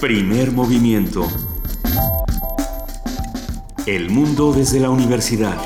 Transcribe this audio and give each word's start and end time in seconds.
Primer 0.00 0.50
movimiento. 0.50 1.28
El 3.84 4.08
mundo 4.08 4.50
desde 4.50 4.80
la 4.80 4.88
universidad. 4.88 5.58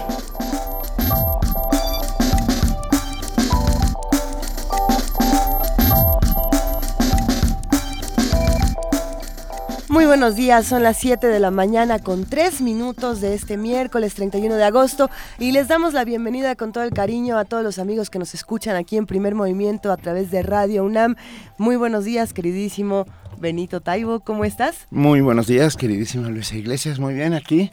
Muy 9.89 10.07
buenos 10.07 10.35
días, 10.35 10.67
son 10.67 10.83
las 10.83 10.97
7 10.97 11.29
de 11.29 11.39
la 11.39 11.53
mañana 11.53 12.01
con 12.01 12.25
3 12.25 12.61
minutos 12.63 13.21
de 13.21 13.35
este 13.35 13.57
miércoles 13.57 14.15
31 14.15 14.57
de 14.57 14.65
agosto 14.65 15.09
y 15.39 15.53
les 15.53 15.69
damos 15.69 15.93
la 15.93 16.05
bienvenida 16.05 16.57
con 16.57 16.73
todo 16.73 16.83
el 16.83 16.91
cariño 16.91 17.39
a 17.39 17.45
todos 17.45 17.63
los 17.63 17.79
amigos 17.79 18.11
que 18.11 18.19
nos 18.19 18.35
escuchan 18.35 18.75
aquí 18.75 18.97
en 18.97 19.07
Primer 19.07 19.37
Movimiento 19.37 19.93
a 19.93 19.97
través 19.97 20.33
de 20.33 20.43
Radio 20.43 20.83
UNAM. 20.83 21.15
Muy 21.57 21.77
buenos 21.77 22.05
días, 22.05 22.33
queridísimo 22.33 23.07
Benito 23.39 23.81
Taibo, 23.81 24.21
¿cómo 24.21 24.45
estás? 24.45 24.87
Muy 24.91 25.21
buenos 25.21 25.47
días, 25.47 25.77
queridísima 25.77 26.29
Luisa 26.29 26.57
Iglesias, 26.57 26.99
muy 26.99 27.15
bien 27.15 27.35
aquí. 27.35 27.71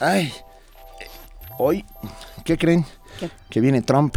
Ay, 0.00 0.32
hoy, 1.58 1.84
¿qué 2.44 2.56
creen? 2.56 2.84
Que 3.50 3.60
viene 3.60 3.82
Trump. 3.82 4.16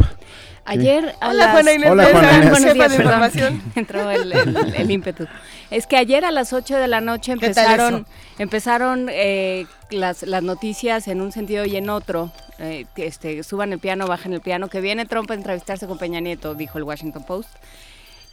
Ayer 0.64 1.14
a 1.20 1.30
Hola, 1.30 1.44
las... 1.44 1.52
Juana 1.52 1.72
Inés, 1.72 1.90
Hola, 1.90 2.04
Juana 2.10 2.32
Inés. 2.36 2.50
Buenos 2.50 2.74
días, 2.74 2.90
de 2.90 2.96
información. 2.96 3.62
Entró 3.74 4.10
el, 4.10 4.32
el- 4.32 4.74
el 4.74 4.90
ímpetu. 4.90 5.26
Es 5.70 5.86
que 5.86 5.96
ayer 5.96 6.24
a 6.26 6.30
las 6.30 6.52
8 6.52 6.76
de 6.76 6.88
la 6.88 7.00
noche 7.00 7.32
¿Qué 7.38 7.46
empezaron, 7.46 8.06
empezaron 8.38 9.08
eh, 9.10 9.66
las, 9.90 10.24
las 10.24 10.42
noticias 10.42 11.08
en 11.08 11.22
un 11.22 11.32
sentido 11.32 11.64
y 11.64 11.76
en 11.76 11.88
otro. 11.88 12.30
Eh, 12.58 12.84
que, 12.94 13.06
este, 13.06 13.42
suban 13.44 13.72
el 13.72 13.78
piano, 13.78 14.06
bajen 14.08 14.34
el 14.34 14.40
piano, 14.42 14.68
que 14.68 14.80
viene 14.82 15.06
Trump 15.06 15.30
a 15.30 15.34
entrevistarse 15.34 15.86
con 15.86 15.96
Peña 15.96 16.20
Nieto, 16.20 16.54
dijo 16.54 16.76
el 16.76 16.84
Washington 16.84 17.22
Post. 17.24 17.48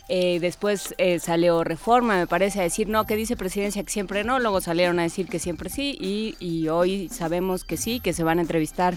Eh, 0.08 0.40
después 0.40 0.94
eh, 1.00 1.20
salió 1.20 1.64
Reforma, 1.64 2.18
me 2.18 2.28
parece, 2.28 2.60
a 2.60 2.64
decir 2.64 2.88
no, 2.88 3.06
que 3.06 3.16
dice 3.16 3.36
presidencia 3.36 3.84
que 3.84 3.92
siempre 3.92 4.24
no, 4.24 4.40
luego 4.40 4.62
salieron 4.62 5.00
a 5.00 5.04
decir 5.04 5.28
que 5.28 5.40
siempre 5.40 5.70
sí 5.70 5.98
y, 6.00 6.36
y 6.40 6.68
hoy 6.68 7.10
sabemos 7.10 7.64
que 7.64 7.76
sí, 7.76 8.00
que 8.00 8.14
se 8.14 8.24
van 8.24 8.38
a 8.38 8.44
entrevistar 8.44 8.96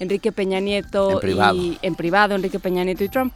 Enrique 0.00 0.32
Peña 0.32 0.58
Nieto 0.58 1.12
En 1.12 1.18
privado. 1.20 1.54
y 1.56 1.78
en 1.82 1.94
privado 1.94 2.34
Enrique 2.34 2.58
Peña 2.58 2.82
Nieto 2.82 3.04
y 3.04 3.08
Trump. 3.08 3.32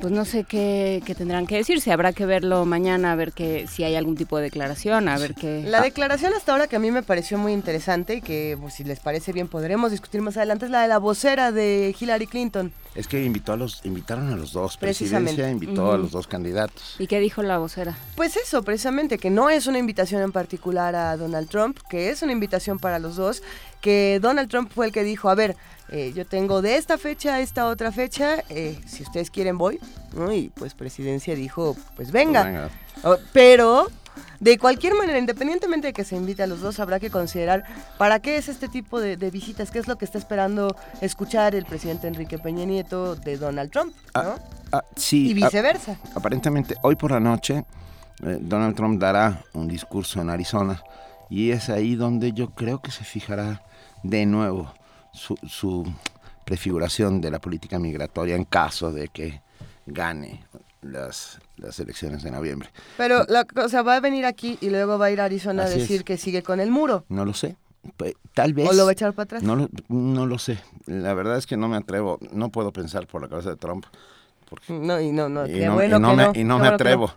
Pues 0.00 0.12
no 0.12 0.24
sé 0.24 0.44
qué, 0.44 1.02
qué 1.04 1.16
tendrán 1.16 1.46
que 1.48 1.56
decirse, 1.56 1.90
habrá 1.90 2.12
que 2.12 2.24
verlo 2.24 2.64
mañana, 2.64 3.12
a 3.12 3.16
ver 3.16 3.32
que, 3.32 3.66
si 3.66 3.82
hay 3.82 3.96
algún 3.96 4.16
tipo 4.16 4.36
de 4.36 4.44
declaración, 4.44 5.08
a 5.08 5.18
ver 5.18 5.34
qué... 5.34 5.64
La 5.66 5.80
declaración 5.80 6.32
hasta 6.34 6.52
ahora 6.52 6.68
que 6.68 6.76
a 6.76 6.78
mí 6.78 6.92
me 6.92 7.02
pareció 7.02 7.36
muy 7.36 7.52
interesante 7.52 8.14
y 8.14 8.20
que 8.20 8.56
pues, 8.60 8.74
si 8.74 8.84
les 8.84 9.00
parece 9.00 9.32
bien 9.32 9.48
podremos 9.48 9.90
discutir 9.90 10.20
más 10.20 10.36
adelante 10.36 10.66
es 10.66 10.70
la 10.70 10.82
de 10.82 10.88
la 10.88 10.98
vocera 10.98 11.50
de 11.50 11.96
Hillary 11.98 12.28
Clinton. 12.28 12.72
Es 12.94 13.08
que 13.08 13.24
invitó 13.24 13.52
a 13.52 13.56
los, 13.56 13.84
invitaron 13.84 14.32
a 14.32 14.36
los 14.36 14.52
dos, 14.52 14.76
Precisamente. 14.76 15.42
presidencia 15.42 15.66
invitó 15.66 15.92
a 15.92 15.98
los 15.98 16.12
dos 16.12 16.28
candidatos. 16.28 16.96
¿Y 17.00 17.08
qué 17.08 17.18
dijo 17.18 17.42
la 17.42 17.58
vocera? 17.58 17.96
Pues 18.14 18.36
eso, 18.36 18.62
precisamente, 18.62 19.18
que 19.18 19.30
no 19.30 19.50
es 19.50 19.66
una 19.66 19.78
invitación 19.78 20.22
en 20.22 20.32
particular 20.32 20.94
a 20.94 21.16
Donald 21.16 21.48
Trump, 21.48 21.78
que 21.90 22.10
es 22.10 22.22
una 22.22 22.32
invitación 22.32 22.78
para 22.78 22.98
los 22.98 23.16
dos, 23.16 23.42
que 23.80 24.18
Donald 24.22 24.48
Trump 24.48 24.70
fue 24.72 24.86
el 24.86 24.92
que 24.92 25.04
dijo, 25.04 25.28
a 25.28 25.34
ver, 25.34 25.56
eh, 25.90 26.12
yo 26.14 26.26
tengo 26.26 26.62
de 26.62 26.76
esta 26.76 26.98
fecha 26.98 27.34
a 27.34 27.40
esta 27.40 27.66
otra 27.66 27.92
fecha, 27.92 28.42
eh, 28.48 28.78
si 28.86 29.02
ustedes 29.02 29.30
quieren 29.30 29.58
voy, 29.58 29.78
¿no? 30.14 30.32
y 30.32 30.50
pues 30.50 30.74
presidencia 30.74 31.34
dijo, 31.34 31.76
pues 31.96 32.12
venga. 32.12 32.44
Venga. 32.44 32.70
Oh, 33.04 33.16
Pero, 33.32 33.86
de 34.40 34.58
cualquier 34.58 34.94
manera, 34.94 35.18
independientemente 35.18 35.88
de 35.88 35.92
que 35.92 36.04
se 36.04 36.16
invite 36.16 36.42
a 36.42 36.46
los 36.46 36.60
dos, 36.60 36.78
habrá 36.80 36.98
que 37.00 37.10
considerar 37.10 37.64
para 37.98 38.20
qué 38.20 38.36
es 38.36 38.48
este 38.48 38.68
tipo 38.68 39.00
de, 39.00 39.16
de 39.16 39.30
visitas, 39.30 39.70
qué 39.70 39.78
es 39.78 39.88
lo 39.88 39.96
que 39.96 40.04
está 40.04 40.18
esperando 40.18 40.74
escuchar 41.00 41.54
el 41.54 41.64
presidente 41.64 42.06
Enrique 42.08 42.38
Peña 42.38 42.64
Nieto 42.64 43.14
de 43.16 43.36
Donald 43.38 43.70
Trump, 43.70 43.94
¿no? 44.14 44.20
Ah, 44.20 44.38
Ah, 44.70 44.84
sí, 44.96 45.28
y 45.28 45.32
ah, 45.32 45.46
viceversa. 45.46 45.96
aparentemente 46.14 46.74
hoy 46.82 46.94
por 46.94 47.10
la 47.10 47.20
noche 47.20 47.64
eh, 48.22 48.36
Donald 48.38 48.76
Trump 48.76 49.00
dará 49.00 49.42
un 49.54 49.66
discurso 49.66 50.20
en 50.20 50.28
Arizona 50.28 50.82
y 51.30 51.52
es 51.52 51.70
ahí 51.70 51.94
donde 51.94 52.32
yo 52.34 52.50
creo 52.50 52.82
que 52.82 52.90
se 52.90 53.02
fijará 53.02 53.62
de 54.02 54.26
nuevo 54.26 54.70
su, 55.12 55.36
su 55.48 55.90
prefiguración 56.44 57.20
de 57.20 57.30
la 57.30 57.40
política 57.40 57.78
migratoria 57.78 58.34
en 58.36 58.44
caso 58.44 58.92
de 58.92 59.08
que 59.08 59.42
gane 59.86 60.44
las, 60.82 61.38
las 61.56 61.78
elecciones 61.80 62.22
de 62.22 62.30
noviembre. 62.30 62.70
Pero 62.96 63.24
la 63.28 63.44
cosa 63.44 63.82
va 63.82 63.96
a 63.96 64.00
venir 64.00 64.24
aquí 64.24 64.58
y 64.60 64.70
luego 64.70 64.98
va 64.98 65.06
a 65.06 65.10
ir 65.10 65.20
a 65.20 65.24
Arizona 65.24 65.64
a 65.64 65.68
decir 65.68 65.98
es. 65.98 66.04
que 66.04 66.16
sigue 66.16 66.42
con 66.42 66.60
el 66.60 66.70
muro. 66.70 67.04
No 67.08 67.24
lo 67.24 67.34
sé. 67.34 67.56
Tal 68.34 68.54
vez. 68.54 68.68
¿O 68.68 68.72
lo 68.72 68.84
va 68.84 68.90
a 68.90 68.92
echar 68.92 69.12
para 69.12 69.24
atrás? 69.24 69.42
No 69.42 69.56
lo, 69.56 69.68
no 69.88 70.26
lo 70.26 70.38
sé. 70.38 70.58
La 70.86 71.14
verdad 71.14 71.38
es 71.38 71.46
que 71.46 71.56
no 71.56 71.68
me 71.68 71.76
atrevo. 71.76 72.18
No 72.32 72.50
puedo 72.50 72.72
pensar 72.72 73.06
por 73.06 73.22
la 73.22 73.28
cabeza 73.28 73.50
de 73.50 73.56
Trump. 73.56 73.86
Porque 74.48 74.72
No, 74.72 75.00
y 75.00 75.10
no, 75.12 75.28
no, 75.28 75.46
y 75.46 75.60
no, 75.60 75.74
bueno 75.74 75.96
y 75.96 76.00
no 76.00 76.14
me, 76.14 76.24
no, 76.26 76.32
y 76.32 76.32
no 76.32 76.32
qué 76.32 76.44
me 76.44 76.44
bueno 76.44 76.62
que 76.62 76.68
no. 76.68 76.74
atrevo. 76.74 77.14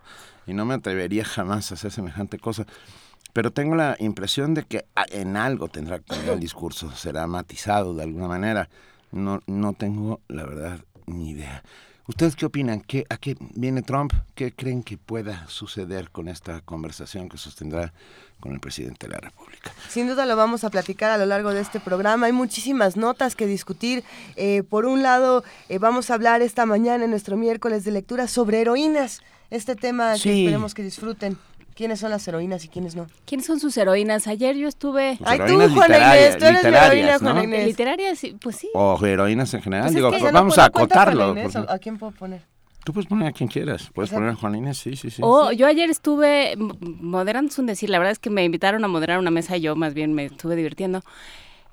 Y 0.48 0.54
no 0.54 0.66
me 0.66 0.74
atrevería 0.74 1.24
jamás 1.24 1.72
a 1.72 1.76
hacer 1.76 1.92
semejante 1.92 2.40
cosa. 2.40 2.66
Pero 3.34 3.52
tengo 3.52 3.76
la 3.76 3.96
impresión 4.00 4.54
de 4.54 4.64
que 4.64 4.86
a- 4.96 5.06
en 5.10 5.38
algo 5.38 5.68
tendrá 5.68 6.00
que 6.00 6.16
el 6.32 6.40
discurso. 6.40 6.92
Será 6.92 7.28
matizado 7.28 7.94
de 7.94 8.04
alguna 8.04 8.28
manera. 8.28 8.70
No, 9.12 9.42
no 9.48 9.74
tengo, 9.74 10.20
la 10.28 10.46
verdad, 10.46 10.80
ni 11.06 11.32
idea. 11.32 11.64
¿Ustedes 12.08 12.36
qué 12.36 12.46
opinan? 12.46 12.82
¿Qué, 12.82 13.06
¿A 13.10 13.18
qué 13.18 13.38
viene 13.56 13.84
Trump? 13.84 14.12
¿Qué 14.36 14.52
creen 14.52 14.84
que 14.84 14.98
pueda 14.98 15.46
suceder 15.48 16.10
con 16.10 16.28
esta 16.28 16.60
conversación 16.62 17.30
que 17.30 17.38
sostendrá 17.38 17.94
con 18.42 18.52
el 18.54 18.60
presidente 18.60 19.08
de 19.08 19.14
la 19.14 19.20
República? 19.20 19.72
Sin 19.88 20.08
duda 20.08 20.26
lo 20.26 20.36
vamos 20.36 20.64
a 20.66 20.70
platicar 20.70 21.12
a 21.12 21.18
lo 21.18 21.26
largo 21.26 21.54
de 21.54 21.62
este 21.62 21.80
programa. 21.80 22.26
Hay 22.26 22.34
muchísimas 22.34 22.98
notas 22.98 23.36
que 23.36 23.46
discutir. 23.48 24.04
Eh, 24.36 24.64
por 24.64 24.86
un 24.86 25.04
lado, 25.04 25.44
eh, 25.70 25.78
vamos 25.78 26.10
a 26.10 26.16
hablar 26.16 26.42
esta 26.42 26.66
mañana 26.66 27.06
en 27.06 27.12
nuestro 27.12 27.38
miércoles 27.38 27.86
de 27.86 27.92
lectura 27.92 28.28
sobre 28.28 28.60
heroínas. 28.60 29.22
Este 29.50 29.76
tema 29.76 30.14
que 30.14 30.18
esperemos 30.46 30.74
que 30.74 30.82
disfruten. 30.84 31.38
¿Quiénes 31.76 32.00
son 32.00 32.12
las 32.12 32.28
heroínas 32.28 32.66
y 32.66 32.68
quiénes 32.68 32.96
no? 32.96 33.08
¿Quiénes 33.26 33.46
son 33.48 33.60
sus 33.60 33.76
heroínas? 33.78 34.28
Ayer 34.28 34.56
yo 34.56 34.68
estuve... 34.68 35.16
Pues 35.18 35.30
Ay, 35.30 35.40
tú, 35.40 35.46
Juana 35.46 35.66
Inés, 35.66 35.72
literarias- 35.74 36.38
tú 36.38 36.46
eres 36.46 36.52
mi 36.52 36.56
literarias, 36.70 36.92
heroína, 36.92 37.12
¿no? 37.14 37.20
Juana 37.20 37.44
Inés. 37.44 37.66
Literarias, 37.66 38.20
sí, 38.20 38.38
pues 38.42 38.56
sí. 38.58 38.70
O 38.74 39.06
heroínas 39.06 39.54
en 39.54 39.62
general. 39.62 39.84
Pues 39.86 39.92
es 39.92 39.96
Digo, 39.96 40.10
pues 40.10 40.22
no 40.22 40.32
vamos 40.32 40.56
cuenta- 40.56 40.64
a 40.64 40.66
acotarlo. 40.68 41.32
Inés, 41.32 41.54
porque- 41.54 41.72
¿o 41.72 41.76
¿A 41.76 41.80
quién 41.80 41.98
puedo 41.98 42.12
poner? 42.12 42.42
Tú 42.84 42.94
puedes 42.94 43.08
poner 43.08 43.28
a 43.28 43.32
quien 43.32 43.48
quieras. 43.48 43.90
Puedes 43.94 44.10
sea- 44.10 44.18
poner 44.18 44.32
a 44.32 44.36
Juan 44.36 44.56
Inés, 44.56 44.78
sí, 44.80 44.96
sí, 44.96 45.10
sí. 45.12 45.22
O 45.24 45.52
yo 45.52 45.68
ayer 45.68 45.90
estuve 45.90 46.56
moderando, 46.58 47.52
es 47.52 47.60
un 47.60 47.68
decir, 47.68 47.90
la 47.90 48.00
verdad 48.00 48.12
es 48.12 48.20
que 48.20 48.30
me 48.32 48.44
invitaron 48.44 48.84
a 48.84 48.88
moderar 48.88 49.20
una 49.20 49.30
mesa 49.32 49.56
y 49.56 49.62
yo 49.62 49.76
más 49.76 49.94
bien 49.94 50.14
me 50.14 50.26
estuve 50.26 50.56
divirtiendo. 50.56 51.04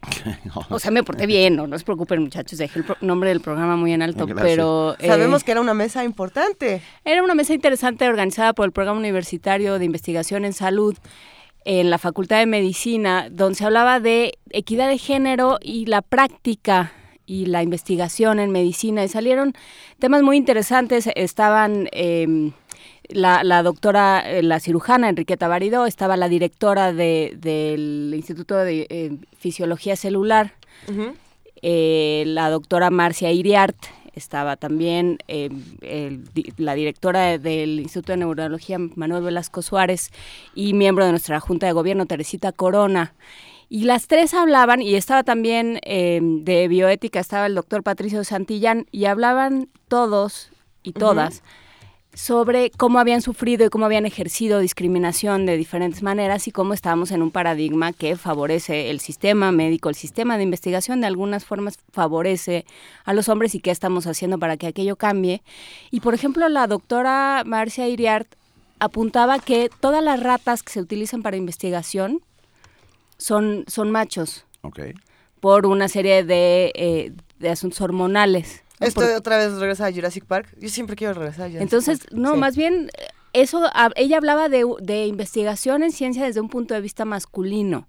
O 0.70 0.78
sea, 0.78 0.91
me 0.91 1.03
porté 1.03 1.26
bien, 1.26 1.56
no, 1.56 1.66
no 1.66 1.78
se 1.78 1.84
preocupen 1.84 2.22
muchachos, 2.22 2.59
dejé 2.59 2.78
el 2.81 2.84
pro- 2.84 2.97
nombre 3.00 3.28
del 3.31 3.41
programa 3.41 3.76
muy 3.76 3.92
en 3.92 4.03
alto, 4.03 4.26
Gracias. 4.26 4.47
pero... 4.47 4.97
eh, 4.98 5.06
Sabemos 5.06 5.44
que 5.44 5.50
era 5.53 5.60
una 5.60 5.75
mesa 5.75 6.04
importante. 6.04 6.81
Era 7.04 7.22
una 7.22 7.34
mesa 7.34 7.54
interesante 7.54 8.09
organizada 8.09 8.53
por 8.53 8.64
el 8.66 8.72
Programa 8.72 8.98
Universitario 8.98 9.78
de 9.78 9.84
Investigación 9.84 10.44
en 10.44 10.53
Salud 10.53 10.97
en 11.64 11.91
la 11.91 11.98
Facultad 11.98 12.38
de 12.38 12.47
Medicina, 12.47 13.28
donde 13.31 13.56
se 13.56 13.64
hablaba 13.64 14.00
de 14.00 14.38
equidad 14.50 14.88
de 14.88 14.97
género 14.98 15.59
y 15.60 15.86
la 15.86 16.00
práctica 16.03 16.92
y 17.26 17.47
la 17.47 17.62
investigación 17.62 18.38
en 18.41 18.50
medicina. 18.53 19.04
Y 19.04 19.09
salieron 19.09 19.53
temas 19.98 20.22
muy 20.22 20.36
interesantes. 20.38 21.10
Estaban 21.15 21.88
eh, 21.92 22.53
la, 23.09 23.43
la 23.45 23.63
doctora, 23.63 24.21
eh, 24.31 24.43
la 24.43 24.61
cirujana 24.61 25.09
Enriqueta 25.09 25.49
Baridó, 25.49 25.87
estaba 25.87 26.17
la 26.17 26.29
directora 26.29 26.93
de- 26.93 27.37
del 27.41 28.13
Instituto 28.15 28.57
de 28.57 28.87
eh, 28.91 29.17
Fisiología 29.39 29.97
Celular, 29.97 30.53
eh, 31.63 32.25
la 32.27 32.51
doctora 32.51 32.91
Marcia 32.91 33.33
Iriart, 33.33 33.77
estaba 34.15 34.57
también 34.57 35.19
eh, 35.29 35.49
el 35.83 36.25
la 36.57 36.75
directora 36.75 37.39
del 37.39 37.81
Instituto 37.81 38.13
de 38.13 38.19
Neurología 38.19 38.79
Manuel 38.79 39.23
Velasco 39.23 39.63
Suárez 39.63 40.11
y 40.55 40.73
miembro 40.75 41.05
de 41.05 41.13
nuestra 41.13 41.39
Junta 41.41 41.67
de 41.67 41.73
Gobierno 41.73 42.07
Teresita 42.07 42.51
Corona. 42.53 43.15
Y 43.71 43.85
las 43.85 44.07
tres 44.07 44.33
hablaban, 44.35 44.81
y 44.81 44.95
estaba 44.95 45.23
también 45.25 45.79
eh, 45.85 46.21
de 46.23 46.69
bioética, 46.69 47.21
estaba 47.21 47.47
el 47.47 47.55
doctor 47.55 47.83
Patricio 47.83 48.25
Santillán, 48.25 48.87
y 48.91 49.05
hablaban 49.05 49.69
todos 49.89 50.51
y 50.83 50.93
todas 50.93 51.43
sobre 52.18 52.70
cómo 52.70 52.98
habían 52.98 53.22
sufrido 53.22 53.65
y 53.65 53.68
cómo 53.68 53.84
habían 53.84 54.04
ejercido 54.04 54.59
discriminación 54.59 55.47
de 55.47 55.56
diferentes 55.56 56.03
maneras 56.03 56.48
y 56.48 56.50
cómo 56.50 56.74
estábamos 56.74 57.12
en 57.12 57.22
un 57.22 57.30
paradigma 57.30 57.92
que 57.92 58.16
favorece 58.16 58.91
el 58.91 58.98
sistema 58.98 59.53
médico, 59.53 59.88
el 59.88 59.94
sistema 59.94 60.36
de 60.36 60.42
investigación 60.42 61.00
de 61.00 61.06
algunas 61.06 61.44
formas 61.44 61.78
favorece 61.92 62.66
a 63.04 63.12
los 63.12 63.28
hombres 63.28 63.54
y 63.54 63.60
qué 63.60 63.70
estamos 63.70 64.09
haciendo 64.09 64.36
para 64.36 64.56
que 64.56 64.66
aquello 64.66 64.97
cambie. 64.97 65.42
Y 65.92 66.00
por 66.00 66.12
ejemplo, 66.12 66.48
la 66.48 66.66
doctora 66.66 67.44
Marcia 67.47 67.86
Iriart 67.86 68.26
apuntaba 68.80 69.38
que 69.38 69.70
todas 69.78 70.03
las 70.03 70.20
ratas 70.20 70.65
que 70.65 70.72
se 70.72 70.80
utilizan 70.80 71.22
para 71.22 71.36
investigación 71.36 72.20
son, 73.16 73.65
son 73.68 73.92
machos 73.92 74.44
por 75.38 75.66
una 75.66 75.86
serie 75.86 76.24
de, 76.24 76.72
eh, 76.74 77.12
de 77.38 77.48
asuntos 77.48 77.80
hormonales. 77.80 78.65
Esto 78.80 79.01
Por- 79.01 79.10
otra 79.10 79.36
vez 79.39 79.53
regresa 79.54 79.86
a 79.86 79.92
Jurassic 79.92 80.25
Park. 80.25 80.54
Yo 80.60 80.69
siempre 80.69 80.97
quiero 80.97 81.15
regresar 81.15 81.42
a 81.42 81.48
Jurassic 81.48 81.63
Entonces, 81.63 81.98
Park. 82.01 82.13
no, 82.13 82.34
Sí. 82.34 82.39
más 82.41 82.57
bien, 82.57 82.91
eso, 83.33 83.69
ella 83.97 84.16
hablaba 84.16 84.48
de, 84.48 84.65
de 84.80 85.07
investigación 85.07 85.83
en 85.83 85.92
ciencia 85.92 86.25
desde 86.25 86.41
un 86.41 86.48
punto 86.48 86.75
de 86.75 86.80
vista 86.80 87.04
masculino 87.04 87.89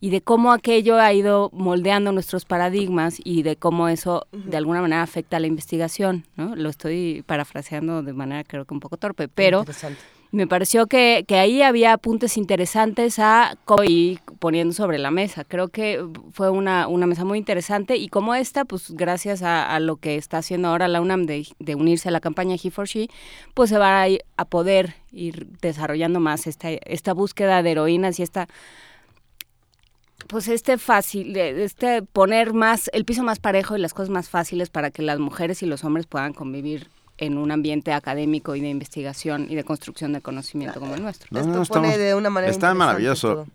y 0.00 0.10
de 0.10 0.20
cómo 0.20 0.52
aquello 0.52 0.98
ha 1.00 1.12
ido 1.12 1.50
moldeando 1.52 2.12
nuestros 2.12 2.44
paradigmas 2.44 3.16
y 3.24 3.42
de 3.42 3.56
cómo 3.56 3.88
eso 3.88 4.26
de 4.32 4.56
alguna 4.56 4.82
manera 4.82 5.02
afecta 5.02 5.38
a 5.38 5.40
la 5.40 5.46
investigación, 5.46 6.26
¿no? 6.36 6.54
Lo 6.54 6.68
estoy 6.68 7.22
parafraseando 7.26 8.02
de 8.02 8.12
manera 8.12 8.44
creo 8.44 8.64
que 8.66 8.74
un 8.74 8.80
poco 8.80 8.98
torpe, 8.98 9.26
pero 9.28 9.60
Interesante. 9.60 10.00
Me 10.32 10.46
pareció 10.46 10.86
que, 10.86 11.24
que 11.26 11.38
ahí 11.38 11.62
había 11.62 11.92
apuntes 11.92 12.36
interesantes 12.36 13.18
a 13.18 13.56
y 13.86 14.18
poniendo 14.38 14.74
sobre 14.74 14.98
la 14.98 15.10
mesa. 15.10 15.44
Creo 15.44 15.68
que 15.68 16.04
fue 16.32 16.50
una, 16.50 16.88
una 16.88 17.06
mesa 17.06 17.24
muy 17.24 17.38
interesante 17.38 17.96
y 17.96 18.08
como 18.08 18.34
esta, 18.34 18.64
pues 18.64 18.90
gracias 18.90 19.42
a, 19.42 19.78
lo 19.80 19.96
que 19.96 20.16
está 20.16 20.38
haciendo 20.38 20.68
ahora 20.68 20.88
la 20.88 21.00
UNAM 21.00 21.26
de, 21.26 21.46
unirse 21.74 22.08
a 22.08 22.12
la 22.12 22.20
campaña 22.20 22.56
He 22.62 22.70
for 22.70 22.86
She, 22.86 23.08
pues 23.54 23.70
se 23.70 23.78
va 23.78 24.04
a, 24.04 24.44
poder 24.44 24.94
ir 25.12 25.46
desarrollando 25.60 26.20
más 26.20 26.46
esta, 26.46 26.70
esta 26.70 27.14
búsqueda 27.14 27.62
de 27.62 27.70
heroínas 27.72 28.18
y 28.18 28.22
esta 28.22 28.48
pues 30.28 30.48
este 30.48 30.76
fácil, 30.78 31.36
este 31.36 32.02
poner 32.02 32.52
más, 32.52 32.90
el 32.92 33.04
piso 33.04 33.22
más 33.22 33.38
parejo 33.38 33.76
y 33.76 33.80
las 33.80 33.94
cosas 33.94 34.10
más 34.10 34.28
fáciles 34.28 34.70
para 34.70 34.90
que 34.90 35.02
las 35.02 35.18
mujeres 35.18 35.62
y 35.62 35.66
los 35.66 35.84
hombres 35.84 36.06
puedan 36.06 36.32
convivir 36.32 36.88
en 37.18 37.38
un 37.38 37.50
ambiente 37.50 37.92
académico 37.92 38.54
y 38.54 38.60
de 38.60 38.68
investigación 38.68 39.46
y 39.48 39.54
de 39.54 39.64
construcción 39.64 40.12
de 40.12 40.20
conocimiento 40.20 40.80
como 40.80 40.94
el 40.94 41.02
nuestro. 41.02 41.28
Esto 41.38 41.64
pone 41.64 41.96
de 41.96 42.14
una 42.14 42.30
manera 42.30 42.50
Está 42.50 42.74
maravilloso, 42.74 43.46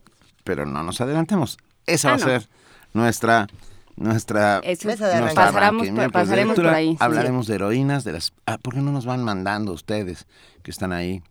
pero 0.44 0.66
no 0.66 0.84
nos 0.84 1.00
adelantemos. 1.02 1.58
Esa 1.86 2.10
va 2.10 2.14
a 2.14 2.18
ah, 2.18 2.20
ser 2.20 2.50
nuestra 2.94 3.48
nuestra, 3.96 4.62
nuestra 4.64 5.34
pasaremos, 5.34 6.12
pasaremos 6.12 6.56
por 6.56 6.68
ahí. 6.68 6.98
Hablaremos 7.00 7.48
de 7.48 7.56
heroínas, 7.56 8.04
de 8.04 8.14
las... 8.14 8.34
Ah, 8.46 8.58
¿Por 8.58 8.74
qué 8.74 8.82
no 8.82 8.92
nos 8.92 9.06
van 9.06 9.24
mandando 9.24 9.74
ustedes 9.74 10.26
que 10.64 10.72
están 10.72 10.92
ahí 10.92 11.22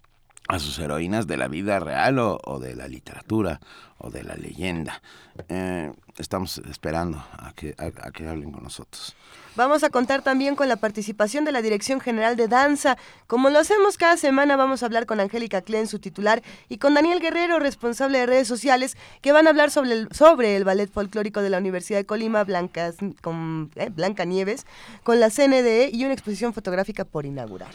a 0.50 0.58
sus 0.58 0.78
heroínas 0.78 1.26
de 1.26 1.36
la 1.36 1.48
vida 1.48 1.78
real 1.78 2.18
o 2.18 2.58
de 2.60 2.74
la 2.74 2.88
literatura 2.88 3.60
o 4.00 4.10
de 4.10 4.24
la 4.24 4.34
leyenda. 4.34 5.00
Eh, 5.48 5.92
estamos 6.18 6.58
esperando 6.70 7.18
a 7.32 7.52
que, 7.54 7.74
a, 7.78 8.10
que 8.10 8.26
hablen 8.26 8.50
con 8.50 8.62
nosotros. 8.62 9.14
Vamos 9.56 9.84
a 9.84 9.90
contar 9.90 10.22
también 10.22 10.54
con 10.56 10.68
la 10.68 10.76
participación 10.76 11.44
de 11.44 11.52
la 11.52 11.60
Dirección 11.60 12.00
General 12.00 12.36
de 12.36 12.48
Danza. 12.48 12.96
Como 13.26 13.50
lo 13.50 13.58
hacemos 13.58 13.98
cada 13.98 14.16
semana, 14.16 14.56
vamos 14.56 14.82
a 14.82 14.86
hablar 14.86 15.06
con 15.06 15.20
Angélica 15.20 15.60
Klen, 15.60 15.86
su 15.86 15.98
titular, 15.98 16.42
y 16.68 16.78
con 16.78 16.94
Daniel 16.94 17.20
Guerrero, 17.20 17.58
responsable 17.58 18.18
de 18.18 18.26
redes 18.26 18.48
sociales, 18.48 18.96
que 19.20 19.32
van 19.32 19.46
a 19.46 19.50
hablar 19.50 19.70
sobre 19.70 19.92
el, 19.92 20.08
sobre 20.12 20.56
el 20.56 20.64
ballet 20.64 20.90
folclórico 20.90 21.42
de 21.42 21.50
la 21.50 21.58
Universidad 21.58 21.98
de 21.98 22.06
Colima, 22.06 22.44
Blancas, 22.44 22.96
con, 23.20 23.70
eh, 23.74 23.90
Blanca 23.90 24.24
Nieves, 24.24 24.66
con 25.02 25.20
la 25.20 25.30
CNDE 25.30 25.90
y 25.92 26.04
una 26.04 26.14
exposición 26.14 26.54
fotográfica 26.54 27.04
por 27.04 27.26
inaugurar. 27.26 27.74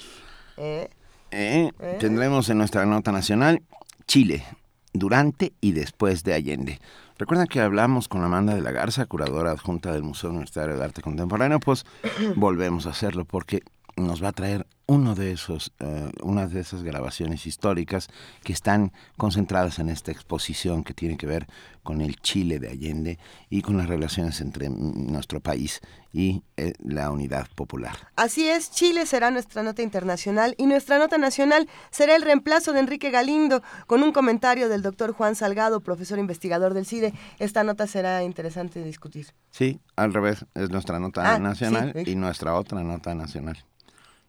¿Eh? 0.57 0.89
Tendremos 1.99 2.49
en 2.49 2.57
nuestra 2.57 2.85
nota 2.85 3.11
nacional 3.11 3.61
Chile, 4.07 4.43
durante 4.93 5.53
y 5.61 5.73
después 5.73 6.23
de 6.23 6.33
Allende. 6.33 6.79
Recuerdan 7.17 7.47
que 7.47 7.61
hablamos 7.61 8.07
con 8.07 8.23
Amanda 8.23 8.55
de 8.55 8.61
la 8.61 8.71
Garza, 8.71 9.05
curadora 9.05 9.51
adjunta 9.51 9.91
del 9.91 10.03
Museo 10.03 10.29
Universitario 10.29 10.77
de 10.77 10.83
Arte 10.83 11.01
Contemporáneo, 11.01 11.59
pues 11.59 11.85
volvemos 12.35 12.85
a 12.87 12.91
hacerlo 12.91 13.25
porque 13.25 13.63
nos 13.95 14.23
va 14.23 14.29
a 14.29 14.33
traer 14.33 14.67
uno 14.87 15.15
de 15.15 15.31
esos, 15.31 15.71
uh, 15.79 16.09
una 16.21 16.47
de 16.47 16.59
esas 16.59 16.83
grabaciones 16.83 17.45
históricas 17.45 18.09
que 18.43 18.53
están 18.53 18.91
concentradas 19.17 19.79
en 19.79 19.89
esta 19.89 20.11
exposición 20.11 20.83
que 20.83 20.93
tiene 20.93 21.17
que 21.17 21.25
ver 21.25 21.47
con 21.83 22.01
el 22.01 22.15
Chile 22.17 22.59
de 22.59 22.69
Allende 22.69 23.19
y 23.49 23.61
con 23.61 23.77
las 23.77 23.87
relaciones 23.87 24.41
entre 24.41 24.69
nuestro 24.69 25.39
país 25.39 25.81
y 26.11 26.43
eh, 26.57 26.73
la 26.83 27.11
unidad 27.11 27.47
popular. 27.55 27.95
Así 28.15 28.47
es, 28.47 28.71
Chile 28.71 29.05
será 29.05 29.31
nuestra 29.31 29.63
nota 29.63 29.81
internacional 29.81 30.55
y 30.57 30.65
nuestra 30.65 30.97
nota 30.97 31.17
nacional 31.17 31.67
será 31.91 32.15
el 32.15 32.21
reemplazo 32.21 32.73
de 32.73 32.79
Enrique 32.79 33.11
Galindo 33.11 33.61
con 33.87 34.01
un 34.01 34.11
comentario 34.11 34.69
del 34.69 34.81
doctor 34.81 35.13
Juan 35.13 35.35
Salgado, 35.35 35.81
profesor 35.81 36.17
investigador 36.17 36.73
del 36.73 36.85
CIDE. 36.85 37.13
Esta 37.39 37.63
nota 37.63 37.85
será 37.85 38.23
interesante 38.23 38.79
de 38.79 38.85
discutir. 38.85 39.27
Sí, 39.51 39.79
al 39.95 40.13
revés, 40.13 40.45
es 40.55 40.69
nuestra 40.69 40.99
nota 40.99 41.35
ah, 41.35 41.39
nacional 41.39 41.93
y 42.05 42.15
nuestra 42.15 42.55
otra 42.55 42.83
nota 42.83 43.13
nacional. 43.13 43.57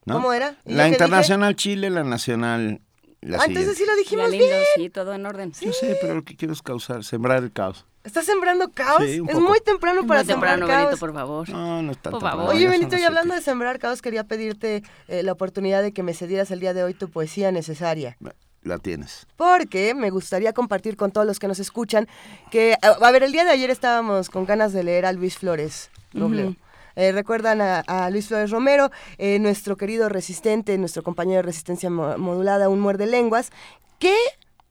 ¿Cómo 0.07 0.33
era? 0.33 0.57
La 0.65 0.89
internacional 0.89 1.57
Chile, 1.57 1.91
la 1.91 2.05
nacional 2.05 2.81
la 3.27 3.39
ah, 3.39 3.45
entonces 3.47 3.77
sí 3.77 3.85
lo 3.85 3.97
dijimos 3.97 4.31
lindo, 4.31 4.47
bien. 4.47 4.63
Sí, 4.77 4.91
todo 4.91 5.13
en 5.15 5.27
orden. 5.27 5.53
Sí. 5.53 5.67
Yo 5.67 5.73
sé, 5.73 5.99
pero 6.01 6.15
lo 6.15 6.25
que 6.25 6.37
quiero 6.37 6.55
es 6.55 6.63
causar, 6.63 7.03
sembrar 7.03 7.43
el 7.43 7.51
caos. 7.51 7.85
¿Estás 8.05 8.25
sembrando 8.25 8.71
caos? 8.71 9.03
Sí, 9.03 9.21
es 9.27 9.39
muy 9.41 9.59
temprano 9.61 10.07
para 10.07 10.23
sembrar 10.23 10.61
temprano, 10.61 10.67
caos. 10.69 10.85
Benito, 10.87 11.01
por 11.01 11.13
favor. 11.13 11.49
No, 11.49 11.83
no 11.83 11.91
está 11.91 12.11
Por 12.11 12.21
favor. 12.21 12.55
Oye, 12.55 12.69
Benito, 12.69 12.97
y 12.97 13.03
hablando 13.03 13.35
de 13.35 13.41
sembrar 13.41 13.81
caos, 13.81 14.01
quería 14.01 14.23
pedirte 14.23 14.85
eh, 15.09 15.25
la 15.25 15.33
oportunidad 15.33 15.83
de 15.83 15.91
que 15.91 16.05
me 16.05 16.15
cedieras 16.15 16.53
el 16.53 16.61
día 16.61 16.73
de 16.73 16.85
hoy 16.85 16.95
tu 16.95 17.09
poesía 17.09 17.51
necesaria. 17.51 18.17
La 18.63 18.79
tienes. 18.79 19.27
Porque 19.37 19.95
me 19.95 20.11
gustaría 20.11 20.53
compartir 20.53 20.97
con 20.97 21.11
todos 21.11 21.27
los 21.27 21.41
que 21.41 21.49
nos 21.49 21.59
escuchan 21.59 22.07
que, 22.53 22.73
eh, 22.75 22.79
a 22.83 23.11
ver, 23.11 23.25
el 23.25 23.33
día 23.33 23.45
de 23.45 23.51
ayer 23.51 23.71
estábamos 23.71 24.31
con 24.31 24.45
ganas 24.45 24.73
de 24.73 24.85
leer 24.85 25.05
a 25.05 25.13
Luis 25.13 25.37
Flores. 25.37 25.91
Robleo. 26.15 26.55
Eh, 26.97 27.13
recuerdan 27.13 27.61
a, 27.61 28.11
Luis 28.11 28.29
Flores 28.29 28.51
Romero, 28.51 28.91
eh, 29.19 29.39
nuestro 29.39 29.77
querido 29.77 30.09
resistente, 30.09 30.77
nuestro 30.79 31.03
compañero 31.03 31.37
de 31.37 31.43
resistencia 31.43 31.91
modulada, 31.91 32.69
un 32.69 32.81
muerde 32.81 33.07
lenguas, 33.07 33.53
que 33.99 34.15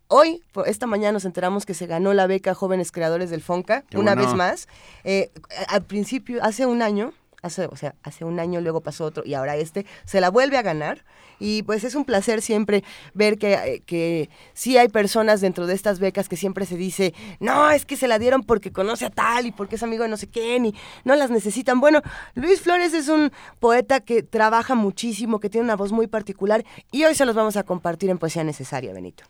Hoy, 0.08 0.44
esta 0.68 0.86
mañana 0.86 1.14
nos 1.14 1.26
enteramos 1.26 1.66
que 1.66 1.74
se 1.74 1.88
ganó 1.88 2.14
la 2.14 2.28
beca 2.28 2.54
Jóvenes 2.54 2.92
Creadores 2.92 3.32
del 3.32 3.42
FONCA, 3.42 3.86
una 3.96 4.14
vez 4.14 4.36
más. 4.36 4.68
Eh, 5.04 5.32
al 5.68 5.82
principio, 5.82 6.44
hace 6.44 6.68
un 6.68 6.84
año, 6.84 7.12
hace, 7.46 7.68
o 7.68 7.76
sea, 7.76 7.96
hace 8.04 8.26
un 8.26 8.40
año, 8.40 8.60
luego 8.60 8.82
pasó 8.82 9.06
otro 9.06 9.24
y 9.26 9.36
ahora 9.36 9.56
este, 9.56 9.86
se 10.06 10.20
la 10.20 10.30
vuelve 10.30 10.58
a 10.58 10.62
ganar. 10.62 11.06
Y 11.38 11.64
pues 11.64 11.84
es 11.84 11.96
un 11.96 12.06
placer 12.06 12.42
siempre 12.42 12.84
ver 13.14 13.38
que, 13.38 13.54
eh, 13.54 13.84
que 13.86 14.30
sí 14.54 14.78
hay 14.78 14.88
personas 14.88 15.42
dentro 15.42 15.68
de 15.68 15.74
estas 15.74 16.00
becas 16.00 16.30
que 16.30 16.38
siempre 16.38 16.66
se 16.66 16.78
dice, 16.78 17.14
no, 17.40 17.70
es 17.72 17.86
que 17.86 17.98
se 17.98 18.08
la 18.08 18.20
dieron 18.20 18.44
porque 18.44 18.72
conoce 18.72 19.06
a 19.06 19.10
tal 19.10 19.46
y 19.46 19.52
porque 19.52 19.76
es 19.76 19.84
amigo 19.84 20.04
de 20.04 20.10
no 20.10 20.18
sé 20.18 20.28
quién 20.28 20.66
y 20.66 20.76
no 21.04 21.16
las 21.16 21.30
necesitan. 21.30 21.82
Bueno, 21.82 22.02
Luis 22.36 22.62
Flores 22.62 22.94
es 22.94 23.10
un 23.10 23.32
poeta 23.60 24.00
que 24.00 24.24
trabaja 24.24 24.76
muchísimo, 24.76 25.40
que 25.40 25.50
tiene 25.50 25.66
una 25.66 25.76
voz 25.76 25.92
muy 25.92 26.08
particular 26.08 26.64
y 26.92 27.04
hoy 27.04 27.16
se 27.16 27.26
los 27.26 27.36
vamos 27.36 27.58
a 27.58 27.64
compartir 27.64 28.10
en 28.10 28.18
Poesía 28.18 28.44
Necesaria, 28.44 28.94
Benito. 28.94 29.26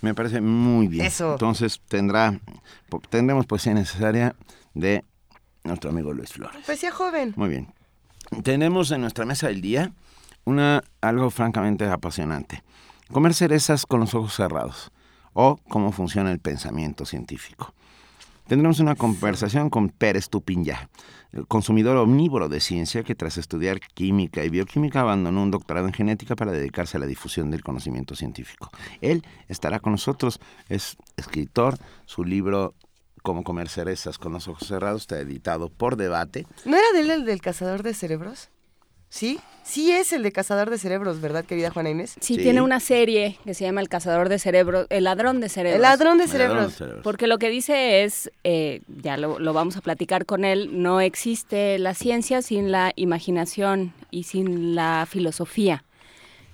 Me 0.00 0.14
parece 0.14 0.40
muy 0.40 0.88
bien. 0.88 1.06
Eso. 1.06 1.32
Entonces 1.32 1.80
tendrá, 1.86 2.38
tendremos 3.10 3.46
poesía 3.46 3.74
necesaria 3.74 4.34
de 4.74 5.04
nuestro 5.66 5.90
amigo 5.90 6.12
Luis 6.12 6.32
Flores. 6.32 6.64
Poesía 6.64 6.90
joven. 6.90 7.34
Muy 7.36 7.48
bien. 7.48 7.68
Tenemos 8.42 8.90
en 8.90 9.00
nuestra 9.00 9.24
mesa 9.24 9.48
del 9.48 9.60
día 9.60 9.92
una, 10.44 10.82
algo 11.00 11.30
francamente 11.30 11.84
apasionante. 11.86 12.62
Comer 13.12 13.34
cerezas 13.34 13.86
con 13.86 14.00
los 14.00 14.14
ojos 14.14 14.34
cerrados 14.34 14.90
o 15.32 15.58
cómo 15.68 15.92
funciona 15.92 16.32
el 16.32 16.38
pensamiento 16.38 17.04
científico. 17.04 17.74
Tendremos 18.46 18.78
una 18.78 18.94
conversación 18.94 19.70
con 19.70 19.88
Pérez 19.88 20.28
Tupinya, 20.28 20.88
el 21.32 21.48
consumidor 21.48 21.96
omnívoro 21.96 22.48
de 22.48 22.60
ciencia 22.60 23.02
que 23.02 23.16
tras 23.16 23.38
estudiar 23.38 23.80
química 23.80 24.44
y 24.44 24.48
bioquímica 24.48 25.00
abandonó 25.00 25.42
un 25.42 25.50
doctorado 25.50 25.88
en 25.88 25.92
genética 25.92 26.36
para 26.36 26.52
dedicarse 26.52 26.96
a 26.96 27.00
la 27.00 27.06
difusión 27.06 27.50
del 27.50 27.62
conocimiento 27.62 28.14
científico. 28.14 28.70
Él 29.00 29.24
estará 29.48 29.80
con 29.80 29.92
nosotros, 29.92 30.40
es 30.68 30.96
escritor, 31.16 31.76
su 32.06 32.24
libro 32.24 32.74
Cómo 33.26 33.42
comer 33.42 33.68
cerezas 33.68 34.18
con 34.18 34.32
los 34.34 34.46
ojos 34.46 34.68
cerrados 34.68 35.00
está 35.00 35.18
editado 35.18 35.68
por 35.68 35.96
debate. 35.96 36.46
¿No 36.64 36.76
era 36.76 36.86
de 36.92 37.00
él 37.00 37.10
el 37.10 37.24
del 37.24 37.40
cazador 37.40 37.82
de 37.82 37.92
cerebros? 37.92 38.50
¿Sí? 39.08 39.40
Sí 39.64 39.90
es 39.90 40.12
el 40.12 40.22
de 40.22 40.30
Cazador 40.30 40.70
de 40.70 40.78
Cerebros, 40.78 41.20
¿verdad, 41.20 41.44
querida 41.44 41.72
Juana 41.72 41.90
Inés? 41.90 42.14
Sí, 42.20 42.36
tiene 42.36 42.62
una 42.62 42.78
serie 42.78 43.36
que 43.44 43.52
se 43.52 43.64
llama 43.64 43.80
El 43.80 43.88
Cazador 43.88 44.28
de 44.28 44.38
Cerebros, 44.38 44.86
El 44.90 45.02
Ladrón 45.02 45.40
de 45.40 45.48
Cerebros. 45.48 45.74
El 45.74 45.82
Ladrón 45.82 46.18
de 46.18 46.28
Cerebros. 46.28 46.80
Porque 47.02 47.26
lo 47.26 47.38
que 47.38 47.48
dice 47.48 48.04
es, 48.04 48.30
eh, 48.44 48.82
ya 49.02 49.16
lo, 49.16 49.40
lo, 49.40 49.52
vamos 49.52 49.76
a 49.76 49.80
platicar 49.80 50.24
con 50.24 50.44
él, 50.44 50.80
no 50.80 51.00
existe 51.00 51.80
la 51.80 51.94
ciencia 51.94 52.42
sin 52.42 52.70
la 52.70 52.92
imaginación 52.94 53.92
y 54.12 54.22
sin 54.22 54.76
la 54.76 55.04
filosofía. 55.10 55.82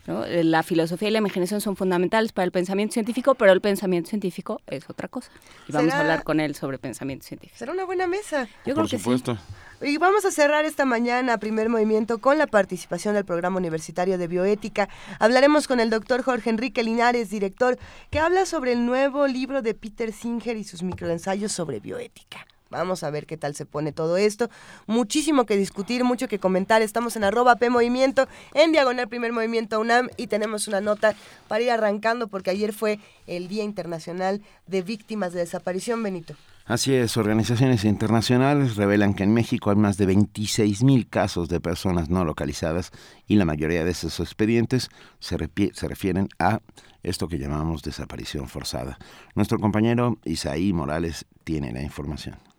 La 0.06 0.62
filosofía 0.62 1.09
y 1.09 1.11
la 1.12 1.18
imaginación 1.18 1.61
son 1.61 1.76
fundamentales 1.76 2.32
para 2.32 2.44
el 2.44 2.50
pensamiento 2.50 2.94
científico, 2.94 3.35
pero 3.37 3.52
el 3.52 3.61
pensamiento 3.61 4.11
científico 4.11 4.61
es 4.66 4.88
otra 4.90 5.06
cosa. 5.09 5.30
Y 5.68 5.73
vamos 5.73 5.92
a 5.94 6.00
hablar 6.00 6.25
con 6.25 6.40
él 6.40 6.54
sobre 6.56 6.78
pensamiento 6.78 7.25
científico. 7.25 7.56
Será 7.59 7.73
una 7.73 7.85
buena 7.85 8.06
mesa. 8.09 8.49
Yo 8.66 8.75
Por 8.75 8.88
creo 8.88 8.99
supuesto. 8.99 9.35
que 9.35 9.38
sí. 9.87 9.92
Y 9.92 9.99
vamos 9.99 10.25
a 10.25 10.30
cerrar 10.30 10.64
esta 10.64 10.85
mañana, 10.85 11.38
primer 11.38 11.68
movimiento, 11.68 12.18
con 12.18 12.38
la 12.38 12.47
participación 12.47 13.14
del 13.14 13.25
programa 13.25 13.59
universitario 13.59 14.16
de 14.16 14.28
bioética. 14.28 14.88
Hablaremos 15.18 15.66
con 15.66 15.80
el 15.80 15.90
doctor 15.90 16.23
Jorge 16.23 16.50
Enrique 16.50 16.85
Linares, 16.85 17.30
director, 17.30 17.78
que 18.11 18.21
habla 18.21 18.47
sobre 18.47 18.73
el 18.73 18.87
nuevo 18.87 19.26
libro 19.26 19.61
de 19.61 19.75
Peter 19.75 20.12
Singer 20.12 20.56
y 20.56 20.64
sus 20.64 20.82
microensayos 20.82 21.50
sobre 21.50 21.80
bioética. 21.80 22.47
Vamos 22.72 23.02
a 23.02 23.10
ver 23.10 23.26
qué 23.26 23.36
tal 23.36 23.54
se 23.54 23.66
pone 23.66 23.92
todo 23.92 24.16
esto. 24.16 24.48
Muchísimo 24.86 25.46
que 25.46 25.56
discutir, 25.56 26.04
mucho 26.04 26.26
que 26.26 26.38
comentar. 26.38 26.82
Estamos 26.82 27.16
en 27.16 27.24
arroba 27.24 27.56
P 27.56 27.70
Movimiento, 27.70 28.26
en 28.54 28.72
Diagonal 28.72 29.08
Primer 29.08 29.32
Movimiento 29.32 29.78
UNAM 29.78 30.08
y 30.16 30.26
tenemos 30.26 30.68
una 30.68 30.80
nota 30.80 31.14
para 31.48 31.62
ir 31.62 31.70
arrancando 31.70 32.28
porque 32.28 32.50
ayer 32.50 32.72
fue 32.72 32.98
el 33.26 33.48
Día 33.48 33.62
Internacional 33.62 34.42
de 34.66 34.82
Víctimas 34.82 35.32
de 35.32 35.40
Desaparición, 35.40 36.02
Benito. 36.02 36.34
Así 36.64 36.94
es, 36.94 37.16
organizaciones 37.16 37.84
internacionales 37.84 38.76
revelan 38.76 39.14
que 39.14 39.24
en 39.24 39.34
México 39.34 39.70
hay 39.70 39.76
más 39.76 39.96
de 39.96 40.06
26 40.06 40.84
mil 40.84 41.08
casos 41.08 41.48
de 41.48 41.60
personas 41.60 42.08
no 42.08 42.24
localizadas 42.24 42.92
y 43.26 43.34
la 43.34 43.44
mayoría 43.44 43.84
de 43.84 43.90
esos 43.90 44.20
expedientes 44.20 44.88
se 45.18 45.36
refieren 45.36 46.28
a 46.38 46.60
esto 47.02 47.26
que 47.26 47.38
llamamos 47.38 47.82
desaparición 47.82 48.48
forzada. 48.48 48.98
Nuestro 49.34 49.58
compañero 49.58 50.18
Isaí 50.24 50.72
Morales 50.72 51.26
tiene 51.42 51.72
la 51.72 51.82
información. 51.82 52.51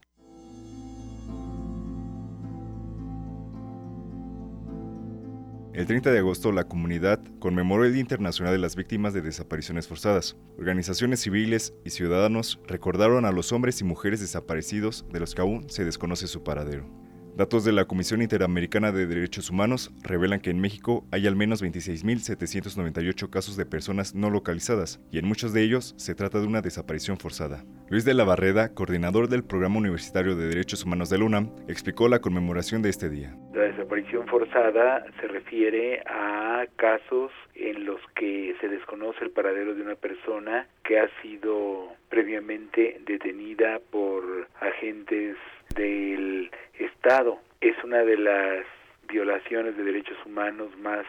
El 5.73 5.87
30 5.87 6.11
de 6.11 6.19
agosto 6.19 6.51
la 6.51 6.65
comunidad 6.65 7.19
conmemoró 7.39 7.83
el 7.83 7.93
Día 7.93 8.01
Internacional 8.01 8.53
de 8.53 8.59
las 8.59 8.75
Víctimas 8.75 9.11
de 9.15 9.21
Desapariciones 9.21 9.87
Forzadas. 9.87 10.35
Organizaciones 10.59 11.21
civiles 11.21 11.73
y 11.83 11.89
ciudadanos 11.89 12.59
recordaron 12.67 13.25
a 13.25 13.31
los 13.31 13.51
hombres 13.51 13.81
y 13.81 13.83
mujeres 13.83 14.19
desaparecidos 14.19 15.03
de 15.11 15.19
los 15.19 15.33
que 15.33 15.41
aún 15.41 15.67
se 15.71 15.83
desconoce 15.83 16.27
su 16.27 16.43
paradero. 16.43 17.02
Datos 17.35 17.65
de 17.65 17.71
la 17.71 17.85
Comisión 17.85 18.21
Interamericana 18.21 18.91
de 18.91 19.07
Derechos 19.07 19.49
Humanos 19.49 19.91
revelan 20.03 20.39
que 20.39 20.51
en 20.51 20.61
México 20.61 21.03
hay 21.11 21.25
al 21.25 21.35
menos 21.35 21.63
26.798 21.63 23.27
casos 23.31 23.57
de 23.57 23.65
personas 23.65 24.13
no 24.13 24.29
localizadas 24.29 25.01
y 25.11 25.17
en 25.17 25.25
muchos 25.25 25.51
de 25.51 25.63
ellos 25.63 25.95
se 25.97 26.13
trata 26.13 26.39
de 26.39 26.45
una 26.45 26.61
desaparición 26.61 27.17
forzada. 27.17 27.63
Luis 27.89 28.05
de 28.05 28.13
la 28.13 28.23
Barreda, 28.23 28.75
coordinador 28.75 29.29
del 29.29 29.43
Programa 29.43 29.79
Universitario 29.79 30.35
de 30.35 30.47
Derechos 30.47 30.85
Humanos 30.85 31.09
de 31.09 31.17
la 31.17 31.25
UNAM, 31.25 31.49
explicó 31.67 32.07
la 32.07 32.19
conmemoración 32.19 32.83
de 32.83 32.89
este 32.89 33.09
día. 33.09 33.35
La 33.55 33.63
desaparición 33.63 34.27
forzada 34.27 35.03
se 35.19 35.27
refiere 35.27 36.03
a 36.05 36.67
casos 36.75 37.31
en 37.55 37.85
los 37.85 37.99
que 38.15 38.55
se 38.61 38.67
desconoce 38.67 39.23
el 39.23 39.31
paradero 39.31 39.73
de 39.73 39.81
una 39.81 39.95
persona 39.95 40.67
que 40.83 40.99
ha 40.99 41.09
sido 41.23 41.87
previamente 42.09 43.01
detenida 43.07 43.79
por 43.89 44.47
agentes 44.61 45.35
del 45.75 46.51
Estado. 46.79 47.39
Es 47.61 47.75
una 47.83 48.03
de 48.03 48.17
las 48.17 48.65
violaciones 49.07 49.77
de 49.77 49.83
derechos 49.83 50.17
humanos 50.25 50.75
más 50.77 51.05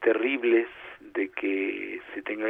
terribles 0.00 0.66
de 1.00 1.28
que 1.30 2.00
se 2.14 2.22
tenga 2.22 2.48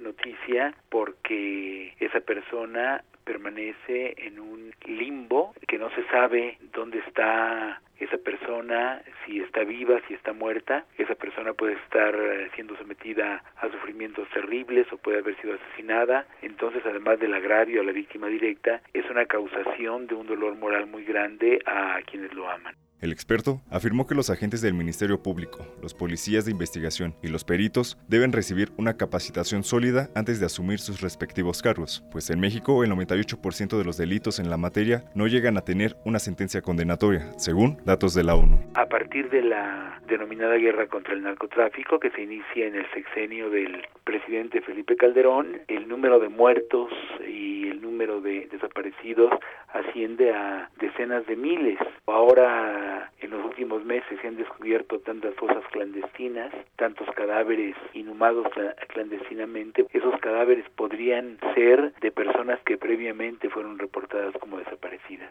noticia 0.00 0.74
porque 0.88 1.94
esa 2.00 2.20
persona 2.20 3.02
permanece 3.24 4.14
en 4.26 4.40
un 4.40 4.72
limbo 4.86 5.54
que 5.68 5.78
no 5.78 5.90
se 5.90 6.04
sabe 6.08 6.58
dónde 6.72 6.98
está 6.98 7.80
esa 7.98 8.16
persona, 8.18 9.02
si 9.24 9.40
está 9.40 9.62
viva, 9.62 10.00
si 10.08 10.14
está 10.14 10.32
muerta, 10.32 10.86
esa 10.96 11.14
persona 11.14 11.52
puede 11.52 11.74
estar 11.74 12.14
eh, 12.14 12.50
siendo 12.54 12.74
sometida 12.76 13.44
a 13.56 13.70
sufrimientos 13.70 14.26
terribles 14.30 14.90
o 14.90 14.96
puede 14.96 15.18
haber 15.18 15.38
sido 15.40 15.54
asesinada, 15.54 16.26
entonces 16.40 16.82
además 16.86 17.20
del 17.20 17.34
agravio 17.34 17.82
a 17.82 17.84
la 17.84 17.92
víctima 17.92 18.28
directa, 18.28 18.80
es 18.94 19.08
una 19.10 19.26
causación 19.26 20.06
de 20.06 20.14
un 20.14 20.26
dolor 20.26 20.56
moral 20.56 20.86
muy 20.86 21.04
grande 21.04 21.60
a 21.66 22.00
quienes 22.06 22.32
lo 22.32 22.48
aman. 22.48 22.74
El 23.00 23.12
experto 23.12 23.62
afirmó 23.70 24.06
que 24.06 24.14
los 24.14 24.28
agentes 24.28 24.60
del 24.60 24.74
Ministerio 24.74 25.22
Público, 25.22 25.66
los 25.80 25.94
policías 25.94 26.44
de 26.44 26.50
investigación 26.50 27.14
y 27.22 27.28
los 27.28 27.44
peritos 27.44 27.96
deben 28.08 28.30
recibir 28.30 28.72
una 28.76 28.98
capacitación 28.98 29.64
sólida 29.64 30.10
antes 30.14 30.38
de 30.38 30.44
asumir 30.44 30.80
sus 30.80 31.00
respectivos 31.00 31.62
cargos, 31.62 32.04
pues 32.12 32.28
en 32.28 32.40
México 32.40 32.84
el 32.84 32.90
98% 32.90 33.78
de 33.78 33.84
los 33.84 33.96
delitos 33.96 34.38
en 34.38 34.50
la 34.50 34.58
materia 34.58 35.04
no 35.14 35.28
llegan 35.28 35.56
a 35.56 35.62
tener 35.62 35.96
una 36.04 36.18
sentencia 36.18 36.60
condenatoria, 36.60 37.32
según 37.38 37.78
datos 37.86 38.12
de 38.12 38.24
la 38.24 38.34
ONU. 38.34 38.58
A 38.74 38.84
partir 38.84 39.30
de 39.30 39.44
la 39.44 39.98
denominada 40.06 40.56
guerra 40.56 40.86
contra 40.86 41.14
el 41.14 41.22
narcotráfico 41.22 41.98
que 42.00 42.10
se 42.10 42.22
inicia 42.22 42.66
en 42.66 42.74
el 42.74 42.84
sexenio 42.92 43.48
del 43.48 43.80
presidente 44.10 44.60
Felipe 44.60 44.96
Calderón, 44.96 45.60
el 45.68 45.86
número 45.86 46.18
de 46.18 46.28
muertos 46.28 46.90
y 47.28 47.68
el 47.68 47.80
número 47.80 48.20
de 48.20 48.48
desaparecidos 48.50 49.30
asciende 49.72 50.32
a 50.32 50.68
decenas 50.80 51.24
de 51.26 51.36
miles. 51.36 51.78
Ahora 52.06 53.12
en 53.20 53.30
los 53.30 53.44
últimos 53.44 53.84
meses 53.84 54.18
se 54.20 54.26
han 54.26 54.36
descubierto 54.36 54.98
tantas 54.98 55.32
fosas 55.36 55.62
clandestinas, 55.70 56.52
tantos 56.74 57.08
cadáveres 57.14 57.76
inhumados 57.92 58.48
clandestinamente. 58.88 59.86
Esos 59.92 60.18
cadáveres 60.18 60.68
podrían 60.70 61.38
ser 61.54 61.94
de 62.00 62.10
personas 62.10 62.58
que 62.64 62.78
previamente 62.78 63.48
fueron 63.48 63.78
reportadas 63.78 64.34
como 64.40 64.58
desaparecidas. 64.58 65.30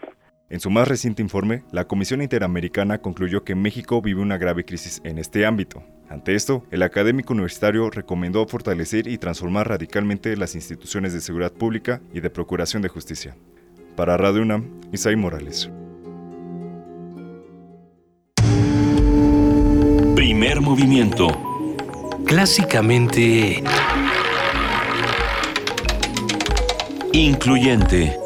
En 0.51 0.59
su 0.59 0.71
más 0.71 0.87
reciente 0.87 1.21
informe, 1.21 1.63
la 1.71 1.85
Comisión 1.85 2.23
Interamericana 2.23 2.97
concluyó 2.97 3.43
que 3.43 3.53
México 3.53 4.01
vive 4.01 4.21
una 4.21 4.39
grave 4.39 4.65
crisis 4.65 4.99
en 5.03 5.19
este 5.19 5.45
ámbito. 5.45 5.83
Ante 6.09 6.33
esto, 6.33 6.65
el 6.71 6.81
académico 6.81 7.33
universitario 7.33 7.91
recomendó 7.91 8.47
fortalecer 8.47 9.07
y 9.07 9.19
transformar 9.19 9.69
radicalmente 9.69 10.35
las 10.35 10.55
instituciones 10.55 11.13
de 11.13 11.21
seguridad 11.21 11.53
pública 11.53 12.01
y 12.15 12.21
de 12.21 12.31
procuración 12.31 12.81
de 12.81 12.89
justicia. 12.89 13.35
Para 13.95 14.17
Radio 14.17 14.41
UNAM, 14.41 14.81
Isai 14.91 15.15
Morales. 15.15 15.69
Primer 20.15 20.61
movimiento. 20.61 21.27
Clásicamente... 22.25 23.63
Incluyente. 27.13 28.17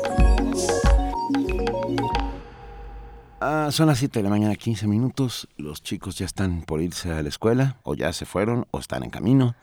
Son 3.72 3.88
las 3.88 4.00
7 4.00 4.20
de 4.20 4.24
la 4.24 4.29
mañana, 4.29 4.55
15 4.55 4.88
minutos. 4.88 5.48
Los 5.58 5.82
chicos 5.82 6.17
ya 6.17 6.25
están 6.25 6.63
por 6.63 6.82
irse 6.82 7.12
a 7.12 7.22
la 7.22 7.29
escuela, 7.29 7.77
o 7.84 7.96
ya 7.96 8.12
se 8.12 8.25
fueron, 8.25 8.67
o 8.72 8.79
están 8.79 9.03
en 9.03 9.10
camino. 9.10 9.55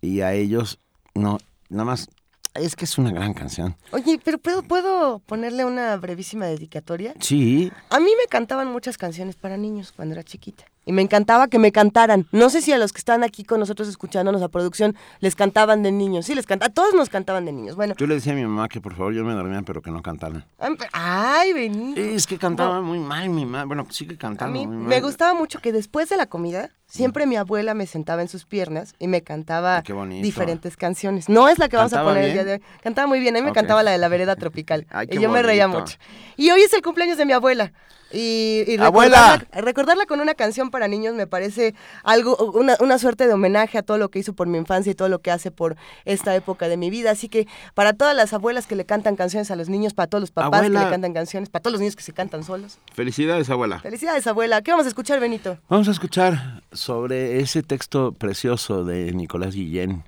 Y 0.00 0.20
a 0.20 0.32
ellos, 0.34 0.78
no, 1.14 1.38
nada 1.68 1.84
más 1.84 2.08
es 2.54 2.76
que 2.76 2.84
es 2.84 2.98
una 2.98 3.12
gran 3.12 3.32
canción. 3.34 3.76
Oye, 3.92 4.20
pero 4.22 4.38
¿puedo, 4.38 4.62
¿puedo 4.62 5.20
ponerle 5.20 5.64
una 5.64 5.96
brevísima 5.96 6.46
dedicatoria? 6.46 7.14
Sí. 7.20 7.72
A 7.90 8.00
mí 8.00 8.10
me 8.20 8.28
cantaban 8.28 8.70
muchas 8.70 8.98
canciones 8.98 9.36
para 9.36 9.56
niños 9.56 9.92
cuando 9.92 10.14
era 10.14 10.24
chiquita 10.24 10.69
y 10.84 10.92
me 10.92 11.02
encantaba 11.02 11.48
que 11.48 11.58
me 11.58 11.72
cantaran. 11.72 12.26
No 12.32 12.50
sé 12.50 12.62
si 12.62 12.72
a 12.72 12.78
los 12.78 12.92
que 12.92 12.98
están 12.98 13.22
aquí 13.22 13.44
con 13.44 13.60
nosotros 13.60 13.88
escuchándonos 13.88 14.42
a 14.42 14.48
producción 14.48 14.96
les 15.20 15.36
cantaban 15.36 15.82
de 15.82 15.92
niños. 15.92 16.26
Sí, 16.26 16.34
les 16.34 16.46
cantaba, 16.46 16.72
todos 16.72 16.94
nos 16.94 17.08
cantaban 17.08 17.44
de 17.44 17.52
niños. 17.52 17.76
Bueno. 17.76 17.94
Yo 17.98 18.06
le 18.06 18.14
decía 18.14 18.32
a 18.32 18.36
mi 18.36 18.42
mamá 18.42 18.68
que 18.68 18.80
por 18.80 18.94
favor 18.94 19.12
yo 19.12 19.24
me 19.24 19.34
dormía, 19.34 19.62
pero 19.62 19.82
que 19.82 19.90
no 19.90 20.02
cantaran. 20.02 20.44
Ay, 20.92 21.52
Benito. 21.52 22.00
Es 22.00 22.26
que 22.26 22.38
cantaba 22.38 22.80
muy 22.80 22.98
mal 22.98 23.28
mi 23.28 23.44
mamá. 23.44 23.64
Bueno, 23.64 23.86
sigue 23.90 24.16
cantando. 24.16 24.58
A 24.58 24.66
mí 24.66 24.66
me 24.66 25.00
gustaba 25.00 25.34
mucho 25.34 25.60
que 25.60 25.72
después 25.72 26.08
de 26.08 26.16
la 26.16 26.26
comida 26.26 26.70
siempre 26.86 27.26
mi 27.26 27.36
abuela 27.36 27.74
me 27.74 27.86
sentaba 27.86 28.22
en 28.22 28.28
sus 28.28 28.46
piernas 28.46 28.94
y 28.98 29.06
me 29.06 29.22
cantaba 29.22 29.82
diferentes 30.22 30.76
canciones. 30.76 31.28
No 31.28 31.48
es 31.48 31.58
la 31.58 31.68
que 31.68 31.76
vamos 31.76 31.92
a 31.92 32.02
poner 32.02 32.24
el 32.24 32.32
día 32.32 32.44
de 32.44 32.52
hoy. 32.54 32.62
Cantaba 32.82 33.06
muy 33.06 33.20
bien. 33.20 33.36
A 33.36 33.40
mí 33.40 33.44
me 33.44 33.52
cantaba 33.52 33.82
la 33.82 33.92
de 33.92 33.98
la 33.98 34.08
vereda 34.08 34.34
tropical. 34.36 34.86
y 35.10 35.18
yo 35.18 35.28
me 35.30 35.42
reía 35.42 35.68
mucho. 35.68 35.98
Y 36.36 36.50
hoy 36.50 36.62
es 36.62 36.72
el 36.72 36.82
cumpleaños 36.82 37.18
de 37.18 37.26
mi 37.26 37.32
abuela. 37.32 37.72
Y, 38.12 38.76
recordarla, 38.76 39.46
recordarla, 39.52 40.06
con 40.06 40.20
una 40.20 40.34
canción 40.34 40.70
para 40.70 40.88
niños 40.88 41.14
me 41.14 41.28
parece 41.28 41.74
algo, 42.02 42.36
una, 42.52 42.76
una, 42.80 42.98
suerte 42.98 43.26
de 43.28 43.34
homenaje 43.34 43.78
a 43.78 43.82
todo 43.82 43.98
lo 43.98 44.10
que 44.10 44.18
hizo 44.18 44.32
por 44.32 44.48
mi 44.48 44.58
infancia 44.58 44.90
y 44.90 44.94
todo 44.94 45.08
lo 45.08 45.20
que 45.20 45.30
hace 45.30 45.52
por 45.52 45.76
esta 46.04 46.34
época 46.34 46.68
de 46.68 46.76
mi 46.76 46.90
vida. 46.90 47.12
Así 47.12 47.28
que 47.28 47.46
para 47.74 47.92
todas 47.92 48.16
las 48.16 48.32
abuelas 48.32 48.66
que 48.66 48.74
le 48.74 48.84
cantan 48.84 49.14
canciones 49.14 49.50
a 49.52 49.56
los 49.56 49.68
niños, 49.68 49.94
para 49.94 50.08
todos 50.08 50.22
los 50.22 50.30
papás 50.32 50.62
que 50.62 50.70
le 50.70 50.74
cantan 50.74 51.12
canciones, 51.12 51.48
para 51.50 51.62
todos 51.62 51.72
los 51.72 51.80
niños 51.80 51.94
que 51.94 52.02
se 52.02 52.12
cantan 52.12 52.42
solos. 52.42 52.78
Felicidades, 52.92 53.48
abuela. 53.48 53.78
Felicidades, 53.78 54.26
abuela. 54.26 54.60
¿Qué 54.62 54.72
vamos 54.72 54.86
a 54.86 54.88
escuchar, 54.88 55.20
Benito? 55.20 55.58
Vamos 55.68 55.86
a 55.86 55.92
escuchar 55.92 56.62
sobre 56.72 57.40
ese 57.40 57.62
texto 57.62 58.12
precioso 58.12 58.84
de 58.84 59.12
Nicolás 59.12 59.54
Guillén, 59.54 60.02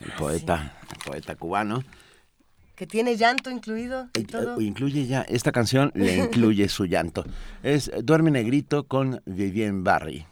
el 0.00 0.12
poeta, 0.12 0.76
el 0.90 0.98
poeta 1.10 1.36
cubano 1.36 1.84
que 2.74 2.86
tiene 2.86 3.16
llanto 3.16 3.50
incluido 3.50 4.08
y 4.18 4.24
todo. 4.24 4.60
Incluye 4.60 5.06
ya, 5.06 5.22
esta 5.22 5.52
canción 5.52 5.92
le 5.94 6.16
incluye 6.24 6.68
su 6.68 6.86
llanto. 6.86 7.24
Es 7.62 7.90
Duerme 8.02 8.30
Negrito 8.30 8.84
con 8.86 9.20
Vivienne 9.26 9.82
Barry. 9.82 10.26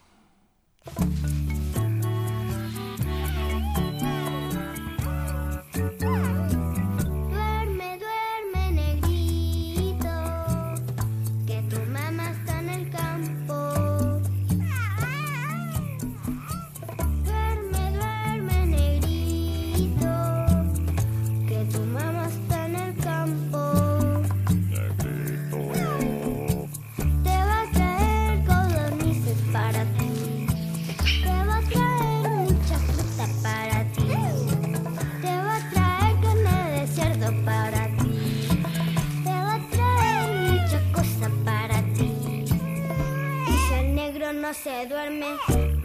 Se 44.54 44.86
duerme, 44.86 45.38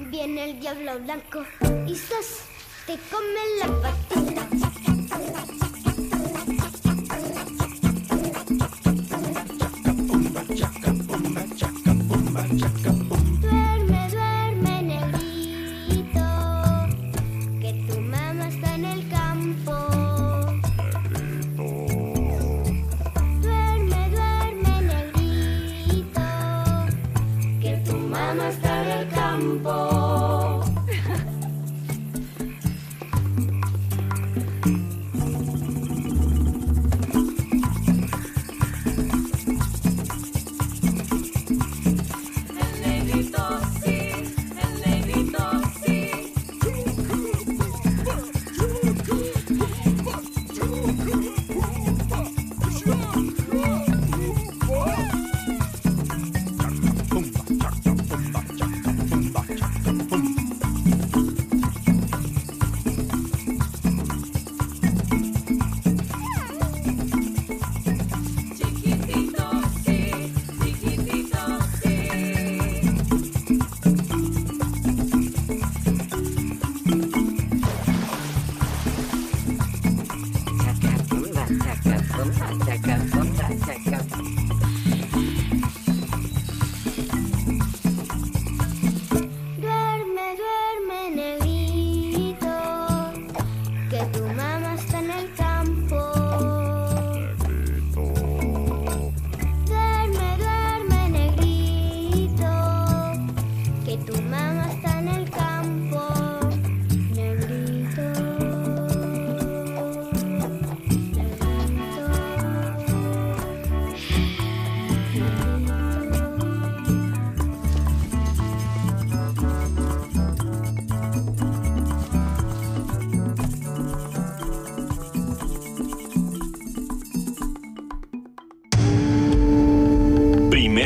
viene 0.09 0.51
el 0.51 0.59
diablo 0.59 0.99
blanco 0.99 1.43
y 1.87 1.95
sos, 1.95 2.41
te 2.85 2.97
come 3.09 3.39
la 3.59 3.67
patita. 3.81 4.47
Duerme, 12.33 13.26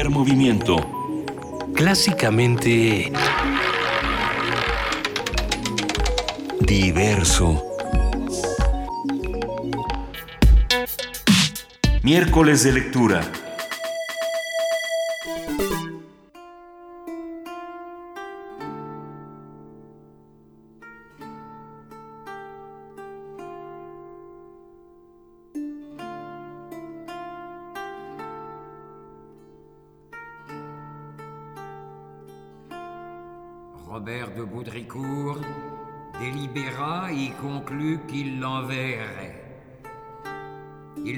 Movimiento. 0.09 0.77
Clásicamente 1.75 3.11
diverso. 6.61 7.63
Miércoles 12.03 12.63
de 12.63 12.71
lectura. 12.71 13.21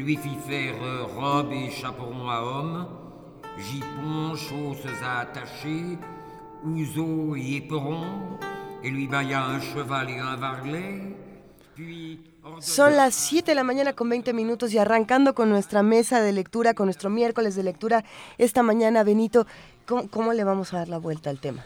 Lui 0.04 0.18
fit 0.18 0.36
faire 0.48 0.76
euh, 0.84 1.06
robe 1.16 1.54
et 1.54 1.72
chaperon 1.72 2.30
à 2.30 2.42
homme, 2.42 2.88
jupons, 3.58 4.36
chausses 4.36 4.86
à 5.02 5.20
attacher, 5.20 5.98
ouzeaux 6.66 7.36
et 7.38 7.58
éperons, 7.58 8.38
et 8.84 8.90
lui 8.90 9.08
bailla 9.08 9.46
un 9.46 9.62
cheval 9.62 10.10
et 10.10 10.20
un 10.20 10.36
varlet, 10.36 11.16
puis... 11.76 12.20
Son 12.60 12.90
las 12.90 13.16
7 13.16 13.52
de 13.52 13.56
la 13.56 13.64
mañana 13.64 13.94
con 13.94 14.10
20 14.10 14.34
minutos 14.34 14.74
y 14.74 14.78
arrancando 14.78 15.34
con 15.34 15.50
nuestra 15.50 15.82
mesa 15.82 16.22
de 16.22 16.34
lectura, 16.34 16.74
con 16.74 16.88
nuestro 16.88 17.10
miércoles 17.10 17.56
de 17.56 17.64
lectura 17.64 18.04
esta 18.38 18.64
mañana, 18.64 19.04
Benito, 19.04 19.48
¿cómo, 19.88 20.10
cómo 20.10 20.34
le 20.34 20.44
vamos 20.44 20.74
a 20.74 20.80
dar 20.80 20.90
la 20.90 20.98
vuelta 20.98 21.30
al 21.30 21.40
tema? 21.40 21.64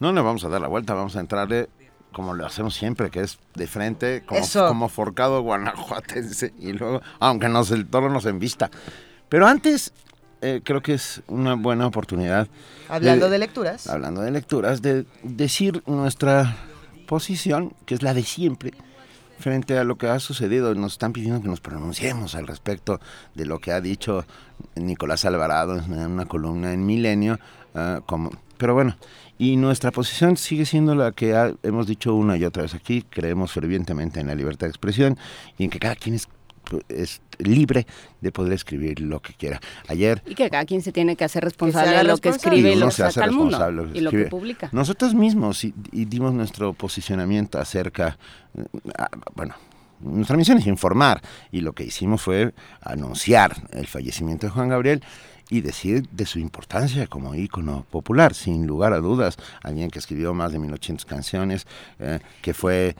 No 0.00 0.12
le 0.12 0.20
vamos 0.20 0.44
a 0.44 0.50
dar 0.50 0.60
la 0.60 0.68
vuelta, 0.68 0.92
vamos 0.92 1.16
a 1.16 1.20
entrarle 1.20 1.70
como 2.12 2.34
lo 2.34 2.46
hacemos 2.46 2.74
siempre, 2.74 3.10
que 3.10 3.20
es 3.20 3.38
de 3.54 3.66
frente, 3.66 4.22
como, 4.24 4.40
Eso. 4.40 4.66
como 4.66 4.88
forcado 4.88 5.42
guanajuatense, 5.42 6.52
y 6.58 6.72
luego, 6.72 7.00
aunque 7.20 7.48
nos, 7.48 7.70
el 7.70 7.86
toro 7.86 8.10
nos 8.10 8.26
envista. 8.26 8.70
Pero 9.28 9.46
antes, 9.46 9.92
eh, 10.40 10.60
creo 10.64 10.82
que 10.82 10.94
es 10.94 11.22
una 11.26 11.54
buena 11.54 11.86
oportunidad. 11.86 12.48
Hablando 12.88 13.28
de 13.28 13.38
lecturas. 13.38 13.88
Hablando 13.88 14.22
de 14.22 14.30
lecturas, 14.30 14.82
de 14.82 15.04
decir 15.22 15.82
nuestra 15.86 16.56
posición, 17.06 17.74
que 17.86 17.94
es 17.94 18.02
la 18.02 18.14
de 18.14 18.22
siempre, 18.22 18.72
frente 19.38 19.78
a 19.78 19.84
lo 19.84 19.98
que 19.98 20.08
ha 20.08 20.18
sucedido. 20.20 20.74
Nos 20.74 20.92
están 20.92 21.12
pidiendo 21.12 21.40
que 21.42 21.48
nos 21.48 21.60
pronunciemos 21.60 22.34
al 22.34 22.46
respecto 22.46 23.00
de 23.34 23.46
lo 23.46 23.58
que 23.58 23.72
ha 23.72 23.80
dicho 23.80 24.24
Nicolás 24.74 25.24
Alvarado 25.24 25.76
en 25.76 25.92
una 25.92 26.26
columna 26.26 26.72
en 26.72 26.86
Milenio. 26.86 27.38
ah, 27.74 28.00
como, 28.06 28.30
pero 28.56 28.74
bueno, 28.74 28.96
y 29.38 29.56
nuestra 29.56 29.90
posición 29.92 30.36
sigue 30.36 30.66
siendo 30.66 30.94
la 30.94 31.12
que 31.12 31.34
ha- 31.34 31.54
hemos 31.62 31.86
dicho 31.86 32.14
una 32.14 32.36
y 32.36 32.44
otra 32.44 32.62
vez 32.64 32.74
aquí. 32.74 33.02
Creemos 33.08 33.52
fervientemente 33.52 34.20
en 34.20 34.26
la 34.26 34.34
libertad 34.34 34.66
de 34.66 34.70
expresión 34.70 35.16
y 35.56 35.64
en 35.64 35.70
que 35.70 35.78
cada 35.78 35.94
quien 35.94 36.16
es, 36.16 36.28
es 36.88 37.22
libre 37.38 37.86
de 38.20 38.32
poder 38.32 38.52
escribir 38.52 39.00
lo 39.00 39.20
que 39.22 39.32
quiera. 39.34 39.60
Ayer 39.86 40.22
Y 40.26 40.34
que 40.34 40.50
cada 40.50 40.64
quien 40.64 40.82
se 40.82 40.90
tiene 40.92 41.14
que 41.16 41.24
hacer 41.24 41.44
responsable 41.44 41.96
de 41.96 42.04
lo 42.04 42.18
que 42.18 42.30
escribe 42.30 42.70
y 42.72 42.76
uno 42.76 42.86
lo 42.86 42.90
se 42.90 43.04
hace 43.04 43.12
saca 43.14 43.26
al 43.26 43.32
mundo 43.32 43.58
responsable 43.58 43.76
de 43.76 43.86
lo 43.86 43.92
que 43.92 43.98
y 43.98 44.00
lo 44.02 44.10
que 44.10 44.30
publica. 44.30 44.68
Nosotros 44.72 45.14
mismos 45.14 45.64
y, 45.64 45.72
y 45.92 46.04
dimos 46.04 46.34
nuestro 46.34 46.72
posicionamiento 46.72 47.58
acerca, 47.60 48.18
ah, 48.98 49.08
bueno, 49.34 49.54
nuestra 50.00 50.36
misión 50.36 50.58
es 50.58 50.66
informar 50.66 51.20
y 51.50 51.60
lo 51.60 51.72
que 51.72 51.84
hicimos 51.84 52.22
fue 52.22 52.52
anunciar 52.82 53.56
el 53.72 53.86
fallecimiento 53.86 54.46
de 54.46 54.50
Juan 54.52 54.68
Gabriel 54.68 55.02
y 55.50 55.60
decir 55.60 56.08
de 56.10 56.26
su 56.26 56.38
importancia 56.38 57.06
como 57.06 57.34
ícono 57.34 57.86
popular, 57.90 58.34
sin 58.34 58.66
lugar 58.66 58.92
a 58.92 58.98
dudas, 58.98 59.36
alguien 59.62 59.90
que 59.90 59.98
escribió 59.98 60.34
más 60.34 60.52
de 60.52 60.58
1800 60.58 61.04
canciones, 61.04 61.66
eh, 61.98 62.20
que 62.42 62.54
fue 62.54 62.96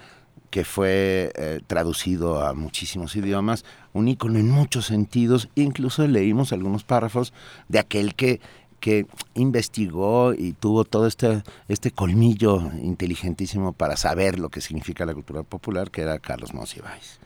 que 0.51 0.65
fue 0.65 1.31
eh, 1.37 1.61
traducido 1.67 2.43
a 2.43 2.55
muchísimos 2.55 3.15
idiomas, 3.17 3.65
un 3.93 4.09
ícono 4.09 4.39
en 4.39 4.51
muchos 4.51 4.87
sentidos, 4.87 5.51
incluso 5.55 6.07
leímos 6.07 6.53
algunos 6.53 6.85
párrafos 6.85 7.35
de 7.69 7.79
aquel 7.79 8.15
que, 8.15 8.41
que 8.81 9.07
investigó 9.35 10.33
y 10.33 10.55
tuvo 10.55 10.85
todo 10.85 11.07
este, 11.07 11.43
este 11.69 11.91
colmillo 11.91 12.63
inteligentísimo 12.83 13.73
para 13.73 13.97
saber 13.97 14.39
lo 14.39 14.49
que 14.49 14.63
significa 14.63 15.05
la 15.05 15.15
cultura 15.15 15.43
popular, 15.43 15.91
que 15.91 16.03
era 16.03 16.19
Carlos 16.19 16.55
Monsiváis. 16.55 17.21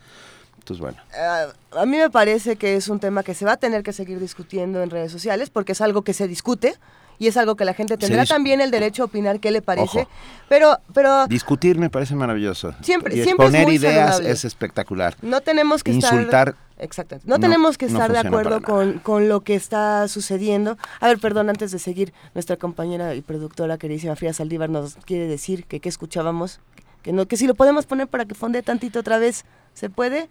Entonces, 0.63 0.79
bueno. 0.79 0.97
Ah, 1.13 1.47
a 1.81 1.85
mí 1.85 1.97
me 1.97 2.09
parece 2.09 2.55
que 2.55 2.75
es 2.77 2.87
un 2.87 3.01
tema 3.01 3.21
que 3.21 3.33
se 3.33 3.43
va 3.43 3.53
a 3.53 3.57
tener 3.57 3.83
que 3.83 3.91
seguir 3.91 4.17
discutiendo 4.19 4.81
en 4.81 4.89
redes 4.89 5.11
sociales 5.11 5.49
porque 5.49 5.73
es 5.73 5.81
algo 5.81 6.03
que 6.03 6.13
se 6.13 6.25
discute 6.25 6.75
y 7.19 7.27
es 7.27 7.35
algo 7.35 7.55
que 7.55 7.65
la 7.65 7.73
gente 7.73 7.97
tendrá 7.97 8.25
también 8.25 8.61
el 8.61 8.71
derecho 8.71 9.03
a 9.03 9.05
opinar 9.07 9.41
qué 9.41 9.51
le 9.51 9.61
parece. 9.61 9.99
Ojo. 9.99 10.09
Pero, 10.47 10.77
pero 10.93 11.27
Discutir 11.27 11.77
me 11.77 11.89
parece 11.89 12.15
maravilloso. 12.15 12.73
Siempre- 12.81 13.13
y 13.17 13.23
siempre 13.23 13.49
muy 13.49 13.75
ideas 13.75 14.11
saludable. 14.15 14.31
es 14.31 14.45
espectacular. 14.45 15.17
no 15.21 15.41
tenemos 15.41 15.83
que 15.83 15.91
Insultar 15.91 16.49
estar... 16.49 16.55
Exacto. 16.79 17.17
No, 17.25 17.35
no- 17.35 17.39
tenemos 17.41 17.77
que 17.77 17.87
no 17.87 17.91
estar 17.91 18.11
de 18.13 18.19
acuerdo 18.19 18.61
con, 18.61 18.99
con 18.99 19.27
lo 19.27 19.41
que 19.41 19.55
está 19.55 20.07
sucediendo. 20.07 20.77
A 21.01 21.07
ver, 21.07 21.19
perdón, 21.19 21.49
antes 21.49 21.71
de 21.73 21.79
seguir, 21.79 22.13
nuestra 22.33 22.55
compañera 22.55 23.15
y 23.15 23.21
productora 23.21 23.77
queridísima 23.77 24.15
Frida 24.15 24.31
Saldívar 24.31 24.69
nos 24.69 24.95
quiere 24.95 25.27
decir 25.27 25.65
que 25.65 25.81
qué 25.81 25.89
escuchábamos, 25.89 26.61
que 27.03 27.11
no, 27.11 27.25
que 27.25 27.35
si 27.35 27.47
lo 27.47 27.53
podemos 27.53 27.85
poner 27.85 28.07
para 28.07 28.23
que 28.23 28.33
fonde 28.33 28.63
tantito 28.63 28.99
otra 29.01 29.17
vez, 29.17 29.43
¿se 29.73 29.89
puede? 29.89 30.29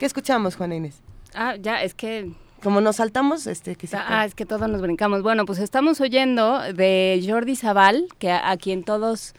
¿Qué 0.00 0.06
escuchamos, 0.06 0.56
Juana 0.56 0.76
Inés? 0.76 1.02
Ah, 1.34 1.56
ya, 1.60 1.82
es 1.82 1.92
que 1.92 2.32
Como 2.62 2.80
nos 2.80 2.96
saltamos, 2.96 3.46
este, 3.46 3.76
que 3.76 3.86
Ah, 3.92 4.24
es 4.24 4.34
que 4.34 4.46
todos 4.46 4.66
nos 4.66 4.80
brincamos. 4.80 5.22
Bueno, 5.22 5.44
pues 5.44 5.58
estamos 5.58 6.00
oyendo 6.00 6.58
de 6.72 7.22
Jordi 7.28 7.54
Zaval, 7.54 8.06
que 8.18 8.30
a, 8.30 8.50
a 8.50 8.56
quien 8.56 8.82
todos 8.82 9.34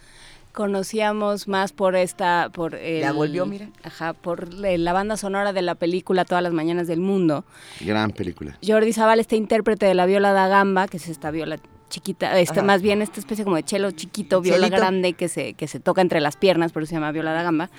conocíamos 0.52 1.48
más 1.48 1.74
por 1.74 1.96
esta, 1.96 2.50
por 2.54 2.76
el, 2.76 3.02
Ya 3.02 3.12
volvió, 3.12 3.48
mira. 3.48 3.70
Ajá, 3.82 4.14
por 4.14 4.54
la 4.54 4.94
banda 4.94 5.18
sonora 5.18 5.52
de 5.52 5.64
la 5.64 5.74
película 5.74 6.26
Todas 6.26 6.44
las 6.44 6.54
mañanas 6.54 6.86
del 6.86 7.00
mundo. 7.00 7.44
Gran 7.80 8.12
película. 8.12 8.56
Jordi 8.64 8.94
Zaval, 8.94 9.20
este 9.20 9.38
intérprete 9.38 9.88
de 9.88 9.96
la 9.96 10.06
viola 10.06 10.32
da 10.32 10.48
gamba, 10.48 10.88
que 10.88 10.98
es 10.98 11.08
esta 11.08 11.32
viola 11.32 11.58
chiquita, 11.90 12.40
este, 12.40 12.60
Ajá. 12.60 12.68
más 12.68 12.84
bien 12.84 13.02
esta 13.02 13.20
especie 13.20 13.44
como 13.44 13.56
de 13.56 13.64
chelo 13.64 13.90
chiquito, 13.90 14.42
viola 14.42 14.68
Chelito. 14.68 14.78
grande 14.78 15.14
que 15.14 15.28
se, 15.28 15.56
que 15.56 15.68
se 15.68 15.80
toca 15.80 16.02
entre 16.02 16.22
las 16.22 16.38
piernas, 16.38 16.72
por 16.72 16.84
eso 16.84 16.92
se 16.92 16.96
llama 16.98 17.12
viola 17.12 17.34
da 17.34 17.42
gamba. 17.42 17.72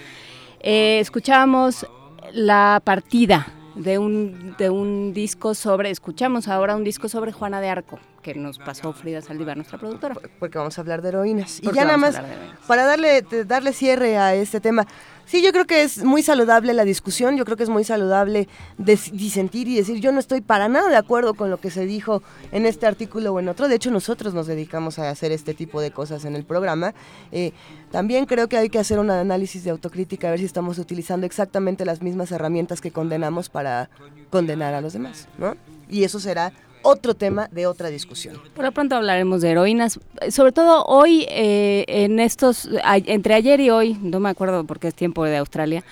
Eh, 0.60 0.98
escuchábamos 1.00 1.86
la 2.32 2.80
partida 2.84 3.46
de 3.74 3.98
un, 3.98 4.54
de 4.58 4.70
un 4.70 5.12
disco 5.12 5.54
sobre, 5.54 5.90
escuchamos 5.90 6.48
ahora 6.48 6.76
un 6.76 6.84
disco 6.84 7.08
sobre 7.08 7.32
Juana 7.32 7.60
de 7.60 7.68
Arco, 7.68 7.98
que 8.22 8.34
nos 8.34 8.58
pasó 8.58 8.92
Frida 8.92 9.20
Saldívar, 9.22 9.56
nuestra 9.56 9.78
productora. 9.78 10.14
porque 10.38 10.58
vamos 10.58 10.76
a 10.78 10.80
hablar 10.80 11.02
de 11.02 11.08
heroínas. 11.08 11.60
Y 11.62 11.72
ya 11.72 11.84
nada 11.84 11.96
más, 11.96 12.20
para 12.66 12.84
darle, 12.84 13.22
darle 13.46 13.72
cierre 13.72 14.18
a 14.18 14.34
este 14.34 14.60
tema, 14.60 14.86
sí, 15.26 15.42
yo 15.42 15.52
creo 15.52 15.66
que 15.66 15.82
es 15.82 16.04
muy 16.04 16.22
saludable 16.22 16.72
la 16.72 16.84
discusión, 16.84 17.36
yo 17.36 17.44
creo 17.44 17.56
que 17.56 17.62
es 17.62 17.68
muy 17.68 17.84
saludable 17.84 18.48
disentir 18.78 19.68
y 19.68 19.76
decir, 19.76 20.00
yo 20.00 20.12
no 20.12 20.20
estoy 20.20 20.40
para 20.40 20.68
nada 20.68 20.88
de 20.88 20.96
acuerdo 20.96 21.34
con 21.34 21.50
lo 21.50 21.58
que 21.58 21.70
se 21.70 21.86
dijo 21.86 22.22
en 22.52 22.66
este 22.66 22.86
artículo 22.86 23.32
o 23.32 23.40
en 23.40 23.48
otro, 23.48 23.68
de 23.68 23.76
hecho 23.76 23.90
nosotros 23.90 24.34
nos 24.34 24.46
dedicamos 24.46 24.98
a 24.98 25.10
hacer 25.10 25.32
este 25.32 25.54
tipo 25.54 25.80
de 25.80 25.90
cosas 25.90 26.24
en 26.24 26.36
el 26.36 26.44
programa. 26.44 26.94
Eh, 27.30 27.52
también 27.90 28.26
creo 28.26 28.48
que 28.48 28.56
hay 28.56 28.68
que 28.68 28.78
hacer 28.78 28.98
un 28.98 29.10
análisis 29.10 29.64
de 29.64 29.70
autocrítica, 29.70 30.28
a 30.28 30.30
ver 30.30 30.40
si 30.40 30.46
estamos 30.46 30.78
utilizando 30.78 31.26
exactamente 31.26 31.84
las 31.84 32.02
mismas 32.02 32.32
herramientas 32.32 32.80
que 32.80 32.90
condenamos 32.90 33.48
para 33.48 33.90
condenar 34.30 34.74
a 34.74 34.80
los 34.80 34.92
demás, 34.92 35.28
¿no? 35.38 35.56
Y 35.88 36.04
eso 36.04 36.18
será 36.18 36.52
otro 36.82 37.14
tema 37.14 37.48
de 37.52 37.66
otra 37.66 37.88
discusión. 37.88 38.40
Por 38.54 38.64
lo 38.64 38.72
pronto 38.72 38.96
hablaremos 38.96 39.40
de 39.42 39.50
heroínas, 39.50 39.98
sobre 40.30 40.52
todo 40.52 40.84
hoy, 40.84 41.26
eh, 41.28 41.84
en 41.88 42.20
estos, 42.20 42.68
a- 42.84 42.96
entre 42.98 43.34
ayer 43.34 43.60
y 43.60 43.70
hoy, 43.70 43.96
no 44.02 44.20
me 44.20 44.28
acuerdo 44.28 44.64
porque 44.64 44.88
es 44.88 44.94
tiempo 44.94 45.24
de 45.24 45.36
Australia, 45.36 45.84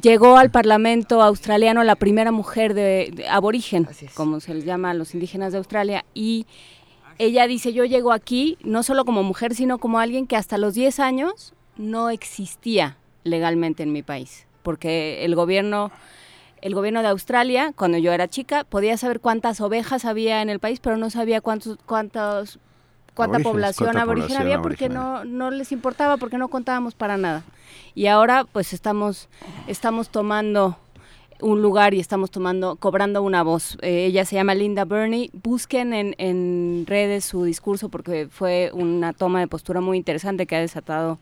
llegó 0.00 0.36
al 0.36 0.50
Parlamento 0.50 1.22
australiano 1.22 1.82
la 1.84 1.96
primera 1.96 2.30
mujer 2.32 2.74
de, 2.74 3.10
de 3.14 3.28
aborigen, 3.28 3.86
como 4.14 4.40
se 4.40 4.54
les 4.54 4.64
llama 4.64 4.90
a 4.90 4.94
los 4.94 5.14
indígenas 5.14 5.52
de 5.52 5.58
Australia, 5.58 6.04
y 6.14 6.46
ella 7.18 7.46
dice, 7.46 7.72
yo 7.72 7.84
llego 7.84 8.12
aquí 8.12 8.58
no 8.62 8.82
solo 8.82 9.04
como 9.04 9.22
mujer, 9.22 9.54
sino 9.54 9.78
como 9.78 9.98
alguien 9.98 10.26
que 10.26 10.36
hasta 10.36 10.58
los 10.58 10.74
10 10.74 10.98
años 11.00 11.52
no 11.76 12.10
existía 12.10 12.96
legalmente 13.24 13.82
en 13.82 13.92
mi 13.92 14.02
país, 14.02 14.46
porque 14.62 15.24
el 15.24 15.34
gobierno 15.34 15.90
el 16.62 16.74
gobierno 16.74 17.02
de 17.02 17.08
Australia, 17.08 17.72
cuando 17.76 17.98
yo 17.98 18.12
era 18.12 18.28
chica, 18.28 18.64
podía 18.64 18.96
saber 18.96 19.20
cuántas 19.20 19.60
ovejas 19.60 20.04
había 20.04 20.42
en 20.42 20.48
el 20.48 20.60
país, 20.60 20.80
pero 20.80 20.96
no 20.96 21.10
sabía 21.10 21.40
cuántos, 21.40 21.76
cuántos, 21.84 22.60
cuánta 23.14 23.40
población 23.40 23.88
cuánta 23.88 24.02
aborigen 24.02 24.36
había 24.36 24.62
porque 24.62 24.88
no, 24.88 25.24
no 25.24 25.50
les 25.50 25.72
importaba, 25.72 26.16
porque 26.16 26.38
no 26.38 26.48
contábamos 26.48 26.94
para 26.94 27.16
nada. 27.16 27.42
Y 27.94 28.06
ahora 28.06 28.44
pues 28.44 28.72
estamos, 28.72 29.28
estamos 29.66 30.08
tomando 30.08 30.78
un 31.40 31.60
lugar 31.60 31.94
y 31.94 32.00
estamos 32.00 32.30
tomando, 32.30 32.76
cobrando 32.76 33.22
una 33.22 33.42
voz. 33.42 33.76
Eh, 33.82 34.06
ella 34.06 34.24
se 34.24 34.36
llama 34.36 34.54
Linda 34.54 34.84
Burney. 34.84 35.30
Busquen 35.42 35.92
en, 35.92 36.14
en 36.18 36.84
redes 36.86 37.24
su 37.24 37.42
discurso 37.42 37.88
porque 37.88 38.28
fue 38.30 38.70
una 38.72 39.12
toma 39.12 39.40
de 39.40 39.48
postura 39.48 39.80
muy 39.80 39.98
interesante 39.98 40.46
que 40.46 40.54
ha 40.54 40.60
desatado 40.60 41.18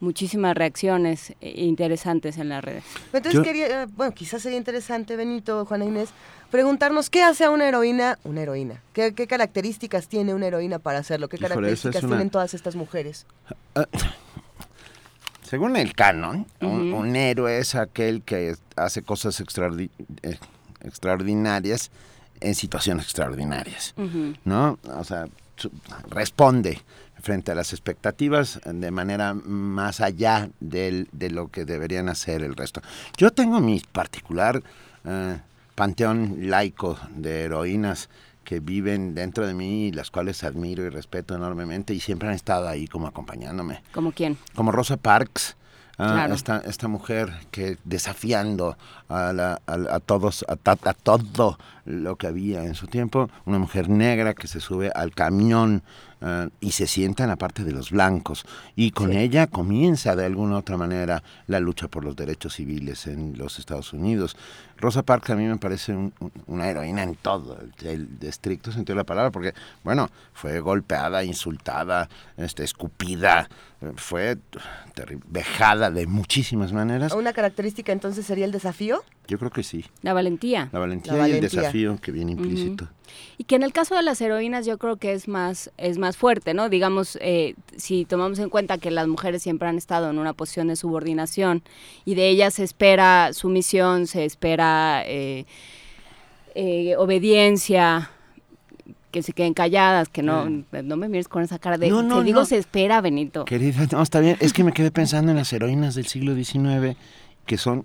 muchísimas 0.00 0.54
reacciones 0.56 1.30
eh, 1.40 1.52
interesantes 1.56 2.36
en 2.38 2.48
las 2.50 2.62
redes. 2.64 2.84
Entonces 3.12 3.32
Yo- 3.34 3.42
quería, 3.42 3.82
eh, 3.82 3.86
bueno, 3.96 4.12
quizás 4.14 4.42
sería 4.42 4.58
interesante, 4.58 5.16
Benito, 5.16 5.64
Juana 5.64 5.84
Inés, 5.84 6.10
preguntarnos 6.50 7.08
qué 7.10 7.22
hace 7.22 7.44
a 7.44 7.50
una 7.50 7.66
heroína 7.68 8.18
una 8.24 8.42
heroína. 8.42 8.82
¿Qué, 8.92 9.14
qué 9.14 9.26
características 9.26 10.08
tiene 10.08 10.34
una 10.34 10.46
heroína 10.46 10.78
para 10.78 10.98
hacerlo? 10.98 11.28
¿Qué 11.28 11.36
Híjole, 11.36 11.48
esa 11.48 11.54
es 11.54 11.92
características 11.94 12.02
una- 12.04 12.10
tienen 12.16 12.30
todas 12.30 12.54
estas 12.54 12.76
mujeres? 12.76 13.26
Según 15.42 15.76
el 15.76 15.94
canon, 15.94 16.46
un, 16.60 17.14
héroe 17.14 17.58
es 17.58 17.76
aquel 17.76 18.22
que 18.22 18.56
hace 18.74 19.02
cosas 19.02 19.40
extraordi- 19.40 19.90
eh, 20.22 20.38
extraordinarias 20.82 21.90
en 22.40 22.54
situaciones 22.56 23.04
extraordinarias. 23.04 23.94
¿no? 24.44 24.78
O 24.96 25.04
sea, 25.04 25.26
responde 26.08 26.80
frente 27.26 27.50
a 27.50 27.56
las 27.56 27.72
expectativas 27.72 28.60
de 28.64 28.90
manera 28.92 29.34
más 29.34 30.00
allá 30.00 30.48
del- 30.60 31.08
de 31.10 31.28
lo 31.30 31.48
que 31.48 31.64
deberían 31.64 32.08
hacer 32.08 32.42
el 32.44 32.54
resto. 32.54 32.80
Yo 33.16 33.32
tengo 33.32 33.58
mi 33.60 33.80
particular 33.80 34.62
eh, 35.04 35.38
panteón 35.74 36.48
laico 36.48 36.96
de 37.16 37.42
heroínas 37.42 38.08
que 38.44 38.60
viven 38.60 39.14
dentro 39.16 39.44
de 39.44 39.54
mí 39.54 39.88
y 39.88 39.92
las 39.92 40.10
cuales 40.12 40.44
admiro 40.44 40.84
y 40.84 40.88
respeto 40.88 41.34
enormemente 41.34 41.94
y 41.94 42.00
siempre 42.00 42.28
han 42.28 42.34
estado 42.34 42.68
ahí 42.68 42.86
como 42.86 43.08
acompañándome 43.08 43.82
¿Como 43.92 44.12
quién? 44.12 44.36
como 44.54 44.70
Rosa 44.70 44.96
Parks, 44.96 45.56
ah, 45.98 46.12
Claro. 46.14 46.34
esta, 46.34 46.58
esta 46.58 46.88
mujer 46.88 47.32
que 47.50 47.78
desafiando 47.84 48.76
a, 49.08 49.32
la- 49.32 49.60
a- 49.66 49.94
a 49.96 50.00
todos, 50.00 50.44
a, 50.48 50.56
todo 50.94 51.58
lo 51.84 52.16
que 52.16 52.26
había 52.26 52.64
en 52.64 52.74
su 52.74 52.86
tiempo, 52.86 53.30
una 53.44 53.58
mujer 53.58 53.88
negra 53.88 54.34
que 54.34 54.48
se 54.48 54.60
sube 54.60 54.90
al 54.94 55.12
camión 55.14 55.82
ah, 56.20 56.48
y 56.60 56.72
se 56.72 56.86
sienta 56.86 57.22
en 57.22 57.28
la 57.30 57.36
parte 57.36 57.62
de 57.64 57.72
los 57.72 57.90
blancos 57.90 58.44
y 58.74 58.90
con 58.90 59.12
ella 59.12 59.46
comienza 59.46 60.16
de 60.16 60.24
alguna 60.24 60.56
otra 60.58 60.76
manera 60.76 61.22
la 61.46 61.60
lucha 61.60 61.86
por 61.88 62.04
los 62.04 62.16
derechos 62.16 62.54
civiles 62.54 63.06
en 63.06 63.38
los 63.38 63.58
Estados 63.58 63.92
Unidos. 63.92 64.36
Rosa 64.78 65.02
Parks 65.04 65.30
a 65.30 65.36
mí 65.36 65.44
me 65.44 65.56
parece 65.58 65.92
un- 65.94 66.12
un- 66.20 66.32
una 66.48 66.68
heroína 66.68 67.02
en 67.04 67.14
todo 67.14 67.58
el, 67.80 67.86
el 67.86 68.08
estricto 68.28 68.72
sentido 68.72 68.94
de 68.96 69.00
la 69.02 69.04
palabra, 69.06 69.30
porque, 69.30 69.54
bueno, 69.84 70.10
fue 70.34 70.58
golpeada, 70.60 71.22
insultada, 71.24 72.08
este, 72.36 72.64
escupida, 72.64 73.48
fue 73.96 74.36
vejada 75.28 75.90
de 75.90 76.06
muchísimas 76.06 76.72
maneras. 76.72 77.12
¿Una 77.12 77.32
característica 77.32 77.92
entonces 77.92 78.26
sería 78.26 78.44
el 78.44 78.52
desafío? 78.52 79.04
Yo 79.28 79.38
creo 79.38 79.50
que 79.50 79.62
sí. 79.62 79.84
La 80.02 80.12
valentía. 80.12 80.68
La 80.72 80.78
valentía, 80.78 81.14
La 81.14 81.28
y 81.28 81.32
el 81.32 81.40
desafío 81.40 81.98
que 82.00 82.12
viene 82.12 82.32
implícito. 82.32 82.88
Y 83.38 83.44
que 83.44 83.56
en 83.56 83.62
el 83.62 83.72
caso 83.72 83.94
de 83.94 84.02
las 84.02 84.20
heroínas 84.20 84.66
yo 84.66 84.78
creo 84.78 84.96
que 84.96 85.12
es 85.12 85.28
más, 85.28 85.70
es 85.76 85.98
más 85.98 86.16
fuerte, 86.16 86.54
¿no? 86.54 86.68
Digamos, 86.68 87.18
eh, 87.20 87.54
si 87.76 88.04
tomamos 88.04 88.38
en 88.38 88.50
cuenta 88.50 88.78
que 88.78 88.90
las 88.90 89.06
mujeres 89.08 89.42
siempre 89.42 89.68
han 89.68 89.78
estado 89.78 90.10
en 90.10 90.18
una 90.18 90.32
posición 90.32 90.68
de 90.68 90.76
subordinación 90.76 91.62
y 92.04 92.14
de 92.14 92.28
ellas 92.28 92.54
se 92.54 92.64
espera 92.64 93.32
sumisión, 93.32 94.06
se 94.06 94.24
espera 94.24 95.02
eh, 95.06 95.46
eh, 96.54 96.96
obediencia, 96.96 98.10
que 99.16 99.22
se 99.22 99.32
queden 99.32 99.54
calladas, 99.54 100.10
que 100.10 100.22
no, 100.22 100.44
no 100.46 100.96
me 100.98 101.08
mires 101.08 101.26
con 101.26 101.42
esa 101.42 101.58
cara 101.58 101.78
de... 101.78 101.88
No, 101.88 102.02
no, 102.02 102.18
te 102.18 102.24
digo, 102.24 102.40
no. 102.40 102.44
se 102.46 102.58
espera, 102.58 103.00
Benito. 103.00 103.46
Querida, 103.46 103.86
no, 103.90 104.02
está 104.02 104.20
bien. 104.20 104.36
Es 104.40 104.52
que 104.52 104.62
me 104.62 104.72
quedé 104.72 104.90
pensando 104.90 105.30
en 105.30 105.38
las 105.38 105.50
heroínas 105.54 105.94
del 105.94 106.06
siglo 106.06 106.34
XIX, 106.34 106.98
que 107.46 107.56
son, 107.56 107.84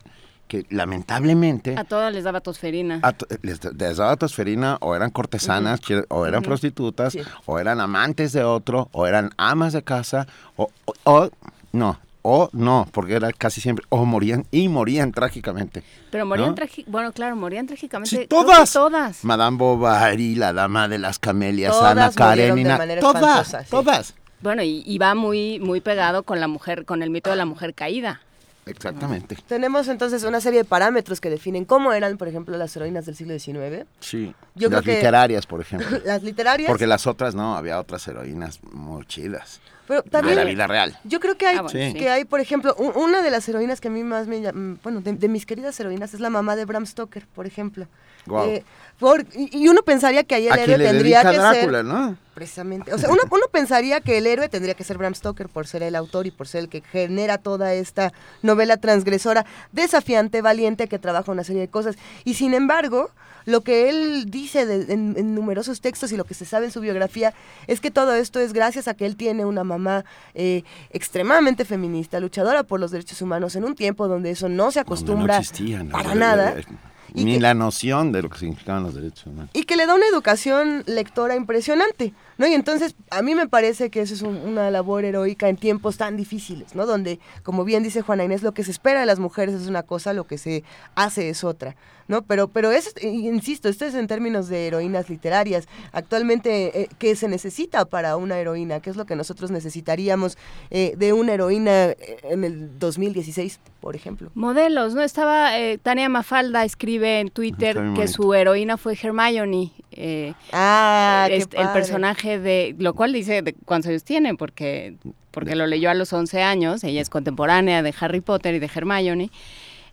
que 0.50 0.66
lamentablemente... 0.70 1.76
A 1.78 1.86
todas 1.86 2.14
les 2.14 2.26
daba 2.26 2.42
tosferina. 2.42 3.00
a 3.02 3.14
to- 3.14 3.28
les, 3.44 3.62
les 3.64 3.96
daba 3.96 4.18
tosferina 4.18 4.78
o 4.82 4.94
eran 4.94 5.10
cortesanas 5.10 5.80
o 6.10 6.26
eran 6.26 6.44
prostitutas 6.44 7.14
Sí. 7.14 7.22
o 7.46 7.60
eran 7.60 7.80
amantes 7.80 8.34
de 8.34 8.44
otro 8.44 8.90
o 8.92 9.08
eran 9.08 9.30
amas 9.38 9.72
de 9.72 9.84
casa 9.84 10.28
o, 10.58 10.70
o- 10.84 10.94
o- 11.06 11.30
no 11.72 11.98
o 12.24 12.50
no 12.54 12.88
porque 12.92 13.14
era 13.16 13.32
casi 13.32 13.62
siempre 13.62 13.86
o 13.90 14.06
morían 14.06 14.46
y 14.52 14.68
morían 14.70 15.12
trágicamente 15.12 15.84
Pero 16.12 16.26
morían 16.26 16.50
¿no? 16.50 16.56
trági- 16.56 16.86
bueno, 16.88 17.12
claro, 17.12 17.36
morían 17.36 17.68
trágicamente. 17.68 18.16
Sí, 18.16 18.28
todas. 18.28 18.72
todas. 18.74 19.24
Madame 19.24 19.58
Bovary 19.58 20.36
la 20.36 20.54
dama 20.54 20.88
de 20.88 21.00
las 21.00 21.20
camelias 21.20 21.72
Todas 21.72 21.92
Ana 21.92 22.10
de 22.10 22.16
Karenina 22.16 22.78
manera 22.78 23.02
todas 23.02 23.48
sí. 23.48 23.56
todas 23.70 24.14
Bueno, 24.42 24.64
y, 24.64 24.84
y 24.86 24.98
va 24.98 25.14
muy, 25.16 25.60
muy 25.60 25.82
pegado 25.82 26.24
con 26.24 26.40
la 26.40 26.48
mujer, 26.48 26.86
con 26.86 27.04
el 27.04 27.10
mito 27.10 27.30
de 27.30 27.36
la 27.36 27.46
mujer 27.46 27.74
caída. 27.74 28.22
Exactamente 28.66 29.38
Tenemos 29.48 29.88
entonces 29.88 30.24
una 30.24 30.40
serie 30.42 30.60
de 30.60 30.66
parámetros 30.66 31.20
que 31.22 31.30
definen 31.30 31.66
cómo 31.66 31.94
eran, 31.94 32.18
por 32.18 32.28
ejemplo, 32.28 32.58
las 32.58 32.76
heroínas 32.76 33.06
del 33.06 33.16
siglo 33.16 33.38
XIX. 33.38 33.86
sí 34.00 34.34
Yo 34.56 34.70
las 34.70 34.82
creo 34.82 34.94
que- 34.94 34.96
literarias 35.00 35.46
por 35.48 35.62
ejemplo 35.62 36.00
Las 36.06 36.24
literarias. 36.24 36.68
porque 36.70 36.88
las 36.88 37.08
otras 37.08 37.36
no 37.36 37.56
había 37.58 37.80
otras 37.80 38.08
heroínas 38.08 38.60
muy 38.72 39.06
chidas 39.06 39.60
pero 39.88 40.04
de 40.04 40.10
también, 40.10 40.36
la 40.38 40.44
vida 40.46 40.68
real 40.68 40.98
Yo 41.04 41.20
creo 41.20 41.36
que 41.38 41.48
hay, 41.48 41.58
Ah, 41.58 41.64
bueno, 41.64 41.78
Sí. 41.92 41.94
que 41.94 42.10
hay, 42.10 42.24
por 42.24 42.40
ejemplo, 42.40 42.76
una 42.76 43.22
de 43.22 43.30
las 43.32 43.50
heroínas 43.50 43.82
que 43.82 43.90
a 43.90 43.92
mí 43.92 44.04
más 44.04 44.28
me 44.28 44.40
llama, 44.42 44.78
bueno, 44.84 45.02
de, 45.02 45.14
de 45.14 45.28
mis 45.28 45.46
queridas 45.46 45.78
heroínas 45.80 46.14
es 46.14 46.20
la 46.22 46.30
mamá 46.30 46.56
de 46.56 46.64
Bram 46.66 46.86
Stoker, 46.86 47.26
por 47.36 47.46
ejemplo. 47.46 47.88
Guau. 48.26 48.48
Eh, 48.48 48.64
por- 49.00 49.26
y, 49.36 49.50
y 49.64 49.68
uno 49.68 49.82
pensaría 49.82 50.24
que 50.24 50.36
ahí 50.36 50.48
el 50.48 50.60
héroe 50.60 50.78
tendría 50.78 51.22
que 51.24 51.36
Drácula 51.38 51.80
ser 51.80 51.86
no 51.86 52.18
precisamente, 52.46 52.92
o 52.92 52.98
sea, 52.98 53.10
uno, 53.12 53.22
uno 53.30 53.44
pensaría 53.52 54.02
que 54.02 54.18
el 54.18 54.26
héroe 54.26 54.50
tendría 54.50 54.74
que 54.74 54.84
ser 54.84 54.98
Bram 54.98 55.14
Stoker 55.14 55.48
por 55.48 55.68
ser 55.68 55.84
el 55.84 55.96
autor 55.96 56.26
y 56.26 56.32
por 56.32 56.48
ser 56.48 56.62
el 56.62 56.70
que 56.70 56.82
genera 56.82 57.38
toda 57.38 57.76
esta 57.76 58.12
novela 58.42 58.78
transgresora, 58.78 59.46
desafiante, 59.72 60.42
valiente, 60.42 60.88
que 60.88 60.98
trabaja 60.98 61.32
una 61.32 61.44
serie 61.44 61.62
de 61.62 61.68
cosas. 61.68 61.98
Y 62.26 62.34
sin 62.34 62.56
embargo, 62.56 63.12
lo 63.46 63.62
que 63.62 63.90
él 63.90 64.26
dice 64.32 64.66
de- 64.66 64.92
en, 64.92 65.14
en 65.18 65.36
numerosos 65.36 65.82
textos 65.82 66.12
y 66.12 66.18
lo 66.18 66.24
que 66.26 66.34
se 66.34 66.46
sabe 66.46 66.66
en 66.66 66.72
su 66.72 66.82
biografía 66.82 67.32
es 67.68 67.80
que 67.80 67.92
todo 67.92 68.16
esto 68.16 68.40
es 68.40 68.54
gracias 68.54 68.88
a 68.88 68.96
que 68.96 69.06
él 69.06 69.16
tiene 69.16 69.46
una 69.46 69.64
mamá 69.64 70.04
eh, 70.34 70.64
extremadamente 70.90 71.64
feminista, 71.64 72.20
luchadora 72.20 72.64
por 72.64 72.80
los 72.80 72.90
derechos 72.90 73.22
humanos 73.22 73.56
en 73.56 73.66
un 73.66 73.76
tiempo 73.76 74.08
donde 74.08 74.32
eso 74.32 74.50
no 74.50 74.72
se 74.72 74.80
acostumbra 74.80 75.36
no 75.36 75.42
existían, 75.42 75.90
¿no? 75.90 75.92
para 75.94 76.14
Eh, 76.14 76.16
nada. 76.16 76.54
eh, 76.58 76.66
Y 77.14 77.26
Ni 77.26 77.34
que- 77.34 77.40
la 77.42 77.54
noción 77.54 78.14
de 78.14 78.22
lo 78.22 78.30
que 78.30 78.40
significaban 78.40 78.84
los 78.84 78.96
derechos 78.96 79.26
humanos. 79.26 79.50
y 79.54 79.64
que 79.64 79.76
le 79.76 79.86
da 79.86 79.96
una 79.96 80.06
educación 80.08 80.84
lectora 80.88 81.36
impresionante. 81.36 82.14
¿No? 82.42 82.48
Y 82.48 82.54
entonces 82.56 82.96
a 83.12 83.22
mí 83.22 83.36
me 83.36 83.48
parece 83.48 83.90
que 83.92 84.02
eso 84.02 84.14
es 84.16 84.24
un- 84.24 84.36
una 84.38 84.70
labor 84.72 85.06
heroica 85.06 85.48
en 85.48 85.56
tiempos 85.58 85.96
tan 85.98 86.18
difíciles, 86.18 86.74
¿no? 86.76 86.86
Donde, 86.88 87.20
como 87.44 87.64
bien 87.64 87.84
dice 87.84 88.02
Juana 88.02 88.24
Inés, 88.26 88.42
lo 88.44 88.52
que 88.54 88.64
se 88.64 88.72
espera 88.72 89.00
de 89.00 89.06
las 89.06 89.20
mujeres 89.20 89.54
es 89.56 89.68
una 89.68 89.84
cosa, 89.84 90.12
lo 90.14 90.26
que 90.26 90.38
se 90.40 90.64
hace 90.96 91.30
es 91.30 91.44
otra, 91.44 91.76
¿no? 92.08 92.24
Pero, 92.24 92.48
pero 92.48 92.72
es, 92.72 92.94
eh, 93.00 93.08
insisto, 93.08 93.70
esto 93.70 93.86
es 93.86 93.94
en 93.94 94.08
términos 94.08 94.48
de 94.50 94.66
heroínas 94.68 95.08
literarias. 95.10 95.68
Actualmente, 95.94 96.82
eh, 96.82 96.90
¿qué 96.98 97.16
se 97.16 97.28
necesita 97.28 97.86
para 97.86 98.18
una 98.18 98.40
heroína? 98.40 98.80
¿Qué 98.80 98.90
es 98.90 98.96
lo 98.98 99.06
que 99.06 99.16
nosotros 99.16 99.52
necesitaríamos 99.52 100.38
eh, 100.72 100.96
de 100.98 101.14
una 101.14 101.34
heroína 101.34 101.90
eh, 101.92 102.18
en 102.24 102.44
el 102.44 102.80
2016, 102.80 103.60
por 103.80 103.96
ejemplo? 103.96 104.32
Modelos, 104.34 104.96
¿no? 104.96 105.04
Estaba, 105.04 105.60
eh, 105.60 105.78
Tania 105.78 106.10
Mafalda 106.10 106.66
escribe 106.66 107.20
en 107.20 107.30
Twitter 107.30 107.78
que 107.96 108.08
su 108.08 108.34
heroína 108.34 108.78
fue 108.78 108.98
Hermione. 109.02 109.72
Eh, 109.92 110.34
ah, 110.54 111.28
este, 111.30 111.60
el 111.60 111.70
personaje 111.70 112.40
de, 112.40 112.76
lo 112.80 112.94
cual 112.94 113.12
dice 113.14 113.42
de 113.42 113.54
cuántos 113.54 113.90
años 113.90 114.04
tiene, 114.04 114.36
porque, 114.36 114.96
porque 115.32 115.56
lo 115.56 115.68
leyó 115.68 115.90
a 115.90 115.94
los 115.94 116.14
11 116.14 116.42
años, 116.42 116.84
ella 116.84 117.02
es 117.02 117.10
contemporánea 117.10 117.84
de 117.84 117.94
Harry 118.00 118.22
Potter 118.22 118.56
y 118.56 118.60
de 118.60 118.70
Hermione. 118.74 119.30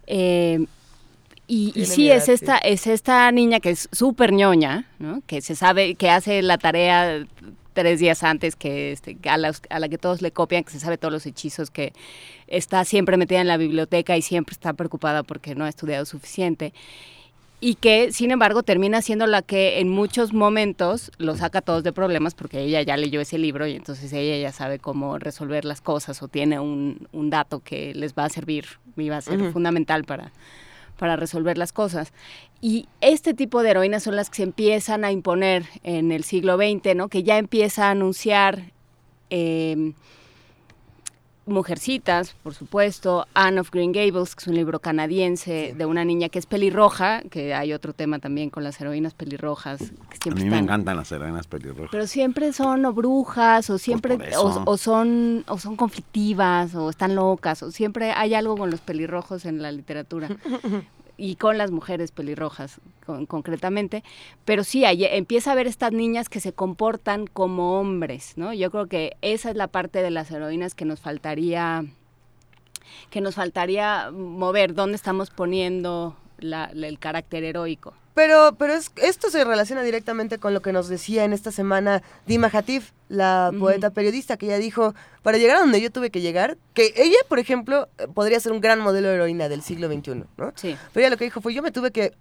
Eh, 0.07 0.67
y, 1.47 1.73
y 1.75 1.87
sí, 1.87 2.11
es 2.11 2.29
esta, 2.29 2.59
es 2.59 2.87
esta 2.87 3.31
niña 3.33 3.59
que 3.61 3.71
es 3.71 3.89
súper 3.91 4.33
ñoña, 4.33 4.87
¿no? 4.99 5.23
que 5.27 5.41
se 5.41 5.57
sabe, 5.57 5.95
que 5.95 6.11
hace 6.11 6.43
la 6.43 6.59
tarea 6.59 7.27
tres 7.73 8.01
días 8.01 8.23
antes, 8.23 8.55
que 8.55 8.93
este, 8.93 9.17
a, 9.29 9.39
la, 9.39 9.53
a 9.71 9.79
la 9.79 9.89
que 9.89 9.99
todos 9.99 10.21
le 10.21 10.31
copian, 10.31 10.65
que 10.65 10.73
se 10.73 10.81
sabe 10.81 10.99
todos 10.99 11.13
los 11.13 11.27
hechizos, 11.27 11.71
que 11.71 11.93
está 12.47 12.85
siempre 12.85 13.17
metida 13.17 13.41
en 13.41 13.47
la 13.47 13.57
biblioteca 13.57 14.17
y 14.17 14.23
siempre 14.23 14.53
está 14.53 14.75
preocupada 14.75 15.23
porque 15.23 15.55
no 15.55 15.65
ha 15.65 15.69
estudiado 15.69 16.05
suficiente. 16.05 16.75
Y 17.61 17.75
que, 17.75 18.13
sin 18.13 18.31
embargo, 18.31 18.63
termina 18.63 19.03
siendo 19.03 19.27
la 19.27 19.43
que 19.43 19.81
en 19.81 19.89
muchos 19.89 20.33
momentos 20.33 21.11
lo 21.19 21.37
saca 21.37 21.61
todos 21.61 21.83
de 21.83 21.93
problemas 21.93 22.35
porque 22.35 22.61
ella 22.61 22.83
ya 22.83 22.97
leyó 22.97 23.21
ese 23.21 23.37
libro 23.37 23.67
y 23.67 23.75
entonces 23.75 24.13
ella 24.13 24.37
ya 24.37 24.53
sabe 24.53 24.79
cómo 24.79 25.19
resolver 25.19 25.65
las 25.65 25.81
cosas 25.81 26.23
o 26.23 26.29
tiene 26.29 26.61
un, 26.61 27.09
un 27.11 27.31
dato 27.31 27.59
que 27.59 27.95
les 27.95 28.15
va 28.15 28.27
a 28.27 28.29
servir 28.29 28.67
y 28.97 29.09
va 29.09 29.17
a 29.17 29.23
ser 29.23 29.53
fundamental 29.53 30.05
para, 30.05 30.31
para 30.99 31.17
resolver 31.17 31.59
las 31.59 31.73
cosas. 31.73 32.13
Y 32.61 32.87
este 33.01 33.35
tipo 33.35 33.63
de 33.63 33.71
heroínas 33.71 34.05
son 34.05 34.15
las 34.15 34.31
que 34.31 34.37
se 34.37 34.43
empiezan 34.45 35.05
a 35.05 35.11
imponer 35.11 35.65
en 35.83 36.13
el 36.13 36.23
siglo 36.23 36.57
XX, 36.57 36.95
¿no? 36.95 37.09
que 37.09 37.25
ya 37.25 37.39
empieza 37.39 37.89
a 37.89 37.91
anunciar 37.91 38.73
eh, 39.31 39.95
Mujercitas, 41.49 42.35
por 42.43 42.55
supuesto, 42.55 43.27
Anne 43.35 43.61
of 43.61 43.71
Green 43.71 43.93
Gables, 43.93 44.35
que 44.35 44.43
es 44.43 44.47
un 44.49 44.55
libro 44.55 44.81
canadiense 44.81 45.75
de 45.77 45.87
una 45.87 46.05
niña 46.05 46.29
que 46.29 46.39
es 46.39 46.47
pelirroja, 46.47 47.23
que 47.31 47.55
hay 47.55 47.73
otro 47.73 47.93
tema 47.93 48.19
también 48.19 48.51
con 48.51 48.65
las 48.65 48.81
heroínas 48.81 49.15
pelirrojas, 49.15 49.79
que 49.79 49.85
A 49.85 50.23
siempre 50.23 50.45
mí 50.45 50.51
me 50.51 50.59
encantan 50.59 50.97
las 50.97 51.11
heroínas 51.13 51.47
pelirrojas. 51.47 51.89
pero 51.91 52.07
siempre 52.07 52.53
son 52.53 52.85
o 52.85 52.93
brujas 52.93 53.71
o 53.71 53.79
siempre 53.79 54.19
eso. 54.29 54.63
o, 54.67 54.71
o 54.73 54.77
son 54.77 55.45
o 55.49 55.59
son 55.59 55.77
conflictivas 55.77 56.75
o 56.75 56.91
están 56.91 57.15
locas 57.15 57.63
o 57.63 57.71
siempre 57.71 58.13
hay 58.13 58.35
algo 58.35 58.57
con 58.57 58.71
los 58.71 58.81
pelirrojos 58.81 59.45
en 59.45 59.63
la 59.63 59.73
literatura 59.73 60.29
y 61.19 61.35
con 61.37 61.59
las 61.59 61.71
mujeres 61.73 62.13
pelirrojas 62.13 62.81
con- 63.05 63.27
concretamente 63.27 64.03
pero 64.47 64.65
sí 64.65 64.85
hay- 64.87 65.05
empieza 65.05 65.53
a 65.53 65.55
ver 65.55 65.67
estas 65.67 65.93
niñas 65.93 66.29
que 66.29 66.41
se 66.41 66.53
comportan 66.55 67.27
como 67.27 67.79
hombres 67.79 68.35
no 68.37 68.55
yo 68.55 68.71
creo 68.71 68.87
que 68.87 69.17
esa 69.21 69.51
es 69.51 69.57
la 69.57 69.67
parte 69.67 70.01
de 70.01 70.11
las 70.11 70.31
heroínas 70.31 70.75
que 70.75 70.85
nos 70.87 71.01
faltaría 71.01 71.85
que 73.11 73.21
nos 73.21 73.35
faltaría 73.35 74.11
mover 74.13 74.75
dónde 74.75 74.97
estamos 74.97 75.31
poniendo 75.31 76.17
la- 76.39 76.71
la- 76.73 76.89
el 76.89 76.99
carácter 76.99 77.45
heroico 77.45 77.95
Pero, 78.15 78.55
pero 78.59 78.73
es, 78.75 78.91
esto 78.97 79.31
se 79.31 79.45
relaciona 79.45 79.83
directamente 79.83 80.39
con 80.39 80.53
lo 80.55 80.61
que 80.63 80.73
nos 80.73 80.89
decía 80.89 81.25
en 81.25 81.33
esta 81.33 81.53
semana 81.53 82.03
Dima 82.27 82.51
Hatif, 82.53 82.91
la 83.09 83.53
poeta 83.59 83.91
periodista, 83.91 84.37
que 84.37 84.47
ella 84.47 84.59
dijo, 84.59 84.95
para 85.23 85.39
llegar 85.39 85.57
a 85.57 85.61
donde 85.61 85.81
yo 85.81 85.91
tuve 85.93 86.11
que 86.11 86.21
llegar, 86.21 86.57
que 86.75 86.93
ella, 86.97 87.17
por 87.29 87.39
ejemplo, 87.39 87.89
eh, 87.99 88.07
podría 88.13 88.41
ser 88.41 88.53
un 88.53 88.61
gran 88.61 88.81
modelo 88.81 89.09
de 89.09 89.15
heroína 89.15 89.49
del 89.49 89.63
siglo 89.63 89.87
XXI, 89.89 90.25
¿no? 90.37 90.53
Sí. 90.57 90.77
Pero 90.93 91.03
ella 91.05 91.11
lo 91.11 91.17
que 91.17 91.25
dijo 91.25 91.41
fue, 91.41 91.55
yo 91.55 91.63
me 91.63 91.71
tuve 91.71 91.91
que 91.93 92.13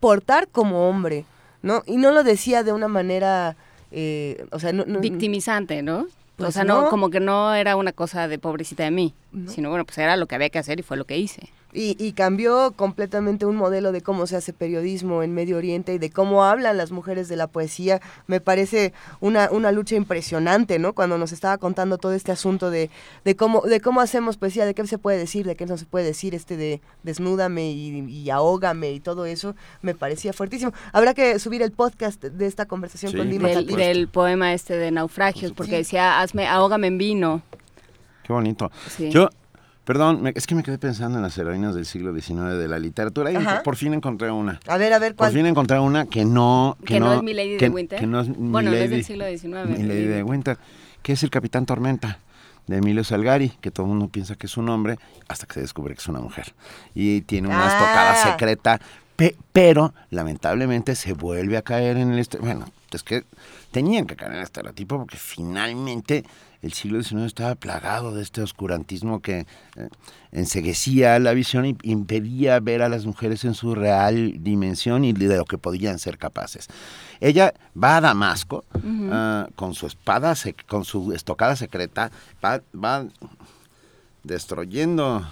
portar 0.00 0.48
como 0.48 0.88
hombre, 0.88 1.24
¿no? 1.62 1.82
Y 1.86 1.96
no 1.96 2.10
lo 2.10 2.22
decía 2.24 2.62
de 2.64 2.72
una 2.72 2.88
manera, 2.88 3.56
eh, 3.92 4.44
o 4.52 4.58
sea, 4.58 4.72
no, 4.72 4.84
no- 4.86 5.00
victimizante, 5.00 5.82
¿no? 5.82 6.06
Pues 6.36 6.50
o 6.50 6.52
sea, 6.52 6.64
no. 6.64 6.82
no. 6.82 6.88
como 6.90 7.08
que 7.08 7.18
no 7.18 7.54
era 7.54 7.76
una 7.76 7.92
cosa 7.92 8.28
de 8.28 8.38
pobrecita 8.38 8.82
de 8.84 8.90
mí, 8.90 9.14
sino 9.48 9.70
bueno, 9.70 9.86
pues 9.86 9.96
era 9.96 10.16
lo 10.18 10.26
que 10.26 10.34
había 10.34 10.50
que 10.50 10.58
hacer 10.58 10.78
y 10.78 10.82
fue 10.82 10.98
lo 10.98 11.06
que 11.06 11.16
hice. 11.16 11.48
Y, 11.78 11.94
y 11.98 12.12
cambió 12.12 12.72
completamente 12.72 13.44
un 13.44 13.54
modelo 13.54 13.92
de 13.92 14.00
cómo 14.00 14.26
se 14.26 14.34
hace 14.34 14.54
periodismo 14.54 15.22
en 15.22 15.34
Medio 15.34 15.58
Oriente 15.58 15.92
y 15.92 15.98
de 15.98 16.08
cómo 16.10 16.42
hablan 16.42 16.78
las 16.78 16.90
mujeres 16.90 17.28
de 17.28 17.36
la 17.36 17.48
poesía. 17.48 18.00
Me 18.26 18.40
parece 18.40 18.94
una, 19.20 19.50
una 19.50 19.72
lucha 19.72 19.94
impresionante, 19.94 20.78
¿no? 20.78 20.94
Cuando 20.94 21.18
nos 21.18 21.32
estaba 21.32 21.58
contando 21.58 21.98
todo 21.98 22.12
este 22.14 22.32
asunto 22.32 22.70
de, 22.70 22.88
de 23.26 23.36
cómo 23.36 23.60
de 23.60 23.80
cómo 23.80 24.00
hacemos 24.00 24.38
poesía, 24.38 24.64
de 24.64 24.72
qué 24.72 24.86
se 24.86 24.96
puede 24.96 25.18
decir, 25.18 25.44
de 25.44 25.54
qué 25.54 25.66
no 25.66 25.76
se 25.76 25.84
puede 25.84 26.06
decir, 26.06 26.34
este 26.34 26.56
de 26.56 26.80
desnúdame 27.02 27.70
y, 27.72 28.00
y 28.08 28.30
ahógame 28.30 28.92
y 28.92 29.00
todo 29.00 29.26
eso, 29.26 29.54
me 29.82 29.94
parecía 29.94 30.32
fuertísimo. 30.32 30.72
Habrá 30.92 31.12
que 31.12 31.38
subir 31.38 31.60
el 31.60 31.72
podcast 31.72 32.24
de 32.24 32.46
esta 32.46 32.64
conversación 32.64 33.12
con 33.12 33.28
Dima 33.28 33.48
del, 33.48 33.66
del 33.66 34.08
poema 34.08 34.54
este 34.54 34.78
de 34.78 34.90
naufragios, 34.92 35.52
porque 35.52 35.76
decía, 35.76 36.20
hazme, 36.20 36.46
ahógame 36.46 36.86
en 36.86 36.96
vino. 36.96 37.42
Qué 38.22 38.32
bonito. 38.32 38.70
Sí. 38.88 39.10
Yo, 39.10 39.28
perdón, 39.86 40.20
me- 40.22 40.32
es 40.34 40.46
que 40.46 40.54
me 40.54 40.62
quedé 40.62 40.76
pensando 40.78 41.16
en 41.16 41.22
las 41.22 41.38
heroínas 41.38 41.74
del 41.74 41.86
siglo 41.86 42.12
XIX 42.12 42.58
de 42.58 42.68
la 42.68 42.78
literatura 42.78 43.30
y 43.32 43.36
Ajá. 43.36 43.62
por 43.62 43.76
fin 43.76 43.94
encontré 43.94 44.30
una. 44.30 44.60
A 44.66 44.76
ver, 44.76 44.92
a 44.92 44.98
ver, 44.98 45.14
Por 45.14 45.30
fin 45.30 45.46
encontré 45.46 45.78
una 45.78 46.04
que 46.04 46.26
no... 46.26 46.76
Que 46.84 47.00
no 47.00 47.14
es 47.14 47.22
Milady 47.22 47.52
de 47.52 47.56
que- 47.56 47.68
Winter. 47.70 47.98
Que 48.00 48.06
no 48.06 48.20
es 48.20 48.28
Bueno, 48.28 48.70
no 48.70 48.76
es 48.76 48.90
del 48.90 49.00
Milady- 49.00 49.02
siglo 49.04 49.24
XIX, 49.26 49.44
Milady 49.66 49.82
de 49.86 50.04
Milady. 50.08 50.22
Winter, 50.22 50.58
que 51.02 51.12
es 51.14 51.22
el 51.22 51.30
Capitán 51.30 51.64
Tormenta 51.64 52.18
de 52.66 52.78
Emilio 52.78 53.04
Salgari, 53.04 53.50
que 53.60 53.70
todo 53.70 53.86
el 53.86 53.90
mundo 53.90 54.08
piensa 54.08 54.34
que 54.34 54.46
es 54.48 54.56
un 54.56 54.68
hombre 54.68 54.98
hasta 55.28 55.46
que 55.46 55.54
se 55.54 55.60
descubre 55.60 55.94
que 55.94 56.00
es 56.00 56.08
una 56.08 56.18
mujer. 56.20 56.52
Y 56.94 57.20
tiene 57.22 57.46
una 57.48 57.64
Ah. 57.64 57.68
estocada 57.68 58.32
secreta, 58.32 58.80
pe- 59.14 59.36
pero 59.52 59.94
lamentablemente 60.10 60.96
se 60.96 61.12
vuelve 61.12 61.56
a 61.56 61.62
caer 61.62 61.96
en 61.96 62.12
el... 62.12 62.26
Bueno, 62.40 62.66
es 62.96 63.02
que 63.02 63.24
tenían 63.70 64.06
que 64.06 64.16
caer 64.16 64.32
en 64.32 64.38
el 64.38 64.44
estereotipo 64.44 64.98
porque 64.98 65.16
finalmente 65.16 66.24
el 66.62 66.72
siglo 66.72 67.02
XIX 67.02 67.22
estaba 67.22 67.54
plagado 67.54 68.14
de 68.14 68.22
este 68.22 68.42
oscurantismo 68.42 69.20
que 69.20 69.40
eh, 69.76 69.88
enseguecía 70.32 71.18
la 71.18 71.32
visión 71.32 71.66
y 71.66 71.76
impedía 71.82 72.58
ver 72.60 72.82
a 72.82 72.88
las 72.88 73.06
mujeres 73.06 73.44
en 73.44 73.54
su 73.54 73.74
real 73.74 74.34
dimensión 74.42 75.04
y 75.04 75.12
de 75.12 75.36
lo 75.36 75.44
que 75.44 75.58
podían 75.58 75.98
ser 75.98 76.18
capaces. 76.18 76.68
Ella 77.20 77.54
va 77.80 77.98
a 77.98 78.00
Damasco 78.00 78.64
ah, 79.12 79.48
con 79.54 79.74
su 79.74 79.86
espada, 79.86 80.34
con 80.66 80.84
su 80.84 81.12
estocada 81.12 81.56
secreta, 81.56 82.10
va, 82.44 82.62
va 82.74 83.06
destruyendo 84.24 85.26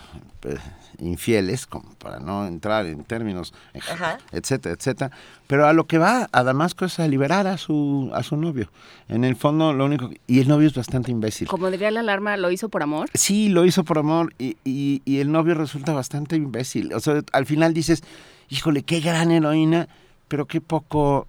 eh, 0.45 0.57
infieles, 0.99 1.67
como 1.67 1.89
para 1.95 2.21
no 2.21 2.47
entrar 2.47 2.87
en 2.87 3.05
términos, 3.05 3.53
Ajá. 3.91 4.19
etcétera, 4.33 4.75
etcétera. 4.75 5.11
Pero 5.47 5.67
a 5.67 5.73
lo 5.73 5.87
que 5.87 5.99
va 5.99 6.29
a 6.33 6.43
Damasco 6.43 6.85
es 6.85 6.99
a 7.01 7.07
liberar 7.09 7.47
a 7.47 7.59
su, 7.59 8.11
a 8.15 8.23
su 8.23 8.37
novio. 8.37 8.71
En 9.09 9.25
el 9.25 9.37
fondo, 9.37 9.73
lo 9.73 9.85
único... 9.85 10.09
que- 10.11 10.21
y 10.27 10.41
el 10.41 10.49
novio 10.49 10.69
es 10.69 10.75
bastante 10.75 11.11
imbécil. 11.11 11.49
Como 11.49 11.71
diría 11.71 11.91
la 11.91 12.01
alarma, 12.01 12.37
lo 12.37 12.51
hizo 12.51 12.69
por 12.69 12.83
amor. 12.83 13.09
Sí, 13.15 13.49
lo 13.49 13.65
hizo 13.65 13.85
por 13.85 13.99
amor 13.99 14.33
y, 14.39 14.57
y- 14.65 15.03
y 15.05 15.19
el 15.21 15.31
novio 15.31 15.55
resulta 15.55 15.93
bastante 15.93 16.37
imbécil. 16.37 16.93
O 16.95 17.01
sea, 17.01 17.23
al 17.33 17.47
final 17.47 17.75
dices, 17.75 18.03
híjole, 18.49 18.83
qué 18.83 19.01
gran 19.01 19.31
heroína, 19.31 19.89
pero 20.29 20.47
qué 20.47 20.61
poco... 20.61 21.27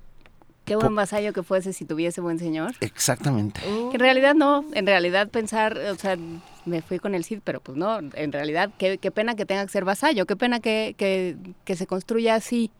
Qué 0.63 0.75
buen 0.75 0.95
vasallo 0.95 1.31
que 1.31 1.43
fuese 1.43 1.73
si 1.73 1.85
tuviese 1.85 2.21
buen 2.21 2.39
señor. 2.39 2.73
Exactamente. 2.79 3.61
En 3.93 3.99
realidad 3.99 4.33
no, 4.33 4.65
en 4.73 4.87
realidad 4.87 5.29
pensar, 5.29 5.77
o 5.77 5.95
sea, 5.95 6.17
me 6.65 6.81
fui 6.81 6.99
con 6.99 7.15
el 7.15 7.23
Cid, 7.23 7.39
pero 7.43 7.59
pues 7.59 7.77
no, 7.77 7.99
en 7.99 8.31
realidad 8.31 8.71
qué, 8.77 8.97
qué 8.97 9.11
pena 9.11 9.35
que 9.35 9.45
tenga 9.45 9.65
que 9.65 9.71
ser 9.71 9.85
vasallo, 9.85 10.25
qué 10.25 10.35
pena 10.35 10.59
que, 10.59 10.95
que, 10.97 11.35
que 11.63 11.75
se 11.75 11.85
construya 11.87 12.35
así 12.35 12.71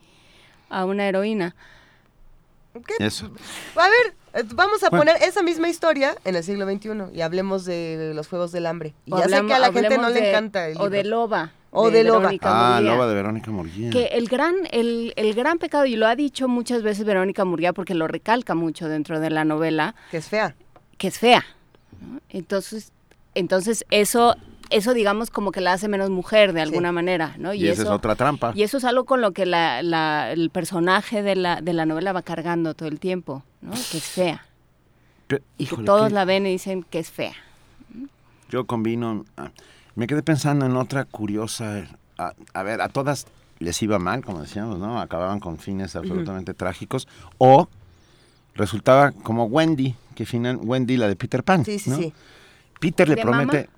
a 0.69 0.85
una 0.85 1.07
heroína. 1.07 1.55
Eso. 2.99 3.31
A 3.77 3.87
ver, 3.87 4.13
eh, 4.33 4.43
vamos 4.53 4.83
a 4.83 4.89
Bueno. 4.89 5.05
poner 5.05 5.23
esa 5.23 5.41
misma 5.41 5.69
historia 5.69 6.15
en 6.25 6.35
el 6.35 6.43
siglo 6.43 6.65
XXI 6.69 6.89
y 7.13 7.21
hablemos 7.21 7.63
de 7.63 8.11
los 8.13 8.27
Juegos 8.27 8.51
del 8.51 8.65
Hambre. 8.65 8.93
Y 9.05 9.13
O 9.13 9.17
ya 9.17 9.29
sé 9.29 9.35
hablamos- 9.35 9.47
que 9.49 9.53
a 9.55 9.59
la 9.59 9.65
gente 9.71 9.81
no 9.81 9.87
hablemos 10.07 10.13
le 10.13 10.21
de- 10.21 10.29
encanta 10.29 10.67
el 10.67 10.77
O 10.81 10.89
de 10.89 11.03
libro. 11.03 11.17
Loba. 11.21 11.51
O 11.71 11.89
de 11.89 12.03
Loba. 12.03 12.19
Verónica 12.19 12.49
Ah, 12.51 12.73
Murguía. 12.75 12.91
Loba 12.93 13.07
de 13.07 13.15
Verónica 13.15 13.51
Murguía. 13.51 13.89
Que 13.91 14.05
el 14.07 14.27
gran, 14.27 14.55
el, 14.71 15.13
el 15.15 15.33
gran 15.35 15.57
pecado, 15.57 15.85
y 15.85 15.95
lo 15.95 16.05
ha 16.07 16.15
dicho 16.17 16.49
muchas 16.49 16.83
veces 16.83 17.05
Verónica 17.05 17.45
Murguía 17.45 17.71
porque 17.71 17.93
lo 17.95 18.07
recalca 18.09 18.55
mucho 18.55 18.89
dentro 18.89 19.21
de 19.21 19.29
la 19.29 19.45
novela. 19.45 19.95
Que 20.11 20.17
es 20.17 20.27
fea. 20.27 20.55
Que 20.97 21.07
es 21.07 21.17
fea. 21.17 21.45
¿no? 22.01 22.19
Entonces, 22.29 22.91
entonces 23.35 23.85
eso, 23.91 24.35
eso 24.69 24.93
digamos 24.93 25.29
como 25.29 25.51
que 25.51 25.61
la 25.61 25.73
hace 25.73 25.87
menos 25.87 26.09
mujer 26.09 26.53
de 26.53 26.61
alguna 26.61 26.91
manera, 26.91 27.35
¿no? 27.37 27.53
Y 27.53 27.67
esa 27.67 27.83
es 27.83 27.89
otra 27.89 28.15
trampa. 28.15 28.51
Y 28.55 28.63
eso 28.63 28.77
es 28.77 28.83
algo 28.83 29.05
con 29.05 29.21
lo 29.21 29.31
que 29.31 29.45
la, 29.45 29.83
la- 29.83 30.31
el 30.31 30.49
personaje 30.49 31.21
de 31.21 31.35
la, 31.35 31.61
de 31.61 31.73
la 31.73 31.85
novela 31.85 32.11
va 32.13 32.21
cargando 32.23 32.73
todo 32.73 32.89
el 32.89 32.99
tiempo, 32.99 33.43
¿no? 33.61 33.71
Que 33.71 33.97
es 33.97 34.03
fea. 34.05 34.45
Y 35.57 35.65
que 35.67 35.75
todos 35.77 36.11
la 36.11 36.25
ven 36.25 36.45
y 36.45 36.51
dicen 36.51 36.83
que 36.83 36.99
es 36.99 37.09
fea. 37.11 37.33
Yo 38.49 38.65
combino... 38.65 39.25
ah, 39.37 39.51
me 39.95 40.07
quedé 40.07 40.23
pensando 40.23 40.65
en 40.65 40.75
otra 40.75 41.05
curiosa... 41.05 41.87
A, 42.17 42.33
a 42.53 42.63
ver, 42.63 42.81
a 42.81 42.89
todas 42.89 43.27
les 43.59 43.81
iba 43.81 43.99
mal, 43.99 44.23
como 44.23 44.41
decíamos, 44.41 44.79
¿no? 44.79 44.99
Acababan 45.01 45.39
con 45.39 45.57
fines 45.57 45.95
absolutamente 45.95 46.53
trágicos. 46.53 47.07
O 47.37 47.67
resultaba 48.53 49.11
como 49.11 49.45
Wendy, 49.45 49.95
que 50.15 50.25
final 50.25 50.57
Wendy 50.61 50.95
la 50.97 51.07
de 51.07 51.15
Peter 51.15 51.43
Pan. 51.43 51.65
Sí, 51.65 51.79
sí, 51.79 51.89
¿no? 51.89 51.97
sí. 51.97 52.13
Peter 52.79 53.07
le 53.07 53.15
¿De 53.15 53.21
promete, 53.21 53.69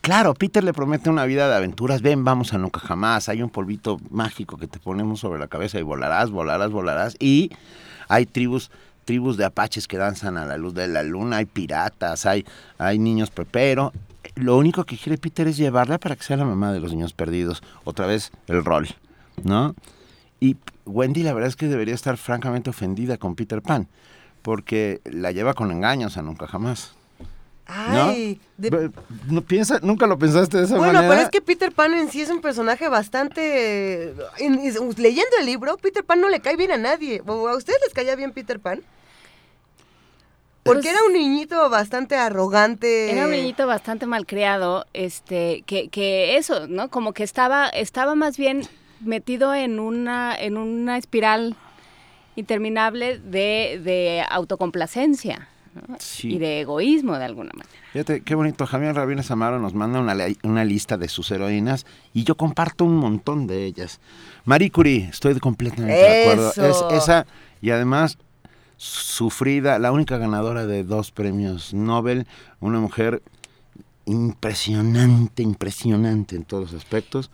claro, 0.00 0.34
Peter 0.34 0.62
le 0.64 0.72
promete 0.72 1.10
una 1.10 1.24
vida 1.24 1.48
de 1.48 1.54
aventuras. 1.54 2.02
Ven, 2.02 2.24
vamos 2.24 2.52
a 2.52 2.58
nunca 2.58 2.80
jamás. 2.80 3.28
Hay 3.28 3.42
un 3.42 3.50
polvito 3.50 4.00
mágico 4.10 4.56
que 4.56 4.66
te 4.66 4.78
ponemos 4.78 5.20
sobre 5.20 5.38
la 5.38 5.48
cabeza 5.48 5.78
y 5.78 5.82
volarás, 5.82 6.30
volarás, 6.30 6.70
volarás. 6.70 7.16
Y 7.20 7.50
hay 8.08 8.26
tribus, 8.26 8.70
tribus 9.04 9.36
de 9.36 9.44
apaches 9.44 9.86
que 9.86 9.96
danzan 9.96 10.36
a 10.36 10.44
la 10.44 10.56
luz 10.56 10.74
de 10.74 10.88
la 10.88 11.02
luna. 11.02 11.38
Hay 11.38 11.46
piratas, 11.46 12.26
hay, 12.26 12.44
hay 12.78 12.98
niños 12.98 13.30
prepero. 13.30 13.92
Lo 14.34 14.56
único 14.56 14.84
que 14.84 14.96
quiere 14.96 15.18
Peter 15.18 15.46
es 15.46 15.56
llevarla 15.56 15.98
para 15.98 16.16
que 16.16 16.24
sea 16.24 16.36
la 16.36 16.44
mamá 16.44 16.72
de 16.72 16.80
los 16.80 16.92
niños 16.92 17.12
perdidos. 17.12 17.62
Otra 17.84 18.06
vez 18.06 18.32
el 18.48 18.64
rol, 18.64 18.88
¿no? 19.44 19.74
Y 20.40 20.56
Wendy 20.84 21.22
la 21.22 21.32
verdad 21.32 21.48
es 21.48 21.56
que 21.56 21.68
debería 21.68 21.94
estar 21.94 22.16
francamente 22.16 22.70
ofendida 22.70 23.16
con 23.16 23.34
Peter 23.34 23.62
Pan, 23.62 23.88
porque 24.42 25.00
la 25.04 25.32
lleva 25.32 25.54
con 25.54 25.70
engaños 25.70 26.16
a 26.16 26.22
nunca 26.22 26.46
jamás. 26.46 26.95
¿No? 27.68 28.04
Ay, 28.10 28.40
de- 28.56 28.90
no 29.28 29.42
piensa, 29.42 29.80
nunca 29.82 30.06
lo 30.06 30.16
pensaste 30.18 30.58
de 30.58 30.64
esa 30.66 30.76
Bueno, 30.76 30.92
manera. 30.94 31.08
pero 31.12 31.22
es 31.22 31.30
que 31.30 31.40
Peter 31.40 31.72
Pan 31.72 31.94
en 31.94 32.08
sí 32.10 32.22
es 32.22 32.30
un 32.30 32.40
personaje 32.40 32.88
bastante... 32.88 34.10
en- 34.38 34.60
en- 34.60 34.94
leyendo 34.98 35.36
el 35.40 35.46
libro, 35.46 35.76
Peter 35.78 36.04
Pan 36.04 36.20
no 36.20 36.28
le 36.28 36.38
cae 36.40 36.56
bien 36.56 36.70
a 36.70 36.76
nadie. 36.78 37.22
¿O 37.26 37.48
¿A 37.48 37.56
ustedes 37.56 37.80
les 37.84 37.92
caía 37.92 38.14
bien 38.14 38.30
Peter 38.32 38.60
Pan? 38.60 38.82
Porque 40.62 40.82
Pues- 40.82 40.94
era 40.94 41.04
un 41.06 41.12
niñito 41.12 41.68
bastante 41.70 42.16
arrogante. 42.16 43.10
Era 43.12 43.24
un 43.26 43.30
niñito 43.32 43.66
bastante 43.66 44.06
malcriado, 44.06 44.84
este, 44.94 45.62
que, 45.66 45.88
que 45.88 46.36
eso, 46.36 46.66
¿no? 46.68 46.88
Como 46.88 47.12
que 47.14 47.22
estaba, 47.24 47.68
estaba 47.68 48.14
más 48.14 48.36
bien 48.36 48.62
metido 49.00 49.54
en 49.54 49.78
una, 49.80 50.36
en 50.36 50.56
una 50.56 50.98
espiral 50.98 51.56
interminable 52.36 53.18
de, 53.18 53.80
de 53.82 54.24
autocomplacencia 54.28 55.48
¿no? 55.86 55.96
Sí. 55.98 56.34
y 56.34 56.38
de 56.38 56.60
egoísmo 56.60 57.18
de 57.18 57.24
alguna 57.24 57.50
manera. 57.54 57.78
Fíjate, 57.92 58.20
qué 58.22 58.34
bonito. 58.34 58.66
Javier 58.66 58.94
Rabines 58.94 59.30
Amaro 59.30 59.58
nos 59.58 59.74
manda 59.74 60.00
una, 60.00 60.14
una 60.42 60.64
lista 60.64 60.96
de 60.96 61.08
sus 61.08 61.30
heroínas 61.30 61.86
y 62.12 62.24
yo 62.24 62.36
comparto 62.36 62.84
un 62.84 62.96
montón 62.96 63.46
de 63.46 63.64
ellas. 63.64 64.00
Marie 64.44 64.70
Curie, 64.70 65.08
estoy 65.10 65.38
completamente 65.38 65.94
de 65.94 66.22
acuerdo. 66.22 66.50
Es 66.50 67.02
esa, 67.02 67.26
y 67.60 67.70
además, 67.70 68.18
sufrida, 68.76 69.78
la 69.78 69.92
única 69.92 70.18
ganadora 70.18 70.66
de 70.66 70.84
dos 70.84 71.10
premios 71.10 71.72
Nobel, 71.74 72.26
una 72.60 72.78
mujer 72.78 73.22
impresionante, 74.06 75.42
impresionante 75.42 76.36
en 76.36 76.44
todos 76.44 76.72
los 76.72 76.82
aspectos. 76.82 77.30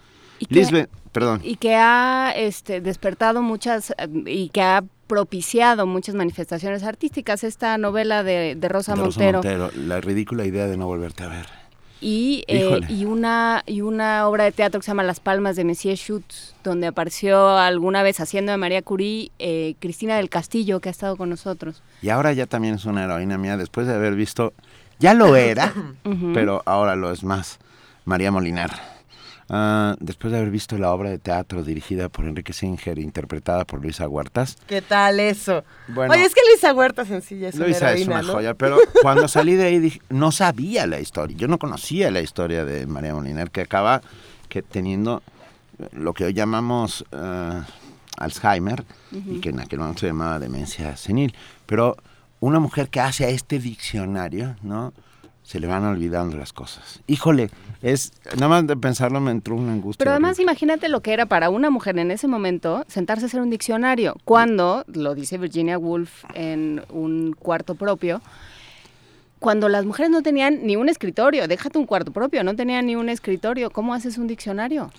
Lisbeth, 0.49 0.91
perdón. 1.13 1.41
Y 1.45 1.57
que 1.57 1.75
ha 1.75 2.33
este, 2.35 2.81
despertado 2.81 3.43
muchas 3.43 3.91
eh, 3.91 4.09
y 4.27 4.49
que 4.49 4.63
ha 4.63 4.83
propiciado 5.13 5.87
muchas 5.87 6.15
manifestaciones 6.15 6.85
artísticas. 6.85 7.45
Esta 7.45 7.77
novela 7.77 8.23
de, 8.23 8.55
de 8.57 8.69
Rosa, 8.71 8.95
de 8.95 9.03
Rosa 9.03 9.21
Montero, 9.21 9.43
Montero, 9.43 9.71
la 9.87 10.01
ridícula 10.01 10.47
idea 10.47 10.67
de 10.67 10.79
no 10.79 10.87
volverte 10.87 11.23
a 11.23 11.29
ver. 11.29 11.47
Y, 12.01 12.45
eh, 12.49 12.81
y, 12.89 13.05
una, 13.05 13.63
y 13.67 13.83
una 13.83 14.27
obra 14.27 14.45
de 14.45 14.53
teatro 14.53 14.81
que 14.81 14.87
se 14.87 14.91
llama 14.91 15.03
Las 15.03 15.21
Palmas 15.21 15.55
de 15.55 15.65
Messier 15.65 15.99
Schutz, 15.99 16.55
donde 16.65 16.87
apareció 16.87 17.59
alguna 17.59 18.03
vez 18.03 18.21
haciendo 18.21 18.53
de 18.53 18.59
María 18.59 18.81
Curie 18.81 19.31
eh, 19.39 19.75
Cristina 19.81 20.17
del 20.17 20.31
Castillo, 20.31 20.81
que 20.81 20.89
ha 20.89 20.93
estado 20.93 21.17
con 21.17 21.29
nosotros. 21.29 21.83
Y 22.01 22.09
ahora 22.09 22.33
ya 22.33 22.47
también 22.47 22.77
es 22.77 22.87
una 22.87 23.05
heroína 23.05 23.37
mía 23.37 23.59
después 23.59 23.87
de 23.87 23.93
haber 23.93 24.15
visto, 24.15 24.55
ya 24.99 25.13
lo 25.13 25.37
era, 25.37 25.75
pero 26.33 26.63
ahora 26.65 26.97
lo 26.97 27.13
es 27.13 27.23
más, 27.23 27.59
María 28.07 28.33
Molinar. 28.33 28.92
Ah, 29.55 29.97
después 30.01 30.33
de 30.33 30.39
haber 30.39 30.51
visto 30.51 30.79
la 30.79 30.91
obra 30.95 31.11
de 31.11 31.19
teatro 31.19 31.63
dirigida 31.63 32.09
por 32.09 32.25
Enrique 32.25 32.55
Singer, 32.55 32.99
interpretada 32.99 33.67
por 33.67 33.83
Luisa 33.83 34.09
Huertas. 34.09 34.57
¿Qué 34.67 34.81
tal 34.81 35.21
eso? 35.21 35.63
Bueno, 35.89 36.15
Oye, 36.15 36.25
es 36.25 36.35
que 36.35 36.41
Luisa 36.51 36.73
Huerta 36.73 37.05
sencilla 37.05 37.51
es 37.51 37.57
Luisa 37.57 37.81
una 37.85 37.93
es 37.93 38.01
heroína, 38.01 38.15
una 38.15 38.23
¿no? 38.23 38.33
joya, 38.33 38.55
pero 38.55 38.79
cuando 39.03 39.29
salí 39.29 39.55
de 39.55 39.65
ahí 39.65 39.79
dije, 39.79 40.01
no 40.09 40.33
sabía 40.33 40.87
la 40.87 41.01
historia, 41.01 41.37
yo 41.37 41.49
no 41.49 41.59
conocía 41.59 42.11
la 42.11 42.23
historia 42.23 42.65
de 42.65 42.87
María 42.87 43.15
Molinar, 43.15 43.51
que 43.51 43.61
acaba 43.61 44.01
que 44.49 44.63
teniendo 44.63 45.23
lo 45.93 46.15
que 46.15 46.25
hoy 46.25 46.33
llamamos 46.33 47.05
eh, 47.13 47.61
Alzheimer, 48.17 48.87
y 49.11 49.41
que 49.41 49.51
en 49.51 49.61
aquel 49.61 49.81
momento 49.81 50.01
se 50.01 50.07
llamaba 50.07 50.39
demencia 50.39 50.97
senil, 50.97 51.35
pero 51.67 51.99
una 52.41 52.59
mujer 52.59 52.89
que 52.89 53.01
hace 53.01 53.29
este 53.31 53.59
diccionario, 53.59 54.57
¿no? 54.63 54.95
Se 55.43 55.59
le 55.61 55.67
van 55.67 55.85
olvidando 55.85 56.37
las 56.37 56.53
cosas. 56.53 57.01
Híjole, 57.07 57.51
es 57.83 58.13
nada 58.37 58.49
más 58.49 58.67
de 58.67 58.77
pensarlo 58.77 59.21
me 59.21 59.33
entró 59.33 59.57
una 59.57 59.73
angustia. 59.73 59.99
Pero 59.99 60.13
además 60.13 60.33
horrible. 60.37 60.53
imagínate 60.53 60.89
lo 60.89 61.01
que 61.03 61.13
era 61.13 61.27
para 61.27 61.51
una 61.51 61.69
mujer 61.69 61.99
en 61.99 62.11
ese 62.11 62.29
momento 62.29 62.85
sentarse 62.89 63.25
a 63.25 63.27
hacer 63.27 63.41
un 63.41 63.51
diccionario, 63.51 64.17
cuando, 64.25 64.85
lo 64.87 65.15
dice 65.15 65.39
Virginia 65.39 65.79
Woolf 65.79 66.25
en 66.35 66.83
un 66.91 67.35
cuarto 67.39 67.75
propio, 67.75 68.23
cuando 69.41 69.69
las 69.69 69.85
mujeres 69.85 70.11
no 70.11 70.23
tenían 70.23 70.61
ni 70.65 70.77
un 70.77 70.89
escritorio, 70.89 71.49
déjate 71.49 71.77
un 71.79 71.87
cuarto 71.87 72.13
propio, 72.13 72.45
no 72.45 72.55
tenían 72.55 72.87
ni 72.87 72.95
un 72.95 73.09
escritorio, 73.09 73.71
¿cómo 73.71 73.93
haces 73.95 74.17
un 74.19 74.29
diccionario? 74.29 74.91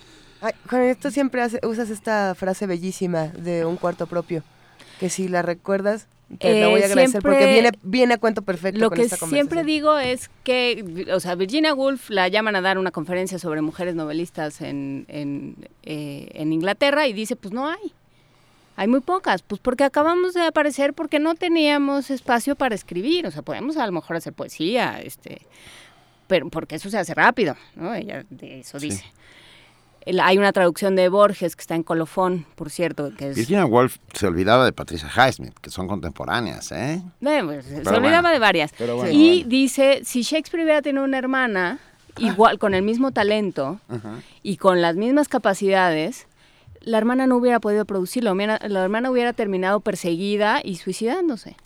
Ay, 0.42 0.52
Juan, 0.68 0.94
tú 1.00 1.10
siempre 1.10 1.40
hace- 1.40 1.60
usas 1.66 1.88
esta 1.88 2.34
frase 2.34 2.66
bellísima 2.66 3.28
de 3.28 3.64
un 3.64 3.76
cuarto 3.76 4.06
propio, 4.06 4.42
que 5.00 5.08
si 5.08 5.28
la 5.28 5.40
recuerdas, 5.40 6.06
te 6.38 6.60
la 6.60 6.66
Eh, 6.66 6.70
voy 6.70 6.82
a 6.82 6.86
agradecer 6.86 7.20
porque 7.22 7.38
siempre- 7.38 7.52
viene, 7.52 7.70
viene 7.82 8.14
a 8.14 8.18
cuento 8.18 8.42
perfecto 8.42 8.80
Lo 8.80 8.88
con 8.88 8.96
que 8.96 9.02
esta 9.04 9.16
siempre 9.16 9.60
conversación. 9.60 9.66
digo 9.66 9.98
es 9.98 10.30
que, 10.42 11.06
o 11.12 11.20
sea, 11.20 11.34
Virginia 11.34 11.74
Woolf 11.74 12.10
la 12.10 12.28
llaman 12.28 12.56
a 12.56 12.60
dar 12.60 12.78
una 12.78 12.90
conferencia 12.90 13.38
sobre 13.38 13.60
mujeres 13.60 13.94
novelistas 13.94 14.60
en, 14.60 15.04
en, 15.08 15.56
eh, 15.82 16.28
en 16.34 16.52
Inglaterra 16.52 17.06
y 17.06 17.12
dice, 17.12 17.36
pues 17.36 17.52
no 17.52 17.68
hay. 17.68 17.92
Hay 18.76 18.88
muy 18.88 19.00
pocas, 19.00 19.42
pues 19.42 19.60
porque 19.60 19.84
acabamos 19.84 20.34
de 20.34 20.42
aparecer 20.42 20.94
porque 20.94 21.20
no 21.20 21.36
teníamos 21.36 22.10
espacio 22.10 22.56
para 22.56 22.74
escribir, 22.74 23.24
o 23.26 23.30
sea, 23.30 23.42
podemos 23.42 23.76
a 23.76 23.86
lo 23.86 23.92
mejor 23.92 24.16
hacer 24.16 24.32
poesía, 24.32 25.00
este, 25.00 25.42
pero 26.26 26.48
porque 26.50 26.74
eso 26.74 26.90
se 26.90 26.98
hace 26.98 27.14
rápido, 27.14 27.54
¿no? 27.76 27.94
Ella 27.94 28.24
de 28.30 28.60
eso 28.60 28.80
Sí. 28.80 28.88
dice. 28.88 29.04
El- 30.06 30.20
hay 30.20 30.36
una 30.38 30.52
traducción 30.52 30.96
de 30.96 31.08
Borges 31.08 31.56
que 31.56 31.60
está 31.62 31.74
en 31.74 31.82
colofón, 31.82 32.46
por 32.56 32.70
cierto, 32.70 33.10
que 33.16 33.30
es 33.30 33.36
Virginia 33.36 33.64
Woolf 33.64 33.96
se 34.12 34.26
olvidaba 34.26 34.64
de 34.64 34.72
Patricia 34.72 35.08
Highsmith, 35.08 35.54
que 35.60 35.70
son 35.70 35.88
contemporáneas, 35.88 36.72
¿eh? 36.72 37.02
Eh, 37.22 37.42
pues, 37.44 37.64
se 37.66 37.88
olvidaba 37.88 38.30
de 38.30 38.38
varias. 38.38 38.72
bueno, 38.78 39.08
y 39.10 39.36
bueno. 39.36 39.48
dice, 39.48 40.00
si 40.04 40.22
Shakespeare 40.22 40.62
hubiera 40.64 40.82
tenido 40.82 41.04
una 41.04 41.18
hermana, 41.18 41.78
igual, 42.18 42.58
con 42.58 42.74
el 42.74 42.82
mismo 42.82 43.12
talento 43.12 43.80
y 44.42 44.56
con 44.58 44.82
las 44.82 44.94
mismas 44.96 45.28
capacidades, 45.28 46.26
la 46.80 46.98
hermana 46.98 47.26
no 47.26 47.36
hubiera 47.36 47.60
podido 47.60 47.86
producirlo. 47.86 48.34
La 48.34 48.84
hermana 48.84 49.10
hubiera 49.10 49.32
terminado 49.32 49.80
perseguida 49.80 50.60
y 50.62 50.76
suicidándose. 50.76 51.56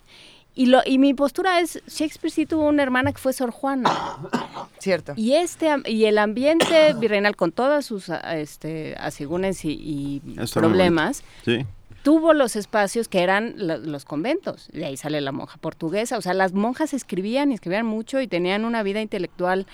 Y, 0.59 0.65
lo, 0.65 0.81
y 0.85 0.97
mi 0.97 1.13
postura 1.13 1.61
es, 1.61 1.81
Shakespeare 1.87 2.31
sí 2.33 2.45
tuvo 2.45 2.67
una 2.67 2.83
hermana 2.83 3.13
que 3.13 3.17
fue 3.17 3.31
Sor 3.31 3.51
Juana. 3.51 3.89
Cierto. 4.79 5.13
Y, 5.15 5.35
este, 5.35 5.69
y 5.85 6.03
el 6.03 6.17
ambiente 6.17 6.93
virreinal 6.99 7.37
con 7.37 7.53
todas 7.53 7.85
sus 7.85 8.09
a- 8.09 8.37
este, 8.37 8.93
asegúnes 8.99 9.63
y, 9.63 10.21
problemas, 10.53 11.23
Sí. 11.45 11.65
tuvo 12.03 12.33
los 12.33 12.57
espacios 12.57 13.07
que 13.07 13.21
eran 13.23 13.53
la- 13.55 13.77
los 13.77 14.03
conventos. 14.03 14.67
De 14.73 14.83
ahí 14.83 14.97
sale 14.97 15.21
la 15.21 15.31
monja 15.31 15.57
portuguesa. 15.59 16.17
O 16.17 16.21
sea, 16.21 16.33
las 16.33 16.51
monjas 16.51 16.93
escribían 16.93 17.51
y 17.51 17.53
escribían 17.53 17.85
mucho 17.85 18.19
y 18.19 18.27
tenían 18.27 18.65
una 18.65 18.83
vida 18.83 18.99
intelectual 19.01 19.65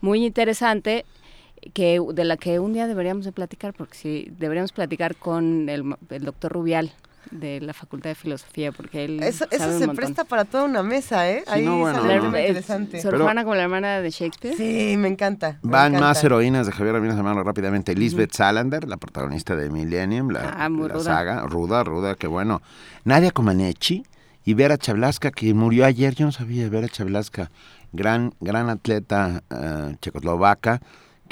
muy 0.00 0.24
interesante 0.26 1.04
que 1.72 2.00
de 2.14 2.24
la 2.24 2.36
que 2.36 2.58
un 2.58 2.72
día 2.72 2.88
deberíamos 2.88 3.24
de 3.24 3.30
platicar, 3.30 3.74
porque 3.74 3.94
sí, 3.96 4.26
deberíamos 4.38 4.72
platicar 4.72 5.14
con 5.14 5.68
el, 5.68 5.94
el 6.10 6.24
doctor 6.24 6.50
Rubial 6.50 6.90
de 7.30 7.60
la 7.60 7.72
Facultad 7.72 8.10
de 8.10 8.14
Filosofía, 8.14 8.72
porque 8.72 9.04
él 9.04 9.22
Eso, 9.22 9.44
sabe 9.44 9.56
eso 9.56 9.64
un 9.66 9.72
se 9.72 9.86
montón. 9.86 9.96
presta 9.96 10.24
para 10.24 10.44
toda 10.44 10.64
una 10.64 10.82
mesa, 10.82 11.28
¿eh? 11.30 11.42
Sí, 11.46 11.52
Ahí 11.52 11.64
no, 11.64 11.78
bueno, 11.78 12.00
sale 12.00 12.16
no. 12.16 12.24
algo 12.26 12.38
interesante. 12.38 13.00
Sor 13.00 13.12
Pero- 13.12 13.24
Juana 13.24 13.42
como 13.44 13.54
la 13.54 13.62
hermana 13.62 14.00
de 14.00 14.10
Shakespeare. 14.10 14.56
Sí, 14.56 14.96
me 14.98 15.08
encanta. 15.08 15.58
me 15.62 15.70
Van 15.70 15.92
encanta. 15.92 16.08
más 16.08 16.24
heroínas 16.24 16.66
de 16.66 16.72
Javier 16.72 16.94
Ramírez 16.94 17.16
Amaro 17.16 17.42
rápidamente. 17.42 17.94
Lisbeth 17.94 18.32
Salander, 18.32 18.86
la 18.88 18.96
protagonista 18.96 19.56
de 19.56 19.70
Millennium, 19.70 20.30
la, 20.30 20.54
Ah, 20.58 20.68
muy 20.68 20.88
la 20.88 20.94
ruda. 20.94 21.04
saga. 21.04 21.40
Ruda, 21.46 21.84
ruda, 21.84 22.14
que 22.16 22.26
bueno. 22.26 22.60
Nadia 23.04 23.30
Comaneci 23.30 24.04
y 24.44 24.54
Vera 24.54 24.76
Chablaska, 24.76 25.30
que 25.30 25.54
murió 25.54 25.84
ayer. 25.86 26.14
Yo 26.14 26.26
no 26.26 26.32
sabía, 26.32 26.68
Vera 26.68 26.88
Chablaska, 26.88 27.50
gran, 27.92 28.34
gran 28.40 28.68
atleta 28.68 29.42
eh, 29.50 29.96
checoslovaca, 30.00 30.80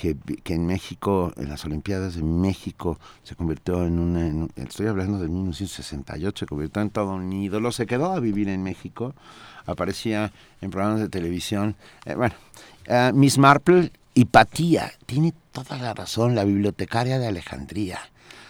que, 0.01 0.55
en 0.55 0.67
México, 0.67 1.33
en 1.37 1.49
las 1.49 1.65
Olimpiadas 1.65 2.15
de 2.17 2.23
México, 2.23 2.99
se 3.23 3.35
convirtió 3.35 3.85
en 3.85 3.99
una. 3.99 4.27
en 4.27 4.51
estoy 4.57 4.87
hablando 4.87 5.19
de 5.19 5.29
1968, 5.29 6.41
se 6.41 6.47
convirtió 6.47 6.81
en 6.83 6.91
todo 6.91 7.13
un 7.13 7.33
ídolo. 7.33 7.71
Se 7.73 7.87
quedó 7.87 8.13
a 8.13 8.21
vivir 8.21 8.49
en 8.49 8.63
México, 8.63 9.15
aparecía 9.67 10.33
en 10.61 10.71
programas 10.71 11.01
de 11.01 11.09
televisión. 11.09 11.77
Eh, 12.07 12.15
bueno, 12.15 12.35
eh, 12.87 13.11
Miss 13.15 13.39
Marple, 13.39 13.93
Hipatía, 14.15 14.91
tiene 15.07 15.33
toda 15.53 15.77
la 15.79 15.95
razón, 15.95 16.35
la 16.35 16.45
bibliotecaria 16.45 17.19
de 17.19 17.27
Alejandría. 17.27 17.99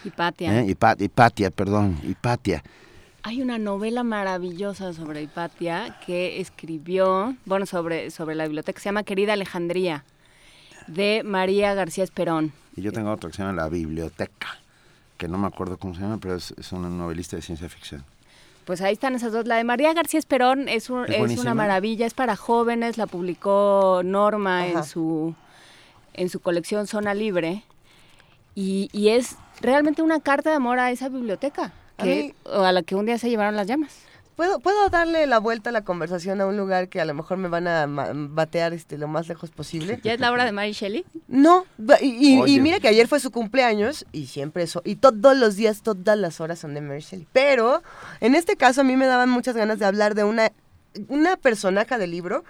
Hipatia. 0.03 0.59
¿eh? 0.61 0.65
Hipa- 0.67 0.99
Hipatia, 0.99 1.51
perdón, 1.51 1.99
Hipatia. 2.03 2.63
Hay 3.23 3.41
una 3.41 3.59
novela 3.59 4.03
maravillosa 4.03 4.93
sobre 4.93 5.21
Hipatia 5.21 5.99
que 6.05 6.41
escribió, 6.41 7.35
bueno, 7.45 7.67
sobre, 7.67 8.09
sobre 8.09 8.33
la 8.35 8.45
biblioteca, 8.45 8.79
se 8.79 8.85
llama 8.85 9.03
Querida 9.03 9.33
Alejandría, 9.33 10.03
de 10.87 11.21
María 11.23 11.73
García 11.73 12.03
Esperón. 12.03 12.51
Y 12.75 12.81
yo 12.81 12.91
tengo 12.91 13.11
otra 13.11 13.29
que 13.29 13.35
se 13.35 13.43
llama 13.43 13.55
La 13.61 13.69
Biblioteca, 13.69 14.59
que 15.17 15.27
no 15.27 15.37
me 15.37 15.47
acuerdo 15.47 15.77
cómo 15.77 15.93
se 15.95 16.01
llama, 16.01 16.17
pero 16.21 16.35
es, 16.35 16.53
es 16.57 16.71
una 16.71 16.89
novelista 16.89 17.35
de 17.35 17.41
ciencia 17.41 17.67
ficción. 17.69 18.03
pues 18.65 18.81
ahí 18.81 18.93
están 18.93 19.15
esas 19.15 19.33
dos. 19.33 19.45
La 19.47 19.57
de 19.57 19.63
María 19.63 19.93
García 19.93 20.19
Esperón 20.19 20.69
es, 20.69 20.89
un- 20.89 21.11
Es 21.11 21.37
una 21.39 21.53
maravilla, 21.53 22.05
es 22.05 22.13
para 22.13 22.35
jóvenes, 22.35 22.97
la 22.97 23.07
publicó 23.07 24.01
Norma 24.05 24.59
Ajá. 24.63 24.71
en 24.71 24.83
su, 24.83 25.35
en 26.13 26.29
su 26.29 26.39
colección 26.39 26.87
Zona 26.87 27.13
Libre. 27.13 27.63
Y, 28.55 28.89
y 28.93 29.09
es 29.09 29.35
realmente 29.61 30.01
una 30.01 30.19
carta 30.19 30.49
de 30.51 30.55
amor 30.57 30.77
a 30.79 30.91
esa 30.91 31.09
biblioteca, 31.09 31.73
A 31.97 32.03
que, 32.03 32.33
mí- 32.45 32.51
a 32.53 32.71
la 32.71 32.83
que 32.83 32.95
un 32.95 33.05
día 33.05 33.17
se 33.17 33.29
llevaron 33.29 33.55
las 33.55 33.67
llamas. 33.67 33.97
¿Puedo, 34.41 34.59
¿Puedo 34.59 34.89
darle 34.89 35.27
la 35.27 35.37
vuelta 35.37 35.69
a 35.69 35.71
la 35.71 35.83
conversación 35.83 36.41
a 36.41 36.47
un 36.47 36.57
lugar 36.57 36.89
que 36.89 36.99
a 36.99 37.05
lo 37.05 37.13
mejor 37.13 37.37
me 37.37 37.47
van 37.47 37.67
a 37.67 37.85
batear 37.87 38.73
este, 38.73 38.97
lo 38.97 39.07
más 39.07 39.27
lejos 39.27 39.51
posible? 39.51 39.99
¿Ya 40.01 40.13
es 40.13 40.19
la 40.19 40.31
obra 40.31 40.45
de 40.45 40.51
Mary 40.51 40.71
Shelley? 40.71 41.05
No, 41.27 41.67
y, 42.01 42.41
y- 42.47 42.59
mira 42.59 42.79
que 42.79 42.87
ayer 42.87 43.07
fue 43.07 43.19
su 43.19 43.29
cumpleaños 43.29 44.03
y 44.11 44.25
siempre 44.25 44.63
eso, 44.63 44.81
y 44.83 44.95
todos 44.95 45.37
los 45.37 45.57
días, 45.57 45.83
todas 45.83 46.17
las 46.17 46.41
horas 46.41 46.57
son 46.57 46.73
de 46.73 46.81
Mary 46.81 47.01
Shelley. 47.01 47.27
Pero 47.31 47.83
en 48.19 48.33
este 48.33 48.55
caso 48.55 48.81
a 48.81 48.83
mí 48.83 48.97
me 48.97 49.05
daban 49.05 49.29
muchas 49.29 49.55
ganas 49.55 49.77
de 49.77 49.85
hablar 49.85 50.15
de 50.15 50.23
una, 50.23 50.51
una 51.07 51.37
personaje 51.37 51.99
del 51.99 52.09
libro 52.09 52.43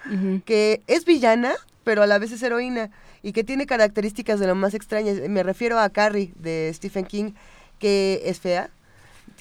que 0.46 0.82
es 0.88 1.04
villana, 1.04 1.52
pero 1.84 2.04
a 2.04 2.08
la 2.08 2.20
vez 2.20 2.32
es 2.32 2.42
heroína 2.42 2.90
y 3.22 3.34
que 3.34 3.44
tiene 3.44 3.66
características 3.66 4.40
de 4.40 4.48
lo 4.48 4.56
más 4.56 4.74
extrañas. 4.76 5.18
Me 5.28 5.44
refiero 5.44 5.78
a 5.78 5.90
Carrie 5.90 6.32
de 6.38 6.72
Stephen 6.74 7.04
King, 7.04 7.34
que 7.80 8.22
es 8.24 8.40
fea. 8.40 8.70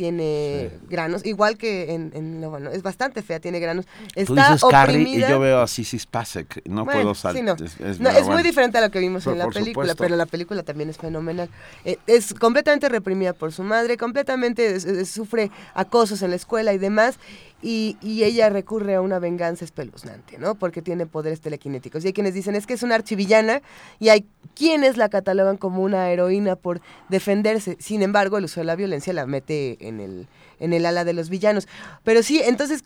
Tiene 0.04 0.70
granos, 0.88 1.26
igual 1.26 1.58
que 1.58 1.92
en, 1.92 2.10
en 2.14 2.40
lo 2.40 2.48
bueno, 2.48 2.70
es 2.70 2.82
bastante 2.82 3.20
fea, 3.20 3.38
tiene 3.38 3.60
granos. 3.60 3.84
Tú 4.24 4.32
Está 4.34 4.52
dices 4.54 4.64
Carrie 4.70 5.02
y 5.06 5.20
yo 5.20 5.38
veo 5.38 5.60
a 5.60 5.66
Sissy 5.66 5.98
Spacek. 5.98 6.62
No 6.66 6.86
Bueno, 6.86 7.02
puedo 7.02 7.14
saltar. 7.14 7.58
sí, 7.58 7.76
no. 7.82 7.86
Es, 7.86 8.00
No, 8.00 8.10
muy 8.32 8.42
diferente 8.42 8.78
a 8.78 8.80
lo 8.80 8.90
que 8.90 8.98
vimos 8.98 9.26
en 9.26 9.36
la 9.36 9.48
película, 9.48 9.88
supuesto. 9.88 10.02
pero 10.02 10.16
la 10.16 10.24
película 10.24 10.62
también 10.62 10.88
es 10.88 10.96
fenomenal. 10.96 11.50
Eh, 11.84 11.98
es 12.06 12.32
completamente 12.32 12.88
reprimida 12.88 13.34
por 13.34 13.52
su 13.52 13.62
madre, 13.62 13.98
completamente 13.98 14.74
es- 14.74 15.10
sufre 15.10 15.50
acosos 15.74 16.22
en 16.22 16.30
la 16.30 16.36
escuela 16.36 16.72
y 16.72 16.78
demás, 16.78 17.18
y, 17.62 17.96
y 18.00 18.24
ella 18.24 18.48
recurre 18.48 18.94
a 18.94 19.00
una 19.00 19.18
venganza 19.18 19.64
espeluznante, 19.64 20.38
¿no? 20.38 20.54
Porque 20.54 20.82
tiene 20.82 21.06
poderes 21.06 21.40
telequinéticos. 21.40 22.04
Y 22.04 22.08
hay 22.08 22.12
quienes 22.12 22.34
dicen 22.34 22.54
es 22.54 22.66
que 22.66 22.74
es 22.74 22.82
una 22.82 22.94
archivillana, 22.94 23.62
y 23.98 24.08
hay 24.08 24.26
quienes 24.54 24.96
la 24.96 25.08
catalogan 25.08 25.56
como 25.56 25.82
una 25.82 26.10
heroína 26.10 26.56
por 26.56 26.80
defenderse. 27.08 27.76
Sin 27.80 28.02
embargo, 28.02 28.38
el 28.38 28.44
uso 28.44 28.60
de 28.60 28.64
la 28.64 28.76
violencia 28.76 29.12
la 29.12 29.26
mete 29.26 29.76
en 29.86 30.00
el, 30.00 30.26
en 30.58 30.72
el 30.72 30.86
ala 30.86 31.04
de 31.04 31.12
los 31.12 31.28
villanos. 31.28 31.68
Pero 32.04 32.22
sí, 32.22 32.40
entonces 32.44 32.84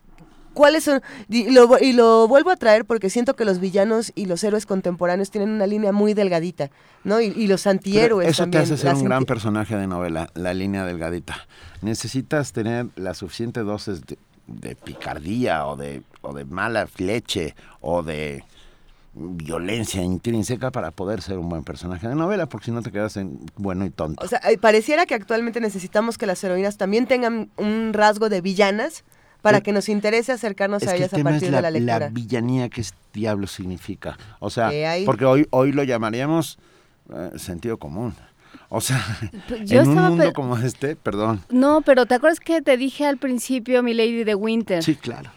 ¿Cuáles 0.55 0.85
son? 0.85 1.03
Y 1.29 1.51
lo, 1.51 1.69
y 1.81 1.93
lo 1.93 2.29
vuelvo 2.29 2.51
a 2.51 2.57
traer 2.57 2.85
porque 2.85 3.11
siento 3.11 3.35
que 3.35 3.45
los 3.45 3.59
villanos 3.59 4.13
y 4.15 4.27
los 4.27 4.43
héroes 4.45 4.67
contemporáneos 4.67 5.31
tienen 5.31 5.51
una 5.51 5.67
línea 5.67 5.91
muy 5.91 6.15
delgadita, 6.15 6.71
¿no? 7.03 7.21
Y, 7.21 7.27
y 7.27 7.49
los 7.49 7.65
Pero 7.65 7.73
antihéroes 7.73 8.29
Eso 8.29 8.45
también. 8.45 8.65
te 8.65 8.73
hace 8.73 8.81
ser 8.81 8.95
un 8.95 9.05
gran 9.05 9.25
personaje 9.25 9.77
de 9.77 9.89
novela, 9.89 10.31
la 10.35 10.55
línea 10.55 10.85
delgadita. 10.85 11.37
Necesitas 11.83 12.53
tener 12.53 12.87
la 12.95 13.15
suficiente 13.15 13.61
dosis 13.61 14.07
de, 14.07 14.17
de 14.47 14.77
picardía 14.77 15.67
o 15.67 15.77
de, 15.77 16.03
o 16.23 16.33
de 16.35 16.45
mala 16.45 16.87
leche 16.99 17.55
o 17.81 18.03
de 18.03 18.45
violencia 19.17 20.03
intrínseca 20.03 20.71
para 20.73 20.91
poder 20.91 21.23
ser 21.23 21.39
un 21.39 21.49
buen 21.49 21.63
personaje 21.63 22.09
de 22.09 22.15
novela, 22.17 22.47
porque 22.47 22.67
si 22.67 22.71
no 22.73 22.83
te 22.83 22.91
quedas 22.91 23.17
en 23.17 23.39
bueno 23.57 23.85
y 23.85 23.91
tonto. 23.91 24.25
O 24.25 24.29
sea, 24.29 24.41
eh, 24.51 24.59
pareciera 24.59 25.07
que 25.07 25.15
actualmente 25.15 25.61
necesitamos 25.61 26.19
que 26.19 26.27
las 26.27 26.43
heroínas 26.43 26.77
también 26.79 27.07
tengan 27.07 27.49
un 27.57 27.93
rasgo 27.93 28.29
de 28.29 28.41
villanas 28.41 29.05
para 29.41 29.59
Sí. 29.59 29.65
que 29.65 29.73
nos 29.73 29.89
interese 29.89 30.33
acercarnos 30.33 30.83
es 30.83 30.89
a 30.89 30.97
ellas 30.97 31.15
a 31.15 31.19
partir 31.19 31.51
la, 31.51 31.59
de 31.59 31.63
la 31.63 31.71
lectura. 31.71 32.09
villanía 32.09 32.69
que 32.71 32.81
es 32.81 32.93
diablo 33.13 33.47
significa. 33.47 34.19
O 34.41 34.51
sea, 34.51 34.71
¿Qué 34.71 34.87
hay? 34.87 35.05
porque 35.05 35.27
hoy, 35.27 35.47
hoy 35.51 35.71
lo 35.73 35.85
llamaríamos 35.85 36.59
eh, 37.15 37.33
sentido 37.37 37.77
común. 37.79 38.15
O 38.77 38.81
sea, 38.81 39.03
yo 39.65 39.83
en 39.83 39.89
un 39.91 39.95
mundo 39.97 40.33
como 40.33 40.57
este, 40.59 40.97
perdón. 40.97 41.43
No, 41.51 41.83
pero 41.83 42.07
¿te 42.07 42.15
acuerdas 42.15 42.41
que 42.41 42.61
te 42.63 42.77
dije 42.77 43.07
al 43.07 43.19
principio, 43.19 43.83
mi 43.83 43.95
Lady 43.95 44.25
de 44.25 44.35
Winter? 44.35 44.83
Sí, 44.83 44.95
claro. 44.97 45.31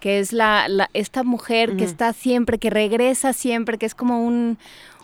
que 0.00 0.18
es 0.20 0.32
la, 0.32 0.68
la- 0.68 0.90
esta 0.94 1.22
mujer 1.24 1.76
que 1.76 1.84
está 1.84 2.12
siempre, 2.12 2.58
que 2.58 2.70
regresa 2.70 3.32
siempre, 3.32 3.78
que 3.78 3.86
es 3.86 3.94
como 3.94 4.24
un, 4.24 4.58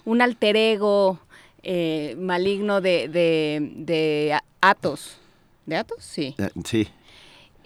un 0.04 0.20
alter 0.22 0.56
ego 0.56 1.18
eh, 1.62 2.16
maligno 2.18 2.80
de, 2.80 3.08
de, 3.08 3.72
de 3.76 4.38
Atos. 4.60 5.18
¿De 5.66 5.76
Atos? 5.76 5.98
Sí. 6.04 6.34
Eh, 6.38 6.50
sí. 6.64 6.88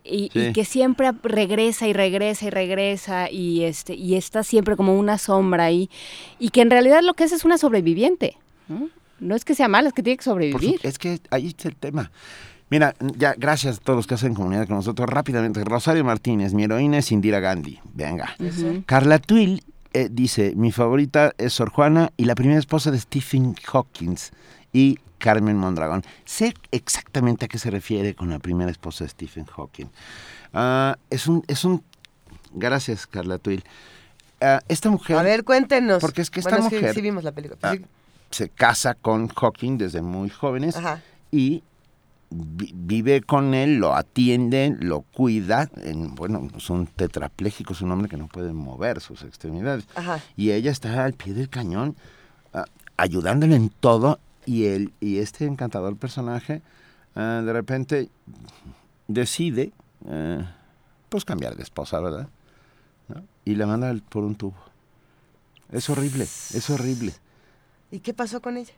Y, 0.07 0.31
Sí. 0.33 0.39
y 0.49 0.53
que 0.53 0.65
siempre 0.65 1.11
regresa 1.23 1.89
y 1.89 1.93
regresa 1.95 2.45
y 2.47 2.51
regresa 2.51 3.31
y 3.31 3.65
este 3.65 3.95
y 3.95 4.17
está 4.17 4.43
siempre 4.45 4.77
como 4.77 4.99
una 4.99 5.17
sombra 5.17 5.65
ahí 5.65 5.89
y 6.39 6.51
que 6.51 6.61
en 6.61 6.71
realidad 6.71 7.01
lo 7.03 7.15
que 7.15 7.25
es 7.25 7.33
es 7.33 7.47
una 7.47 7.57
sobreviviente 7.57 8.37
no, 8.69 8.91
no 9.25 9.35
es 9.35 9.45
que 9.45 9.55
sea 9.55 9.69
mala 9.69 9.89
es 9.89 9.95
que 9.95 10.03
tiene 10.03 10.17
que 10.17 10.25
sobrevivir 10.25 10.81
su- 10.81 10.87
es 10.89 10.99
que 10.99 11.21
ahí 11.31 11.49
está 11.49 11.69
el 11.69 11.77
tema. 11.77 12.11
Mira, 12.71 12.95
ya 13.17 13.35
gracias 13.37 13.77
a 13.79 13.81
todos 13.81 13.97
los 13.99 14.07
que 14.07 14.15
hacen 14.15 14.35
comunidad 14.35 14.67
con 14.67 14.77
nosotros. 14.77 15.09
Rápidamente, 15.09 15.63
Rosario 15.65 16.03
Martínez, 16.05 16.55
mi 16.55 16.65
heroína 16.65 16.99
es 16.99 17.13
Indira 17.13 17.39
Gandhi. 17.41 17.79
Venga. 17.93 18.35
Carla 18.87 19.19
Twill 19.19 19.63
eh, 19.93 20.09
dice, 20.11 20.55
mi 20.57 20.73
favorita 20.73 21.33
es 21.39 21.53
Sor 21.53 21.71
Juana 21.71 22.11
y 22.17 22.25
la 22.25 22.35
primera 22.35 22.59
esposa 22.59 22.91
de 22.91 22.99
Stephen 22.99 23.55
Hawking 23.65 24.17
y 24.73 24.99
Carmen 25.19 25.57
Mondragón. 25.57 26.03
Sé 26.25 26.55
exactamente 26.73 27.45
a 27.45 27.49
qué 27.49 27.59
se 27.59 27.71
refiere 27.71 28.15
con 28.15 28.31
la 28.31 28.39
primera 28.41 28.71
esposa 28.71 29.05
de 29.05 29.11
Stephen 29.11 29.45
Hawking. 29.45 29.87
Ah, 30.53 30.97
es 31.11 31.27
un, 31.29 31.45
es 31.47 31.65
un, 31.65 31.83
gracias 32.53 33.07
Carla 33.07 33.39
Twill. 33.39 33.63
Ah, 34.41 34.61
esta 34.69 34.91
mujer 34.91 35.17
A 35.17 35.23
ver, 35.23 35.45
cuéntenos. 35.45 36.01
Porque 36.01 36.23
es 36.23 36.31
que 36.31 36.41
esta 36.41 36.51
Bueno, 36.57 36.65
mujer- 36.65 36.95
sí 36.95 37.01
vimos 37.03 37.23
la 37.25 37.33
película. 37.33 37.59
ah, 37.63 37.75
Sí. 37.77 37.85
Se 38.35 38.49
casa 38.49 38.95
con 38.95 39.29
Hawking 39.29 39.79
desde 39.79 40.03
muy 40.03 40.29
jóvenes 40.29 40.77
Ajá. 40.77 41.03
y 41.31 41.63
vi- 42.31 42.73
vive 42.75 43.23
con 43.23 43.55
él, 43.55 43.77
lo 43.77 43.95
atiende, 43.95 44.77
lo 44.81 45.03
cuida. 45.03 45.71
En, 45.77 46.15
bueno, 46.15 46.49
es 46.57 46.69
un 46.71 46.87
tetrapléjico, 46.87 47.73
es 47.73 47.81
un 47.81 47.93
hombre 47.93 48.09
que 48.09 48.17
no 48.17 48.27
puede 48.29 48.53
mover 48.53 49.01
sus 49.01 49.23
extremidades. 49.23 49.87
Ajá. 49.95 50.21
Y 50.37 50.51
ella 50.51 50.71
está 50.73 51.05
al 51.05 51.13
pie 51.15 51.33
del 51.35 51.49
cañón, 51.49 51.97
ah, 52.53 52.65
ayudándole 52.97 53.57
en 53.57 53.69
todo. 53.71 54.19
Y, 54.47 54.67
él, 54.67 54.93
y 55.01 55.19
este 55.19 55.47
encantador 55.47 55.97
personaje, 55.97 56.61
ah, 57.15 57.41
de 57.45 57.53
repente, 57.53 58.11
decide, 59.09 59.73
eh, 60.09 60.45
pues, 61.09 61.25
cambiar 61.25 61.57
de 61.57 61.63
esposa, 61.63 62.01
¿verdad? 62.01 62.29
¿No? 63.09 63.23
Y 63.45 63.55
la 63.55 63.67
manda 63.67 63.95
por 64.09 64.25
un 64.25 64.35
tubo. 64.35 64.57
Es 65.73 65.89
horrible, 65.89 66.25
es 66.25 66.69
horrible. 66.71 67.13
¿Y 67.95 68.01
qué 68.01 68.13
pasó 68.13 68.41
con 68.43 68.57
ella? 68.57 68.73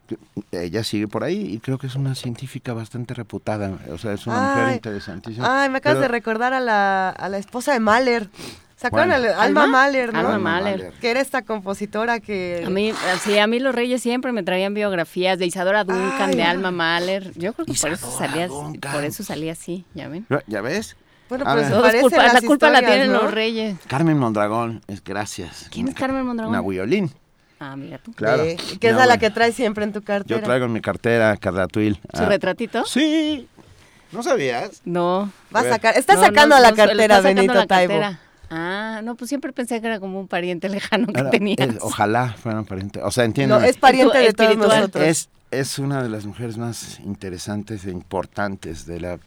Ella 0.52 0.84
sigue 0.84 1.08
por 1.08 1.24
ahí 1.24 1.54
y 1.54 1.58
creo 1.58 1.78
que 1.78 1.86
es 1.86 1.94
una 1.94 2.14
científica 2.14 2.74
bastante 2.74 3.14
reputada. 3.14 3.72
O 3.90 3.96
sea, 3.96 4.12
es 4.12 4.26
una 4.26 4.40
mujer 4.54 4.74
interesantísima. 4.74 5.62
Ay, 5.62 5.70
me 5.70 5.78
acabas 5.78 5.96
Pero- 5.96 6.02
de 6.02 6.08
recordar 6.08 6.52
a 6.52 6.60
la, 6.60 7.08
a 7.08 7.28
la 7.30 7.38
esposa 7.38 7.72
de 7.72 7.80
Mahler. 7.80 8.28
¿Sacaron 8.76 9.08
Bueno. 9.08 9.24
a 9.34 9.42
Alma, 9.42 9.62
¿Alma? 9.62 9.66
Mahler, 9.68 10.12
no? 10.12 10.18
Alma 10.18 10.38
Mahler. 10.38 10.92
Que 11.00 11.10
era 11.10 11.20
esta 11.22 11.40
compositora 11.40 12.20
que... 12.20 12.62
a 12.66 12.68
mí 12.68 12.92
sí, 13.22 13.38
a 13.38 13.46
mí 13.46 13.58
los 13.58 13.74
reyes 13.74 14.02
siempre 14.02 14.32
me 14.32 14.42
traían 14.42 14.74
biografías 14.74 15.38
de 15.38 15.46
Isadora 15.46 15.84
Duncan 15.84 16.28
Ay. 16.28 16.36
de 16.36 16.42
Alma 16.42 16.70
Mahler 16.72 17.32
yo 17.38 17.54
creo 17.54 17.64
que 17.64 17.72
por 17.72 17.90
eso 17.92 18.10
salía 18.18 18.48
Duncan. 18.48 18.92
por 18.92 19.02
eso 19.04 19.22
salía 19.24 19.52
así 19.52 19.86
ya 19.94 20.08
ven 20.08 20.26
¿Ya 20.46 20.60
ves? 20.60 20.94
Bueno, 21.30 21.46
pues 21.46 21.70
culpa- 22.02 22.32
la 22.34 22.40
culpa 22.42 22.68
la 22.70 22.80
tienen 22.80 23.10
¿no? 23.12 23.22
los 23.22 23.30
reyes 23.32 23.78
Carmen 23.88 24.18
Mondragón, 24.18 24.82
es 24.88 25.02
gracias. 25.02 25.68
¿Quién 25.70 25.88
es 25.88 25.94
Carmen 25.94 26.26
Mondragón? 26.26 26.54
Una 26.54 26.60
violín. 26.60 27.10
Ah 27.60 27.76
mira 27.76 27.98
tú 27.98 28.12
Claro. 28.12 28.44
Sí, 28.44 28.78
que 28.78 28.88
es 28.90 28.96
a 28.96 29.06
la 29.06 29.18
que 29.18 29.30
traes 29.30 29.54
siempre 29.54 29.84
en 29.84 29.92
tu 29.92 30.02
cartera. 30.02 30.38
Yo 30.40 30.44
traigo 30.44 30.66
en 30.66 30.72
mi 30.72 30.80
cartera 30.80 31.36
Carla 31.36 31.66
Twill. 31.68 31.94
su 32.14 32.22
Ah, 32.22 32.26
retratito 32.26 32.84
Sí. 32.84 33.48
¿No 34.12 34.22
sabías? 34.22 34.82
no 34.84 35.30
Va 35.54 35.60
a 35.60 35.64
sacar, 35.68 35.96
está 35.96 36.14
No, 36.14 36.20
sacando 36.20 36.48
no, 36.50 36.56
a 36.56 36.60
la 36.60 36.72
cartera 36.72 37.16
sacando 37.16 37.40
Benito 37.40 37.54
la 37.54 37.66
Taibo. 37.66 37.92
cartera. 37.94 38.20
Ah, 38.48 39.00
no, 39.02 39.16
pues 39.16 39.28
siempre 39.28 39.52
pensé 39.52 39.80
que 39.80 39.88
era 39.88 39.98
como 39.98 40.20
un 40.20 40.28
pariente 40.28 40.68
lejano 40.68 41.08
que 41.08 41.20
es- 41.58 41.78
ojalá 41.80 42.34
fueran 42.40 42.64
parientes. 42.64 43.02
O 43.04 43.10
sea, 43.10 43.24
entiendo. 43.24 43.58
No, 43.58 43.64
es 43.64 43.76
pariente 43.76 44.18
de 44.18 44.32
todos 44.32 44.56
nosotros. 44.56 45.04
es, 45.04 45.28
es 45.50 45.78
una 45.80 46.02
de 46.02 46.08
las 46.08 46.26
mujeres 46.26 46.56
más 46.56 47.00
interesantes 47.00 47.84
e 47.84 47.90
importantes 47.90 48.86
de 48.86 49.00
la, 49.00 49.18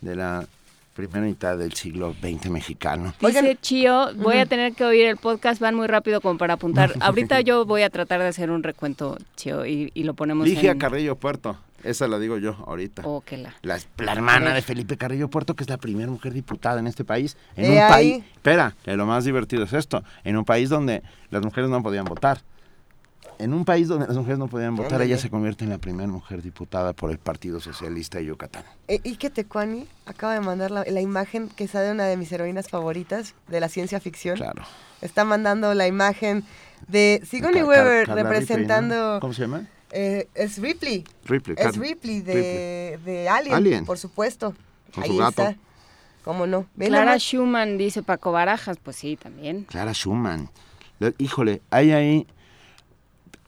de 0.00 0.16
la 0.16 0.46
primera 0.94 1.20
mitad 1.22 1.56
del 1.56 1.72
siglo 1.72 2.14
XX 2.20 2.50
mexicano. 2.50 3.14
Dice 3.20 3.38
Oigan. 3.40 3.58
Chío, 3.60 4.14
voy 4.16 4.36
a 4.36 4.46
tener 4.46 4.74
que 4.74 4.84
oír 4.84 5.06
el 5.06 5.16
podcast, 5.16 5.60
van 5.60 5.74
muy 5.74 5.86
rápido 5.86 6.20
como 6.20 6.38
para 6.38 6.54
apuntar. 6.54 6.92
Ahorita 7.00 7.40
yo 7.40 7.64
voy 7.64 7.82
a 7.82 7.90
tratar 7.90 8.20
de 8.20 8.26
hacer 8.28 8.50
un 8.50 8.62
recuento, 8.62 9.16
Chío, 9.36 9.64
y, 9.66 9.90
y 9.94 10.04
lo 10.04 10.14
ponemos 10.14 10.46
Ligia 10.46 10.72
en... 10.72 10.78
Carrillo 10.78 11.16
Puerto. 11.16 11.56
Esa 11.84 12.06
la 12.06 12.20
digo 12.20 12.38
yo 12.38 12.52
ahorita. 12.66 13.02
Oh, 13.04 13.22
que 13.22 13.36
la... 13.36 13.54
La, 13.62 13.76
la 13.98 14.12
hermana 14.12 14.54
de 14.54 14.62
Felipe 14.62 14.96
Carrillo 14.96 15.28
Puerto, 15.28 15.56
que 15.56 15.64
es 15.64 15.68
la 15.68 15.78
primera 15.78 16.08
mujer 16.08 16.32
diputada 16.32 16.78
en 16.78 16.86
este 16.86 17.04
país. 17.04 17.36
En 17.56 17.64
He 17.64 17.70
un 17.72 17.78
ahí. 17.78 17.90
país. 17.90 18.24
Espera, 18.34 18.76
que 18.84 18.96
lo 18.96 19.04
más 19.04 19.24
divertido 19.24 19.64
es 19.64 19.72
esto. 19.72 20.04
En 20.22 20.36
un 20.36 20.44
país 20.44 20.68
donde 20.68 21.02
las 21.30 21.42
mujeres 21.42 21.70
no 21.70 21.82
podían 21.82 22.04
votar. 22.04 22.40
En 23.38 23.54
un 23.54 23.64
país 23.64 23.88
donde 23.88 24.06
las 24.06 24.16
mujeres 24.16 24.38
no 24.38 24.46
podían 24.48 24.76
votar, 24.76 25.00
ella 25.02 25.18
se 25.18 25.28
convierte 25.30 25.64
en 25.64 25.70
la 25.70 25.78
primera 25.78 26.08
mujer 26.08 26.42
diputada 26.42 26.92
por 26.92 27.10
el 27.10 27.18
Partido 27.18 27.60
Socialista 27.60 28.18
de 28.18 28.26
Yucatán. 28.26 28.64
Eh, 28.88 29.00
y 29.02 29.16
que 29.16 29.30
Tecuani 29.30 29.86
acaba 30.06 30.34
de 30.34 30.40
mandar 30.40 30.70
la, 30.70 30.84
la 30.86 31.00
imagen 31.00 31.48
que 31.48 31.66
sale 31.66 31.86
de 31.86 31.92
una 31.92 32.04
de 32.04 32.16
mis 32.16 32.30
heroínas 32.30 32.68
favoritas 32.68 33.34
de 33.48 33.58
la 33.60 33.68
ciencia 33.68 33.98
ficción. 34.00 34.36
Claro. 34.36 34.62
Está 35.00 35.24
mandando 35.24 35.74
la 35.74 35.86
imagen 35.88 36.44
de 36.88 37.22
Sigourney 37.28 37.60
Car- 37.62 37.68
Weaver 37.68 38.06
Carla 38.06 38.22
representando... 38.22 38.94
Ripley, 38.94 39.14
¿no? 39.14 39.20
¿Cómo 39.20 39.32
se 39.32 39.42
llama? 39.42 39.66
eh, 39.90 40.28
es 40.34 40.58
Ripley. 40.58 41.04
Ripley. 41.24 41.56
Es 41.58 41.64
Car- 41.66 41.78
Ripley 41.78 42.20
de, 42.20 42.98
de 43.04 43.28
Alien, 43.28 43.54
Alien. 43.54 43.84
por 43.84 43.98
supuesto. 43.98 44.54
Con 44.94 45.02
Ahí 45.04 45.10
su 45.10 45.16
gato. 45.16 45.42
está. 45.42 45.56
¿Cómo 46.24 46.46
no? 46.46 46.66
Clara. 46.78 47.18
Schumann, 47.18 47.78
dice 47.78 48.02
Paco 48.04 48.30
Barajas, 48.30 48.76
pues 48.82 48.94
sí, 48.96 49.16
también. 49.16 49.64
Clara 49.64 49.92
Schumann. 49.92 50.48
Le- 51.00 51.14
Híjole, 51.18 51.62
hay 51.70 51.90
ahí. 51.92 52.26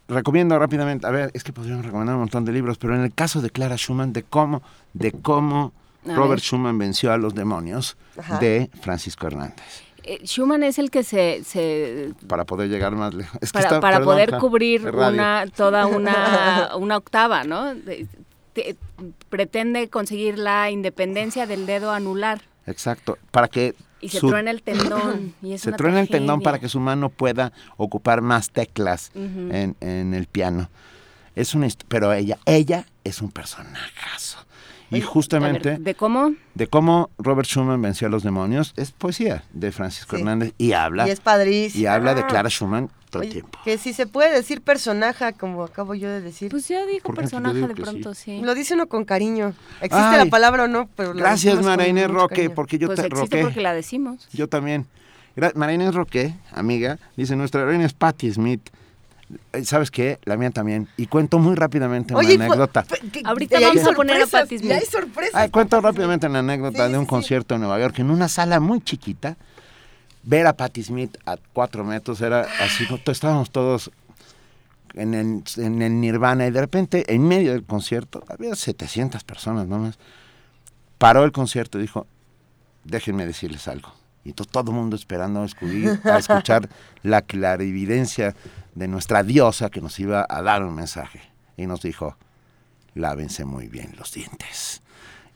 Recomiendo 0.08 0.58
rápidamente, 0.58 1.06
a 1.06 1.10
ver, 1.10 1.30
es 1.32 1.42
que 1.44 1.52
podríamos 1.52 1.84
recomendar 1.84 2.14
un 2.16 2.20
montón 2.22 2.44
de 2.44 2.52
libros, 2.52 2.76
pero 2.76 2.94
en 2.94 3.00
el 3.02 3.14
caso 3.14 3.40
de 3.40 3.48
Clara 3.50 3.76
Schumann, 3.76 4.12
de 4.12 4.22
cómo, 4.22 4.62
de 4.92 5.12
cómo 5.12 5.72
A 6.06 6.14
Robert 6.14 6.30
ver. 6.32 6.40
Schumann 6.40 6.76
venció 6.78 7.10
a 7.12 7.16
los 7.16 7.34
demonios 7.34 7.96
Ajá. 8.18 8.38
de 8.38 8.68
Francisco 8.82 9.26
Hernández, 9.26 9.56
Eh, 10.02 10.18
Schumann 10.26 10.62
es 10.62 10.78
el 10.78 10.90
que 10.90 11.02
se, 11.04 11.42
se 11.44 12.12
para 12.28 12.44
poder 12.44 12.68
llegar 12.68 12.94
más 12.94 13.14
lejos. 13.14 13.38
Es 13.40 13.50
que 13.50 13.58
para, 13.60 13.64
está- 13.68 13.80
para 13.80 13.96
perdón, 13.96 14.12
poder 14.14 14.38
cubrir 14.38 14.86
una 14.86 15.46
toda 15.56 15.86
una, 15.86 16.72
una 16.76 16.96
octava, 16.98 17.44
¿no? 17.44 17.74
De- 17.74 18.06
te- 18.52 18.76
pretende 19.30 19.88
conseguir 19.88 20.38
la 20.38 20.70
independencia 20.70 21.46
del 21.46 21.64
dedo 21.64 21.90
anular 21.90 22.42
Exacto, 22.66 23.16
para 23.30 23.48
que 23.48 23.74
y 24.04 24.08
se 24.10 24.20
su- 24.20 24.28
truena 24.28 24.50
el 24.50 24.62
tendón 24.62 25.34
y 25.42 25.52
es 25.54 25.62
se 25.62 25.68
una 25.70 25.76
truena 25.76 26.00
el 26.00 26.08
tendón 26.08 26.40
para 26.40 26.58
que 26.58 26.68
su 26.68 26.80
mano 26.80 27.08
pueda 27.10 27.52
ocupar 27.76 28.20
más 28.20 28.50
teclas 28.50 29.10
en, 29.14 29.76
en 29.80 30.14
el 30.14 30.26
piano. 30.26 30.68
Es 31.34 31.54
una 31.54 31.66
hist- 31.66 31.84
pero 31.88 32.12
ella, 32.12 32.38
ella 32.46 32.86
es 33.02 33.20
un 33.20 33.30
personajazo. 33.30 34.38
Y 34.90 35.00
justamente 35.00 35.70
ver, 35.70 35.80
¿de 35.80 35.94
cómo? 35.96 36.34
de 36.54 36.66
cómo 36.68 37.10
Robert 37.18 37.48
Schumann 37.48 37.82
venció 37.82 38.06
a 38.06 38.10
los 38.10 38.22
demonios 38.22 38.74
es 38.76 38.92
poesía 38.92 39.42
de 39.52 39.72
Francisco 39.72 40.14
Sí. 40.14 40.22
Hernández 40.22 40.52
y 40.58 40.72
habla 40.72 41.08
Y 41.08 41.10
es 41.10 41.18
padrísimo. 41.20 41.82
y 41.82 41.86
habla 41.86 42.14
de 42.14 42.24
Clara 42.26 42.48
Schumann 42.48 42.90
todo 43.14 43.22
el 43.22 43.28
Oye, 43.30 43.40
tiempo. 43.40 43.58
Que 43.64 43.78
si 43.78 43.92
se 43.92 44.06
puede 44.06 44.32
decir 44.34 44.60
personaje, 44.60 45.32
como 45.34 45.62
acabo 45.64 45.94
yo 45.94 46.08
de 46.10 46.20
decir. 46.20 46.50
Pues 46.50 46.66
ya 46.68 46.84
dijo 46.86 47.12
personaje 47.14 47.60
de 47.66 47.74
pronto, 47.74 48.12
sí. 48.14 48.40
Lo 48.42 48.54
dice 48.54 48.74
uno 48.74 48.86
con 48.88 49.04
cariño. 49.04 49.54
Existe 49.80 50.06
Ay. 50.08 50.24
la 50.24 50.26
palabra 50.30 50.64
o 50.64 50.68
no, 50.68 50.88
pero 50.96 51.12
Gracias 51.14 51.62
María 51.62 51.88
Inés 51.88 52.10
Roque, 52.10 52.34
cariño. 52.36 52.54
porque 52.54 52.78
yo 52.78 52.88
Pues 52.88 53.00
te 53.00 53.06
existe 53.06 53.36
roqué. 53.36 53.42
porque 53.44 53.60
la 53.60 53.72
decimos. 53.72 54.28
Yo 54.32 54.48
también. 54.48 54.86
María 55.54 55.74
Inés 55.76 55.94
Roque, 55.94 56.34
amiga, 56.52 56.98
dice, 57.16 57.34
nuestra 57.36 57.64
reina 57.64 57.84
es 57.84 57.92
Patti 57.92 58.30
Smith. 58.32 58.68
Eh, 59.52 59.64
¿Sabes 59.64 59.90
qué? 59.90 60.18
La 60.24 60.36
mía 60.36 60.50
también. 60.50 60.86
Y 60.96 61.06
cuento 61.06 61.38
muy 61.38 61.54
rápidamente 61.56 62.14
una 62.14 62.20
Oye, 62.20 62.34
anécdota. 62.34 62.84
fue- 62.84 62.98
que- 63.10 63.22
Ahorita 63.24 63.58
vamos 63.58 63.84
a 63.86 63.92
poner 63.92 64.16
a 64.16 64.20
sorpresas, 64.20 64.40
Patti 64.42 64.58
Smith. 64.58 64.70
Ya 64.70 64.76
hay 64.76 64.84
sorpresas. 64.86 65.34
Ay, 65.34 65.50
cuento 65.50 65.80
rápidamente 65.80 66.26
una 66.26 66.40
anécdota 66.40 66.86
Sí, 66.86 66.92
de 66.92 66.98
un 66.98 67.04
sí, 67.04 67.06
sí. 67.06 67.10
concierto 67.10 67.54
en 67.54 67.62
Nueva 67.62 67.80
York, 67.80 67.98
en 68.00 68.10
una 68.10 68.28
sala 68.28 68.60
muy 68.60 68.80
chiquita. 68.80 69.36
Ver 70.26 70.46
a 70.46 70.56
Patti 70.56 70.82
Smith 70.82 71.16
a 71.26 71.36
cuatro 71.52 71.84
metros 71.84 72.20
era 72.20 72.46
así, 72.60 72.86
estábamos 73.06 73.50
todos 73.50 73.90
en 74.94 75.12
el, 75.14 75.42
en 75.58 75.82
el 75.82 76.00
nirvana 76.00 76.46
y 76.46 76.50
de 76.50 76.60
repente, 76.60 77.12
en 77.12 77.26
medio 77.26 77.52
del 77.52 77.64
concierto, 77.64 78.24
había 78.28 78.54
700 78.54 79.22
personas 79.24 79.66
nomás, 79.66 79.98
paró 80.98 81.24
el 81.24 81.32
concierto 81.32 81.78
y 81.78 81.82
dijo, 81.82 82.06
déjenme 82.84 83.26
decirles 83.26 83.68
algo. 83.68 83.92
Y 84.24 84.32
to- 84.32 84.44
todo 84.46 84.70
el 84.70 84.76
mundo 84.76 84.96
esperando 84.96 85.42
a 85.42 85.44
escuchar, 85.44 86.00
a 86.10 86.18
escuchar 86.18 86.68
la 87.02 87.20
clarividencia 87.22 88.34
de 88.74 88.88
nuestra 88.88 89.22
diosa 89.22 89.68
que 89.68 89.82
nos 89.82 89.98
iba 90.00 90.24
a 90.28 90.40
dar 90.42 90.62
un 90.64 90.74
mensaje. 90.74 91.20
Y 91.58 91.66
nos 91.66 91.82
dijo, 91.82 92.16
lávense 92.94 93.44
muy 93.44 93.68
bien 93.68 93.94
los 93.98 94.12
dientes. 94.14 94.80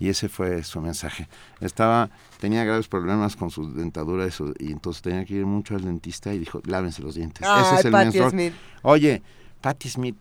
Y 0.01 0.09
ese 0.09 0.29
fue 0.29 0.63
su 0.63 0.81
mensaje. 0.81 1.29
Estaba, 1.61 2.09
tenía 2.41 2.65
graves 2.65 2.87
problemas 2.89 3.35
con 3.37 3.51
su 3.51 3.73
dentadura 3.75 4.27
y, 4.27 4.31
su- 4.31 4.55
y 4.59 4.71
entonces 4.73 5.03
tenía 5.03 5.25
que 5.25 5.35
ir 5.35 5.47
mucho 5.47 5.75
al 5.75 5.83
dentista 5.85 6.33
y 6.33 6.39
dijo, 6.39 6.61
lávense 6.67 7.03
los 7.03 7.17
dientes. 7.17 7.47
ese 7.47 7.75
es 7.81 7.85
el 7.85 7.93
Patti 7.93 8.05
mensaje. 8.07 8.31
Smith. 8.31 8.53
Oye, 8.83 9.23
Patti 9.61 9.89
Smith, 9.89 10.17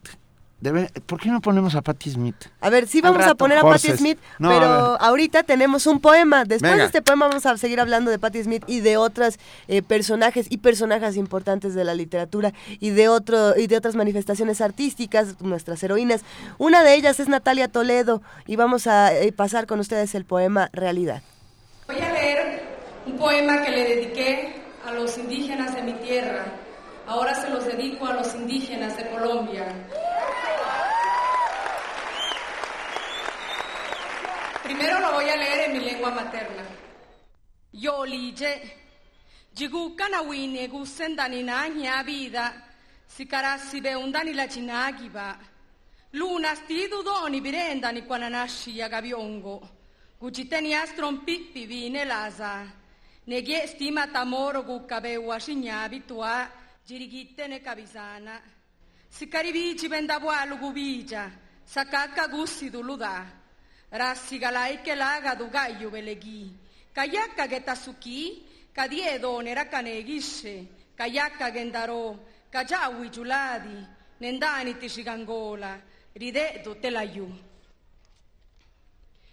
debe- 0.61 0.89
¿por 1.05 1.19
qué 1.19 1.29
no 1.29 1.41
ponemos 1.41 1.75
a 1.75 1.81
Patti 1.81 2.11
Smith? 2.11 2.35
A 2.61 2.69
ver, 2.69 2.87
sí 2.87 3.01
vamos 3.01 3.25
a 3.25 3.35
poner 3.35 3.57
a 3.57 3.61
Patti. 3.61 3.89
Smith, 3.95 4.19
No, 4.39 4.49
pero 4.49 4.99
ahorita 5.01 5.43
tenemos 5.43 5.85
un 5.87 5.99
poema. 5.99 6.43
Después 6.45 6.71
Venga. 6.71 6.83
de 6.83 6.87
este 6.87 7.01
poema 7.01 7.27
vamos 7.27 7.45
a 7.45 7.57
seguir 7.57 7.79
hablando 7.79 8.11
de 8.11 8.19
Patti 8.19 8.43
Smith 8.43 8.63
y 8.67 8.79
de 8.81 8.97
otras 8.97 9.39
eh, 9.67 9.81
personajes 9.81 10.47
y 10.49 10.57
personajes 10.57 11.15
importantes 11.17 11.73
de 11.75 11.83
la 11.83 11.93
literatura 11.93 12.53
y 12.79 12.89
de 12.91 13.07
otro 13.09 13.57
y 13.57 13.67
de 13.67 13.77
otras 13.77 13.95
manifestaciones 13.95 14.61
artísticas, 14.61 15.39
nuestras 15.41 15.81
heroínas. 15.83 16.21
Una 16.57 16.83
de 16.83 16.95
ellas 16.95 17.19
es 17.19 17.27
Natalia 17.29 17.67
Toledo 17.67 18.21
y 18.45 18.55
vamos 18.55 18.87
a 18.87 19.13
eh, 19.13 19.31
pasar 19.31 19.67
con 19.67 19.79
ustedes 19.79 20.15
el 20.15 20.25
poema 20.25 20.69
Realidad. 20.73 21.21
Voy 21.87 21.99
a 21.99 22.11
leer 22.11 22.61
un 23.05 23.17
poema 23.17 23.61
que 23.61 23.71
le 23.71 23.83
dediqué 23.95 24.61
a 24.85 24.91
los 24.91 25.17
indígenas 25.17 25.75
de 25.75 25.81
mi 25.83 25.93
tierra. 25.93 26.45
Ahora 27.07 27.33
se 27.35 27.49
los 27.49 27.63
dedico 27.65 28.05
a 28.05 28.13
los 28.15 28.35
indígenas 28.35 28.97
de 28.97 29.09
Colombia. 29.09 29.65
Primero 34.63 34.99
lo 34.99 35.13
voy 35.13 35.29
a 35.29 35.37
leer 35.37 35.69
en 35.69 35.73
mi 35.77 35.85
lengua 35.85 36.11
materna. 36.11 36.63
Yo 37.71 38.05
lije, 38.05 38.75
jigukana 39.55 40.21
wine 40.21 40.67
gusendani 40.67 41.43
na 41.43 41.69
nya 41.69 42.03
vida, 42.03 42.53
sikarasi 43.07 43.79
beundani 43.79 44.33
la 44.33 44.47
chinagiba. 44.49 45.37
Luna 46.11 46.55
stidu 46.55 47.03
doni 47.03 47.39
birendani 47.39 48.01
kwananashi 48.01 48.79
ya 48.79 48.89
gabiongo. 48.89 49.69
Guchiteni 50.19 50.75
astron 50.75 51.19
pippi 51.25 51.65
vine 51.65 52.03
laza. 52.03 52.67
Negie 53.27 53.65
stima 53.67 54.07
tamoro 54.07 54.63
gukabe 54.63 55.17
washinyabi 55.17 56.01
tua 56.87 56.97
jirigite 56.97 57.47
ne 57.47 57.59
kabizana. 57.59 58.41
Sikaribici 59.09 59.89
bendabualu 59.89 60.57
gubija. 60.57 61.29
Sakaka 61.65 62.27
gussi 62.27 62.69
duluda. 62.69 63.25
Rassi 63.91 64.39
galai 64.39 64.81
ke 64.83 64.95
laga 64.95 65.35
du 65.35 65.49
gaio 65.49 65.89
belegi. 65.89 66.51
Kayaka 66.93 67.47
getasuki. 67.47 68.43
Kadiedo 68.73 69.41
nerakanegisse. 69.41 70.67
Kayaka 70.95 71.51
gendaro. 71.51 72.19
Kajawi 72.51 73.09
juladi. 73.09 73.87
Nendani 74.21 74.73
tishigangola. 74.79 75.79
Ridedo 76.15 76.75
telayu. 76.81 77.27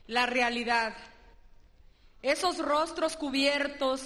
La 0.08 0.26
realidad. 0.26 0.92
Esos 2.22 2.58
rostros 2.58 3.16
cubiertos 3.16 4.00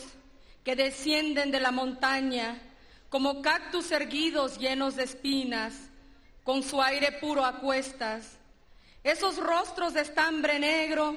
que 0.65 0.77
descienden 0.77 1.51
de 1.51 1.61
la 1.61 1.71
montaña 1.71 2.68
como 3.09 3.41
cactus 3.41 3.91
erguidos 3.91 4.59
llenos 4.59 4.97
de 4.97 5.05
espinas, 5.05 5.75
con 6.45 6.63
su 6.63 6.81
aire 6.83 7.13
puro 7.13 7.45
a 7.45 7.61
cuestas. 7.61 8.39
Esos 9.03 9.37
rostros 9.39 9.95
de 9.95 10.03
estambre 10.03 10.59
negro, 10.59 11.15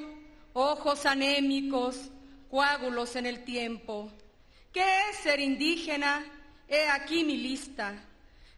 ojos 0.54 1.06
anémicos, 1.06 2.10
coágulos 2.50 3.16
en 3.16 3.26
el 3.26 3.44
tiempo. 3.44 4.12
¿Qué 4.72 4.84
es 5.10 5.18
ser 5.18 5.40
indígena? 5.40 6.24
He 6.68 6.88
aquí 6.88 7.24
mi 7.24 7.38
lista. 7.38 7.94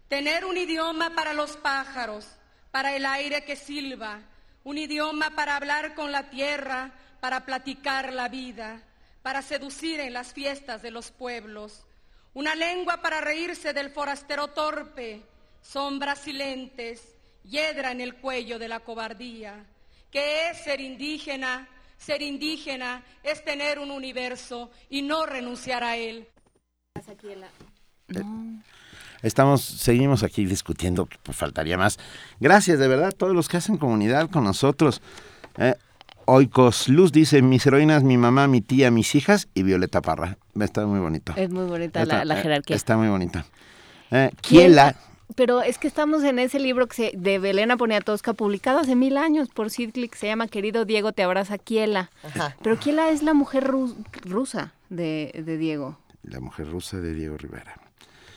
Tener 0.07 0.45
un 0.45 0.57
idioma 0.57 1.15
para 1.15 1.33
los 1.33 1.57
pájaros, 1.57 2.27
para 2.71 2.95
el 2.95 3.05
aire 3.05 3.43
que 3.45 3.55
silba, 3.55 4.19
un 4.63 4.77
idioma 4.77 5.31
para 5.31 5.55
hablar 5.55 5.95
con 5.95 6.11
la 6.11 6.29
tierra, 6.29 6.91
para 7.19 7.45
platicar 7.45 8.13
la 8.13 8.27
vida, 8.27 8.81
para 9.21 9.41
seducir 9.41 9.99
en 9.99 10.13
las 10.13 10.33
fiestas 10.33 10.81
de 10.81 10.91
los 10.91 11.11
pueblos, 11.11 11.85
una 12.33 12.55
lengua 12.55 13.01
para 13.01 13.21
reírse 13.21 13.73
del 13.73 13.89
forastero 13.89 14.47
torpe, 14.49 15.21
sombras 15.61 16.19
silentes, 16.19 17.15
hiedra 17.43 17.91
en 17.91 18.01
el 18.01 18.15
cuello 18.15 18.57
de 18.59 18.67
la 18.67 18.79
cobardía. 18.79 19.65
¿Qué 20.09 20.49
es 20.49 20.63
ser 20.63 20.81
indígena? 20.81 21.67
Ser 21.97 22.21
indígena 22.21 23.03
es 23.23 23.43
tener 23.45 23.79
un 23.79 23.91
universo 23.91 24.71
y 24.89 25.01
no 25.01 25.25
renunciar 25.25 25.83
a 25.83 25.95
él. 25.95 26.27
Estamos, 29.21 29.63
seguimos 29.63 30.21
aquí 30.21 30.45
discutiendo, 30.45 31.05
que 31.05 31.17
pues, 31.23 31.37
faltaría 31.37 31.77
más. 31.77 31.97
Gracias, 32.39 32.77
de 32.77 32.87
verdad, 32.87 33.09
a 33.09 33.11
todos 33.11 33.33
los 33.33 33.47
que 33.47 33.57
hacen 33.57 33.77
comunidad 33.77 34.29
con 34.29 34.43
nosotros. 34.43 35.01
Eh, 35.57 35.75
Oikos 36.25 36.89
Luz 36.89 37.11
dice, 37.11 37.41
mis 37.41 37.65
heroínas, 37.65 38.03
mi 38.03 38.17
mamá, 38.17 38.47
mi 38.47 38.61
tía, 38.61 38.91
mis 38.91 39.15
hijas 39.15 39.47
y 39.53 39.63
Violeta 39.63 40.01
Parra. 40.01 40.37
Está 40.59 40.85
muy 40.85 40.99
bonito. 40.99 41.33
Es 41.35 41.49
muy 41.49 41.65
bonita 41.65 42.03
Está- 42.03 42.17
la, 42.19 42.25
la 42.25 42.39
eh, 42.39 42.41
jerarquía. 42.43 42.75
Está 42.75 42.97
muy 42.97 43.07
bonita. 43.07 43.45
Eh, 44.11 44.31
Kiela, 44.41 44.95
Pero 45.35 45.61
es 45.63 45.77
que 45.79 45.87
estamos 45.87 46.23
en 46.23 46.37
ese 46.37 46.59
libro 46.59 46.87
que 46.87 46.95
se, 46.95 47.11
de 47.15 47.39
Belena 47.39 47.75
Poniatowska, 47.77 48.33
publicado 48.33 48.79
hace 48.79 48.95
mil 48.95 49.17
años 49.17 49.49
por 49.49 49.71
que 49.71 50.09
se 50.17 50.27
llama 50.27 50.47
Querido 50.47 50.85
Diego, 50.85 51.11
te 51.11 51.23
abraza 51.23 51.57
Kiela. 51.57 52.11
Ajá. 52.23 52.55
Pero 52.61 52.77
Kiela 52.77 53.09
es 53.09 53.23
la 53.23 53.33
mujer 53.33 53.67
ru- 53.67 53.95
rusa 54.25 54.73
de, 54.89 55.41
de 55.43 55.57
Diego. 55.57 55.97
la 56.23 56.39
mujer 56.39 56.69
rusa 56.69 56.97
de 56.97 57.13
Diego 57.15 57.37
Rivera. 57.37 57.75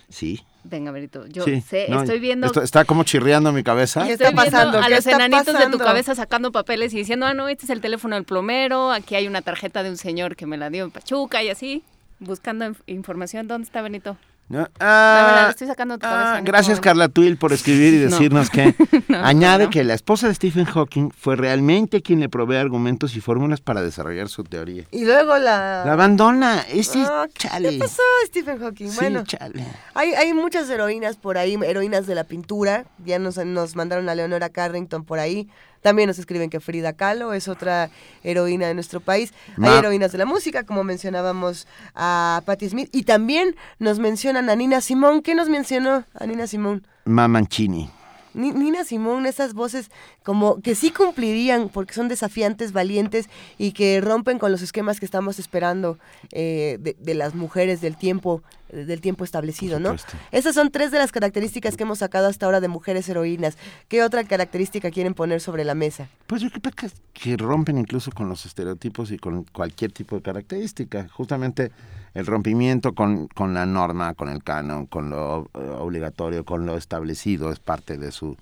Sí. 0.09 0.41
Venga, 0.65 0.91
Berito, 0.91 1.27
yo 1.27 1.45
sí. 1.45 1.61
sé, 1.61 1.87
No, 1.89 2.03
estoy 2.03 2.19
viendo... 2.19 2.47
esto 2.47 2.61
está 2.63 2.85
como 2.85 3.05
chirriando 3.05 3.53
mi 3.53 3.63
cabeza. 3.63 4.05
¿Qué 4.05 4.15
está 4.15 4.33
pasando? 4.33 4.79
a 4.79 4.85
¿Qué 4.85 4.91
los 4.91 4.99
está 5.01 5.13
enanitos 5.13 5.57
de 5.59 5.67
tu 5.69 5.79
cabeza 5.79 6.15
sacando 6.17 6.51
papeles 6.51 6.93
y 6.95 6.99
diciendo, 6.99 7.27
ah, 7.27 7.35
no, 7.35 7.47
este 7.49 7.65
es 7.67 7.71
el 7.71 7.81
teléfono 7.81 8.17
del 8.17 8.25
plomero, 8.25 8.91
aquí 8.91 9.15
hay 9.15 9.29
una 9.29 9.43
tarjeta 9.43 9.83
de 9.85 9.91
un 9.91 9.97
señor 9.97 10.35
que 10.35 10.47
me 10.47 10.57
la 10.57 10.69
dio 10.71 10.83
en 10.85 10.91
Pachuca 10.91 11.43
y 11.45 11.51
así, 11.51 11.85
buscando 12.19 12.65
inf- 12.67 12.83
información. 12.87 13.47
¿Dónde 13.49 13.67
está 13.67 13.83
Benito? 13.83 14.17
No, 14.49 14.69
ah, 14.79 15.41
la 15.47 15.51
estoy 15.51 15.67
sacando 15.67 15.95
de 15.95 15.99
tu 15.99 16.07
cabeza 16.07 16.37
ah, 16.37 16.41
gracias. 16.41 16.79
Carla 16.79 17.09
Twill 17.09 17.37
por 17.37 17.53
escribir 17.53 17.95
y 17.95 17.97
No. 18.05 18.11
decirnos 18.11 18.49
que 18.49 18.77
No, 19.09 19.19
añade 19.25 19.65
no. 19.65 19.71
que 19.71 19.83
la 19.83 19.95
esposa 19.95 20.29
de 20.29 20.35
Stephen 20.35 20.67
Hawking 20.67 21.11
fue 21.11 21.35
realmente 21.35 22.01
quien 22.01 22.21
le 22.21 22.29
provee 22.29 22.55
argumentos 22.55 23.17
y 23.17 23.21
fórmulas 23.21 23.61
para 23.61 23.83
desarrollar 23.83 24.29
su 24.29 24.45
teoría. 24.45 24.85
Y 24.93 25.05
luego 25.05 25.37
la... 25.39 25.83
La 25.85 25.95
abandona, 25.95 26.61
ese 26.71 27.03
es 27.03 27.09
Ah, 27.11 27.27
chale. 27.37 27.71
¿Qué 27.71 27.79
pasó, 27.79 28.03
Stephen 28.27 28.61
Hawking? 28.61 28.89
Sí, 28.91 28.97
bueno, 29.01 29.25
chale. 29.25 29.65
hay, 29.95 30.13
hay 30.15 30.33
muchas 30.33 30.71
heroínas 30.71 31.17
por 31.17 31.39
ahí, 31.39 31.59
heroínas 31.67 32.07
de 32.07 32.15
la 32.15 32.23
pintura. 32.23 32.85
Ya 33.05 33.19
nos, 33.19 33.39
nos 33.39 33.75
mandaron 33.75 34.09
a 34.09 34.15
Leonora 34.15 34.49
Carrington 34.51 35.05
por 35.05 35.19
ahí. 35.19 35.49
También 35.87 36.09
nos 36.09 36.19
escriben 36.19 36.51
que 36.51 36.59
Frida 36.59 36.95
Kahlo 36.95 37.33
es 37.33 37.47
otra 37.47 37.91
heroína 38.25 38.67
de 38.67 38.75
nuestro 38.75 38.99
país. 38.99 39.33
Ma- 39.57 39.71
Hay 39.71 39.79
heroínas 39.79 40.11
de 40.11 40.19
la 40.19 40.27
música, 40.27 40.65
como 40.65 40.83
mencionábamos 40.83 41.69
a 41.95 42.43
Patti 42.45 42.69
Smith. 42.69 42.89
Y 42.91 43.05
también 43.05 43.55
nos 43.79 44.01
mencionan 44.01 44.51
a 44.51 44.57
Nina 44.57 44.81
Simón. 44.81 45.23
¿Qué 45.23 45.37
nos 45.37 45.49
mencionó 45.49 46.03
a 46.19 46.27
Nina 46.27 46.49
Simón? 46.49 46.85
Mamancini. 47.05 47.83
Ni- 47.85 47.91
Nina 48.37 48.85
Simón, 48.85 49.27
esas 49.27 49.55
voces 49.55 49.91
como 50.23 50.61
que 50.61 50.75
sí 50.75 50.91
cumplirían 50.91 51.69
porque 51.69 51.95
son 51.95 52.09
desafiantes, 52.09 52.73
valientes 52.73 53.29
y 53.59 53.73
que 53.73 54.01
rompen 54.01 54.39
con 54.39 54.53
los 54.53 54.63
esquemas 54.63 55.01
que 55.01 55.07
estamos 55.07 55.39
esperando 55.39 55.99
eh, 56.33 56.79
de, 56.81 56.97
de 56.99 57.15
las 57.15 57.35
mujeres 57.35 57.81
del 57.81 57.97
tiempo, 57.97 58.43
del 58.71 59.01
tiempo 59.01 59.25
establecido, 59.25 59.81
¿no? 59.81 59.97
Esas 60.33 60.55
son 60.55 60.71
tres 60.71 60.91
de 60.91 60.99
las 60.99 61.13
características 61.13 61.77
que 61.77 61.85
hemos 61.85 61.99
sacado 61.99 62.29
hasta 62.29 62.47
ahora 62.47 62.61
de 62.61 62.69
mujeres 62.69 63.09
heroínas. 63.09 63.57
¿Qué 63.89 64.03
otra 64.03 64.25
característica 64.25 64.91
quieren 64.91 65.15
poner 65.15 65.41
sobre 65.41 65.65
la 65.65 65.75
mesa? 65.75 66.09
Pues 66.27 66.43
yo 66.43 66.51
creo 66.51 66.73
que, 66.73 66.91
que 67.13 67.37
rompen 67.37 67.79
incluso 67.79 68.11
con 68.13 68.29
los 68.29 68.45
estereotipos 68.45 69.11
y 69.11 69.19
con 69.19 69.45
cualquier 69.45 69.93
tipo 69.93 70.17
de 70.17 70.23
característica. 70.23 71.09
Justamente 71.09 71.73
el 72.17 72.27
rompimiento 72.27 72.95
con, 72.95 73.29
con 73.29 73.53
la 73.55 73.67
norma, 73.67 74.15
con 74.15 74.29
el 74.29 74.43
canon, 74.43 74.87
con 74.87 75.11
lo 75.11 75.51
eh, 75.55 75.59
obligatorio, 75.79 76.45
con 76.45 76.65
lo 76.67 76.77
establecido, 76.77 77.53
es 77.53 77.59
parte 77.61 77.97
de 77.99 78.11
su, 78.11 78.37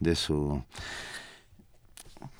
de 0.00 0.14
su, 0.16 0.62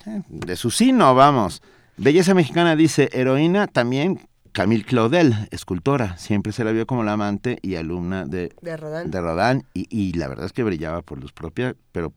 eh, 0.05 0.21
de 0.29 0.55
su 0.55 0.69
sino, 0.71 1.13
vamos. 1.15 1.61
Belleza 1.97 2.33
mexicana 2.33 2.75
dice, 2.75 3.09
heroína 3.13 3.67
también 3.67 4.19
Camille 4.51 4.83
Claudel, 4.83 5.47
escultora, 5.51 6.17
siempre 6.17 6.51
se 6.51 6.63
la 6.63 6.71
vio 6.71 6.85
como 6.85 7.03
la 7.03 7.13
amante 7.13 7.57
y 7.61 7.75
alumna 7.75 8.25
de, 8.25 8.53
De 8.61 8.75
Rodin. 8.77 9.11
de 9.11 9.63
y, 9.73 9.87
y 9.89 10.13
la 10.13 10.27
verdad 10.27 10.45
es 10.45 10.53
que 10.53 10.63
brillaba 10.63 11.01
por 11.03 11.19
luz 11.19 11.31
propia, 11.31 11.75
pero 11.91 12.11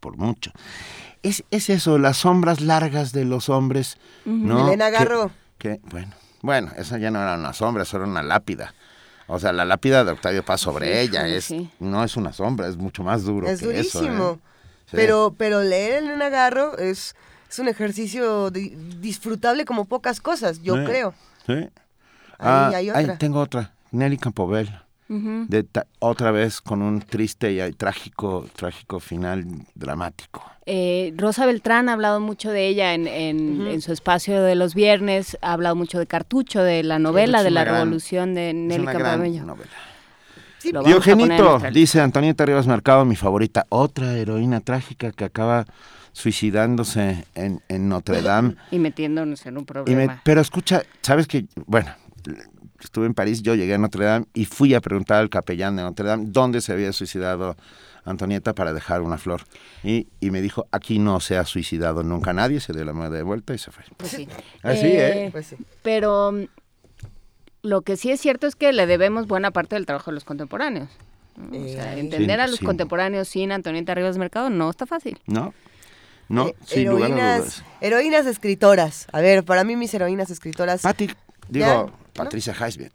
por 0.00 0.16
mucho. 0.18 0.50
Es, 1.22 1.42
es 1.50 1.70
eso, 1.70 1.96
las 1.96 2.18
sombras 2.18 2.60
largas 2.60 3.12
de 3.12 3.24
los 3.24 3.48
hombres, 3.48 3.96
¿no? 4.26 4.66
Elena 4.66 4.86
Que- 4.90 4.92
Garro. 4.92 5.30
que, 5.56 5.80
bueno, 5.90 6.08
bueno, 6.44 6.70
esa 6.76 6.98
ya 6.98 7.10
no 7.10 7.20
era 7.22 7.34
una 7.34 7.52
sombra, 7.54 7.82
eso 7.84 7.96
era 7.96 8.06
una 8.06 8.22
lápida. 8.22 8.74
O 9.26 9.38
sea, 9.38 9.52
la 9.54 9.64
lápida 9.64 10.04
de 10.04 10.12
Octavio 10.12 10.44
Paz 10.44 10.60
sobre 10.60 10.92
Sí, 10.92 11.08
ella 11.08 11.26
es 11.26 11.44
sí. 11.46 11.70
no 11.80 12.04
es 12.04 12.16
una 12.18 12.34
sombra, 12.34 12.68
es 12.68 12.76
mucho 12.76 13.02
más 13.02 13.24
duro 13.24 13.48
Es 13.48 13.60
que 13.60 13.78
eso, 13.80 14.00
¿eh? 14.00 14.02
durísimo. 14.02 14.34
Sí. 14.84 14.92
Pero, 14.96 15.34
pero 15.38 15.62
leer 15.62 15.94
el 16.02 16.04
Elena 16.10 16.28
Garro 16.28 16.76
es, 16.76 17.16
es 17.48 17.58
un 17.58 17.68
ejercicio 17.68 18.50
di- 18.50 18.74
disfrutable 19.00 19.64
como 19.64 19.86
pocas 19.86 20.20
cosas, 20.20 20.60
yo 20.60 20.74
creo. 20.84 21.14
Sí. 21.46 21.54
Ahí 21.54 21.70
Ah, 22.38 22.70
hay 22.74 22.90
ahí 22.90 23.16
tengo 23.16 23.40
otra, 23.40 23.72
Nelly 23.92 24.18
Campobel. 24.18 24.68
De 25.08 25.66
otra 25.98 26.30
vez 26.30 26.60
con 26.60 26.80
un 26.82 27.00
triste 27.00 27.52
y 27.52 27.72
trágico, 27.72 28.46
trágico 28.56 29.00
final 29.00 29.44
dramático. 29.74 30.42
Eh, 30.66 31.12
Rosa 31.16 31.44
Beltrán 31.44 31.90
ha 31.90 31.92
hablado 31.92 32.20
mucho 32.20 32.50
de 32.50 32.66
ella 32.68 32.94
en, 32.94 33.06
en- 33.06 33.80
su 33.82 33.92
espacio 33.92 34.42
de 34.42 34.54
los 34.54 34.74
viernes, 34.74 35.36
ha 35.42 35.52
hablado 35.52 35.76
mucho 35.76 35.98
de 35.98 36.06
Cartucho, 36.06 36.62
de 36.62 36.82
la 36.82 36.98
novela, 36.98 37.42
de 37.42 37.50
la 37.50 37.64
gran- 37.64 37.82
revolución 37.84 38.34
de 38.34 38.54
Nelly 38.54 38.84
novela. 38.86 39.40
Sí, 40.58 40.72
Diogenito, 40.86 41.58
dice 41.72 42.00
Antonieta 42.00 42.46
Rivas 42.46 42.66
Mercado, 42.66 43.04
mi 43.04 43.16
favorita, 43.16 43.66
otra 43.68 44.16
heroína 44.16 44.60
trágica 44.60 45.12
que 45.12 45.24
acaba 45.24 45.66
suicidándose 46.12 47.26
en, 47.34 47.60
en 47.68 47.88
Notre 47.90 48.22
Dame. 48.22 48.54
Y 48.70 48.78
metiéndonos 48.78 49.44
en 49.44 49.58
un 49.58 49.62
Y 49.62 49.66
me- 49.66 49.66
problema. 49.66 50.22
pero 50.24 50.40
escucha, 50.40 50.82
sabes 51.02 51.26
que, 51.26 51.44
bueno, 51.66 51.90
estuve 52.86 53.06
en 53.06 53.14
París, 53.14 53.42
yo 53.42 53.54
llegué 53.54 53.74
a 53.74 53.78
Notre 53.78 54.04
Dame 54.04 54.26
y 54.34 54.44
fui 54.44 54.74
a 54.74 54.80
preguntar 54.80 55.20
al 55.20 55.30
capellán 55.30 55.76
de 55.76 55.82
Notre 55.82 56.06
Dame 56.06 56.24
dónde 56.28 56.60
se 56.60 56.72
había 56.72 56.92
suicidado 56.92 57.56
Antonieta 58.04 58.54
para 58.54 58.72
dejar 58.74 59.00
una 59.02 59.16
flor. 59.18 59.42
Y, 59.82 60.08
y 60.20 60.30
me 60.30 60.42
dijo, 60.42 60.66
aquí 60.70 60.98
no 60.98 61.20
se 61.20 61.38
ha 61.38 61.44
suicidado 61.46 62.02
nunca 62.02 62.32
nadie, 62.34 62.60
se 62.60 62.72
dio 62.74 62.84
la 62.84 62.92
mano 62.92 63.10
de 63.10 63.22
vuelta 63.22 63.54
y 63.54 63.58
se 63.58 63.70
fue. 63.70 63.82
Pues 63.96 64.10
sí. 64.10 64.28
Así, 64.62 64.86
¿eh? 64.88 65.30
Pues 65.32 65.46
sí. 65.46 65.56
Pero 65.82 66.32
mm, 66.32 66.44
lo 67.62 67.80
que 67.82 67.96
sí 67.96 68.10
es 68.10 68.20
cierto 68.20 68.46
es 68.46 68.56
que 68.56 68.72
le 68.72 68.86
debemos 68.86 69.26
buena 69.26 69.50
parte 69.52 69.74
del 69.76 69.86
trabajo 69.86 70.10
de 70.10 70.16
los 70.16 70.24
contemporáneos. 70.24 70.90
¿no? 71.36 71.48
O 71.58 71.68
sea, 71.68 71.96
Eh, 71.96 72.00
entender 72.00 72.36
Sí, 72.36 72.42
a 72.42 72.46
los 72.46 72.58
sí. 72.58 72.64
contemporáneos 72.66 73.26
sin 73.28 73.52
Antonieta 73.52 73.94
Rivas 73.94 74.18
Mercado 74.18 74.50
no 74.50 74.68
está 74.70 74.84
fácil. 74.86 75.18
¿No? 75.26 75.54
No, 76.28 76.48
Eh, 76.48 76.54
sin 76.66 76.88
lugar 76.88 77.04
a 77.04 77.06
heroínas, 77.14 77.38
dudas. 77.40 77.64
heroínas 77.80 78.26
escritoras. 78.26 79.06
A 79.12 79.20
ver, 79.20 79.44
para 79.44 79.64
mí 79.64 79.76
mis 79.76 79.92
heroínas 79.94 80.30
escritoras. 80.30 80.82
Patti, 80.82 81.10
digo, 81.48 81.90
Ya, 82.14 82.22
¿no? 82.22 82.24
Patricia 82.24 82.54
Highsmith. 82.54 82.92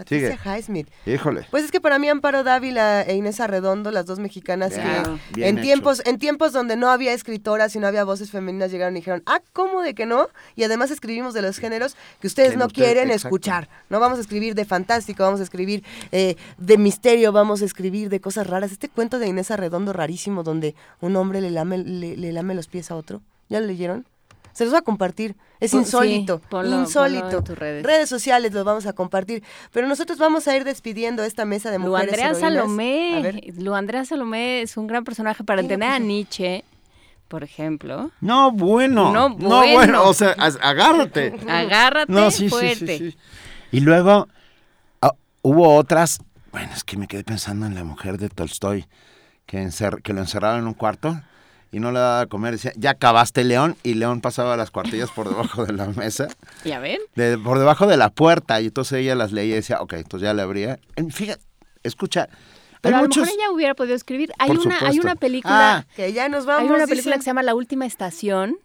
Patricia 0.00 0.38
sigue. 0.38 0.58
Highsmith. 0.58 0.88
Híjole. 1.04 1.46
Pues 1.50 1.64
es 1.64 1.70
que 1.70 1.80
para 1.80 1.98
mí 1.98 2.08
Amparo 2.08 2.42
Dávila 2.42 3.02
e 3.02 3.16
Inés 3.16 3.38
Arredondo, 3.38 3.90
las 3.90 4.06
dos 4.06 4.18
mexicanas, 4.18 4.72
que 4.72 5.46
en 5.46 5.58
hecho. 5.58 5.62
tiempos, 5.62 6.02
en 6.06 6.18
tiempos 6.18 6.52
donde 6.52 6.76
no 6.76 6.88
había 6.88 7.12
escritoras 7.12 7.76
y 7.76 7.80
no 7.80 7.86
había 7.86 8.04
voces 8.04 8.30
femeninas 8.30 8.70
llegaron 8.70 8.96
y 8.96 9.00
dijeron, 9.00 9.22
ah, 9.26 9.42
¿cómo 9.52 9.82
de 9.82 9.94
que 9.94 10.06
no? 10.06 10.28
Y 10.56 10.64
además 10.64 10.90
escribimos 10.90 11.34
de 11.34 11.42
los 11.42 11.58
géneros 11.58 11.96
que 12.20 12.28
ustedes 12.28 12.56
no 12.56 12.68
quieren 12.68 13.10
exacto. 13.10 13.28
escuchar. 13.28 13.68
No 13.90 14.00
vamos 14.00 14.16
a 14.16 14.22
escribir 14.22 14.54
de 14.54 14.64
fantástico, 14.64 15.22
vamos 15.22 15.40
a 15.40 15.42
escribir 15.42 15.84
eh, 16.12 16.36
de 16.56 16.78
misterio, 16.78 17.32
vamos 17.32 17.60
a 17.60 17.66
escribir 17.66 18.08
de 18.08 18.20
cosas 18.20 18.46
raras. 18.46 18.72
Este 18.72 18.88
cuento 18.88 19.18
de 19.18 19.26
Inés 19.26 19.50
Arredondo 19.50 19.92
rarísimo 19.92 20.42
donde 20.42 20.74
un 21.00 21.14
hombre 21.16 21.42
le 21.42 21.50
lame, 21.50 21.76
le, 21.76 22.16
le 22.16 22.32
lame 22.32 22.54
los 22.54 22.68
pies 22.68 22.90
a 22.90 22.96
otro. 22.96 23.20
¿Ya 23.50 23.60
lo 23.60 23.66
leyeron? 23.66 24.06
Se 24.60 24.64
los 24.66 24.72
voy 24.72 24.78
a 24.80 24.82
compartir. 24.82 25.36
Es 25.58 25.70
Pon- 25.70 25.80
sí, 25.80 25.86
insólito, 25.86 26.42
ponlo- 26.50 26.80
insólito. 26.80 27.38
en 27.38 27.44
tus 27.44 27.58
redes. 27.58 28.08
sociales 28.10 28.52
los 28.52 28.62
vamos 28.62 28.84
a 28.84 28.92
compartir. 28.92 29.42
Pero 29.72 29.88
nosotros 29.88 30.18
vamos 30.18 30.46
a 30.48 30.54
ir 30.54 30.64
despidiendo 30.64 31.24
esta 31.24 31.46
mesa 31.46 31.70
de 31.70 31.78
Lu 31.78 31.86
mujeres 31.86 32.10
Andrea 32.10 32.26
heroínas. 32.28 32.42
A 32.42 32.54
Salomé. 32.56 33.20
ver. 33.22 33.40
Lu 33.56 33.74
Andrea 33.74 34.04
Salomé 34.04 34.60
es 34.60 34.76
un 34.76 34.86
gran 34.86 35.02
personaje 35.04 35.44
para 35.44 35.62
¿Qué 35.62 35.68
le 35.68 35.72
entender 35.76 35.88
a 35.94 35.96
puso? 35.96 36.06
Nietzsche, 36.08 36.64
por 37.28 37.42
ejemplo. 37.42 38.10
No, 38.20 38.50
bueno. 38.52 39.14
No, 39.14 39.30
No, 39.30 39.36
bueno. 39.60 39.72
bueno. 39.72 40.04
O 40.04 40.12
sea, 40.12 40.32
agárrate. 40.32 41.34
Agárrate 41.48 42.12
No, 42.12 42.30
sí, 42.30 42.50
fuerte. 42.50 42.98
sí, 42.98 43.10
sí. 43.12 43.18
Y 43.72 43.80
luego 43.80 44.28
ah, 45.00 45.14
hubo 45.40 45.74
otras. 45.74 46.18
Bueno, 46.52 46.68
es 46.76 46.84
que 46.84 46.98
me 46.98 47.08
quedé 47.08 47.24
pensando 47.24 47.64
en 47.64 47.74
la 47.74 47.84
mujer 47.84 48.18
de 48.18 48.28
Tolstoy, 48.28 48.84
que, 49.46 49.62
encer- 49.62 50.02
que 50.02 50.12
lo 50.12 50.20
encerraron 50.20 50.58
en 50.60 50.66
un 50.66 50.74
cuarto 50.74 51.18
y 51.72 51.80
no 51.80 51.92
le 51.92 51.98
daba 52.00 52.20
de 52.20 52.26
comer. 52.26 52.52
Decía, 52.52 52.72
ya 52.76 52.90
acabaste, 52.90 53.44
León. 53.44 53.76
Y 53.82 53.94
León 53.94 54.20
pasaba 54.20 54.56
las 54.56 54.70
cuartillas 54.70 55.10
por 55.10 55.28
debajo 55.28 55.64
de 55.66 55.72
la 55.72 55.86
mesa, 55.86 56.28
Ya 56.64 56.78
ven. 56.80 56.98
de- 57.14 57.38
por 57.38 57.58
debajo 57.58 57.86
de 57.86 57.96
la 57.96 58.10
puerta. 58.10 58.60
Y 58.60 58.66
entonces 58.66 58.98
ella 59.00 59.14
las 59.14 59.32
leía 59.32 59.52
y 59.52 59.56
decía, 59.56 59.80
ok, 59.80 59.92
entonces 59.94 60.26
ya 60.26 60.34
le 60.34 60.42
abría. 60.42 60.78
En- 60.96 61.10
Fíjate, 61.10 61.42
escucha. 61.82 62.28
Pero 62.80 62.96
hay 62.96 62.98
a 63.00 63.02
lo 63.02 63.08
muchos. 63.08 63.22
mejor 63.24 63.38
ella 63.38 63.50
hubiera 63.52 63.74
podido 63.74 63.94
escribir. 63.94 64.32
Hay 64.38 64.48
Por 64.48 64.58
una, 64.66 64.78
hay 64.80 64.98
una 65.00 65.14
película. 65.14 65.76
Ah, 65.78 65.86
Que 65.96 66.12
ya 66.12 66.28
nos 66.28 66.46
vamos. 66.46 66.62
Hay 66.70 66.74
una 66.74 66.86
película 66.86 67.12
dicen. 67.16 67.20
que 67.20 67.24
se 67.24 67.30
llama 67.30 67.42
La 67.42 67.54
Última 67.54 67.84
Estación, 67.86 68.56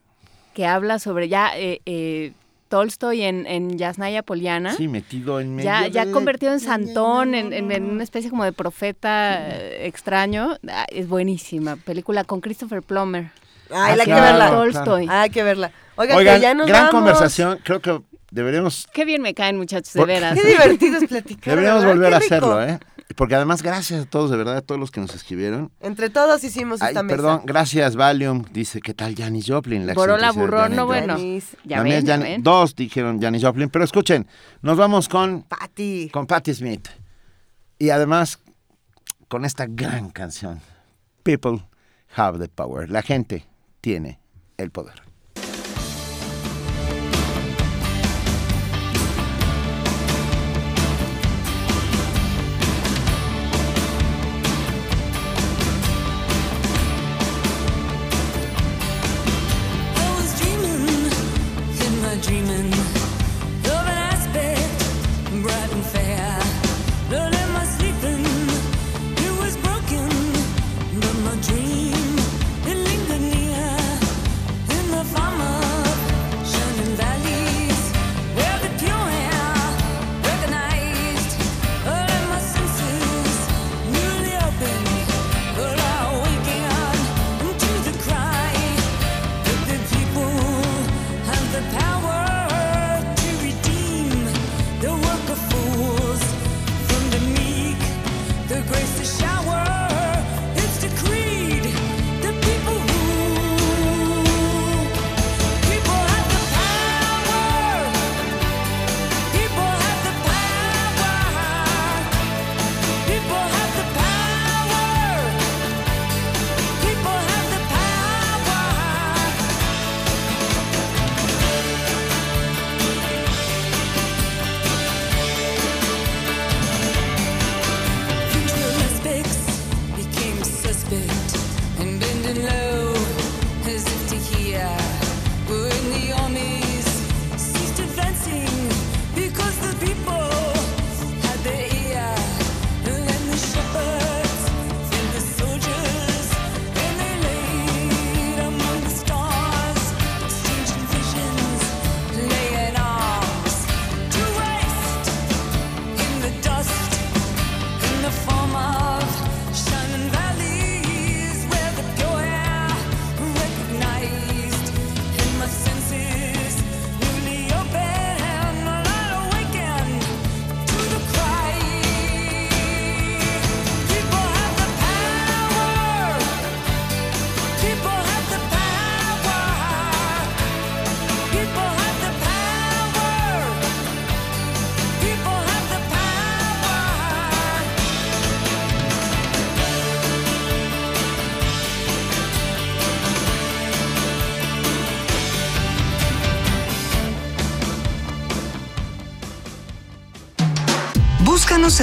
que 0.53 0.66
habla 0.66 0.99
sobre 0.99 1.28
ya 1.28 1.51
eh, 1.58 1.82
eh, 1.86 2.32
Tolstoy 2.70 3.22
en, 3.22 3.45
en 3.45 3.78
Yasnaya 3.78 4.24
Poliana. 4.24 4.74
Sí, 4.76 4.88
metido 4.88 5.39
en 5.39 5.55
medio. 5.55 5.70
ya, 5.70 5.88
ya 5.88 6.05
de- 6.05 6.11
convertido 6.11 6.51
en 6.53 6.59
santón, 6.59 7.36
en, 7.36 7.53
en- 7.53 7.72
en 7.72 7.86
una 7.86 8.03
especie 8.03 8.30
como 8.30 8.43
de 8.43 8.51
profeta 8.53 9.38
eh, 9.49 9.86
extraño. 9.88 10.57
Ah, 10.68 10.86
Es 10.89 11.07
buenísima. 11.07 11.76
Película 11.76 12.24
con 12.24 12.41
Christopher 12.41 12.82
Plummer. 12.82 13.32
Ay, 13.70 13.72
Ah, 13.72 13.86
hay 13.93 13.99
que 13.99 14.13
verla. 14.13 14.36
claro. 14.36 14.57
Tolstoy. 14.57 15.07
Hay 15.09 15.30
que 15.30 15.43
verla. 15.43 15.72
Oigan, 15.95 16.18
Oigan, 16.18 16.36
que 16.36 16.41
ya 16.41 16.53
nos 16.53 16.68
gran 16.68 16.86
vamos. 16.88 16.91
conversación. 17.01 17.59
Creo 17.63 17.80
que 17.82 18.01
deberíamos 18.32 18.88
Qué 18.93 19.05
bien 19.05 19.22
me 19.22 19.34
caen, 19.34 19.57
muchachos, 19.57 19.93
de 19.93 20.05
veras. 20.05 20.38
Qué 20.39 20.47
divertido 20.47 20.97
es 20.97 21.07
platicar. 21.07 21.53
Deberíamos 21.55 21.84
¿verdad? 21.84 21.95
volver 21.95 22.09
Qué 22.09 22.16
a 22.16 22.20
rico. 22.20 22.36
hacerlo, 22.36 22.63
¿eh? 22.63 22.80
Porque 23.16 23.36
además, 23.36 23.62
gracias 23.62 24.03
a 24.03 24.10
todos, 24.10 24.32
de 24.32 24.38
verdad, 24.38 24.58
a 24.58 24.62
todos 24.62 24.80
los 24.80 24.89
que 24.89 24.99
nos 24.99 25.14
escribieron. 25.14 25.72
Entre 25.80 26.10
todos 26.10 26.43
hicimos 26.43 26.82
Ay, 26.82 26.89
esta 26.89 27.03
mesa. 27.03 27.16
perdón, 27.16 27.41
gracias, 27.45 27.95
Valium. 27.95 28.43
Dice, 28.51 28.82
¿qué 28.82 28.93
tal 28.95 29.16
Janis 29.16 29.45
Joplin? 29.47 29.86
La 29.86 29.93
Borola 29.93 30.32
Burrón, 30.32 30.76
no 30.76 30.86
Joplin. 30.86 31.06
bueno. 31.06 31.14
Janis. 31.14 31.56
Ya 31.64 31.84
ven, 31.84 32.03
ven. 32.03 32.43
Dos 32.43 32.76
dijeron 32.76 33.22
Janis 33.22 33.43
Joplin. 33.43 33.70
Pero 33.70 33.86
escuchen, 33.86 34.28
nos 34.64 34.76
vamos 34.76 35.08
con, 35.08 35.43
Pati. 35.43 36.10
con 36.12 36.26
Patti 36.26 36.53
Smith. 36.53 36.88
Y 37.78 37.91
además, 37.91 38.39
con 39.28 39.45
esta 39.45 39.68
gran 39.68 40.10
canción. 40.10 40.60
People 41.24 41.64
have 42.16 42.39
the 42.39 42.47
power. 42.49 42.89
La 42.89 43.03
gente 43.03 43.45
tiene 43.82 44.20
el 44.58 44.72
poder. 44.72 45.05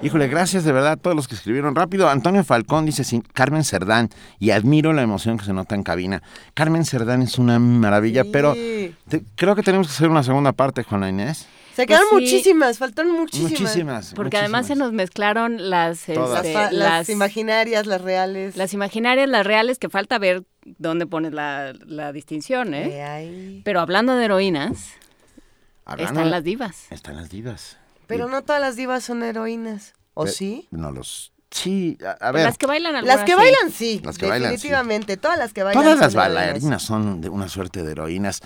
Híjole, 0.00 0.28
gracias 0.28 0.62
de 0.62 0.70
verdad 0.70 0.92
a 0.92 0.96
todos 0.96 1.16
los 1.16 1.26
que 1.26 1.34
escribieron 1.34 1.74
rápido. 1.74 2.08
Antonio 2.08 2.44
Falcón 2.44 2.86
dice 2.86 3.02
sí, 3.02 3.20
Carmen 3.34 3.64
Cerdán 3.64 4.10
y 4.38 4.50
admiro 4.50 4.92
la 4.92 5.02
emoción 5.02 5.38
que 5.38 5.44
se 5.44 5.52
nota 5.52 5.74
en 5.74 5.82
cabina. 5.82 6.22
Carmen 6.54 6.84
Cerdán 6.84 7.20
es 7.22 7.36
una 7.38 7.58
maravilla, 7.58 8.22
pero 8.30 8.54
te- 8.54 9.24
creo 9.34 9.56
que 9.56 9.62
tenemos 9.64 9.88
que 9.88 9.92
hacer 9.94 10.08
una 10.08 10.22
segunda 10.22 10.52
parte, 10.52 10.84
Juana 10.84 11.08
Inés. 11.08 11.46
Se 11.74 11.86
quedaron 11.86 12.06
Pues 12.10 12.28
sí. 12.28 12.34
muchísimas, 12.36 12.78
faltaron 12.78 13.12
muchísimas. 13.12 13.50
Muchísimas. 13.60 14.12
Porque 14.14 14.36
además 14.36 14.66
se 14.68 14.76
nos 14.76 14.92
mezclaron 14.92 15.68
las, 15.70 16.08
este, 16.08 16.54
Las, 16.72 17.08
imaginarias, 17.08 17.86
las 17.86 18.00
reales. 18.00 18.56
las 18.56 18.72
imaginarias, 18.74 19.28
las 19.28 19.44
reales, 19.46 19.78
que 19.78 19.88
falta 19.88 20.18
ver 20.18 20.44
dónde 20.64 21.06
pones 21.06 21.32
la, 21.32 21.72
la 21.86 22.12
distinción, 22.12 22.72
¿eh? 22.74 22.98
Eh, 22.98 23.02
ay. 23.02 23.62
Pero 23.64 23.80
hablando 23.80 24.14
de 24.14 24.24
heroínas, 24.24 24.92
Hablando 25.84 26.12
están 26.20 26.30
las 26.30 26.44
divas. 26.44 26.86
Están 26.90 27.16
las 27.16 27.30
divas. 27.30 27.78
Pero 28.08 28.26
no 28.28 28.42
todas 28.42 28.60
las 28.60 28.74
divas 28.74 29.04
son 29.04 29.22
heroínas. 29.22 29.94
¿O 30.14 30.24
Pe- 30.24 30.30
sí? 30.32 30.66
No 30.72 30.90
los... 30.90 31.32
Sí, 31.50 31.96
a, 32.04 32.26
a 32.28 32.32
ver. 32.32 32.44
Las 32.44 32.58
que 32.58 32.66
bailan 32.66 32.94
algunas 32.94 33.16
Las 33.16 33.24
que 33.24 33.32
sí. 33.32 33.38
bailan 33.38 33.70
sí. 33.70 34.00
Las 34.04 34.18
que 34.18 34.26
bailan, 34.26 34.50
sí. 34.50 34.56
definitivamente. 34.56 35.16
Todas 35.16 35.38
las 35.38 35.52
que 35.54 35.62
bailan 35.62 35.82
Todas 35.82 35.98
son 35.98 36.04
las 36.06 36.14
heroínas. 36.14 36.34
bailarinas 36.46 36.82
son 36.82 37.20
de 37.22 37.28
una 37.30 37.48
suerte 37.48 37.82
de 37.84 37.92
heroínas. 37.92 38.42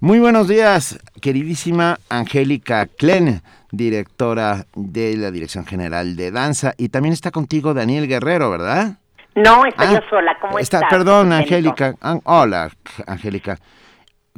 Muy 0.00 0.18
buenos 0.18 0.48
días, 0.48 0.98
queridísima 1.22 1.98
Angélica 2.10 2.86
Klen, 2.86 3.40
directora 3.70 4.66
de 4.74 5.16
la 5.16 5.30
Dirección 5.30 5.64
General 5.64 6.14
de 6.16 6.30
Danza. 6.30 6.74
Y 6.76 6.88
también 6.90 7.12
está 7.14 7.30
contigo 7.30 7.72
Daniel 7.72 8.06
Guerrero, 8.06 8.50
¿verdad? 8.50 8.98
No, 9.34 9.64
estoy 9.64 9.86
Ah, 9.86 9.92
yo 9.94 10.00
sola. 10.10 10.36
¿Cómo 10.40 10.58
está, 10.58 10.78
estás? 10.78 10.90
Perdón. 10.90 11.32
Angélica. 11.32 11.94
An- 12.02 12.20
hola, 12.24 12.70
Angélica. 13.06 13.58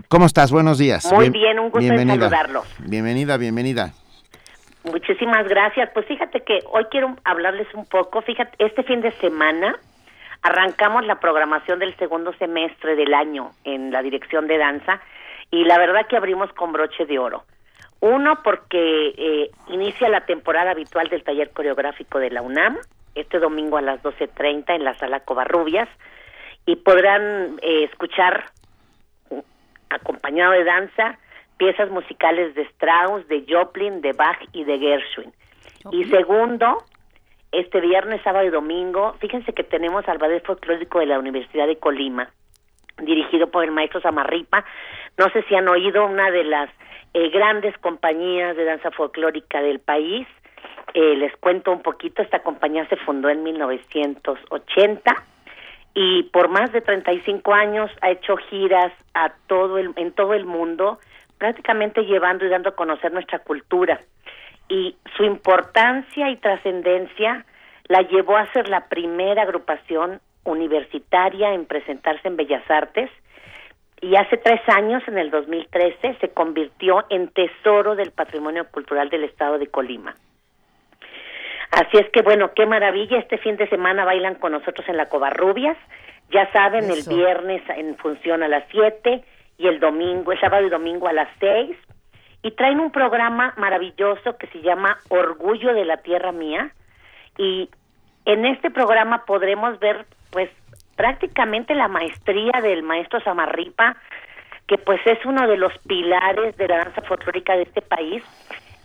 ¿Cómo 0.09 0.27
estás? 0.27 0.53
Buenos 0.53 0.79
días. 0.79 1.05
Muy 1.13 1.31
bien, 1.31 1.59
un 1.59 1.65
gusto 1.71 1.81
en 1.81 1.95
bienvenida. 1.97 2.15
saludarlos. 2.31 2.65
Bienvenida, 2.79 3.37
bienvenida. 3.39 3.93
Muchísimas 4.85 5.49
gracias. 5.49 5.91
Pues 5.95 6.07
fíjate 6.07 6.41
que 6.41 6.61
hoy 6.71 6.85
quiero 6.91 7.17
hablarles 7.25 7.73
un 7.75 7.87
poco. 7.87 8.21
Fíjate, 8.23 8.53
este 8.65 8.83
fin 8.83 9.01
de 9.01 9.13
semana 9.13 9.79
arrancamos 10.43 11.07
la 11.07 11.21
programación 11.21 11.79
del 11.79 11.97
segundo 11.97 12.35
semestre 12.35 12.95
del 12.95 13.15
año 13.15 13.51
en 13.65 13.91
la 13.91 14.03
dirección 14.03 14.47
de 14.47 14.59
danza 14.59 15.01
y 15.51 15.65
la 15.65 15.79
verdad 15.79 16.07
que 16.07 16.19
abrimos 16.19 16.53
con 16.53 16.73
broche 16.73 17.07
de 17.07 17.19
oro. 17.19 17.45
Uno, 18.01 18.43
porque 18.43 19.15
eh, 19.17 19.51
inicia 19.69 20.11
la 20.11 20.27
temporada 20.27 20.73
habitual 20.73 21.09
del 21.09 21.25
taller 21.25 21.51
coreográfico 21.53 22.19
de 22.19 22.31
la 22.31 22.43
UNAM, 22.43 22.77
este 23.15 23.39
domingo 23.39 23.79
a 23.79 23.83
las 23.83 24.03
12.30 24.03 24.75
en 24.75 24.85
la 24.85 24.93
sala 24.99 25.21
Covarrubias, 25.21 25.89
y 26.67 26.77
podrán 26.77 27.59
eh, 27.63 27.85
escuchar, 27.85 28.45
acompañado 29.89 30.53
de 30.53 30.65
danza, 30.65 31.19
piezas 31.57 31.91
musicales 31.91 32.55
de 32.55 32.63
Strauss, 32.63 33.27
de 33.29 33.45
Joplin, 33.49 34.01
de 34.01 34.13
Bach 34.13 34.39
y 34.53 34.65
de 34.65 34.79
Gershwin. 34.79 35.33
Y 35.93 36.05
segundo, 36.05 36.85
este 37.53 37.81
viernes, 37.81 38.21
sábado 38.23 38.47
y 38.47 38.51
domingo, 38.51 39.15
fíjense 39.21 39.53
que 39.53 39.65
tenemos 39.65 40.09
al 40.09 40.19
ballet 40.19 40.45
folclórico 40.45 40.99
de 40.99 41.07
la 41.07 41.19
Universidad 41.19 41.67
de 41.67 41.77
Colima, 41.77 42.31
dirigido 42.99 43.51
por 43.51 43.65
el 43.65 43.71
maestro 43.71 44.01
Samarripa. 44.01 44.65
No 45.19 45.29
sé 45.31 45.43
si 45.49 45.55
han 45.55 45.69
oído 45.69 46.07
una 46.07 46.31
de 46.31 46.45
las 46.45 46.71
eh, 47.13 47.29
grandes 47.31 47.77
compañías 47.79 48.57
de 48.57 48.65
danza 48.65 48.91
folclórica 48.91 49.63
del 49.63 49.79
país. 49.79 50.27
Eh, 50.95 51.17
les 51.17 51.37
cuento 51.37 51.71
un 51.73 51.83
poquito, 51.83 52.23
esta 52.23 52.41
compañía 52.41 52.87
se 52.89 52.97
fundó 52.97 53.29
en 53.29 53.43
1980 53.43 55.25
y 55.95 56.25
por 56.25 56.49
más 56.49 56.73
de 56.73 56.81
35 56.81 57.55
años 57.55 57.91
ha 58.01 58.11
hecho 58.11 58.37
giras 58.37 58.93
a 59.15 59.33
todo 59.47 59.79
el, 59.79 59.93
en 59.97 60.13
todo 60.13 60.35
el 60.35 60.45
mundo, 60.45 60.99
prácticamente 61.39 62.05
llevando 62.05 62.45
y 62.45 62.49
dando 62.49 62.71
a 62.71 62.77
conocer 62.77 63.13
nuestra 63.13 63.41
cultura. 63.41 64.01
Y 64.69 64.97
su 65.17 65.25
importancia 65.25 66.31
y 66.31 66.37
trascendencia 66.37 67.45
la 67.89 68.03
llevó 68.03 68.37
a 68.37 68.51
ser 68.53 68.69
la 68.69 68.89
primera 68.89 69.43
agrupación 69.43 70.21
universitaria 70.45 71.53
en 71.53 71.67
presentarse 71.67 72.29
en 72.29 72.37
Bellas 72.37 72.69
Artes 72.71 73.11
y 74.01 74.17
hace 74.17 74.37
tres 74.37 74.61
años, 74.69 75.03
en 75.07 75.17
el 75.17 75.31
2013, 75.31 76.19
se 76.21 76.29
convirtió 76.29 77.07
en 77.09 77.29
tesoro 77.29 77.97
del 77.97 78.11
patrimonio 78.11 78.67
cultural 78.71 79.09
del 79.09 79.25
estado 79.25 79.59
de 79.59 79.69
Colima. 79.69 80.15
Así 81.71 81.97
es 81.97 82.11
que 82.11 82.21
bueno, 82.21 82.53
qué 82.55 82.67
maravilla, 82.67 83.19
este 83.19 83.39
fin 83.39 83.57
de 83.57 83.67
semana 83.69 84.05
bailan 84.05 84.35
con 84.35 84.53
nosotros 84.53 84.87
en 84.89 84.99
la 84.99 85.09
Covarrubias, 85.09 85.79
ya 86.31 86.51
saben, 86.53 86.85
Eso. 86.85 87.11
el 87.11 87.17
viernes 87.17 87.63
en 87.71 87.97
función 87.97 88.43
a 88.43 88.49
las 88.49 88.65
7 88.71 89.25
y 89.59 89.67
el 89.67 89.81
domingo, 89.81 90.33
el 90.33 90.41
sábado 90.41 90.67
y 90.67 90.71
domingo 90.71 91.09
a 91.09 91.13
las 91.13 91.29
6 91.41 91.77
y 92.43 92.51
traen 92.53 92.81
un 92.81 92.91
programa 92.91 93.55
maravilloso 93.57 94.37
que 94.37 94.47
se 94.49 94.61
llama 94.61 94.99
Orgullo 95.09 95.73
de 95.73 95.85
la 95.85 95.99
Tierra 95.99 96.31
Mía. 96.31 96.73
Y 97.39 97.71
en 98.27 98.45
este 98.45 98.71
programa 98.71 99.25
podremos 99.25 99.79
ver 99.81 100.05
pues 100.31 100.51
prácticamente 100.97 101.75
la 101.75 101.89
maestría 101.89 102.61
del 102.63 102.83
maestro 102.83 103.21
Samarripa 103.21 103.97
que 104.67 104.79
pues 104.79 105.01
es 105.07 105.25
uno 105.25 105.47
de 105.47 105.57
los 105.57 105.73
pilares 105.87 106.57
de 106.57 106.69
la 106.69 106.79
danza 106.79 107.03
folclórica 107.03 107.57
de 107.57 107.63
este 107.63 107.83
país 107.83 108.23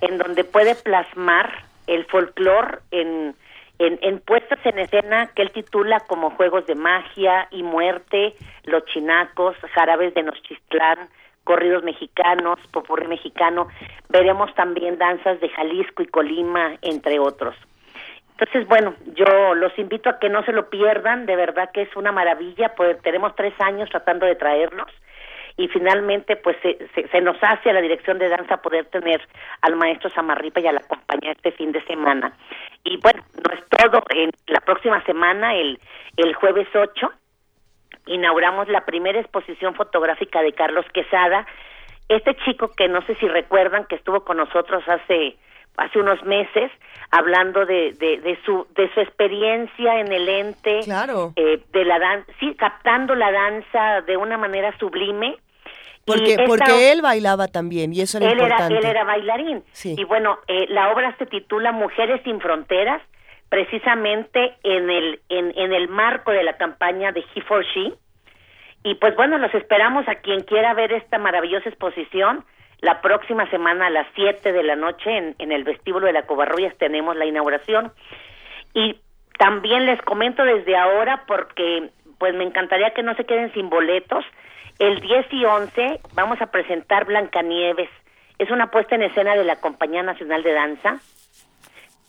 en 0.01 0.17
donde 0.17 0.43
puede 0.43 0.76
plasmar 0.76 1.63
el 1.88 2.05
folclor 2.05 2.82
en, 2.91 3.36
en, 3.80 3.97
en 4.01 4.19
puestas 4.19 4.59
en 4.65 4.77
escena 4.77 5.27
que 5.36 5.41
él 5.41 5.51
titula 5.51 6.01
como 6.01 6.32
Juegos 6.32 6.65
de 6.67 6.75
Magia 6.75 7.47
y 7.51 7.63
Muerte, 7.63 8.36
Los 8.65 8.86
Chinacos, 8.86 9.55
Jarabes 9.73 10.13
de 10.13 10.23
Nochixtlán, 10.23 11.09
corridos 11.45 11.84
mexicanos, 11.84 12.59
popurrí 12.71 13.07
mexicano, 13.07 13.69
veremos 14.09 14.53
también 14.53 14.97
danzas 14.97 15.39
de 15.39 15.49
Jalisco 15.49 16.03
y 16.03 16.07
Colima, 16.07 16.77
entre 16.82 17.19
otros. 17.19 17.55
Entonces, 18.32 18.67
bueno, 18.67 18.93
yo 19.15 19.55
los 19.55 19.77
invito 19.80 20.09
a 20.09 20.19
que 20.19 20.30
no 20.30 20.43
se 20.43 20.53
lo 20.53 20.69
pierdan, 20.69 21.25
de 21.25 21.36
verdad 21.36 21.71
que 21.73 21.82
es 21.82 21.95
una 21.95 22.11
maravilla, 22.11 22.73
pues 22.75 23.01
tenemos 23.01 23.36
tres 23.36 23.53
años 23.59 23.89
tratando 23.89 24.25
de 24.25 24.36
traerlos 24.36 24.88
y 25.60 25.68
finalmente 25.68 26.38
pues 26.38 26.55
se, 26.62 26.78
se, 26.95 27.05
se 27.10 27.20
nos 27.20 27.36
hace 27.41 27.70
a 27.70 27.74
la 27.74 27.82
dirección 27.82 28.18
de 28.18 28.30
danza 28.30 28.62
poder 28.62 28.86
tener 28.86 29.22
al 29.60 29.76
maestro 29.76 30.10
Samarripa 30.10 30.62
y 30.62 30.68
a 30.68 30.72
la 30.72 30.80
compañía 30.80 31.34
este 31.34 31.51
fin 31.51 31.74
de 31.74 31.84
semana. 31.84 32.32
Y 32.86 32.95
bueno, 32.95 33.22
no 33.45 33.53
es 33.53 33.60
todo, 33.68 34.01
en 34.12 34.32
la 34.47 34.62
próxima 34.62 35.03
semana, 35.03 35.53
el, 35.55 35.78
el 36.16 36.34
jueves 36.36 36.70
8, 36.74 37.12
inauguramos 38.05 38.70
la 38.70 38.86
primera 38.86 39.20
exposición 39.20 39.76
fotográfica 39.76 40.41
de 40.41 40.53
Carlos 40.53 40.86
Quesada, 40.93 41.45
este 42.07 42.36
chico 42.45 42.72
que 42.72 42.88
no 42.88 43.01
sé 43.01 43.16
si 43.16 43.28
recuerdan 43.28 43.84
que 43.84 43.95
estuvo 43.95 44.22
con 44.22 44.38
nosotros 44.38 44.82
hace 44.88 45.36
hace 45.76 45.99
unos 45.99 46.24
meses 46.24 46.72
hablando 47.12 47.66
de, 47.66 47.93
de, 47.99 48.18
de 48.20 48.39
su 48.45 48.66
de 48.76 48.91
su 48.93 49.01
experiencia 49.01 49.99
en 49.99 50.12
el 50.12 50.28
ente 50.28 50.80
claro. 50.84 51.34
eh, 51.36 51.62
de 51.72 51.86
la 51.86 51.99
danza 51.99 52.32
sí 52.39 52.55
captando 52.55 53.14
la 53.14 53.32
danza 53.32 54.01
de 54.01 54.18
una 54.18 54.38
manera 54.38 54.76
sublime 54.78 55.38
Porque, 56.16 56.32
esta- 56.32 56.45
porque 56.45 56.91
él 56.91 57.01
bailaba 57.01 57.47
también 57.47 57.93
y 57.93 58.01
eso 58.01 58.18
era 58.18 58.28
él 58.28 58.34
era, 58.39 58.43
importante. 58.47 58.78
él 58.78 58.86
era 58.86 59.03
bailarín. 59.03 59.64
Sí. 59.72 59.95
Y 59.97 60.03
bueno, 60.03 60.39
eh, 60.47 60.66
la 60.70 60.91
obra 60.91 61.16
se 61.18 61.26
titula 61.26 61.72
Mujeres 61.72 62.22
sin 62.24 62.39
Fronteras, 62.41 63.01
precisamente 63.49 64.55
en 64.64 64.89
el, 64.89 65.20
en, 65.30 65.53
en 65.57 65.74
el 65.74 65.88
marco 65.89 66.32
de 66.32 66.43
la 66.43 66.57
campaña 66.57 67.12
de 67.12 67.24
He 67.36 67.41
for 67.41 67.66
She. 67.66 67.93
Y 68.84 68.95
pues 68.95 69.16
bueno, 69.16 69.38
los 69.38 69.53
esperamos 69.53 70.07
a 70.07 70.16
quien 70.16 70.41
quiera 70.43 70.74
ver 70.74 70.93
esta 70.93 71.18
maravillosa 71.18 71.68
exposición. 71.70 72.45
La 72.82 73.01
próxima 73.01 73.49
semana 73.49 73.88
a 73.88 73.89
las 73.89 74.07
7 74.16 74.53
de 74.53 74.64
la 74.64 74.78
noche 74.78 75.18
en, 75.18 75.36
en 75.38 75.51
el 75.51 75.66
vestíbulo 75.66 76.05
de 76.07 76.14
la 76.14 76.22
Covarrubias 76.26 76.74
tenemos 76.78 77.16
la 77.18 77.26
inauguración. 77.26 77.91
Y 78.74 78.97
también 79.38 79.86
les 79.86 80.01
comento 80.03 80.43
desde 80.45 80.78
ahora 80.78 81.24
porque 81.28 81.89
pues 82.20 82.34
me 82.36 82.43
encantaría 82.45 82.91
que 82.93 83.03
no 83.03 83.16
se 83.16 83.26
queden 83.26 83.51
sin 83.53 83.70
boletos. 83.70 84.24
El 84.80 85.01
10 85.01 85.25
y 85.34 85.45
11 85.45 85.99
vamos 86.13 86.41
a 86.41 86.47
presentar 86.47 87.05
Blancanieves. 87.05 87.89
Es 88.38 88.49
una 88.51 88.71
puesta 88.71 88.95
en 88.95 89.03
escena 89.03 89.36
de 89.36 89.43
la 89.43 89.57
Compañía 89.57 90.03
Nacional 90.03 90.41
de 90.43 90.53
Danza 90.53 90.99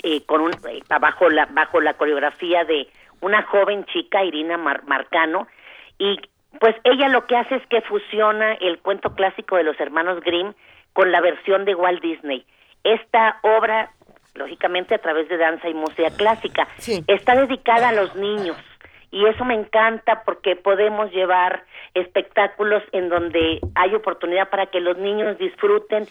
eh, 0.03 0.25
con 0.27 0.41
un 0.41 0.53
eh, 0.69 0.81
bajo 1.01 1.29
la 1.29 1.47
bajo 1.47 1.81
la 1.81 1.95
coreografía 1.95 2.65
de 2.65 2.89
una 3.21 3.43
joven 3.43 3.85
chica 3.87 4.25
Irina 4.25 4.57
Mar- 4.57 4.85
Marcano 4.85 5.47
y 5.99 6.19
pues 6.59 6.75
ella 6.85 7.09
lo 7.09 7.27
que 7.27 7.37
hace 7.37 7.57
es 7.57 7.67
que 7.67 7.81
fusiona 7.83 8.55
el 8.55 8.79
cuento 8.79 9.15
clásico 9.15 9.57
de 9.57 9.65
los 9.65 9.79
hermanos 9.81 10.21
Grimm 10.23 10.55
con 10.93 11.13
la 11.13 11.21
versión 11.21 11.65
de 11.65 11.75
Walt 11.75 12.01
Disney. 12.03 12.45
Esta 12.83 13.39
obra, 13.43 13.91
lógicamente 14.35 14.95
a 14.95 14.99
través 14.99 15.29
de 15.29 15.37
danza 15.37 15.69
y 15.69 15.75
música 15.75 16.11
clásica, 16.17 16.67
está 17.09 17.35
dedicada 17.37 17.91
a 17.91 17.93
los 17.93 18.15
niños 18.17 18.57
y 19.11 19.27
eso 19.27 19.45
me 19.45 19.55
encanta 19.55 20.23
porque 20.25 20.57
podemos 20.57 21.11
llevar 21.13 21.65
espectáculos 21.95 22.83
en 22.93 23.09
donde 23.09 23.61
hay 23.75 23.95
oportunidad 23.95 24.51
para 24.51 24.67
que 24.67 24.81
los 24.81 24.97
niños 24.99 25.39
disfruten, 25.39 26.07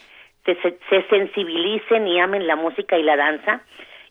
se, 0.45 0.55
se, 0.61 0.79
se 0.89 1.03
sensibilicen 1.09 2.07
y 2.07 2.19
amen 2.19 2.47
la 2.47 2.55
música 2.55 2.97
y 2.97 3.03
la 3.03 3.15
danza. 3.15 3.61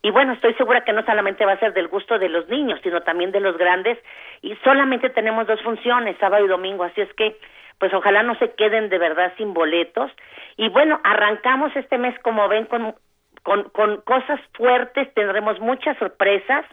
Y 0.02 0.10
bueno, 0.10 0.32
estoy 0.32 0.54
segura 0.54 0.84
que 0.84 0.92
no 0.92 1.04
solamente 1.04 1.44
va 1.44 1.52
a 1.52 1.58
ser 1.58 1.74
del 1.74 1.88
gusto 1.88 2.18
de 2.18 2.28
los 2.28 2.48
niños, 2.48 2.78
sino 2.82 3.00
también 3.02 3.32
de 3.32 3.40
los 3.40 3.58
grandes. 3.58 3.98
Y 4.42 4.54
solamente 4.62 5.10
tenemos 5.10 5.46
dos 5.46 5.60
funciones, 5.62 6.16
sábado 6.18 6.44
y 6.44 6.48
domingo, 6.48 6.84
así 6.84 7.00
es 7.00 7.12
que 7.14 7.36
pues 7.78 7.94
ojalá 7.94 8.22
no 8.22 8.34
se 8.36 8.52
queden 8.54 8.88
de 8.88 8.98
verdad 8.98 9.32
sin 9.36 9.54
boletos. 9.54 10.10
Y 10.56 10.68
bueno, 10.68 11.00
arrancamos 11.04 11.74
este 11.76 11.98
mes, 11.98 12.18
como 12.20 12.48
ven, 12.48 12.66
con, 12.66 12.94
con, 13.42 13.64
con 13.70 14.00
cosas 14.02 14.40
fuertes, 14.54 15.12
tendremos 15.14 15.60
muchas 15.60 15.96
sorpresas. 15.98 16.64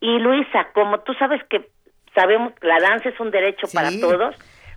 Y 0.00 0.18
Luisa, 0.18 0.68
como 0.72 1.00
tú 1.00 1.14
sabes 1.14 1.42
que 1.44 1.68
sabemos 2.16 2.52
la 2.62 2.80
danza 2.80 3.10
es 3.10 3.20
un 3.20 3.30
derecho 3.30 3.68
para 3.72 3.90
todos, 4.00 4.34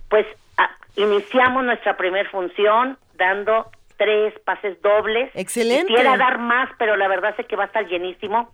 pues 0.08 0.26
ah, 0.58 0.70
iniciamos 0.94 1.64
nuestra 1.64 1.96
primer 1.96 2.28
función 2.28 2.98
dando 3.16 3.68
tres 3.96 4.32
pases 4.44 4.80
dobles. 4.82 5.30
Excelente. 5.34 5.88
Quisiera 5.88 6.16
dar 6.16 6.38
más, 6.38 6.70
pero 6.78 6.96
la 6.96 7.08
verdad 7.08 7.34
sé 7.36 7.44
que 7.44 7.56
va 7.56 7.64
a 7.64 7.66
estar 7.66 7.86
llenísimo. 7.86 8.52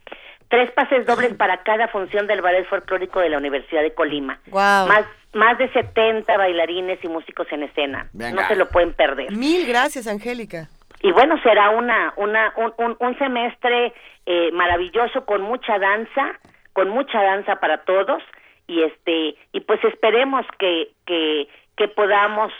Tres 0.48 0.70
pases 0.70 1.04
dobles 1.04 1.34
para 1.38 1.62
cada 1.62 1.88
función 1.88 2.26
del 2.26 2.40
ballet 2.40 2.66
folclórico 2.66 3.20
de 3.20 3.28
la 3.28 3.38
Universidad 3.38 3.82
de 3.82 3.92
Colima. 3.92 4.40
Guau. 4.46 4.88
Más 4.88 5.04
más 5.34 5.58
de 5.58 5.70
70 5.70 6.34
bailarines 6.34 6.98
y 7.04 7.08
músicos 7.08 7.46
en 7.50 7.64
escena. 7.64 8.08
Venga. 8.14 8.40
No 8.40 8.48
se 8.48 8.56
lo 8.56 8.70
pueden 8.70 8.94
perder. 8.94 9.30
Mil 9.32 9.66
gracias, 9.66 10.06
Angélica. 10.06 10.70
Y 11.02 11.12
bueno, 11.12 11.38
será 11.42 11.70
una, 11.70 12.14
una, 12.16 12.54
un, 12.56 12.72
un, 12.78 12.96
un 12.98 13.18
semestre 13.18 13.92
eh, 14.24 14.50
maravilloso 14.52 15.26
con 15.26 15.42
mucha 15.42 15.78
danza, 15.78 16.38
con 16.72 16.88
mucha 16.88 17.22
danza 17.22 17.56
para 17.56 17.84
todos 17.84 18.22
y 18.66 18.82
este 18.82 19.36
y 19.52 19.60
pues 19.60 19.82
esperemos 19.84 20.46
que 20.58 20.90
que, 21.06 21.48
podamos 21.88 22.52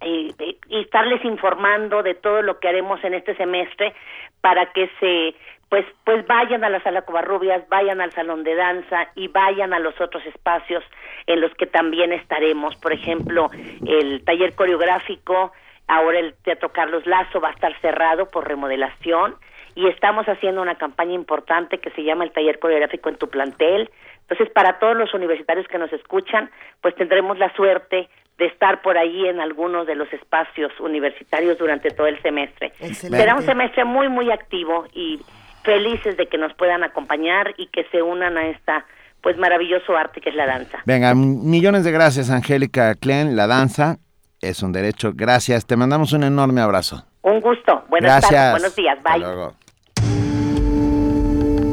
eh, 0.00 0.32
estarles 0.70 1.24
informando 1.24 2.02
de 2.02 2.14
todo 2.14 2.42
lo 2.42 2.58
que 2.58 2.68
haremos 2.68 3.02
en 3.04 3.14
este 3.14 3.36
semestre 3.36 3.94
para 4.40 4.72
que 4.72 4.90
se 4.98 5.34
pues 5.68 5.86
pues 6.04 6.26
vayan 6.26 6.64
a 6.64 6.68
la 6.68 6.82
sala 6.82 7.02
Covarrubias, 7.02 7.66
vayan 7.68 8.00
al 8.00 8.12
salón 8.12 8.44
de 8.44 8.54
danza 8.54 9.08
y 9.14 9.28
vayan 9.28 9.72
a 9.72 9.78
los 9.78 9.98
otros 10.00 10.24
espacios 10.26 10.84
en 11.26 11.40
los 11.40 11.54
que 11.54 11.66
también 11.66 12.12
estaremos, 12.12 12.76
por 12.76 12.92
ejemplo, 12.92 13.50
el 13.86 14.22
taller 14.24 14.54
coreográfico, 14.54 15.52
ahora 15.88 16.18
el 16.18 16.34
Teatro 16.42 16.72
Carlos 16.72 17.06
Lazo 17.06 17.40
va 17.40 17.48
a 17.48 17.52
estar 17.52 17.74
cerrado 17.80 18.30
por 18.30 18.46
remodelación 18.46 19.36
y 19.74 19.88
estamos 19.88 20.26
haciendo 20.28 20.60
una 20.60 20.74
campaña 20.74 21.14
importante 21.14 21.78
que 21.78 21.90
se 21.90 22.02
llama 22.02 22.24
el 22.24 22.32
taller 22.32 22.58
coreográfico 22.58 23.08
en 23.08 23.16
tu 23.16 23.28
plantel. 23.28 23.90
Entonces, 24.32 24.50
para 24.54 24.78
todos 24.78 24.96
los 24.96 25.12
universitarios 25.12 25.68
que 25.68 25.76
nos 25.76 25.92
escuchan, 25.92 26.50
pues 26.80 26.94
tendremos 26.94 27.38
la 27.38 27.54
suerte 27.54 28.08
de 28.38 28.46
estar 28.46 28.80
por 28.80 28.96
ahí 28.96 29.28
en 29.28 29.40
algunos 29.40 29.86
de 29.86 29.94
los 29.94 30.10
espacios 30.10 30.72
universitarios 30.80 31.58
durante 31.58 31.90
todo 31.90 32.06
el 32.06 32.20
semestre. 32.22 32.72
Excelente. 32.80 33.18
Será 33.18 33.34
un 33.34 33.42
semestre 33.42 33.84
muy, 33.84 34.08
muy 34.08 34.30
activo 34.30 34.86
y 34.94 35.20
felices 35.64 36.16
de 36.16 36.28
que 36.28 36.38
nos 36.38 36.54
puedan 36.54 36.82
acompañar 36.82 37.52
y 37.58 37.66
que 37.66 37.84
se 37.92 38.00
unan 38.00 38.38
a 38.38 38.48
esta 38.48 38.86
pues 39.20 39.36
maravilloso 39.36 39.94
arte 39.94 40.22
que 40.22 40.30
es 40.30 40.34
la 40.34 40.46
danza. 40.46 40.78
Venga, 40.86 41.14
millones 41.14 41.84
de 41.84 41.92
gracias, 41.92 42.30
Angélica 42.30 42.94
Klein. 42.94 43.36
La 43.36 43.46
danza 43.46 43.98
es 44.40 44.62
un 44.62 44.72
derecho. 44.72 45.12
Gracias. 45.14 45.66
Te 45.66 45.76
mandamos 45.76 46.14
un 46.14 46.24
enorme 46.24 46.62
abrazo. 46.62 47.04
Un 47.20 47.42
gusto. 47.42 47.84
Buenas 47.90 48.12
Gracias. 48.12 48.30
tardes. 48.32 48.52
Buenos 48.52 48.76
días. 48.76 48.96
Hasta 48.96 49.12
Bye. 49.12 49.20
luego. 49.20 49.54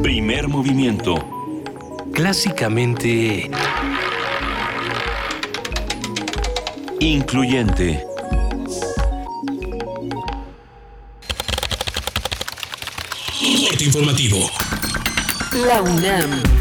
Primer 0.02 0.46
movimiento. 0.46 1.39
Clásicamente 2.12 3.50
Incluyente. 7.00 8.04
corte 13.80 13.84
informativo. 13.84 14.50
La 15.66 15.80
UNAM. 15.82 16.59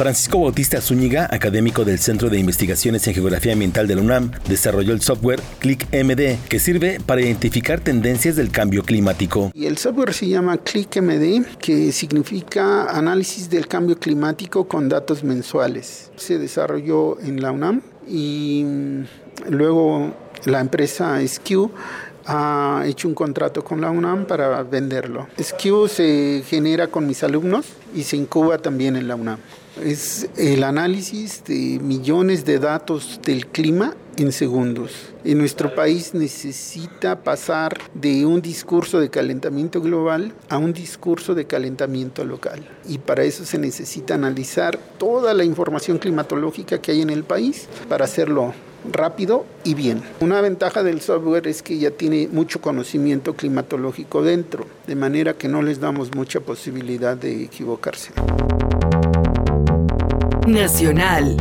Francisco 0.00 0.40
Bautista 0.40 0.80
Zúñiga, 0.80 1.28
académico 1.30 1.84
del 1.84 1.98
Centro 1.98 2.30
de 2.30 2.38
Investigaciones 2.38 3.06
en 3.06 3.12
Geografía 3.12 3.52
Ambiental 3.52 3.86
de 3.86 3.96
la 3.96 4.00
UNAM, 4.00 4.30
desarrolló 4.48 4.94
el 4.94 5.02
software 5.02 5.42
ClickMD, 5.58 6.38
que 6.48 6.58
sirve 6.58 7.00
para 7.04 7.20
identificar 7.20 7.80
tendencias 7.80 8.34
del 8.34 8.50
cambio 8.50 8.82
climático. 8.82 9.52
Y 9.52 9.66
el 9.66 9.76
software 9.76 10.14
se 10.14 10.26
llama 10.26 10.56
ClickMD, 10.56 11.58
que 11.58 11.92
significa 11.92 12.84
análisis 12.84 13.50
del 13.50 13.68
cambio 13.68 13.98
climático 13.98 14.66
con 14.66 14.88
datos 14.88 15.22
mensuales. 15.22 16.10
Se 16.16 16.38
desarrolló 16.38 17.20
en 17.20 17.42
la 17.42 17.52
UNAM 17.52 17.82
y 18.08 18.62
mm, 18.64 19.02
luego 19.50 20.14
la 20.46 20.60
empresa 20.60 21.20
SQ 21.20 21.68
ha 22.24 22.84
hecho 22.86 23.06
un 23.06 23.14
contrato 23.14 23.62
con 23.62 23.82
la 23.82 23.90
UNAM 23.90 24.24
para 24.24 24.62
venderlo. 24.62 25.28
SQ 25.36 25.88
se 25.88 26.42
genera 26.46 26.86
con 26.86 27.06
mis 27.06 27.22
alumnos 27.22 27.66
y 27.94 28.04
se 28.04 28.16
incuba 28.16 28.56
también 28.56 28.96
en 28.96 29.06
la 29.06 29.14
UNAM. 29.14 29.40
Es 29.82 30.28
el 30.36 30.62
análisis 30.64 31.42
de 31.44 31.78
millones 31.82 32.44
de 32.44 32.58
datos 32.58 33.18
del 33.24 33.46
clima 33.46 33.94
en 34.18 34.30
segundos. 34.30 34.92
En 35.24 35.38
nuestro 35.38 35.74
país 35.74 36.12
necesita 36.12 37.22
pasar 37.22 37.78
de 37.94 38.26
un 38.26 38.42
discurso 38.42 39.00
de 39.00 39.08
calentamiento 39.08 39.80
global 39.80 40.34
a 40.50 40.58
un 40.58 40.74
discurso 40.74 41.34
de 41.34 41.46
calentamiento 41.46 42.24
local. 42.26 42.68
Y 42.86 42.98
para 42.98 43.24
eso 43.24 43.46
se 43.46 43.56
necesita 43.56 44.14
analizar 44.14 44.78
toda 44.98 45.32
la 45.32 45.44
información 45.44 45.96
climatológica 45.96 46.82
que 46.82 46.92
hay 46.92 47.00
en 47.00 47.10
el 47.10 47.24
país 47.24 47.66
para 47.88 48.04
hacerlo 48.04 48.52
rápido 48.92 49.46
y 49.64 49.72
bien. 49.74 50.02
Una 50.20 50.42
ventaja 50.42 50.82
del 50.82 51.00
software 51.00 51.46
es 51.46 51.62
que 51.62 51.78
ya 51.78 51.90
tiene 51.90 52.28
mucho 52.30 52.60
conocimiento 52.60 53.34
climatológico 53.34 54.22
dentro, 54.22 54.66
de 54.86 54.94
manera 54.94 55.34
que 55.34 55.48
no 55.48 55.62
les 55.62 55.80
damos 55.80 56.14
mucha 56.14 56.40
posibilidad 56.40 57.16
de 57.16 57.44
equivocarse. 57.44 58.12
Nacional. 60.46 61.36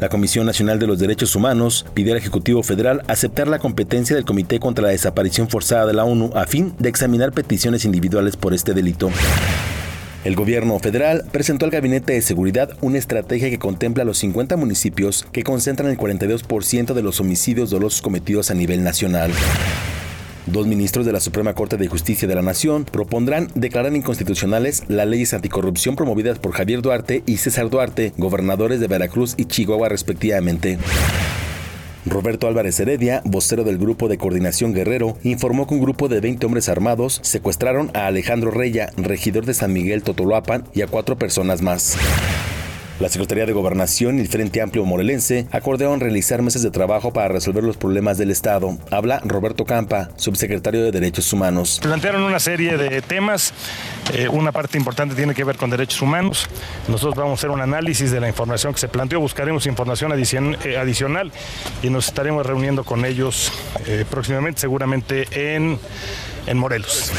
La 0.00 0.08
Comisión 0.08 0.46
Nacional 0.46 0.78
de 0.78 0.86
los 0.86 0.98
Derechos 0.98 1.36
Humanos 1.36 1.84
pidió 1.94 2.12
al 2.12 2.18
Ejecutivo 2.18 2.62
Federal 2.62 3.02
aceptar 3.06 3.48
la 3.48 3.58
competencia 3.58 4.16
del 4.16 4.24
Comité 4.24 4.58
contra 4.58 4.84
la 4.84 4.90
Desaparición 4.90 5.48
Forzada 5.48 5.86
de 5.86 5.92
la 5.92 6.04
ONU 6.04 6.30
a 6.34 6.46
fin 6.46 6.74
de 6.78 6.88
examinar 6.88 7.32
peticiones 7.32 7.84
individuales 7.84 8.36
por 8.36 8.54
este 8.54 8.74
delito. 8.74 9.10
El 10.24 10.36
gobierno 10.36 10.78
federal 10.78 11.24
presentó 11.30 11.64
al 11.64 11.70
Gabinete 11.70 12.14
de 12.14 12.22
Seguridad 12.22 12.70
una 12.80 12.98
estrategia 12.98 13.50
que 13.50 13.58
contempla 13.58 14.04
los 14.04 14.18
50 14.18 14.56
municipios 14.56 15.26
que 15.32 15.42
concentran 15.42 15.90
el 15.90 15.98
42% 15.98 16.94
de 16.94 17.02
los 17.02 17.20
homicidios 17.20 17.70
dolosos 17.70 18.02
cometidos 18.02 18.50
a 18.50 18.54
nivel 18.54 18.82
nacional. 18.82 19.30
Dos 20.52 20.66
ministros 20.66 21.04
de 21.04 21.12
la 21.12 21.20
Suprema 21.20 21.52
Corte 21.52 21.76
de 21.76 21.88
Justicia 21.88 22.26
de 22.26 22.34
la 22.34 22.40
Nación 22.40 22.86
propondrán 22.86 23.48
declarar 23.54 23.94
inconstitucionales 23.94 24.82
las 24.88 25.06
leyes 25.06 25.34
anticorrupción 25.34 25.94
promovidas 25.94 26.38
por 26.38 26.52
Javier 26.52 26.80
Duarte 26.80 27.22
y 27.26 27.36
César 27.36 27.68
Duarte, 27.68 28.14
gobernadores 28.16 28.80
de 28.80 28.86
Veracruz 28.86 29.34
y 29.36 29.44
Chihuahua 29.44 29.90
respectivamente. 29.90 30.78
Roberto 32.06 32.48
Álvarez 32.48 32.80
Heredia, 32.80 33.20
vocero 33.26 33.62
del 33.62 33.76
Grupo 33.76 34.08
de 34.08 34.16
Coordinación 34.16 34.72
Guerrero, 34.72 35.18
informó 35.22 35.66
que 35.66 35.74
un 35.74 35.82
grupo 35.82 36.08
de 36.08 36.20
20 36.20 36.46
hombres 36.46 36.70
armados 36.70 37.20
secuestraron 37.22 37.90
a 37.92 38.06
Alejandro 38.06 38.50
Reya, 38.50 38.90
regidor 38.96 39.44
de 39.44 39.52
San 39.52 39.74
Miguel 39.74 40.02
Totoloapan, 40.02 40.64
y 40.72 40.80
a 40.80 40.86
cuatro 40.86 41.18
personas 41.18 41.60
más. 41.60 41.98
La 43.00 43.08
Secretaría 43.08 43.46
de 43.46 43.52
Gobernación 43.52 44.18
y 44.18 44.22
el 44.22 44.28
Frente 44.28 44.60
Amplio 44.60 44.84
Morelense 44.84 45.46
acordaron 45.52 46.00
realizar 46.00 46.42
meses 46.42 46.64
de 46.64 46.72
trabajo 46.72 47.12
para 47.12 47.28
resolver 47.28 47.62
los 47.62 47.76
problemas 47.76 48.18
del 48.18 48.32
Estado. 48.32 48.76
Habla 48.90 49.20
Roberto 49.24 49.64
Campa, 49.64 50.10
subsecretario 50.16 50.82
de 50.82 50.90
Derechos 50.90 51.32
Humanos. 51.32 51.78
Plantearon 51.80 52.22
una 52.22 52.40
serie 52.40 52.76
de 52.76 53.00
temas. 53.00 53.52
Eh, 54.12 54.28
una 54.28 54.50
parte 54.50 54.78
importante 54.78 55.14
tiene 55.14 55.32
que 55.32 55.44
ver 55.44 55.56
con 55.56 55.70
derechos 55.70 56.02
humanos. 56.02 56.48
Nosotros 56.88 57.14
vamos 57.14 57.32
a 57.32 57.34
hacer 57.34 57.50
un 57.50 57.60
análisis 57.60 58.10
de 58.10 58.18
la 58.18 58.28
información 58.28 58.72
que 58.72 58.80
se 58.80 58.88
planteó. 58.88 59.20
Buscaremos 59.20 59.66
información 59.66 60.12
eh, 60.64 60.76
adicional 60.76 61.30
y 61.84 61.90
nos 61.90 62.08
estaremos 62.08 62.44
reuniendo 62.44 62.82
con 62.82 63.04
ellos 63.04 63.52
eh, 63.86 64.06
próximamente, 64.10 64.60
seguramente 64.60 65.54
en, 65.54 65.78
en 66.48 66.58
Morelos. 66.58 67.12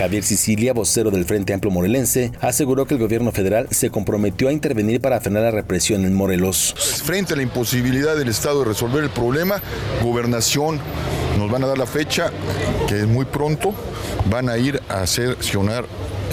Javier 0.00 0.24
Sicilia, 0.24 0.72
vocero 0.72 1.10
del 1.10 1.26
Frente 1.26 1.52
Amplio 1.52 1.70
Morelense, 1.70 2.32
aseguró 2.40 2.86
que 2.86 2.94
el 2.94 3.00
gobierno 3.00 3.32
federal 3.32 3.68
se 3.70 3.90
comprometió 3.90 4.48
a 4.48 4.52
intervenir 4.52 4.98
para 4.98 5.20
frenar 5.20 5.42
la 5.42 5.50
represión 5.50 6.06
en 6.06 6.14
Morelos. 6.14 6.74
Frente 7.04 7.34
a 7.34 7.36
la 7.36 7.42
imposibilidad 7.42 8.16
del 8.16 8.28
Estado 8.28 8.60
de 8.60 8.64
resolver 8.64 9.04
el 9.04 9.10
problema, 9.10 9.60
gobernación 10.02 10.80
nos 11.36 11.50
van 11.50 11.64
a 11.64 11.66
dar 11.66 11.76
la 11.76 11.84
fecha, 11.84 12.32
que 12.88 13.00
es 13.00 13.06
muy 13.06 13.26
pronto, 13.26 13.74
van 14.30 14.48
a 14.48 14.56
ir 14.56 14.80
a 14.88 15.06
sesionar, 15.06 15.84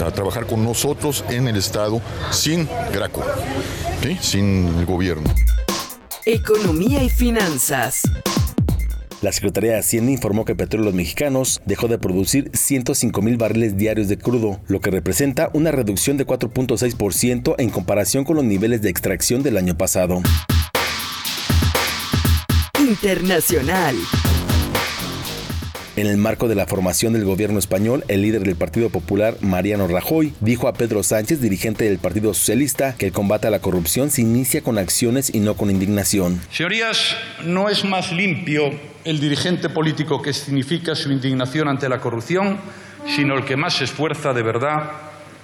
a 0.02 0.10
trabajar 0.12 0.46
con 0.46 0.64
nosotros 0.64 1.22
en 1.28 1.46
el 1.46 1.58
Estado 1.58 2.00
sin 2.30 2.66
Graco, 2.90 3.22
¿sí? 4.02 4.16
sin 4.22 4.78
el 4.78 4.86
gobierno. 4.86 5.28
Economía 6.24 7.02
y 7.02 7.10
finanzas. 7.10 8.00
La 9.20 9.32
Secretaría 9.32 9.72
de 9.72 9.78
Hacienda 9.78 10.12
informó 10.12 10.44
que 10.44 10.54
Petróleos 10.54 10.94
Mexicanos 10.94 11.60
dejó 11.64 11.88
de 11.88 11.98
producir 11.98 12.52
105 12.54 13.20
mil 13.20 13.36
barriles 13.36 13.76
diarios 13.76 14.06
de 14.06 14.16
crudo, 14.16 14.60
lo 14.68 14.80
que 14.80 14.92
representa 14.92 15.50
una 15.54 15.72
reducción 15.72 16.16
de 16.16 16.24
4.6% 16.24 17.56
en 17.58 17.70
comparación 17.70 18.24
con 18.24 18.36
los 18.36 18.44
niveles 18.44 18.80
de 18.80 18.90
extracción 18.90 19.42
del 19.42 19.56
año 19.56 19.76
pasado. 19.76 20.22
Internacional. 22.78 23.96
En 25.96 26.06
el 26.06 26.16
marco 26.16 26.46
de 26.46 26.54
la 26.54 26.68
formación 26.68 27.12
del 27.12 27.24
gobierno 27.24 27.58
español, 27.58 28.04
el 28.06 28.22
líder 28.22 28.42
del 28.42 28.54
Partido 28.54 28.88
Popular, 28.88 29.36
Mariano 29.40 29.88
Rajoy, 29.88 30.32
dijo 30.38 30.68
a 30.68 30.74
Pedro 30.74 31.02
Sánchez, 31.02 31.40
dirigente 31.40 31.86
del 31.86 31.98
Partido 31.98 32.32
Socialista, 32.34 32.94
que 32.96 33.06
el 33.06 33.12
combate 33.12 33.48
a 33.48 33.50
la 33.50 33.58
corrupción 33.58 34.10
se 34.10 34.20
inicia 34.20 34.62
con 34.62 34.78
acciones 34.78 35.34
y 35.34 35.40
no 35.40 35.56
con 35.56 35.72
indignación. 35.72 36.40
Señorías, 36.52 37.16
no 37.44 37.68
es 37.68 37.84
más 37.84 38.12
limpio 38.12 38.70
el 39.08 39.20
dirigente 39.20 39.70
político 39.70 40.20
que 40.20 40.34
significa 40.34 40.94
su 40.94 41.10
indignación 41.10 41.66
ante 41.66 41.88
la 41.88 41.98
corrupción, 41.98 42.58
sino 43.06 43.38
el 43.38 43.44
que 43.46 43.56
más 43.56 43.72
se 43.72 43.84
esfuerza 43.84 44.34
de 44.34 44.42
verdad 44.42 44.90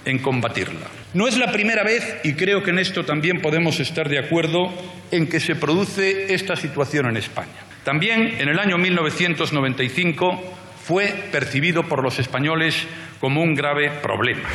en 0.05 0.19
combatirla. 0.19 0.85
No 1.15 1.27
es 1.27 1.35
la 1.35 1.51
primera 1.51 1.83
vez, 1.83 2.17
y 2.23 2.33
creo 2.33 2.61
que 2.61 2.69
en 2.69 2.77
esto 2.77 3.05
también 3.05 3.41
podemos 3.41 3.79
estar 3.79 4.07
de 4.07 4.19
acuerdo, 4.19 4.71
en 5.09 5.27
que 5.27 5.39
se 5.39 5.55
produce 5.55 6.31
esta 6.35 6.55
situación 6.55 7.07
en 7.07 7.17
España. 7.17 7.65
También 7.83 8.35
en 8.37 8.49
el 8.49 8.59
año 8.59 8.77
1995 8.77 10.43
fue 10.83 11.07
percibido 11.31 11.87
por 11.87 12.03
los 12.03 12.19
españoles 12.19 12.85
como 13.19 13.41
un 13.41 13.55
grave 13.55 13.89
problema. 14.03 14.47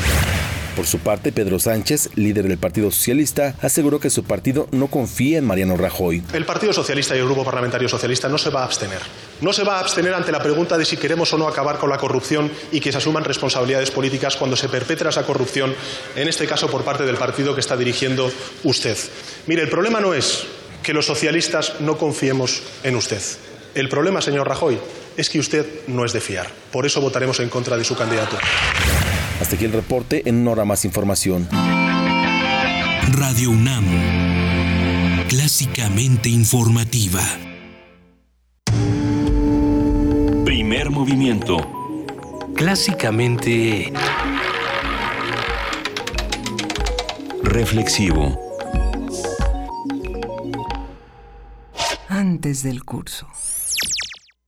Por 0.80 0.86
su 0.86 1.00
parte, 1.00 1.30
Pedro 1.30 1.58
Sánchez, 1.58 2.08
líder 2.14 2.48
del 2.48 2.56
Partido 2.56 2.90
Socialista, 2.90 3.54
aseguró 3.60 4.00
que 4.00 4.08
su 4.08 4.24
partido 4.24 4.66
no 4.70 4.86
confía 4.86 5.36
en 5.36 5.44
Mariano 5.44 5.76
Rajoy. 5.76 6.22
El 6.32 6.46
Partido 6.46 6.72
Socialista 6.72 7.14
y 7.14 7.18
el 7.18 7.26
Grupo 7.26 7.44
Parlamentario 7.44 7.86
Socialista 7.86 8.30
no 8.30 8.38
se 8.38 8.48
va 8.48 8.62
a 8.62 8.64
abstener. 8.64 9.00
No 9.42 9.52
se 9.52 9.62
va 9.62 9.76
a 9.76 9.80
abstener 9.80 10.14
ante 10.14 10.32
la 10.32 10.42
pregunta 10.42 10.78
de 10.78 10.86
si 10.86 10.96
queremos 10.96 11.34
o 11.34 11.36
no 11.36 11.48
acabar 11.48 11.76
con 11.76 11.90
la 11.90 11.98
corrupción 11.98 12.50
y 12.72 12.80
que 12.80 12.92
se 12.92 12.96
asuman 12.96 13.24
responsabilidades 13.24 13.90
políticas 13.90 14.36
cuando 14.36 14.56
se 14.56 14.70
perpetra 14.70 15.10
esa 15.10 15.26
corrupción, 15.26 15.74
en 16.16 16.28
este 16.28 16.46
caso 16.46 16.70
por 16.70 16.82
parte 16.82 17.04
del 17.04 17.16
partido 17.16 17.52
que 17.54 17.60
está 17.60 17.76
dirigiendo 17.76 18.32
usted. 18.64 18.96
Mire, 19.48 19.60
el 19.60 19.68
problema 19.68 20.00
no 20.00 20.14
es 20.14 20.46
que 20.82 20.94
los 20.94 21.04
socialistas 21.04 21.74
no 21.80 21.98
confiemos 21.98 22.62
en 22.84 22.96
usted. 22.96 23.20
El 23.74 23.90
problema, 23.90 24.22
señor 24.22 24.48
Rajoy, 24.48 24.78
es 25.18 25.28
que 25.28 25.40
usted 25.40 25.66
no 25.88 26.06
es 26.06 26.14
de 26.14 26.22
fiar. 26.22 26.50
Por 26.72 26.86
eso 26.86 27.02
votaremos 27.02 27.38
en 27.40 27.50
contra 27.50 27.76
de 27.76 27.84
su 27.84 27.94
candidatura. 27.94 28.40
Hasta 29.40 29.56
aquí 29.56 29.64
el 29.64 29.72
reporte, 29.72 30.28
en 30.28 30.36
una 30.36 30.50
hora 30.50 30.64
más 30.66 30.84
información. 30.84 31.48
Radio 33.12 33.50
UNAM. 33.50 33.84
Clásicamente 35.28 36.28
informativa. 36.28 37.22
Primer 40.44 40.90
movimiento. 40.90 41.56
Clásicamente... 42.54 43.92
Reflexivo. 47.42 48.38
Antes 52.08 52.62
del 52.62 52.84
curso. 52.84 53.26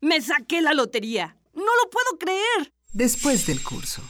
Me 0.01 0.21
saqué 0.21 0.61
la 0.61 0.75
lotería. 0.75 1.37
No 1.55 1.63
lo 1.63 1.91
puedo 1.91 2.19
creer. 2.19 2.73
Después 2.93 3.47
del 3.47 3.63
curso. 3.63 4.03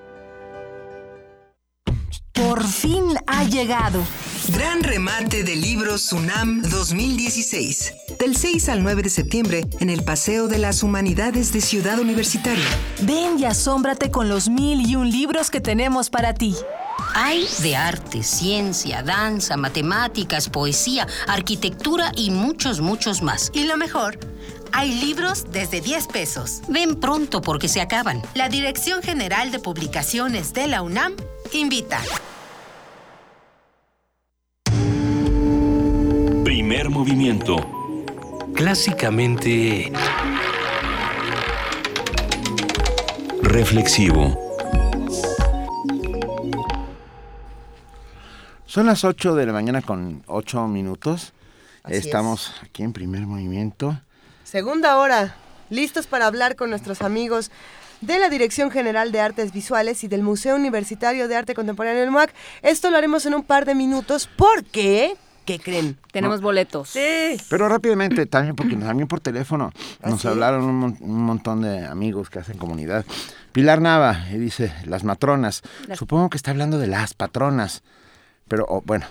Por 2.33 2.63
fin 2.65 3.03
ha 3.27 3.43
llegado. 3.43 4.03
Gran 4.49 4.83
remate 4.83 5.43
de 5.43 5.55
libros 5.55 6.01
Sunam 6.01 6.61
2016. 6.63 7.93
Del 8.19 8.35
6 8.35 8.69
al 8.69 8.83
9 8.83 9.03
de 9.03 9.09
septiembre 9.09 9.63
en 9.79 9.89
el 9.89 10.03
Paseo 10.03 10.47
de 10.47 10.57
las 10.57 10.83
Humanidades 10.83 11.53
de 11.53 11.61
Ciudad 11.61 11.99
Universitaria. 11.99 12.65
Ven 13.01 13.39
y 13.39 13.45
asómbrate 13.45 14.09
con 14.09 14.29
los 14.29 14.49
mil 14.49 14.87
y 14.87 14.95
un 14.95 15.09
libros 15.09 15.51
que 15.51 15.61
tenemos 15.61 16.09
para 16.09 16.33
ti. 16.33 16.55
Hay 17.13 17.47
de 17.61 17.75
arte, 17.75 18.23
ciencia, 18.23 19.03
danza, 19.03 19.57
matemáticas, 19.57 20.49
poesía, 20.49 21.07
arquitectura 21.27 22.11
y 22.15 22.31
muchos, 22.31 22.81
muchos 22.81 23.21
más. 23.21 23.51
Y 23.53 23.65
lo 23.65 23.77
mejor, 23.77 24.17
hay 24.73 24.93
libros 24.99 25.45
desde 25.51 25.81
10 25.81 26.07
pesos. 26.07 26.61
Ven 26.67 26.99
pronto 26.99 27.41
porque 27.41 27.67
se 27.67 27.81
acaban. 27.81 28.21
La 28.35 28.49
Dirección 28.49 29.01
General 29.01 29.51
de 29.51 29.59
Publicaciones 29.59 30.53
de 30.53 30.67
la 30.67 30.81
UNAM 30.81 31.15
invita. 31.53 32.01
movimiento. 36.91 37.55
Clásicamente... 38.53 39.91
Reflexivo. 43.41 44.37
Son 48.65 48.85
las 48.85 49.03
8 49.03 49.35
de 49.35 49.45
la 49.45 49.53
mañana 49.53 49.81
con 49.81 50.23
8 50.27 50.67
minutos. 50.67 51.33
Así 51.83 51.95
Estamos 51.95 52.53
aquí 52.63 52.83
en 52.83 52.93
primer 52.93 53.25
movimiento. 53.25 53.99
Segunda 54.55 54.97
hora, 54.97 55.37
listos 55.69 56.07
para 56.07 56.27
hablar 56.27 56.57
con 56.57 56.69
nuestros 56.71 57.01
amigos 57.03 57.51
de 58.01 58.19
la 58.19 58.27
Dirección 58.27 58.69
General 58.69 59.13
de 59.13 59.21
Artes 59.21 59.53
Visuales 59.53 60.03
y 60.03 60.09
del 60.09 60.23
Museo 60.23 60.57
Universitario 60.57 61.29
de 61.29 61.37
Arte 61.37 61.53
Contemporáneo 61.55 62.01
del 62.01 62.11
MUAC. 62.11 62.33
Esto 62.61 62.91
lo 62.91 62.97
haremos 62.97 63.25
en 63.25 63.33
un 63.33 63.43
par 63.43 63.63
de 63.63 63.75
minutos 63.75 64.27
porque, 64.35 65.15
¿qué 65.45 65.57
creen? 65.57 65.97
Tenemos 66.11 66.41
boletos. 66.41 66.89
Sí. 66.89 67.37
Pero 67.49 67.69
rápidamente, 67.69 68.25
también 68.25 68.57
porque 68.57 68.75
también 68.75 69.07
por 69.07 69.21
teléfono 69.21 69.71
nos 70.03 70.19
sí? 70.19 70.27
hablaron 70.27 70.65
un, 70.65 70.75
mon- 70.75 70.97
un 70.99 71.23
montón 71.23 71.61
de 71.61 71.85
amigos 71.85 72.29
que 72.29 72.39
hacen 72.39 72.57
comunidad. 72.57 73.05
Pilar 73.53 73.79
Nava 73.79 74.25
y 74.33 74.37
dice 74.37 74.73
las 74.83 75.05
matronas. 75.05 75.61
Las- 75.87 75.97
Supongo 75.97 76.29
que 76.29 76.35
está 76.35 76.51
hablando 76.51 76.77
de 76.77 76.87
las 76.87 77.13
patronas. 77.13 77.83
Pero 78.49 78.65
oh, 78.67 78.81
bueno, 78.85 79.05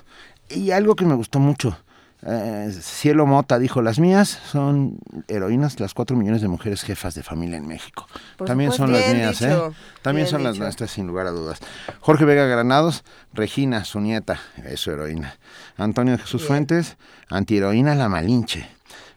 y 0.50 0.72
algo 0.72 0.96
que 0.96 1.06
me 1.06 1.14
gustó 1.14 1.38
mucho. 1.38 1.78
Eh, 2.22 2.70
Cielo 2.82 3.26
Mota 3.26 3.58
dijo, 3.58 3.80
las 3.82 3.98
mías 3.98 4.38
son 4.50 4.98
heroínas, 5.28 5.80
las 5.80 5.94
cuatro 5.94 6.16
millones 6.16 6.42
de 6.42 6.48
mujeres 6.48 6.82
jefas 6.82 7.14
de 7.14 7.22
familia 7.22 7.56
en 7.56 7.66
México. 7.66 8.06
Por 8.36 8.46
También 8.46 8.72
supuesto. 8.72 8.94
son 8.98 9.06
las 9.06 9.14
mías, 9.14 9.38
dicho, 9.38 9.68
¿eh? 9.68 9.72
También 10.02 10.26
son 10.26 10.42
las 10.42 10.58
nuestras, 10.58 10.90
sin 10.90 11.06
lugar 11.06 11.26
a 11.26 11.30
dudas. 11.30 11.60
Jorge 12.00 12.24
Vega 12.24 12.44
Granados, 12.46 13.04
Regina, 13.32 13.84
su 13.84 14.00
nieta, 14.00 14.38
es 14.64 14.80
su 14.80 14.90
heroína. 14.90 15.36
Antonio 15.76 16.18
Jesús 16.18 16.46
Fuentes, 16.46 16.96
antiheroína 17.28 17.94
La 17.94 18.08
Malinche. 18.08 18.68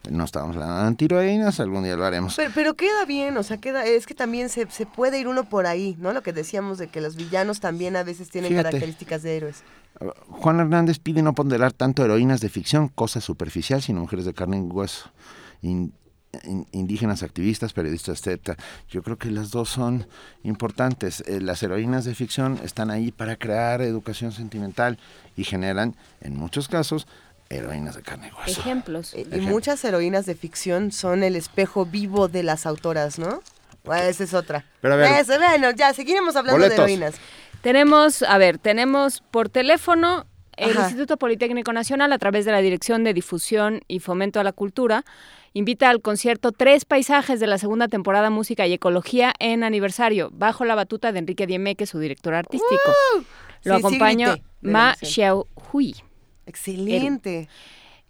No 0.10 0.26
estamos 0.26 0.56
hablando 0.56 0.82
de 0.82 0.88
antiheroínas, 0.88 1.62
algún 1.62 1.84
día 1.84 1.96
lo 1.96 2.06
haremos. 2.06 2.36
Pero, 2.36 2.52
pero 2.54 2.74
queda 2.74 3.06
bien, 3.06 3.38
o 3.38 3.44
sea, 3.44 3.58
queda, 3.58 3.86
es 3.86 4.06
que 4.06 4.14
también 4.14 4.50
se, 4.50 4.70
se 4.70 4.86
puede 4.86 5.18
ir 5.18 5.30
uno 5.30 5.46
por 5.46 5.66
ahí, 5.66 5.96
¿no? 5.98 6.12
Lo 6.12 6.22
que 6.24 6.34
decíamos 6.34 6.78
de 6.78 6.88
que 6.88 7.00
los 7.00 7.16
villanos 7.16 7.62
también 7.62 7.96
a 7.96 8.04
veces 8.04 8.30
tienen 8.30 8.50
Fíjate. 8.50 8.70
características 8.72 9.24
de 9.24 9.38
héroes. 9.38 9.64
Juan 10.30 10.60
Hernández 10.60 11.00
pide 11.00 11.22
no 11.22 11.34
ponderar 11.34 11.72
tanto 11.74 12.04
heroínas 12.04 12.42
de 12.42 12.50
ficción, 12.50 12.88
cosa 12.90 13.22
superficial, 13.22 13.82
sino 13.82 14.02
mujeres 14.02 14.26
de 14.26 14.34
carne 14.34 14.58
y 14.58 14.62
hueso. 14.62 15.12
In- 15.62 15.94
in- 16.44 16.68
indígenas, 16.72 17.22
activistas, 17.24 17.74
periodistas, 17.74 18.26
etc. 18.26 18.58
Yo 18.90 19.04
creo 19.04 19.18
que 19.18 19.30
las 19.30 19.52
dos 19.52 19.70
son 19.70 20.08
importantes. 20.44 21.22
Eh, 21.28 21.40
las 21.42 21.62
heroínas 21.64 22.06
de 22.06 22.16
ficción 22.16 22.60
están 22.64 22.92
ahí 22.92 23.12
para 23.12 23.36
crear 23.36 23.82
educación 23.82 24.32
sentimental 24.32 24.98
y 25.38 25.44
generan, 25.44 25.96
en 26.22 26.36
muchos 26.36 26.68
casos, 26.68 27.08
heroínas 27.50 27.96
de 27.96 28.02
carne 28.02 28.30
y 28.30 28.36
hueso. 28.48 28.62
Ejemplos. 28.62 29.14
Y 29.16 29.42
muchas 29.42 29.84
heroínas 29.86 30.26
de 30.26 30.36
ficción 30.36 30.92
son 30.92 31.24
el 31.24 31.36
espejo 31.36 31.86
vivo 31.86 32.28
de 32.28 32.44
las 32.44 32.66
autoras, 32.66 33.20
¿no? 33.20 33.42
Bueno, 33.84 34.04
esa 34.06 34.24
es 34.24 34.34
otra. 34.34 34.66
Pero 34.82 34.94
a 34.94 34.98
ver- 34.98 35.12
Eso, 35.20 35.34
bueno, 35.38 35.70
ya, 35.72 35.94
seguiremos 35.94 36.36
hablando 36.36 36.58
Boletos. 36.62 36.78
de 36.78 36.94
heroínas. 36.94 37.16
Tenemos, 37.64 38.24
a 38.24 38.38
ver, 38.38 38.58
tenemos 38.58 39.22
por 39.32 39.48
teléfono 39.48 40.26
el 40.58 40.72
Ajá. 40.72 40.82
Instituto 40.82 41.16
Politécnico 41.16 41.72
Nacional 41.72 42.12
a 42.12 42.18
través 42.18 42.44
de 42.44 42.52
la 42.52 42.60
Dirección 42.60 43.06
de 43.06 43.14
Difusión 43.14 43.80
y 43.88 44.00
Fomento 44.02 44.42
a 44.42 44.44
la 44.44 44.52
Cultura 44.52 45.06
invita 45.54 45.90
al 45.90 46.02
concierto 46.02 46.52
Tres 46.52 46.84
Paisajes 46.84 47.40
de 47.40 47.48
la 47.48 47.58
segunda 47.58 47.88
temporada 47.88 48.30
Música 48.30 48.68
y 48.68 48.74
Ecología 48.74 49.34
en 49.40 49.64
aniversario, 49.64 50.30
bajo 50.34 50.66
la 50.66 50.76
batuta 50.76 51.14
de 51.14 51.20
Enrique 51.20 51.48
Diemeque, 51.48 51.86
su 51.86 52.00
director 52.00 52.34
artístico. 52.34 52.92
Lo 53.64 53.76
Sí, 53.76 53.80
acompaña 53.80 54.40
Ma. 54.62 54.96
Xiao 55.02 55.48
Hui. 55.72 55.96
Excelente. 56.46 57.48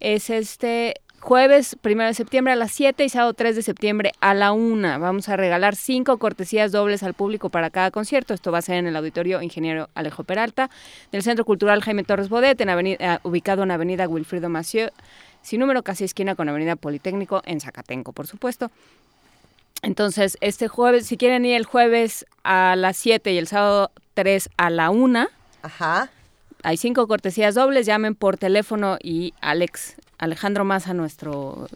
Es 0.00 0.30
este 0.30 0.96
jueves 1.24 1.78
1 1.82 2.04
de 2.04 2.12
septiembre 2.12 2.52
a 2.52 2.56
las 2.56 2.70
7 2.72 3.02
y 3.02 3.08
sábado 3.08 3.32
3 3.32 3.56
de 3.56 3.62
septiembre 3.62 4.12
a 4.20 4.34
la 4.34 4.52
1. 4.52 5.00
Vamos 5.00 5.30
a 5.30 5.38
regalar 5.38 5.74
cinco 5.74 6.18
cortesías 6.18 6.70
dobles 6.70 7.02
al 7.02 7.14
público 7.14 7.48
para 7.48 7.70
cada 7.70 7.90
concierto. 7.90 8.34
Esto 8.34 8.52
va 8.52 8.58
a 8.58 8.62
ser 8.62 8.76
en 8.76 8.86
el 8.86 8.94
Auditorio 8.94 9.40
Ingeniero 9.40 9.88
Alejo 9.94 10.24
Peralta 10.24 10.68
del 11.12 11.22
Centro 11.22 11.46
Cultural 11.46 11.80
Jaime 11.80 12.04
Torres 12.04 12.28
Bodet, 12.28 12.60
en 12.60 12.68
avenida, 12.68 13.14
eh, 13.14 13.18
ubicado 13.22 13.62
en 13.62 13.70
Avenida 13.70 14.06
Wilfrido 14.06 14.50
Macieu, 14.50 14.90
sin 15.40 15.60
número 15.60 15.82
casi 15.82 16.04
esquina 16.04 16.34
con 16.34 16.50
Avenida 16.50 16.76
Politécnico 16.76 17.40
en 17.46 17.62
Zacatenco, 17.62 18.12
por 18.12 18.26
supuesto. 18.26 18.70
Entonces, 19.80 20.36
este 20.42 20.68
jueves, 20.68 21.06
si 21.06 21.16
quieren 21.16 21.46
ir 21.46 21.56
el 21.56 21.64
jueves 21.64 22.26
a 22.42 22.76
las 22.76 22.98
7 22.98 23.32
y 23.32 23.38
el 23.38 23.46
sábado 23.46 23.90
3 24.12 24.50
a 24.58 24.68
la 24.68 24.90
1, 24.90 25.26
Ajá. 25.62 26.10
hay 26.62 26.76
cinco 26.76 27.08
cortesías 27.08 27.54
dobles, 27.54 27.86
llamen 27.86 28.14
por 28.14 28.36
teléfono 28.36 28.98
y 29.02 29.32
Alex, 29.40 29.96
Alejandro 30.24 30.64
Maza, 30.64 30.94
nuestro 30.94 31.68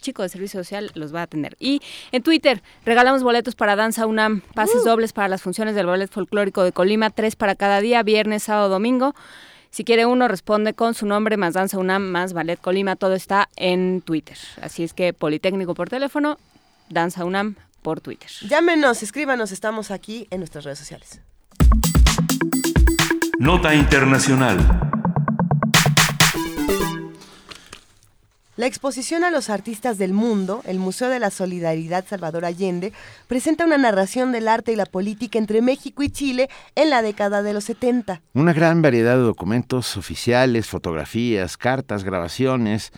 chico 0.00 0.22
de 0.22 0.28
servicio 0.28 0.60
social, 0.60 0.90
los 0.94 1.14
va 1.14 1.20
a 1.20 1.24
atender. 1.24 1.56
Y 1.60 1.80
en 2.12 2.22
Twitter 2.22 2.62
regalamos 2.84 3.22
boletos 3.22 3.54
para 3.54 3.76
Danza 3.76 4.06
UNAM, 4.06 4.40
pases 4.54 4.84
dobles 4.84 5.12
para 5.12 5.28
las 5.28 5.42
funciones 5.42 5.74
del 5.74 5.86
Ballet 5.86 6.10
Folclórico 6.10 6.64
de 6.64 6.72
Colima, 6.72 7.10
tres 7.10 7.36
para 7.36 7.54
cada 7.54 7.80
día, 7.80 8.02
viernes, 8.02 8.44
sábado, 8.44 8.68
domingo. 8.68 9.14
Si 9.70 9.84
quiere 9.84 10.04
uno, 10.04 10.26
responde 10.26 10.74
con 10.74 10.94
su 10.94 11.06
nombre, 11.06 11.36
más 11.36 11.54
Danza 11.54 11.78
UNAM, 11.78 12.02
más 12.02 12.32
Ballet 12.32 12.60
Colima, 12.60 12.96
todo 12.96 13.14
está 13.14 13.48
en 13.56 14.02
Twitter. 14.02 14.36
Así 14.60 14.82
es 14.82 14.94
que 14.94 15.12
Politécnico 15.12 15.74
por 15.74 15.88
teléfono, 15.88 16.38
Danza 16.88 17.24
UNAM 17.24 17.54
por 17.82 18.00
Twitter. 18.00 18.30
Llámenos, 18.48 19.02
escríbanos, 19.02 19.52
estamos 19.52 19.90
aquí 19.90 20.26
en 20.30 20.40
nuestras 20.40 20.64
redes 20.64 20.78
sociales. 20.78 21.20
Nota 23.38 23.74
Internacional. 23.74 24.99
La 28.60 28.66
exposición 28.66 29.24
a 29.24 29.30
los 29.30 29.48
artistas 29.48 29.96
del 29.96 30.12
mundo, 30.12 30.60
el 30.66 30.78
Museo 30.78 31.08
de 31.08 31.18
la 31.18 31.30
Solidaridad 31.30 32.04
Salvador 32.06 32.44
Allende, 32.44 32.92
presenta 33.26 33.64
una 33.64 33.78
narración 33.78 34.32
del 34.32 34.48
arte 34.48 34.70
y 34.70 34.76
la 34.76 34.84
política 34.84 35.38
entre 35.38 35.62
México 35.62 36.02
y 36.02 36.10
Chile 36.10 36.50
en 36.74 36.90
la 36.90 37.00
década 37.00 37.42
de 37.42 37.54
los 37.54 37.64
70. 37.64 38.20
Una 38.34 38.52
gran 38.52 38.82
variedad 38.82 39.16
de 39.16 39.22
documentos 39.22 39.96
oficiales, 39.96 40.66
fotografías, 40.66 41.56
cartas, 41.56 42.04
grabaciones, 42.04 42.92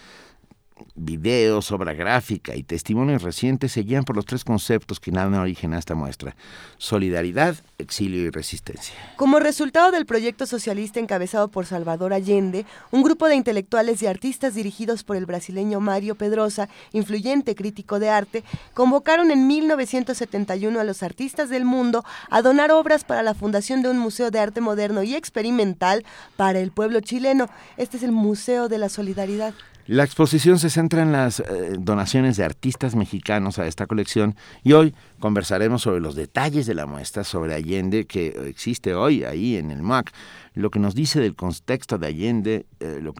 videos, 0.95 1.71
obra 1.73 1.95
gráfica 1.95 2.55
y 2.57 2.63
testimonios 2.63 3.23
recientes 3.23 3.73
se 3.73 3.83
guían 3.83 4.05
por 4.05 4.17
los 4.17 4.27
tres 4.27 4.45
conceptos 4.45 5.01
que 5.01 5.11
dan 5.11 5.35
origen 5.35 5.75
a 5.75 5.79
esta 5.79 5.95
muestra. 5.95 6.37
Solidaridad, 6.79 7.57
exilio 7.79 8.23
y 8.23 8.31
resistencia. 8.31 8.95
Como 9.17 9.39
resultado 9.41 9.91
del 9.91 10.07
proyecto 10.07 10.47
socialista 10.47 11.01
encabezado 11.01 11.49
por 11.49 11.67
Salvador 11.67 12.13
Allende, 12.13 12.67
un 12.91 13.03
grupo 13.03 13.29
de 13.29 13.37
intelectuales 13.37 14.03
y 14.03 14.07
artistas 14.07 14.55
dirigidos 14.55 15.05
por 15.05 15.17
el 15.17 15.27
brasileño 15.27 15.81
Mario 15.81 16.15
Pedrosa, 16.15 16.69
influyente 16.93 17.55
crítico 17.55 17.99
de 17.99 18.11
arte, 18.11 18.45
convocaron 18.75 19.31
en 19.31 19.47
1971 19.47 20.81
a 20.81 20.85
los 20.85 21.03
artistas 21.03 21.49
del 21.49 21.65
mundo 21.65 22.05
a 22.31 22.43
donar 22.43 22.71
obras 22.73 23.05
para 23.05 23.23
la 23.23 23.35
fundación 23.35 23.83
de 23.83 23.89
un 23.89 23.99
museo 23.99 24.31
de 24.31 24.39
arte 24.39 24.61
moderno 24.61 25.03
y 25.03 25.15
experimental 25.15 26.05
para 26.37 26.61
el 26.61 26.71
pueblo 26.71 27.01
chileno. 27.01 27.49
Este 27.77 27.97
es 27.97 28.03
el 28.03 28.13
Museo 28.13 28.69
de 28.69 28.79
la 28.79 28.89
Solidaridad. 28.89 29.55
La 29.87 30.05
exposición 30.05 30.59
se 30.61 30.71
centra 30.71 31.03
en 31.03 31.11
las 31.11 31.41
eh, 31.41 31.75
donaciones 31.79 32.37
de 32.37 32.45
artistas 32.45 32.95
mexicanos 32.95 33.59
a 33.59 33.67
esta 33.67 33.87
colección 33.87 34.37
y 34.63 34.75
hoy 34.75 34.95
conversaremos 35.19 35.83
sobre 35.83 36.01
los 36.01 36.15
detalles 36.15 36.67
de 36.67 36.75
la 36.75 36.87
muestra 36.87 37.25
sobre 37.25 37.55
Allende 37.55 38.05
que 38.07 38.29
existe 38.47 38.95
hoy 38.95 39.25
ahí 39.25 39.57
en 39.57 39.71
el 39.73 39.83
MAC, 39.83 40.13
lo 40.55 40.71
que 40.71 40.79
nos 40.79 40.95
dice 40.95 41.21
del 41.21 41.35
contexto 41.35 41.99
de 41.99 42.07
Allende, 42.07 42.67
eh, 42.79 43.01
lo- 43.03 43.15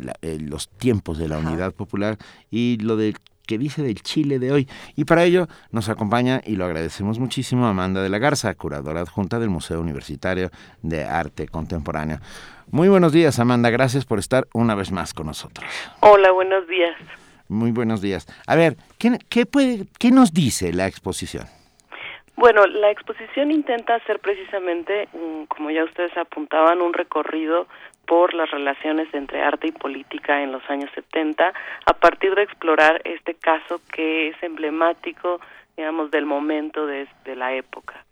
la- 0.00 0.14
eh, 0.20 0.38
los 0.38 0.68
tiempos 0.68 1.16
de 1.18 1.28
la 1.28 1.38
unidad 1.38 1.72
popular 1.72 2.18
y 2.50 2.76
lo 2.78 2.96
del 2.96 3.16
que 3.46 3.58
dice 3.58 3.82
del 3.82 4.00
Chile 4.02 4.38
de 4.38 4.52
hoy. 4.52 4.68
Y 4.94 5.04
para 5.04 5.24
ello 5.24 5.48
nos 5.72 5.88
acompaña, 5.88 6.40
y 6.46 6.54
lo 6.56 6.64
agradecemos 6.64 7.18
muchísimo, 7.18 7.66
Amanda 7.66 8.00
de 8.00 8.08
la 8.08 8.18
Garza, 8.18 8.54
curadora 8.54 9.00
adjunta 9.00 9.40
del 9.40 9.50
Museo 9.50 9.80
Universitario 9.80 10.50
de 10.82 11.04
Arte 11.04 11.48
Contemporáneo. 11.48 12.20
Muy 12.72 12.88
buenos 12.88 13.12
días, 13.12 13.38
Amanda. 13.38 13.68
Gracias 13.68 14.06
por 14.06 14.18
estar 14.18 14.44
una 14.54 14.74
vez 14.74 14.92
más 14.92 15.12
con 15.12 15.26
nosotros. 15.26 15.68
Hola, 16.00 16.30
buenos 16.32 16.66
días. 16.66 16.96
Muy 17.46 17.70
buenos 17.70 18.00
días. 18.00 18.26
A 18.46 18.56
ver, 18.56 18.76
¿qué, 18.98 19.18
qué 19.28 19.44
puede, 19.44 19.84
qué 20.00 20.10
nos 20.10 20.32
dice 20.32 20.72
la 20.72 20.86
exposición? 20.86 21.44
Bueno, 22.34 22.64
la 22.64 22.90
exposición 22.90 23.50
intenta 23.50 23.96
hacer 23.96 24.20
precisamente, 24.20 25.06
como 25.48 25.70
ya 25.70 25.84
ustedes 25.84 26.16
apuntaban, 26.16 26.80
un 26.80 26.94
recorrido 26.94 27.66
por 28.06 28.32
las 28.32 28.50
relaciones 28.50 29.12
entre 29.12 29.42
arte 29.42 29.66
y 29.66 29.72
política 29.72 30.42
en 30.42 30.50
los 30.50 30.62
años 30.70 30.88
70, 30.94 31.52
a 31.84 31.92
partir 31.92 32.34
de 32.34 32.44
explorar 32.44 33.02
este 33.04 33.34
caso 33.34 33.82
que 33.92 34.28
es 34.28 34.42
emblemático, 34.42 35.42
digamos, 35.76 36.10
del 36.10 36.24
momento 36.24 36.86
de, 36.86 37.06
de 37.26 37.36
la 37.36 37.52
época. 37.52 38.02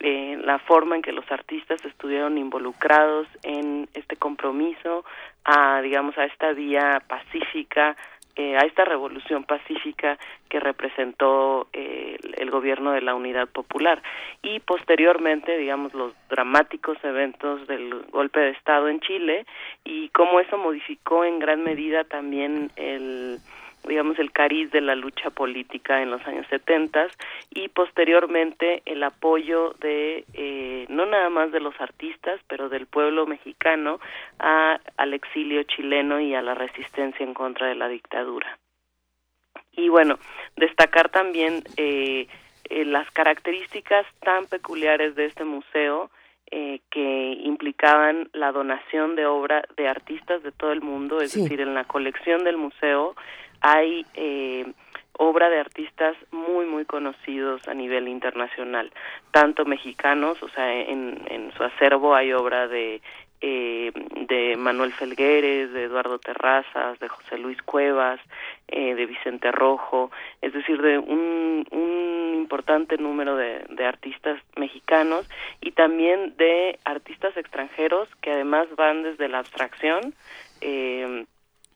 Eh, 0.00 0.38
la 0.42 0.58
forma 0.58 0.96
en 0.96 1.02
que 1.02 1.12
los 1.12 1.30
artistas 1.30 1.84
estuvieron 1.84 2.38
involucrados 2.38 3.26
en 3.42 3.88
este 3.92 4.16
compromiso 4.16 5.04
a, 5.44 5.82
digamos, 5.82 6.16
a 6.16 6.24
esta 6.24 6.52
vía 6.52 7.02
pacífica 7.06 7.96
eh, 8.36 8.56
a 8.56 8.60
esta 8.60 8.84
revolución 8.86 9.44
pacífica 9.44 10.16
que 10.48 10.60
representó 10.60 11.66
eh, 11.72 12.16
el, 12.38 12.50
gobierno 12.50 12.92
de 12.92 13.02
la 13.02 13.14
Unidad 13.14 13.48
Popular. 13.48 14.02
Y 14.40 14.60
posteriormente, 14.60 15.58
digamos, 15.58 15.92
los 15.92 16.14
dramáticos 16.30 16.96
eventos 17.02 17.66
del 17.66 17.92
golpe 18.10 18.40
de 18.40 18.50
Estado 18.50 18.88
en 18.88 19.00
Chile 19.00 19.44
y 19.84 20.08
cómo 20.10 20.40
eso 20.40 20.56
modificó 20.56 21.24
en 21.24 21.38
gran 21.38 21.62
medida 21.64 22.04
también 22.04 22.70
el 22.76 23.40
digamos 23.86 24.18
el 24.18 24.30
cariz 24.32 24.70
de 24.70 24.80
la 24.80 24.94
lucha 24.94 25.30
política 25.30 26.02
en 26.02 26.10
los 26.10 26.24
años 26.26 26.46
70 26.48 27.08
y 27.50 27.68
posteriormente 27.68 28.82
el 28.84 29.02
apoyo 29.02 29.74
de 29.80 30.24
eh, 30.34 30.86
no 30.88 31.06
nada 31.06 31.30
más 31.30 31.50
de 31.52 31.60
los 31.60 31.78
artistas 31.80 32.40
pero 32.48 32.68
del 32.68 32.86
pueblo 32.86 33.26
mexicano 33.26 34.00
a, 34.38 34.78
al 34.96 35.14
exilio 35.14 35.62
chileno 35.64 36.20
y 36.20 36.34
a 36.34 36.42
la 36.42 36.54
resistencia 36.54 37.24
en 37.24 37.34
contra 37.34 37.68
de 37.68 37.74
la 37.74 37.88
dictadura 37.88 38.58
y 39.72 39.88
bueno 39.88 40.18
destacar 40.56 41.08
también 41.08 41.62
eh, 41.76 42.26
eh, 42.68 42.84
las 42.84 43.10
características 43.10 44.06
tan 44.20 44.46
peculiares 44.46 45.14
de 45.16 45.26
este 45.26 45.44
museo 45.44 46.10
eh, 46.52 46.80
que 46.90 47.32
implicaban 47.44 48.28
la 48.32 48.50
donación 48.50 49.14
de 49.14 49.24
obra 49.26 49.62
de 49.76 49.86
artistas 49.86 50.42
de 50.42 50.50
todo 50.50 50.72
el 50.72 50.80
mundo, 50.80 51.20
es 51.20 51.30
Sí. 51.30 51.42
decir, 51.42 51.60
en 51.60 51.74
la 51.74 51.84
colección 51.84 52.42
del 52.42 52.56
museo 52.56 53.14
hay 53.60 54.06
eh, 54.14 54.72
obra 55.12 55.50
de 55.50 55.60
artistas 55.60 56.16
muy, 56.30 56.66
muy 56.66 56.84
conocidos 56.84 57.66
a 57.68 57.74
nivel 57.74 58.08
internacional, 58.08 58.90
tanto 59.32 59.64
mexicanos, 59.64 60.42
o 60.42 60.48
sea, 60.48 60.72
en, 60.72 61.22
en 61.26 61.52
su 61.52 61.62
acervo 61.62 62.14
hay 62.14 62.32
obra 62.32 62.68
de 62.68 63.02
eh, 63.42 63.90
de 64.28 64.56
Manuel 64.58 64.92
Felgueres, 64.92 65.72
de 65.72 65.84
Eduardo 65.84 66.18
Terrazas, 66.18 66.98
de 66.98 67.08
José 67.08 67.38
Luis 67.38 67.56
Cuevas, 67.62 68.20
eh, 68.68 68.94
de 68.94 69.06
Vicente 69.06 69.50
Rojo, 69.50 70.10
es 70.42 70.52
decir, 70.52 70.82
de 70.82 70.98
un, 70.98 71.66
un 71.70 72.34
importante 72.34 72.98
número 72.98 73.36
de, 73.36 73.64
de 73.70 73.86
artistas 73.86 74.38
mexicanos 74.56 75.26
y 75.62 75.72
también 75.72 76.36
de 76.36 76.78
artistas 76.84 77.34
extranjeros 77.36 78.08
que 78.20 78.30
además 78.30 78.68
van 78.76 79.04
desde 79.04 79.28
la 79.28 79.38
abstracción, 79.38 80.12
eh, 80.60 81.24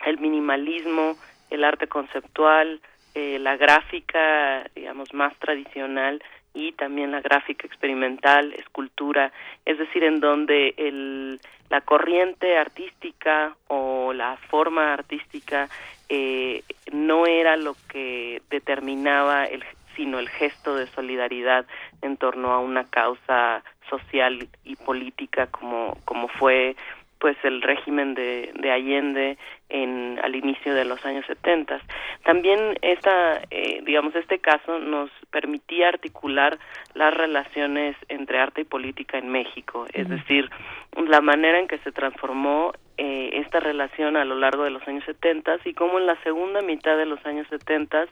el 0.05 0.19
minimalismo, 0.19 1.17
el 1.55 1.65
arte 1.65 1.87
conceptual, 1.87 2.81
eh, 3.15 3.39
la 3.39 3.57
gráfica, 3.57 4.69
digamos, 4.75 5.15
más 5.15 5.37
tradicional 5.39 6.23
y 6.53 6.73
también 6.73 7.13
la 7.13 7.21
gráfica 7.21 7.67
experimental, 7.67 8.53
escultura, 8.55 9.33
es 9.65 9.79
decir, 9.79 10.05
en 10.05 10.21
donde 10.21 10.75
el, 10.77 11.41
la 11.71 11.81
corriente 11.81 12.57
artística 12.57 13.57
o 13.69 14.13
la 14.13 14.37
forma 14.49 14.93
artística 14.93 15.69
eh, 16.09 16.63
no 16.93 17.27
era 17.27 17.57
lo 17.57 17.77
que 17.89 18.43
determinaba 18.51 19.45
el 19.45 19.65
sino 19.97 20.19
el 20.19 20.29
gesto 20.29 20.75
de 20.75 20.89
solidaridad 20.89 21.67
en 22.03 22.17
torno 22.17 22.51
a 22.51 22.59
una 22.59 22.83
causa 22.83 23.63
social 23.89 24.49
y 24.65 24.77
política 24.77 25.47
como 25.47 25.97
como 26.05 26.27
fue 26.27 26.75
pues 27.19 27.37
el 27.45 27.63
régimen 27.63 28.15
de, 28.15 28.53
de 28.55 28.71
Allende 28.71 29.39
en 29.69 30.19
al 30.23 30.37
inicio 30.37 30.75
de 30.75 30.85
los 30.85 31.05
años 31.05 31.25
70. 31.27 31.81
También 32.25 32.79
esta 32.83 33.41
eh, 33.51 33.83
digamos 33.85 34.15
este 34.15 34.39
caso 34.39 34.79
nos 34.79 35.11
permitía 35.31 35.89
articular 35.89 36.59
las 36.95 37.15
relaciones 37.15 37.97
entre 38.09 38.39
arte 38.39 38.63
y 38.63 38.65
política 38.65 39.19
en 39.19 39.29
México, 39.31 39.87
es 39.93 40.09
decir, 40.09 40.51
la 40.97 41.21
manera 41.21 41.59
en 41.59 41.67
que 41.67 41.79
se 41.79 41.93
transformó 41.93 42.73
eh, 42.97 43.41
esta 43.41 43.59
relación 43.59 44.17
a 44.17 44.25
lo 44.25 44.37
largo 44.37 44.63
de 44.63 44.71
los 44.71 44.87
años 44.87 45.03
70 45.05 45.57
y 45.65 45.75
cómo 45.75 45.99
en 45.99 46.07
la 46.07 46.17
segunda 46.23 46.63
mitad 46.63 46.97
de 46.97 47.07
los 47.07 47.25
años 47.27 47.47
70 47.49 48.05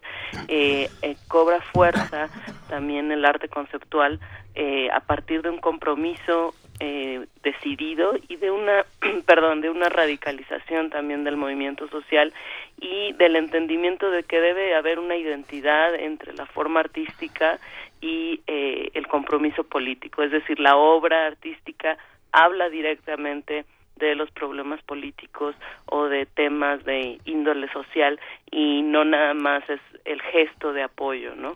eh, 0.48 0.88
eh, 1.02 1.16
cobra 1.28 1.60
fuerza 1.60 2.28
también 2.68 3.12
el 3.12 3.24
arte 3.24 3.48
conceptual 3.48 4.18
eh, 4.54 4.90
a 4.90 5.00
partir 5.00 5.42
de 5.42 5.50
un 5.50 5.58
compromiso 5.58 6.54
eh, 6.84 7.26
decidido 7.44 8.14
y 8.28 8.34
de 8.38 8.50
una 8.50 8.84
perdón 9.26 9.60
de 9.60 9.70
una 9.70 9.88
radicalización 9.88 10.90
también 10.90 11.22
del 11.22 11.36
movimiento 11.36 11.86
social 11.86 12.34
y 12.80 13.12
del 13.12 13.36
entendimiento 13.36 14.10
de 14.10 14.24
que 14.24 14.40
debe 14.40 14.74
haber 14.74 14.98
una 14.98 15.14
identidad 15.14 15.94
entre 15.94 16.32
la 16.34 16.44
forma 16.46 16.80
artística 16.80 17.60
y 18.00 18.40
eh, 18.48 18.90
el 18.94 19.06
compromiso 19.06 19.62
político 19.62 20.24
es 20.24 20.32
decir 20.32 20.58
la 20.58 20.76
obra 20.76 21.28
artística 21.28 21.98
habla 22.32 22.68
directamente 22.68 23.64
de 23.94 24.16
los 24.16 24.32
problemas 24.32 24.82
políticos 24.82 25.54
o 25.86 26.06
de 26.06 26.26
temas 26.26 26.84
de 26.84 27.20
índole 27.26 27.70
social 27.70 28.18
y 28.50 28.82
no 28.82 29.04
nada 29.04 29.34
más 29.34 29.62
es 29.70 29.80
el 30.04 30.20
gesto 30.20 30.72
de 30.72 30.82
apoyo, 30.82 31.36
¿no? 31.36 31.54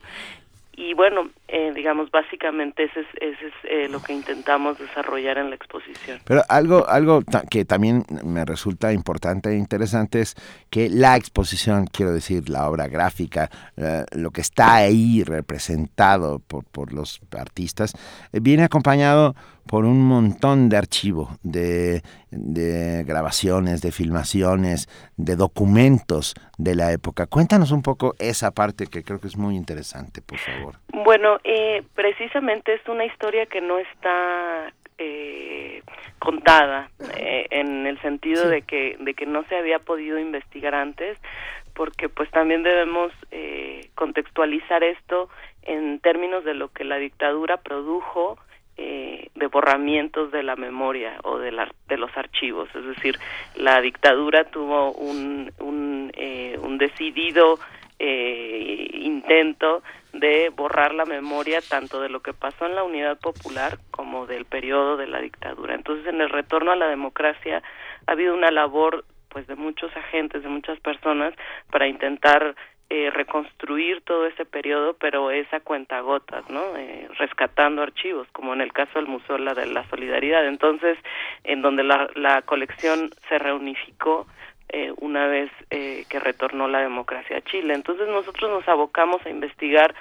Y 0.78 0.92
bueno, 0.92 1.30
eh, 1.48 1.72
digamos, 1.74 2.10
básicamente 2.10 2.84
ese 2.84 3.00
es, 3.00 3.06
ese 3.18 3.46
es 3.46 3.54
eh, 3.64 3.88
lo 3.88 4.02
que 4.02 4.12
intentamos 4.12 4.78
desarrollar 4.78 5.38
en 5.38 5.48
la 5.48 5.56
exposición. 5.56 6.20
Pero 6.26 6.42
algo, 6.50 6.86
algo 6.86 7.22
que 7.50 7.64
también 7.64 8.04
me 8.22 8.44
resulta 8.44 8.92
importante 8.92 9.48
e 9.48 9.56
interesante 9.56 10.20
es 10.20 10.34
que 10.68 10.90
la 10.90 11.16
exposición, 11.16 11.86
quiero 11.86 12.12
decir, 12.12 12.50
la 12.50 12.68
obra 12.68 12.88
gráfica, 12.88 13.48
eh, 13.78 14.04
lo 14.12 14.30
que 14.32 14.42
está 14.42 14.74
ahí 14.74 15.22
representado 15.24 16.40
por, 16.40 16.64
por 16.64 16.92
los 16.92 17.22
artistas, 17.32 17.94
eh, 18.34 18.40
viene 18.42 18.64
acompañado 18.64 19.34
por 19.68 19.84
un 19.84 20.00
montón 20.06 20.68
de 20.68 20.76
archivo, 20.76 21.30
de, 21.42 22.02
de 22.30 23.04
grabaciones, 23.04 23.82
de 23.82 23.92
filmaciones, 23.92 24.88
de 25.16 25.36
documentos 25.36 26.34
de 26.58 26.74
la 26.74 26.92
época. 26.92 27.26
Cuéntanos 27.26 27.72
un 27.72 27.82
poco 27.82 28.14
esa 28.18 28.50
parte 28.52 28.86
que 28.86 29.02
creo 29.02 29.20
que 29.20 29.26
es 29.28 29.36
muy 29.36 29.56
interesante, 29.56 30.22
por 30.22 30.38
favor. 30.38 30.74
Bueno, 31.04 31.38
eh, 31.44 31.82
precisamente 31.94 32.74
es 32.74 32.86
una 32.88 33.04
historia 33.04 33.46
que 33.46 33.60
no 33.60 33.78
está 33.78 34.72
eh, 34.98 35.82
contada 36.18 36.90
eh, 37.16 37.46
en 37.50 37.86
el 37.86 38.00
sentido 38.00 38.44
Sí. 38.44 38.48
de 38.48 38.62
que 38.62 38.96
de 38.98 39.14
que 39.14 39.26
no 39.26 39.44
se 39.48 39.56
había 39.56 39.78
podido 39.78 40.18
investigar 40.18 40.74
antes, 40.74 41.18
porque 41.74 42.08
pues 42.08 42.30
también 42.30 42.62
debemos 42.62 43.12
eh, 43.30 43.90
contextualizar 43.94 44.82
esto 44.82 45.28
en 45.62 46.00
términos 46.00 46.44
de 46.44 46.54
lo 46.54 46.68
que 46.68 46.84
la 46.84 46.96
dictadura 46.96 47.58
produjo 47.58 48.38
eh, 48.76 49.28
de 49.34 49.46
borramientos 49.46 50.30
de 50.32 50.42
la 50.42 50.56
memoria 50.56 51.18
o 51.24 51.38
de, 51.38 51.52
la- 51.52 51.72
de 51.88 51.96
los 51.96 52.14
archivos. 52.16 52.68
Es 52.74 52.84
decir, 52.84 53.18
la 53.54 53.80
dictadura 53.80 54.44
tuvo 54.44 54.92
un, 54.92 55.50
un, 55.60 56.12
eh, 56.14 56.58
un 56.62 56.78
decidido 56.78 57.58
eh, 57.98 58.88
intento 58.92 59.82
de 60.12 60.50
borrar 60.50 60.94
la 60.94 61.04
memoria 61.04 61.60
tanto 61.60 62.00
de 62.00 62.08
lo 62.08 62.20
que 62.20 62.32
pasó 62.34 62.66
en 62.66 62.74
la 62.74 62.84
Unidad 62.84 63.18
Popular 63.18 63.78
como 63.90 64.26
del 64.26 64.44
periodo 64.44 64.96
de 64.96 65.06
la 65.06 65.20
dictadura. 65.20 65.74
Entonces, 65.74 66.06
en 66.06 66.20
el 66.20 66.30
retorno 66.30 66.72
a 66.72 66.76
la 66.76 66.88
democracia 66.88 67.62
ha 68.06 68.12
habido 68.12 68.34
una 68.34 68.50
labor 68.50 69.04
pues 69.28 69.46
de 69.46 69.56
muchos 69.56 69.94
agentes, 69.96 70.42
de 70.42 70.48
muchas 70.48 70.80
personas 70.80 71.34
para 71.70 71.86
intentar 71.86 72.54
eh, 72.88 73.10
reconstruir 73.10 74.00
todo 74.02 74.26
ese 74.26 74.44
periodo, 74.44 74.94
pero 74.94 75.30
es 75.30 75.52
a 75.52 75.60
cuentagotas, 75.60 76.48
¿no? 76.48 76.76
Eh, 76.76 77.08
rescatando 77.18 77.82
archivos, 77.82 78.28
como 78.32 78.54
en 78.54 78.60
el 78.60 78.72
caso 78.72 78.98
del 78.98 79.08
Museo 79.08 79.38
la 79.38 79.54
de 79.54 79.66
la 79.66 79.88
Solidaridad. 79.90 80.46
Entonces, 80.46 80.96
en 81.44 81.62
donde 81.62 81.82
la, 81.82 82.08
la 82.14 82.42
colección 82.42 83.10
se 83.28 83.38
reunificó 83.38 84.26
eh, 84.68 84.92
una 84.98 85.28
vez 85.28 85.50
eh, 85.70 86.04
que 86.08 86.18
retornó 86.18 86.66
la 86.66 86.80
democracia 86.80 87.38
a 87.38 87.42
Chile. 87.42 87.74
Entonces, 87.74 88.08
nosotros 88.08 88.50
nos 88.50 88.66
abocamos 88.68 89.24
a 89.24 89.30
investigar 89.30 89.94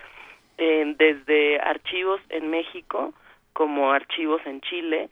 eh, 0.57 0.95
desde 0.97 1.59
archivos 1.59 2.19
en 2.29 2.49
México 2.49 3.13
como 3.53 3.91
archivos 3.91 4.41
en 4.45 4.61
Chile, 4.61 5.09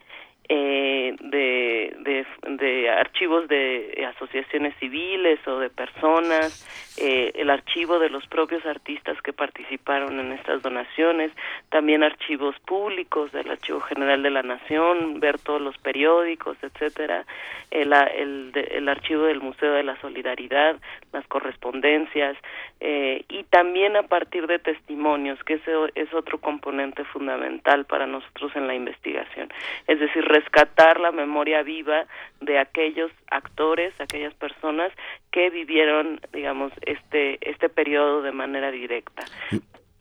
eh, 0.49 1.15
de, 1.19 2.25
de, 2.47 2.89
archivos 2.89 3.47
de 3.47 4.07
asociaciones 4.15 4.75
civiles 4.79 5.39
o 5.47 5.59
de 5.59 5.69
personas, 5.69 6.67
eh, 6.97 7.31
el 7.35 7.49
archivo 7.49 7.97
de 7.97 8.09
los 8.09 8.27
propios 8.27 8.65
artistas 8.65 9.19
que 9.21 9.33
participaron 9.33 10.19
en 10.19 10.33
estas 10.33 10.61
donaciones, 10.61 11.31
también 11.69 12.03
archivos 12.03 12.55
públicos 12.59 13.31
del 13.31 13.49
Archivo 13.49 13.79
General 13.81 14.21
de 14.21 14.29
la 14.29 14.43
Nación, 14.43 15.19
ver 15.19 15.39
todos 15.39 15.61
los 15.61 15.77
periódicos, 15.77 16.57
etcétera, 16.61 17.25
el, 17.71 17.93
el, 17.93 18.51
el 18.53 18.89
archivo 18.89 19.23
del 19.23 19.41
Museo 19.41 19.73
de 19.73 19.83
la 19.83 19.99
Solidaridad, 20.01 20.75
las 21.11 21.25
correspondencias 21.27 22.37
eh, 22.79 23.23
y 23.29 23.43
también 23.43 23.95
a 23.95 24.03
partir 24.03 24.45
de 24.47 24.59
testimonios, 24.59 25.41
que 25.45 25.53
ese 25.53 25.71
es 25.95 26.13
otro 26.13 26.39
componente 26.39 27.05
fundamental 27.05 27.85
para 27.85 28.05
nosotros 28.05 28.51
en 28.55 28.67
la 28.67 28.75
investigación. 28.75 29.49
Es 29.87 29.99
decir, 29.99 30.25
rescatar 30.33 30.99
la 30.99 31.11
memoria 31.11 31.63
viva 31.63 32.05
de 32.41 32.59
aquellos 32.59 33.11
actores, 33.29 33.93
aquellas 33.99 34.33
personas 34.33 34.91
que 35.31 35.49
vivieron, 35.49 36.19
digamos, 36.33 36.71
este 36.85 37.37
este 37.49 37.69
periodo 37.69 38.21
de 38.21 38.31
manera 38.31 38.71
directa. 38.71 39.23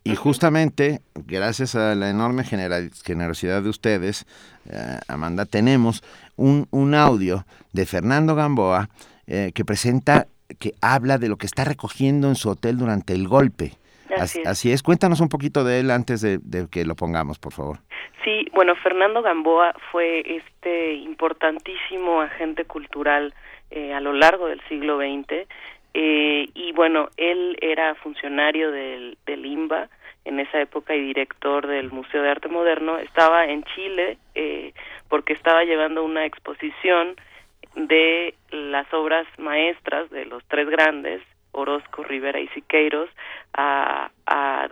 Y 0.05 0.17
justamente, 0.17 1.01
gracias 1.15 1.77
a 1.77 1.95
la 1.95 2.11
enorme 2.11 2.43
generosidad 2.45 3.63
de 3.63 3.69
ustedes, 3.69 4.27
eh, 4.69 4.99
Amanda, 5.07 5.45
tenemos 5.45 6.03
un, 6.37 6.67
un 6.73 6.95
audio 6.95 7.45
de 7.73 7.87
Fernando 7.87 8.35
Gamboa 8.35 8.89
eh, 9.29 9.53
que 9.55 9.65
presenta 9.65 10.27
que 10.59 10.75
habla 10.81 11.19
de 11.19 11.29
lo 11.29 11.37
que 11.37 11.47
está 11.47 11.65
recogiendo 11.65 12.29
en 12.29 12.35
su 12.35 12.51
hotel 12.51 12.79
durante 12.79 13.13
el 13.13 13.29
golpe. 13.29 13.75
Así 14.17 14.41
es. 14.41 14.47
Así 14.47 14.73
es. 14.73 14.83
Cuéntanos 14.83 15.21
un 15.21 15.29
poquito 15.29 15.65
de 15.65 15.81
él 15.81 15.91
antes 15.91 16.21
de, 16.21 16.39
de 16.39 16.69
que 16.71 16.85
lo 16.85 16.95
pongamos, 16.95 17.39
por 17.39 17.53
favor. 17.53 17.79
Sí, 18.25 18.47
bueno, 18.53 18.75
Fernando 18.77 19.23
Gamboa 19.23 19.75
fue 19.91 20.23
este 20.27 20.95
importantísimo 20.95 22.21
agente 22.21 22.65
cultural 22.65 23.35
eh, 23.71 23.93
a 23.95 24.01
lo 24.01 24.13
largo 24.13 24.47
del 24.47 24.61
siglo 24.69 24.99
XX 24.99 25.49
eh, 25.95 26.49
y 26.55 26.73
bueno, 26.73 27.09
él 27.17 27.57
era 27.61 27.95
funcionario 27.97 28.71
del, 28.71 29.19
del 29.27 29.45
IMBA 29.45 29.89
en 30.25 30.41
esa 30.41 30.61
época 30.61 30.95
y 30.95 31.01
director 31.01 31.67
del 31.67 31.91
Museo 31.91 32.23
de 32.23 32.31
Arte 32.31 32.49
Moderno. 32.49 32.99
Estaba 32.99 33.47
en 33.47 33.65
Chile 33.65 34.19
eh, 34.35 34.73
porque 35.09 35.33
estaba 35.33 35.65
llevando 35.65 36.05
una 36.05 36.25
exposición 36.25 37.17
de 37.75 38.35
las 38.51 38.93
obras 38.93 39.27
maestras 39.39 40.11
de 40.11 40.27
los 40.27 40.43
tres 40.49 40.69
grandes, 40.69 41.23
Orozco, 41.53 42.03
Rivera 42.03 42.41
y 42.41 42.49
Siqueiros, 42.49 43.09
a, 43.55 44.11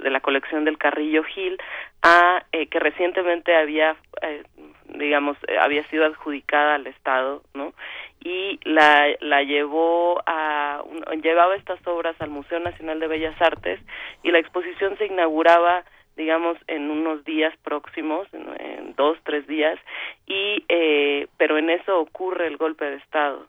de 0.02 0.11
la 0.11 0.20
colección 0.20 0.65
del 0.65 0.78
Carrillo 0.78 1.23
Gil, 1.24 1.59
a, 2.02 2.43
eh, 2.52 2.66
que 2.69 2.78
recientemente 2.78 3.55
había, 3.55 3.97
eh, 4.23 4.43
digamos, 4.86 5.36
eh, 5.47 5.59
había 5.59 5.86
sido 5.89 6.07
adjudicada 6.07 6.77
al 6.77 6.86
Estado, 6.86 7.43
¿no? 7.55 7.74
Y 8.23 8.59
la, 8.65 9.07
la 9.20 9.43
llevó 9.43 10.23
a, 10.27 10.82
llevaba 11.23 11.57
estas 11.57 11.85
obras 11.86 12.16
al 12.20 12.31
Museo 12.31 12.61
Nacional 12.61 13.01
de 13.01 13.09
Bellas 13.09 13.40
Artes 13.40 13.81
y 14.23 14.31
la 14.31 14.39
exposición 14.39 14.97
se 14.98 15.07
inauguraba 15.07 15.85
digamos 16.16 16.59
en 16.66 16.90
unos 16.90 17.24
días 17.24 17.57
próximos 17.62 18.28
en, 18.35 18.47
en 18.61 18.94
dos 18.94 19.16
tres 19.24 19.47
días 19.47 19.78
y 20.27 20.65
eh, 20.69 21.28
pero 21.39 21.57
en 21.57 21.70
eso 21.70 21.98
ocurre 21.98 22.47
el 22.47 22.59
golpe 22.59 22.85
de 22.85 22.97
estado 22.97 23.47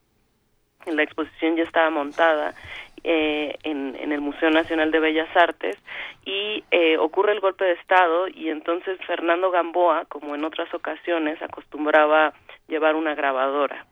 la 0.85 1.03
exposición 1.03 1.57
ya 1.57 1.63
estaba 1.63 1.89
montada 1.89 2.53
eh, 3.03 3.57
en, 3.63 4.11
el 4.11 4.21
Museo 4.21 4.49
Nacional 4.49 4.91
de 4.91 4.99
Bellas 4.99 5.35
Artes 5.35 5.77
y 6.25 6.63
eh, 6.69 6.97
ocurre 6.97 7.31
el 7.31 7.39
golpe 7.39 7.65
de 7.65 7.73
Estado 7.73 8.27
y 8.27 8.49
entonces 8.49 8.99
Fernando 9.07 9.49
Gamboa, 9.51 10.05
como 10.05 10.35
en 10.35 10.43
otras 10.43 10.71
ocasiones, 10.73 11.41
acostumbraba 11.41 12.33
llevar 12.67 12.95
una 12.95 13.15
grabadora 13.15 13.85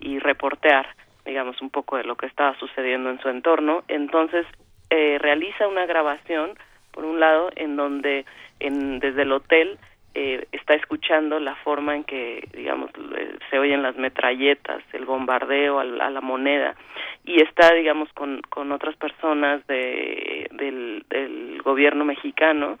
y 0.00 0.18
reportear, 0.18 0.86
digamos, 1.24 1.60
un 1.62 1.70
poco 1.70 1.96
de 1.96 2.04
lo 2.04 2.16
que 2.16 2.26
estaba 2.26 2.58
sucediendo 2.58 3.10
en 3.10 3.20
su 3.20 3.28
entorno. 3.28 3.84
Entonces 3.88 4.46
eh, 4.90 5.18
realiza 5.20 5.68
una 5.68 5.86
grabación, 5.86 6.58
por 6.92 7.04
un 7.04 7.20
lado, 7.20 7.50
en 7.56 7.76
donde 7.76 8.24
en, 8.60 8.98
desde 8.98 9.22
el 9.22 9.32
hotel 9.32 9.78
eh, 10.18 10.46
está 10.52 10.72
escuchando 10.74 11.38
la 11.38 11.54
forma 11.56 11.94
en 11.94 12.04
que, 12.04 12.48
digamos, 12.54 12.90
eh, 13.18 13.36
se 13.50 13.58
oyen 13.58 13.82
las 13.82 13.96
metralletas, 13.96 14.82
el 14.94 15.04
bombardeo 15.04 15.78
al- 15.78 16.00
a, 16.00 16.08
la 16.08 16.22
moneda, 16.22 16.74
y 17.26 17.42
está, 17.42 17.74
digamos, 17.74 18.10
con, 18.14 18.40
con 18.48 18.72
otras 18.72 18.96
personas 18.96 19.66
de, 19.66 20.48
del, 20.52 21.04
del 21.10 21.60
gobierno 21.62 22.04
mexicano, 22.06 22.78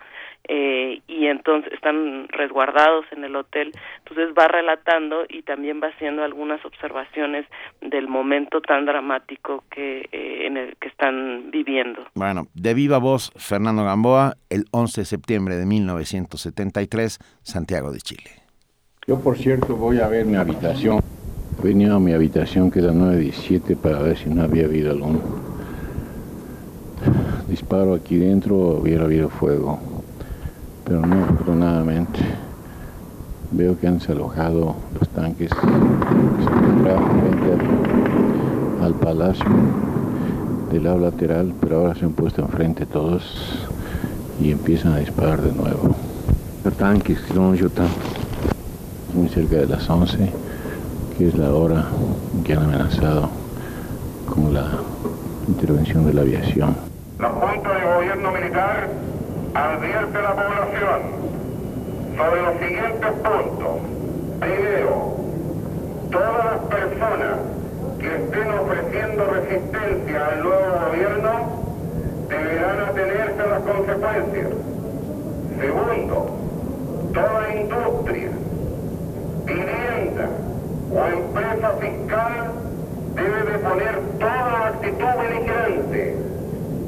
eh, 0.48 1.00
y 1.08 1.26
entonces 1.26 1.72
están 1.72 2.28
resguardados 2.28 3.04
en 3.10 3.24
el 3.24 3.34
hotel, 3.36 3.72
entonces 3.98 4.34
va 4.38 4.48
relatando 4.48 5.24
y 5.28 5.42
también 5.42 5.80
va 5.82 5.88
haciendo 5.88 6.22
algunas 6.22 6.64
observaciones 6.64 7.46
del 7.80 8.08
momento 8.08 8.60
tan 8.60 8.86
dramático 8.86 9.64
que, 9.70 10.08
eh, 10.12 10.46
en 10.46 10.56
el 10.56 10.76
que 10.76 10.88
están 10.88 11.50
viviendo. 11.50 12.06
Bueno, 12.14 12.46
de 12.54 12.74
viva 12.74 12.98
voz, 12.98 13.32
Fernando 13.36 13.84
Gamboa, 13.84 14.34
el 14.50 14.66
11 14.70 15.00
de 15.00 15.04
septiembre 15.04 15.56
de 15.56 15.66
1973, 15.66 17.18
Santiago 17.42 17.90
de 17.90 17.98
Chile. 17.98 18.30
Yo, 19.06 19.20
por 19.20 19.36
cierto, 19.36 19.76
voy 19.76 20.00
a 20.00 20.08
ver 20.08 20.26
mi 20.26 20.36
habitación. 20.36 21.00
Venía 21.62 21.94
a 21.94 21.98
mi 21.98 22.12
habitación, 22.12 22.70
que 22.70 22.80
era 22.80 22.92
917, 22.92 23.76
para 23.76 24.00
ver 24.00 24.16
si 24.16 24.28
no 24.28 24.42
había 24.42 24.64
habido 24.64 24.90
algún 24.90 25.20
disparo 27.48 27.94
aquí 27.94 28.16
dentro 28.16 28.56
o 28.56 28.80
hubiera 28.80 29.04
habido 29.04 29.28
fuego. 29.28 29.95
Pero 30.86 31.00
no, 31.00 31.24
afortunadamente. 31.24 32.20
Veo 33.50 33.78
que 33.78 33.88
han 33.88 33.98
desalojado 33.98 34.76
los 34.98 35.08
tanques 35.08 35.50
que 35.50 35.60
se 35.60 36.50
frente 36.50 37.52
al, 38.80 38.84
al 38.84 38.94
palacio 38.94 39.44
del 40.70 40.84
lado 40.84 40.98
lateral, 40.98 41.52
pero 41.60 41.78
ahora 41.78 41.94
se 41.94 42.04
han 42.04 42.12
puesto 42.12 42.42
enfrente 42.42 42.86
todos 42.86 43.68
y 44.40 44.52
empiezan 44.52 44.92
a 44.92 44.98
disparar 44.98 45.42
de 45.42 45.52
nuevo. 45.52 45.94
Los 46.64 46.74
tanques, 46.74 47.20
kilómetros 47.20 47.72
muy 49.14 49.28
cerca 49.28 49.56
de 49.56 49.66
las 49.66 49.88
11, 49.88 50.30
que 51.16 51.28
es 51.28 51.34
la 51.36 51.52
hora 51.52 51.86
en 52.34 52.44
que 52.44 52.52
han 52.52 52.64
amenazado 52.64 53.28
con 54.28 54.52
la 54.52 54.70
intervención 55.48 56.06
de 56.06 56.14
la 56.14 56.22
aviación. 56.22 56.76
La 57.18 57.30
Junta 57.30 57.74
de 57.74 57.94
Gobierno 57.96 58.30
Militar 58.32 58.88
advierte 59.56 60.18
a 60.18 60.22
la 60.22 60.34
población 60.34 61.00
sobre 62.16 62.42
los 62.42 62.58
siguientes 62.58 63.12
puntos. 63.24 63.80
Primero, 64.40 65.16
todas 66.10 66.44
las 66.44 66.60
personas 66.68 67.38
que 67.98 68.14
estén 68.16 68.50
ofreciendo 68.52 69.24
resistencia 69.26 70.26
al 70.26 70.42
nuevo 70.42 70.86
gobierno 70.86 71.30
deberán 72.28 72.80
atenerse 72.80 73.42
a 73.42 73.46
las 73.46 73.62
consecuencias. 73.62 74.48
Segundo, 75.58 76.26
toda 77.14 77.54
industria, 77.54 78.30
vivienda 79.46 80.28
o 80.92 81.06
empresa 81.06 81.70
fiscal 81.80 82.52
debe 83.14 83.52
de 83.52 83.58
poner 83.58 84.00
toda 84.18 84.68
actitud 84.68 85.06
beligerante. 85.18 86.16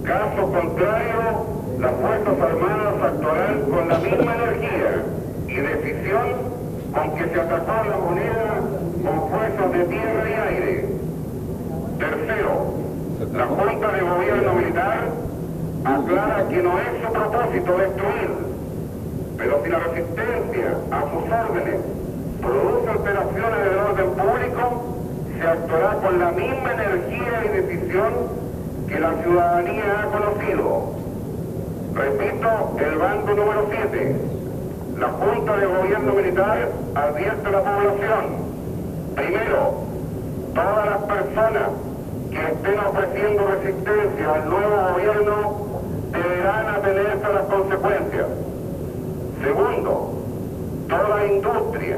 Caso 0.04 0.52
contrario, 0.52 1.47
las 1.80 1.92
Fuerzas 1.92 2.40
Armadas 2.40 2.94
actuarán 3.02 3.62
con 3.70 3.88
la 3.88 3.98
misma 3.98 4.34
energía 4.34 5.04
y 5.46 5.54
decisión 5.54 6.26
con 6.92 7.14
que 7.14 7.28
se 7.28 7.40
atacó 7.40 7.72
la 7.88 7.96
moneda 7.98 8.60
con 9.04 9.30
fuerzas 9.30 9.72
de 9.72 9.84
tierra 9.84 10.28
y 10.28 10.54
aire. 10.54 10.88
Tercero, 11.98 12.74
la 13.32 13.46
Junta 13.46 13.92
de 13.92 14.00
Gobierno 14.00 14.54
Militar 14.54 14.98
aclara 15.84 16.48
que 16.48 16.62
no 16.62 16.78
es 16.78 16.88
su 17.04 17.12
propósito 17.12 17.78
destruir, 17.78 18.30
pero 19.36 19.60
si 19.62 19.70
la 19.70 19.78
resistencia 19.78 20.76
a 20.90 21.00
sus 21.02 21.32
órdenes 21.32 21.80
produce 22.42 22.90
alteraciones 22.90 23.64
del 23.64 23.78
orden 23.78 24.10
público, 24.10 24.84
se 25.38 25.46
actuará 25.46 25.92
con 26.02 26.18
la 26.18 26.32
misma 26.32 26.72
energía 26.72 27.44
y 27.44 27.48
decisión 27.62 28.12
que 28.88 28.98
la 28.98 29.12
ciudadanía 29.22 30.02
ha 30.02 30.06
conocido. 30.06 30.97
Repito, 31.98 32.76
el 32.78 32.96
bando 32.96 33.34
número 33.34 33.66
7. 33.70 34.16
La 35.00 35.08
Junta 35.08 35.56
de 35.56 35.66
Gobierno 35.66 36.12
Militar 36.12 36.70
advierte 36.94 37.48
a 37.48 37.50
la 37.50 37.58
población. 37.58 38.24
Primero, 39.16 39.72
todas 40.54 40.86
las 40.86 40.98
personas 40.98 41.68
que 42.30 42.52
estén 42.52 42.78
ofreciendo 42.78 43.48
resistencia 43.48 44.32
al 44.32 44.48
nuevo 44.48 44.92
gobierno 44.92 45.56
deberán 46.12 46.66
atenerse 46.68 47.24
a 47.24 47.32
las 47.32 47.46
consecuencias. 47.46 48.26
Segundo, 49.42 50.12
toda 50.88 51.26
industria, 51.26 51.96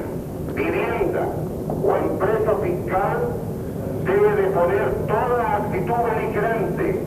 vivienda 0.54 1.26
o 1.68 1.96
empresa 1.96 2.52
fiscal 2.62 3.18
debe 4.06 4.42
de 4.42 4.48
poner 4.48 4.94
toda 5.06 5.56
actitud 5.56 5.94
beligerante. 6.16 7.04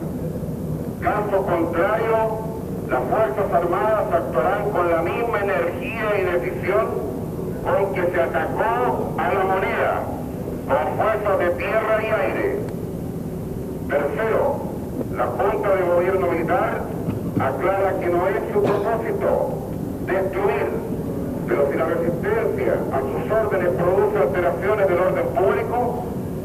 Caso 1.02 1.42
contrario, 1.44 2.53
las 2.88 3.00
Fuerzas 3.04 3.52
Armadas 3.52 4.12
actuarán 4.12 4.70
con 4.70 4.90
la 4.90 5.02
misma 5.02 5.40
energía 5.40 6.20
y 6.20 6.24
decisión 6.24 6.86
con 7.64 7.94
que 7.94 8.10
se 8.12 8.20
atacó 8.20 9.14
a 9.16 9.34
la 9.34 9.44
moneda, 9.44 10.02
con 10.68 10.98
fuerzas 10.98 11.38
de 11.38 11.50
tierra 11.50 12.02
y 12.02 12.06
aire. 12.06 12.58
Tercero, 13.88 14.56
la 15.16 15.26
Junta 15.26 15.76
de 15.76 15.82
Gobierno 15.82 16.26
Militar 16.26 16.82
aclara 17.40 17.98
que 18.00 18.06
no 18.06 18.28
es 18.28 18.36
su 18.52 18.62
propósito 18.62 19.58
destruir, 20.06 20.68
pero 21.48 21.70
si 21.70 21.78
la 21.78 21.84
resistencia 21.86 22.74
a 22.92 23.00
sus 23.00 23.32
órdenes 23.32 23.68
produce 23.70 24.18
alteraciones 24.18 24.88
del 24.88 24.98
orden 24.98 25.26
público, 25.34 26.04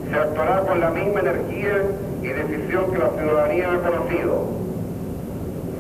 se 0.10 0.16
actuará 0.16 0.62
con 0.62 0.80
la 0.80 0.90
misma 0.92 1.20
energía 1.20 1.84
y 2.22 2.28
decisión 2.28 2.92
que 2.92 2.98
la 2.98 3.10
ciudadanía 3.10 3.72
ha 3.74 3.90
conocido. 3.90 4.69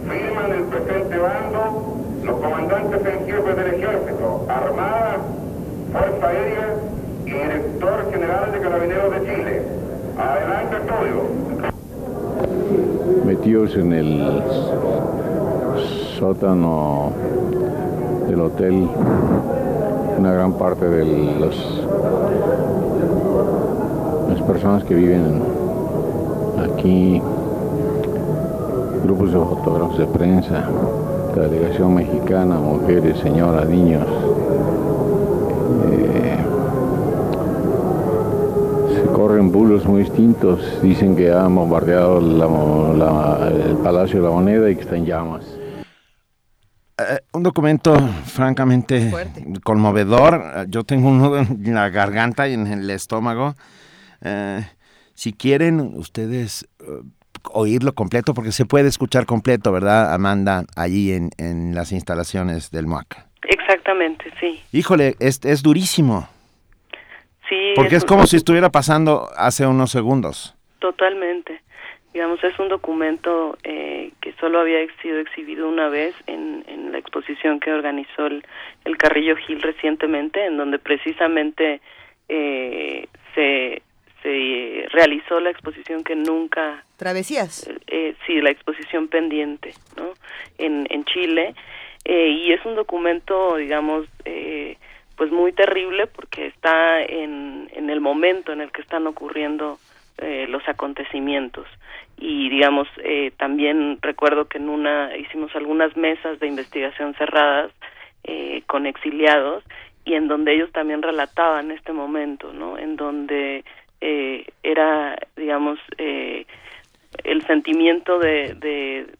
Firman 0.09 0.51
el 0.51 0.63
presente 0.63 1.17
bando 1.19 1.95
los 2.23 2.39
comandantes 2.39 3.01
en 3.05 3.25
jefe 3.27 3.53
del 3.53 3.73
ejército, 3.75 4.45
Armada, 4.49 5.17
Fuerza 5.91 6.27
Aérea 6.27 6.75
y 7.25 7.31
Director 7.31 8.11
General 8.11 8.51
de 8.51 8.59
Carabineros 8.59 9.11
de 9.11 9.19
Chile. 9.19 9.61
Adelante, 10.17 10.77
estudio. 10.77 11.39
Metidos 13.25 13.75
en 13.75 13.93
el 13.93 14.43
sótano 16.17 17.11
del 18.27 18.41
hotel, 18.41 18.89
una 20.17 20.33
gran 20.33 20.53
parte 20.53 20.89
de 20.89 21.05
los, 21.39 21.87
las 24.29 24.41
personas 24.41 24.83
que 24.83 24.95
viven 24.95 25.41
aquí 26.63 27.21
de 29.27 29.33
fotógrafos 29.37 29.97
de 29.97 30.05
prensa, 30.07 30.69
la 31.35 31.43
delegación 31.47 31.93
mexicana, 31.95 32.55
mujeres, 32.55 33.19
señoras, 33.19 33.67
niños. 33.67 34.07
Eh, 35.91 36.37
se 38.95 39.01
corren 39.11 39.51
bulos 39.51 39.85
muy 39.85 40.03
distintos, 40.03 40.61
dicen 40.81 41.15
que 41.15 41.31
han 41.31 41.53
bombardeado 41.53 42.21
la- 42.21 42.93
la- 42.97 43.47
el 43.49 43.77
Palacio 43.77 44.21
de 44.21 44.27
la 44.27 44.33
Moneda 44.33 44.69
y 44.69 44.75
que 44.75 44.81
está 44.81 44.95
en 44.95 45.05
llamas. 45.05 45.45
Eh, 46.97 47.19
un 47.33 47.43
documento 47.43 47.95
francamente 48.25 49.11
conmovedor. 49.63 50.65
Yo 50.69 50.83
tengo 50.83 51.09
un 51.09 51.19
nudo 51.19 51.39
en 51.39 51.73
la 51.73 51.89
garganta 51.89 52.47
y 52.47 52.53
en 52.53 52.67
el 52.67 52.89
estómago. 52.89 53.55
Eh, 54.21 54.65
si 55.13 55.31
quieren 55.33 55.79
ustedes 55.95 56.67
eh, 56.81 57.01
oírlo 57.51 57.93
completo, 57.93 58.33
porque 58.33 58.51
se 58.51 58.65
puede 58.65 58.87
escuchar 58.87 59.25
completo, 59.25 59.71
¿verdad, 59.71 60.13
Amanda? 60.13 60.63
Allí 60.75 61.11
en, 61.13 61.29
en 61.37 61.75
las 61.75 61.91
instalaciones 61.91 62.71
del 62.71 62.87
MUAC. 62.87 63.25
Exactamente, 63.43 64.25
sí. 64.39 64.61
Híjole, 64.71 65.15
es, 65.19 65.43
es 65.45 65.63
durísimo, 65.63 66.27
Sí, 67.49 67.73
porque 67.75 67.95
es 67.95 68.05
como 68.05 68.27
si 68.27 68.37
estuviera 68.37 68.69
pasando 68.69 69.27
hace 69.35 69.65
unos 69.65 69.89
segundos. 69.89 70.55
Totalmente. 70.77 71.61
Digamos, 72.13 72.43
es 72.43 72.57
un 72.59 72.69
documento 72.69 73.57
eh, 73.63 74.11
que 74.21 74.33
solo 74.33 74.59
había 74.59 74.79
sido 75.01 75.19
exhibido 75.19 75.67
una 75.67 75.89
vez 75.89 76.13
en, 76.27 76.63
en 76.67 76.91
la 76.91 76.99
exposición 76.99 77.59
que 77.59 77.71
organizó 77.71 78.27
el, 78.27 78.45
el 78.85 78.97
Carrillo 78.97 79.35
Gil 79.35 79.61
recientemente, 79.61 80.45
en 80.45 80.57
donde 80.57 80.77
precisamente 80.77 81.81
eh, 82.27 83.07
se, 83.33 83.81
se 84.21 84.85
realizó 84.91 85.39
la 85.39 85.49
exposición 85.49 86.03
que 86.03 86.15
nunca... 86.15 86.83
Travesías. 86.99 87.67
Eh, 87.87 88.13
sí, 88.27 88.41
la 88.41 88.51
exposición 88.51 89.07
pendiente, 89.07 89.73
¿no? 89.97 90.13
En, 90.57 90.85
en 90.91 91.05
Chile. 91.05 91.55
Eh, 92.05 92.27
y 92.27 92.51
es 92.51 92.63
un 92.65 92.75
documento, 92.75 93.55
digamos, 93.55 94.05
eh, 94.25 94.77
pues 95.15 95.31
muy 95.31 95.51
terrible 95.51 96.07
porque 96.07 96.47
está 96.47 97.01
en, 97.01 97.69
en 97.73 97.89
el 97.89 98.01
momento 98.01 98.53
en 98.53 98.61
el 98.61 98.71
que 98.71 98.81
están 98.81 99.07
ocurriendo 99.07 99.79
eh, 100.17 100.45
los 100.49 100.67
acontecimientos 100.67 101.65
y 102.17 102.49
digamos 102.49 102.87
eh, 103.03 103.31
también 103.37 103.97
recuerdo 104.01 104.47
que 104.49 104.57
en 104.57 104.67
una 104.67 105.15
hicimos 105.15 105.55
algunas 105.55 105.95
mesas 105.95 106.39
de 106.39 106.47
investigación 106.47 107.13
cerradas 107.15 107.71
eh, 108.23 108.63
con 108.67 108.85
exiliados 108.85 109.63
y 110.03 110.15
en 110.15 110.27
donde 110.27 110.53
ellos 110.53 110.71
también 110.71 111.01
relataban 111.01 111.71
este 111.71 111.93
momento 111.93 112.51
no 112.51 112.77
en 112.77 112.97
donde 112.97 113.63
eh, 114.01 114.45
era 114.63 115.17
digamos 115.37 115.79
eh, 115.97 116.45
el 117.23 117.45
sentimiento 117.45 118.19
de, 118.19 118.55
de 118.55 119.19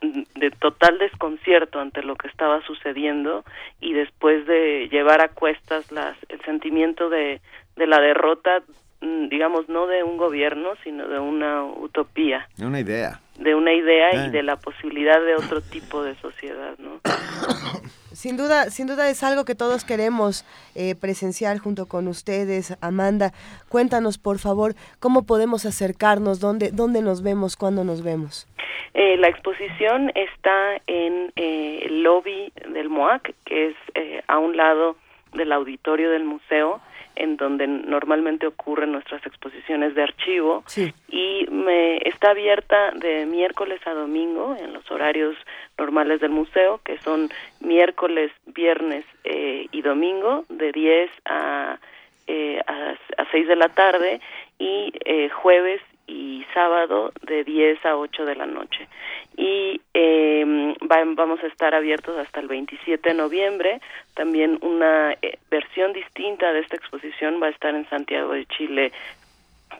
de 0.00 0.50
total 0.52 0.98
desconcierto 0.98 1.80
ante 1.80 2.02
lo 2.02 2.14
que 2.14 2.28
estaba 2.28 2.62
sucediendo 2.62 3.44
y 3.80 3.94
después 3.94 4.46
de 4.46 4.88
llevar 4.90 5.20
a 5.20 5.28
cuestas 5.28 5.90
las 5.90 6.16
el 6.28 6.40
sentimiento 6.42 7.08
de, 7.08 7.40
de 7.76 7.86
la 7.86 8.00
derrota 8.00 8.62
digamos 9.00 9.68
no 9.68 9.86
de 9.86 10.02
un 10.02 10.16
gobierno 10.16 10.70
sino 10.82 11.06
de 11.08 11.18
una 11.18 11.64
utopía 11.64 12.48
Una 12.60 12.80
idea. 12.80 13.20
de 13.38 13.54
una 13.54 13.72
idea 13.72 14.10
Eh. 14.10 14.26
y 14.26 14.30
de 14.30 14.42
la 14.42 14.56
posibilidad 14.56 15.20
de 15.24 15.34
otro 15.36 15.60
tipo 15.60 16.02
de 16.02 16.14
sociedad 16.16 16.74
no 16.78 17.00
Sin 18.12 18.36
duda, 18.36 18.70
sin 18.70 18.88
duda 18.88 19.08
es 19.10 19.22
algo 19.22 19.44
que 19.44 19.54
todos 19.54 19.84
queremos 19.84 20.44
eh, 20.74 20.96
presenciar 20.96 21.58
junto 21.58 21.86
con 21.86 22.08
ustedes, 22.08 22.76
Amanda. 22.80 23.32
Cuéntanos, 23.68 24.18
por 24.18 24.38
favor, 24.40 24.74
cómo 24.98 25.24
podemos 25.24 25.64
acercarnos, 25.66 26.40
dónde, 26.40 26.70
dónde 26.72 27.00
nos 27.00 27.22
vemos, 27.22 27.54
cuándo 27.56 27.84
nos 27.84 28.02
vemos. 28.02 28.48
Eh, 28.94 29.16
la 29.18 29.28
exposición 29.28 30.10
está 30.16 30.80
en 30.88 31.32
eh, 31.36 31.82
el 31.84 32.02
lobby 32.02 32.52
del 32.72 32.88
MOAC, 32.88 33.34
que 33.44 33.68
es 33.68 33.76
eh, 33.94 34.20
a 34.26 34.38
un 34.38 34.56
lado 34.56 34.96
del 35.34 35.52
auditorio 35.52 36.10
del 36.10 36.24
museo, 36.24 36.80
en 37.18 37.36
donde 37.36 37.66
normalmente 37.66 38.46
ocurren 38.46 38.92
nuestras 38.92 39.24
exposiciones 39.26 39.94
de 39.94 40.02
archivo. 40.02 40.64
Y 41.08 41.46
me 41.50 41.98
está 41.98 42.30
abierta 42.30 42.92
de 42.92 43.26
miércoles 43.26 43.80
a 43.86 43.92
domingo 43.92 44.56
en 44.58 44.72
los 44.72 44.88
horarios 44.90 45.36
normales 45.76 46.20
del 46.20 46.30
museo, 46.30 46.80
que 46.84 46.98
son 46.98 47.30
miércoles, 47.60 48.32
viernes 48.46 49.04
eh, 49.24 49.66
y 49.72 49.82
domingo, 49.82 50.44
de 50.48 50.72
10 50.72 51.10
a, 51.24 51.78
eh, 52.26 52.60
a, 52.66 53.22
a 53.22 53.30
6 53.30 53.48
de 53.48 53.56
la 53.56 53.68
tarde, 53.68 54.20
y 54.58 54.92
eh, 55.04 55.28
jueves 55.28 55.80
y 56.08 56.44
sábado 56.54 57.12
de 57.22 57.44
10 57.44 57.84
a 57.86 57.96
8 57.96 58.24
de 58.24 58.34
la 58.34 58.46
noche. 58.46 58.88
Y 59.36 59.80
eh, 59.94 60.74
va- 60.90 61.04
vamos 61.14 61.38
a 61.44 61.46
estar 61.46 61.74
abiertos 61.74 62.18
hasta 62.18 62.40
el 62.40 62.48
27 62.48 63.10
de 63.10 63.14
noviembre. 63.14 63.80
También 64.14 64.58
una 64.62 65.12
eh, 65.22 65.38
versión 65.50 65.92
distinta 65.92 66.52
de 66.52 66.60
esta 66.60 66.76
exposición 66.76 67.40
va 67.40 67.46
a 67.46 67.50
estar 67.50 67.74
en 67.74 67.88
Santiago 67.90 68.32
de 68.32 68.46
Chile 68.46 68.90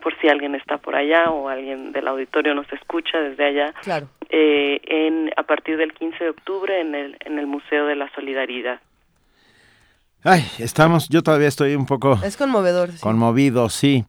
por 0.03 0.15
si 0.21 0.29
alguien 0.29 0.53
está 0.55 0.77
por 0.77 0.95
allá 0.95 1.31
o 1.31 1.49
alguien 1.49 1.91
del 1.91 2.07
auditorio 2.07 2.53
nos 2.53 2.71
escucha 2.71 3.19
desde 3.19 3.43
allá. 3.45 3.73
Claro. 3.81 4.07
Eh, 4.29 4.79
en, 4.85 5.31
a 5.35 5.43
partir 5.43 5.75
del 5.77 5.91
15 5.93 6.23
de 6.23 6.29
octubre 6.29 6.79
en 6.79 6.93
el, 6.95 7.17
en 7.25 7.39
el 7.39 7.47
Museo 7.47 7.87
de 7.87 7.95
la 7.95 8.07
Solidaridad. 8.13 8.79
Ay, 10.23 10.43
estamos, 10.59 11.09
yo 11.09 11.21
todavía 11.23 11.47
estoy 11.47 11.75
un 11.75 11.85
poco 11.85 12.19
Es 12.23 12.37
conmovedor. 12.37 12.91
sí. 12.91 12.99
conmovido, 13.01 13.69
sí. 13.69 14.03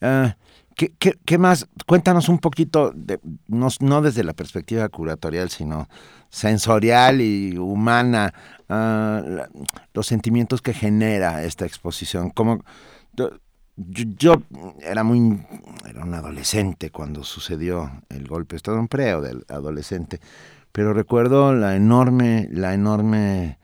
Ah, 0.00 0.34
¿qué, 0.76 1.38
más? 1.38 1.68
Cuéntanos 1.86 2.28
un 2.28 2.38
poquito, 2.38 2.92
de, 2.94 3.20
no, 3.48 3.68
no 3.80 4.02
desde 4.02 4.24
la 4.24 4.32
perspectiva 4.32 4.88
curatorial, 4.88 5.50
sino 5.50 5.88
sensorial 6.28 7.20
y 7.20 7.56
humana, 7.58 8.32
la- 8.68 9.48
los 9.92 10.06
sentimientos 10.06 10.62
que 10.62 10.72
genera 10.72 11.44
esta 11.44 11.66
exposición. 11.66 12.30
Como, 12.30 12.64
yo, 13.14 13.30
yo- 13.76 14.42
era 14.80 15.02
muy, 15.04 15.44
era 15.88 16.02
un 16.04 16.14
adolescente 16.14 16.90
cuando 16.90 17.24
sucedió 17.24 17.90
el 18.08 18.26
golpe, 18.26 18.56
estaba 18.56 18.78
un 18.80 18.88
preo 18.88 19.20
del 19.20 19.44
adolescente, 19.48 20.20
pero 20.72 20.94
recuerdo 20.94 21.54
la 21.54 21.76
enorme, 21.76 22.48
la 22.50 22.74
enorme 22.74 23.58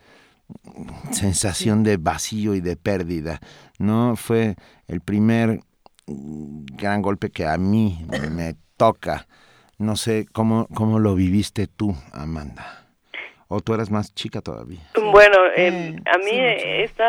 sensación 1.11 1.83
de 1.83 1.97
vacío 1.97 2.55
y 2.55 2.61
de 2.61 2.77
pérdida, 2.77 3.41
¿no? 3.79 4.17
Fue 4.17 4.57
el 4.87 5.01
primer 5.01 5.61
gran 6.09 7.03
golpe 7.03 7.31
que 7.31 7.47
a 7.47 7.57
mí 7.59 8.05
me 8.31 8.55
toca. 8.77 9.27
No 9.79 9.97
sé 9.97 10.27
cómo, 10.33 10.67
cómo 10.75 10.99
lo 10.99 11.15
viviste 11.15 11.67
tú, 11.69 11.95
Amanda. 12.13 12.85
O 13.51 13.61
tú 13.61 13.73
eras 13.73 13.91
más 13.91 14.15
chica 14.15 14.41
todavía. 14.43 14.81
Bueno, 15.13 15.37
en- 15.57 16.03
a 16.07 16.19
mí 16.19 16.31
esta, 16.33 17.05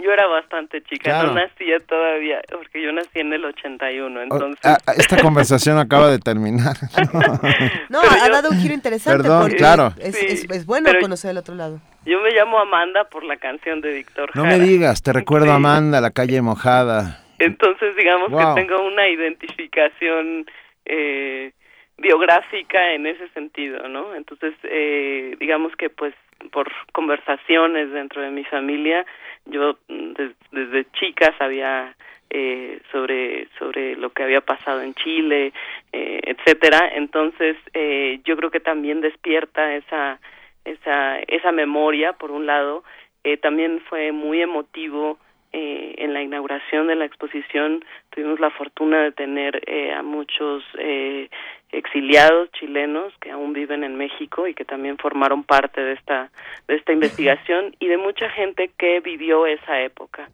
yo 0.00 0.12
era 0.12 0.26
bastante 0.28 0.80
chica, 0.84 1.02
Claro. 1.10 1.28
no 1.28 1.34
nacía 1.34 1.80
todavía, 1.88 2.40
porque 2.52 2.80
yo 2.80 2.92
nací 2.92 3.18
en 3.18 3.32
el 3.32 3.44
81, 3.44 4.20
O- 4.20 4.22
entonces... 4.22 4.60
ah, 4.64 4.78
ah, 4.86 4.92
esta 4.96 5.16
conversación 5.20 5.78
acaba 5.78 6.10
de 6.10 6.18
terminar. 6.20 6.76
No, 7.88 8.00
ha 8.00 8.28
dado 8.28 8.50
un 8.50 8.58
giro 8.60 8.72
interesante. 8.74 9.22
Perdón, 9.22 9.42
porque 9.42 9.56
claro. 9.56 9.92
Es, 9.98 10.14
Sí, 10.16 10.26
es- 10.28 10.44
es 10.50 10.66
bueno 10.66 10.90
conocer 11.00 11.30
el 11.32 11.38
otro 11.38 11.54
lado. 11.56 11.80
Yo 12.06 12.20
me 12.20 12.30
llamo 12.30 12.58
Amanda 12.60 13.04
por 13.10 13.24
la 13.24 13.36
canción 13.38 13.80
de 13.80 13.92
Víctor 13.94 14.30
No 14.36 14.44
Jara. 14.44 14.56
me 14.58 14.62
digas, 14.64 15.02
te 15.02 15.12
recuerdo 15.12 15.50
Amanda, 15.52 16.00
la 16.00 16.10
calle 16.10 16.40
mojada. 16.40 17.23
Entonces, 17.44 17.96
digamos 17.96 18.30
Wow. 18.30 18.54
que 18.54 18.60
tengo 18.62 18.82
una 18.82 19.08
identificación 19.08 20.46
eh, 20.86 21.52
biográfica 21.98 22.92
en 22.92 23.06
ese 23.06 23.28
sentido, 23.28 23.88
¿no? 23.88 24.14
Entonces, 24.14 24.54
eh, 24.64 25.36
digamos 25.38 25.74
que 25.76 25.90
pues 25.90 26.14
por 26.50 26.70
conversaciones 26.92 27.90
dentro 27.92 28.20
de 28.20 28.30
mi 28.30 28.44
familia, 28.44 29.06
yo 29.46 29.78
des- 29.88 30.34
desde 30.50 30.84
chica 30.92 31.32
sabía 31.38 31.94
eh, 32.30 32.80
sobre 32.90 33.46
sobre 33.58 33.94
lo 33.96 34.10
que 34.10 34.24
había 34.24 34.40
pasado 34.40 34.82
en 34.82 34.94
Chile, 34.94 35.52
eh, 35.92 36.20
etcétera. 36.24 36.90
Entonces, 36.94 37.56
eh, 37.74 38.20
yo 38.24 38.36
creo 38.36 38.50
que 38.50 38.60
también 38.60 39.00
despierta 39.00 39.74
esa 39.76 40.18
esa 40.64 41.20
esa 41.20 41.52
memoria 41.52 42.14
por 42.14 42.30
un 42.32 42.46
lado. 42.46 42.82
Eh, 43.22 43.36
también 43.36 43.80
fue 43.88 44.10
muy 44.12 44.42
emotivo 44.42 45.18
eh, 45.56 45.94
en 45.98 46.12
la 46.12 46.20
inauguración 46.20 46.88
de 46.88 46.96
la 46.96 47.04
exposición 47.04 47.84
tuvimos 48.10 48.40
la 48.40 48.50
fortuna 48.50 49.04
de 49.04 49.12
tener 49.12 49.62
eh, 49.66 49.92
a 49.92 50.02
muchos 50.02 50.64
eh, 50.78 51.28
exiliados 51.70 52.50
chilenos 52.52 53.12
que 53.20 53.30
aún 53.30 53.52
viven 53.52 53.84
en 53.84 53.96
México 53.96 54.48
y 54.48 54.54
que 54.54 54.64
también 54.64 54.98
formaron 54.98 55.44
parte 55.44 55.80
de 55.80 55.92
esta 55.92 56.32
de 56.66 56.74
esta 56.74 56.92
investigación 56.92 57.76
y 57.78 57.86
de 57.86 57.98
mucha 57.98 58.28
gente 58.30 58.72
que 58.76 58.98
vivió 58.98 59.46
esa 59.46 59.80
época. 59.80 60.28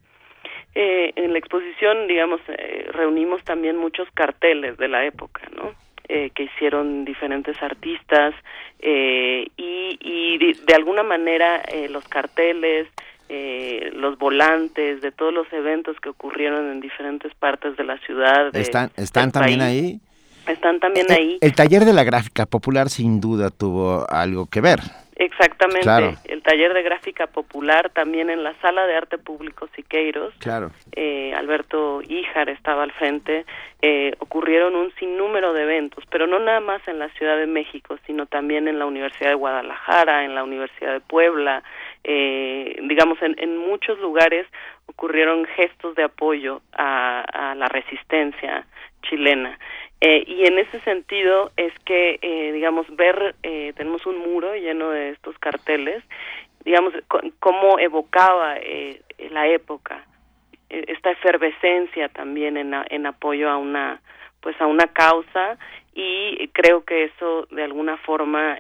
Eh, 0.75 1.13
en 1.17 1.33
la 1.33 1.39
exposición, 1.39 2.07
digamos, 2.07 2.41
eh, 2.49 2.89
reunimos 2.93 3.45
también 3.45 3.77
muchos 3.77 4.11
carteles 4.13 4.79
de 4.79 4.89
la 4.89 5.05
época, 5.05 5.43
¿no? 5.55 5.75
Eh, 6.09 6.31
que 6.35 6.45
hicieron 6.45 7.05
diferentes 7.05 7.63
artistas 7.63 8.35
eh, 8.81 9.47
y, 9.57 9.99
y 10.01 10.39
de, 10.39 10.57
de 10.65 10.75
alguna 10.75 11.03
manera 11.05 11.63
eh, 11.69 11.89
los 11.89 12.09
carteles, 12.09 12.89
eh, 13.33 13.91
los 13.95 14.19
volantes 14.19 15.01
de 15.01 15.13
todos 15.13 15.33
los 15.33 15.51
eventos 15.53 15.99
que 16.01 16.09
ocurrieron 16.09 16.69
en 16.71 16.81
diferentes 16.81 17.33
partes 17.37 17.77
de 17.77 17.85
la 17.85 17.97
ciudad. 17.99 18.51
de- 18.51 18.61
¿Están, 18.61 18.91
están 18.97 19.31
también 19.31 19.61
país. 19.61 19.71
ahí? 19.83 20.01
están 20.53 20.81
también 20.81 21.07
Eh, 21.11 21.15
ahí. 21.15 21.39
El 21.41 21.55
taller 21.55 21.85
de 21.85 21.93
la 21.93 22.03
gráfica 22.03 22.45
popular 22.47 22.89
sin 22.89 23.21
duda 23.21 23.51
tuvo 23.51 24.05
algo 24.11 24.47
que 24.51 24.61
ver. 24.61 24.81
Exactamente, 25.17 25.83
Claro. 25.83 26.15
el 26.25 26.43
taller 26.43 26.73
de 26.73 26.83
gráfica 26.83 27.27
popular 27.27 27.91
también 27.91 28.31
en 28.31 28.43
la 28.43 28.55
sala 28.63 28.87
de 28.87 28.97
arte 28.97 29.19
público 29.19 29.69
Siqueiros. 29.77 30.33
Claro. 30.39 30.71
eh, 30.97 31.35
Alberto 31.37 32.01
Híjar 32.01 32.49
estaba 32.49 32.83
al 32.85 32.93
frente, 32.93 33.45
eh, 33.83 34.15
ocurrieron 34.19 34.75
un 34.75 34.91
sinnúmero 34.99 35.53
de 35.53 35.63
eventos, 35.65 36.05
pero 36.11 36.27
no 36.27 36.39
nada 36.39 36.61
más 36.61 36.81
en 36.89 36.99
la 36.99 37.11
Ciudad 37.11 37.37
de 37.37 37.47
México, 37.47 37.99
sino 38.07 38.25
también 38.27 38.67
en 38.67 38.79
la 38.79 38.87
Universidad 38.87 39.29
de 39.29 39.35
Guadalajara, 39.37 40.25
en 40.25 40.35
la 40.35 40.43
Universidad 40.43 40.95
de 40.95 41.01
Puebla, 41.01 41.63
eh, 42.05 42.77
digamos, 42.83 43.21
en, 43.23 43.35
en 43.39 43.57
muchos 43.57 43.99
lugares 43.99 44.47
ocurrieron 44.87 45.45
gestos 45.57 45.95
de 45.95 46.05
apoyo 46.05 46.63
a, 46.73 47.21
a 47.21 47.55
la 47.55 47.67
resistencia 47.67 48.67
chilena. 49.03 49.59
Eh, 50.01 50.25
y 50.27 50.47
en 50.47 50.59
ese 50.59 50.81
sentido 50.81 51.53
es 51.57 51.73
que, 51.85 52.19
eh, 52.23 52.53
digamos, 52.53 52.87
ver, 52.97 53.35
eh, 53.43 53.75
tenemos 53.77 54.07
un 54.07 54.19
muro 54.19 54.55
lleno 54.55 54.91
de 54.91 55.11
estos 55.11 55.39
carteles, 55.39 56.03
digamos, 56.65 56.95
cómo 57.39 57.79
evocaba 57.79 58.57
eh, 58.57 59.03
la 59.31 59.47
época, 59.49 60.05
eh, 60.71 60.85
esta 60.89 61.11
efervescencia 61.11 62.09
también 62.09 62.57
en, 62.57 62.75
en 62.89 63.07
apoyo 63.07 63.51
a 63.51 63.59
una, 63.59 64.01
pues 64.41 64.59
a 64.61 64.67
una 64.67 64.87
causa 64.87 65.59
y 65.95 66.49
creo 66.49 66.85
que 66.85 67.05
eso 67.05 67.47
de 67.51 67.65
alguna 67.65 67.99
forma, 67.99 68.59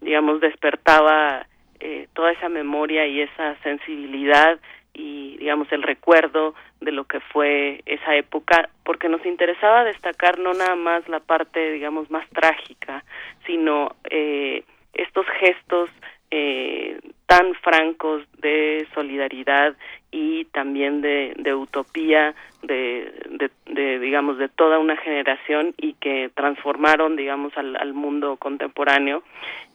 digamos, 0.00 0.40
despertaba 0.40 1.46
eh, 1.80 2.08
toda 2.14 2.32
esa 2.32 2.48
memoria 2.48 3.06
y 3.06 3.20
esa 3.20 3.56
sensibilidad 3.62 4.58
y 4.94 5.36
digamos 5.36 5.70
el 5.72 5.82
recuerdo 5.82 6.54
de 6.80 6.90
lo 6.90 7.04
que 7.04 7.20
fue 7.20 7.82
esa 7.84 8.16
época 8.16 8.70
porque 8.82 9.08
nos 9.08 9.24
interesaba 9.26 9.84
destacar 9.84 10.38
no 10.38 10.54
nada 10.54 10.74
más 10.74 11.06
la 11.08 11.20
parte 11.20 11.72
digamos 11.72 12.10
más 12.10 12.26
trágica 12.30 13.04
sino 13.46 13.94
eh, 14.10 14.64
estos 14.94 15.26
gestos 15.38 15.90
eh, 16.30 16.98
tan 17.26 17.54
francos 17.56 18.22
de 18.38 18.86
solidaridad 18.94 19.76
y 20.10 20.46
también 20.46 21.02
de, 21.02 21.54
utopía 21.54 22.34
de, 22.62 23.12
de, 23.30 23.50
de, 23.66 23.98
digamos 23.98 24.38
de 24.38 24.48
toda 24.48 24.78
una 24.78 24.96
generación 24.96 25.74
y 25.76 25.92
que 25.94 26.30
transformaron 26.34 27.16
digamos 27.16 27.56
al, 27.56 27.76
al 27.76 27.92
mundo 27.92 28.36
contemporáneo 28.38 29.22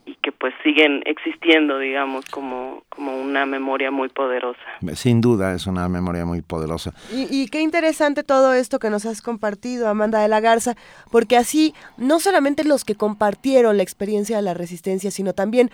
y 0.06 0.16
que 0.16 0.32
pues 0.32 0.54
siguen 0.64 1.04
existiendo 1.06 1.78
digamos 1.78 2.26
como 2.26 2.84
como 2.90 3.20
una 3.22 3.46
memoria 3.46 3.92
muy 3.92 4.10
poderosa 4.10 4.60
Sin 4.96 5.22
duda 5.22 5.54
es 5.54 5.68
una 5.68 5.88
memoria 5.90 6.26
muy 6.26 6.42
poderosa. 6.42 6.94
Y, 7.12 7.28
y 7.30 7.48
qué 7.48 7.62
interesante 7.62 8.24
todo 8.24 8.54
esto 8.54 8.80
que 8.80 8.90
nos 8.90 9.06
has 9.06 9.22
compartido, 9.22 9.88
Amanda 9.88 10.20
de 10.20 10.28
la 10.28 10.40
Garza, 10.40 10.76
porque 11.12 11.38
así 11.38 11.74
no 11.98 12.20
solamente 12.20 12.64
los 12.64 12.84
que 12.84 12.96
compartieron 12.96 13.78
la 13.78 13.84
experiencia 13.84 14.36
de 14.36 14.42
la 14.42 14.54
resistencia, 14.54 15.12
sino 15.12 15.34
también 15.34 15.72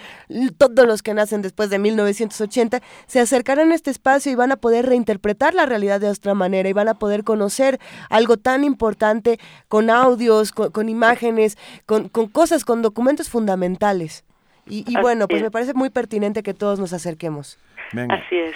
todos 0.57 0.85
los 0.85 1.01
que 1.01 1.13
nacen 1.13 1.41
después 1.41 1.69
de 1.69 1.79
1980 1.79 2.81
se 3.05 3.19
acercarán 3.19 3.71
a 3.71 3.75
este 3.75 3.91
espacio 3.91 4.31
y 4.31 4.35
van 4.35 4.51
a 4.51 4.57
poder 4.57 4.85
reinterpretar 4.85 5.53
la 5.53 5.65
realidad 5.65 5.99
de 5.99 6.09
otra 6.09 6.33
manera 6.33 6.69
y 6.69 6.73
van 6.73 6.89
a 6.89 6.99
poder 6.99 7.23
conocer 7.23 7.79
algo 8.09 8.37
tan 8.37 8.63
importante 8.63 9.39
con 9.67 9.89
audios, 9.89 10.51
con, 10.51 10.71
con 10.71 10.89
imágenes, 10.89 11.57
con, 11.85 12.09
con 12.09 12.27
cosas, 12.27 12.65
con 12.65 12.81
documentos 12.81 13.29
fundamentales. 13.29 14.26
Y, 14.69 14.99
bueno, 15.01 15.27
pues 15.27 15.41
es. 15.41 15.43
me 15.43 15.51
parece 15.51 15.73
muy 15.73 15.89
pertinente 15.89 16.43
que 16.43 16.53
todos 16.53 16.79
nos 16.79 16.93
acerquemos. 16.93 17.57
Venga. 17.93 18.15
así 18.15 18.35
es 18.35 18.55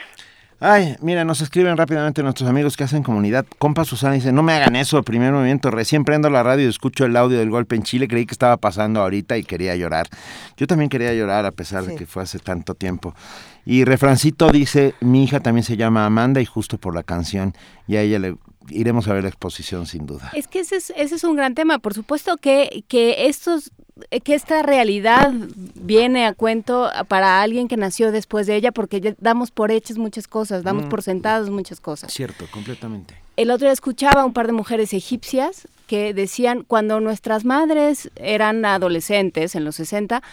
Ay, 0.64 0.96
mira, 1.02 1.26
nos 1.26 1.42
escriben 1.42 1.76
rápidamente 1.76 2.22
nuestros 2.22 2.48
amigos 2.48 2.78
que 2.78 2.84
hacen 2.84 3.02
comunidad. 3.02 3.48
Compa 3.58 3.84
Susana 3.84 4.14
dice, 4.14 4.32
no 4.32 4.44
me 4.44 4.54
hagan 4.54 4.76
eso, 4.76 5.02
primer 5.02 5.34
movimiento. 5.34 5.72
Recién 5.72 6.06
prendo 6.06 6.30
la 6.30 6.44
radio 6.44 6.68
y 6.68 6.70
escucho 6.70 7.04
el 7.04 7.18
audio 7.18 7.40
del 7.40 7.50
golpe 7.50 7.76
en 7.76 7.82
Chile. 7.82 8.08
Creí 8.08 8.28
que 8.28 8.34
estaba 8.34 8.58
pasando 8.58 9.02
ahorita 9.02 9.40
y 9.40 9.44
quería 9.44 9.76
llorar. 9.76 10.06
Yo 10.58 10.68
también 10.68 10.92
quería 10.92 11.16
llorar 11.16 11.48
a 11.48 11.52
pesar 11.52 11.84
de 11.86 11.96
que 11.96 12.06
fue 12.06 12.22
hace 12.22 12.38
tanto 12.38 12.76
tiempo. 12.76 13.16
Y 13.66 13.86
Refrancito 13.86 14.52
dice, 14.52 14.94
mi 15.00 15.24
hija 15.24 15.40
también 15.40 15.64
se 15.64 15.78
llama 15.78 16.06
Amanda 16.06 16.42
y 16.42 16.46
justo 16.46 16.78
por 16.78 16.94
la 16.94 17.02
canción. 17.02 17.56
Y 17.88 17.96
a 17.96 18.04
ella 18.04 18.20
le 18.20 18.36
iremos 18.70 19.08
a 19.08 19.14
ver 19.14 19.24
la 19.24 19.30
exposición 19.30 19.86
sin 19.86 20.06
duda. 20.06 20.32
Es 20.34 20.48
que 20.48 20.60
ese 20.60 20.78
es, 20.78 20.94
ese 20.96 21.16
es 21.16 21.24
un 21.24 21.36
gran 21.36 21.56
tema. 21.56 21.80
Por 21.80 21.94
supuesto 21.94 22.38
que, 22.38 22.84
que 22.88 23.28
estos 23.28 23.72
que 24.24 24.34
esta 24.34 24.64
realidad 24.64 25.32
viene 25.76 26.26
a 26.26 26.34
cuento 26.34 26.90
para 27.08 27.42
alguien 27.42 27.68
que 27.68 27.78
nació 27.78 28.12
después 28.12 28.48
de 28.48 28.56
ella 28.56 28.72
porque 28.72 29.00
ya 29.00 29.14
damos 29.20 29.52
por 29.52 29.70
hechas 29.70 29.98
muchas 30.00 30.28
cosas, 30.28 30.64
damos 30.64 30.86
Mm. 30.86 30.90
por 30.90 31.04
sentadas 31.04 31.50
muchas 31.52 31.80
cosas. 31.80 32.12
Cierto, 32.12 32.46
completamente. 32.50 33.14
El 33.38 33.52
otro 33.52 33.68
día 33.68 33.74
escuchaba 33.74 34.22
a 34.22 34.26
un 34.26 34.34
par 34.34 34.48
de 34.48 34.54
mujeres 34.54 34.94
egipcias 34.94 35.68
que 35.86 36.14
decían 36.16 36.64
cuando 36.68 37.00
nuestras 37.00 37.46
madres 37.46 38.10
eran 38.16 38.66
adolescentes 38.66 39.54
en 39.56 39.66
los 39.66 39.76
60, 39.76 40.24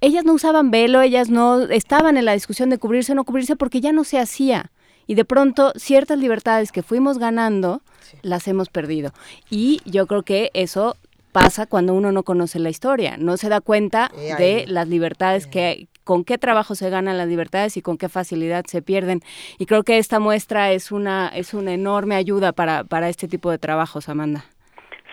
ellas 0.00 0.24
no 0.24 0.32
usaban 0.32 0.70
velo, 0.70 1.02
ellas 1.02 1.28
no 1.28 1.60
estaban 1.62 2.16
en 2.16 2.24
la 2.24 2.32
discusión 2.32 2.70
de 2.70 2.78
cubrirse 2.78 3.12
o 3.12 3.14
no 3.16 3.24
cubrirse 3.24 3.54
porque 3.54 3.82
ya 3.82 3.92
no 3.92 4.04
se 4.04 4.18
hacía. 4.18 4.70
Y 5.10 5.16
de 5.16 5.24
pronto 5.24 5.72
ciertas 5.74 6.18
libertades 6.18 6.70
que 6.70 6.84
fuimos 6.84 7.18
ganando 7.18 7.80
las 8.22 8.46
hemos 8.46 8.68
perdido. 8.68 9.10
Y 9.50 9.80
yo 9.84 10.06
creo 10.06 10.22
que 10.22 10.50
eso 10.54 10.94
pasa 11.32 11.66
cuando 11.66 11.94
uno 11.94 12.12
no 12.12 12.22
conoce 12.22 12.60
la 12.60 12.70
historia, 12.70 13.16
no 13.18 13.36
se 13.36 13.48
da 13.48 13.60
cuenta 13.60 14.08
Eh, 14.16 14.36
de 14.38 14.64
las 14.68 14.86
libertades 14.86 15.48
que 15.48 15.88
con 16.04 16.22
qué 16.22 16.38
trabajo 16.38 16.76
se 16.76 16.90
ganan 16.90 17.18
las 17.18 17.26
libertades 17.26 17.76
y 17.76 17.82
con 17.82 17.98
qué 17.98 18.08
facilidad 18.08 18.64
se 18.66 18.82
pierden. 18.82 19.18
Y 19.58 19.66
creo 19.66 19.82
que 19.82 19.98
esta 19.98 20.20
muestra 20.20 20.70
es 20.70 20.92
una 20.92 21.28
es 21.34 21.54
una 21.54 21.72
enorme 21.72 22.14
ayuda 22.14 22.52
para 22.52 22.84
para 22.84 23.08
este 23.08 23.26
tipo 23.26 23.50
de 23.50 23.58
trabajos, 23.58 24.08
Amanda. 24.08 24.44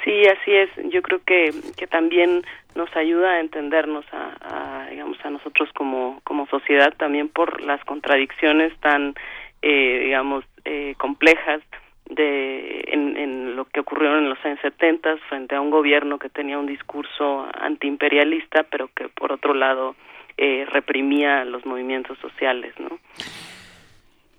Sí, 0.03 0.21
así 0.27 0.51
es. 0.53 0.69
Yo 0.93 1.01
creo 1.01 1.21
que, 1.25 1.51
que 1.75 1.87
también 1.87 2.43
nos 2.75 2.95
ayuda 2.95 3.31
a 3.31 3.39
entendernos 3.39 4.05
a, 4.13 4.23
a, 4.41 4.89
digamos 4.91 5.17
a 5.23 5.31
nosotros 5.31 5.69
como 5.73 6.21
como 6.23 6.45
sociedad 6.47 6.93
también 6.97 7.29
por 7.29 7.61
las 7.61 7.83
contradicciones 7.83 8.71
tan 8.79 9.15
eh, 9.61 10.01
digamos 10.05 10.45
eh, 10.65 10.95
complejas 10.97 11.61
de 12.09 12.83
en, 12.87 13.55
lo 13.55 13.65
que 13.65 13.79
ocurrió 13.81 14.17
en 14.17 14.29
los 14.29 14.43
años 14.45 14.59
70 14.61 15.17
frente 15.29 15.55
a 15.55 15.61
un 15.61 15.71
gobierno 15.71 16.19
que 16.19 16.29
tenía 16.29 16.57
un 16.57 16.67
discurso 16.67 17.47
antiimperialista 17.59 18.63
pero 18.63 18.89
que 18.95 19.09
por 19.09 19.31
otro 19.31 19.53
lado 19.53 19.95
eh, 20.37 20.65
reprimía 20.71 21.43
los 21.45 21.65
movimientos 21.65 22.17
sociales, 22.19 22.73
¿no? 22.79 22.99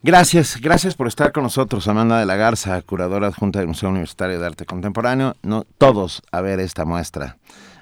Gracias, 0.01 0.61
gracias 0.61 0.95
por 0.95 1.09
estar 1.09 1.33
con 1.33 1.43
nosotros, 1.43 1.89
Amanda 1.89 2.21
de 2.21 2.27
la 2.27 2.37
Garza, 2.37 2.81
curadora 2.83 3.27
adjunta 3.27 3.59
del 3.59 3.67
Museo 3.67 3.91
Universitario 3.91 4.39
de 4.39 4.47
Arte 4.47 4.65
Contemporáneo. 4.65 5.35
No, 5.43 5.65
todos 5.77 6.23
a 6.31 6.41
ver 6.41 6.61
esta 6.61 6.85
muestra, 6.85 7.37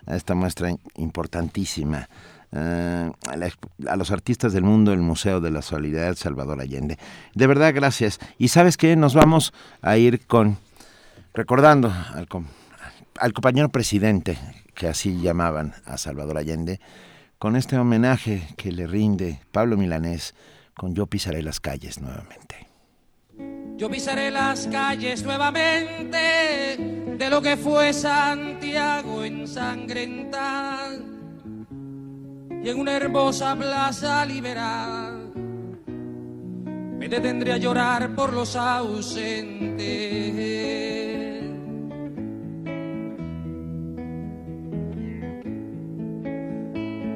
esta 0.06 0.34
muestra 0.34 0.70
importantísima. 0.96 2.08
Eh, 2.58 3.10
a, 3.86 3.96
los 3.96 4.10
artistas 4.10 4.54
del 4.54 4.62
mundo, 4.64 4.94
el 4.94 5.00
Museo 5.00 5.40
de 5.40 5.50
la 5.50 5.60
Solidaridad 5.60 6.16
Salvador 6.16 6.60
Allende. 6.60 6.98
De 7.34 7.46
verdad, 7.46 7.74
gracias. 7.74 8.18
Y 8.38 8.48
sabes 8.48 8.78
qué, 8.78 8.96
nos 8.96 9.14
vamos 9.14 9.52
a 9.82 9.98
ir 9.98 10.26
con, 10.26 10.56
recordando 11.34 11.92
al 13.18 13.32
compañero 13.34 13.68
presidente, 13.68 14.38
que 14.74 14.88
así 14.88 15.20
llamaban 15.20 15.74
a 15.84 15.98
Salvador 15.98 16.38
Allende, 16.38 16.80
con 17.38 17.56
este 17.56 17.76
homenaje 17.76 18.48
que 18.56 18.72
le 18.72 18.86
rinde 18.86 19.40
Pablo 19.52 19.76
Milanés 19.76 20.34
con 20.74 20.94
Yo 20.94 21.06
pisaré 21.06 21.42
las 21.42 21.60
calles 21.60 22.00
nuevamente. 22.00 22.66
Yo 23.76 23.90
pisaré 23.90 24.30
las 24.30 24.66
calles 24.68 25.22
nuevamente 25.22 26.78
de 27.18 27.30
lo 27.30 27.42
que 27.42 27.58
fue 27.58 27.92
Santiago 27.92 29.22
ensangrentada 29.24 31.15
y 32.66 32.68
en 32.68 32.80
una 32.80 32.96
hermosa 32.96 33.54
plaza 33.54 34.26
liberal 34.26 35.30
me 35.86 37.08
detendré 37.08 37.52
a 37.52 37.58
llorar 37.58 38.12
por 38.16 38.32
los 38.32 38.56
ausentes. 38.56 39.76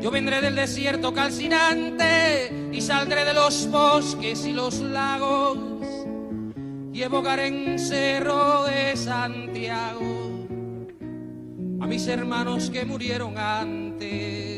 Yo 0.00 0.10
vendré 0.12 0.40
del 0.40 0.54
desierto 0.54 1.12
calcinante 1.12 2.70
y 2.70 2.80
saldré 2.80 3.24
de 3.24 3.34
los 3.34 3.68
bosques 3.72 4.46
y 4.46 4.52
los 4.52 4.78
lagos 4.78 5.58
y 6.92 7.02
evocaré 7.02 7.48
en 7.48 7.76
Cerro 7.76 8.66
de 8.66 8.96
Santiago 8.96 10.46
a 11.80 11.86
mis 11.88 12.06
hermanos 12.06 12.70
que 12.70 12.84
murieron 12.84 13.36
antes. 13.36 14.49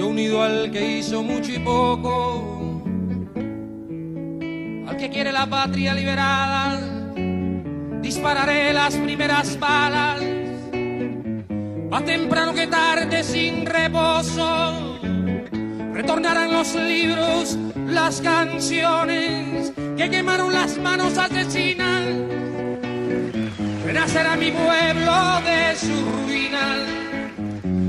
Yo 0.00 0.06
unido 0.06 0.42
al 0.42 0.70
que 0.70 0.96
hizo 0.96 1.22
mucho 1.22 1.52
y 1.52 1.58
poco, 1.58 2.82
al 4.88 4.96
que 4.96 5.10
quiere 5.10 5.30
la 5.30 5.46
patria 5.46 5.92
liberada, 5.92 6.80
dispararé 8.00 8.72
las 8.72 8.96
primeras 8.96 9.60
balas, 9.60 10.22
más 11.90 12.04
temprano 12.06 12.54
que 12.54 12.66
tarde 12.66 13.22
sin 13.22 13.66
reposo 13.66 14.96
retornarán 15.92 16.50
los 16.50 16.74
libros, 16.76 17.58
las 17.86 18.22
canciones 18.22 19.74
que 19.98 20.08
quemaron 20.08 20.50
las 20.50 20.78
manos 20.78 21.18
asesinas. 21.18 22.06
Renacerá 23.84 24.34
mi 24.36 24.50
pueblo 24.50 25.42
de 25.44 25.76
su 25.76 26.10
ruina 26.24 26.99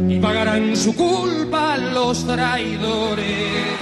y 0.10 0.20
pagarán 0.20 0.76
su 0.76 0.96
culpa 0.96 1.78
los 1.78 2.26
traidores. 2.26 3.80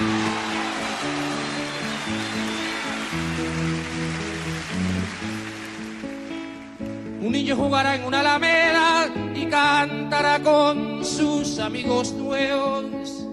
Un 7.22 7.32
niño 7.32 7.56
jugará 7.56 7.96
en 7.96 8.06
una 8.06 8.22
alameda 8.22 9.08
y 9.36 9.46
cantará 9.46 10.40
con 10.40 11.06
sus 11.06 11.60
amigos 11.60 12.14
nuevos. 12.14 13.26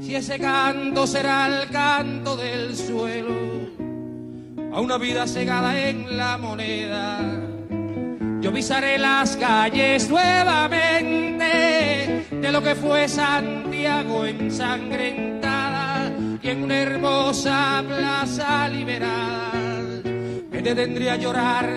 Si 0.00 0.16
ese 0.16 0.38
canto 0.38 1.06
será 1.06 1.46
el 1.46 1.68
canto 1.70 2.36
del 2.36 2.76
suelo, 2.76 3.36
a 4.72 4.80
una 4.80 4.98
vida 4.98 5.26
cegada 5.26 5.88
en 5.88 6.16
la 6.16 6.38
moneda. 6.38 7.51
Yo 8.42 8.52
pisaré 8.52 8.98
las 8.98 9.36
calles 9.36 10.10
nuevamente 10.10 12.26
de 12.28 12.50
lo 12.50 12.60
que 12.60 12.74
fue 12.74 13.08
Santiago 13.08 14.26
ensangrentada 14.26 16.10
y 16.42 16.48
en 16.48 16.64
una 16.64 16.80
hermosa 16.80 17.84
plaza 17.86 18.68
liberada 18.68 19.52
me 20.50 20.60
detendré 20.60 21.10
a 21.10 21.16
llorar 21.16 21.70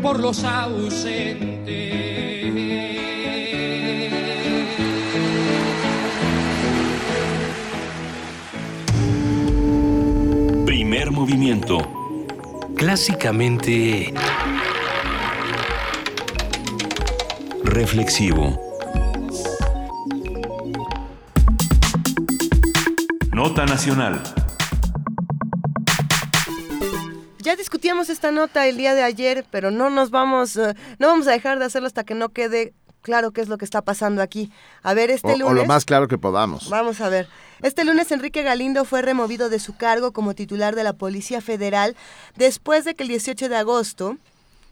por 0.00 0.18
los 0.18 0.42
ausentes. 0.42 1.66
Primer 10.64 11.10
movimiento. 11.10 11.78
Clásicamente... 12.74 14.14
Reflexivo. 17.66 18.58
Nota 23.32 23.66
Nacional. 23.66 24.22
Ya 27.40 27.56
discutíamos 27.56 28.08
esta 28.08 28.30
nota 28.30 28.66
el 28.68 28.76
día 28.76 28.94
de 28.94 29.02
ayer, 29.02 29.44
pero 29.50 29.70
no 29.72 29.90
nos 29.90 30.10
vamos, 30.10 30.56
eh, 30.56 30.74
no 31.00 31.08
vamos 31.08 31.26
a 31.26 31.32
dejar 31.32 31.58
de 31.58 31.64
hacerlo 31.64 31.86
hasta 31.88 32.04
que 32.04 32.14
no 32.14 32.28
quede 32.30 32.72
claro 33.02 33.32
qué 33.32 33.40
es 33.40 33.48
lo 33.48 33.58
que 33.58 33.64
está 33.64 33.82
pasando 33.82 34.22
aquí. 34.22 34.50
A 34.82 34.94
ver, 34.94 35.10
este 35.10 35.26
O, 35.28 35.32
lunes. 35.32 35.46
o 35.48 35.54
lo 35.54 35.64
más 35.66 35.84
claro 35.84 36.06
que 36.08 36.18
podamos. 36.18 36.70
Vamos 36.70 37.00
a 37.00 37.08
ver. 37.08 37.28
Este 37.62 37.84
lunes 37.84 38.10
Enrique 38.12 38.42
Galindo 38.42 38.84
fue 38.84 39.02
removido 39.02 39.48
de 39.48 39.58
su 39.58 39.76
cargo 39.76 40.12
como 40.12 40.34
titular 40.34 40.74
de 40.76 40.84
la 40.84 40.92
Policía 40.92 41.40
Federal 41.40 41.96
después 42.36 42.84
de 42.84 42.94
que 42.94 43.02
el 43.02 43.08
18 43.08 43.48
de 43.48 43.56
agosto 43.56 44.16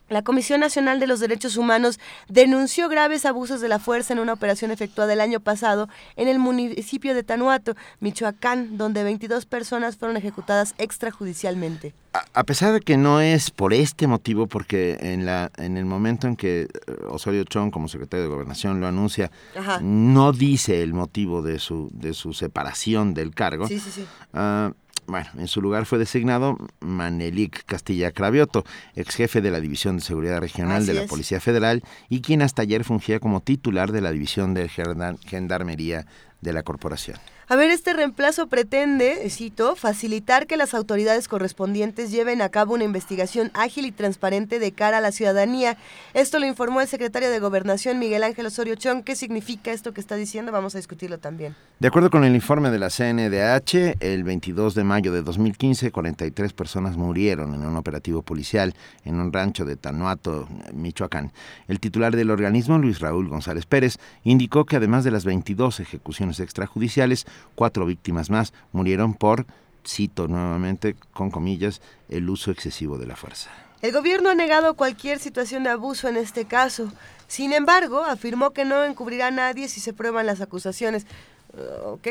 la 0.09 0.23
Comisión 0.23 0.61
Nacional 0.61 1.01
de 1.01 1.07
los 1.07 1.21
Derechos 1.21 1.57
Humanos 1.57 1.99
denunció 2.29 2.89
graves 2.89 3.25
abusos 3.25 3.61
de 3.61 3.69
la 3.69 3.79
fuerza 3.79 4.13
en 4.13 4.19
una 4.19 4.35
operación 4.35 4.71
efectuada 4.71 5.13
el 5.13 5.21
año 5.21 5.41
pasado 5.41 5.89
en 6.17 6.29
el 6.29 6.39
municipio 6.39 7.15
de 7.15 7.23
Tanuato, 7.23 7.75
Michoacán, 8.01 8.77
donde 8.77 9.03
22 9.03 9.47
personas 9.47 9.97
fueron 9.97 10.17
ejecutadas 10.17 10.75
extrajudicialmente. 10.79 11.95
A, 12.13 12.25
a 12.35 12.45
pesar 12.45 12.73
de 12.73 12.81
que 12.81 12.97
no 12.97 13.21
es 13.21 13.51
por 13.51 13.73
este 13.73 14.07
motivo, 14.07 14.47
porque 14.47 14.99
en, 15.01 15.27
la, 15.27 15.51
en 15.57 15.77
el 15.77 15.85
momento 15.85 16.27
en 16.27 16.37
que 16.37 16.63
eh, 16.63 16.69
Osorio 17.09 17.45
Chong, 17.45 17.71
como 17.71 17.89
secretario 17.89 18.25
de 18.25 18.31
Gobernación, 18.31 18.81
lo 18.81 18.87
anuncia, 18.87 19.31
Ajá. 19.57 19.81
no 19.83 20.33
dice 20.33 20.83
el 20.83 20.93
motivo 20.95 21.43
de 21.43 21.59
su, 21.59 21.91
de 21.93 22.15
su 22.15 22.33
separación 22.35 23.15
del 23.15 23.35
cargo. 23.35 23.67
Sí, 23.67 23.81
sí, 23.81 23.91
sí. 23.91 24.07
Ah, 24.33 24.73
bueno, 25.07 25.29
en 25.39 25.49
su 25.49 25.61
lugar 25.61 25.87
fue 25.87 25.99
designado 25.99 26.57
Manelik 26.81 27.65
Castilla 27.65 28.13
Cravioto, 28.13 28.65
ex 28.95 29.15
jefe 29.15 29.41
de 29.41 29.51
la 29.51 29.61
División 29.61 29.97
de 29.97 30.03
Seguridad 30.03 30.41
Regional 30.41 30.79
Así 30.79 30.87
de 30.87 30.95
la 30.95 31.03
es. 31.03 31.11
Policía 31.11 31.41
Federal 31.41 31.83
y 32.09 32.21
quien 32.21 32.43
hasta 32.43 32.63
ayer 32.63 32.85
fungía 32.85 33.21
como 33.21 33.41
titular 33.41 33.93
de 33.93 34.01
la 34.01 34.13
División 34.13 34.55
de 34.55 34.69
Gendarmería 34.69 36.07
de 36.41 36.53
la 36.53 36.63
Corporación. 36.63 37.19
A 37.47 37.57
ver, 37.57 37.71
este 37.71 37.93
reemplazo 37.93 38.47
pretende, 38.47 39.29
cito, 39.29 39.77
facilitar 39.77 40.47
que 40.47 40.57
las 40.57 40.73
autoridades 40.73 41.29
correspondientes 41.29 42.11
lleven 42.11 42.41
a 42.41 42.49
cabo 42.49 42.73
una 42.73 42.85
investigación 42.85 43.51
ágil 43.53 43.85
y 43.85 43.93
transparente 43.93 44.59
de 44.59 44.73
cara 44.73 44.97
a 44.99 45.01
la 45.03 45.13
ciudadanía. 45.13 45.77
Esto 46.15 46.39
lo 46.39 46.47
informó 46.47 46.81
el 46.81 46.89
secretario 46.89 47.29
de 47.29 47.39
Gobernación, 47.41 47.99
Miguel 47.99 48.23
Ángel 48.23 48.47
Osorio 48.47 48.77
Chong. 48.77 49.05
¿Qué 49.05 49.15
significa 49.15 49.73
esto 49.73 49.93
que 49.93 50.01
está 50.01 50.17
diciendo? 50.17 50.53
Vamos 50.53 50.75
a 50.75 50.79
discutirlo 50.79 51.19
también. 51.19 51.55
De 51.81 51.89
acuerdo 51.89 52.09
con 52.09 52.25
el 52.25 52.35
informe 52.35 52.71
de 52.71 52.79
la 52.79 52.89
CNDH, 52.89 53.97
el 54.01 54.25
22 54.25 54.75
de 54.75 54.85
mayo 54.85 55.13
de 55.13 55.21
2015, 55.21 55.91
43 55.91 56.55
personas 56.55 56.97
murieron 56.97 57.53
en 57.53 57.67
un 57.67 57.77
operativo 57.77 58.23
policial 58.23 58.75
en 59.05 59.21
un 59.21 59.31
rancho 59.35 59.67
de 59.67 59.77
Tanuato, 59.77 60.49
Michoacán. 60.73 61.31
El 61.69 61.79
titular 61.79 62.17
del 62.17 62.31
organismo, 62.31 62.79
Luis 62.79 63.01
Raúl 63.01 63.29
González 63.29 63.67
Pérez, 63.67 63.99
indicó 64.23 64.65
que 64.65 64.77
además 64.77 65.05
de 65.05 65.11
las 65.11 65.27
22 65.27 65.81
ejecuciones 65.81 66.41
extrajudiciales, 66.41 67.27
cuatro 67.55 67.87
víctimas 67.87 68.31
más 68.31 68.53
murieron 68.73 69.15
por, 69.15 69.47
cito 69.87 70.29
nuevamente, 70.29 70.97
con 71.13 71.31
comillas, 71.31 71.81
el 72.09 72.29
uso 72.29 72.51
excesivo 72.51 72.99
de 72.99 73.07
la 73.07 73.17
fuerza. 73.17 73.51
El 73.83 73.93
gobierno 73.93 74.31
ha 74.31 74.35
negado 74.35 74.75
cualquier 74.75 75.19
situación 75.19 75.65
de 75.65 75.71
abuso 75.71 76.09
en 76.09 76.17
este 76.17 76.47
caso. 76.47 76.91
Sin 77.27 77.53
embargo, 77.53 78.03
afirmó 78.03 78.53
que 78.53 78.65
no 78.65 78.83
encubrirá 78.83 79.27
a 79.27 79.31
nadie 79.31 79.69
si 79.69 79.81
se 79.81 79.93
prueban 79.93 80.25
las 80.25 80.41
acusaciones. 80.41 81.07
Uh, 81.53 81.89
ok, 81.91 82.09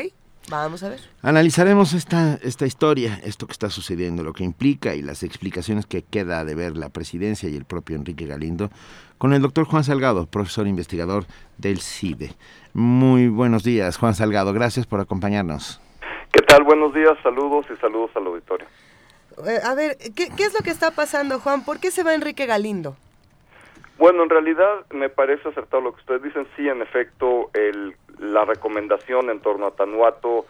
vamos 0.48 0.84
a 0.84 0.88
ver. 0.90 1.00
Analizaremos 1.22 1.92
esta, 1.92 2.38
esta 2.42 2.66
historia, 2.66 3.20
esto 3.24 3.46
que 3.48 3.52
está 3.52 3.70
sucediendo, 3.70 4.22
lo 4.22 4.32
que 4.32 4.44
implica 4.44 4.94
y 4.94 5.02
las 5.02 5.24
explicaciones 5.24 5.84
que 5.86 6.02
queda 6.02 6.44
de 6.44 6.54
ver 6.54 6.76
la 6.76 6.90
presidencia 6.90 7.48
y 7.48 7.56
el 7.56 7.64
propio 7.64 7.96
Enrique 7.96 8.26
Galindo 8.26 8.70
con 9.18 9.32
el 9.32 9.42
doctor 9.42 9.64
Juan 9.64 9.82
Salgado, 9.82 10.26
profesor 10.26 10.68
investigador 10.68 11.26
del 11.58 11.80
CIDE. 11.80 12.36
Muy 12.74 13.28
buenos 13.28 13.62
días, 13.62 13.96
Juan 13.96 14.14
Salgado. 14.14 14.52
Gracias 14.52 14.84
por 14.86 15.00
acompañarnos. 15.00 15.80
¿Qué 16.32 16.42
tal? 16.42 16.64
Buenos 16.64 16.92
días, 16.92 17.16
saludos 17.22 17.66
y 17.72 17.76
saludos 17.80 18.10
al 18.16 18.26
auditorio. 18.26 18.66
Eh, 19.46 19.60
a 19.64 19.74
ver, 19.74 19.96
¿qué, 20.16 20.28
¿qué 20.36 20.42
es 20.42 20.52
lo 20.52 20.60
que 20.60 20.70
está 20.70 20.90
pasando, 20.90 21.38
Juan? 21.38 21.64
¿Por 21.64 21.78
qué 21.78 21.92
se 21.92 22.02
va 22.02 22.14
Enrique 22.14 22.46
Galindo? 22.46 22.96
Bueno, 23.96 24.24
en 24.24 24.30
realidad 24.30 24.84
me 24.90 25.08
parece 25.08 25.48
acertado 25.48 25.84
lo 25.84 25.94
que 25.94 26.00
ustedes 26.00 26.24
dicen. 26.24 26.48
Sí, 26.56 26.68
en 26.68 26.82
efecto, 26.82 27.50
el, 27.54 27.94
la 28.18 28.44
recomendación 28.44 29.30
en 29.30 29.38
torno 29.38 29.68
a 29.68 29.70
Tanuato 29.70 30.46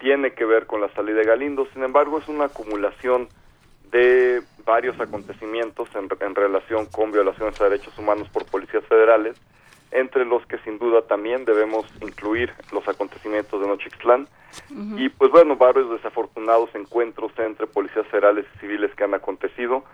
tiene 0.00 0.32
que 0.32 0.44
ver 0.44 0.66
con 0.66 0.80
la 0.80 0.92
salida 0.94 1.18
de 1.18 1.24
Galindo. 1.24 1.68
Sin 1.72 1.84
embargo, 1.84 2.18
es 2.18 2.26
una 2.26 2.46
acumulación 2.46 3.28
de 3.92 4.42
varios 4.64 4.98
acontecimientos 5.00 5.88
en, 5.94 6.08
en 6.20 6.34
relación 6.34 6.86
con 6.86 7.12
violaciones 7.12 7.60
a 7.60 7.68
derechos 7.68 7.96
humanos 7.96 8.28
por 8.28 8.44
policías 8.46 8.84
federales, 8.86 9.36
entre 9.90 10.24
los 10.24 10.44
que 10.46 10.58
sin 10.58 10.78
duda 10.78 11.02
también 11.02 11.44
debemos 11.44 11.86
incluir 12.00 12.52
los 12.72 12.86
acontecimientos 12.86 13.60
de 13.60 13.66
Nochixtlán 13.66 14.28
y 14.96 15.08
pues 15.10 15.30
bueno, 15.30 15.56
varios 15.56 15.90
desafortunados 15.90 16.70
encuentros 16.74 17.32
entre 17.38 17.66
policías 17.66 18.06
federales 18.08 18.46
y 18.54 18.58
civiles 18.58 18.94
que 18.96 19.04
han 19.04 19.14
acontecido, 19.14 19.84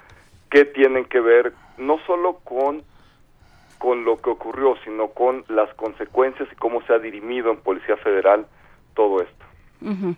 que 0.50 0.64
tienen 0.64 1.04
que 1.04 1.20
ver 1.20 1.52
no 1.78 1.98
solo 2.06 2.38
con, 2.44 2.82
con 3.78 4.04
lo 4.04 4.20
que 4.20 4.30
ocurrió, 4.30 4.76
sino 4.84 5.08
con 5.08 5.44
las 5.48 5.72
consecuencias 5.74 6.48
y 6.50 6.56
cómo 6.56 6.82
se 6.86 6.94
ha 6.94 6.98
dirimido 6.98 7.50
en 7.50 7.58
Policía 7.58 7.96
Federal 7.98 8.46
todo 8.94 9.20
esto. 9.20 9.44
Ujú. 9.82 10.16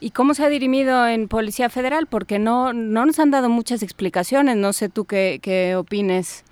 ¿Y 0.00 0.10
cómo 0.10 0.34
se 0.34 0.44
ha 0.44 0.48
dirimido 0.48 1.06
en 1.06 1.28
Policía 1.28 1.70
Federal? 1.70 2.06
Porque 2.06 2.38
no, 2.38 2.74
no 2.74 3.06
nos 3.06 3.18
han 3.18 3.30
dado 3.30 3.48
muchas 3.48 3.82
explicaciones. 3.82 4.56
No 4.56 4.74
sé 4.74 4.90
tú 4.90 5.06
qué, 5.06 5.38
qué 5.42 5.76
opines, 5.76 6.44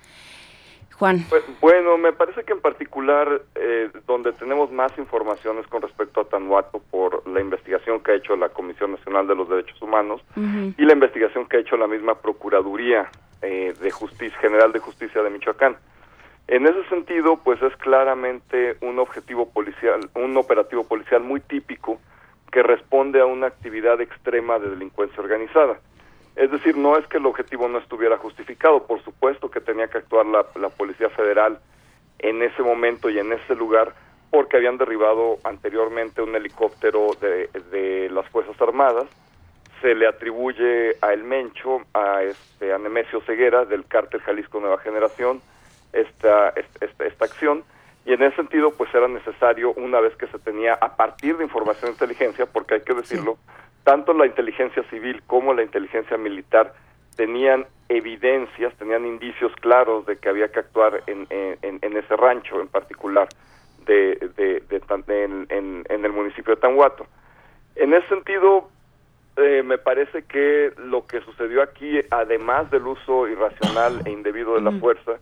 Juan. 1.03 1.25
Pues, 1.27 1.43
Bueno, 1.59 1.97
me 1.97 2.13
parece 2.13 2.45
que 2.45 2.53
en 2.53 2.61
particular 2.61 3.41
eh, 3.55 3.89
donde 4.07 4.31
tenemos 4.31 4.71
más 4.71 4.97
informaciones 4.97 5.67
con 5.67 5.81
respecto 5.81 6.21
a 6.21 6.23
Tanuato 6.23 6.81
por 6.91 7.27
la 7.27 7.41
investigación 7.41 7.99
que 7.99 8.13
ha 8.13 8.15
hecho 8.15 8.37
la 8.37 8.47
Comisión 8.47 8.91
Nacional 8.91 9.27
de 9.27 9.35
los 9.35 9.49
Derechos 9.49 9.81
Humanos 9.81 10.21
y 10.37 10.85
la 10.85 10.93
investigación 10.93 11.45
que 11.49 11.57
ha 11.57 11.59
hecho 11.59 11.75
la 11.75 11.87
misma 11.87 12.15
Procuraduría 12.15 13.11
eh, 13.41 13.73
de 13.81 13.91
Justicia 13.91 14.39
General 14.39 14.71
de 14.71 14.79
Justicia 14.79 15.21
de 15.21 15.29
Michoacán. 15.29 15.75
En 16.47 16.67
ese 16.67 16.85
sentido, 16.87 17.37
pues 17.43 17.61
es 17.61 17.75
claramente 17.75 18.77
un 18.79 18.97
objetivo 18.97 19.49
policial, 19.49 20.09
un 20.15 20.37
operativo 20.37 20.85
policial 20.85 21.21
muy 21.21 21.41
típico 21.41 21.99
que 22.49 22.63
responde 22.63 23.19
a 23.19 23.25
una 23.25 23.47
actividad 23.47 23.99
extrema 23.99 24.57
de 24.57 24.69
delincuencia 24.69 25.21
organizada. 25.21 25.81
Es 26.35 26.49
decir, 26.51 26.75
no 26.75 26.97
es 26.97 27.05
que 27.07 27.17
el 27.17 27.25
objetivo 27.25 27.67
no 27.67 27.77
estuviera 27.77 28.17
justificado, 28.17 28.87
por 28.87 29.03
supuesto 29.03 29.51
que 29.51 29.61
tenía 29.61 29.87
que 29.87 29.99
actuar 29.99 30.25
la, 30.25 30.45
la 30.55 30.69
Policía 30.69 31.09
Federal 31.09 31.59
en 32.19 32.41
ese 32.41 32.63
momento 32.63 33.09
y 33.09 33.19
en 33.19 33.33
ese 33.33 33.55
lugar 33.55 33.93
porque 34.33 34.57
habían 34.57 34.79
derribado 34.79 35.37
anteriormente 35.43 36.23
un 36.23 36.35
helicóptero 36.35 37.11
de, 37.21 37.49
de 37.69 38.09
las 38.09 38.27
Fuerzas 38.29 38.59
Armadas. 38.59 39.05
Se 39.79 39.93
le 39.93 40.07
atribuye 40.07 40.95
a 41.01 41.13
El 41.13 41.23
Mencho, 41.23 41.81
a, 41.93 42.23
este, 42.23 42.73
a 42.73 42.79
Nemesio 42.79 43.21
Ceguera 43.21 43.65
del 43.65 43.85
cártel 43.85 44.21
Jalisco 44.21 44.59
Nueva 44.59 44.79
Generación, 44.79 45.39
esta, 45.91 46.49
esta, 46.49 46.85
esta, 46.85 47.05
esta 47.05 47.25
acción. 47.25 47.63
Y 48.05 48.13
en 48.13 48.23
ese 48.23 48.37
sentido 48.37 48.71
pues 48.71 48.91
era 48.95 49.07
necesario 49.07 49.71
una 49.73 49.99
vez 49.99 50.15
que 50.15 50.25
se 50.25 50.39
tenía 50.39 50.73
a 50.81 50.95
partir 50.95 51.37
de 51.37 51.43
información 51.43 51.91
de 51.91 51.93
inteligencia, 51.93 52.47
porque 52.47 52.73
hay 52.73 52.81
que 52.81 52.95
decirlo, 52.95 53.37
tanto 53.83 54.13
la 54.13 54.25
inteligencia 54.25 54.83
civil 54.89 55.21
como 55.27 55.53
la 55.53 55.63
inteligencia 55.63 56.17
militar 56.17 56.73
tenían 57.15 57.65
evidencias, 57.89 58.73
tenían 58.77 59.05
indicios 59.05 59.51
claros 59.57 60.05
de 60.05 60.17
que 60.17 60.29
había 60.29 60.51
que 60.51 60.59
actuar 60.59 61.03
en, 61.07 61.27
en, 61.29 61.79
en 61.81 61.97
ese 61.97 62.15
rancho 62.15 62.59
en 62.61 62.67
particular 62.67 63.27
de, 63.85 64.15
de, 64.37 64.61
de 64.69 64.81
en- 65.49 65.85
en 65.89 66.05
el 66.05 66.11
municipio 66.11 66.55
de 66.55 66.61
Tanhuato. 66.61 67.05
En 67.75 67.93
ese 67.93 68.07
sentido, 68.07 68.69
eh, 69.35 69.61
me 69.63 69.77
parece 69.77 70.23
que 70.23 70.71
lo 70.77 71.05
que 71.05 71.21
sucedió 71.21 71.61
aquí, 71.61 71.99
además 72.09 72.71
del 72.71 72.87
uso 72.87 73.27
irracional 73.27 74.01
e 74.05 74.11
indebido 74.11 74.55
de 74.55 74.61
la 74.61 74.71
fuerza, 74.71 75.13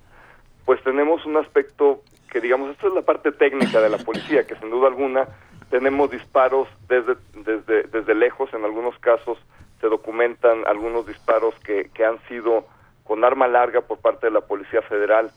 pues 0.66 0.82
tenemos 0.84 1.26
un 1.26 1.38
aspecto 1.38 2.02
que, 2.30 2.40
digamos, 2.40 2.70
esta 2.72 2.88
es 2.88 2.94
la 2.94 3.02
parte 3.02 3.32
técnica 3.32 3.82
de 3.82 3.90
la 3.90 3.98
policía, 3.98 4.46
que 4.46 4.56
sin 4.56 4.70
duda 4.70 4.88
alguna 4.88 5.28
tenemos 5.72 6.11
disparos 6.11 6.68
desde, 6.88 7.15
desde, 7.34 7.84
desde 7.84 8.14
lejos, 8.14 8.53
en 8.53 8.64
algunos 8.64 8.98
casos 8.99 9.39
se 9.80 9.88
documentan 9.88 10.68
algunos 10.68 11.07
disparos 11.07 11.56
que, 11.64 11.89
que 11.93 12.06
han 12.06 12.19
sido 12.27 12.65
con 13.03 13.23
arma 13.23 13.48
larga 13.48 13.81
por 13.81 13.98
parte 13.98 14.27
de 14.27 14.34
la 14.34 14.41
Policía 14.41 14.81
Federal 14.84 15.31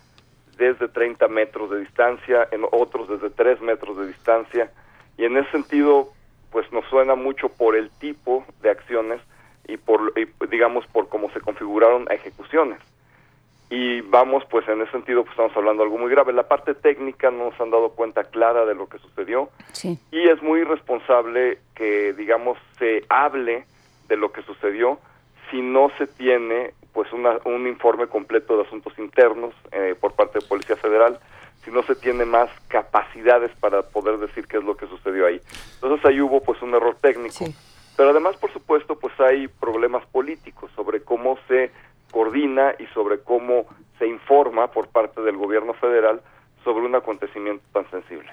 desde 0.58 0.88
30 0.88 1.26
metros 1.28 1.70
de 1.70 1.80
distancia, 1.80 2.46
en 2.50 2.66
otros 2.70 3.08
desde 3.08 3.30
3 3.30 3.62
metros 3.62 3.96
de 3.96 4.08
distancia, 4.08 4.70
y 5.16 5.24
en 5.24 5.36
ese 5.36 5.50
sentido, 5.52 6.08
pues 6.50 6.70
nos 6.72 6.84
suena 6.86 7.14
mucho 7.14 7.48
por 7.48 7.76
el 7.76 7.90
tipo 7.90 8.44
de 8.60 8.70
acciones 8.70 9.20
y 9.66 9.76
por, 9.76 10.12
y, 10.16 10.28
digamos, 10.46 10.86
por 10.88 11.08
cómo 11.08 11.30
se 11.30 11.40
configuraron 11.40 12.06
ejecuciones. 12.10 12.78
Y 13.76 14.02
vamos, 14.02 14.44
pues 14.48 14.68
en 14.68 14.82
ese 14.82 14.92
sentido, 14.92 15.22
pues 15.24 15.32
estamos 15.32 15.56
hablando 15.56 15.82
de 15.82 15.88
algo 15.88 15.98
muy 15.98 16.08
grave. 16.08 16.32
La 16.32 16.46
parte 16.46 16.74
técnica 16.76 17.32
no 17.32 17.50
nos 17.50 17.60
han 17.60 17.72
dado 17.72 17.88
cuenta 17.90 18.22
clara 18.22 18.64
de 18.64 18.74
lo 18.76 18.88
que 18.88 18.98
sucedió 19.00 19.48
Sí. 19.72 19.98
y 20.12 20.28
es 20.28 20.40
muy 20.42 20.60
irresponsable 20.60 21.58
que, 21.74 22.12
digamos, 22.12 22.56
se 22.78 23.02
hable 23.08 23.64
de 24.06 24.16
lo 24.16 24.30
que 24.30 24.42
sucedió 24.42 25.00
si 25.50 25.60
no 25.60 25.90
se 25.98 26.06
tiene 26.06 26.72
pues 26.92 27.12
una- 27.12 27.40
un 27.46 27.66
informe 27.66 28.06
completo 28.06 28.56
de 28.56 28.62
asuntos 28.62 28.96
internos 28.96 29.52
eh, 29.72 29.96
por 30.00 30.12
parte 30.14 30.38
de 30.38 30.46
Policía 30.46 30.76
Federal, 30.76 31.18
si 31.64 31.72
no 31.72 31.82
se 31.82 31.96
tiene 31.96 32.24
más 32.24 32.48
capacidades 32.68 33.50
para 33.58 33.82
poder 33.82 34.18
decir 34.18 34.46
qué 34.46 34.58
es 34.58 34.62
lo 34.64 34.76
que 34.76 34.86
sucedió 34.86 35.26
ahí. 35.26 35.40
Entonces 35.82 36.06
ahí 36.06 36.20
hubo 36.20 36.40
pues 36.44 36.62
un 36.62 36.72
error 36.74 36.94
técnico. 37.00 37.46
Pero 37.96 38.10
además, 38.10 38.36
por 38.36 38.52
supuesto, 38.52 38.96
pues 39.00 39.18
hay 39.18 39.48
problemas 39.48 40.06
políticos 40.06 40.70
sobre 40.76 41.02
cómo 41.02 41.36
se 41.48 41.72
coordina 42.14 42.76
y 42.78 42.86
sobre 42.94 43.18
cómo 43.18 43.66
se 43.98 44.06
informa 44.06 44.68
por 44.68 44.86
parte 44.86 45.20
del 45.20 45.36
gobierno 45.36 45.74
federal 45.74 46.20
sobre 46.62 46.86
un 46.86 46.94
acontecimiento 46.94 47.64
tan 47.72 47.90
sensible. 47.90 48.30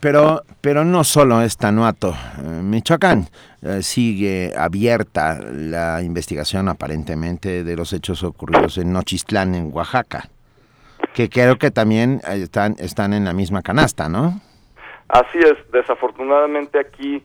Pero, 0.00 0.42
pero 0.60 0.84
no 0.84 1.04
solo 1.04 1.42
es 1.42 1.56
Tanuato. 1.56 2.08
Eh, 2.38 2.42
Michoacán 2.42 3.26
eh, 3.62 3.82
sigue 3.82 4.52
abierta 4.56 5.38
la 5.38 6.02
investigación 6.02 6.68
aparentemente 6.68 7.62
de 7.62 7.76
los 7.76 7.92
hechos 7.92 8.24
ocurridos 8.24 8.78
en 8.78 8.92
Nochistlán, 8.92 9.54
en 9.54 9.70
Oaxaca, 9.72 10.28
que 11.14 11.28
creo 11.28 11.56
que 11.56 11.70
también 11.70 12.20
eh, 12.26 12.42
están, 12.42 12.74
están 12.78 13.12
en 13.12 13.26
la 13.26 13.32
misma 13.32 13.62
canasta, 13.62 14.08
¿no? 14.08 14.40
Así 15.08 15.38
es, 15.38 15.54
desafortunadamente 15.72 16.80
aquí 16.80 17.22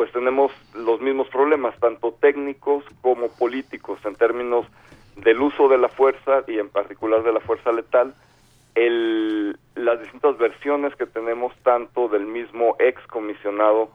pues 0.00 0.12
tenemos 0.12 0.50
los 0.72 0.98
mismos 1.02 1.28
problemas, 1.28 1.78
tanto 1.78 2.12
técnicos 2.22 2.82
como 3.02 3.28
políticos, 3.28 3.98
en 4.06 4.14
términos 4.16 4.64
del 5.16 5.38
uso 5.42 5.68
de 5.68 5.76
la 5.76 5.90
fuerza 5.90 6.42
y 6.46 6.58
en 6.58 6.70
particular 6.70 7.22
de 7.22 7.34
la 7.34 7.40
fuerza 7.40 7.70
letal, 7.70 8.14
el, 8.74 9.58
las 9.74 10.00
distintas 10.00 10.38
versiones 10.38 10.96
que 10.96 11.04
tenemos 11.04 11.54
tanto 11.64 12.08
del 12.08 12.24
mismo 12.24 12.76
ex 12.78 13.06
comisionado 13.08 13.90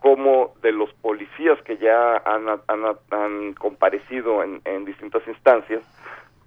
como 0.00 0.54
de 0.60 0.72
los 0.72 0.92
policías 0.94 1.62
que 1.62 1.76
ya 1.76 2.16
han, 2.16 2.48
han- 2.48 3.54
comparecido 3.54 4.42
en, 4.42 4.60
en 4.64 4.84
distintas 4.84 5.22
instancias 5.28 5.84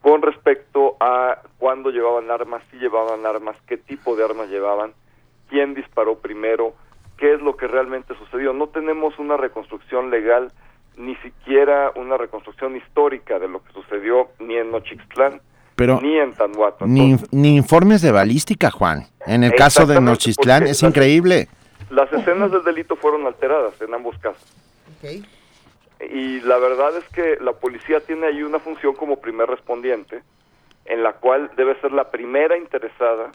con 0.02 0.22
respecto 0.22 0.98
a 1.00 1.44
cuándo 1.60 1.92
llevaban 1.92 2.30
armas, 2.30 2.62
si 2.72 2.78
llevaban 2.78 3.26
armas, 3.26 3.56
qué 3.68 3.78
tipo 3.78 4.18
de 4.18 4.26
armas 4.26 4.50
llevaban, 4.50 4.92
quién 5.48 5.76
disparó 5.76 6.18
primero, 6.20 6.74
qué 7.18 7.34
es 7.34 7.42
lo 7.42 7.58
que 7.58 7.68
realmente 7.68 8.14
sucedió. 8.18 8.54
No 8.54 8.68
tenemos 8.68 9.18
una 9.20 9.38
reconstrucción 9.38 10.10
legal, 10.10 10.52
ni 10.96 11.16
siquiera 11.18 11.92
una 11.96 12.18
reconstrucción 12.18 12.76
histórica 12.76 13.40
de 13.40 13.48
lo 13.48 13.64
que 13.64 13.72
sucedió 13.74 14.30
ni 14.40 14.56
en 14.58 14.72
Nochixtlán, 14.72 15.42
Pero 15.76 16.00
ni 16.02 16.18
en 16.18 16.34
Tanhuato. 16.34 16.86
ni, 16.88 17.16
ni 17.32 17.56
informes 17.56 18.02
de 18.02 18.12
balística, 18.12 18.72
Juan. 18.72 19.06
En 19.26 19.44
el 19.44 19.54
caso 19.54 19.86
de 19.86 19.96
porque 20.00 20.30
es 20.32 20.38
las- 20.46 20.84
increíble. 20.84 21.48
Las 21.90 22.12
escenas 22.12 22.52
del 22.52 22.64
delito 22.64 22.96
fueron 22.96 23.26
alteradas 23.28 23.80
en 23.82 23.94
ambos 23.94 24.18
casos. 24.20 24.44
Y 26.12 26.42
la 26.42 26.58
verdad 26.58 26.96
es 26.98 27.06
que 27.10 27.38
la 27.42 27.54
policía 27.54 28.00
tiene 28.02 28.28
ahí 28.28 28.44
una 28.44 28.60
función 28.60 28.94
como 28.94 29.20
primer 29.20 29.50
respondiente, 29.50 30.22
en 30.86 31.02
la 31.04 31.14
cual 31.14 31.52
debe 31.58 31.80
ser 31.82 31.92
la 31.92 32.12
primera 32.12 32.58
interesada 32.58 33.32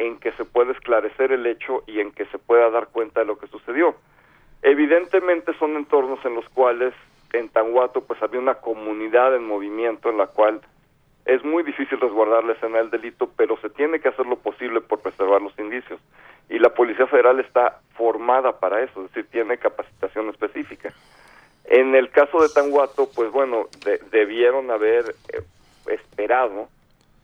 en 0.00 0.18
que 0.18 0.32
se 0.32 0.44
pueda 0.44 0.72
esclarecer 0.72 1.30
el 1.30 1.46
hecho 1.46 1.84
y 1.86 2.00
en 2.00 2.10
que 2.10 2.24
se 2.26 2.38
pueda 2.38 2.70
dar 2.70 2.88
cuenta 2.88 3.20
de 3.20 3.26
lo 3.26 3.38
que 3.38 3.46
sucedió. 3.48 3.94
Evidentemente 4.62 5.52
son 5.58 5.76
entornos 5.76 6.24
en 6.24 6.34
los 6.34 6.48
cuales 6.48 6.94
en 7.32 7.48
Tanhuato 7.50 8.00
pues 8.02 8.20
había 8.22 8.40
una 8.40 8.54
comunidad 8.54 9.36
en 9.36 9.46
movimiento 9.46 10.10
en 10.10 10.18
la 10.18 10.26
cual 10.26 10.60
es 11.26 11.44
muy 11.44 11.62
difícil 11.62 12.00
resguardar 12.00 12.44
la 12.44 12.54
escena 12.54 12.78
del 12.78 12.90
delito, 12.90 13.30
pero 13.36 13.56
se 13.58 13.68
tiene 13.70 14.00
que 14.00 14.08
hacer 14.08 14.26
lo 14.26 14.36
posible 14.36 14.80
por 14.80 15.00
preservar 15.00 15.40
los 15.42 15.56
indicios. 15.58 16.00
Y 16.48 16.58
la 16.58 16.70
Policía 16.70 17.06
Federal 17.06 17.38
está 17.38 17.78
formada 17.94 18.58
para 18.58 18.82
eso, 18.82 19.04
es 19.04 19.12
decir, 19.12 19.30
tiene 19.30 19.58
capacitación 19.58 20.30
específica. 20.30 20.92
En 21.66 21.94
el 21.94 22.10
caso 22.10 22.42
de 22.42 22.48
Tanhuato, 22.48 23.08
pues 23.14 23.30
bueno, 23.30 23.66
de- 23.84 23.98
debieron 24.10 24.70
haber 24.70 25.14
eh, 25.32 25.42
esperado 25.86 26.68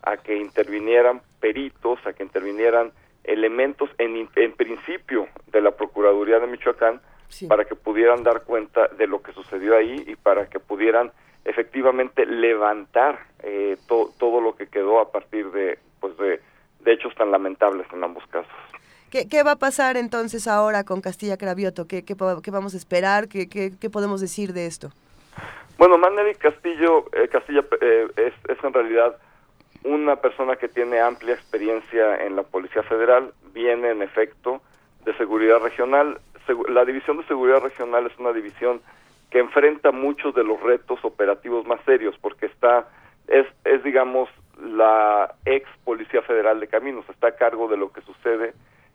a 0.07 0.17
que 0.17 0.37
intervinieran 0.37 1.21
peritos, 1.41 1.99
a 2.07 2.13
que 2.15 2.23
intervinieran 2.23 2.93
elementos 3.25 3.91
en, 3.99 4.17
in- 4.17 4.31
en 4.37 4.53
principio 4.53 5.27
de 5.49 5.61
la 5.61 5.73
Procuraduría 5.73 6.39
de 6.39 6.47
Michoacán 6.47 7.01
para 7.49 7.65
que 7.65 7.75
pudieran 7.75 8.23
dar 8.23 8.45
cuenta 8.45 8.87
de 8.89 9.07
lo 9.09 9.21
que 9.21 9.33
sucedió 9.33 9.77
ahí 9.77 10.05
y 10.07 10.15
para 10.15 10.47
que 10.49 10.61
pudieran 10.61 11.11
efectivamente 11.45 12.25
levantar 12.25 13.19
eh, 13.43 13.77
to- 13.89 14.13
todo 14.19 14.41
lo 14.41 14.55
que 14.57 14.69
quedó 14.69 15.01
a 15.01 15.11
partir 15.11 15.51
de 15.51 15.79
pues 16.01 16.17
de, 16.19 16.41
de 16.81 16.93
hechos 16.93 17.15
tan 17.17 17.31
lamentables 17.33 17.87
en 17.93 18.05
ambos 18.05 18.25
casos. 18.29 18.53
¿Qué, 19.11 19.29
qué 19.29 19.43
va 19.43 19.53
a 19.53 19.57
pasar 19.57 19.97
entonces 19.97 20.47
ahora 20.47 20.85
con 20.85 21.01
Castilla 21.01 21.37
Cravioto? 21.37 21.87
¿Qué, 21.89 22.05
qué, 22.05 22.15
po- 22.15 22.41
qué 22.43 22.51
vamos 22.53 22.75
a 22.75 22.77
esperar? 22.77 23.29
¿Qué, 23.29 23.49
qué, 23.49 23.91
podemos 23.91 24.21
decir 24.21 24.53
de 24.53 24.67
esto? 24.67 24.91
Bueno, 25.79 25.99
Maneri 25.99 26.35
Castillo, 26.37 27.07
eh, 27.13 27.29
Castilla 27.29 27.65
eh, 27.81 28.07
es, 28.17 28.35
es 28.57 28.65
en 28.65 28.73
realidad 28.73 29.17
una 29.87 30.17
persona 30.17 30.57
que 30.57 30.69
tiene 30.69 31.01
amplia 31.01 31.35
experiencia 31.35 32.25
en 32.25 32.37
la 32.37 32.43
Policía 32.43 32.83
Federal, 32.83 33.33
viene 33.53 33.91
en 33.91 34.03
efecto 34.03 34.61
de 35.05 35.17
Seguridad 35.17 35.61
Regional. 35.61 36.21
La 36.69 36.85
División 36.85 37.19
de 37.19 37.25
Seguridad 37.25 37.61
Regional 37.61 38.07
es 38.07 38.19
una 38.19 38.33
división 38.33 38.81
que 39.31 39.39
enfrenta 39.39 39.93
muchos 39.93 40.35
de 40.35 40.45
los 40.45 40.61
retos 40.61 41.05
operativos 41.05 41.67
más 41.67 41.81
serios, 41.85 42.17
porque 42.21 42.47
está, 42.47 42.89
es, 43.29 43.47
es 43.65 43.83
digamos, 43.85 44.29
la 44.61 45.35
ex 45.45 45.69
Policía 45.85 46.23
Federal 46.23 46.59
de 46.61 46.69
Caminos, 46.69 47.09
está 47.09 47.29
a 47.29 47.37
cargo 47.37 47.69
de 47.69 47.77
lo 47.77 47.93
que 47.93 48.01
sucede 48.03 48.55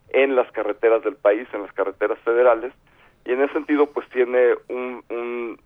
en 0.10 0.36
las 0.36 0.52
carreteras 0.52 1.04
del 1.04 1.16
país, 1.16 1.48
en 1.54 1.62
las 1.62 1.74
carreteras 1.74 2.20
federales, 2.20 2.74
y 3.26 3.32
en 3.32 3.42
ese 3.42 3.54
sentido 3.54 3.88
pues 3.88 4.10
tiene 4.10 4.56
un, 4.68 5.04
un 5.10 5.60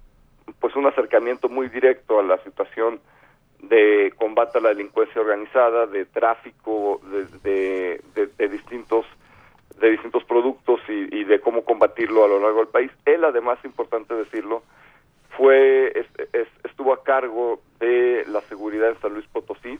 pues 0.59 0.75
un 0.75 0.85
acercamiento 0.85 1.49
muy 1.49 1.69
directo 1.69 2.19
a 2.19 2.23
la 2.23 2.37
situación 2.43 2.99
de 3.69 4.13
combate 4.17 4.57
a 4.57 4.61
la 4.61 4.69
delincuencia 4.69 5.21
organizada, 5.21 5.87
de 5.87 6.05
tráfico 6.05 7.01
de, 7.43 8.01
de, 8.37 8.47
distintos 8.47 9.05
de 9.79 9.89
distintos 9.91 10.23
productos 10.23 10.79
y, 10.87 11.23
de 11.25 11.41
cómo 11.41 11.65
combatirlo 11.65 12.23
a 12.23 12.27
lo 12.29 12.39
largo 12.39 12.59
del 12.59 12.69
país. 12.69 12.91
Él, 13.05 13.25
además, 13.25 13.59
importante 13.65 14.13
decirlo, 14.13 14.63
fue 15.31 15.87
es- 15.99 16.29
es- 16.33 16.47
estuvo 16.63 16.93
a 16.93 17.03
cargo 17.03 17.59
de 17.79 18.23
la 18.27 18.39
seguridad 18.41 18.89
en 18.89 18.99
San 19.01 19.13
Luis 19.13 19.25
Potosí, 19.27 19.77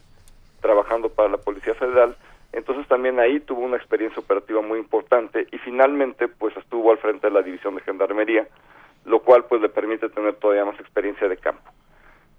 trabajando 0.62 1.08
para 1.10 1.30
la 1.30 1.38
Policía 1.38 1.76
Federal. 1.76 2.18
Entonces 2.52 2.88
también 2.88 3.20
ahí 3.20 3.40
tuvo 3.40 3.62
una 3.62 3.78
experiencia 3.78 4.20
operativa 4.20 4.62
muy 4.62 4.80
importante 4.80 5.48
y 5.52 5.58
finalmente 5.60 6.28
pues 6.28 6.56
estuvo 6.58 6.92
al 6.92 6.98
frente 6.98 7.28
de 7.28 7.34
la 7.34 7.42
división 7.42 7.76
de 7.76 7.82
gendarmería, 7.82 8.48
lo 9.06 9.20
cual 9.20 9.46
pues 9.46 9.62
le 9.62 9.70
permite 9.70 10.10
tener 10.10 10.36
todavía 10.36 10.66
más 10.66 10.80
experiencia 10.80 11.28
de 11.28 11.38
campo. 11.38 11.70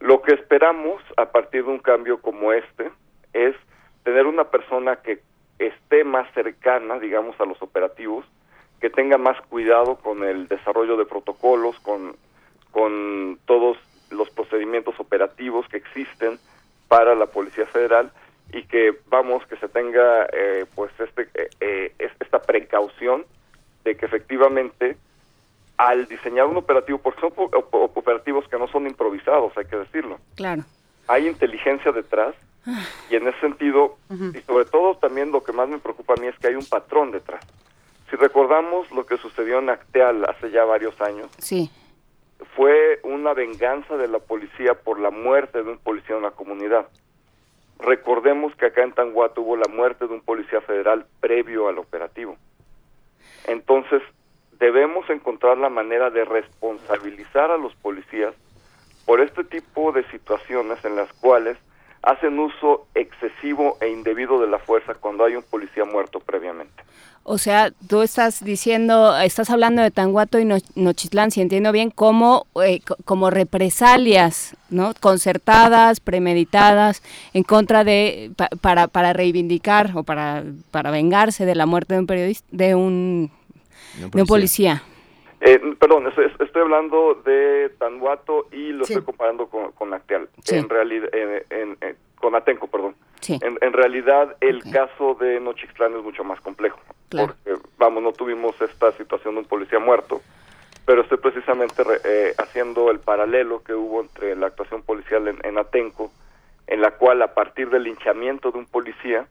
Lo 0.00 0.22
que 0.22 0.34
esperamos 0.34 1.02
a 1.16 1.26
partir 1.26 1.64
de 1.64 1.70
un 1.70 1.78
cambio 1.78 2.20
como 2.20 2.52
este 2.52 2.90
es 3.32 3.56
tener 4.04 4.26
una 4.26 4.44
persona 4.44 4.96
que 4.96 5.20
esté 5.58 6.04
más 6.04 6.32
cercana, 6.34 6.98
digamos, 6.98 7.40
a 7.40 7.44
los 7.44 7.60
operativos, 7.62 8.24
que 8.80 8.90
tenga 8.90 9.18
más 9.18 9.40
cuidado 9.48 9.96
con 9.96 10.22
el 10.22 10.48
desarrollo 10.48 10.96
de 10.96 11.06
protocolos, 11.06 11.78
con, 11.80 12.14
con 12.72 13.38
todos 13.46 13.78
los 14.10 14.30
procedimientos 14.30 14.98
operativos 15.00 15.66
que 15.68 15.78
existen 15.78 16.38
para 16.88 17.14
la 17.14 17.26
Policía 17.26 17.66
Federal 17.66 18.12
y 18.52 18.62
que 18.64 18.96
vamos 19.08 19.44
que 19.46 19.56
se 19.56 19.68
tenga 19.68 20.26
eh, 20.32 20.66
pues 20.74 20.92
este 21.00 21.28
eh, 21.60 21.92
esta 21.98 22.40
precaución 22.42 23.24
de 23.82 23.96
que 23.96 24.06
efectivamente 24.06 24.96
al 25.76 26.06
diseñar 26.06 26.46
un 26.46 26.56
operativo 26.56 26.98
porque 26.98 27.20
son 27.20 27.32
operativos 27.72 28.48
que 28.48 28.58
no 28.58 28.66
son 28.68 28.86
improvisados 28.86 29.52
hay 29.56 29.66
que 29.66 29.76
decirlo. 29.76 30.18
Claro. 30.34 30.64
Hay 31.08 31.28
inteligencia 31.28 31.92
detrás 31.92 32.34
y 33.10 33.16
en 33.16 33.28
ese 33.28 33.38
sentido 33.40 33.96
y 34.10 34.40
sobre 34.40 34.64
todo 34.64 34.96
también 34.96 35.30
lo 35.30 35.44
que 35.44 35.52
más 35.52 35.68
me 35.68 35.78
preocupa 35.78 36.14
a 36.14 36.20
mí 36.20 36.26
es 36.26 36.38
que 36.38 36.48
hay 36.48 36.54
un 36.54 36.66
patrón 36.66 37.12
detrás. 37.12 37.44
Si 38.10 38.16
recordamos 38.16 38.90
lo 38.92 39.04
que 39.04 39.18
sucedió 39.18 39.58
en 39.58 39.70
Acteal 39.70 40.24
hace 40.24 40.50
ya 40.50 40.64
varios 40.64 40.98
años 41.00 41.28
sí. 41.38 41.70
fue 42.54 43.00
una 43.02 43.34
venganza 43.34 43.96
de 43.96 44.08
la 44.08 44.18
policía 44.18 44.74
por 44.74 44.98
la 44.98 45.10
muerte 45.10 45.62
de 45.62 45.70
un 45.70 45.78
policía 45.78 46.16
en 46.16 46.22
la 46.22 46.30
comunidad. 46.30 46.88
Recordemos 47.78 48.54
que 48.56 48.66
acá 48.66 48.82
en 48.82 48.92
Tanguato 48.92 49.42
hubo 49.42 49.56
la 49.56 49.68
muerte 49.68 50.06
de 50.06 50.14
un 50.14 50.22
policía 50.22 50.62
federal 50.62 51.04
previo 51.20 51.68
al 51.68 51.78
operativo. 51.78 52.36
Entonces, 53.46 54.02
debemos 54.58 55.08
encontrar 55.10 55.58
la 55.58 55.68
manera 55.68 56.10
de 56.10 56.24
responsabilizar 56.24 57.50
a 57.50 57.56
los 57.56 57.74
policías 57.76 58.34
por 59.04 59.20
este 59.20 59.44
tipo 59.44 59.92
de 59.92 60.04
situaciones 60.10 60.84
en 60.84 60.96
las 60.96 61.12
cuales 61.14 61.56
hacen 62.02 62.38
uso 62.38 62.86
excesivo 62.94 63.76
e 63.80 63.88
indebido 63.88 64.40
de 64.40 64.48
la 64.48 64.58
fuerza 64.58 64.94
cuando 64.94 65.24
hay 65.24 65.34
un 65.34 65.42
policía 65.42 65.84
muerto 65.84 66.20
previamente. 66.20 66.84
O 67.28 67.38
sea, 67.38 67.72
tú 67.88 68.02
estás 68.02 68.44
diciendo, 68.44 69.18
estás 69.18 69.50
hablando 69.50 69.82
de 69.82 69.90
Tanguato 69.90 70.38
y 70.38 70.44
Nochitlán, 70.44 71.32
si 71.32 71.40
entiendo 71.40 71.72
bien, 71.72 71.90
como, 71.90 72.46
eh, 72.64 72.80
como 73.04 73.30
represalias, 73.30 74.56
¿no? 74.70 74.94
Concertadas, 75.00 75.98
premeditadas, 75.98 77.02
en 77.32 77.42
contra 77.42 77.82
de, 77.82 78.30
para, 78.60 78.86
para 78.86 79.12
reivindicar 79.12 79.90
o 79.96 80.04
para, 80.04 80.44
para 80.70 80.92
vengarse 80.92 81.44
de 81.44 81.56
la 81.56 81.66
muerte 81.66 81.94
de 81.94 82.00
un 82.00 82.06
periodista, 82.06 82.46
de 82.52 82.76
un, 82.76 83.32
de 83.98 84.22
un 84.22 84.26
policía. 84.26 84.82
Eh, 85.40 85.60
perdón, 85.78 86.06
estoy, 86.06 86.62
hablando 86.62 87.20
de 87.24 87.70
Tanguato 87.78 88.46
y 88.52 88.72
lo 88.72 88.84
estoy 88.84 89.02
comparando 89.02 89.48
con, 89.48 89.72
con 89.72 89.92
Acteal. 89.92 90.28
En 90.48 90.68
realidad, 90.68 91.08
en, 91.50 91.76
con 92.16 92.34
Atenco, 92.34 92.66
perdón. 92.66 92.94
En, 93.28 93.72
realidad, 93.72 94.36
el 94.40 94.62
caso 94.70 95.14
de 95.14 95.40
Nochixtlán 95.40 95.96
es 95.96 96.02
mucho 96.02 96.24
más 96.24 96.40
complejo. 96.40 96.78
Porque, 97.10 97.56
vamos, 97.76 98.02
no 98.02 98.12
tuvimos 98.12 98.60
esta 98.60 98.92
situación 98.92 99.34
de 99.34 99.40
un 99.40 99.46
policía 99.46 99.78
muerto, 99.78 100.22
pero 100.84 101.02
estoy 101.02 101.18
precisamente 101.18 101.82
eh, 102.04 102.34
haciendo 102.38 102.90
el 102.90 103.00
paralelo 103.00 103.62
que 103.62 103.74
hubo 103.74 104.00
entre 104.00 104.36
la 104.36 104.48
actuación 104.48 104.82
policial 104.82 105.28
en, 105.28 105.38
en 105.44 105.58
Atenco, 105.58 106.12
en 106.66 106.80
la 106.80 106.92
cual, 106.92 107.22
a 107.22 107.34
partir 107.34 107.68
del 107.70 107.84
linchamiento 107.84 108.50
de 108.50 108.58
un 108.58 108.66
policía, 108.66 109.26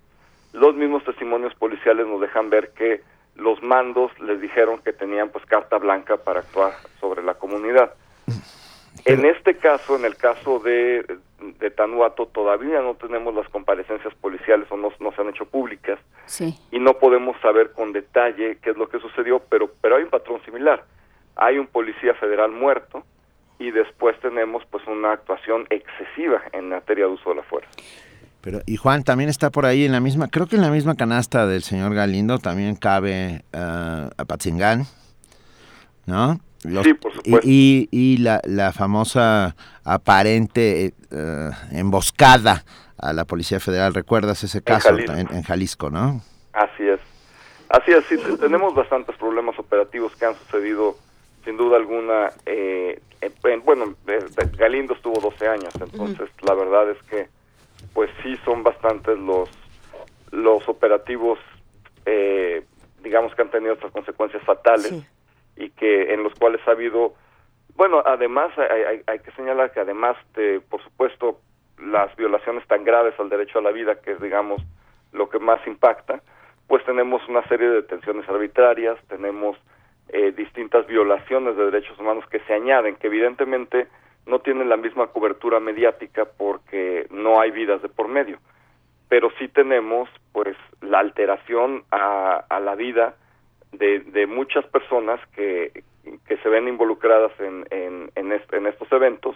los 0.54 0.76
mismos 0.76 1.04
testimonios 1.04 1.54
policiales 1.56 2.08
nos 2.08 2.22
dejan 2.22 2.50
ver 2.50 2.72
que 2.74 3.02
los 3.36 3.62
mandos 3.62 4.12
les 4.20 4.40
dijeron 4.42 4.80
que 4.80 4.94
tenían 4.94 5.30
pues 5.30 5.46
carta 5.46 5.78
blanca 5.78 6.18
para 6.18 6.40
actuar 6.40 6.74
sobre 7.00 7.24
la 7.24 7.36
comunidad. 7.36 7.94
En 9.04 9.26
este 9.26 9.58
caso, 9.58 9.98
en 9.98 10.06
el 10.06 10.16
caso 10.16 10.60
de, 10.60 11.06
de 11.60 11.70
Tanuato, 11.70 12.28
todavía 12.28 12.82
no 12.82 12.96
tenemos 12.96 13.36
las 13.36 13.48
comparecencias 13.50 14.14
policiales 14.16 14.68
o 14.72 14.78
no, 14.78 14.92
no 15.00 15.12
se 15.12 15.22
han 15.22 15.30
hecho 15.30 15.46
públicas 15.46 16.00
y 16.72 16.80
no 16.80 16.94
podemos 16.96 17.40
saber 17.42 17.72
con 17.74 17.92
detalle 17.92 18.58
qué 18.62 18.72
es 18.72 18.78
lo 18.78 18.90
que 18.90 19.00
sucedió, 19.00 19.40
pero, 19.50 19.70
pero 19.82 19.98
hay 19.98 20.04
un 20.04 20.10
patrón 20.10 20.42
similar. 20.44 20.84
Hay 21.36 21.58
un 21.58 21.68
policía 21.68 22.14
federal 22.16 22.52
muerto 22.52 23.04
y 23.60 23.72
después 23.72 24.20
tenemos 24.22 24.64
pues 24.72 24.86
una 24.88 25.12
actuación 25.12 25.68
excesiva 25.70 26.42
en 26.54 26.70
materia 26.70 27.06
de 27.06 27.12
uso 27.12 27.30
de 27.30 27.36
la 27.36 27.44
fuerza. 27.44 27.70
Pero, 28.46 28.62
y 28.68 28.78
Juan, 28.78 29.04
también 29.04 29.28
está 29.28 29.50
por 29.50 29.66
ahí 29.66 29.86
en 29.86 29.92
la 29.92 30.00
misma, 30.00 30.28
creo 30.28 30.46
que 30.46 30.56
en 30.56 30.62
la 30.62 30.70
misma 30.70 30.94
canasta 30.94 31.48
del 31.48 31.64
señor 31.64 31.96
Galindo 31.96 32.38
también 32.38 32.76
cabe 32.76 33.44
uh, 33.56 34.12
Apatzingán, 34.18 34.86
¿no? 36.06 36.40
sí, 36.62 36.94
por 36.94 37.12
supuesto. 37.12 37.40
Y, 37.44 37.90
y, 37.90 38.18
la, 38.18 38.42
la, 38.44 38.72
famosa 38.72 39.56
aparente 39.84 40.94
uh, 41.12 41.76
emboscada 41.76 42.64
a 43.00 43.14
la 43.14 43.26
Policía 43.26 43.60
Federal, 43.60 43.96
¿recuerdas 43.96 44.44
ese 44.44 44.62
caso 44.62 44.90
en 44.90 45.08
Jalisco, 45.08 45.14
en, 45.14 45.38
en 45.38 45.42
Jalisco 45.42 45.90
no? 45.90 46.22
Así 46.54 46.88
es. 46.88 47.00
Así 47.70 47.94
es, 47.94 48.06
sí, 48.06 48.16
tenemos 48.40 48.76
bastantes 48.76 49.16
problemas 49.18 49.58
operativos 49.58 50.16
que 50.18 50.26
han 50.26 50.36
sucedido 50.36 50.96
sin 51.44 51.58
duda 51.58 51.78
alguna. 51.78 52.32
Eh, 52.46 53.02
en, 53.22 53.64
bueno, 53.64 53.96
Galindo 54.56 54.94
estuvo 54.94 55.20
12 55.20 55.48
años, 55.48 55.74
entonces 55.82 56.30
uh 56.30 56.42
-huh. 56.42 56.48
la 56.48 56.54
verdad 56.54 56.92
es 56.92 57.02
que 57.10 57.28
pues 57.96 58.12
sí 58.22 58.38
son 58.44 58.62
bastantes 58.62 59.18
los 59.18 59.50
los 60.32 60.68
operativos 60.68 61.40
eh, 62.06 62.64
digamos 63.02 63.34
que 63.34 63.42
han 63.42 63.50
tenido 63.50 63.74
estas 63.74 63.92
consecuencias 63.92 64.44
fatales 64.44 64.90
sí. 64.90 65.06
y 65.56 65.70
que 65.72 66.14
en 66.14 66.22
los 66.22 66.34
cuales 66.36 66.62
ha 66.68 66.72
habido 66.72 67.16
bueno 67.76 68.04
además 68.06 68.52
hay, 68.58 68.84
hay, 68.84 69.02
hay 69.08 69.20
que 69.20 69.32
señalar 69.32 69.72
que 69.72 69.80
además 69.80 70.18
de 70.36 70.62
por 70.70 70.84
supuesto 70.84 71.40
las 71.80 72.14
violaciones 72.18 72.68
tan 72.68 72.84
graves 72.84 73.18
al 73.18 73.30
derecho 73.30 73.60
a 73.60 73.64
la 73.64 73.72
vida 73.72 74.02
que 74.02 74.12
es 74.12 74.22
digamos 74.22 74.62
lo 75.14 75.30
que 75.30 75.40
más 75.40 75.66
impacta 75.66 76.22
pues 76.68 76.84
tenemos 76.84 77.26
una 77.30 77.48
serie 77.48 77.70
de 77.70 77.76
detenciones 77.76 78.28
arbitrarias 78.28 79.00
tenemos 79.08 79.58
eh, 80.10 80.34
distintas 80.36 80.86
violaciones 80.86 81.56
de 81.56 81.72
derechos 81.72 81.98
humanos 81.98 82.26
que 82.30 82.42
se 82.42 82.54
añaden 82.54 82.98
que 82.98 83.08
evidentemente 83.08 83.88
no 84.26 84.40
tienen 84.40 84.70
la 84.70 84.78
misma 84.78 85.08
cobertura 85.08 85.60
mediática 85.60 86.26
porque 86.26 87.08
no 87.12 87.40
hay 87.40 87.52
vidas 87.52 87.82
de 87.82 87.90
por 87.90 88.08
medio. 88.08 88.40
Pero 89.08 89.30
sí 89.38 89.48
tenemos, 89.48 90.10
pues, 90.32 90.58
la 90.82 91.00
alteración 91.00 91.84
a, 91.92 92.44
a 92.50 92.60
la 92.60 92.76
vida 92.76 93.16
de, 93.72 94.00
de, 94.00 94.26
muchas 94.26 94.66
personas 94.66 95.20
que, 95.36 95.84
que 96.28 96.38
se 96.38 96.50
ven 96.50 96.68
involucradas 96.68 97.32
en, 97.40 97.66
en, 97.70 98.12
en, 98.16 98.32
este, 98.32 98.58
en 98.58 98.68
estos 98.68 98.92
eventos, 98.92 99.36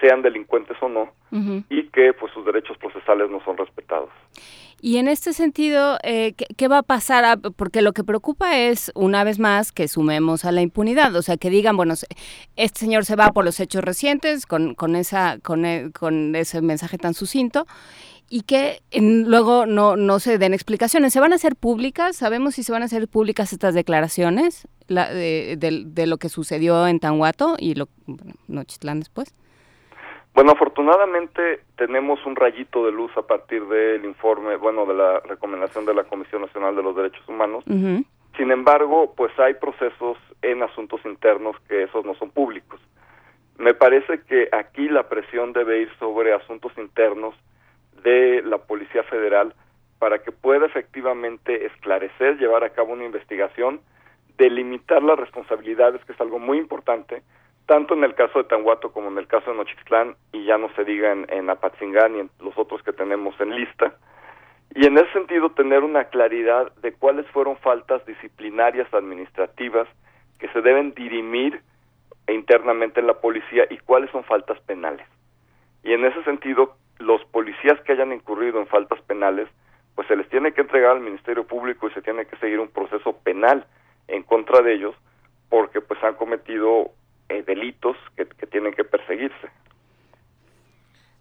sean 0.00 0.22
delincuentes 0.22 0.76
o 0.80 0.88
no, 0.88 1.02
uh 1.32 1.36
-huh. 1.36 1.64
y 1.68 1.88
que, 1.88 2.12
pues, 2.12 2.32
sus 2.32 2.44
derechos 2.44 2.76
procesales 2.78 3.30
no 3.30 3.42
son 3.44 3.56
respetados. 3.56 4.10
Y 4.80 4.98
en 4.98 5.08
este 5.08 5.32
sentido, 5.32 5.98
eh, 6.02 6.34
¿qué, 6.36 6.46
¿qué, 6.54 6.68
va 6.68 6.78
a 6.78 6.82
pasar? 6.82 7.24
A, 7.24 7.36
porque 7.36 7.80
lo 7.80 7.92
que 7.92 8.04
preocupa 8.04 8.58
es, 8.58 8.92
una 8.94 9.24
vez 9.24 9.38
más, 9.38 9.72
que 9.72 9.88
sumemos 9.88 10.44
a 10.44 10.52
la 10.52 10.60
impunidad. 10.60 11.16
O 11.16 11.22
sea, 11.22 11.38
que 11.38 11.48
digan, 11.48 11.76
bueno, 11.76 11.94
este 12.56 12.78
señor 12.78 13.06
se 13.06 13.16
va 13.16 13.32
por 13.32 13.44
los 13.44 13.58
hechos 13.58 13.82
recientes 13.82 14.44
con, 14.44 14.74
con, 14.74 14.94
esa, 14.94 15.38
con, 15.42 15.64
e, 15.64 15.90
con 15.92 16.36
ese 16.36 16.60
mensaje 16.60 16.98
tan 16.98 17.14
sucinto 17.14 17.66
y 18.28 18.42
que 18.42 18.82
en, 18.90 19.30
luego 19.30 19.66
no, 19.66 19.96
no 19.96 20.18
se 20.18 20.38
den 20.38 20.52
explicaciones. 20.52 21.12
¿Se 21.12 21.20
van 21.20 21.32
a 21.32 21.36
hacer 21.36 21.56
públicas? 21.56 22.16
¿Sabemos 22.16 22.54
si 22.56 22.62
se 22.62 22.72
van 22.72 22.82
a 22.82 22.86
hacer 22.86 23.08
públicas 23.08 23.52
estas 23.52 23.74
declaraciones 23.74 24.68
la, 24.88 25.12
de, 25.12 25.56
de, 25.58 25.84
de, 25.86 26.06
lo 26.06 26.18
que 26.18 26.28
sucedió 26.28 26.86
en 26.86 27.00
Tanhuato 27.00 27.56
y 27.58 27.74
lo, 27.74 27.88
bueno, 28.06 28.34
Nochitlán 28.48 28.98
después? 28.98 29.34
Bueno, 30.36 30.52
afortunadamente 30.52 31.60
tenemos 31.78 32.18
un 32.26 32.36
rayito 32.36 32.84
de 32.84 32.92
luz 32.92 33.10
a 33.16 33.22
partir 33.22 33.64
del 33.68 34.04
informe, 34.04 34.56
bueno, 34.56 34.84
de 34.84 34.92
la 34.92 35.20
recomendación 35.20 35.86
de 35.86 35.94
la 35.94 36.04
Comisión 36.04 36.42
Nacional 36.42 36.76
de 36.76 36.82
los 36.82 36.94
Derechos 36.94 37.26
Humanos. 37.26 37.64
Uh 37.66 37.72
-huh. 37.72 38.04
Sin 38.36 38.50
embargo, 38.50 39.14
pues 39.16 39.32
hay 39.38 39.54
procesos 39.54 40.18
en 40.42 40.62
asuntos 40.62 41.00
internos 41.06 41.56
que 41.66 41.84
esos 41.84 42.04
no 42.04 42.14
son 42.16 42.32
públicos. 42.32 42.78
Me 43.56 43.72
parece 43.72 44.20
que 44.28 44.50
aquí 44.52 44.90
la 44.90 45.08
presión 45.08 45.54
debe 45.54 45.80
ir 45.80 45.90
sobre 45.98 46.34
asuntos 46.34 46.72
internos 46.76 47.34
de 48.02 48.42
la 48.42 48.58
Policía 48.58 49.04
Federal 49.04 49.54
para 49.98 50.18
que 50.18 50.32
pueda 50.32 50.66
efectivamente 50.66 51.64
esclarecer, 51.64 52.36
llevar 52.36 52.62
a 52.62 52.74
cabo 52.74 52.92
una 52.92 53.06
investigación, 53.06 53.80
delimitar 54.36 55.02
las 55.02 55.18
responsabilidades, 55.18 56.04
que 56.04 56.12
es 56.12 56.20
algo 56.20 56.38
muy 56.38 56.58
importante, 56.58 57.22
tanto 57.66 57.94
en 57.94 58.04
el 58.04 58.14
caso 58.14 58.38
de 58.38 58.48
Tanguato 58.48 58.92
como 58.92 59.08
en 59.08 59.18
el 59.18 59.26
caso 59.26 59.50
de 59.50 59.56
Nochixtlán, 59.56 60.16
y 60.32 60.44
ya 60.44 60.56
no 60.58 60.68
se 60.74 60.84
diga 60.84 61.12
en, 61.12 61.26
en 61.30 61.50
Apatzingán 61.50 62.16
y 62.16 62.20
en 62.20 62.30
los 62.40 62.56
otros 62.56 62.82
que 62.82 62.92
tenemos 62.92 63.38
en 63.40 63.54
lista. 63.54 63.94
Y 64.74 64.86
en 64.86 64.98
ese 64.98 65.12
sentido, 65.12 65.50
tener 65.50 65.84
una 65.84 66.04
claridad 66.04 66.72
de 66.76 66.92
cuáles 66.92 67.26
fueron 67.28 67.56
faltas 67.58 68.04
disciplinarias 68.06 68.92
administrativas 68.92 69.88
que 70.38 70.48
se 70.48 70.60
deben 70.60 70.94
dirimir 70.94 71.62
internamente 72.28 73.00
en 73.00 73.06
la 73.06 73.14
policía 73.14 73.66
y 73.70 73.78
cuáles 73.78 74.10
son 74.10 74.24
faltas 74.24 74.60
penales. 74.60 75.06
Y 75.82 75.92
en 75.92 76.04
ese 76.04 76.22
sentido, 76.24 76.76
los 76.98 77.24
policías 77.26 77.80
que 77.82 77.92
hayan 77.92 78.12
incurrido 78.12 78.60
en 78.60 78.66
faltas 78.66 79.00
penales, 79.02 79.48
pues 79.94 80.08
se 80.08 80.16
les 80.16 80.28
tiene 80.28 80.52
que 80.52 80.60
entregar 80.60 80.92
al 80.92 81.00
Ministerio 81.00 81.44
Público 81.46 81.88
y 81.88 81.92
se 81.92 82.02
tiene 82.02 82.26
que 82.26 82.36
seguir 82.36 82.60
un 82.60 82.68
proceso 82.68 83.16
penal 83.18 83.66
en 84.08 84.22
contra 84.22 84.60
de 84.60 84.74
ellos 84.74 84.94
porque 85.48 85.80
pues 85.80 86.02
han 86.02 86.14
cometido 86.14 86.90
eh, 87.28 87.42
delitos 87.46 87.96
que, 88.16 88.26
que, 88.26 88.46
tienen 88.46 88.72
que 88.72 88.84
perseguirse. 88.84 89.48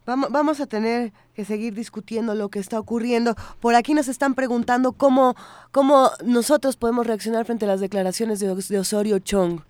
Vamos, 0.06 0.32
vamos 0.32 0.62
a 0.62 0.68
tener 0.68 1.12
que 1.36 1.46
seguir 1.46 1.74
discutiendo 1.74 2.36
lo 2.36 2.50
que 2.50 2.60
está 2.60 2.80
ocurriendo. 2.80 3.34
Por 3.60 3.76
aquí 3.76 3.94
nos 3.94 4.08
están 4.08 4.36
preguntando 4.36 4.92
cómo, 4.92 5.36
cómo 5.72 6.12
nosotros 6.24 6.78
podemos 6.78 7.08
reaccionar 7.08 7.46
frente 7.46 7.66
a 7.66 7.70
las 7.70 7.82
declaraciones 7.82 8.40
de, 8.40 8.48
de 8.54 8.80
Osorio 8.80 9.20
Chong. 9.20 9.62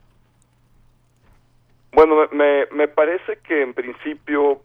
Bueno, 1.93 2.27
me, 2.33 2.65
me 2.71 2.89
parece 2.89 3.39
que 3.47 3.61
en 3.61 3.73
principio 3.73 4.61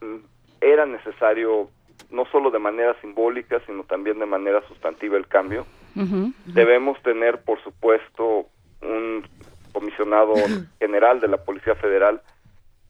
mm, 0.00 0.18
era 0.60 0.86
necesario 0.86 1.68
no 2.10 2.24
solo 2.26 2.50
de 2.50 2.58
manera 2.58 2.94
simbólica, 3.00 3.60
sino 3.66 3.84
también 3.84 4.18
de 4.18 4.26
manera 4.26 4.66
sustantiva 4.68 5.16
el 5.16 5.26
cambio. 5.26 5.66
Debemos 6.46 7.02
tener, 7.02 7.42
por 7.42 7.60
supuesto, 7.64 8.46
un 8.82 9.24
comisionado 9.78 10.34
general 10.80 11.20
de 11.20 11.28
la 11.28 11.36
Policía 11.38 11.76
Federal 11.76 12.20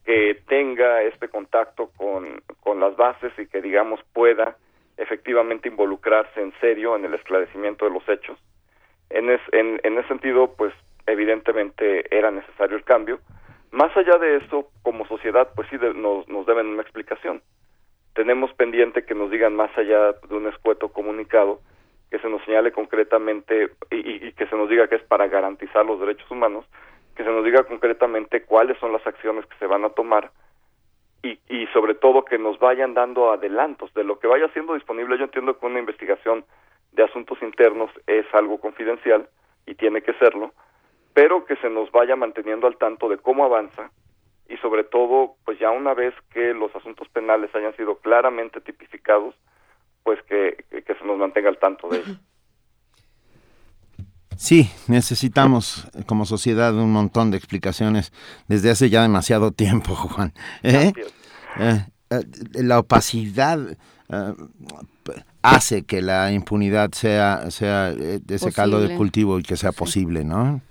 que 0.05 0.41
tenga 0.47 1.03
este 1.03 1.29
contacto 1.29 1.91
con, 1.95 2.41
con 2.61 2.79
las 2.79 2.95
bases 2.97 3.31
y 3.37 3.45
que, 3.45 3.61
digamos, 3.61 3.99
pueda 4.11 4.57
efectivamente 4.97 5.69
involucrarse 5.69 6.41
en 6.41 6.51
serio 6.59 6.95
en 6.95 7.05
el 7.05 7.13
esclarecimiento 7.13 7.85
de 7.85 7.91
los 7.91 8.09
hechos. 8.09 8.39
En, 9.11 9.29
en, 9.29 9.79
en 9.83 9.97
ese 9.99 10.07
sentido, 10.07 10.55
pues 10.57 10.73
evidentemente 11.05 12.15
era 12.15 12.31
necesario 12.31 12.75
el 12.75 12.83
cambio. 12.83 13.19
Más 13.71 13.95
allá 13.95 14.17
de 14.17 14.37
eso, 14.37 14.71
como 14.81 15.05
sociedad, 15.05 15.49
pues 15.55 15.67
sí 15.69 15.77
nos, 15.95 16.27
nos 16.27 16.45
deben 16.47 16.67
una 16.67 16.81
explicación. 16.81 17.43
Tenemos 18.13 18.51
pendiente 18.53 19.05
que 19.05 19.13
nos 19.13 19.29
digan 19.29 19.55
más 19.55 19.75
allá 19.77 20.13
de 20.27 20.35
un 20.35 20.47
escueto 20.47 20.89
comunicado, 20.89 21.61
que 22.09 22.19
se 22.19 22.29
nos 22.29 22.43
señale 22.43 22.71
concretamente 22.71 23.71
y, 23.91 24.27
y, 24.27 24.31
que 24.33 24.47
se 24.47 24.55
nos 24.55 24.69
diga 24.69 24.87
que 24.87 24.95
es 24.95 25.03
para 25.03 25.27
garantizar 25.27 25.85
los 25.85 25.99
derechos 25.99 26.29
humanos, 26.31 26.65
que 27.15 27.23
se 27.23 27.29
nos 27.29 27.43
diga 27.43 27.63
concretamente 27.63 28.43
cuáles 28.43 28.77
son 28.79 28.91
las 28.91 29.05
acciones 29.05 29.45
que 29.45 29.57
se 29.57 29.67
van 29.67 29.85
a 29.85 29.89
tomar 29.89 30.31
y, 31.21 31.39
y 31.49 31.67
sobre 31.67 31.95
todo 31.95 32.25
que 32.25 32.37
nos 32.37 32.59
vayan 32.59 32.93
dando 32.93 33.31
adelantos 33.31 33.93
de 33.93 34.03
lo 34.03 34.19
que 34.19 34.27
vaya 34.27 34.47
siendo 34.53 34.73
disponible. 34.73 35.17
Yo 35.17 35.25
entiendo 35.25 35.57
que 35.57 35.65
una 35.65 35.79
investigación 35.79 36.45
de 36.93 37.03
asuntos 37.03 37.41
internos 37.41 37.91
es 38.07 38.25
algo 38.33 38.59
confidencial 38.59 39.27
y 39.65 39.75
tiene 39.75 40.01
que 40.01 40.13
serlo, 40.13 40.53
pero 41.13 41.45
que 41.45 41.55
se 41.57 41.69
nos 41.69 41.91
vaya 41.91 42.15
manteniendo 42.15 42.67
al 42.67 42.77
tanto 42.77 43.09
de 43.09 43.17
cómo 43.17 43.45
avanza 43.45 43.91
y 44.49 44.57
sobre 44.57 44.83
todo, 44.83 45.35
pues 45.45 45.59
ya 45.59 45.69
una 45.69 45.93
vez 45.93 46.13
que 46.33 46.53
los 46.55 46.75
asuntos 46.75 47.07
penales 47.09 47.53
hayan 47.53 47.75
sido 47.75 47.97
claramente 47.97 48.59
tipificados, 48.59 49.35
pues 50.03 50.19
que, 50.23 50.65
que 50.69 50.95
se 50.95 51.05
nos 51.05 51.17
mantenga 51.17 51.49
al 51.49 51.57
tanto 51.57 51.89
de 51.89 51.97
ello. 51.99 52.15
Sí, 54.39 54.71
necesitamos 54.87 55.85
como 56.05 56.25
sociedad 56.25 56.73
un 56.73 56.93
montón 56.93 57.29
de 57.29 57.35
explicaciones 57.35 58.13
desde 58.47 58.71
hace 58.71 58.89
ya 58.89 59.01
demasiado 59.01 59.51
tiempo, 59.51 59.95
Juan. 59.95 60.33
¿Eh? 60.63 60.93
Eh, 61.59 61.85
eh, 62.09 62.23
la 62.53 62.79
opacidad 62.79 63.59
hace 65.41 65.85
que 65.85 66.01
la 66.01 66.31
impunidad 66.31 66.91
sea, 66.93 67.51
sea 67.51 67.93
ese 68.29 68.51
caldo 68.53 68.79
de 68.79 68.95
cultivo 68.95 69.39
y 69.39 69.43
que 69.43 69.57
sea 69.57 69.73
posible, 69.73 70.23
¿no? 70.23 70.61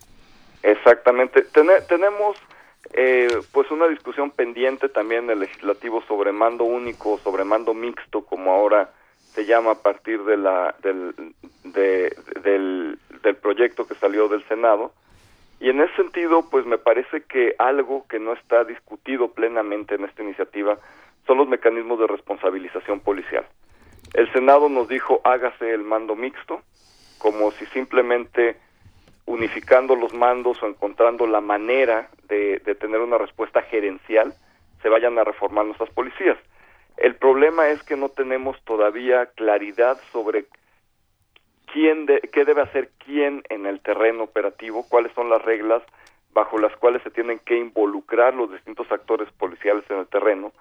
Exactamente. 0.62 1.46
tenemos 1.88 2.38
pues 3.52 3.70
una 3.70 3.86
discusión 3.86 4.30
pendiente 4.30 4.88
también 4.88 5.24
en 5.24 5.30
el 5.30 5.40
legislativo 5.40 6.02
sobre 6.08 6.32
mando 6.32 6.64
único, 6.64 7.18
sobre 7.18 7.44
mando 7.44 7.74
mixto, 7.74 8.22
como 8.24 8.50
ahora 8.50 8.90
se 9.38 9.46
llama 9.46 9.70
a 9.70 9.82
partir 9.82 10.24
de 10.24 10.36
la, 10.36 10.74
del, 10.82 11.14
del, 11.62 12.98
del 13.22 13.36
proyecto 13.36 13.86
que 13.86 13.94
salió 13.94 14.26
del 14.26 14.42
Senado. 14.48 14.90
Y 15.60 15.70
en 15.70 15.80
ese 15.80 15.94
sentido, 15.94 16.44
pues 16.50 16.66
me 16.66 16.76
parece 16.76 17.22
que 17.22 17.54
algo 17.56 18.04
que 18.08 18.18
no 18.18 18.32
está 18.32 18.64
discutido 18.64 19.30
plenamente 19.30 19.94
en 19.94 20.02
esta 20.02 20.24
iniciativa 20.24 20.76
son 21.24 21.38
los 21.38 21.46
mecanismos 21.46 22.00
de 22.00 22.08
responsabilización 22.08 22.98
policial. 22.98 23.46
El 24.12 24.28
Senado 24.32 24.68
nos 24.68 24.88
dijo 24.88 25.20
hágase 25.22 25.72
el 25.72 25.84
mando 25.84 26.16
mixto, 26.16 26.60
como 27.18 27.52
si 27.52 27.66
simplemente 27.66 28.56
unificando 29.24 29.94
los 29.94 30.12
mandos 30.14 30.60
o 30.64 30.66
encontrando 30.66 31.28
la 31.28 31.40
manera 31.40 32.08
de, 32.24 32.58
de 32.58 32.74
tener 32.74 32.98
una 32.98 33.18
respuesta 33.18 33.62
gerencial 33.62 34.34
se 34.82 34.88
vayan 34.88 35.16
a 35.16 35.22
reformar 35.22 35.64
nuestras 35.64 35.90
policías. 35.90 36.38
El 36.98 37.14
problema 37.14 37.68
es 37.68 37.82
que 37.82 37.96
no 37.96 38.08
tenemos 38.08 38.60
todavía 38.64 39.26
claridad 39.26 39.98
sobre 40.12 40.46
quién 41.72 42.06
de, 42.06 42.20
qué 42.32 42.44
debe 42.44 42.62
hacer 42.62 42.90
quién 43.04 43.42
en 43.48 43.66
el 43.66 43.80
terreno 43.80 44.24
operativo, 44.24 44.84
cuáles 44.88 45.12
son 45.14 45.30
las 45.30 45.42
reglas 45.42 45.82
bajo 46.32 46.58
las 46.58 46.74
cuales 46.76 47.02
se 47.02 47.10
tienen 47.10 47.38
que 47.40 47.56
involucrar 47.56 48.34
los 48.34 48.50
distintos 48.50 48.90
actores 48.90 49.30
policiales 49.32 49.84
en 49.90 49.98
el 49.98 50.06
terreno. 50.06 50.52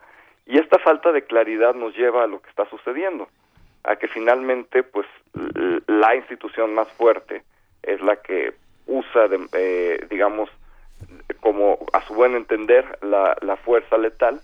Y 0.45 0.57
esta 0.57 0.79
falta 0.79 1.11
de 1.11 1.23
claridad 1.23 1.75
nos 1.75 1.95
lleva 1.95 2.23
a 2.23 2.27
lo 2.27 2.41
que 2.41 2.49
está 2.49 2.69
sucediendo, 2.69 3.27
a 3.83 3.95
que 3.97 4.07
finalmente 4.07 4.83
pues 4.83 5.05
la 5.87 6.15
institución 6.15 6.73
más 6.73 6.87
fuerte 6.93 7.43
es 7.83 8.01
la 8.01 8.15
que 8.17 8.53
usa, 8.85 9.27
de, 9.27 9.47
eh, 9.53 10.07
digamos, 10.09 10.49
como 11.41 11.77
a 11.93 12.01
su 12.07 12.13
buen 12.13 12.35
entender, 12.35 12.97
la, 13.01 13.37
la 13.41 13.57
fuerza 13.57 13.97
letal. 13.97 14.39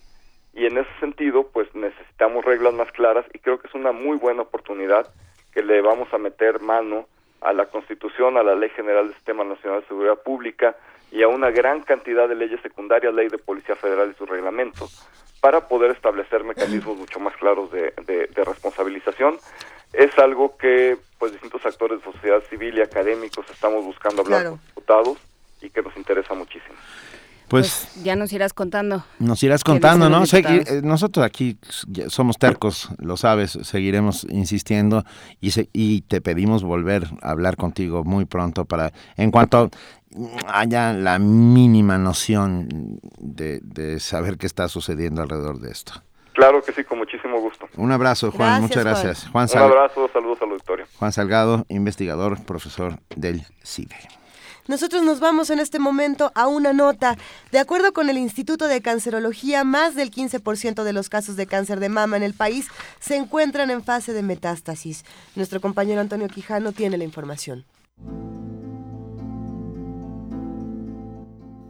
Y 0.53 0.65
en 0.65 0.77
ese 0.77 0.89
sentido, 0.99 1.47
pues 1.51 1.73
necesitamos 1.73 2.45
reglas 2.45 2.73
más 2.73 2.91
claras 2.91 3.25
y 3.33 3.39
creo 3.39 3.59
que 3.59 3.67
es 3.67 3.73
una 3.73 3.91
muy 3.91 4.17
buena 4.17 4.43
oportunidad 4.43 5.07
que 5.53 5.63
le 5.63 5.81
vamos 5.81 6.13
a 6.13 6.17
meter 6.17 6.61
mano 6.61 7.07
a 7.41 7.53
la 7.53 7.65
Constitución, 7.65 8.37
a 8.37 8.43
la 8.43 8.55
Ley 8.55 8.69
General 8.69 9.05
del 9.05 9.15
Sistema 9.15 9.43
Nacional 9.43 9.81
de 9.81 9.87
Seguridad 9.87 10.21
Pública 10.21 10.75
y 11.11 11.21
a 11.21 11.27
una 11.27 11.51
gran 11.51 11.81
cantidad 11.81 12.27
de 12.27 12.35
leyes 12.35 12.61
secundarias, 12.61 13.13
Ley 13.13 13.27
de 13.27 13.37
Policía 13.37 13.75
Federal 13.75 14.11
y 14.11 14.17
sus 14.17 14.27
reglamentos, 14.27 15.07
para 15.41 15.67
poder 15.67 15.91
establecer 15.91 16.43
mecanismos 16.43 16.97
mucho 16.97 17.19
más 17.19 17.35
claros 17.35 17.71
de, 17.71 17.93
de, 18.07 18.43
responsabilización. 18.43 19.37
Es 19.91 20.17
algo 20.17 20.57
que 20.57 20.97
pues 21.19 21.33
distintos 21.33 21.65
actores 21.65 21.99
de 21.99 22.11
sociedad 22.11 22.41
civil 22.49 22.77
y 22.77 22.81
académicos 22.81 23.45
estamos 23.51 23.83
buscando 23.83 24.21
hablar 24.21 24.45
con 24.45 24.59
diputados 24.67 25.17
y 25.61 25.69
que 25.69 25.81
nos 25.81 25.95
interesa 25.97 26.33
muchísimo. 26.33 26.75
Pues, 27.53 27.87
pues, 27.93 28.03
ya 28.03 28.15
nos 28.15 28.33
irás 28.33 28.51
contando. 28.51 29.05
Nos 29.19 29.43
irás 29.43 29.63
contando, 29.63 30.09
¿no? 30.09 30.23
Eh, 30.23 30.81
nosotros 30.83 31.23
aquí 31.23 31.59
somos 32.07 32.39
tercos, 32.39 32.89
lo 32.97 33.15
sabes, 33.15 33.59
seguiremos 33.61 34.25
insistiendo 34.27 35.03
y, 35.39 35.51
y 35.71 36.01
te 36.01 36.19
pedimos 36.19 36.63
volver 36.63 37.05
a 37.21 37.29
hablar 37.29 37.55
contigo 37.55 38.03
muy 38.03 38.25
pronto 38.25 38.65
para, 38.65 38.91
en 39.17 39.29
cuanto 39.29 39.69
haya 40.47 40.93
la 40.93 41.19
mínima 41.19 41.99
noción 41.99 42.99
de, 43.19 43.59
de 43.61 43.99
saber 43.99 44.39
qué 44.39 44.47
está 44.47 44.67
sucediendo 44.67 45.21
alrededor 45.21 45.59
de 45.59 45.69
esto. 45.69 45.93
Claro 46.33 46.63
que 46.63 46.71
sí, 46.71 46.83
con 46.83 46.97
muchísimo 46.97 47.39
gusto. 47.39 47.67
Un 47.77 47.91
abrazo, 47.91 48.31
Juan, 48.31 48.63
muchas 48.63 48.83
gracias. 48.83 49.27
Juan. 49.31 49.47
Un 49.53 49.59
abrazo, 49.59 50.09
saludos 50.11 50.39
al 50.41 50.49
auditorio. 50.49 50.87
Juan 50.97 51.11
Salgado, 51.11 51.67
investigador, 51.69 52.43
profesor 52.43 52.97
del 53.15 53.43
CIDE. 53.63 54.22
Nosotros 54.67 55.03
nos 55.03 55.19
vamos 55.19 55.49
en 55.49 55.59
este 55.59 55.77
momento 55.77 56.31
a 56.35 56.47
una 56.47 56.71
nota. 56.71 57.17
De 57.51 57.59
acuerdo 57.59 57.91
con 57.91 58.09
el 58.09 58.17
Instituto 58.17 58.67
de 58.67 58.81
Cancerología, 58.81 59.63
más 59.63 59.95
del 59.95 60.09
15% 60.09 60.83
de 60.83 60.93
los 60.93 61.09
casos 61.09 61.35
de 61.35 61.47
cáncer 61.47 61.79
de 61.79 61.89
mama 61.89 62.17
en 62.17 62.23
el 62.23 62.33
país 62.33 62.67
se 62.99 63.17
encuentran 63.17 63.71
en 63.71 63.83
fase 63.83 64.13
de 64.13 64.23
metástasis. 64.23 65.03
Nuestro 65.35 65.59
compañero 65.59 65.99
Antonio 65.99 66.27
Quijano 66.29 66.71
tiene 66.71 66.97
la 66.97 67.03
información. 67.03 67.65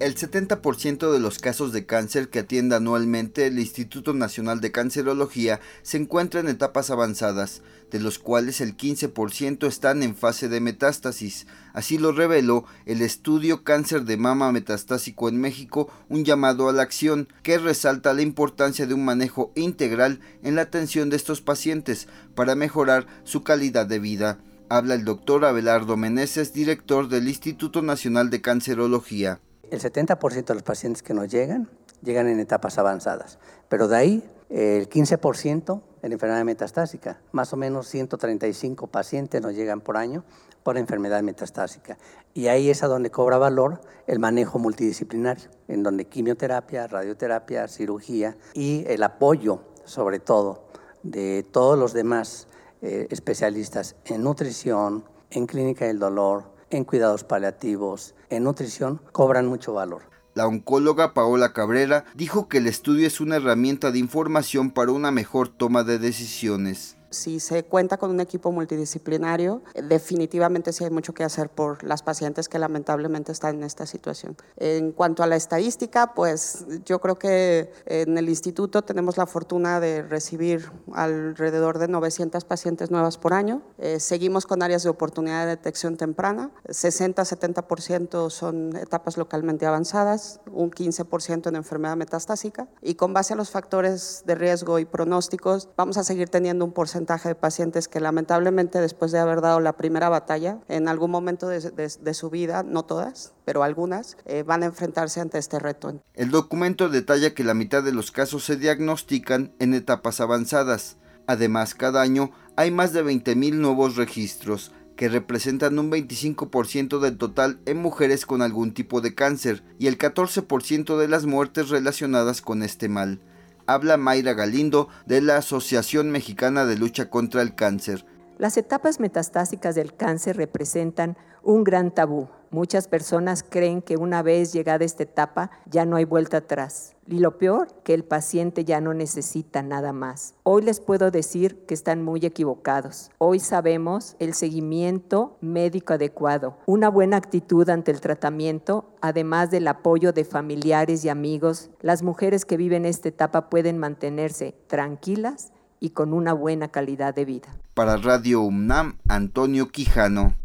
El 0.04 0.16
70% 0.16 1.14
de 1.14 1.20
los 1.22 1.40
casos 1.40 1.72
de 1.72 1.86
cáncer 1.86 2.28
que 2.28 2.40
atiende 2.40 2.76
anualmente 2.76 3.48
el 3.48 3.58
Instituto 3.58 4.14
Nacional 4.14 4.60
de 4.60 4.70
Cancerología 4.70 5.62
se 5.82 5.96
encuentra 5.96 6.42
en 6.42 6.50
etapas 6.50 6.90
avanzadas, 6.90 7.62
de 7.90 8.02
los 8.02 8.20
cuales 8.20 8.60
el 8.60 8.76
15% 8.76 9.66
están 9.66 10.04
en 10.04 10.14
fase 10.14 10.50
de 10.50 10.60
metástasis. 10.60 11.48
Así 11.72 11.98
lo 11.98 12.12
reveló 12.12 12.66
el 12.86 13.02
estudio 13.02 13.64
Cáncer 13.64 14.04
de 14.04 14.18
Mama 14.18 14.52
Metastásico 14.52 15.30
en 15.30 15.40
México, 15.40 15.90
un 16.10 16.26
llamado 16.26 16.68
a 16.68 16.74
la 16.74 16.84
acción 16.84 17.30
que 17.42 17.58
resalta 17.58 18.14
la 18.14 18.24
importancia 18.24 18.86
de 18.86 18.96
un 18.96 19.06
manejo 19.06 19.54
integral 19.56 20.20
en 20.44 20.56
la 20.56 20.64
atención 20.64 21.10
de 21.10 21.16
estos 21.16 21.40
pacientes 21.40 22.10
para 22.36 22.56
mejorar 22.56 23.08
su 23.24 23.44
calidad 23.44 23.86
de 23.86 24.00
vida. 24.00 24.38
Habla 24.68 24.96
el 24.96 25.06
doctor 25.06 25.46
Abelardo 25.46 25.96
Meneses, 25.96 26.52
director 26.52 27.08
del 27.08 27.30
Instituto 27.30 27.82
Nacional 27.82 28.30
de 28.30 28.42
Cancerología 28.42 29.40
el 29.70 29.80
70% 29.80 30.46
de 30.46 30.54
los 30.54 30.64
pacientes 30.64 31.04
que 31.04 31.14
nos 31.14 31.30
llegan 31.30 31.70
llegan 32.04 32.28
en 32.28 32.40
etapas 32.40 32.78
avanzadas, 32.78 33.40
pero 33.70 33.88
de 33.88 33.96
ahí 33.96 34.30
el 34.50 34.90
15% 34.90 35.82
en 36.04 36.12
enfermedad 36.12 36.44
metastásica, 36.44 37.22
más 37.32 37.54
o 37.54 37.58
menos 37.58 37.88
135 37.88 38.88
pacientes 38.88 39.42
nos 39.42 39.56
llegan 39.56 39.82
por 39.82 39.98
año 39.98 40.24
por 40.64 40.78
enfermedad 40.78 41.22
metastásica. 41.24 41.98
Y 42.34 42.48
ahí 42.48 42.70
es 42.70 42.84
a 42.84 42.88
donde 42.88 43.12
cobra 43.12 43.38
valor 43.38 43.82
el 44.08 44.20
manejo 44.20 44.60
multidisciplinario, 44.60 45.50
en 45.68 45.84
donde 45.84 46.06
quimioterapia, 46.06 46.88
radioterapia, 46.88 47.68
cirugía 47.68 48.38
y 48.54 48.86
el 48.88 49.04
apoyo, 49.04 49.62
sobre 49.86 50.20
todo, 50.20 50.66
de 51.04 51.44
todos 51.44 51.78
los 51.78 51.94
demás 51.94 52.48
eh, 52.82 53.08
especialistas 53.10 53.96
en 54.06 54.24
nutrición, 54.24 55.04
en 55.32 55.48
clínica 55.48 55.86
del 55.86 56.00
dolor, 56.00 56.53
en 56.74 56.84
cuidados 56.84 57.24
paliativos, 57.24 58.16
en 58.30 58.44
nutrición, 58.44 59.02
cobran 59.12 59.48
mucho 59.48 59.74
valor. 59.74 60.04
La 60.34 60.48
oncóloga 60.48 61.14
Paola 61.14 61.54
Cabrera 61.54 62.06
dijo 62.16 62.48
que 62.48 62.58
el 62.58 62.68
estudio 62.68 63.06
es 63.06 63.22
una 63.22 63.36
herramienta 63.36 63.92
de 63.92 64.00
información 64.00 64.72
para 64.72 64.92
una 64.92 65.12
mejor 65.12 65.48
toma 65.48 65.84
de 65.84 66.00
decisiones. 66.00 66.98
Si 67.14 67.40
se 67.40 67.64
cuenta 67.64 67.98
con 67.98 68.10
un 68.10 68.20
equipo 68.20 68.52
multidisciplinario, 68.52 69.62
definitivamente 69.76 70.74
sí 70.74 70.84
hay 70.84 70.90
mucho 70.90 71.14
que 71.14 71.24
hacer 71.24 71.50
por 71.50 71.84
las 71.84 72.04
pacientes 72.04 72.50
que 72.50 72.60
lamentablemente 72.60 73.32
están 73.32 73.56
en 73.56 73.64
esta 73.64 73.86
situación. 73.86 74.36
En 74.58 74.92
cuanto 74.92 75.24
a 75.24 75.28
la 75.28 75.36
estadística, 75.36 76.14
pues 76.14 76.66
yo 76.86 77.00
creo 77.00 77.18
que 77.18 77.72
en 77.86 78.18
el 78.18 78.30
instituto 78.30 78.82
tenemos 78.82 79.18
la 79.18 79.26
fortuna 79.26 79.80
de 79.80 80.02
recibir 80.02 80.72
alrededor 80.94 81.78
de 81.78 81.88
900 81.88 82.44
pacientes 82.46 82.92
nuevas 82.92 83.18
por 83.18 83.34
año. 83.34 83.62
Eh, 83.78 84.00
seguimos 84.00 84.46
con 84.46 84.64
áreas 84.64 84.84
de 84.84 84.90
oportunidad 84.90 85.46
de 85.46 85.52
detección 85.52 85.98
temprana. 85.98 86.52
60-70% 86.68 88.30
son 88.30 88.76
etapas 88.76 89.18
localmente 89.18 89.66
avanzadas, 89.66 90.40
un 90.52 90.72
15% 90.72 91.48
en 91.48 91.56
enfermedad 91.56 91.96
metastásica. 91.96 92.68
Y 92.82 92.96
con 92.96 93.14
base 93.14 93.34
a 93.34 93.36
los 93.36 93.52
factores 93.52 94.24
de 94.26 94.36
riesgo 94.36 94.80
y 94.80 94.86
pronósticos, 94.86 95.70
vamos 95.78 95.98
a 95.98 96.04
seguir 96.04 96.30
teniendo 96.30 96.66
un 96.66 96.72
porcentaje 96.72 97.03
de 97.06 97.36
pacientes 97.36 97.88
que 97.88 98.00
lamentablemente 98.00 98.80
después 98.80 99.12
de 99.12 99.20
haber 99.20 99.42
dado 99.42 99.60
la 99.60 99.74
primera 99.74 100.10
batalla, 100.10 100.60
en 100.68 100.88
algún 100.88 101.12
momento 101.12 101.48
de, 101.48 102.14
su 102.14 102.30
vida, 102.30 102.64
no 102.64 102.84
todas, 102.84 103.34
pero 103.46 103.64
algunas, 103.64 104.18
eh, 104.26 104.44
van 104.44 104.64
a 104.64 104.68
enfrentarse 104.68 105.20
ante 105.22 105.38
este 105.38 105.60
reto. 105.60 106.02
El 106.14 106.32
documento 106.32 106.90
detalla 106.90 107.34
que 107.34 107.44
la 107.44 107.54
mitad 107.54 107.84
de 107.84 107.92
los 107.92 108.12
casos 108.12 108.46
se 108.46 108.56
diagnostican 108.56 109.54
en 109.60 109.74
etapas 109.74 110.22
avanzadas. 110.22 110.98
Además, 111.28 111.76
cada 111.76 112.02
año 112.02 112.32
hay 112.56 112.72
más 112.72 112.94
de 112.94 113.04
20.000 113.04 113.54
nuevos 113.56 113.96
registros, 113.96 114.72
que 114.96 115.10
representan 115.10 115.80
un 115.80 115.92
25% 115.92 117.00
del 117.00 117.18
total 117.18 117.60
en 117.66 117.78
mujeres 117.82 118.26
con 118.26 118.42
algún 118.42 118.74
tipo 118.74 119.02
de 119.02 119.16
cáncer 119.16 119.64
y 119.80 119.88
el 119.88 119.98
14% 119.98 120.98
de 120.98 121.08
las 121.08 121.26
muertes 121.26 121.70
relacionadas 121.70 122.42
con 122.42 122.62
este 122.64 122.90
mal. 122.90 123.20
Habla 123.66 123.98
Mayra 123.98 124.34
Galindo 124.34 124.90
de 125.06 125.22
la 125.22 125.38
Asociación 125.38 126.12
Mexicana 126.12 126.66
de 126.66 126.78
Lucha 126.78 127.10
contra 127.10 127.42
el 127.42 127.56
Cáncer. 127.56 128.06
Las 128.38 128.58
etapas 128.58 129.00
metastásicas 129.00 129.76
del 129.76 129.96
cáncer 129.96 130.38
representan 130.38 131.18
un 131.44 131.64
gran 131.64 131.92
tabú. 131.92 132.30
Muchas 132.50 132.88
personas 132.88 133.46
creen 133.48 133.82
que 133.82 133.96
una 133.96 134.22
vez 134.22 134.54
llegada 134.54 134.84
esta 134.84 135.04
etapa 135.04 135.52
ya 135.70 135.86
no 135.86 135.96
hay 135.96 136.06
vuelta 136.06 136.38
atrás. 136.38 136.93
Y 137.08 137.20
lo 137.20 137.38
peor, 137.38 137.68
que 137.84 137.94
el 137.94 138.06
paciente 138.06 138.64
ya 138.64 138.80
no 138.80 138.94
necesita 138.94 139.62
nada 139.62 139.92
más. 139.92 140.36
Hoy 140.44 140.62
les 140.64 140.80
puedo 140.80 141.12
decir 141.12 141.66
que 141.66 141.74
están 141.74 142.02
muy 142.02 142.26
equivocados. 142.26 143.12
Hoy 143.18 143.40
sabemos 143.40 144.16
el 144.20 144.34
seguimiento 144.34 145.38
médico 145.42 145.94
adecuado, 145.94 146.58
una 146.66 146.90
buena 146.90 147.18
actitud 147.18 147.70
ante 147.70 147.92
el 147.92 148.00
tratamiento, 148.00 148.94
además 149.02 149.52
del 149.52 149.68
apoyo 149.68 150.14
de 150.14 150.24
familiares 150.24 151.04
y 151.04 151.10
amigos. 151.10 151.72
Las 151.82 152.04
mujeres 152.04 152.46
que 152.46 152.58
viven 152.58 152.86
esta 152.86 153.10
etapa 153.10 153.50
pueden 153.50 153.78
mantenerse 153.78 154.56
tranquilas 154.68 155.52
y 155.82 155.90
con 155.90 156.14
una 156.14 156.32
buena 156.32 156.70
calidad 156.70 157.14
de 157.14 157.26
vida. 157.26 157.50
Para 157.74 157.98
Radio 157.98 158.42
UNAM, 158.42 158.98
Antonio 159.10 159.68
Quijano. 159.68 160.36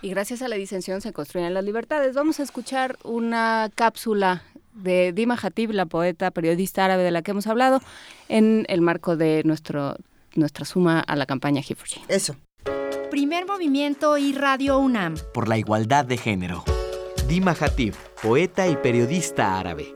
Y 0.01 0.09
gracias 0.09 0.41
a 0.41 0.47
la 0.47 0.55
disensión 0.55 1.01
se 1.01 1.13
construyen 1.13 1.53
las 1.53 1.63
libertades. 1.63 2.13
Vamos 2.13 2.39
a 2.39 2.43
escuchar 2.43 2.97
una 3.03 3.69
cápsula 3.73 4.43
de 4.75 5.13
Dima 5.13 5.37
Hatib, 5.41 5.71
la 5.71 5.85
poeta 5.85 6.31
periodista 6.31 6.85
árabe 6.85 7.03
de 7.03 7.11
la 7.11 7.21
que 7.21 7.31
hemos 7.31 7.47
hablado, 7.47 7.81
en 8.29 8.65
el 8.69 8.81
marco 8.81 9.15
de 9.17 9.43
nuestro, 9.45 9.95
nuestra 10.35 10.65
suma 10.65 10.99
a 10.99 11.15
la 11.15 11.25
campaña 11.25 11.61
Hifri. 11.61 12.01
Eso. 12.07 12.35
Primer 13.09 13.45
movimiento 13.45 14.17
y 14.17 14.33
Radio 14.33 14.79
UNAM. 14.79 15.15
Por 15.33 15.47
la 15.47 15.57
igualdad 15.57 16.05
de 16.05 16.17
género. 16.17 16.63
Dima 17.27 17.55
Hatib, 17.59 17.93
poeta 18.21 18.67
y 18.67 18.75
periodista 18.75 19.59
árabe. 19.59 19.95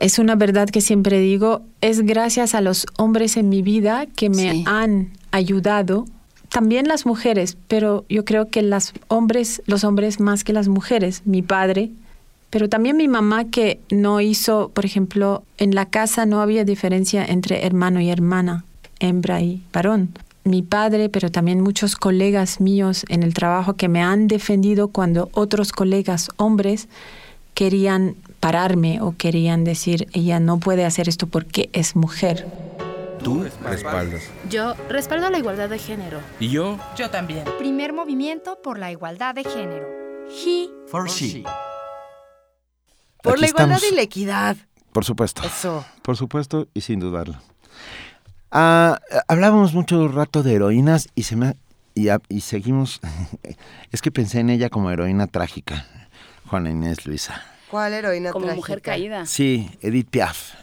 Es 0.00 0.18
una 0.18 0.34
verdad 0.34 0.68
que 0.68 0.80
siempre 0.80 1.20
digo, 1.20 1.62
es 1.80 2.02
gracias 2.02 2.54
a 2.56 2.60
los 2.60 2.86
hombres 2.98 3.36
en 3.36 3.48
mi 3.48 3.62
vida 3.62 4.06
que 4.16 4.30
me 4.30 4.64
han 4.66 5.12
ayudado 5.30 6.06
también 6.48 6.86
las 6.86 7.06
mujeres, 7.06 7.56
pero 7.66 8.04
yo 8.08 8.24
creo 8.24 8.48
que 8.48 8.62
las 8.62 8.92
hombres, 9.08 9.62
los 9.66 9.84
hombres 9.84 10.20
más 10.20 10.44
que 10.44 10.52
las 10.52 10.68
mujeres, 10.68 11.22
mi 11.24 11.40
padre, 11.40 11.90
pero 12.52 12.68
también 12.68 12.98
mi 12.98 13.08
mamá 13.08 13.46
que 13.46 13.80
no 13.90 14.20
hizo, 14.20 14.70
por 14.74 14.84
ejemplo, 14.84 15.42
en 15.56 15.74
la 15.74 15.86
casa 15.86 16.26
no 16.26 16.42
había 16.42 16.66
diferencia 16.66 17.24
entre 17.24 17.64
hermano 17.64 17.98
y 17.98 18.10
hermana, 18.10 18.66
hembra 19.00 19.40
y 19.40 19.62
varón. 19.72 20.10
Mi 20.44 20.60
padre, 20.60 21.08
pero 21.08 21.30
también 21.30 21.62
muchos 21.62 21.96
colegas 21.96 22.60
míos 22.60 23.06
en 23.08 23.22
el 23.22 23.32
trabajo 23.32 23.76
que 23.76 23.88
me 23.88 24.02
han 24.02 24.28
defendido 24.28 24.88
cuando 24.88 25.30
otros 25.32 25.72
colegas 25.72 26.28
hombres 26.36 26.88
querían 27.54 28.16
pararme 28.38 29.00
o 29.00 29.14
querían 29.16 29.64
decir, 29.64 30.08
ella 30.12 30.38
no 30.38 30.58
puede 30.58 30.84
hacer 30.84 31.08
esto 31.08 31.28
porque 31.28 31.70
es 31.72 31.96
mujer. 31.96 32.46
Tú 33.24 33.46
respaldas. 33.64 34.24
Yo 34.50 34.74
respaldo 34.90 35.30
la 35.30 35.38
igualdad 35.38 35.70
de 35.70 35.78
género. 35.78 36.20
¿Y 36.38 36.50
yo? 36.50 36.78
Yo 36.98 37.08
también. 37.08 37.44
Primer 37.58 37.94
movimiento 37.94 38.58
por 38.62 38.78
la 38.78 38.92
igualdad 38.92 39.34
de 39.34 39.44
género. 39.44 39.86
He 40.28 40.68
for 40.86 41.08
she. 41.08 41.44
Por 43.22 43.40
la 43.40 43.48
igualdad 43.48 43.80
y 43.90 43.94
la 43.94 44.02
equidad. 44.02 44.56
Por 44.92 45.04
supuesto. 45.04 45.42
Eso. 45.42 45.84
Por 46.02 46.16
supuesto 46.16 46.68
y 46.74 46.82
sin 46.82 47.00
dudarlo. 47.00 47.40
Ah, 48.50 49.00
hablábamos 49.28 49.72
mucho 49.72 50.08
rato 50.08 50.42
de 50.42 50.54
heroínas 50.54 51.08
y 51.14 51.22
se 51.22 51.36
me 51.36 51.56
y, 51.94 52.08
y, 52.28 52.40
seguimos. 52.40 53.00
es 53.90 54.02
que 54.02 54.10
pensé 54.10 54.40
en 54.40 54.50
ella 54.50 54.68
como 54.68 54.90
heroína 54.90 55.26
trágica, 55.26 55.86
Juana 56.46 56.70
Inés 56.70 57.06
Luisa. 57.06 57.42
¿Cuál 57.70 57.94
heroína 57.94 58.32
como 58.32 58.46
trágica? 58.46 58.60
mujer 58.60 58.82
caída. 58.82 59.26
Sí, 59.26 59.70
Edith 59.80 60.10
Piaf. 60.10 60.54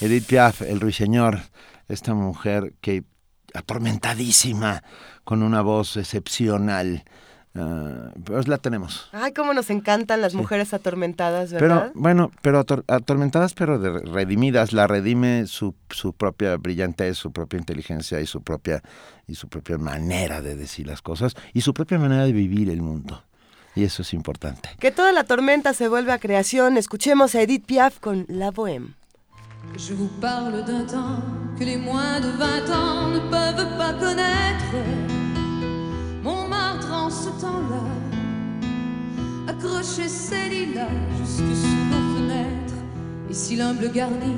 Edith 0.00 0.26
Piaf, 0.26 0.62
el 0.62 0.80
ruiseñor, 0.80 1.40
esta 1.88 2.14
mujer 2.14 2.74
que 2.80 3.04
atormentadísima, 3.52 4.82
con 5.24 5.42
una 5.42 5.62
voz 5.62 5.96
excepcional, 5.96 7.04
Uh, 7.56 8.10
pues 8.24 8.48
la 8.48 8.58
tenemos. 8.58 9.08
Ay, 9.12 9.32
cómo 9.32 9.54
nos 9.54 9.70
encantan 9.70 10.20
las 10.20 10.32
sí. 10.32 10.38
mujeres 10.38 10.74
atormentadas, 10.74 11.50
Pero, 11.52 11.60
¿verdad? 11.76 11.92
bueno, 11.94 12.32
pero 12.42 12.58
ator 12.58 12.84
atormentadas, 12.88 13.54
pero 13.54 13.78
de 13.78 13.90
redimidas. 14.00 14.72
La 14.72 14.88
redime 14.88 15.46
su, 15.46 15.72
su 15.90 16.12
propia 16.14 16.56
brillantez, 16.56 17.16
su 17.16 17.30
propia 17.30 17.58
inteligencia 17.58 18.20
y 18.20 18.26
su 18.26 18.42
propia, 18.42 18.82
y 19.28 19.36
su 19.36 19.48
propia 19.48 19.78
manera 19.78 20.42
de 20.42 20.56
decir 20.56 20.88
las 20.88 21.00
cosas 21.00 21.36
y 21.52 21.60
su 21.60 21.74
propia 21.74 21.98
manera 21.98 22.24
de 22.24 22.32
vivir 22.32 22.70
el 22.70 22.82
mundo. 22.82 23.22
Y 23.76 23.84
eso 23.84 24.02
es 24.02 24.12
importante. 24.14 24.70
Que 24.80 24.90
toda 24.90 25.12
la 25.12 25.22
tormenta 25.22 25.74
se 25.74 25.86
vuelve 25.88 26.10
a 26.12 26.18
creación. 26.18 26.76
Escuchemos 26.76 27.34
a 27.36 27.42
Edith 27.42 27.66
Piaf 27.66 28.00
con 28.00 28.24
La 28.28 28.50
Bohème. 28.50 28.94
Je 29.78 29.94
vous 29.94 30.10
parle 30.20 30.64
d'un 30.64 30.84
temps 30.86 31.22
que 31.58 31.64
les 31.64 31.76
moins 31.78 32.20
de 32.20 32.30
20 32.30 32.70
ans 32.70 33.08
ne 33.10 33.20
peuvent 33.30 33.78
pas 33.78 33.92
connaître. 33.94 35.23
Montmartre 36.24 36.90
en 36.90 37.10
ce 37.10 37.28
temps-là 37.38 37.84
accrochait 39.46 40.08
ses 40.08 40.48
lilas 40.48 40.88
jusque 41.18 41.54
sous 41.54 41.84
nos 41.92 42.16
fenêtres. 42.16 42.80
Et 43.28 43.34
si 43.34 43.56
l'humble 43.56 43.92
garni 43.92 44.34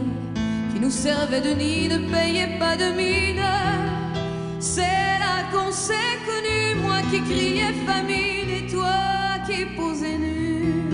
qui 0.72 0.80
nous 0.80 0.90
servait 0.90 1.40
de 1.40 1.50
nid 1.50 1.88
ne 1.88 1.98
payait 2.10 2.58
pas 2.58 2.76
de 2.76 2.86
mine, 2.86 3.40
c'est 4.58 4.80
là 5.20 5.44
qu'on 5.52 5.70
s'est 5.70 6.18
connus, 6.26 6.74
moi 6.82 7.02
qui 7.08 7.20
criais 7.20 7.72
famine 7.86 8.50
et 8.50 8.66
toi 8.68 9.38
qui 9.46 9.64
posais 9.76 10.18
nu. 10.18 10.90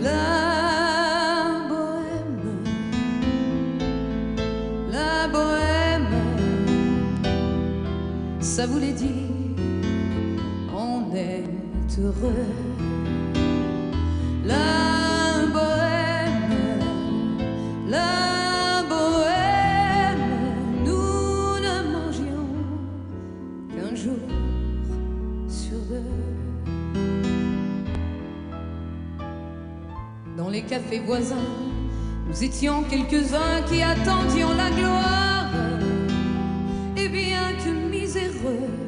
La 0.00 1.68
bohème, 1.68 2.40
la 4.90 5.28
bohème, 5.28 6.08
ça 8.40 8.64
voulait 8.66 8.92
dire 8.92 9.37
heureux. 12.00 12.46
La 14.44 15.46
bohème, 15.52 16.80
la 17.88 18.82
bohème, 18.88 20.28
nous 20.84 21.58
ne 21.66 21.76
mangions 21.92 22.48
qu'un 23.74 23.94
jour 23.94 24.28
sur 25.48 25.78
deux. 25.90 26.02
Dans 30.36 30.48
les 30.48 30.62
cafés 30.62 31.00
voisins, 31.00 31.36
nous 32.28 32.44
étions 32.44 32.84
quelques-uns 32.84 33.62
qui 33.68 33.82
attendions 33.82 34.54
la 34.56 34.70
gloire, 34.70 35.50
et 36.96 37.08
bien 37.08 37.52
que 37.64 37.70
miséreux 37.90 38.87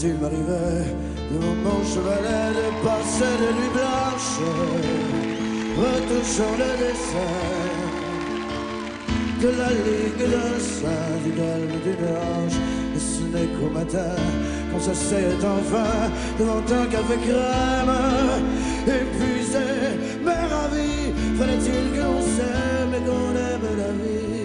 Souvent 0.00 0.14
il 0.14 0.20
m'arrivait 0.22 0.94
devant 1.30 1.56
mon 1.62 1.84
chevalet 1.84 2.48
de 2.58 2.66
passer 2.82 3.34
des 3.38 3.52
nuits 3.58 3.74
blanches, 3.74 4.40
retouchant 5.76 6.54
le 6.56 6.70
dessin 6.80 7.32
de 9.42 9.48
la 9.58 9.68
ligue 9.68 10.24
d'un 10.32 10.58
sein, 10.58 11.08
du 11.22 11.30
calme 11.32 11.76
d'une 11.84 12.04
hanche. 12.16 12.58
Et 12.96 12.98
ce 12.98 13.22
n'est 13.24 13.50
qu'au 13.58 13.70
matin 13.70 14.16
qu'on 14.72 14.80
s'asseyait 14.80 15.44
enfin 15.44 16.10
devant 16.38 16.60
un 16.60 16.86
café 16.86 17.16
crème, 17.26 17.94
épuisé, 18.86 19.68
mais 20.24 20.46
ravi. 20.54 21.12
Fallait-il 21.38 21.84
qu'on 21.92 22.20
s'aime 22.22 22.94
et 22.94 23.04
qu'on 23.06 23.32
aime 23.36 23.68
la 23.76 23.92
vie? 24.02 24.39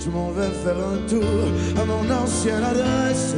Je 0.00 0.08
m'en 0.08 0.30
vais 0.30 0.50
faire 0.64 0.78
un 0.78 0.96
tour 1.06 1.44
à 1.80 1.84
mon 1.84 2.10
ancienne 2.10 2.62
adresse. 2.62 3.34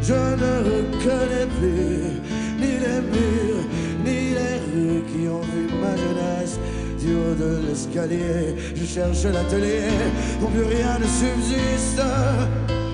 Je 0.00 0.12
ne 0.12 0.52
reconnais 0.70 1.48
plus 1.58 2.20
ni 2.60 2.72
les 2.84 3.00
murs, 3.12 3.64
ni 4.04 4.34
les 4.38 4.56
rues 4.66 5.02
qui 5.10 5.28
ont 5.28 5.40
vu 5.40 5.68
ma 5.80 5.96
jeunesse. 5.96 6.58
Du 7.00 7.14
haut 7.14 7.34
de 7.34 7.66
l'escalier, 7.66 8.54
je 8.74 8.84
cherche 8.84 9.24
l'atelier 9.24 9.88
où 10.40 10.46
plus 10.46 10.64
rien 10.64 10.98
ne 10.98 11.04
subsiste. 11.04 12.02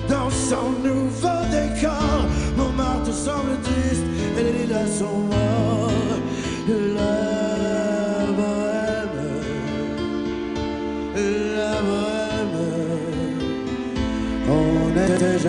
Dans 0.09 0.29
son 0.29 0.71
nouveau 0.83 1.41
décor, 1.51 2.25
mon 2.57 2.71
marteau 2.71 3.11
semble 3.11 3.59
triste 3.61 4.03
et 4.37 4.43
les 4.43 4.53
lilas 4.63 4.87
sont 4.87 5.19
morts. 5.29 5.91
La 15.43 15.47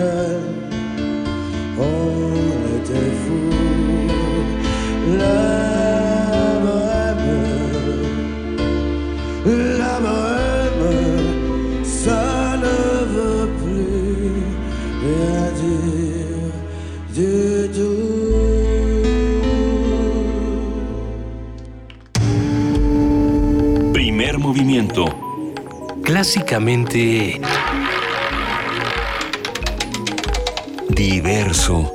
ne 12.57 12.79
veut 13.13 13.47
plus 13.59 14.43
Primer 23.93 24.39
movimiento. 24.39 25.05
Clásicamente... 26.03 27.39
Diverso. 30.95 31.91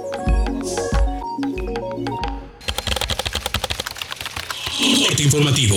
Corte 5.07 5.23
informativo. 5.23 5.77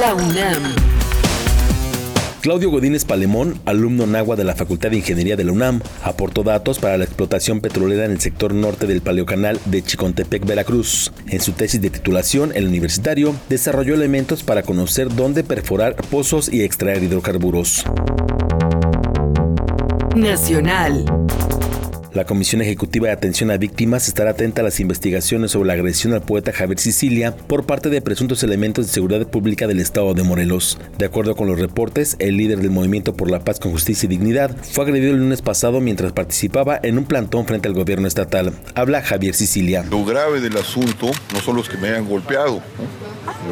La 0.00 0.14
UNAM. 0.14 0.62
Claudio 2.40 2.70
Godínez 2.70 3.04
Palemón, 3.04 3.60
alumno 3.66 4.06
nagua 4.06 4.36
de 4.36 4.44
la 4.44 4.54
Facultad 4.54 4.90
de 4.90 4.96
Ingeniería 4.96 5.36
de 5.36 5.44
la 5.44 5.52
UNAM, 5.52 5.82
aportó 6.02 6.42
datos 6.42 6.78
para 6.78 6.96
la 6.96 7.04
explotación 7.04 7.60
petrolera 7.60 8.06
en 8.06 8.12
el 8.12 8.20
sector 8.20 8.54
norte 8.54 8.86
del 8.86 9.02
Paleocanal 9.02 9.60
de 9.66 9.82
Chicontepec, 9.82 10.46
Veracruz. 10.46 11.12
En 11.28 11.40
su 11.40 11.52
tesis 11.52 11.82
de 11.82 11.90
titulación, 11.90 12.52
el 12.54 12.66
universitario 12.66 13.34
desarrolló 13.50 13.94
elementos 13.94 14.42
para 14.42 14.62
conocer 14.62 15.14
dónde 15.14 15.44
perforar 15.44 15.96
pozos 15.96 16.50
y 16.50 16.62
extraer 16.62 17.02
hidrocarburos. 17.02 17.84
Nacional. 20.16 21.04
La 22.14 22.26
Comisión 22.26 22.60
Ejecutiva 22.60 23.06
de 23.06 23.14
Atención 23.14 23.50
a 23.50 23.56
Víctimas 23.56 24.06
estará 24.06 24.32
atenta 24.32 24.60
a 24.60 24.64
las 24.64 24.80
investigaciones 24.80 25.52
sobre 25.52 25.68
la 25.68 25.72
agresión 25.72 26.12
al 26.12 26.20
poeta 26.20 26.52
Javier 26.52 26.78
Sicilia 26.78 27.34
por 27.34 27.64
parte 27.64 27.88
de 27.88 28.02
presuntos 28.02 28.42
elementos 28.42 28.86
de 28.86 28.92
seguridad 28.92 29.26
pública 29.26 29.66
del 29.66 29.80
Estado 29.80 30.12
de 30.12 30.22
Morelos. 30.22 30.78
De 30.98 31.06
acuerdo 31.06 31.34
con 31.34 31.48
los 31.48 31.58
reportes, 31.58 32.16
el 32.18 32.36
líder 32.36 32.58
del 32.58 32.70
Movimiento 32.70 33.16
por 33.16 33.30
la 33.30 33.40
Paz 33.40 33.58
con 33.60 33.72
Justicia 33.72 34.04
y 34.06 34.10
Dignidad 34.10 34.54
fue 34.62 34.84
agredido 34.84 35.12
el 35.12 35.20
lunes 35.20 35.40
pasado 35.40 35.80
mientras 35.80 36.12
participaba 36.12 36.78
en 36.82 36.98
un 36.98 37.06
plantón 37.06 37.46
frente 37.46 37.68
al 37.68 37.74
gobierno 37.74 38.06
estatal. 38.06 38.52
Habla 38.74 39.00
Javier 39.00 39.32
Sicilia. 39.32 39.82
Lo 39.90 40.04
grave 40.04 40.42
del 40.42 40.58
asunto 40.58 41.10
no 41.32 41.40
solo 41.40 41.62
es 41.62 41.70
que 41.70 41.78
me 41.78 41.88
hayan 41.88 42.06
golpeado. 42.06 42.60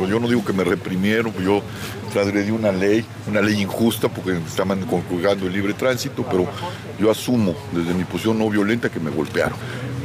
Yo 0.07 0.21
no 0.21 0.29
digo 0.29 0.45
que 0.45 0.53
me 0.53 0.65
reprimieron, 0.65 1.33
yo 1.43 1.63
transgredí 2.11 2.51
una 2.51 2.73
ley, 2.73 3.05
una 3.29 3.41
ley 3.41 3.61
injusta 3.61 4.09
porque 4.09 4.37
estaban 4.47 4.85
conjugando 4.87 5.47
el 5.47 5.53
libre 5.53 5.75
tránsito, 5.75 6.25
pero 6.31 6.47
yo 6.99 7.11
asumo 7.11 7.55
desde 7.73 7.95
mi 7.95 8.05
posición 8.05 8.39
no 8.39 8.51
violenta 8.51 8.89
que 8.89 9.01
me 9.01 9.11
golpearon. 9.11 9.57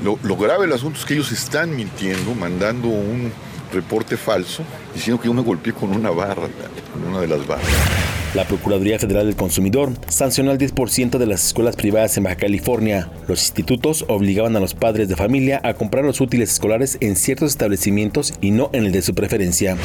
Lo, 0.04 0.20
lo 0.24 0.38
grave 0.38 0.64
del 0.64 0.74
asunto 0.74 1.00
es 1.00 1.06
que 1.06 1.16
ellos 1.16 1.32
están 1.32 1.76
mintiendo, 1.76 2.34
mandando 2.36 2.88
un 2.88 3.32
reporte 3.74 4.18
falso, 4.18 4.64
diciendo 4.94 5.22
que 5.22 5.28
yo 5.28 5.34
me 5.34 5.42
golpeé 5.42 5.74
con 5.74 5.92
una 5.92 6.10
barra, 6.12 6.48
con 6.94 7.04
una 7.08 7.20
de 7.20 7.28
las 7.28 7.46
barras. 7.46 7.66
La 8.36 8.46
Procuraduría 8.46 9.00
Federal 9.00 9.28
del 9.28 9.38
Consumidor 9.38 9.94
sancionó 10.10 10.52
al 10.52 10.58
10% 10.58 11.18
de 11.18 11.26
las 11.26 11.48
escuelas 11.48 11.78
privadas 11.78 12.18
en 12.18 12.24
Baja 12.24 12.36
California. 12.36 13.10
Los 13.30 13.40
institutos 13.42 14.04
obligaban 14.10 14.58
a 14.58 14.60
los 14.60 14.74
padres 14.74 15.08
de 15.08 15.16
familia 15.16 15.62
a 15.64 15.74
comprar 15.74 16.04
los 16.04 16.20
útiles 16.20 16.52
escolares 16.52 16.98
en 17.00 17.16
ciertos 17.16 17.52
establecimientos 17.52 18.34
y 18.42 18.52
no 18.52 18.70
en 18.74 18.88
el 18.88 18.92
de 18.92 19.02
su 19.04 19.16
preferencia. 19.16 19.78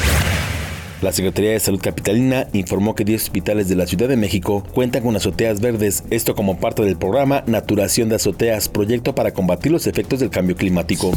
La 1.03 1.13
Secretaría 1.13 1.53
de 1.53 1.61
Salud 1.61 1.81
Capitalina 1.81 2.47
informó 2.53 2.95
que 2.95 3.07
10 3.07 3.23
hospitales 3.23 3.69
de 3.69 3.75
la 3.75 3.87
Ciudad 3.87 4.07
de 4.07 4.19
México 4.19 4.63
cuentan 4.75 5.03
con 5.03 5.17
azoteas 5.17 5.59
verdes, 5.61 6.05
esto 6.11 6.35
como 6.35 6.59
parte 6.59 6.83
del 6.83 6.99
programa 6.99 7.43
Naturación 7.47 8.11
de 8.11 8.17
Azoteas, 8.17 8.69
proyecto 8.69 9.15
para 9.15 9.33
combatir 9.33 9.73
los 9.73 9.87
efectos 9.87 10.21
del 10.21 10.29
cambio 10.29 10.57
climático. 10.57 11.11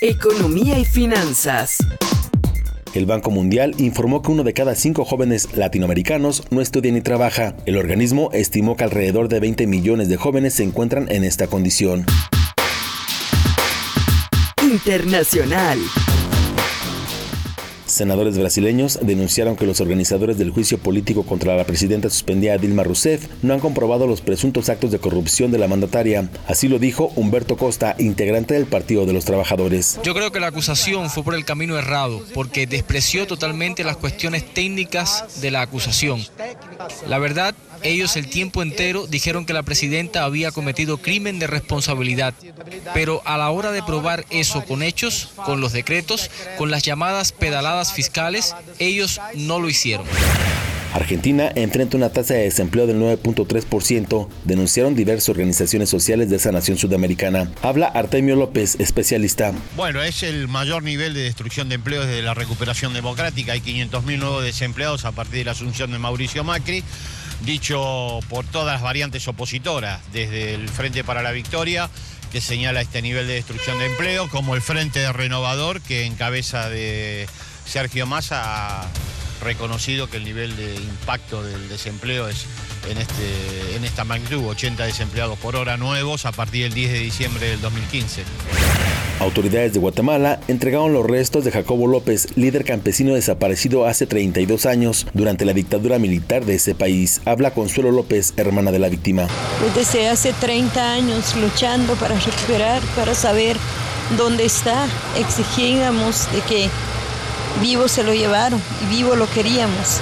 Economía 0.00 0.78
y 0.78 0.86
finanzas. 0.86 1.76
El 2.94 3.04
Banco 3.04 3.30
Mundial 3.30 3.74
informó 3.76 4.22
que 4.22 4.32
uno 4.32 4.42
de 4.42 4.54
cada 4.54 4.74
cinco 4.74 5.04
jóvenes 5.04 5.54
latinoamericanos 5.54 6.44
no 6.50 6.62
estudia 6.62 6.90
ni 6.90 7.02
trabaja. 7.02 7.54
El 7.66 7.76
organismo 7.76 8.30
estimó 8.32 8.74
que 8.74 8.84
alrededor 8.84 9.28
de 9.28 9.40
20 9.40 9.66
millones 9.66 10.08
de 10.08 10.16
jóvenes 10.16 10.54
se 10.54 10.62
encuentran 10.62 11.12
en 11.12 11.24
esta 11.24 11.46
condición. 11.46 12.06
Internacional. 14.62 15.78
Senadores 17.98 18.38
brasileños 18.38 19.00
denunciaron 19.02 19.56
que 19.56 19.66
los 19.66 19.80
organizadores 19.80 20.38
del 20.38 20.52
juicio 20.52 20.78
político 20.78 21.24
contra 21.24 21.56
la 21.56 21.64
presidenta 21.64 22.08
suspendida 22.08 22.56
Dilma 22.56 22.84
Rousseff 22.84 23.26
no 23.42 23.54
han 23.54 23.58
comprobado 23.58 24.06
los 24.06 24.20
presuntos 24.20 24.68
actos 24.68 24.92
de 24.92 25.00
corrupción 25.00 25.50
de 25.50 25.58
la 25.58 25.66
mandataria. 25.66 26.30
Así 26.46 26.68
lo 26.68 26.78
dijo 26.78 27.10
Humberto 27.16 27.56
Costa, 27.56 27.96
integrante 27.98 28.54
del 28.54 28.66
Partido 28.66 29.04
de 29.04 29.14
los 29.14 29.24
Trabajadores. 29.24 29.98
Yo 30.04 30.14
creo 30.14 30.30
que 30.30 30.38
la 30.38 30.46
acusación 30.46 31.10
fue 31.10 31.24
por 31.24 31.34
el 31.34 31.44
camino 31.44 31.76
errado, 31.76 32.22
porque 32.34 32.68
despreció 32.68 33.26
totalmente 33.26 33.82
las 33.82 33.96
cuestiones 33.96 34.54
técnicas 34.54 35.40
de 35.40 35.50
la 35.50 35.62
acusación. 35.62 36.24
La 37.08 37.18
verdad, 37.18 37.52
ellos 37.82 38.16
el 38.16 38.28
tiempo 38.28 38.62
entero 38.62 39.06
dijeron 39.06 39.46
que 39.46 39.52
la 39.52 39.62
presidenta 39.62 40.24
había 40.24 40.50
cometido 40.50 40.98
crimen 40.98 41.38
de 41.38 41.46
responsabilidad, 41.46 42.34
pero 42.94 43.22
a 43.24 43.36
la 43.36 43.50
hora 43.50 43.72
de 43.72 43.82
probar 43.82 44.24
eso 44.30 44.64
con 44.64 44.82
hechos, 44.82 45.30
con 45.44 45.60
los 45.60 45.72
decretos, 45.72 46.30
con 46.56 46.70
las 46.70 46.82
llamadas 46.82 47.32
pedaladas 47.32 47.92
fiscales, 47.92 48.54
ellos 48.78 49.20
no 49.34 49.58
lo 49.60 49.68
hicieron. 49.68 50.06
Argentina 50.94 51.52
enfrenta 51.54 51.96
una 51.96 52.08
tasa 52.08 52.34
de 52.34 52.44
desempleo 52.44 52.86
del 52.86 52.98
9.3%, 52.98 54.28
denunciaron 54.44 54.94
diversas 54.94 55.28
organizaciones 55.28 55.90
sociales 55.90 56.30
de 56.30 56.36
esa 56.36 56.50
nación 56.50 56.78
sudamericana. 56.78 57.50
Habla 57.62 57.86
Artemio 57.88 58.36
López, 58.36 58.76
especialista. 58.78 59.52
Bueno, 59.76 60.02
es 60.02 60.22
el 60.22 60.48
mayor 60.48 60.82
nivel 60.82 61.14
de 61.14 61.20
destrucción 61.20 61.68
de 61.68 61.76
empleo 61.76 62.06
desde 62.06 62.22
la 62.22 62.34
recuperación 62.34 62.94
democrática. 62.94 63.52
Hay 63.52 63.60
500.000 63.60 64.18
nuevos 64.18 64.44
desempleados 64.44 65.04
a 65.04 65.12
partir 65.12 65.40
de 65.40 65.44
la 65.44 65.50
asunción 65.52 65.92
de 65.92 65.98
Mauricio 65.98 66.42
Macri 66.42 66.82
dicho 67.40 68.20
por 68.28 68.44
todas 68.44 68.74
las 68.74 68.82
variantes 68.82 69.26
opositoras, 69.28 70.00
desde 70.12 70.54
el 70.54 70.68
Frente 70.68 71.04
para 71.04 71.22
la 71.22 71.32
Victoria, 71.32 71.88
que 72.32 72.40
señala 72.40 72.80
este 72.80 73.02
nivel 73.02 73.26
de 73.26 73.34
destrucción 73.34 73.78
de 73.78 73.86
empleo, 73.86 74.28
como 74.28 74.54
el 74.54 74.62
Frente 74.62 75.10
Renovador, 75.12 75.80
que 75.80 76.04
en 76.04 76.14
cabeza 76.14 76.68
de 76.68 77.26
Sergio 77.64 78.06
Massa 78.06 78.82
ha 78.82 78.88
reconocido 79.42 80.08
que 80.10 80.16
el 80.16 80.24
nivel 80.24 80.56
de 80.56 80.74
impacto 80.76 81.42
del 81.42 81.68
desempleo 81.68 82.28
es 82.28 82.46
en, 82.88 82.98
este, 82.98 83.76
en 83.76 83.84
esta 83.84 84.04
magnitud, 84.04 84.44
80 84.46 84.84
desempleados 84.84 85.38
por 85.38 85.56
hora 85.56 85.76
nuevos 85.76 86.26
a 86.26 86.32
partir 86.32 86.64
del 86.64 86.74
10 86.74 86.92
de 86.92 86.98
diciembre 86.98 87.48
del 87.48 87.60
2015. 87.60 88.22
Autoridades 89.20 89.72
de 89.72 89.80
Guatemala 89.80 90.38
entregaron 90.46 90.92
los 90.92 91.04
restos 91.04 91.44
de 91.44 91.50
Jacobo 91.50 91.88
López, 91.88 92.28
líder 92.36 92.64
campesino 92.64 93.14
desaparecido 93.14 93.86
hace 93.86 94.06
32 94.06 94.64
años 94.66 95.06
durante 95.12 95.44
la 95.44 95.52
dictadura 95.52 95.98
militar 95.98 96.44
de 96.44 96.54
ese 96.54 96.76
país. 96.76 97.20
Habla 97.24 97.50
Consuelo 97.52 97.90
López, 97.90 98.34
hermana 98.36 98.70
de 98.70 98.78
la 98.78 98.88
víctima. 98.88 99.26
Pues 99.60 99.74
desde 99.74 100.08
hace 100.08 100.32
30 100.34 100.92
años 100.92 101.34
luchando 101.36 101.94
para 101.96 102.14
recuperar, 102.14 102.80
para 102.94 103.14
saber 103.14 103.56
dónde 104.16 104.44
está. 104.44 104.86
Exigíamos 105.18 106.30
de 106.32 106.40
que 106.42 106.68
vivo 107.60 107.88
se 107.88 108.04
lo 108.04 108.14
llevaron 108.14 108.60
y 108.84 108.96
vivo 108.96 109.16
lo 109.16 109.28
queríamos. 109.30 110.00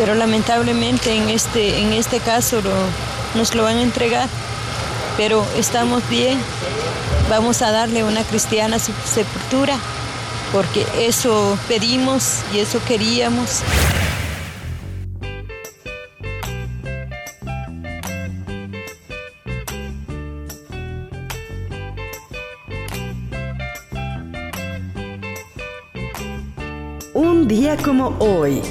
Pero 0.00 0.14
lamentablemente 0.14 1.14
en 1.14 1.28
este, 1.28 1.78
en 1.78 1.92
este 1.92 2.20
caso 2.20 2.62
nos 3.34 3.54
lo 3.54 3.64
van 3.64 3.76
a 3.76 3.82
entregar. 3.82 4.30
Pero 5.18 5.44
estamos 5.58 6.08
bien, 6.08 6.38
vamos 7.28 7.60
a 7.60 7.70
darle 7.70 8.02
una 8.02 8.24
cristiana 8.24 8.78
sepultura, 8.78 9.76
porque 10.52 10.86
eso 10.96 11.58
pedimos 11.68 12.38
y 12.54 12.60
eso 12.60 12.82
queríamos. 12.88 13.60
Un 27.12 27.46
día 27.46 27.76
como 27.76 28.16
hoy. 28.18 28.62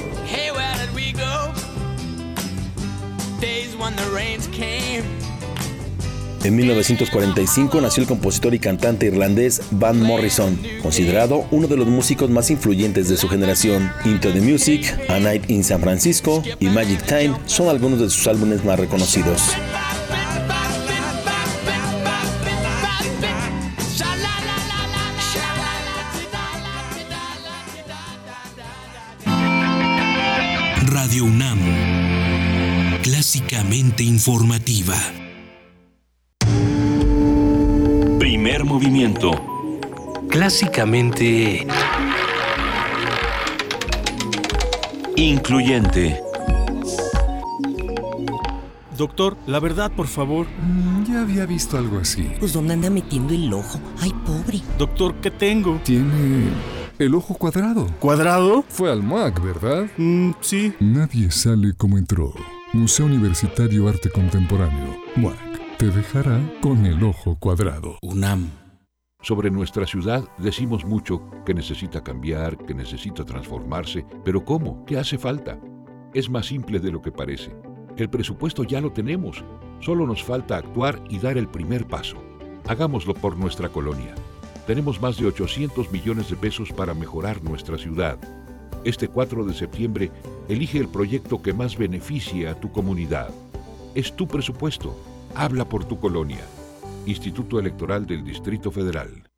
En 6.42 6.56
1945 6.56 7.80
nació 7.82 8.02
el 8.02 8.08
compositor 8.08 8.54
y 8.54 8.58
cantante 8.58 9.06
irlandés 9.06 9.60
Van 9.72 10.00
Morrison, 10.00 10.58
considerado 10.82 11.46
uno 11.50 11.68
de 11.68 11.76
los 11.76 11.86
músicos 11.86 12.30
más 12.30 12.50
influyentes 12.50 13.08
de 13.08 13.18
su 13.18 13.28
generación. 13.28 13.92
Into 14.06 14.32
the 14.32 14.40
Music, 14.40 14.98
A 15.10 15.18
Night 15.18 15.50
in 15.50 15.62
San 15.62 15.82
Francisco 15.82 16.42
y 16.58 16.66
Magic 16.66 17.04
Time 17.04 17.36
son 17.44 17.68
algunos 17.68 18.00
de 18.00 18.08
sus 18.08 18.26
álbumes 18.26 18.64
más 18.64 18.80
reconocidos. 18.80 19.42
Informativa. 33.80 34.94
Primer 38.18 38.64
movimiento. 38.64 39.30
Clásicamente... 40.28 41.66
Incluyente. 45.16 46.20
Doctor, 48.98 49.38
la 49.46 49.60
verdad, 49.60 49.90
por 49.92 50.06
favor. 50.08 50.46
ya 51.08 51.22
había 51.22 51.46
visto 51.46 51.78
algo 51.78 51.98
así. 51.98 52.30
Pues 52.38 52.52
¿dónde 52.52 52.74
anda 52.74 52.90
metiendo 52.90 53.32
el 53.32 53.50
ojo? 53.52 53.80
Ay, 53.98 54.12
pobre. 54.26 54.60
Doctor, 54.78 55.14
¿qué 55.22 55.30
tengo? 55.30 55.80
Tiene 55.84 56.50
el 56.98 57.14
ojo 57.14 57.34
cuadrado. 57.34 57.86
¿Cuadrado? 57.98 58.62
Fue 58.68 58.92
al 58.92 59.02
MAC, 59.02 59.42
¿verdad? 59.42 59.86
Mm, 59.96 60.32
sí. 60.42 60.74
Nadie 60.80 61.30
sale 61.30 61.72
como 61.74 61.96
entró. 61.96 62.34
Museo 62.72 63.06
Universitario 63.06 63.88
Arte 63.88 64.08
Contemporáneo. 64.10 64.96
MAC. 65.16 65.76
Te 65.76 65.90
dejará 65.90 66.40
con 66.60 66.86
el 66.86 67.02
ojo 67.02 67.36
cuadrado. 67.36 67.98
UNAM. 68.00 68.48
Sobre 69.22 69.50
nuestra 69.50 69.88
ciudad 69.88 70.22
decimos 70.38 70.84
mucho 70.84 71.20
que 71.44 71.52
necesita 71.52 72.04
cambiar, 72.04 72.56
que 72.56 72.72
necesita 72.72 73.24
transformarse, 73.24 74.06
pero 74.24 74.44
¿cómo? 74.44 74.84
¿Qué 74.84 74.98
hace 74.98 75.18
falta? 75.18 75.58
Es 76.14 76.30
más 76.30 76.46
simple 76.46 76.78
de 76.78 76.92
lo 76.92 77.02
que 77.02 77.10
parece. 77.10 77.52
El 77.96 78.08
presupuesto 78.08 78.62
ya 78.62 78.80
lo 78.80 78.92
tenemos, 78.92 79.44
solo 79.80 80.06
nos 80.06 80.22
falta 80.22 80.56
actuar 80.56 81.02
y 81.08 81.18
dar 81.18 81.38
el 81.38 81.48
primer 81.48 81.88
paso. 81.88 82.22
Hagámoslo 82.68 83.14
por 83.14 83.36
nuestra 83.36 83.68
colonia. 83.68 84.14
Tenemos 84.68 85.02
más 85.02 85.16
de 85.16 85.26
800 85.26 85.90
millones 85.90 86.30
de 86.30 86.36
pesos 86.36 86.72
para 86.72 86.94
mejorar 86.94 87.42
nuestra 87.42 87.76
ciudad. 87.76 88.16
Este 88.82 89.08
4 89.08 89.44
de 89.44 89.52
septiembre, 89.52 90.10
elige 90.48 90.78
el 90.78 90.88
proyecto 90.88 91.42
que 91.42 91.52
más 91.52 91.76
beneficie 91.76 92.48
a 92.48 92.54
tu 92.54 92.72
comunidad. 92.72 93.30
Es 93.94 94.16
tu 94.16 94.26
presupuesto. 94.26 94.96
Habla 95.34 95.66
por 95.66 95.84
tu 95.84 96.00
colonia. 96.00 96.44
Instituto 97.04 97.58
Electoral 97.58 98.06
del 98.06 98.24
Distrito 98.24 98.70
Federal. 98.70 99.28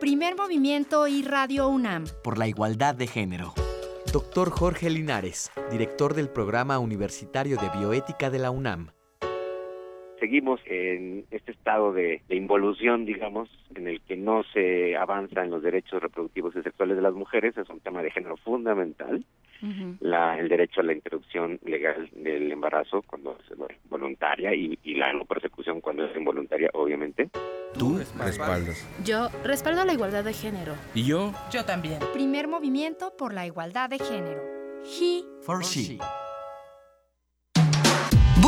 Primer 0.00 0.36
movimiento 0.36 1.06
y 1.06 1.22
Radio 1.22 1.68
UNAM. 1.68 2.06
Por 2.24 2.38
la 2.38 2.48
igualdad 2.48 2.94
de 2.94 3.06
género. 3.06 3.52
Doctor 4.10 4.50
Jorge 4.50 4.90
Linares, 4.90 5.50
director 5.70 6.14
del 6.14 6.28
Programa 6.28 6.78
Universitario 6.78 7.58
de 7.58 7.70
Bioética 7.78 8.30
de 8.30 8.38
la 8.38 8.50
UNAM. 8.50 8.90
Seguimos 10.22 10.60
en 10.66 11.24
este 11.32 11.50
estado 11.50 11.92
de, 11.92 12.22
de, 12.28 12.36
involución, 12.36 13.04
digamos, 13.04 13.48
en 13.74 13.88
el 13.88 14.00
que 14.02 14.16
no 14.16 14.44
se 14.54 14.94
avanza 14.94 15.42
en 15.42 15.50
los 15.50 15.64
derechos 15.64 16.00
reproductivos 16.00 16.54
y 16.54 16.62
sexuales 16.62 16.94
de 16.94 17.02
las 17.02 17.12
mujeres. 17.12 17.56
Es 17.58 17.68
un 17.68 17.80
tema 17.80 18.04
de 18.04 18.12
género 18.12 18.36
fundamental. 18.36 19.24
Uh 19.62 19.66
-huh. 19.66 19.96
la, 19.98 20.38
el 20.38 20.48
derecho 20.48 20.80
a 20.80 20.84
la 20.84 20.92
interrupción 20.92 21.58
legal 21.64 22.08
del 22.12 22.52
embarazo 22.52 23.02
cuando 23.02 23.36
es 23.36 23.58
voluntaria 23.90 24.54
y, 24.54 24.78
y 24.84 24.94
la 24.94 25.12
no 25.12 25.24
persecución 25.24 25.80
cuando 25.80 26.04
es 26.04 26.16
involuntaria, 26.16 26.70
obviamente. 26.72 27.28
¿Tú 27.76 27.98
respaldas? 28.18 28.88
Yo 29.04 29.28
respaldo 29.42 29.84
la 29.84 29.92
igualdad 29.92 30.22
de 30.22 30.34
género. 30.34 30.74
¿Y 30.94 31.04
yo? 31.04 31.32
Yo 31.50 31.64
también. 31.64 31.98
Primer 32.12 32.46
movimiento 32.46 33.12
por 33.18 33.34
la 33.34 33.44
igualdad 33.44 33.90
de 33.90 33.98
género. 33.98 34.40
He 34.84 35.24
for 35.44 35.64
she. 35.64 35.98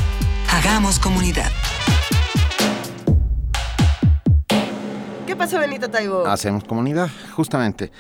Hagamos 0.51 0.99
comunidad. 0.99 1.53
¿Qué 5.27 5.37
pasó, 5.37 5.59
Benito 5.59 5.91
Taibo? 5.91 6.27
Hacemos 6.27 6.65
comunidad, 6.65 7.11
justamente. 7.33 7.93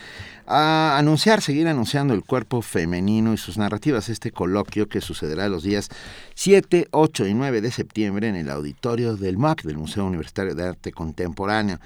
A 0.47 0.99
anunciar, 0.99 1.41
seguir 1.41 1.69
anunciando 1.69 2.12
el 2.12 2.23
cuerpo 2.23 2.61
femenino 2.61 3.33
y 3.33 3.39
sus 3.39 3.57
narrativas, 3.57 4.11
este 4.11 4.31
coloquio 4.31 4.89
que 4.89 5.01
sucederá 5.01 5.49
los 5.49 5.62
días 5.62 5.89
7, 6.35 6.89
8 6.91 7.27
y 7.27 7.35
9 7.35 7.62
de 7.62 7.71
septiembre 7.71 8.29
en 8.29 8.37
el 8.37 8.51
auditorio 8.51 9.16
del 9.16 9.39
MAC, 9.39 9.62
del 9.62 9.79
Museo 9.79 10.05
Universitario 10.05 10.55
de 10.55 10.69
Arte 10.69 10.93
Contemporáneo. 10.93 11.79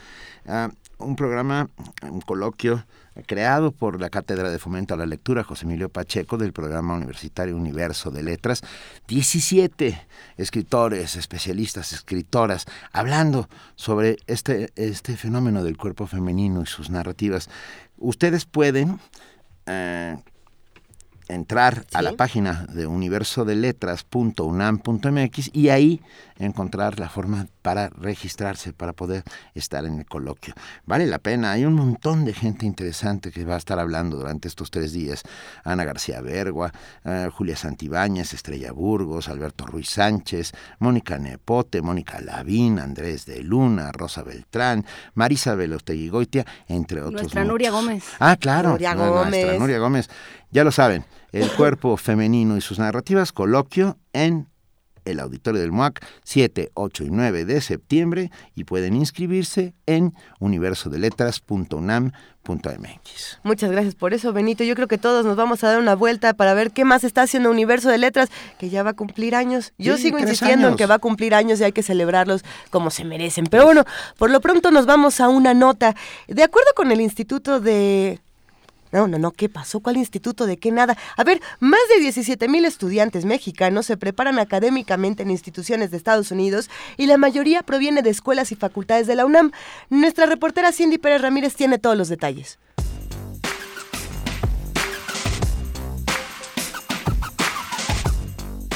Uh, 0.45 0.73
un 0.99 1.15
programa, 1.15 1.71
un 2.03 2.21
coloquio 2.21 2.85
creado 3.27 3.73
por 3.73 4.01
la 4.01 4.11
Cátedra 4.11 4.51
de 4.51 4.59
Fomento 4.59 4.95
a 4.95 4.97
la 4.97 5.07
Lectura 5.07 5.45
José 5.45 5.65
Emilio 5.65 5.89
Pacheco 5.89 6.37
del 6.37 6.53
programa 6.53 6.95
universitario 6.95 7.57
Universo 7.57 8.11
de 8.11 8.23
Letras. 8.23 8.63
17 9.09 10.07
escritores, 10.37 11.17
especialistas, 11.17 11.93
escritoras, 11.93 12.67
hablando 12.93 13.49
sobre 13.77 14.19
este, 14.27 14.71
este 14.77 15.17
fenómeno 15.17 15.65
del 15.65 15.77
cuerpo 15.77 16.07
femenino 16.07 16.63
y 16.63 16.67
sus 16.67 16.91
narrativas. 16.91 17.49
Ustedes 17.99 18.45
pueden... 18.45 19.01
Eh, 19.67 20.17
entrar 21.29 21.87
a 21.93 22.03
la 22.03 22.15
página 22.15 22.67
de 22.73 22.87
universodeletras.unam.mx 22.87 25.51
y 25.53 25.69
ahí 25.69 26.01
encontrar 26.39 26.99
la 26.99 27.09
forma 27.09 27.47
para 27.63 27.89
registrarse, 27.91 28.73
para 28.73 28.93
poder 28.93 29.25
estar 29.55 29.85
en 29.85 29.99
el 29.99 30.07
coloquio. 30.07 30.55
Vale 30.87 31.07
la 31.07 31.19
pena, 31.19 31.53
hay 31.53 31.65
un 31.65 31.75
montón 31.75 32.25
de 32.25 32.33
gente 32.33 32.67
interesante 32.67 33.31
que 33.31 33.45
va 33.45 33.55
a 33.55 33.59
estar 33.59 33.79
hablando 33.79 34.17
durante 34.17 34.49
estos 34.49 34.71
tres 34.71 34.93
días. 34.93 35.23
Ana 35.65 35.85
García 35.85 36.21
Bergua, 36.21 36.73
eh, 37.05 37.29
Julia 37.33 37.57
Santibáñez, 37.57 38.33
Estrella 38.33 38.73
Burgos, 38.73 39.29
Alberto 39.29 39.67
Ruiz 39.67 39.91
Sánchez, 39.91 40.53
Mónica 40.79 41.19
Nepote, 41.19 41.83
Mónica 41.83 42.21
Lavín, 42.21 42.79
Andrés 42.79 43.27
de 43.27 43.43
Luna, 43.43 43.93
Rosa 43.93 44.23
Beltrán, 44.23 44.87
Marisa 45.15 45.55
Velotegui 45.55 46.09
Goitia, 46.09 46.47
entre 46.69 47.01
otros. 47.01 47.23
Nuestra 47.23 47.45
Nuria 47.45 47.71
Gómez. 47.71 48.05
Ah, 48.19 48.37
claro. 48.37 48.71
Nuria 48.71 48.95
no, 48.95 49.07
Nuestra 49.07 49.25
Gómez. 49.25 49.61
Nuria 49.61 49.79
Gómez. 49.79 50.11
Ya 50.51 50.65
lo 50.65 50.73
saben, 50.73 51.05
el 51.33 51.51
cuerpo 51.53 51.97
femenino 51.99 52.57
y 52.57 52.61
sus 52.61 52.79
narrativas, 52.79 53.33
coloquio 53.33 53.99
en 54.13 54.49
el 55.11 55.21
auditorio 55.21 55.61
del 55.61 55.73
MUAC 55.73 56.03
7, 56.25 56.71
8 56.75 57.05
y 57.05 57.11
9 57.11 57.45
de 57.45 57.61
septiembre 57.61 58.31
y 58.55 58.65
pueden 58.65 58.97
inscribirse 58.97 59.75
en 59.87 60.15
universodeletras.unam.mx. 60.39 63.39
Muchas 63.43 63.71
gracias 63.71 63.95
por 63.95 64.15
eso, 64.15 64.33
Benito. 64.33 64.65
Yo 64.65 64.75
creo 64.75 64.89
que 64.89 64.97
todos 64.99 65.25
nos 65.27 65.37
vamos 65.37 65.63
a 65.65 65.69
dar 65.69 65.79
una 65.79 65.95
vuelta 65.95 66.33
para 66.35 66.55
ver 66.55 66.71
qué 66.71 66.85
más 66.85 67.05
está 67.05 67.23
haciendo 67.23 67.51
Universo 67.51 67.91
de 67.91 67.99
Letras, 67.99 68.31
que 68.59 68.71
ya 68.71 68.83
va 68.83 68.91
a 68.91 68.95
cumplir 68.95 69.35
años. 69.35 69.73
Yo 69.79 69.97
Sí, 69.97 70.05
sigo 70.05 70.19
insistiendo 70.19 70.69
en 70.69 70.77
que 70.77 70.87
va 70.87 70.97
a 70.97 70.99
cumplir 70.99 71.35
años 71.35 71.61
y 71.61 71.65
hay 71.65 71.73
que 71.73 71.83
celebrarlos 71.83 72.45
como 72.71 72.91
se 72.91 73.05
merecen. 73.05 73.47
Pero 73.47 73.65
bueno, 73.65 73.85
por 74.17 74.31
lo 74.31 74.41
pronto 74.41 74.71
nos 74.71 74.87
vamos 74.87 75.21
a 75.21 75.29
una 75.29 75.55
nota. 75.55 75.95
De 76.27 76.43
acuerdo 76.43 76.71
con 76.75 76.91
el 76.93 77.01
Instituto 77.01 77.61
de... 77.61 78.21
No, 78.93 79.07
no, 79.09 79.19
no, 79.19 79.33
¿qué 79.33 79.49
pasó? 79.49 79.81
¿Cuál 79.81 79.97
instituto? 79.97 80.47
¿De 80.47 80.57
qué 80.57 80.71
nada? 80.71 80.97
A 81.17 81.25
ver, 81.25 81.41
más 81.61 81.81
de 81.95 82.01
17 82.01 82.49
mil 82.49 82.65
estudiantes 82.65 83.25
mexicanos 83.25 83.87
se 83.87 83.97
preparan 83.97 84.39
académicamente 84.39 85.23
en 85.23 85.31
instituciones 85.31 85.91
de 85.91 85.97
Estados 85.97 86.31
Unidos 86.31 86.71
y 86.97 87.07
la 87.07 87.19
mayoría 87.19 87.63
proviene 87.63 88.03
de 88.03 88.11
escuelas 88.11 88.53
y 88.53 88.57
facultades 88.57 89.07
de 89.07 89.17
la 89.17 89.27
UNAM. 89.27 89.53
Nuestra 89.91 90.27
reportera 90.27 90.73
Cindy 90.73 90.99
Pérez 90.99 91.23
Ramírez 91.23 91.55
tiene 91.55 91.79
todos 91.79 91.97
los 91.97 92.09
detalles. 92.09 92.59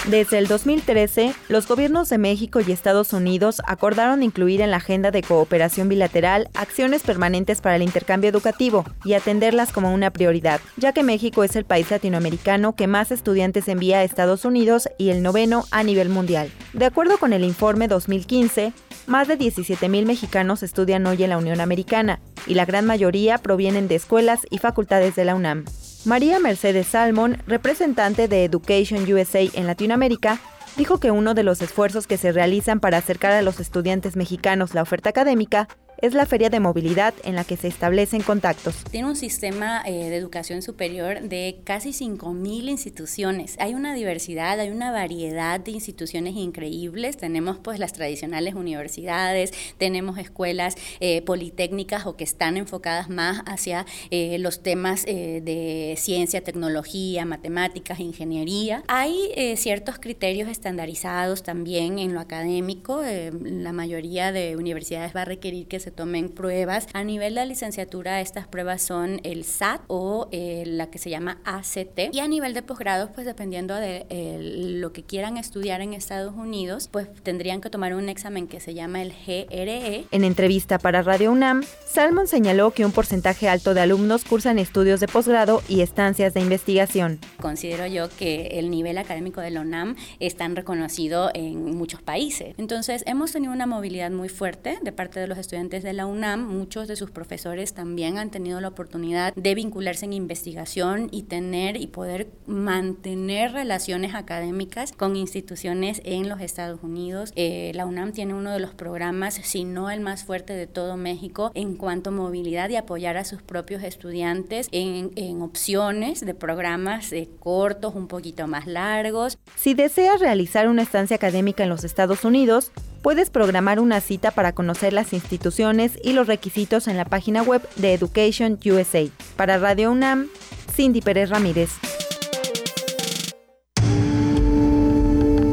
Desde 0.09 0.39
el 0.39 0.49
2013, 0.49 1.33
los 1.49 1.69
gobiernos 1.69 2.09
de 2.09 2.19
México 2.19 2.59
y 2.61 2.73
Estados 2.73 3.13
Unidos 3.13 3.63
acordaron 3.65 4.25
incluir 4.25 4.61
en 4.61 4.73
la 4.73 4.79
agenda 4.79 5.13
de 5.13 5.23
cooperación 5.23 5.89
bilateral 5.89 6.49
acciones 6.55 7.05
permanentes 7.05 7.61
para 7.61 7.77
el 7.77 7.83
intercambio 7.83 8.29
educativo 8.29 8.85
y 9.05 9.13
atenderlas 9.13 9.71
como 9.71 9.95
una 9.95 10.11
prioridad, 10.11 10.61
ya 10.77 10.93
que 10.93 11.05
México 11.05 11.45
es 11.45 11.55
el 11.55 11.65
país 11.65 11.89
latinoamericano 11.89 12.75
que 12.75 12.89
más 12.89 13.13
estudiantes 13.13 13.69
envía 13.69 13.99
a 13.99 14.03
Estados 14.03 14.45
Unidos 14.45 14.89
y 14.99 15.11
el 15.11 15.23
noveno 15.23 15.67
a 15.71 15.85
nivel 15.85 16.09
mundial. 16.09 16.51
De 16.73 16.87
acuerdo 16.87 17.19
con 17.19 17.33
el 17.33 17.45
informe 17.45 17.87
2015, 17.87 18.73
más 19.07 19.29
de 19.29 19.39
17.000 19.39 20.05
mexicanos 20.05 20.65
estudian 20.65 21.07
hoy 21.07 21.23
en 21.23 21.31
la 21.31 21.39
Unión 21.39 21.61
Americana 21.61 22.19
y 22.49 22.55
la 22.55 22.65
gran 22.65 22.87
mayoría 22.87 23.39
provienen 23.39 23.87
de 23.87 23.95
escuelas 23.95 24.41
y 24.51 24.59
facultades 24.59 25.15
de 25.15 25.27
la 25.27 25.37
UNAM. 25.37 25.65
María 26.05 26.41
Mercedes 26.41 26.89
Salmon, 26.89 27.39
representante 27.47 28.27
de 28.27 28.45
Education 28.45 29.05
USA 29.13 29.41
en 29.41 29.69
Latinoamérica, 29.69 30.41
dijo 30.77 30.99
que 30.99 31.13
uno 31.13 31.35
de 31.35 31.45
los 31.45 31.63
esfuerzos 31.63 32.09
que 32.09 32.17
se 32.17 32.33
realizan 32.33 32.81
para 32.81 32.99
acercar 32.99 33.31
a 33.31 33.43
los 33.43 33.61
estudiantes 33.61 34.17
mexicanos 34.17 34.75
la 34.75 34.83
oferta 34.83 35.11
académica 35.11 35.69
es 36.03 36.15
la 36.15 36.27
feria 36.27 36.51
de 36.51 36.59
movilidad 36.59 37.15
en 37.23 37.37
la 37.37 37.45
que 37.45 37.57
se 37.57 37.69
establecen 37.69 38.23
contactos. 38.23 38.75
Tiene 38.91 39.07
un 39.07 39.15
sistema 39.15 39.83
eh, 39.87 40.11
de 40.11 40.17
educación 40.17 40.61
superior 40.61 41.21
de 41.21 41.61
casi 41.63 41.91
5.000 41.91 42.69
instituciones. 42.69 43.55
Hay 43.61 43.75
una 43.75 43.95
diversidad, 43.95 44.59
hay 44.59 44.71
una 44.71 44.91
variedad 44.91 45.61
de 45.61 45.71
instituciones 45.71 46.35
increíbles. 46.35 47.17
Tenemos 47.17 47.59
pues 47.59 47.79
las 47.79 47.93
tradicionales 47.93 48.55
universidades, 48.55 49.53
tenemos 49.79 50.19
escuelas 50.19 50.75
eh, 50.99 51.23
politécnicas 51.23 52.05
o 52.07 52.17
que 52.17 52.25
están 52.25 52.57
enfocadas 52.57 53.09
más 53.09 53.41
hacia 53.47 53.87
eh, 54.11 54.39
los 54.41 54.65
temas 54.65 55.05
de 55.05 55.95
ciencia, 55.97 56.43
tecnología, 56.43 57.25
matemáticas, 57.25 58.01
ingeniería. 58.01 58.83
Hay 58.89 59.31
ciertos 59.57 60.01
criterios 60.01 60.49
estandarizados 60.49 61.45
también 61.45 62.01
en 62.01 62.13
lo 62.13 62.19
académico. 62.19 63.03
La 63.43 63.73
mayoría 63.73 64.33
de 64.33 64.57
universidades 64.57 65.15
va 65.15 65.23
a 65.23 65.25
requerir 65.27 65.69
que 65.69 65.79
se 65.79 65.92
tomen 65.93 66.29
pruebas. 66.29 66.87
A 66.93 67.05
nivel 67.05 67.35
de 67.35 67.47
licenciatura, 67.47 68.21
estas 68.21 68.47
pruebas 68.47 68.83
son 68.83 69.21
el 69.23 69.45
SAT 69.45 69.83
o 69.87 70.29
eh, 70.33 70.65
la 70.67 70.91
que 70.91 70.99
se 70.99 71.11
llama 71.11 71.39
ACT. 71.45 72.13
Y 72.13 72.21
a 72.21 72.29
nivel 72.29 72.55
de 72.55 72.63
posgrados, 72.63 73.11
pues 73.15 73.27
dependiendo 73.27 73.75
de 73.75 74.07
eh, 74.11 74.39
lo 74.41 74.93
que 74.93 75.05
quieran 75.05 75.37
estudiar 75.37 75.81
en 75.81 75.93
Estados 75.93 76.35
Unidos, 76.35 76.89
pues 76.91 77.09
tendrían 77.23 77.61
que 77.61 77.71
tomar 77.71 77.95
un 77.95 78.09
examen 78.09 78.49
que 78.49 78.61
se 78.61 78.75
llama 78.75 79.03
el 79.03 79.13
GRE. 79.13 80.07
En 80.11 80.25
entrevista 80.25 80.79
para 80.79 81.03
Radio 81.03 81.33
UNAM, 81.33 81.63
Salmon 81.87 82.27
señaló 82.27 82.73
que 82.73 82.85
un 82.85 82.93
porcentaje 82.93 83.49
alto 83.49 83.75
de 83.75 83.81
alumnos 83.81 84.25
cursan 84.25 84.59
estudios 84.59 85.01
de 85.01 85.09
posgrado 85.09 85.63
y 85.69 85.81
estancias 85.81 86.35
de 86.35 86.41
investigación. 86.41 87.19
Considero 87.41 87.87
yo 87.87 88.09
que 88.09 88.59
el 88.59 88.71
nivel 88.71 88.99
académico 88.99 89.41
de 89.41 89.51
la 89.51 89.61
UNAM 89.61 89.97
es 90.21 90.37
tan 90.37 90.57
reconocido 90.57 91.31
en 91.35 91.77
muchos 91.77 92.03
países. 92.03 92.55
Entonces, 92.59 93.03
hemos 93.07 93.33
tenido 93.33 93.53
una 93.53 93.67
movilidad 93.67 94.11
muy 94.11 94.29
fuerte 94.29 94.79
de 94.83 94.93
parte 94.93 95.21
de 95.21 95.27
los 95.27 95.39
estudiantes 95.39 95.82
de 95.83 95.93
la 95.93 96.07
UNAM. 96.07 96.47
Muchos 96.47 96.89
de 96.89 96.97
sus 96.97 97.11
profesores 97.11 97.75
también 97.75 98.19
han 98.19 98.31
tenido 98.31 98.61
la 98.61 98.69
oportunidad 98.69 99.35
de 99.35 99.55
vincularse 99.55 100.05
en 100.05 100.13
investigación 100.13 101.09
y 101.11 101.25
tener 101.25 101.77
y 101.77 101.87
poder 101.87 102.29
mantener 102.47 103.53
relaciones 103.53 104.15
académicas 104.15 104.93
con 104.93 105.17
instituciones 105.17 106.01
en 106.05 106.29
los 106.29 106.41
Estados 106.41 106.81
Unidos. 106.83 107.33
Eh, 107.37 107.73
la 107.75 107.87
UNAM 107.87 108.13
tiene 108.13 108.35
uno 108.35 108.53
de 108.53 108.61
los 108.61 108.75
programas, 108.75 109.35
si 109.35 109.65
no 109.65 109.91
el 109.91 110.01
más 110.01 110.25
fuerte 110.25 110.53
de 110.53 110.67
todo 110.67 110.97
México, 110.97 111.51
en 111.55 111.77
cuanto 111.77 112.11
a 112.11 112.13
movilidad 112.13 112.71
y 112.71 112.77
apoyar 112.77 113.17
a 113.17 113.25
sus 113.25 113.43
propios 113.43 113.83
estudiantes 113.83 114.69
en, 114.73 115.13
en 115.17 115.43
opciones 115.43 116.25
de 116.25 116.35
programas 116.35 117.13
eh, 117.13 117.29
cortos, 117.39 117.95
un 117.95 118.09
poquito 118.09 118.47
más 118.47 118.67
largos. 118.67 119.39
Si 119.57 119.75
deseas 119.75 120.21
realizar 120.21 120.69
una 120.69 120.83
estancia 120.83 121.17
académica 121.17 121.63
en 121.65 121.71
los 121.71 121.85
Estados 121.85 122.25
Unidos, 122.25 122.73
puedes 123.03 123.31
programar 123.31 123.81
una 123.81 124.01
cita 124.01 124.31
para 124.31 124.53
conocer 124.53 124.93
las 124.93 125.13
instituciones 125.13 125.99
y 126.03 126.13
los 126.13 126.27
requisitos 126.27 126.89
en 126.89 126.97
la 126.97 127.05
página 127.05 127.43
web 127.43 127.69
de 127.77 127.95
Education 127.95 128.59
USA. 128.65 129.05
Para 129.37 129.59
Radio 129.59 129.91
UNAM, 129.91 130.29
Cindy 130.75 131.03
Pérez 131.03 131.29
Ramírez. 131.29 131.71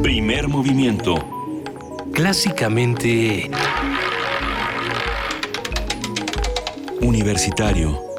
Primer 0.02 0.48
movimiento. 0.48 1.16
Clásicamente... 2.12 3.50
Universitario. 7.02 8.09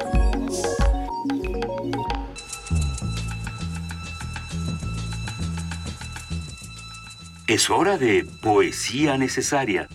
Es 7.52 7.68
hora 7.68 7.98
de 7.98 8.24
poesía 8.40 9.18
necesaria. 9.18 9.86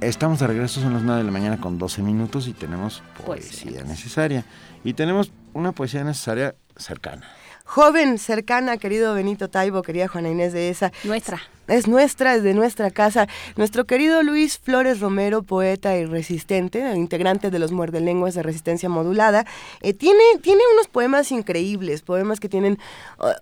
Estamos 0.00 0.40
de 0.40 0.48
regreso, 0.48 0.80
son 0.80 0.94
las 0.94 1.04
9 1.04 1.18
de 1.18 1.24
la 1.24 1.30
mañana 1.30 1.60
con 1.60 1.78
12 1.78 2.02
minutos 2.02 2.48
y 2.48 2.54
tenemos 2.54 3.04
poesía 3.24 3.84
necesaria. 3.84 4.44
Y 4.82 4.94
tenemos 4.94 5.30
una 5.52 5.70
poesía 5.70 6.02
necesaria 6.02 6.56
cercana. 6.76 7.30
Joven, 7.64 8.18
cercana, 8.18 8.78
querido 8.78 9.14
Benito 9.14 9.48
Taibo, 9.48 9.82
querida 9.82 10.08
Juana 10.08 10.28
Inés 10.28 10.52
de 10.52 10.70
esa. 10.70 10.90
Nuestra. 11.04 11.40
Es 11.66 11.88
nuestra, 11.88 12.34
es 12.34 12.42
de 12.42 12.52
nuestra 12.52 12.90
casa. 12.90 13.26
Nuestro 13.56 13.86
querido 13.86 14.22
Luis 14.22 14.58
Flores 14.58 15.00
Romero, 15.00 15.42
poeta 15.42 15.96
y 15.96 16.04
resistente, 16.04 16.94
integrante 16.94 17.50
de 17.50 17.58
los 17.58 17.72
muerdelenguas 17.72 18.34
de 18.34 18.42
resistencia 18.42 18.90
modulada, 18.90 19.46
eh, 19.80 19.94
tiene, 19.94 20.22
tiene 20.42 20.60
unos 20.74 20.88
poemas 20.88 21.32
increíbles, 21.32 22.02
poemas 22.02 22.38
que 22.38 22.50
tienen 22.50 22.78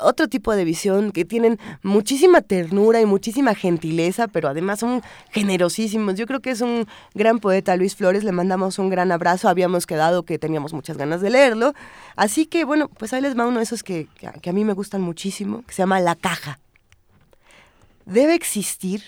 otro 0.01 0.28
tipo 0.28 0.55
de 0.55 0.65
visión, 0.65 1.11
que 1.11 1.24
tienen 1.24 1.59
muchísima 1.82 2.43
ternura 2.43 3.01
y 3.01 3.07
muchísima 3.07 3.55
gentileza, 3.55 4.28
pero 4.28 4.49
además 4.49 4.78
son 4.78 5.03
generosísimos. 5.31 6.15
Yo 6.15 6.27
creo 6.27 6.40
que 6.40 6.51
es 6.51 6.61
un 6.61 6.86
gran 7.15 7.40
poeta, 7.40 7.74
Luis 7.77 7.97
Flores, 7.97 8.23
le 8.23 8.32
mandamos 8.32 8.78
un 8.78 8.89
gran 8.89 9.11
abrazo. 9.11 9.49
Habíamos 9.49 9.86
quedado 9.86 10.23
que 10.23 10.39
teníamos 10.39 10.73
muchas 10.73 10.97
ganas 10.97 11.20
de 11.20 11.31
leerlo. 11.31 11.74
Así 12.15 12.47
que, 12.47 12.65
bueno, 12.65 12.89
pues 12.89 13.12
ahí 13.12 13.20
les 13.20 13.36
va 13.36 13.47
uno 13.47 13.59
de 13.59 13.65
esos 13.65 13.82
que, 13.82 14.07
que 14.40 14.51
a 14.51 14.53
mí 14.53 14.65
me 14.65 14.74
gustan 14.74 15.01
muchísimo, 15.01 15.65
que 15.66 15.74
se 15.74 15.82
llama 15.82 15.99
La 16.01 16.15
Caja. 16.15 16.61
Debe 18.06 18.34
existir 18.34 19.02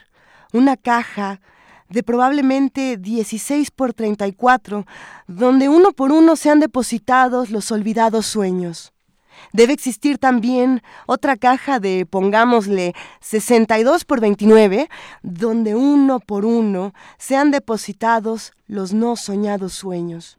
una 0.52 0.76
caja 0.76 1.40
de 1.88 2.02
probablemente 2.02 2.96
16 2.96 3.70
por 3.70 3.92
34, 3.92 4.86
donde 5.26 5.68
uno 5.68 5.92
por 5.92 6.12
uno 6.12 6.36
sean 6.36 6.60
depositados 6.60 7.50
los 7.50 7.70
olvidados 7.70 8.26
sueños. 8.26 8.92
Debe 9.52 9.72
existir 9.72 10.18
también 10.18 10.82
otra 11.06 11.36
caja 11.36 11.80
de, 11.80 12.06
pongámosle, 12.08 12.94
62 13.20 14.04
por 14.04 14.20
29, 14.20 14.88
donde 15.22 15.74
uno 15.74 16.20
por 16.20 16.44
uno 16.44 16.94
sean 17.18 17.50
depositados 17.50 18.52
los 18.66 18.92
no 18.92 19.16
soñados 19.16 19.72
sueños. 19.72 20.38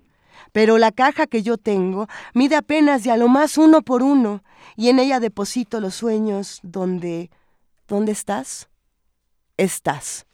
Pero 0.51 0.77
la 0.77 0.91
caja 0.91 1.27
que 1.27 1.43
yo 1.43 1.57
tengo 1.57 2.07
mide 2.33 2.55
apenas 2.55 3.05
y 3.05 3.09
a 3.09 3.17
lo 3.17 3.27
más 3.27 3.57
uno 3.57 3.81
por 3.81 4.03
uno, 4.03 4.43
y 4.75 4.89
en 4.89 4.99
ella 4.99 5.19
deposito 5.19 5.79
los 5.79 5.95
sueños 5.95 6.59
donde... 6.63 7.29
¿Dónde 7.87 8.11
estás? 8.11 8.67
Estás. 9.57 10.25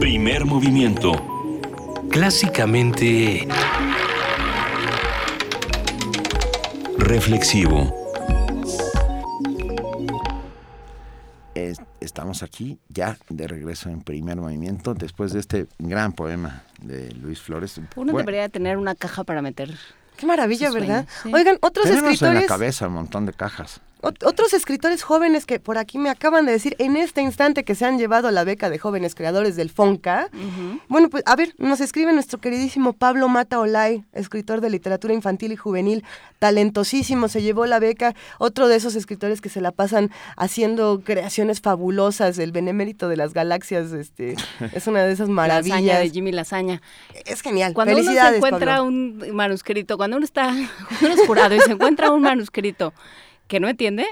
Primer 0.00 0.44
movimiento. 0.44 1.12
Clásicamente... 2.10 3.46
Reflexivo. 6.98 7.94
Es- 11.54 11.80
estamos 12.00 12.42
aquí 12.42 12.78
ya 12.88 13.16
de 13.28 13.46
regreso 13.46 13.88
en 13.90 14.00
primer 14.02 14.36
movimiento 14.36 14.94
después 14.94 15.32
de 15.32 15.40
este 15.40 15.66
gran 15.78 16.12
poema 16.12 16.62
de 16.82 17.12
Luis 17.12 17.40
Flores. 17.40 17.78
Uno 17.78 17.88
Bueno, 18.12 18.18
debería 18.18 18.48
tener 18.48 18.76
una 18.78 18.94
caja 18.94 19.22
para 19.24 19.42
meter. 19.42 19.76
Qué 20.16 20.26
maravilla, 20.26 20.70
¿verdad? 20.70 21.06
sí. 21.22 21.30
Oigan, 21.32 21.58
otros 21.60 21.84
tenemos 21.86 22.20
en 22.22 22.34
la 22.34 22.46
cabeza 22.46 22.88
un 22.88 22.94
montón 22.94 23.26
de 23.26 23.32
cajas. 23.34 23.80
Ot- 24.06 24.24
Otros 24.26 24.52
escritores 24.54 25.02
jóvenes 25.02 25.46
que 25.46 25.58
por 25.60 25.78
aquí 25.78 25.98
me 25.98 26.10
acaban 26.10 26.46
de 26.46 26.52
decir 26.52 26.76
en 26.78 26.96
este 26.96 27.22
instante 27.22 27.64
que 27.64 27.74
se 27.74 27.84
han 27.84 27.98
llevado 27.98 28.30
la 28.30 28.44
beca 28.44 28.70
de 28.70 28.78
jóvenes 28.78 29.14
creadores 29.14 29.56
del 29.56 29.70
FONCA. 29.70 30.28
Bueno, 30.88 31.08
pues 31.10 31.22
a 31.26 31.34
ver, 31.36 31.54
nos 31.58 31.80
escribe 31.80 32.12
nuestro 32.12 32.38
queridísimo 32.38 32.92
Pablo 32.92 33.28
Mata 33.28 33.58
Olay, 33.58 34.04
escritor 34.12 34.60
de 34.60 34.70
literatura 34.70 35.12
infantil 35.14 35.52
y 35.52 35.56
juvenil, 35.56 36.04
talentosísimo, 36.38 37.28
se 37.28 37.42
llevó 37.42 37.66
la 37.66 37.78
beca. 37.78 38.14
Otro 38.38 38.68
de 38.68 38.76
esos 38.76 38.94
escritores 38.94 39.40
que 39.40 39.48
se 39.48 39.60
la 39.60 39.72
pasan 39.72 40.10
haciendo 40.36 41.00
creaciones 41.04 41.60
fabulosas, 41.60 42.38
el 42.38 42.52
benemérito 42.52 43.08
de 43.08 43.16
las 43.16 43.32
galaxias, 43.34 43.92
este, 43.92 44.36
es 44.72 44.86
una 44.86 45.02
de 45.04 45.12
esas 45.12 45.28
maravillas. 45.40 46.00
de 46.00 46.10
Jimmy 46.10 46.32
Lasaña. 46.32 46.80
Es 47.24 47.40
genial. 47.42 47.72
Cuando 47.74 47.94
uno 47.94 48.02
se 48.12 48.36
encuentra 48.36 48.76
Pablo. 48.76 48.84
un 48.84 49.22
manuscrito, 49.34 49.96
cuando 49.96 50.16
uno 50.16 50.24
está, 50.24 50.46
cuando 50.88 51.06
uno 51.06 51.14
es 51.22 51.26
jurado 51.26 51.54
y 51.56 51.60
se 51.60 51.72
encuentra 51.72 52.10
un 52.12 52.22
manuscrito 52.22 52.92
que 53.48 53.60
no 53.60 53.68
entiende 53.68 54.06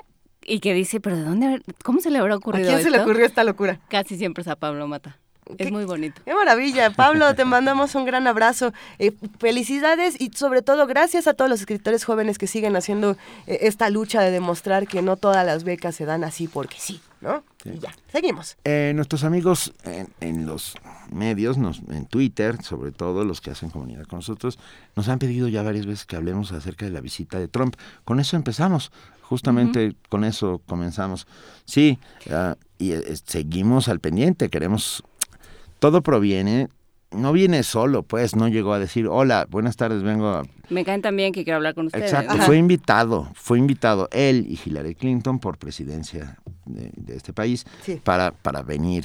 y 0.46 0.60
que 0.60 0.74
dice, 0.74 1.00
pero 1.00 1.16
¿de 1.16 1.22
dónde, 1.24 1.62
cómo 1.82 2.00
se 2.00 2.10
le 2.10 2.18
habrá 2.18 2.34
¿A 2.34 2.36
ocurrido 2.38 2.68
quién 2.68 2.82
se 2.82 2.90
le 2.90 2.96
esto?" 2.98 3.08
ocurrió 3.08 3.26
esta 3.26 3.44
locura? 3.44 3.80
Casi 3.88 4.16
siempre 4.18 4.42
es 4.42 4.48
a 4.48 4.56
Pablo 4.56 4.86
Mata. 4.86 5.18
Es 5.58 5.70
muy 5.70 5.84
bonito. 5.84 6.22
Qué 6.24 6.34
maravilla, 6.34 6.90
Pablo, 6.96 7.34
te 7.34 7.44
mandamos 7.44 7.94
un 7.94 8.06
gran 8.06 8.26
abrazo. 8.26 8.72
Eh, 8.98 9.12
felicidades 9.38 10.18
y 10.18 10.30
sobre 10.34 10.62
todo 10.62 10.86
gracias 10.86 11.26
a 11.26 11.34
todos 11.34 11.50
los 11.50 11.60
escritores 11.60 12.02
jóvenes 12.04 12.38
que 12.38 12.46
siguen 12.46 12.76
haciendo 12.76 13.12
eh, 13.46 13.58
esta 13.62 13.90
lucha 13.90 14.22
de 14.22 14.30
demostrar 14.30 14.86
que 14.88 15.02
no 15.02 15.16
todas 15.16 15.44
las 15.44 15.62
becas 15.64 15.94
se 15.96 16.06
dan 16.06 16.24
así 16.24 16.48
porque 16.48 16.76
sí, 16.80 16.98
¿no? 17.20 17.44
Y 17.64 17.78
ya, 17.78 17.94
seguimos. 18.10 18.56
Eh, 18.64 18.92
nuestros 18.94 19.22
amigos 19.22 19.74
en, 19.84 20.08
en 20.20 20.46
los 20.46 20.76
medios, 21.12 21.58
nos- 21.58 21.82
en 21.90 22.06
Twitter, 22.06 22.62
sobre 22.62 22.90
todo 22.92 23.24
los 23.26 23.42
que 23.42 23.50
hacen 23.50 23.68
comunidad 23.68 24.04
con 24.06 24.20
nosotros, 24.20 24.58
nos 24.96 25.08
han 25.10 25.18
pedido 25.18 25.48
ya 25.48 25.62
varias 25.62 25.84
veces 25.84 26.06
que 26.06 26.16
hablemos 26.16 26.52
acerca 26.52 26.86
de 26.86 26.90
la 26.90 27.02
visita 27.02 27.38
de 27.38 27.48
Trump. 27.48 27.76
Con 28.06 28.18
eso 28.18 28.36
empezamos, 28.36 28.92
justamente 29.28 29.94
con 30.08 30.24
eso 30.24 30.60
comenzamos. 30.66 31.26
Sí, 31.64 31.98
ah, 32.30 32.56
y 32.78 32.92
eh, 32.92 33.02
seguimos 33.24 33.88
al 33.88 34.00
pendiente, 34.00 34.48
queremos... 34.48 35.02
Todo 35.80 36.02
proviene, 36.02 36.68
no 37.10 37.32
viene 37.32 37.62
solo, 37.62 38.02
pues, 38.04 38.36
no 38.36 38.48
llegó 38.48 38.72
a 38.72 38.78
decir, 38.78 39.06
hola, 39.06 39.46
buenas 39.50 39.76
tardes, 39.76 40.02
vengo 40.02 40.28
a 40.28 40.42
Me 40.70 40.82
caen 40.84 41.02
también 41.02 41.32
que 41.32 41.44
quiero 41.44 41.56
hablar 41.56 41.74
con 41.74 41.86
ustedes. 41.86 42.10
Exacto, 42.12 42.38
fue 42.42 42.56
invitado, 42.56 43.28
fue 43.34 43.58
invitado 43.58 44.08
él 44.12 44.46
y 44.48 44.58
Hillary 44.64 44.94
Clinton 44.94 45.38
por 45.40 45.58
presidencia 45.58 46.38
de, 46.64 46.90
de 46.96 47.16
este 47.16 47.34
país 47.34 47.66
Sí. 47.82 48.00
para, 48.02 48.30
para 48.30 48.62
venir. 48.62 49.04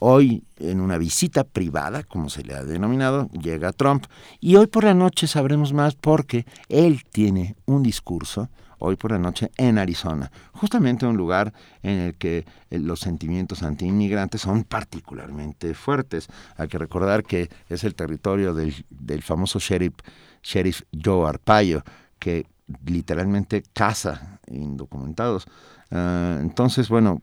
Hoy, 0.00 0.42
en 0.58 0.80
una 0.80 0.98
visita 0.98 1.44
privada, 1.44 2.02
como 2.02 2.28
se 2.28 2.42
le 2.42 2.54
ha 2.54 2.64
denominado, 2.64 3.28
llega 3.30 3.72
Trump 3.72 4.06
y 4.40 4.56
hoy 4.56 4.66
por 4.66 4.82
la 4.82 4.94
noche 4.94 5.28
sabremos 5.28 5.72
más 5.72 5.94
porque 5.94 6.44
él 6.68 7.02
tiene 7.12 7.54
un 7.66 7.84
discurso 7.84 8.48
hoy 8.78 8.96
por 8.96 9.12
la 9.12 9.18
noche 9.18 9.50
en 9.56 9.78
Arizona, 9.78 10.30
justamente 10.52 11.06
un 11.06 11.16
lugar 11.16 11.52
en 11.82 11.98
el 11.98 12.14
que 12.14 12.44
eh, 12.70 12.78
los 12.78 13.00
sentimientos 13.00 13.62
antiinmigrantes 13.62 14.40
son 14.42 14.64
particularmente 14.64 15.74
fuertes. 15.74 16.28
Hay 16.56 16.68
que 16.68 16.78
recordar 16.78 17.24
que 17.24 17.48
es 17.68 17.84
el 17.84 17.94
territorio 17.94 18.54
del, 18.54 18.74
del 18.90 19.22
famoso 19.22 19.58
sheriff, 19.58 19.94
sheriff 20.42 20.82
Joe 20.92 21.28
Arpaio, 21.28 21.82
que 22.18 22.46
literalmente 22.84 23.62
caza 23.72 24.40
indocumentados. 24.48 25.46
Ah, 25.90 26.38
entonces, 26.40 26.88
bueno, 26.88 27.22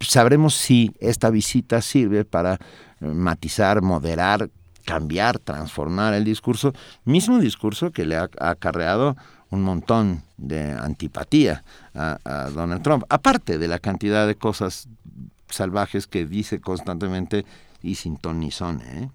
sabremos 0.00 0.54
si 0.54 0.92
esta 1.00 1.30
visita 1.30 1.80
sirve 1.82 2.24
para 2.24 2.54
eh, 2.54 3.06
matizar, 3.06 3.82
moderar, 3.82 4.50
cambiar, 4.84 5.38
transformar 5.38 6.14
el 6.14 6.24
discurso, 6.24 6.72
mismo 7.04 7.38
discurso 7.38 7.90
que 7.90 8.04
le 8.04 8.16
ha, 8.16 8.28
ha 8.38 8.50
acarreado 8.50 9.16
un 9.50 9.62
montón 9.62 10.22
de 10.36 10.72
antipatía 10.72 11.64
a, 11.94 12.18
a 12.24 12.50
Donald 12.50 12.82
Trump, 12.82 13.04
aparte 13.08 13.58
de 13.58 13.68
la 13.68 13.78
cantidad 13.78 14.26
de 14.26 14.34
cosas 14.36 14.88
salvajes 15.48 16.06
que 16.06 16.24
dice 16.24 16.60
constantemente 16.60 17.44
y 17.82 17.96
sin 17.96 18.16
ton 18.16 18.40
ni 18.40 18.50
son, 18.50 18.80
¿eh? 18.82 19.10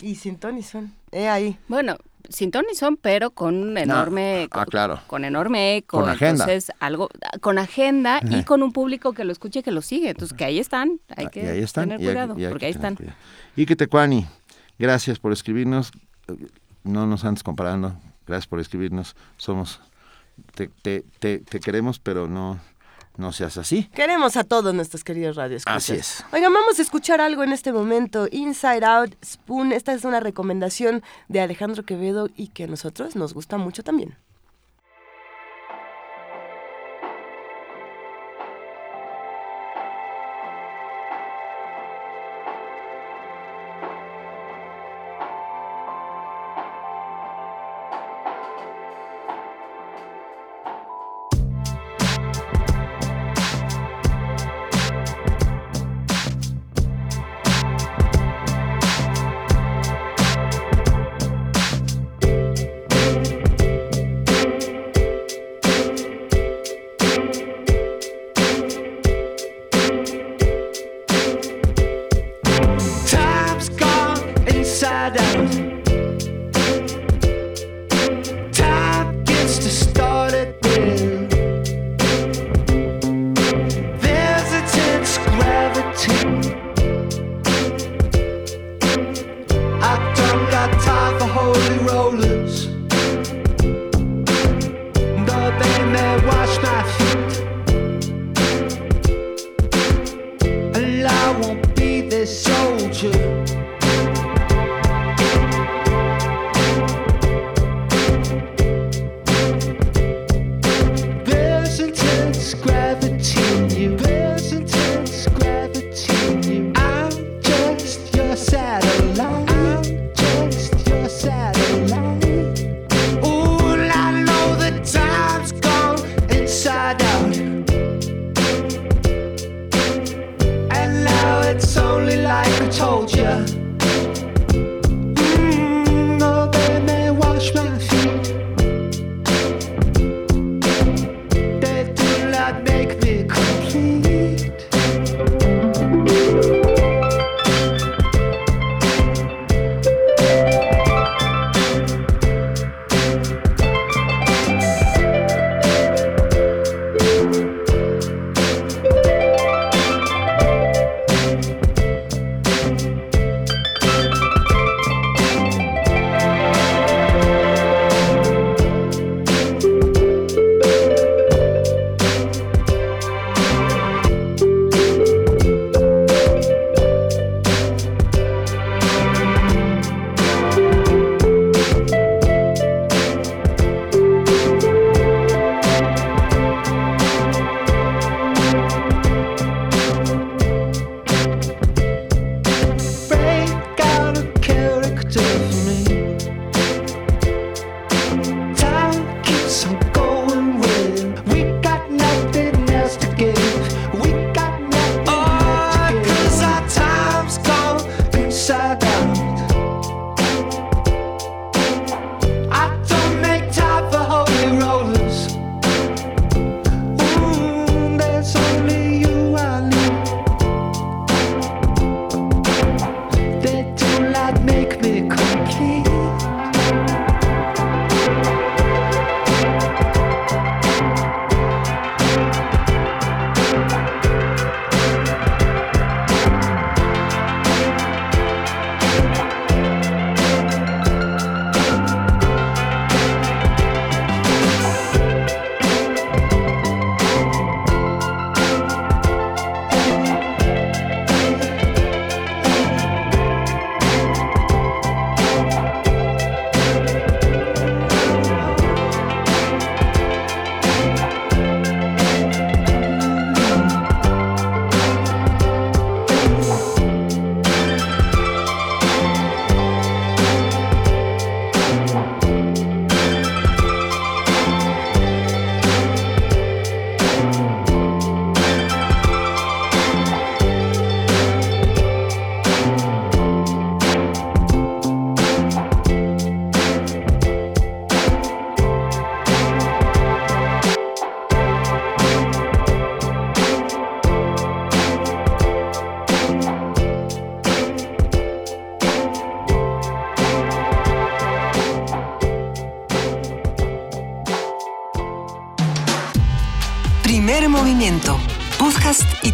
Y 0.00 0.14
sin 0.14 0.36
Tony 0.36 0.62
son. 0.62 0.92
He 1.10 1.28
ahí. 1.28 1.58
Bueno, 1.66 1.96
sin 2.28 2.52
Tony 2.52 2.72
son, 2.74 2.96
pero 2.96 3.30
con 3.32 3.56
un 3.56 3.76
enorme, 3.78 4.46
ah, 4.52 4.64
claro. 4.64 5.00
con 5.08 5.24
enorme 5.24 5.78
eco. 5.78 5.98
Con 6.00 6.08
agenda. 6.08 6.44
Entonces, 6.44 6.70
algo, 6.78 7.08
con 7.40 7.58
agenda 7.58 8.20
y 8.30 8.44
con 8.44 8.62
un 8.62 8.72
público 8.72 9.12
que 9.12 9.24
lo 9.24 9.32
escuche, 9.32 9.64
que 9.64 9.72
lo 9.72 9.82
sigue. 9.82 10.10
Entonces, 10.10 10.36
que 10.38 10.44
ahí 10.44 10.60
están. 10.60 11.00
Hay 11.16 11.26
Ah, 11.26 11.30
que 11.30 11.42
y 11.42 11.46
ahí 11.48 11.58
están, 11.62 11.88
tener 11.88 12.00
y 12.00 12.06
hay- 12.06 12.12
cuidado, 12.12 12.38
y 12.38 12.44
hay 12.44 12.50
porque 12.50 12.60
que 12.60 12.66
ahí 12.66 12.72
están. 12.72 12.94
cuidado. 12.94 13.16
Ike 13.56 13.74
Tecuani, 13.74 14.26
gracias 14.78 15.18
por 15.18 15.32
escribirnos. 15.32 15.90
No 16.84 17.06
nos 17.08 17.24
andes 17.24 17.42
comparando. 17.42 17.98
Gracias 18.28 18.46
por 18.46 18.60
escribirnos. 18.60 19.16
Somos, 19.38 19.80
te, 20.54 20.68
te, 20.68 21.04
te, 21.18 21.38
te 21.38 21.60
queremos, 21.60 21.98
pero 21.98 22.28
no, 22.28 22.60
no 23.16 23.32
seas 23.32 23.56
así. 23.56 23.84
Queremos 23.94 24.36
a 24.36 24.44
todos 24.44 24.72
nuestros 24.74 25.02
queridos 25.02 25.36
radios. 25.36 25.62
Así 25.66 25.94
es. 25.94 26.24
Oigan, 26.32 26.52
vamos 26.52 26.78
a 26.78 26.82
escuchar 26.82 27.20
algo 27.20 27.42
en 27.42 27.52
este 27.52 27.72
momento. 27.72 28.28
Inside 28.30 28.84
Out 28.84 29.14
Spoon. 29.24 29.72
Esta 29.72 29.92
es 29.92 30.04
una 30.04 30.20
recomendación 30.20 31.02
de 31.28 31.40
Alejandro 31.40 31.84
Quevedo 31.84 32.28
y 32.36 32.48
que 32.48 32.64
a 32.64 32.66
nosotros 32.68 33.16
nos 33.16 33.34
gusta 33.34 33.56
mucho 33.56 33.82
también. 33.82 34.16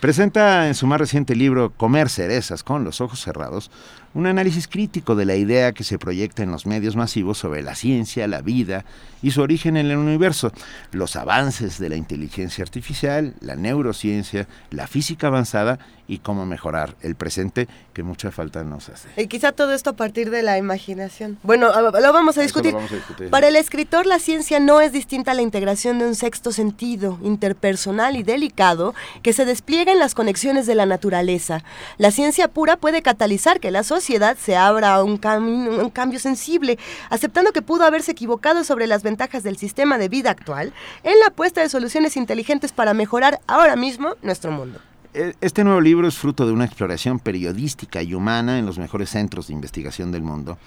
presenta 0.02 0.68
en 0.68 0.76
su 0.76 0.86
más 0.86 1.00
reciente 1.00 1.34
libro 1.34 1.72
Comer 1.72 2.10
cerezas 2.10 2.62
con 2.62 2.84
los 2.84 3.00
ojos 3.00 3.22
cerrados 3.22 3.72
un 4.14 4.28
análisis 4.28 4.68
crítico 4.68 5.16
de 5.16 5.26
la 5.26 5.36
idea 5.36 5.72
que 5.72 5.86
se 5.86 5.98
proyecta 5.98 6.44
en 6.44 6.52
los 6.52 6.66
medios 6.66 6.98
masivos 6.98 7.38
sobre 7.38 7.62
la 7.64 7.74
ciencia, 7.74 8.28
la 8.28 8.42
vida 8.42 8.84
y 9.26 9.32
su 9.32 9.42
origen 9.42 9.76
en 9.76 9.90
el 9.90 9.98
universo, 9.98 10.52
los 10.92 11.16
avances 11.16 11.80
de 11.80 11.90
la 11.90 11.96
inteligencia 11.96 12.62
artificial, 12.62 13.34
la 13.42 13.56
neurociencia, 13.56 14.48
la 14.70 14.86
física 14.86 15.26
avanzada 15.26 15.80
y 16.08 16.20
cómo 16.20 16.46
mejorar 16.46 16.96
el 17.02 17.16
presente 17.16 17.68
que 17.92 18.04
mucha 18.04 18.30
falta 18.30 18.64
nos 18.64 18.90
hace. 18.90 19.10
Y 19.18 19.26
quizá 19.26 19.52
todo 19.52 19.74
esto 19.74 19.90
a 19.90 19.94
partir 19.94 20.30
de 20.30 20.44
la 20.44 20.60
imaginación. 20.60 21.40
Bueno, 21.42 21.72
lo 21.74 22.14
vamos 22.14 22.38
a 22.38 22.44
discutir. 22.44 22.72
vamos 22.76 22.92
a 22.92 22.96
discutir. 22.98 23.32
Para 23.32 23.48
el 23.48 23.56
escritor, 23.56 24.06
la 24.06 24.20
ciencia 24.20 24.60
no 24.60 24.80
es 24.80 24.92
distinta 24.92 25.32
a 25.32 25.34
la 25.34 25.42
integración 25.42 25.98
de 25.98 26.06
un 26.06 26.14
sexto 26.14 26.52
sentido, 26.52 27.18
interpersonal 27.24 28.18
y 28.18 28.22
delicado, 28.22 28.94
que 29.24 29.34
se 29.34 29.46
despliega 29.46 29.92
en 29.92 29.98
las 29.98 30.14
conexiones 30.14 30.68
de 30.68 30.76
la 30.76 30.86
naturaleza. 30.86 31.64
La 31.98 32.12
ciencia 32.12 32.48
pura 32.48 32.78
puede 32.78 33.02
catalizar 33.02 33.60
que 33.60 33.72
la 33.72 33.82
sociedad 33.82 34.38
se 34.40 34.56
abra 34.56 34.94
a 34.94 35.04
un, 35.04 35.20
un 35.26 35.90
cambio 35.90 36.20
sensible, 36.20 36.78
aceptando 37.10 37.54
que 37.54 37.64
pudo 37.64 37.86
haberse 37.86 38.12
equivocado 38.12 38.64
sobre 38.64 38.86
las 38.86 39.02
ventajas 39.02 39.15
del 39.16 39.58
sistema 39.58 39.98
de 39.98 40.10
vida 40.10 40.30
actual 40.30 40.74
en 41.04 41.20
la 41.20 41.28
apuesta 41.28 41.62
de 41.62 41.70
soluciones 41.70 42.18
inteligentes 42.18 42.72
para 42.72 42.94
mejorar 42.94 43.40
ahora 43.48 43.76
mismo 43.76 44.16
nuestro 44.22 44.52
mundo. 44.52 44.80
E- 45.14 45.34
Este 45.42 45.64
nuevo 45.64 45.80
libro 45.82 46.08
es 46.08 46.18
fruto 46.18 46.46
de 46.46 46.52
una 46.52 46.66
exploración 46.66 47.20
periodística 47.20 48.02
y 48.04 48.14
humana 48.14 48.60
en 48.60 48.66
los 48.66 48.78
mejores 48.78 49.10
centros 49.10 49.48
de 49.48 49.54
investigación 49.54 50.12
del 50.12 50.22
mundo, 50.22 50.58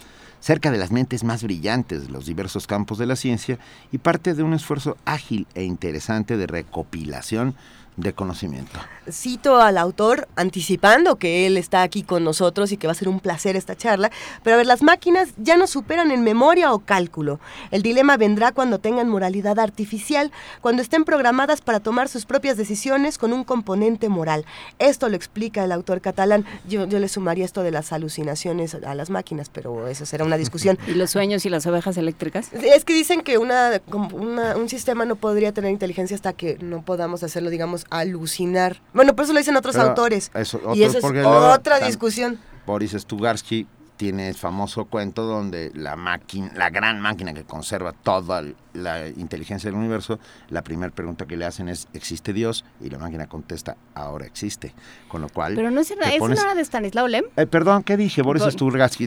cerca 0.40 0.70
de 0.70 0.78
las 0.78 0.90
mentes 0.90 1.24
más 1.24 1.42
brillantes 1.42 2.06
de 2.06 2.12
los 2.12 2.24
diversos 2.24 2.66
campos 2.66 2.96
de 2.98 3.06
la 3.06 3.16
ciencia 3.16 3.58
y 3.92 3.98
parte 3.98 4.34
de 4.34 4.42
un 4.42 4.54
esfuerzo 4.54 4.96
ágil 5.04 5.46
e 5.54 5.64
interesante 5.64 6.36
de 6.36 6.46
recopilación 6.46 7.54
de 7.98 8.12
conocimiento. 8.12 8.78
cito 9.10 9.60
al 9.60 9.76
autor 9.76 10.28
anticipando 10.36 11.16
que 11.16 11.46
él 11.46 11.56
está 11.56 11.82
aquí 11.82 12.02
con 12.02 12.22
nosotros 12.22 12.70
y 12.70 12.76
que 12.76 12.86
va 12.86 12.92
a 12.92 12.96
ser 12.96 13.08
un 13.08 13.20
placer 13.20 13.56
esta 13.56 13.74
charla, 13.74 14.10
pero 14.42 14.54
a 14.54 14.56
ver, 14.58 14.66
las 14.66 14.82
máquinas 14.82 15.30
ya 15.36 15.56
no 15.56 15.66
superan 15.66 16.12
en 16.12 16.22
memoria 16.22 16.72
o 16.72 16.78
cálculo. 16.78 17.40
El 17.70 17.82
dilema 17.82 18.16
vendrá 18.16 18.52
cuando 18.52 18.78
tengan 18.78 19.08
moralidad 19.08 19.58
artificial, 19.58 20.30
cuando 20.60 20.80
estén 20.80 21.04
programadas 21.04 21.60
para 21.60 21.80
tomar 21.80 22.08
sus 22.08 22.24
propias 22.24 22.56
decisiones 22.56 23.18
con 23.18 23.32
un 23.32 23.42
componente 23.42 24.08
moral. 24.08 24.44
Esto 24.78 25.08
lo 25.08 25.16
explica 25.16 25.64
el 25.64 25.72
autor 25.72 26.00
catalán. 26.00 26.44
Yo, 26.68 26.86
yo 26.86 27.00
le 27.00 27.08
sumaría 27.08 27.44
esto 27.44 27.62
de 27.62 27.72
las 27.72 27.92
alucinaciones 27.92 28.74
a 28.74 28.94
las 28.94 29.10
máquinas, 29.10 29.48
pero 29.48 29.88
eso 29.88 30.06
será 30.06 30.24
una 30.24 30.36
discusión. 30.36 30.78
¿Y 30.86 30.92
los 30.92 31.10
sueños 31.10 31.44
y 31.46 31.50
las 31.50 31.66
ovejas 31.66 31.96
eléctricas? 31.96 32.52
Es 32.52 32.84
que 32.84 32.94
dicen 32.94 33.22
que 33.22 33.38
una, 33.38 33.80
un 33.90 34.68
sistema 34.68 35.04
no 35.04 35.16
podría 35.16 35.52
tener 35.52 35.72
inteligencia 35.72 36.14
hasta 36.14 36.32
que 36.32 36.58
no 36.60 36.82
podamos 36.82 37.24
hacerlo, 37.24 37.50
digamos, 37.50 37.86
alucinar. 37.90 38.80
Bueno, 38.92 39.14
por 39.14 39.24
eso 39.24 39.32
lo 39.32 39.38
dicen 39.38 39.56
otros 39.56 39.74
Pero 39.76 39.88
autores. 39.88 40.30
eso, 40.34 40.60
y 40.74 40.82
eso 40.82 40.98
es 40.98 41.04
otra 41.04 41.80
discusión. 41.80 42.38
Boris 42.66 42.92
Stugarsky 42.92 43.66
tiene 43.96 44.28
el 44.28 44.34
famoso 44.34 44.84
cuento 44.84 45.24
donde 45.24 45.72
la 45.74 45.96
máquina, 45.96 46.52
la 46.54 46.70
gran 46.70 47.00
máquina 47.00 47.34
que 47.34 47.44
conserva 47.44 47.92
toda 47.92 48.44
la 48.78 49.08
inteligencia 49.08 49.68
del 49.70 49.78
universo, 49.78 50.18
la 50.48 50.62
primera 50.62 50.92
pregunta 50.92 51.26
que 51.26 51.36
le 51.36 51.44
hacen 51.44 51.68
es 51.68 51.88
¿existe 51.92 52.32
Dios? 52.32 52.64
Y 52.80 52.90
la 52.90 52.98
máquina 52.98 53.26
contesta 53.26 53.76
ahora 53.94 54.26
existe. 54.26 54.74
Con 55.08 55.20
lo 55.22 55.28
cual 55.28 55.54
Pero 55.54 55.70
no 55.70 55.80
es, 55.80 55.90
¿eso 55.90 56.00
pones- 56.18 56.38
no 56.38 56.44
era 56.44 56.54
de 56.54 56.62
Stanislaw 56.64 57.06
Lem? 57.08 57.24
Eh, 57.36 57.46
perdón, 57.46 57.82
¿qué 57.82 57.96
dije? 57.96 58.22
Boris 58.22 58.42
Por-. 58.42 58.54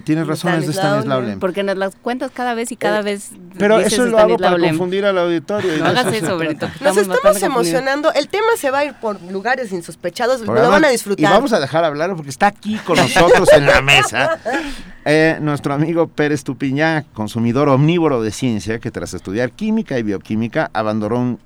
Tienes 0.03 0.27
razón, 0.27 0.53
es 0.53 0.67
de 0.67 0.73
Stanislaw 0.73 1.21
Lem. 1.21 1.39
Porque 1.39 1.63
nos 1.63 1.77
las 1.77 1.95
cuentas 1.95 2.31
cada 2.33 2.53
vez 2.53 2.71
y 2.71 2.75
cada 2.75 3.01
vez 3.01 3.31
Pero 3.57 3.77
dices 3.77 3.93
eso 3.93 4.05
lo 4.05 4.17
hago 4.17 4.37
para 4.37 4.57
Lem. 4.57 4.69
confundir 4.71 5.05
al 5.05 5.17
auditorio. 5.17 5.75
y 5.75 5.79
No 5.81 5.93
de 5.93 5.99
hagas 5.99 6.13
eso. 6.13 6.37
Benito. 6.37 6.67
Nos 6.81 6.97
Estamos 6.97 7.41
emocionando. 7.43 8.11
El 8.13 8.27
tema 8.27 8.47
se 8.57 8.71
va 8.71 8.79
a 8.79 8.85
ir 8.85 8.93
por 8.95 9.21
lugares 9.23 9.71
insospechados. 9.71 10.41
Programa- 10.41 10.65
Lo 10.65 10.71
van 10.71 10.85
a 10.85 10.89
Y 10.89 10.91
disfrutar. 10.93 11.31
vamos 11.31 11.53
a 11.53 11.59
dejar 11.59 11.83
hablar 11.83 12.15
porque 12.15 12.29
está 12.29 12.47
aquí 12.47 12.77
con 12.77 12.97
nosotros 12.97 13.49
en 13.53 13.65
la 13.65 13.81
mesa. 13.81 14.39
eh, 15.05 15.37
nuestro 15.41 15.73
amigo 15.73 16.07
Pérez 16.07 16.43
Tupiñá, 16.43 17.05
consumidor 17.13 17.69
omnívoro 17.69 18.21
de 18.21 18.31
ciencia, 18.31 18.79
que 18.79 18.91
tras 18.91 19.13
estudiar 19.13 19.51
química 19.61 19.99
y 19.99 20.01
bioquímica 20.01 20.71
abandonó 20.73 21.37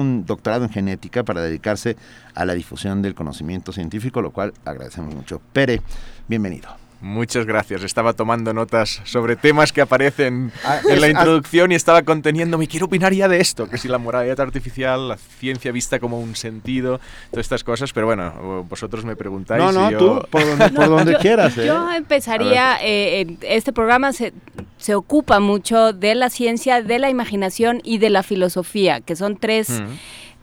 un, 0.00 0.24
doctorado 0.24 0.64
en 0.64 0.70
genética 0.70 1.24
para 1.24 1.42
dedicarse 1.42 1.94
a 2.34 2.46
la 2.46 2.54
difusión 2.54 3.02
del 3.02 3.14
conocimiento 3.14 3.70
científico, 3.70 4.22
lo 4.22 4.30
cual 4.30 4.54
agradecemos 4.64 5.14
mucho. 5.14 5.42
Pere, 5.52 5.82
bienvenido. 6.26 6.79
Muchas 7.02 7.46
gracias. 7.46 7.82
Estaba 7.82 8.12
tomando 8.12 8.52
notas 8.52 9.00
sobre 9.04 9.34
temas 9.34 9.72
que 9.72 9.80
aparecen 9.80 10.52
Ah, 10.64 10.80
en 10.84 10.92
es- 10.92 11.00
la 11.00 11.06
ah- 11.06 11.10
introducción 11.10 11.72
y 11.72 11.74
estaba 11.74 12.02
conteniéndome. 12.02 12.66
Quiero 12.68 12.86
opinar 12.86 13.14
ya 13.14 13.26
de 13.26 13.40
esto, 13.40 13.68
que 13.70 13.78
si 13.78 13.88
la 13.88 13.96
moralidad 13.96 14.38
artificial, 14.40 15.08
la 15.08 15.16
ciencia 15.16 15.72
vista 15.72 15.98
como 15.98 16.20
un 16.20 16.36
sentido, 16.36 17.00
todas 17.30 17.46
estas 17.46 17.64
cosas. 17.64 17.92
Pero 17.94 18.04
bueno, 18.06 18.64
vosotros 18.68 19.04
me 19.06 19.16
preguntáis. 19.16 19.62
No, 19.62 19.72
no, 19.72 19.88
y 19.88 19.92
yo... 19.92 19.98
tú, 19.98 20.26
por 20.30 20.44
donde, 20.46 20.68
por 20.70 20.88
donde 20.90 21.12
yo, 21.12 21.18
quieras. 21.20 21.56
¿eh? 21.56 21.66
yo 21.66 21.90
empezaría, 21.90 22.76
eh, 22.82 23.20
en 23.22 23.38
este 23.42 23.72
programa 23.72 24.12
se, 24.12 24.34
se 24.76 24.94
ocupa 24.94 25.40
mucho 25.40 25.94
de 25.94 26.14
la 26.14 26.28
ciencia, 26.28 26.82
de 26.82 26.98
la 26.98 27.08
imaginación 27.08 27.80
y 27.82 27.96
de 27.96 28.10
la 28.10 28.22
filosofía, 28.22 29.00
que 29.00 29.16
son 29.16 29.36
tres, 29.38 29.70
Mm. 29.80 29.86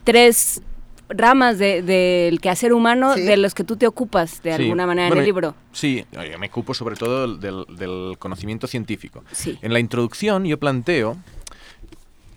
tres 0.04 0.62
ramas 1.10 1.58
de- 1.58 1.82
del 1.82 2.40
quehacer 2.42 2.74
humano 2.74 3.14
Sí. 3.16 3.22
de 3.22 3.38
los 3.38 3.54
que 3.54 3.64
tú 3.64 3.78
te 3.78 3.88
ocupas 3.88 4.42
de 4.44 4.56
Sí, 4.56 4.64
alguna 4.64 4.86
manera 4.86 5.08
bueno, 5.08 5.22
en 5.22 5.26
el 5.28 5.34
libro. 5.34 5.56
Sí, 5.72 6.06
yo 6.12 6.38
me 6.40 6.48
ocupo 6.48 6.74
sobre 6.74 6.96
todo 6.96 7.38
del, 7.38 7.66
del 7.78 8.16
conocimiento 8.20 8.68
científico. 8.68 9.24
Sí. 9.32 9.58
En 9.62 9.74
la 9.74 9.80
introducción 9.80 10.46
yo 10.46 10.58
planteo 10.60 11.18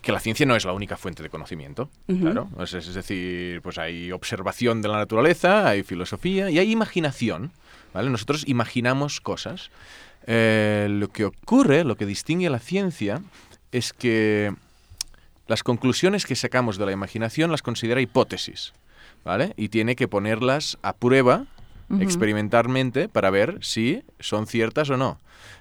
que 0.03 0.13
la 0.13 0.21
ciencia 0.21 0.47
no 0.47 0.57
es 0.57 0.65
la 0.65 0.73
única 0.73 0.97
fuente 0.97 1.23
de 1.23 1.29
conocimiento, 1.29 1.91
claro. 2.07 2.49
Es, 2.61 2.73
es 2.73 2.95
decir, 2.95 3.61
pues 3.61 3.77
hay 3.77 4.13
observación 4.13 4.81
de 4.81 4.89
la 4.89 4.97
naturaleza, 4.97 5.69
hay 5.69 5.83
filosofía 5.83 6.49
y 6.49 6.59
hay 6.59 6.71
imaginación, 6.73 7.53
¿vale? 7.93 8.09
Nosotros 8.09 8.45
imaginamos 8.49 9.21
cosas. 9.21 9.71
Eh, 10.27 10.87
lo 10.91 11.09
que 11.09 11.27
ocurre, 11.27 11.85
lo 11.85 11.97
que 11.97 12.07
distingue 12.07 12.47
a 12.47 12.51
la 12.51 12.61
ciencia, 12.61 13.21
es 13.73 13.93
que 13.93 14.55
las 15.51 15.65
conclusiones 15.65 16.27
que 16.27 16.37
sacamos 16.37 16.79
de 16.79 16.87
la 16.87 16.93
imaginación 16.93 17.51
las 17.51 17.61
considera 17.61 18.01
hipótesis, 18.01 18.73
¿vale? 19.25 19.53
Y 19.57 19.69
tiene 19.69 19.97
que 19.97 20.07
ponerlas 20.07 20.79
a 20.81 20.93
prueba 20.93 21.47
experimentalmente 21.99 23.09
para 23.09 23.31
ver 23.31 23.59
si 23.61 24.05
son 24.21 24.47
ciertas 24.47 24.91
o 24.91 24.97
no. 24.97 25.19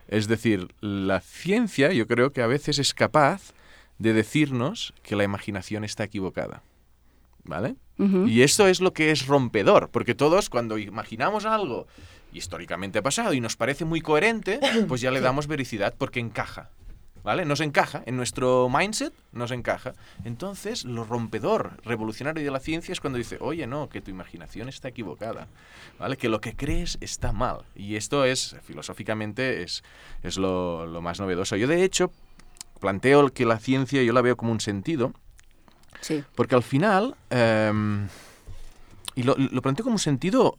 Es 0.07 0.27
decir, 0.27 0.67
la 0.79 1.21
ciencia 1.21 1.91
yo 1.91 2.05
creo 2.05 2.31
que 2.33 2.43
a 2.43 2.47
veces 2.47 2.77
es 2.77 2.93
capaz 2.93 3.53
de 3.97 4.13
decirnos 4.13 4.93
que 5.01 5.15
la 5.15 5.23
imaginación 5.23 5.83
está 5.83 6.03
equivocada. 6.03 6.61
¿Vale? 7.43 7.75
Y 7.97 8.43
esto 8.43 8.67
es 8.67 8.81
lo 8.81 8.93
que 8.93 9.09
es 9.09 9.25
rompedor, 9.25 9.89
porque 9.89 10.13
todos 10.13 10.51
cuando 10.51 10.77
imaginamos 10.77 11.45
algo 11.45 11.87
históricamente 12.31 13.01
pasado 13.01 13.33
y 13.33 13.41
nos 13.41 13.55
parece 13.55 13.85
muy 13.85 14.01
coherente, 14.01 14.59
pues 14.87 15.01
ya 15.01 15.09
le 15.09 15.19
damos 15.19 15.47
vericidad 15.47 15.95
porque 15.97 16.19
encaja. 16.19 16.69
¿Vale? 17.23 17.43
Nos 17.45 17.59
encaja, 17.59 18.01
en 18.05 18.15
nuestro 18.15 18.69
mindset 18.69 19.13
nos 19.33 19.51
encaja. 19.51 19.93
Entonces, 20.23 20.85
lo 20.85 21.03
rompedor, 21.03 21.73
revolucionario 21.83 22.43
de 22.43 22.49
la 22.51 22.59
ciencia 22.59 22.93
es 22.93 23.01
cuando 23.01 23.17
dice, 23.17 23.37
oye, 23.41 23.67
no, 23.67 23.89
que 23.89 24.01
tu 24.01 24.09
imaginación 24.09 24.69
está 24.69 24.87
equivocada, 24.87 25.47
¿vale? 25.99 26.15
Que 26.17 26.29
lo 26.29 26.39
que 26.39 26.55
crees 26.55 26.97
está 27.01 27.31
mal. 27.33 27.63
Y 27.75 27.95
esto 27.97 28.23
es, 28.25 28.55
filosóficamente, 28.63 29.63
es, 29.63 29.83
es 30.23 30.37
lo, 30.37 30.85
lo 30.87 31.01
más 31.01 31.19
novedoso. 31.19 31.55
Yo, 31.57 31.67
de 31.67 31.83
hecho, 31.83 32.11
planteo 32.79 33.27
que 33.29 33.45
la 33.45 33.59
ciencia 33.59 34.01
yo 34.01 34.13
la 34.13 34.21
veo 34.21 34.37
como 34.37 34.51
un 34.53 34.61
sentido, 34.61 35.13
Sí. 36.01 36.23
porque 36.35 36.55
al 36.55 36.63
final, 36.63 37.15
em, 37.29 38.07
y 39.15 39.23
lo, 39.23 39.35
lo 39.35 39.61
planteo 39.61 39.83
como 39.83 39.95
un 39.95 39.99
sentido 39.99 40.57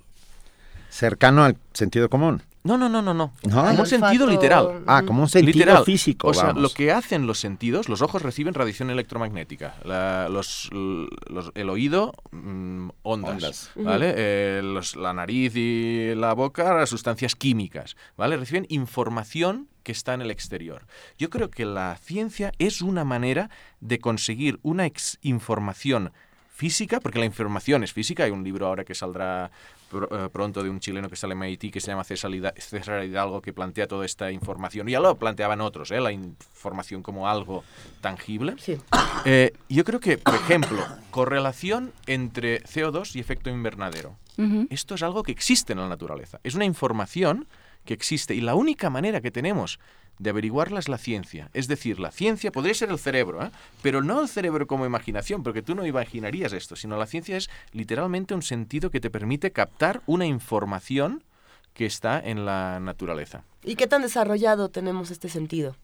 Cercano 0.90 1.44
al 1.44 1.56
sentido 1.72 2.10
común. 2.10 2.42
No, 2.62 2.76
no, 2.76 2.90
no, 2.90 3.00
no, 3.00 3.14
no. 3.14 3.32
¿No? 3.44 3.64
Como 3.64 3.80
un 3.80 3.86
sentido 3.86 4.26
literal. 4.26 4.82
Ah, 4.86 5.02
como 5.06 5.22
un 5.22 5.28
sentido 5.30 5.52
Literal. 5.54 5.84
físico, 5.84 6.28
O 6.28 6.34
sea, 6.34 6.48
vamos. 6.48 6.62
lo 6.62 6.68
que 6.68 6.92
hacen 6.92 7.26
los 7.26 7.38
sentidos, 7.40 7.88
los 7.88 8.02
ojos 8.02 8.20
reciben 8.20 8.52
radiación 8.52 8.90
electromagnética, 8.90 9.76
la- 9.84 10.28
los, 10.28 10.68
los- 10.72 11.52
el 11.54 11.70
oído, 11.70 12.12
mm, 12.32 12.90
ondas, 13.02 13.32
Ondas. 13.32 13.70
¿vale? 13.76 14.12
Eh, 14.14 14.60
los- 14.62 14.94
la 14.96 15.14
nariz 15.14 15.54
y 15.56 16.14
la 16.14 16.34
boca, 16.34 16.74
las 16.74 16.90
sustancias 16.90 17.34
químicas, 17.34 17.96
¿vale? 18.18 18.36
Reciben 18.36 18.66
información 18.68 19.68
que 19.82 19.92
está 19.92 20.12
en 20.12 20.20
el 20.20 20.30
exterior. 20.30 20.86
Yo 21.16 21.30
creo 21.30 21.50
que 21.50 21.64
la 21.64 21.96
ciencia 21.96 22.52
es 22.58 22.82
una 22.82 23.04
manera 23.04 23.48
de 23.80 23.98
conseguir 24.00 24.58
una 24.62 24.84
ex- 24.84 25.18
información 25.22 26.12
física, 26.54 27.00
porque 27.00 27.18
la 27.20 27.24
información 27.24 27.84
es 27.84 27.94
física. 27.94 28.24
Hay 28.24 28.30
un 28.32 28.44
libro 28.44 28.66
ahora 28.66 28.84
que 28.84 28.94
saldrá 28.94 29.50
pronto 30.32 30.62
de 30.62 30.70
un 30.70 30.80
chileno 30.80 31.08
que 31.10 31.16
sale 31.16 31.32
en 31.34 31.40
MIT 31.40 31.72
que 31.72 31.80
se 31.80 31.88
llama 31.90 32.04
César 32.04 32.30
Hida- 32.30 32.54
César 32.56 33.04
Hidalgo 33.04 33.42
que 33.42 33.52
plantea 33.52 33.86
toda 33.86 34.06
esta 34.06 34.30
información. 34.30 34.86
Ya 34.88 35.00
lo 35.00 35.16
planteaban 35.18 35.60
otros, 35.60 35.90
¿eh? 35.90 36.00
la 36.00 36.12
información 36.12 37.02
como 37.02 37.28
algo 37.28 37.64
tangible. 38.00 38.54
Eh, 39.24 39.52
yo 39.68 39.84
creo 39.84 40.00
que, 40.00 40.16
por 40.18 40.34
ejemplo, 40.34 40.84
correlación 41.10 41.92
entre 42.06 42.62
CO2 42.64 43.14
y 43.16 43.20
efecto 43.20 43.50
invernadero. 43.50 44.16
Esto 44.70 44.94
es 44.94 45.02
algo 45.02 45.22
que 45.22 45.32
existe 45.32 45.74
en 45.74 45.80
la 45.80 45.88
naturaleza. 45.88 46.40
Es 46.44 46.54
una 46.54 46.64
información 46.64 47.46
que 47.84 47.92
existe 47.92 48.34
y 48.34 48.40
la 48.40 48.54
única 48.54 48.88
manera 48.88 49.20
que 49.20 49.30
tenemos 49.30 49.78
de 50.20 50.30
averiguarla 50.30 50.78
es 50.78 50.88
la 50.88 50.98
ciencia. 50.98 51.50
Es 51.54 51.66
decir, 51.66 51.98
la 51.98 52.10
ciencia 52.10 52.52
podría 52.52 52.74
ser 52.74 52.90
el 52.90 52.98
cerebro, 52.98 53.42
¿eh? 53.42 53.50
pero 53.82 54.02
no 54.02 54.20
el 54.20 54.28
cerebro 54.28 54.66
como 54.66 54.84
imaginación, 54.84 55.42
porque 55.42 55.62
tú 55.62 55.74
no 55.74 55.86
imaginarías 55.86 56.52
esto, 56.52 56.76
sino 56.76 56.98
la 56.98 57.06
ciencia 57.06 57.38
es 57.38 57.48
literalmente 57.72 58.34
un 58.34 58.42
sentido 58.42 58.90
que 58.90 59.00
te 59.00 59.10
permite 59.10 59.50
captar 59.50 60.02
una 60.06 60.26
información 60.26 61.24
que 61.72 61.86
está 61.86 62.20
en 62.20 62.44
la 62.44 62.80
naturaleza. 62.80 63.44
¿Y 63.64 63.76
qué 63.76 63.86
tan 63.86 64.02
desarrollado 64.02 64.68
tenemos 64.68 65.10
este 65.10 65.30
sentido? 65.30 65.74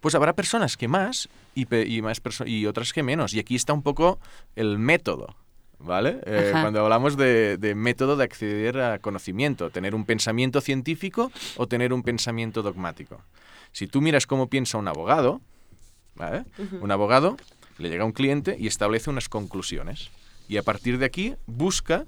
Pues 0.00 0.16
habrá 0.16 0.32
personas 0.32 0.76
que 0.76 0.88
más 0.88 1.28
y, 1.54 1.66
y 1.76 2.02
más 2.02 2.20
y 2.44 2.66
otras 2.66 2.92
que 2.92 3.04
menos. 3.04 3.34
Y 3.34 3.38
aquí 3.38 3.54
está 3.54 3.72
un 3.72 3.82
poco 3.82 4.18
el 4.56 4.78
método. 4.78 5.36
¿Vale? 5.78 6.20
Eh, 6.24 6.52
cuando 6.52 6.80
hablamos 6.80 7.18
de, 7.18 7.58
de 7.58 7.74
método 7.74 8.16
de 8.16 8.24
acceder 8.24 8.80
a 8.80 8.98
conocimiento, 8.98 9.68
tener 9.68 9.94
un 9.94 10.06
pensamiento 10.06 10.62
científico 10.62 11.30
o 11.58 11.66
tener 11.66 11.92
un 11.92 12.02
pensamiento 12.02 12.62
dogmático. 12.62 13.20
Si 13.76 13.86
tú 13.86 14.00
miras 14.00 14.26
cómo 14.26 14.46
piensa 14.48 14.78
un 14.78 14.88
abogado, 14.88 15.42
¿vale? 16.14 16.44
Ujú. 16.56 16.78
un 16.82 16.90
abogado 16.90 17.36
le 17.76 17.90
llega 17.90 18.04
a 18.04 18.06
un 18.06 18.12
cliente 18.12 18.56
y 18.58 18.68
establece 18.68 19.10
unas 19.10 19.28
conclusiones. 19.28 20.08
Y 20.48 20.56
a 20.56 20.62
partir 20.62 20.96
de 20.98 21.04
aquí 21.04 21.34
busca 21.44 22.06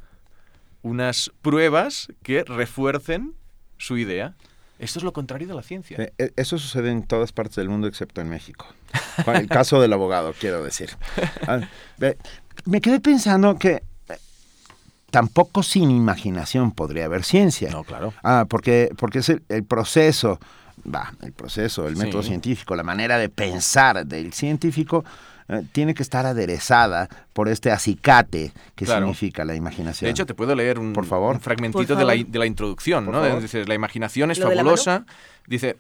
unas 0.81 1.31
pruebas 1.43 2.09
que 2.23 2.43
refuercen 2.43 3.35
su 3.77 3.99
idea. 3.99 4.35
Esto 4.79 4.99
es 4.99 5.03
lo 5.03 5.13
contrario 5.13 5.47
de 5.47 5.55
la 5.55 5.63
ciencia. 5.63 5.99
Eh, 6.01 6.15
eh, 6.17 6.33
Eso 6.37 6.57
sucede 6.57 6.91
en 6.91 7.03
todas 7.03 7.33
partes 7.33 7.57
del 7.57 7.69
mundo 7.69 7.87
excepto 7.87 8.23
en 8.23 8.31
México. 8.31 8.65
Con 9.27 9.37
el 9.37 9.47
caso 9.47 9.79
del 9.79 9.93
abogado, 9.93 10.33
quiero 10.41 10.65
decir. 10.65 10.89
Ah, 11.47 11.61
Me 12.65 12.81
quedé 12.81 12.99
pensando 12.99 13.59
que 13.59 13.83
eh, 14.09 14.17
tampoco 15.11 15.63
sin 15.63 15.91
imaginación 15.91 16.71
podría 16.73 17.05
haber 17.05 17.25
ciencia. 17.25 17.71
No, 17.71 17.85
claro. 17.85 18.15
Ah, 18.23 18.47
porque, 18.49 18.89
porque 18.97 19.19
es 19.19 19.29
el, 19.29 19.43
el 19.51 19.65
proceso, 19.65 20.41
va, 20.95 21.13
el 21.23 21.33
proceso, 21.33 21.87
el 21.89 21.97
método 21.97 22.23
Sí. 22.23 22.29
científico, 22.29 22.75
la 22.77 22.83
manera 22.83 23.19
de 23.19 23.29
pensar 23.29 24.07
del 24.07 24.33
científico 24.33 25.05
eh, 25.51 25.63
tiene 25.73 25.95
que 25.95 26.03
estar 26.03 26.27
aderezada 26.27 27.09
por 27.33 27.49
este 27.49 27.71
acicate 27.71 28.53
que 28.75 28.85
Claro. 28.85 29.01
significa 29.07 29.45
la 29.47 29.55
imaginación. 29.55 30.07
De 30.07 30.11
hecho, 30.11 30.27
te 30.27 30.35
puedo 30.35 30.55
leer 30.55 30.79
un, 30.79 30.93
Por 30.93 31.07
favor. 31.07 31.37
un 31.37 31.41
fragmentito 31.41 31.87
Por 31.95 31.97
de 31.97 32.05
la, 32.05 32.13
de 32.23 32.39
la 32.39 32.45
introducción, 32.47 33.07
Por 33.07 33.15
¿no? 33.15 33.23
favor. 33.23 33.41
Dice, 33.41 33.65
la 33.65 33.75
imaginación 33.75 34.31
es 34.31 34.39
¿Lo 34.39 34.49
de 34.51 34.57
la 34.57 34.63
fabulosa. 34.63 35.07
Dice, 35.47 35.79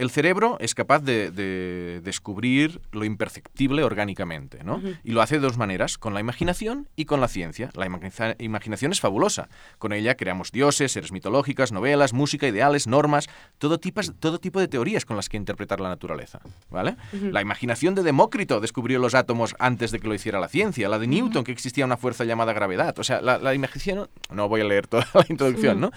el 0.00 0.10
cerebro 0.10 0.56
es 0.60 0.74
capaz 0.74 1.00
de, 1.00 1.30
de 1.30 2.00
descubrir 2.02 2.80
lo 2.92 3.04
imperceptible 3.04 3.84
orgánicamente, 3.84 4.64
¿no? 4.64 4.80
Y 5.04 5.12
lo 5.12 5.22
hace 5.22 5.36
de 5.36 5.40
dos 5.42 5.58
maneras, 5.58 5.98
con 5.98 6.14
la 6.14 6.20
imaginación 6.20 6.88
y 6.96 7.04
con 7.04 7.20
la 7.20 7.28
ciencia. 7.28 7.70
La 7.74 7.86
imagina- 7.86 8.34
imaginación 8.38 8.92
es 8.92 9.00
fabulosa. 9.00 9.48
Con 9.78 9.92
ella 9.92 10.16
creamos 10.16 10.52
dioses, 10.52 10.92
seres 10.92 11.12
mitológicas, 11.12 11.70
novelas, 11.72 12.12
música, 12.12 12.48
ideales, 12.48 12.86
normas, 12.86 13.28
todo, 13.58 13.78
tipas- 13.78 14.14
todo 14.18 14.38
tipo 14.40 14.58
de 14.58 14.68
teorías 14.68 15.04
con 15.04 15.16
las 15.16 15.28
que 15.28 15.36
interpretar 15.36 15.80
la 15.80 15.88
naturaleza, 15.90 16.40
¿vale? 16.70 16.96
La 17.12 17.42
imaginación 17.42 17.94
de 17.94 18.02
Demócrito 18.02 18.60
descubrió 18.60 18.98
los 18.98 19.14
átomos 19.14 19.54
antes 19.58 19.90
de 19.90 20.00
que 20.00 20.08
lo 20.08 20.14
hiciera 20.14 20.40
la 20.40 20.48
ciencia. 20.48 20.88
La 20.88 20.98
de 20.98 21.06
Newton, 21.06 21.44
que 21.44 21.52
existía 21.52 21.84
una 21.84 21.96
fuerza 21.96 22.24
llamada 22.24 22.52
gravedad. 22.52 22.98
O 22.98 23.04
sea, 23.04 23.20
la, 23.20 23.38
la 23.38 23.54
imaginación... 23.54 24.08
No 24.32 24.48
voy 24.48 24.62
a 24.62 24.64
leer 24.64 24.86
toda 24.86 25.06
la 25.14 25.26
introducción. 25.28 25.80
¿no? 25.80 25.90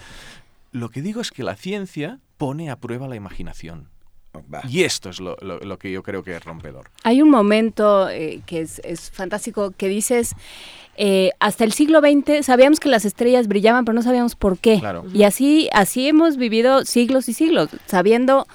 Lo 0.72 0.90
que 0.90 1.00
digo 1.02 1.20
es 1.20 1.30
que 1.30 1.42
la 1.42 1.56
ciencia 1.56 2.18
pone 2.36 2.70
a 2.70 2.76
prueba 2.76 3.06
la 3.08 3.16
imaginación. 3.16 3.88
Y 4.68 4.82
esto 4.82 5.10
es 5.10 5.20
lo, 5.20 5.36
lo- 5.40 5.58
lo 5.60 5.78
que 5.78 5.90
yo 5.92 6.02
creo 6.02 6.22
que 6.22 6.36
es 6.36 6.44
rompedor. 6.44 6.90
Hay 7.02 7.22
un 7.22 7.30
momento 7.30 8.08
eh, 8.08 8.40
que 8.46 8.60
es, 8.60 8.80
es 8.84 9.10
fantástico 9.10 9.72
que 9.76 9.88
dices, 9.88 10.34
eh, 10.96 11.30
hasta 11.40 11.64
el 11.64 11.72
siglo 11.72 12.00
XX 12.00 12.44
sabíamos 12.44 12.80
que 12.80 12.88
las 12.88 13.04
estrellas 13.04 13.48
brillaban, 13.48 13.84
pero 13.84 13.94
no 13.94 14.02
sabíamos 14.02 14.34
por 14.36 14.58
qué. 14.58 14.78
Claro. 14.80 15.04
Y 15.12 15.24
así, 15.24 15.68
así 15.72 16.08
hemos 16.08 16.36
vivido 16.36 16.84
siglos 16.84 17.28
y 17.28 17.32
siglos, 17.32 17.68
sabiendo 17.86 18.46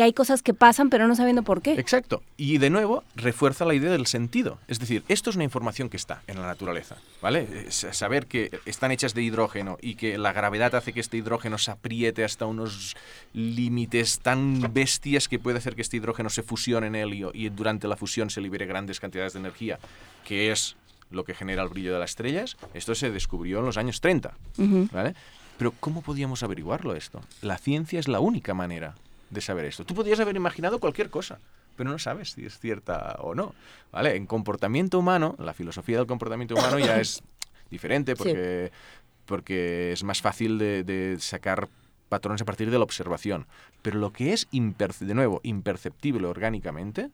que 0.00 0.04
hay 0.04 0.12
cosas 0.14 0.40
que 0.40 0.54
pasan, 0.54 0.88
pero 0.88 1.06
no 1.06 1.14
sabiendo 1.14 1.42
por 1.42 1.60
qué. 1.60 1.74
Exacto. 1.74 2.22
Y 2.38 2.56
de 2.56 2.70
nuevo, 2.70 3.04
refuerza 3.16 3.66
la 3.66 3.74
idea 3.74 3.90
del 3.90 4.06
sentido. 4.06 4.56
Es 4.66 4.78
decir, 4.78 5.04
esto 5.08 5.28
es 5.28 5.36
una 5.36 5.44
información 5.44 5.90
que 5.90 5.98
está 5.98 6.22
en 6.26 6.40
la 6.40 6.46
naturaleza, 6.46 6.96
¿vale? 7.20 7.46
Es 7.66 7.86
saber 7.92 8.24
que 8.24 8.60
están 8.64 8.92
hechas 8.92 9.12
de 9.12 9.20
hidrógeno 9.20 9.76
y 9.82 9.96
que 9.96 10.16
la 10.16 10.32
gravedad 10.32 10.74
hace 10.74 10.94
que 10.94 11.00
este 11.00 11.18
hidrógeno 11.18 11.58
se 11.58 11.72
apriete 11.72 12.24
hasta 12.24 12.46
unos 12.46 12.96
límites 13.34 14.20
tan 14.20 14.72
bestias 14.72 15.28
que 15.28 15.38
puede 15.38 15.58
hacer 15.58 15.76
que 15.76 15.82
este 15.82 15.98
hidrógeno 15.98 16.30
se 16.30 16.42
fusione 16.42 16.86
en 16.86 16.94
helio 16.94 17.30
y 17.34 17.50
durante 17.50 17.86
la 17.86 17.98
fusión 17.98 18.30
se 18.30 18.40
libere 18.40 18.64
grandes 18.64 19.00
cantidades 19.00 19.34
de 19.34 19.40
energía, 19.40 19.78
que 20.24 20.50
es 20.50 20.76
lo 21.10 21.24
que 21.24 21.34
genera 21.34 21.62
el 21.62 21.68
brillo 21.68 21.92
de 21.92 21.98
las 21.98 22.12
estrellas. 22.12 22.56
Esto 22.72 22.94
se 22.94 23.10
descubrió 23.10 23.58
en 23.58 23.66
los 23.66 23.76
años 23.76 24.00
30, 24.00 24.32
Ujú. 24.56 24.88
¿vale? 24.92 25.14
Pero 25.58 25.74
¿cómo 25.78 26.00
podíamos 26.00 26.42
averiguarlo 26.42 26.96
esto? 26.96 27.20
La 27.42 27.58
ciencia 27.58 28.00
es 28.00 28.08
la 28.08 28.20
única 28.20 28.54
manera 28.54 28.94
de 29.30 29.40
saber 29.40 29.64
esto. 29.64 29.84
Tú 29.84 29.94
podías 29.94 30.20
haber 30.20 30.36
imaginado 30.36 30.80
cualquier 30.80 31.10
cosa, 31.10 31.38
pero 31.76 31.90
no 31.90 31.98
sabes 31.98 32.32
si 32.32 32.44
es 32.44 32.58
cierta 32.58 33.16
o 33.20 33.34
no. 33.34 33.54
¿Vale? 33.92 34.16
En 34.16 34.26
comportamiento 34.26 34.98
humano, 34.98 35.36
la 35.38 35.54
filosofía 35.54 35.96
del 35.96 36.06
comportamiento 36.06 36.54
humano 36.54 36.78
ya 36.78 37.00
es 37.00 37.22
diferente 37.70 38.16
porque, 38.16 38.70
porque 39.26 39.92
es 39.92 40.04
más 40.04 40.20
fácil 40.20 40.58
de, 40.58 40.84
de 40.84 41.18
sacar 41.20 41.68
patrones 42.08 42.42
a 42.42 42.44
partir 42.44 42.70
de 42.70 42.78
la 42.78 42.84
observación. 42.84 43.46
Pero 43.80 43.98
lo 43.98 44.12
que 44.12 44.34
es, 44.34 44.48
de 44.50 45.14
nuevo, 45.14 45.40
imperceptible 45.42 46.26
orgánicamente, 46.26 47.10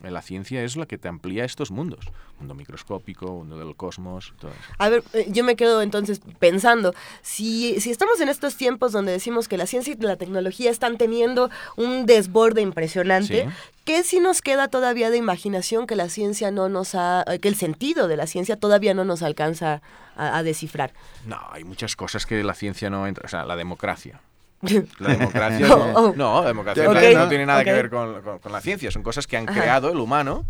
la 0.00 0.22
ciencia 0.22 0.62
es 0.62 0.76
la 0.76 0.86
que 0.86 0.98
te 0.98 1.08
amplía 1.08 1.44
estos 1.44 1.70
mundos. 1.70 2.04
Mundo 2.38 2.54
microscópico, 2.54 3.26
mundo 3.32 3.58
del 3.58 3.74
cosmos, 3.76 4.34
todo 4.38 4.50
eso. 4.50 4.60
A 4.78 4.88
ver, 4.90 5.02
eh, 5.14 5.26
yo 5.30 5.42
me 5.42 5.56
quedo 5.56 5.80
entonces 5.82 6.20
pensando, 6.38 6.94
si, 7.22 7.80
si 7.80 7.90
estamos 7.90 8.20
en 8.20 8.28
estos 8.28 8.56
tiempos 8.56 8.92
donde 8.92 9.12
decimos 9.12 9.48
que 9.48 9.56
la 9.56 9.66
ciencia 9.66 9.94
y 9.98 10.02
la 10.02 10.16
tecnología 10.16 10.70
están 10.70 10.98
teniendo 10.98 11.50
un 11.76 12.04
desborde 12.06 12.60
impresionante, 12.60 13.44
Sí. 13.44 13.50
¿qué 13.86 14.02
si 14.02 14.20
nos 14.20 14.42
queda 14.42 14.68
todavía 14.68 15.10
de 15.10 15.16
imaginación 15.16 15.86
que 15.86 15.96
la 15.96 16.08
ciencia 16.10 16.50
no 16.50 16.68
nos 16.68 16.94
ha, 16.94 17.24
eh, 17.26 17.38
que 17.38 17.48
el 17.48 17.54
sentido 17.56 18.06
de 18.06 18.16
la 18.18 18.26
ciencia 18.26 18.56
todavía 18.56 18.92
no 18.92 19.04
nos 19.04 19.22
alcanza 19.22 19.80
a, 20.14 20.36
a 20.36 20.42
descifrar? 20.42 20.92
No, 21.24 21.38
hay 21.50 21.64
muchas 21.64 21.96
cosas 21.96 22.26
que 22.26 22.44
la 22.44 22.54
ciencia 22.54 22.90
no 22.90 23.06
entra. 23.06 23.24
O 23.24 23.28
sea, 23.28 23.44
la 23.46 23.56
democracia. 23.56 24.20
La 24.98 25.08
democracia, 25.10 25.66
Oh, 25.74 25.92
oh. 25.94 26.14
no, 26.16 26.40
la 26.42 26.48
democracia 26.48 26.84
no 26.84 27.28
tiene 27.28 27.46
nada 27.46 27.62
que 27.64 27.72
ver 27.72 27.90
con, 27.90 28.22
con- 28.22 28.38
con 28.38 28.52
la 28.52 28.60
ciencia. 28.60 28.90
Son 28.90 29.02
cosas 29.02 29.26
que 29.26 29.36
han 29.36 29.48
Ajá. 29.48 29.60
creado 29.60 29.90
el 29.90 29.98
humano. 29.98 30.44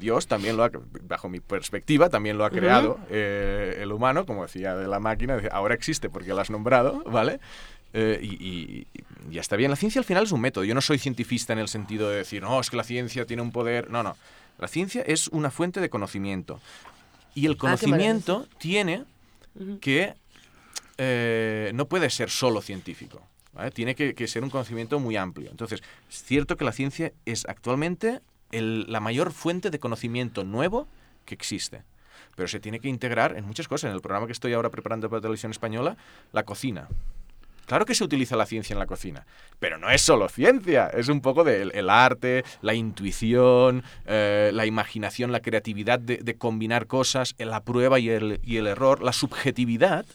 Dios 0.00 0.26
también 0.26 0.56
lo 0.56 0.64
ha, 0.64 0.70
bajo 1.02 1.28
mi 1.28 1.38
perspectiva, 1.38 2.08
también 2.10 2.36
lo 2.38 2.44
ha 2.44 2.50
creado 2.50 2.98
eh, 3.08 3.78
el 3.80 3.92
humano, 3.92 4.26
como 4.26 4.42
decía 4.42 4.74
de 4.74 4.88
la 4.88 4.98
máquina, 4.98 5.40
ahora 5.52 5.74
existe 5.76 6.10
porque 6.10 6.30
lo 6.30 6.40
has 6.40 6.50
nombrado, 6.50 7.04
¿vale? 7.04 7.38
Eh, 7.92 8.18
y, 8.20 8.86
ya 9.30 9.40
está 9.40 9.54
bien. 9.54 9.70
La 9.70 9.76
ciencia 9.76 10.00
al 10.00 10.04
final 10.04 10.24
es 10.24 10.32
un 10.32 10.40
método. 10.40 10.64
Yo 10.64 10.74
no 10.74 10.80
soy 10.80 10.98
cientifista 10.98 11.52
en 11.52 11.60
el 11.60 11.68
sentido 11.68 12.10
de 12.10 12.16
decir, 12.16 12.42
no, 12.42 12.58
es 12.60 12.68
que 12.68 12.76
la 12.76 12.82
ciencia 12.82 13.26
tiene 13.26 13.42
un 13.42 13.52
poder. 13.52 13.88
No, 13.90 14.02
no. 14.02 14.16
La 14.58 14.66
ciencia 14.66 15.02
es 15.06 15.28
una 15.28 15.50
fuente 15.52 15.80
de 15.80 15.88
conocimiento. 15.88 16.60
Y 17.36 17.46
el 17.46 17.52
Ah, 17.52 17.56
conocimiento 17.58 18.48
tiene 18.58 19.04
que 19.80 20.14
eh, 20.98 21.70
no 21.74 21.86
puede 21.86 22.10
ser 22.10 22.28
solo 22.30 22.60
científico. 22.60 23.22
Tiene 23.72 23.94
que, 23.94 24.26
ser 24.26 24.42
un 24.42 24.50
conocimiento 24.50 24.98
muy 25.00 25.16
amplio. 25.16 25.50
Entonces, 25.50 25.82
es 26.08 26.22
cierto 26.22 26.56
que 26.56 26.64
la 26.64 26.72
ciencia 26.72 27.12
es 27.24 27.46
actualmente 27.46 28.20
la 28.50 29.00
mayor 29.00 29.32
fuente 29.32 29.70
de 29.70 29.78
conocimiento 29.78 30.44
nuevo 30.44 30.86
que 31.24 31.34
existe. 31.34 31.82
Pero 32.34 32.48
se 32.48 32.60
tiene 32.60 32.80
que 32.80 32.88
integrar 32.88 33.36
en 33.36 33.44
muchas 33.44 33.68
cosas. 33.68 33.88
En 33.88 33.94
el 33.94 34.02
programa 34.02 34.26
que 34.26 34.32
estoy 34.32 34.52
ahora 34.52 34.70
preparando 34.70 35.08
para 35.08 35.20
televisión 35.20 35.52
española, 35.52 35.96
la 36.32 36.44
cocina. 36.44 36.88
Claro 37.66 37.84
que 37.84 37.96
se 37.96 38.04
utiliza 38.04 38.36
la 38.36 38.46
ciencia 38.46 38.74
en 38.74 38.78
la 38.78 38.86
cocina, 38.86 39.26
pero 39.58 39.76
no 39.76 39.90
es 39.90 40.00
solo 40.00 40.28
ciencia, 40.28 40.86
es 40.86 41.08
un 41.08 41.20
poco 41.20 41.42
del 41.42 41.72
el 41.74 41.90
arte, 41.90 42.44
la 42.62 42.74
intuición, 42.74 43.82
eh, 44.04 44.52
la 44.54 44.66
imaginación, 44.66 45.32
la 45.32 45.40
creatividad 45.40 45.98
de, 45.98 46.18
de 46.18 46.36
combinar 46.36 46.86
cosas, 46.86 47.34
la 47.38 47.64
prueba 47.64 47.98
y 47.98 48.08
el 48.08 48.66
error, 48.68 49.02
la 49.02 49.12
subjetividad 49.12 50.06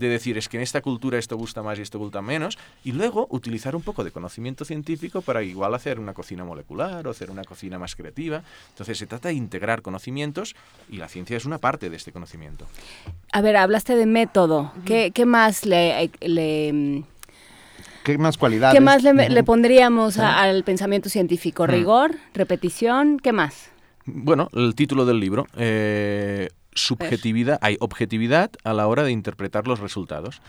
de 0.00 0.08
decir 0.08 0.36
es 0.38 0.48
que 0.48 0.56
en 0.56 0.62
esta 0.64 0.80
cultura 0.80 1.18
esto 1.18 1.36
gusta 1.36 1.62
más 1.62 1.78
y 1.78 1.82
esto 1.82 1.98
gusta 1.98 2.20
menos, 2.22 2.58
y 2.82 2.92
luego 2.92 3.26
utilizar 3.30 3.76
un 3.76 3.82
poco 3.82 4.02
de 4.02 4.10
conocimiento 4.10 4.64
científico 4.64 5.22
para 5.22 5.42
igual 5.42 5.74
hacer 5.74 6.00
una 6.00 6.14
cocina 6.14 6.44
molecular 6.44 7.06
o 7.06 7.10
hacer 7.10 7.30
una 7.30 7.44
cocina 7.44 7.78
más 7.78 7.94
creativa. 7.94 8.42
Entonces 8.70 8.98
se 8.98 9.06
trata 9.06 9.28
de 9.28 9.34
integrar 9.34 9.82
conocimientos 9.82 10.56
y 10.90 10.96
la 10.96 11.08
ciencia 11.08 11.36
es 11.36 11.44
una 11.44 11.58
parte 11.58 11.90
de 11.90 11.96
este 11.96 12.10
conocimiento. 12.12 12.66
A 13.32 13.40
ver, 13.42 13.56
hablaste 13.56 13.94
de 13.94 14.06
método. 14.06 14.72
¿Qué, 14.84 15.12
qué 15.12 15.26
más 15.26 15.64
le, 15.66 16.10
le, 16.20 17.04
¿Qué 18.02 18.16
más 18.18 18.38
cualidades? 18.38 18.74
¿Qué 18.76 18.80
más 18.80 19.02
le, 19.02 19.44
pondríamos 19.44 20.18
a- 20.18 20.40
al 20.40 20.64
pensamiento 20.64 21.08
científico? 21.10 21.66
Rigor, 21.66 22.16
repetición, 22.34 23.18
¿qué 23.18 23.32
más? 23.32 23.70
Bueno, 24.06 24.48
el 24.54 24.74
título 24.74 25.04
del 25.04 25.20
libro. 25.20 25.46
eh, 25.56 26.48
subjetividad, 26.74 27.58
hay 27.62 27.76
objetividad 27.80 28.50
a 28.64 28.72
la 28.72 28.86
hora 28.86 29.02
de 29.02 29.12
interpretar 29.12 29.66
los 29.66 29.80
resultados. 29.80 30.40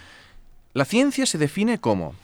La 0.74 0.86
ciencia 0.86 1.26
se 1.26 1.38
define 1.38 1.80
como 1.80 2.16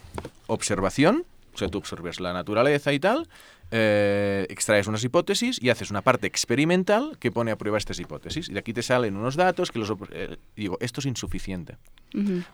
observación, 0.48 1.26
o 1.54 1.58
sea, 1.58 1.68
tú 1.70 1.80
observas 1.80 2.20
la 2.20 2.34
naturaleza 2.34 2.94
y 2.94 3.00
tal, 3.00 3.28
eh, 3.72 4.46
extraes 4.50 4.88
unas 4.88 5.04
hipótesis 5.04 5.62
y 5.62 5.70
haces 5.70 5.92
una 5.92 6.02
parte 6.02 6.28
experimental 6.28 7.18
que 7.20 7.32
pone 7.32 7.52
a 7.52 7.58
prueba 7.58 7.78
estas 7.78 8.00
hipótesis. 8.00 8.48
Y 8.48 8.54
de 8.54 8.60
aquí 8.60 8.74
te 8.74 8.82
salen 8.82 9.18
unos 9.18 9.36
datos 9.36 9.72
que 9.72 9.80
los... 9.80 9.92
eh, 10.12 10.38
digo, 10.56 10.78
esto 10.80 11.02
es 11.02 11.06
insuficiente. 11.06 11.78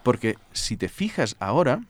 Porque 0.02 0.36
si 0.52 0.76
te 0.78 0.90
fijas 0.90 1.36
ahora, 1.40 1.84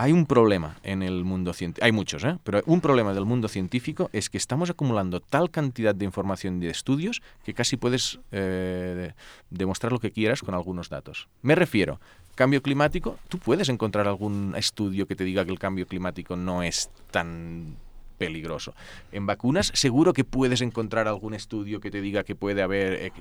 hay 0.00 0.12
un 0.12 0.24
problema 0.24 0.78
en 0.82 1.02
el 1.02 1.24
mundo 1.24 1.52
científico, 1.52 1.84
hay 1.84 1.92
muchos, 1.92 2.24
¿eh? 2.24 2.38
pero 2.42 2.62
un 2.64 2.80
problema 2.80 3.12
del 3.12 3.26
mundo 3.26 3.48
científico 3.48 4.08
es 4.14 4.30
que 4.30 4.38
estamos 4.38 4.70
acumulando 4.70 5.20
tal 5.20 5.50
cantidad 5.50 5.94
de 5.94 6.06
información 6.06 6.56
y 6.56 6.64
de 6.64 6.72
estudios 6.72 7.20
que 7.44 7.52
casi 7.52 7.76
puedes 7.76 8.18
eh, 8.32 9.12
demostrar 9.50 9.92
lo 9.92 9.98
que 9.98 10.10
quieras 10.10 10.40
con 10.40 10.54
algunos 10.54 10.88
datos. 10.88 11.28
Me 11.42 11.54
refiero, 11.54 12.00
cambio 12.34 12.62
climático, 12.62 13.18
tú 13.28 13.38
puedes 13.38 13.68
encontrar 13.68 14.08
algún 14.08 14.54
estudio 14.56 15.06
que 15.06 15.16
te 15.16 15.24
diga 15.24 15.44
que 15.44 15.52
el 15.52 15.58
cambio 15.58 15.86
climático 15.86 16.34
no 16.34 16.62
es 16.62 16.88
tan 17.10 17.76
peligroso. 18.16 18.72
En 19.12 19.26
vacunas 19.26 19.70
seguro 19.74 20.14
que 20.14 20.24
puedes 20.24 20.62
encontrar 20.62 21.08
algún 21.08 21.34
estudio 21.34 21.78
que 21.80 21.90
te 21.90 22.00
diga 22.00 22.24
que 22.24 22.34
puede 22.34 22.62
haber... 22.62 22.94
eh, 22.94 23.12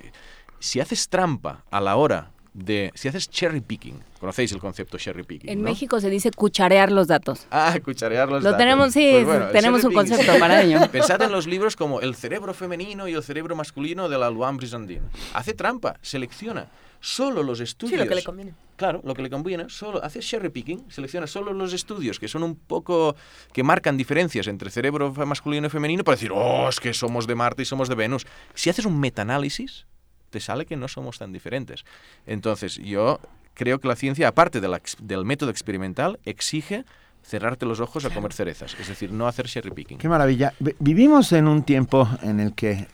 si 0.59 0.80
haces 0.80 1.09
trampa 1.09 1.66
a 1.72 1.82
la 1.82 1.98
hora 1.98 2.32
de... 2.63 2.91
Si 2.95 3.07
haces 3.07 3.29
cherry 3.29 3.61
picking, 3.61 3.99
conocéis 4.19 4.51
el 4.51 4.59
concepto 4.59 4.97
cherry 4.97 5.23
picking. 5.23 5.49
En 5.49 5.59
¿no? 5.61 5.69
México 5.69 5.99
se 5.99 6.09
dice 6.09 6.31
cucharear 6.31 6.91
los 6.91 7.07
datos. 7.07 7.47
Ah, 7.51 7.77
cucharear 7.83 8.29
los 8.29 8.43
Lo 8.43 8.51
datos. 8.51 8.57
tenemos, 8.59 8.93
sí, 8.93 9.09
Pues 9.13 9.25
bueno, 9.25 9.47
tenemos 9.47 9.83
un 9.83 9.91
picking. 9.91 10.07
concepto 10.09 10.39
para 10.39 10.61
ello. 10.61 10.79
Pensad 10.91 11.21
en 11.21 11.31
los 11.31 11.47
libros 11.47 11.75
como 11.75 12.01
El 12.01 12.15
cerebro 12.15 12.53
femenino 12.53 13.07
y 13.07 13.13
el 13.13 13.23
cerebro 13.23 13.55
masculino 13.55 14.09
de 14.09 14.17
la 14.17 14.29
Luan 14.29 14.57
Brizandine. 14.57 15.01
Hace 15.33 15.53
trampa, 15.53 15.95
selecciona 16.01 16.67
solo 17.01 17.43
los 17.43 17.61
estudios. 17.61 17.97
Sí, 17.97 18.03
lo 18.03 18.09
que 18.09 18.15
le 18.15 18.23
conviene. 18.23 18.53
Claro, 18.75 19.01
lo 19.05 19.13
que 19.13 19.21
le 19.21 19.29
conviene, 19.29 19.69
solo 19.69 20.03
hace 20.03 20.19
cherry 20.19 20.49
picking, 20.49 20.85
selecciona 20.91 21.27
solo 21.27 21.53
los 21.53 21.71
estudios 21.73 22.19
que 22.19 22.27
son 22.27 22.43
un 22.43 22.55
poco 22.55 23.15
que 23.53 23.63
marcan 23.63 23.95
diferencias 23.97 24.47
entre 24.47 24.69
cerebro 24.69 25.13
masculino 25.25 25.67
y 25.67 25.69
femenino 25.69 26.03
para 26.03 26.15
decir, 26.17 26.31
"Oh, 26.33 26.67
es 26.67 26.79
que 26.79 26.93
somos 26.93 27.25
de 27.27 27.35
Marte 27.35 27.61
y 27.61 27.65
somos 27.65 27.88
de 27.88 27.95
Venus." 27.95 28.25
Si 28.53 28.69
haces 28.69 28.85
un 28.85 28.99
metaanálisis, 28.99 29.85
te 30.30 30.40
sale 30.40 30.66
que 30.66 30.75
no 30.75 30.88
somos 30.88 31.17
tan 31.19 31.32
diferentes. 31.32 31.83
Entonces, 32.25 32.75
yo 32.75 33.19
creo 33.53 33.80
que 33.80 33.88
la 33.88 33.95
ciencia, 33.95 34.27
aparte 34.27 34.61
de 34.61 34.67
la 34.67 34.77
ex- 34.77 34.98
del 35.01 35.25
método 35.25 35.49
experimental, 35.51 36.19
exige 36.25 36.85
cerrarte 37.24 37.66
los 37.66 37.80
ojos 37.80 38.06
a 38.06 38.09
comer 38.09 38.32
cerezas, 38.33 38.75
es 38.80 38.88
decir, 38.88 39.11
no 39.11 39.27
hacer 39.27 39.48
cherry 39.48 39.72
picking. 39.72 39.98
Qué 39.98 40.08
maravilla. 40.08 40.53
Vi- 40.59 40.75
Vivimos 40.80 41.32
en 41.33 41.48
un 41.48 41.64
tiempo 41.64 42.08
en 42.24 42.40
el 42.40 42.53
que, 42.56 42.72
eh, 42.72 42.88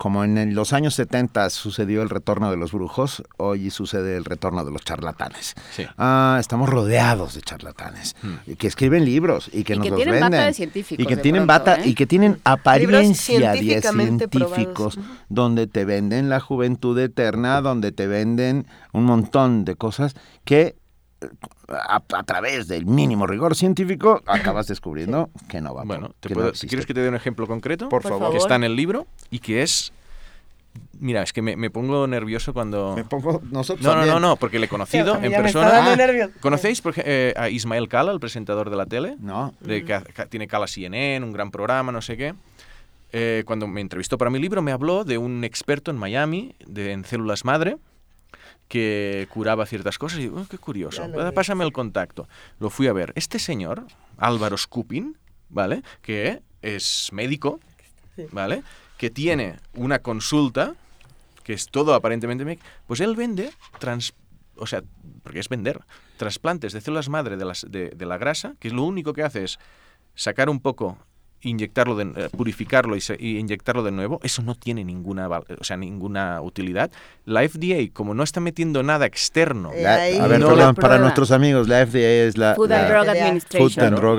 como 0.00 0.24
en 0.24 0.54
los 0.54 0.72
años 0.72 0.94
70 0.94 1.50
sucedió 1.50 2.00
el 2.00 2.08
retorno 2.08 2.50
de 2.50 2.56
los 2.56 2.72
brujos, 2.72 3.22
hoy 3.36 3.68
sucede 3.68 4.16
el 4.16 4.24
retorno 4.24 4.64
de 4.64 4.70
los 4.70 4.80
charlatanes. 4.82 5.54
Sí. 5.76 5.84
Ah, 5.98 6.38
estamos 6.40 6.70
rodeados 6.70 7.34
de 7.34 7.42
charlatanes 7.42 8.16
Hmm. 8.22 8.52
que 8.56 8.66
escriben 8.66 9.04
libros 9.04 9.50
y 9.52 9.62
que 9.62 9.74
Y 9.74 9.76
nos 9.76 9.84
que 9.84 9.90
los 9.90 9.96
tienen 9.98 10.14
venden. 10.14 10.30
bata 10.30 10.46
de 10.46 10.54
científicos 10.54 11.04
y 11.04 11.06
que 11.06 11.16
de 11.16 11.22
tienen 11.22 11.44
pronto, 11.44 11.64
bata 11.64 11.80
¿eh? 11.82 11.88
y 11.88 11.94
que 11.94 12.06
tienen 12.06 12.40
apariencia 12.44 13.52
de 13.52 13.82
científicos, 13.82 14.96
probados. 14.96 14.98
Donde 15.28 15.66
te 15.66 15.84
venden 15.84 16.30
la 16.30 16.40
juventud 16.40 16.98
eterna, 16.98 17.60
donde 17.60 17.92
te 17.92 18.06
venden 18.06 18.66
un 18.94 19.04
montón 19.04 19.66
de 19.66 19.76
cosas 19.76 20.14
que 20.46 20.76
eh, 21.20 21.28
a, 21.70 22.02
a 22.12 22.22
través 22.24 22.68
del 22.68 22.84
mínimo 22.86 23.26
rigor 23.26 23.54
científico 23.56 24.22
acabas 24.26 24.66
descubriendo 24.66 25.30
que 25.48 25.60
no 25.60 25.74
va 25.74 25.84
Bueno, 25.84 26.14
te 26.20 26.28
que 26.28 26.34
puedo- 26.34 26.48
no. 26.48 26.52
¿quieres 26.68 26.86
que 26.86 26.94
te 26.94 27.00
dé 27.00 27.08
un 27.08 27.14
ejemplo 27.14 27.46
concreto? 27.46 27.88
Por 27.88 28.02
Por 28.02 28.10
favor. 28.12 28.30
Que 28.32 28.38
está 28.38 28.56
en 28.56 28.64
el 28.64 28.76
libro 28.76 29.06
y 29.30 29.38
que 29.38 29.62
es... 29.62 29.92
Mira, 31.00 31.22
es 31.22 31.32
que 31.32 31.42
me, 31.42 31.56
me 31.56 31.70
pongo 31.70 32.06
nervioso 32.06 32.52
cuando... 32.52 32.94
Me 32.94 33.04
pongo- 33.04 33.40
nosotros 33.50 33.84
no, 33.84 33.96
no, 33.96 34.06
no, 34.06 34.20
no, 34.20 34.36
porque 34.36 34.58
le 34.58 34.66
he 34.66 34.68
conocido 34.68 35.16
Sí, 35.18 35.26
en 35.26 35.32
persona. 35.32 35.96
nervios. 35.96 36.30
¿Conocéis 36.40 36.80
por 36.80 36.94
eh, 36.96 37.32
a 37.36 37.48
Ismael 37.48 37.88
Cala, 37.88 38.12
el 38.12 38.20
presentador 38.20 38.68
de 38.70 38.76
la 38.76 38.86
tele? 38.86 39.16
No. 39.18 39.52
De 39.60 39.84
que 39.84 39.94
ha- 39.94 40.02
que 40.02 40.26
tiene 40.26 40.46
Cala 40.46 40.66
CNN, 40.68 41.24
un 41.24 41.32
gran 41.32 41.50
programa, 41.50 41.90
no 41.90 42.02
sé 42.02 42.16
qué. 42.16 42.34
Eh, 43.12 43.42
cuando 43.46 43.66
me 43.66 43.80
entrevistó 43.80 44.18
para 44.18 44.30
mi 44.30 44.38
libro, 44.38 44.62
me 44.62 44.70
habló 44.70 45.02
de 45.04 45.18
un 45.18 45.42
experto 45.42 45.90
en 45.90 45.96
Miami, 45.96 46.54
de, 46.66 46.92
en 46.92 47.04
células 47.04 47.44
madre, 47.44 47.76
que 48.70 49.26
curaba 49.30 49.66
ciertas 49.66 49.98
cosas. 49.98 50.20
Y 50.20 50.28
"Oh, 50.28 50.46
qué 50.48 50.56
curioso, 50.56 51.02
pásame 51.34 51.64
el 51.64 51.72
contacto. 51.72 52.28
Lo 52.60 52.70
fui 52.70 52.86
a 52.86 52.92
ver. 52.92 53.12
Este 53.16 53.40
señor, 53.40 53.84
Álvaro 54.16 54.56
Skupin, 54.56 55.18
¿vale? 55.48 55.82
Que 56.02 56.40
es 56.62 57.10
médico, 57.12 57.58
¿vale? 58.30 58.62
Que 58.96 59.10
tiene 59.10 59.56
una 59.74 59.98
consulta, 59.98 60.74
que 61.42 61.52
es 61.52 61.66
todo 61.66 61.94
aparentemente... 61.94 62.44
mec- 62.44 62.60
Pues 62.86 63.00
él 63.00 63.16
vende, 63.16 63.50
trans, 63.80 64.14
o 64.56 64.66
sea, 64.68 64.82
porque 65.24 65.40
es 65.40 65.48
vender, 65.48 65.80
trasplantes 66.16 66.72
de 66.72 66.80
células 66.80 67.08
madre 67.08 67.36
de, 67.36 67.44
las, 67.44 67.66
de, 67.68 67.88
de 67.90 68.06
la 68.06 68.18
grasa, 68.18 68.54
que 68.60 68.70
lo 68.70 68.84
único 68.84 69.12
que 69.14 69.24
hace 69.24 69.42
es 69.42 69.58
sacar 70.14 70.48
un 70.48 70.60
poco, 70.60 70.96
inyectarlo, 71.42 71.96
de, 71.96 72.04
eh, 72.16 72.28
purificarlo 72.36 72.96
y, 72.96 73.00
se- 73.00 73.16
y 73.18 73.38
inyectarlo 73.38 73.82
de 73.82 73.90
nuevo, 73.90 74.20
eso 74.22 74.42
no 74.42 74.54
tiene 74.54 74.84
ninguna, 74.84 75.26
val- 75.28 75.44
o 75.58 75.64
sea, 75.64 75.76
ninguna 75.76 76.40
utilidad. 76.42 76.90
La 77.24 77.42
FDA, 77.48 77.90
como 77.92 78.12
no 78.14 78.22
está 78.22 78.40
metiendo 78.40 78.82
nada 78.82 79.06
externo, 79.06 79.70
La- 79.76 79.94
ahí 80.02 80.18
a 80.18 80.26
ver, 80.26 80.40
no 80.40 80.48
perdón, 80.48 80.74
le 80.76 80.80
para 80.82 80.98
nuestros 80.98 81.30
amigos, 81.30 81.66
la 81.68 81.80
FDA 81.86 82.26
es 82.28 82.36
la, 82.36 82.54
Food 82.54 82.68
la- 82.70 82.80
and 82.80 82.88
Drug 82.90 83.04
FDA. 83.04 83.12
Administration. 83.12 83.70
Food 83.70 83.82
and 83.84 83.96
Drug 83.98 84.18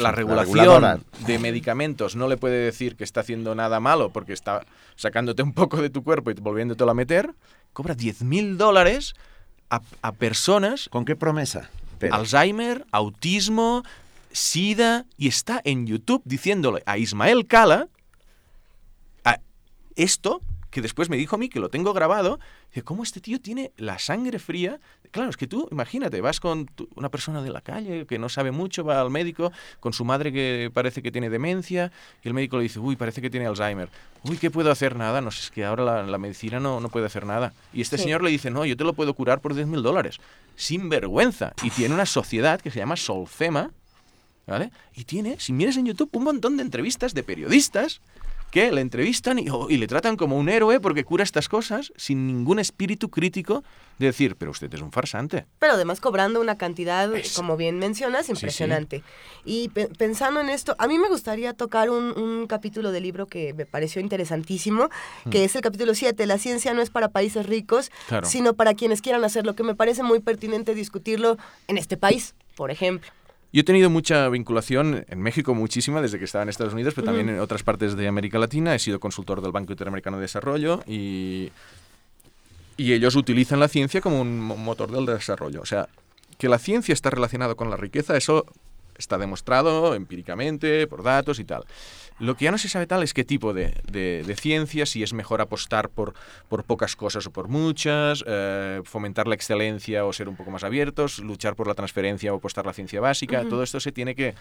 la, 0.00 0.12
regulación 0.12 1.04
de 1.26 1.38
medicamentos 1.38 2.16
no 2.16 2.26
le 2.28 2.36
puede 2.36 2.56
decir 2.64 2.96
que 2.96 3.04
está 3.04 3.20
haciendo 3.20 3.54
nada 3.54 3.78
malo 3.80 4.10
porque 4.10 4.32
está 4.32 4.62
sacándote 4.96 5.42
un 5.42 5.52
poco 5.52 5.80
de 5.80 5.90
tu 5.90 6.02
cuerpo 6.02 6.30
y 6.30 6.34
volviéndotelo 6.34 6.90
a 6.90 6.94
meter, 6.94 7.30
cobra 7.72 7.94
10 7.94 8.22
mil 8.22 8.58
dólares 8.58 9.14
a, 9.70 9.80
a 10.02 10.12
personas 10.12 10.88
¿Con 10.90 11.04
qué 11.04 11.14
promesa? 11.14 11.70
Pero- 12.00 12.14
Alzheimer, 12.14 12.84
autismo, 12.90 13.82
SIDA, 14.32 15.06
y 15.16 15.28
está 15.28 15.60
en 15.64 15.86
YouTube 15.86 16.22
diciéndole 16.24 16.82
a 16.86 16.98
Ismael 16.98 17.46
Cala 17.46 17.88
a 19.24 19.38
esto 19.96 20.40
que 20.70 20.82
después 20.82 21.08
me 21.08 21.16
dijo 21.16 21.34
a 21.34 21.38
mí 21.38 21.48
que 21.48 21.60
lo 21.60 21.70
tengo 21.70 21.94
grabado, 21.94 22.38
dice, 22.68 22.82
¿cómo 22.82 23.02
este 23.02 23.20
tío 23.22 23.40
tiene 23.40 23.72
la 23.78 23.98
sangre 23.98 24.38
fría? 24.38 24.78
Claro, 25.12 25.30
es 25.30 25.38
que 25.38 25.46
tú, 25.46 25.66
imagínate, 25.72 26.20
vas 26.20 26.40
con 26.40 26.66
tu- 26.66 26.90
una 26.94 27.08
persona 27.08 27.40
de 27.40 27.48
la 27.48 27.62
calle 27.62 28.04
que 28.04 28.18
no 28.18 28.28
sabe 28.28 28.50
mucho, 28.50 28.84
va 28.84 29.00
al 29.00 29.08
médico, 29.10 29.50
con 29.80 29.94
su 29.94 30.04
madre 30.04 30.30
que 30.30 30.70
parece 30.72 31.00
que 31.02 31.10
tiene 31.10 31.30
demencia, 31.30 31.90
y 32.22 32.28
el 32.28 32.34
médico 32.34 32.58
le 32.58 32.64
dice, 32.64 32.80
uy, 32.80 32.96
parece 32.96 33.22
que 33.22 33.30
tiene 33.30 33.46
Alzheimer. 33.46 33.88
Uy, 34.24 34.36
¿qué 34.36 34.50
puedo 34.50 34.70
hacer? 34.70 34.94
Nada, 34.94 35.22
no 35.22 35.30
sé, 35.30 35.40
es 35.44 35.50
que 35.50 35.64
ahora 35.64 35.84
la, 35.84 36.02
la 36.02 36.18
medicina 36.18 36.60
no, 36.60 36.80
no 36.80 36.90
puede 36.90 37.06
hacer 37.06 37.24
nada. 37.24 37.54
Y 37.72 37.80
este 37.80 37.96
Sí. 37.96 38.02
señor 38.02 38.22
le 38.22 38.28
dice, 38.30 38.50
no, 38.50 38.66
yo 38.66 38.76
te 38.76 38.84
lo 38.84 38.92
puedo 38.92 39.14
curar 39.14 39.40
por 39.40 39.54
10 39.54 39.66
mil 39.66 39.82
dólares. 39.82 40.18
Sin 40.54 40.90
vergüenza. 40.90 41.54
Y 41.62 41.70
tiene 41.70 41.94
una 41.94 42.04
sociedad 42.06 42.60
que 42.60 42.70
se 42.70 42.78
llama 42.78 42.96
Solfema, 42.96 43.70
¿vale? 44.48 44.70
Y 44.94 45.04
tiene, 45.04 45.36
si 45.38 45.52
miras 45.52 45.76
en 45.76 45.86
YouTube, 45.86 46.08
un 46.12 46.24
montón 46.24 46.56
de 46.56 46.62
entrevistas 46.62 47.14
de 47.14 47.22
periodistas 47.22 48.00
que 48.50 48.72
le 48.72 48.80
entrevistan 48.80 49.38
y, 49.38 49.50
oh, 49.50 49.68
y 49.68 49.76
le 49.76 49.86
tratan 49.86 50.16
como 50.16 50.38
un 50.38 50.48
héroe 50.48 50.80
porque 50.80 51.04
cura 51.04 51.22
estas 51.22 51.50
cosas 51.50 51.92
sin 51.96 52.26
ningún 52.26 52.58
espíritu 52.58 53.10
crítico 53.10 53.62
de 53.98 54.06
decir, 54.06 54.36
pero 54.36 54.52
usted 54.52 54.72
es 54.72 54.80
un 54.80 54.90
farsante. 54.90 55.44
Pero 55.58 55.74
además 55.74 56.00
cobrando 56.00 56.40
una 56.40 56.56
cantidad, 56.56 57.10
como 57.36 57.58
bien 57.58 57.78
mencionas, 57.78 58.30
impresionante. 58.30 59.02
Y 59.44 59.68
pe- 59.68 59.88
pensando 59.88 60.40
en 60.40 60.48
esto, 60.48 60.74
a 60.78 60.86
mí 60.86 60.98
me 60.98 61.08
gustaría 61.10 61.52
tocar 61.52 61.90
un, 61.90 62.16
un 62.18 62.46
capítulo 62.46 62.90
del 62.90 63.02
libro 63.02 63.26
que 63.26 63.52
me 63.52 63.66
pareció 63.66 64.00
interesantísimo, 64.00 64.88
que 65.30 65.40
Mm. 65.40 65.44
es 65.44 65.54
el 65.56 65.60
capítulo 65.60 65.94
7, 65.94 66.24
La 66.26 66.38
ciencia 66.38 66.72
no 66.72 66.80
es 66.80 66.88
para 66.88 67.08
países 67.10 67.44
ricos, 67.44 67.90
Claro. 68.06 68.26
sino 68.26 68.54
para 68.54 68.72
quienes 68.72 69.02
quieran 69.02 69.24
hacerlo, 69.24 69.54
que 69.56 69.62
me 69.62 69.74
parece 69.74 70.02
muy 70.02 70.20
pertinente 70.20 70.74
discutirlo 70.74 71.36
en 71.66 71.76
este 71.76 71.98
país, 71.98 72.34
por 72.56 72.70
ejemplo. 72.70 73.10
Yo 73.52 73.60
he 73.62 73.64
tenido 73.64 73.88
mucha 73.88 74.28
vinculación 74.28 75.06
en 75.08 75.22
México, 75.22 75.54
muchísima, 75.54 76.02
desde 76.02 76.18
que 76.18 76.26
estaba 76.26 76.42
en 76.42 76.50
Estados 76.50 76.74
Unidos, 76.74 76.92
pero 76.94 77.06
también 77.06 77.28
Ujú. 77.28 77.36
en 77.36 77.40
otras 77.42 77.62
partes 77.62 77.96
de 77.96 78.06
América 78.06 78.38
Latina. 78.38 78.74
He 78.74 78.78
sido 78.78 79.00
consultor 79.00 79.40
del 79.40 79.52
Banco 79.52 79.72
Interamericano 79.72 80.18
de 80.18 80.22
Desarrollo 80.22 80.82
y, 80.86 81.50
y 82.76 82.92
ellos 82.92 83.16
utilizan 83.16 83.58
la 83.58 83.68
ciencia 83.68 84.02
como 84.02 84.20
un 84.20 84.38
mo- 84.40 84.56
motor 84.56 84.90
del 84.92 85.06
desarrollo. 85.06 85.62
O 85.62 85.66
sea, 85.66 85.88
que 86.36 86.48
la 86.48 86.58
ciencia 86.58 86.92
está 86.92 87.08
relacionada 87.08 87.54
con 87.54 87.70
la 87.70 87.76
riqueza, 87.78 88.16
eso 88.18 88.44
está 88.98 89.16
demostrado 89.16 89.94
empíricamente, 89.94 90.86
por 90.86 91.02
datos 91.02 91.38
y 91.38 91.44
tal. 91.44 91.64
Lo 92.20 92.36
que 92.36 92.46
ya 92.46 92.50
no 92.50 92.58
se 92.58 92.68
sabe 92.68 92.86
tal 92.86 93.02
es 93.02 93.14
qué 93.14 93.24
tipo 93.24 93.52
de, 93.54 93.74
de- 93.90 94.24
de 94.26 94.36
ciencia, 94.36 94.86
si 94.86 95.02
es 95.02 95.12
mejor 95.12 95.40
apostar 95.40 95.88
por, 95.88 96.14
por 96.48 96.64
pocas 96.64 96.96
cosas 96.96 97.26
o 97.26 97.30
por 97.30 97.48
muchas, 97.48 98.24
eh, 98.26 98.80
fomentar 98.84 99.28
la 99.28 99.34
excelencia 99.36 100.04
o 100.04 100.12
ser 100.12 100.28
un 100.28 100.34
poco 100.36 100.50
más 100.50 100.64
abiertos, 100.64 101.20
luchar 101.20 101.54
por 101.54 101.66
la 101.68 101.74
transferencia 101.74 102.32
o 102.32 102.36
apostar 102.38 102.66
la 102.66 102.72
ciencia 102.72 103.00
básica. 103.00 103.44
Todo 103.48 103.62
esto 103.62 103.78
se 103.78 103.92
tiene 103.92 104.14
que... 104.14 104.34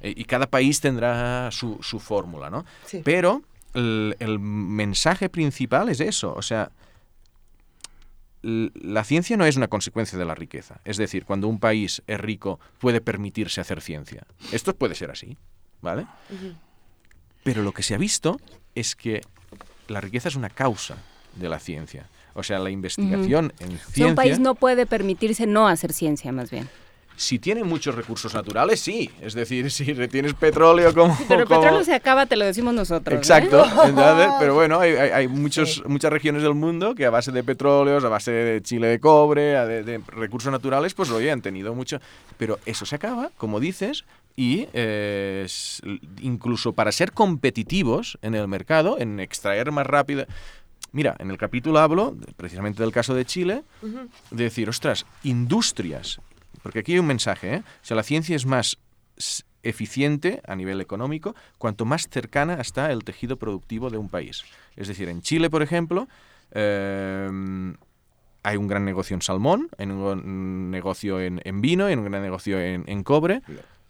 eh, 0.00 0.14
y 0.16 0.24
cada 0.24 0.46
país 0.46 0.80
tendrá 0.80 1.50
su, 1.50 1.78
su 1.82 2.00
fórmula, 2.00 2.48
¿no? 2.48 2.64
Sí. 2.86 3.02
Pero 3.04 3.42
el, 3.74 4.16
el 4.20 4.38
mensaje 4.38 5.28
principal 5.28 5.90
es 5.90 6.00
eso, 6.00 6.32
o 6.34 6.42
sea, 6.42 6.70
la 8.40 9.04
ciencia 9.04 9.36
no 9.36 9.44
es 9.44 9.56
una 9.56 9.68
consecuencia 9.68 10.18
de 10.18 10.24
la 10.24 10.34
riqueza. 10.34 10.80
Es 10.84 10.96
decir, 10.96 11.24
cuando 11.24 11.48
un 11.48 11.58
país 11.58 12.02
es 12.06 12.20
rico 12.20 12.60
puede 12.78 13.00
permitirse 13.00 13.60
hacer 13.60 13.80
ciencia. 13.80 14.24
Esto 14.52 14.74
puede 14.76 14.94
ser 14.94 15.10
así, 15.10 15.36
¿vale? 15.82 16.06
Pero 17.42 17.62
lo 17.62 17.72
que 17.72 17.82
se 17.82 17.94
ha 17.94 17.98
visto 17.98 18.40
es 18.74 18.94
que 18.94 19.22
la 19.88 20.00
riqueza 20.00 20.28
es 20.28 20.36
una 20.36 20.50
causa 20.50 20.96
de 21.34 21.48
la 21.48 21.58
ciencia. 21.58 22.08
O 22.34 22.42
sea, 22.42 22.58
la 22.58 22.70
investigación 22.70 23.52
en 23.58 23.68
O 23.68 23.70
sea, 23.70 23.78
ciencia... 23.78 24.06
un 24.06 24.14
país 24.14 24.38
no 24.38 24.54
puede 24.54 24.86
permitirse 24.86 25.46
no 25.46 25.66
hacer 25.66 25.92
ciencia, 25.92 26.30
más 26.32 26.50
bien. 26.50 26.68
Si 27.20 27.40
tiene 27.40 27.64
muchos 27.64 27.96
recursos 27.96 28.32
naturales, 28.32 28.78
sí. 28.78 29.10
Es 29.20 29.34
decir, 29.34 29.70
si 29.72 29.92
retienes 29.92 30.34
petróleo 30.34 30.94
como... 30.94 31.18
Pero 31.26 31.40
el 31.42 31.46
como- 31.48 31.60
petróleo 31.60 31.84
se 31.84 31.92
acaba, 31.94 32.26
te 32.26 32.36
lo 32.36 32.44
decimos 32.44 32.72
nosotros. 32.74 33.12
¿eh? 33.14 33.18
Exacto, 33.18 33.64
entonces, 33.84 34.28
pero 34.38 34.54
bueno, 34.54 34.78
hay, 34.78 34.92
hay- 34.92 35.10
hay 35.10 35.28
muchos, 35.28 35.82
muchas 35.86 36.12
regiones 36.12 36.42
del 36.44 36.54
mundo 36.54 36.94
que 36.94 37.04
a 37.06 37.10
base 37.10 37.32
de 37.32 37.42
petróleos, 37.42 38.04
a 38.04 38.08
base 38.08 38.30
de 38.30 38.62
chile 38.62 38.86
de 38.86 39.00
cobre, 39.00 39.56
a 39.56 39.66
de, 39.66 39.82
de 39.82 40.00
recursos 40.06 40.52
naturales, 40.52 40.94
pues 40.94 41.10
oye, 41.10 41.30
han 41.32 41.42
tenido 41.42 41.74
mucho. 41.74 42.00
Pero 42.36 42.60
eso 42.66 42.86
se 42.86 42.94
acaba, 42.94 43.30
como 43.36 43.58
dices, 43.58 44.04
y 44.36 44.68
eh, 44.72 45.44
incluso 46.20 46.72
para 46.72 46.92
ser 46.92 47.10
competitivos 47.12 48.16
en 48.22 48.36
el 48.36 48.46
mercado, 48.46 48.96
en 49.00 49.18
extraer 49.18 49.72
más 49.72 49.86
rápido. 49.88 50.24
Mira, 50.92 51.16
en 51.18 51.30
el 51.32 51.36
capítulo 51.36 51.80
hablo 51.80 52.16
precisamente 52.36 52.82
del 52.82 52.92
caso 52.92 53.14
de 53.14 53.24
Chile, 53.24 53.64
de 53.82 54.44
decir, 54.44 54.68
ostras, 54.68 55.04
industrias, 55.24 56.20
porque 56.62 56.80
aquí 56.80 56.92
hay 56.92 56.98
un 56.98 57.06
mensaje, 57.06 57.54
¿eh? 57.54 57.62
O 57.82 57.84
sea, 57.84 57.96
la 57.96 58.02
ciencia 58.02 58.36
es 58.36 58.46
más 58.46 58.78
eficiente 59.62 60.40
a 60.46 60.54
nivel 60.54 60.80
económico 60.80 61.34
cuanto 61.58 61.84
más 61.84 62.08
cercana 62.08 62.54
está 62.54 62.92
el 62.92 63.04
tejido 63.04 63.36
productivo 63.36 63.90
de 63.90 63.98
un 63.98 64.08
país. 64.08 64.44
Es 64.76 64.88
decir, 64.88 65.08
en 65.08 65.22
Chile, 65.22 65.50
por 65.50 65.62
ejemplo, 65.62 66.08
eh, 66.52 67.28
hay 68.42 68.56
un 68.56 68.68
gran 68.68 68.84
negocio 68.84 69.14
en 69.14 69.22
salmón, 69.22 69.68
hay 69.76 69.86
un 69.86 70.70
negocio 70.70 71.20
en, 71.20 71.40
en 71.44 71.60
vino, 71.60 71.86
hay 71.86 71.94
un 71.94 72.04
gran 72.04 72.22
negocio 72.22 72.60
en, 72.60 72.84
en 72.86 73.02
cobre. 73.02 73.42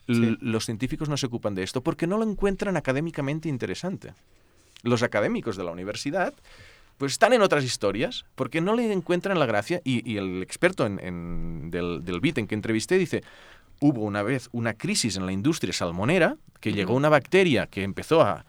Los 0.06 0.64
científicos 0.64 1.10
no 1.10 1.18
se 1.18 1.26
ocupan 1.26 1.54
de 1.54 1.62
esto 1.62 1.82
porque 1.82 2.06
no 2.06 2.16
lo 2.16 2.24
encuentran 2.24 2.76
académicamente 2.76 3.48
interesante. 3.48 4.14
Los 4.82 5.02
académicos 5.02 5.56
de 5.56 5.64
la 5.64 5.70
universidad 5.70 6.32
pues 6.98 7.12
están 7.12 7.32
en 7.32 7.40
otras 7.42 7.64
historias, 7.64 8.24
porque 8.34 8.60
no 8.60 8.74
le 8.74 8.92
encuentran 8.92 9.38
la 9.38 9.46
gracia. 9.46 9.80
Y, 9.84 10.08
y 10.10 10.18
el 10.18 10.42
experto 10.42 10.84
en, 10.84 10.98
en- 11.00 11.70
del, 11.70 12.04
del 12.04 12.20
BIT 12.20 12.38
en 12.38 12.46
que 12.46 12.54
entrevisté 12.54 12.98
dice, 12.98 13.22
hubo 13.80 14.02
una 14.02 14.22
vez 14.22 14.48
una 14.52 14.74
crisis 14.74 15.16
en 15.16 15.24
la 15.24 15.32
industria 15.32 15.72
salmonera, 15.72 16.36
que 16.60 16.72
llegó 16.72 16.94
una 16.94 17.08
bacteria 17.08 17.66
que 17.68 17.82
empezó 17.84 18.20
a... 18.22 18.44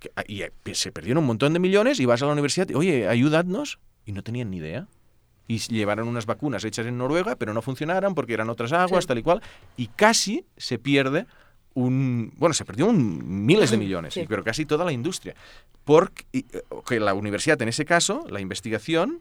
que- 0.00 0.10
y 0.26 0.42
eh, 0.42 0.52
se 0.72 0.92
perdieron 0.92 1.22
un 1.22 1.28
montón 1.28 1.52
de 1.52 1.60
millones 1.60 2.00
y 2.00 2.04
vas 2.06 2.20
a 2.22 2.26
la 2.26 2.32
universidad 2.32 2.68
y, 2.68 2.74
oye, 2.74 3.08
ayudadnos, 3.08 3.78
y 4.04 4.12
no 4.12 4.22
tenían 4.22 4.50
ni 4.50 4.58
idea. 4.58 4.88
Y 5.46 5.58
llevaron 5.58 6.08
unas 6.08 6.24
vacunas 6.26 6.64
hechas 6.64 6.86
en 6.86 6.96
Noruega, 6.98 7.36
pero 7.36 7.52
no 7.54 7.60
funcionaron 7.62 8.14
porque 8.14 8.32
eran 8.34 8.48
otras 8.50 8.72
aguas, 8.72 9.04
Sí. 9.04 9.08
tal 9.08 9.18
y 9.18 9.22
cual. 9.22 9.42
Y 9.76 9.86
casi 9.88 10.46
se 10.56 10.78
pierde 10.78 11.26
un... 11.74 12.32
Bueno, 12.36 12.54
se 12.54 12.64
perdió 12.64 12.86
un, 12.86 13.44
miles 13.46 13.70
de 13.70 13.76
millones, 13.76 14.14
Sí. 14.14 14.24
pero 14.28 14.42
casi 14.44 14.64
toda 14.64 14.84
la 14.84 14.92
industria. 14.92 15.34
Porque 15.84 16.24
que 16.86 17.00
la 17.00 17.14
universidad, 17.14 17.60
en 17.62 17.68
ese 17.68 17.84
caso, 17.84 18.24
la 18.30 18.40
investigación, 18.40 19.20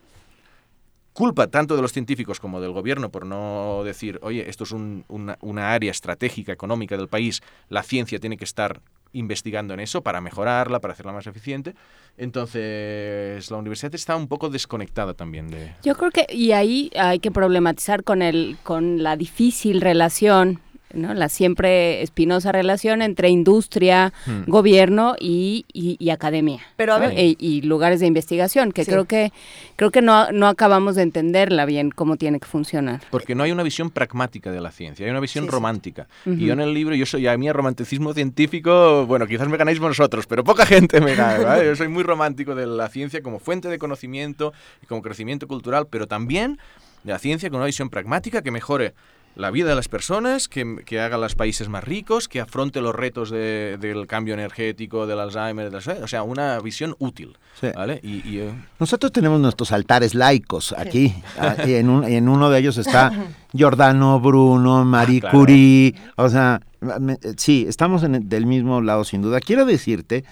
culpa 1.14 1.48
tanto 1.48 1.76
de 1.76 1.82
los 1.82 1.92
científicos 1.94 2.40
como 2.40 2.60
del 2.62 2.72
gobierno 2.72 3.10
por 3.12 3.26
no 3.26 3.84
decir, 3.84 4.18
oye, 4.24 4.50
esto 4.50 4.64
es 4.64 4.72
un- 4.72 5.04
una, 5.10 5.38
una 5.42 5.72
área 5.74 5.92
estratégica 5.92 6.52
económica 6.52 6.98
del 6.98 7.08
país, 7.08 7.42
la 7.70 7.84
ciencia 7.84 8.20
tiene 8.20 8.38
que 8.38 8.46
estar 8.46 8.82
investigando 9.16 9.76
en 9.76 9.80
eso 9.80 10.02
para 10.02 10.22
mejorarla, 10.22 10.80
para 10.80 10.94
hacerla 10.94 11.12
más 11.14 11.28
eficiente. 11.28 11.76
Entonces, 12.18 13.50
la 13.52 13.58
universidad 13.58 13.94
está 13.94 14.16
un 14.16 14.28
poco 14.28 14.50
desconectada 14.50 15.14
también 15.14 15.50
de... 15.52 15.74
Yo 15.84 15.96
creo 15.96 16.10
que, 16.12 16.26
y 16.30 16.52
ahí 16.52 16.90
hay 16.96 17.20
que 17.20 17.30
problematizar 17.32 18.04
con, 18.04 18.22
el, 18.24 18.58
con 18.64 19.04
la 19.04 19.16
difícil 19.16 19.82
relación, 19.82 20.60
¿no? 20.94 21.14
la 21.14 21.30
siempre 21.30 22.02
espinosa 22.02 22.52
relación 22.52 23.02
entre 23.02 23.30
industria, 23.30 24.14
Hmm. 24.26 24.44
gobierno 24.48 25.16
y, 25.20 25.66
y- 25.74 25.98
y 26.00 26.10
academia. 26.10 26.60
Pero 26.78 26.94
a 26.96 27.00
¿no? 27.00 27.08
ver- 27.08 27.18
E- 27.18 27.36
y 27.40 27.62
lugares 27.62 28.00
de 28.00 28.06
investigación, 28.08 28.72
que 28.72 28.86
Sí. 28.86 28.92
creo 28.92 29.06
que 29.06 29.32
creo 29.76 29.92
que 29.92 30.02
no, 30.02 30.32
no 30.32 30.48
acabamos 30.48 30.96
de 30.96 31.02
entenderla 31.04 31.66
bien 31.66 31.90
cómo 31.92 32.16
tiene 32.18 32.40
que 32.40 32.46
funcionar. 32.48 33.02
Porque 33.12 33.36
no 33.36 33.44
hay 33.44 33.52
una 33.52 33.64
visión 33.64 33.90
pragmática 33.90 34.52
de 34.52 34.62
la 34.62 34.72
ciencia, 34.72 35.06
hay 35.06 35.10
una 35.12 35.20
visión 35.20 35.46
Sí, 35.46 35.50
sí. 35.50 35.52
romántica. 35.52 36.08
Y 36.26 36.46
yo 36.46 36.54
en 36.54 36.62
el 36.62 36.74
libro, 36.74 36.96
yo 36.96 37.06
soy 37.06 37.28
a 37.28 37.38
mí 37.38 37.48
el 37.48 37.54
romanticismo 37.54 38.14
científico, 38.14 39.06
bueno, 39.08 39.26
quizás 39.28 39.48
me 39.48 39.58
ganáis 39.58 39.80
vosotros, 39.80 40.26
pero 40.28 40.44
poca 40.44 40.66
gente 40.66 41.02
me 41.02 41.16
gana, 41.16 41.44
¿vale? 41.44 41.66
Yo 41.68 41.76
soy 41.76 41.88
muy 41.88 42.04
romántico 42.04 42.56
de 42.56 42.68
la 42.68 42.90
ciencia 42.90 43.22
como 43.22 43.40
fuente 43.40 43.68
de 43.70 43.78
conocimiento 43.78 44.54
y 44.82 44.86
como 44.86 45.02
crecimiento 45.02 45.48
cultural, 45.48 45.88
pero 45.90 46.08
también 46.08 46.60
de 47.04 47.12
la 47.14 47.20
ciencia 47.20 47.50
con 47.50 47.58
una 47.58 47.66
visión 47.66 47.90
pragmática 47.90 48.42
que 48.42 48.52
mejore 48.52 48.94
la 49.36 49.50
vida 49.50 49.70
de 49.70 49.76
las 49.76 49.88
personas, 49.88 50.48
que, 50.48 50.84
que 50.86 51.00
haga 51.02 51.18
los 51.18 51.34
países 51.36 51.68
más 51.68 51.84
ricos, 51.84 52.28
que 52.28 52.40
afronte 52.40 52.82
los 52.82 52.94
retos 52.94 53.32
de- 53.32 53.78
del 53.80 54.06
cambio 54.06 54.36
energético, 54.36 55.08
del 55.08 55.20
Alzheimer, 55.20 55.66
de 55.70 55.72
las- 55.72 55.88
o 55.88 56.08
sea, 56.08 56.22
una 56.24 56.60
visión 56.60 56.96
útil, 57.00 57.38
Sí. 57.60 57.68
¿vale? 57.76 58.00
Y, 58.04 58.28
y, 58.30 58.40
eh, 58.42 58.54
Nosotros 58.80 59.12
tenemos 59.12 59.40
nuestros 59.40 59.72
altares 59.72 60.14
laicos 60.14 60.74
aquí, 60.78 61.16
ah, 61.40 61.56
y 61.66 61.74
en, 61.74 61.90
un- 61.90 62.04
en 62.04 62.30
uno 62.30 62.50
de 62.52 62.60
ellos 62.60 62.78
está 62.78 63.12
Giordano 63.54 64.20
Bruno, 64.20 64.86
Marie 64.86 65.20
claro. 65.22 65.40
Curie, 65.40 65.96
o 66.16 66.30
sea, 66.30 66.62
me- 67.00 67.18
sí, 67.38 67.66
estamos 67.68 68.04
en 68.04 68.16
el- 68.16 68.30
del 68.30 68.46
mismo 68.46 68.82
lado 68.82 69.04
sin 69.04 69.22
duda. 69.24 69.40
Quiero 69.40 69.66
decirte 69.66 70.26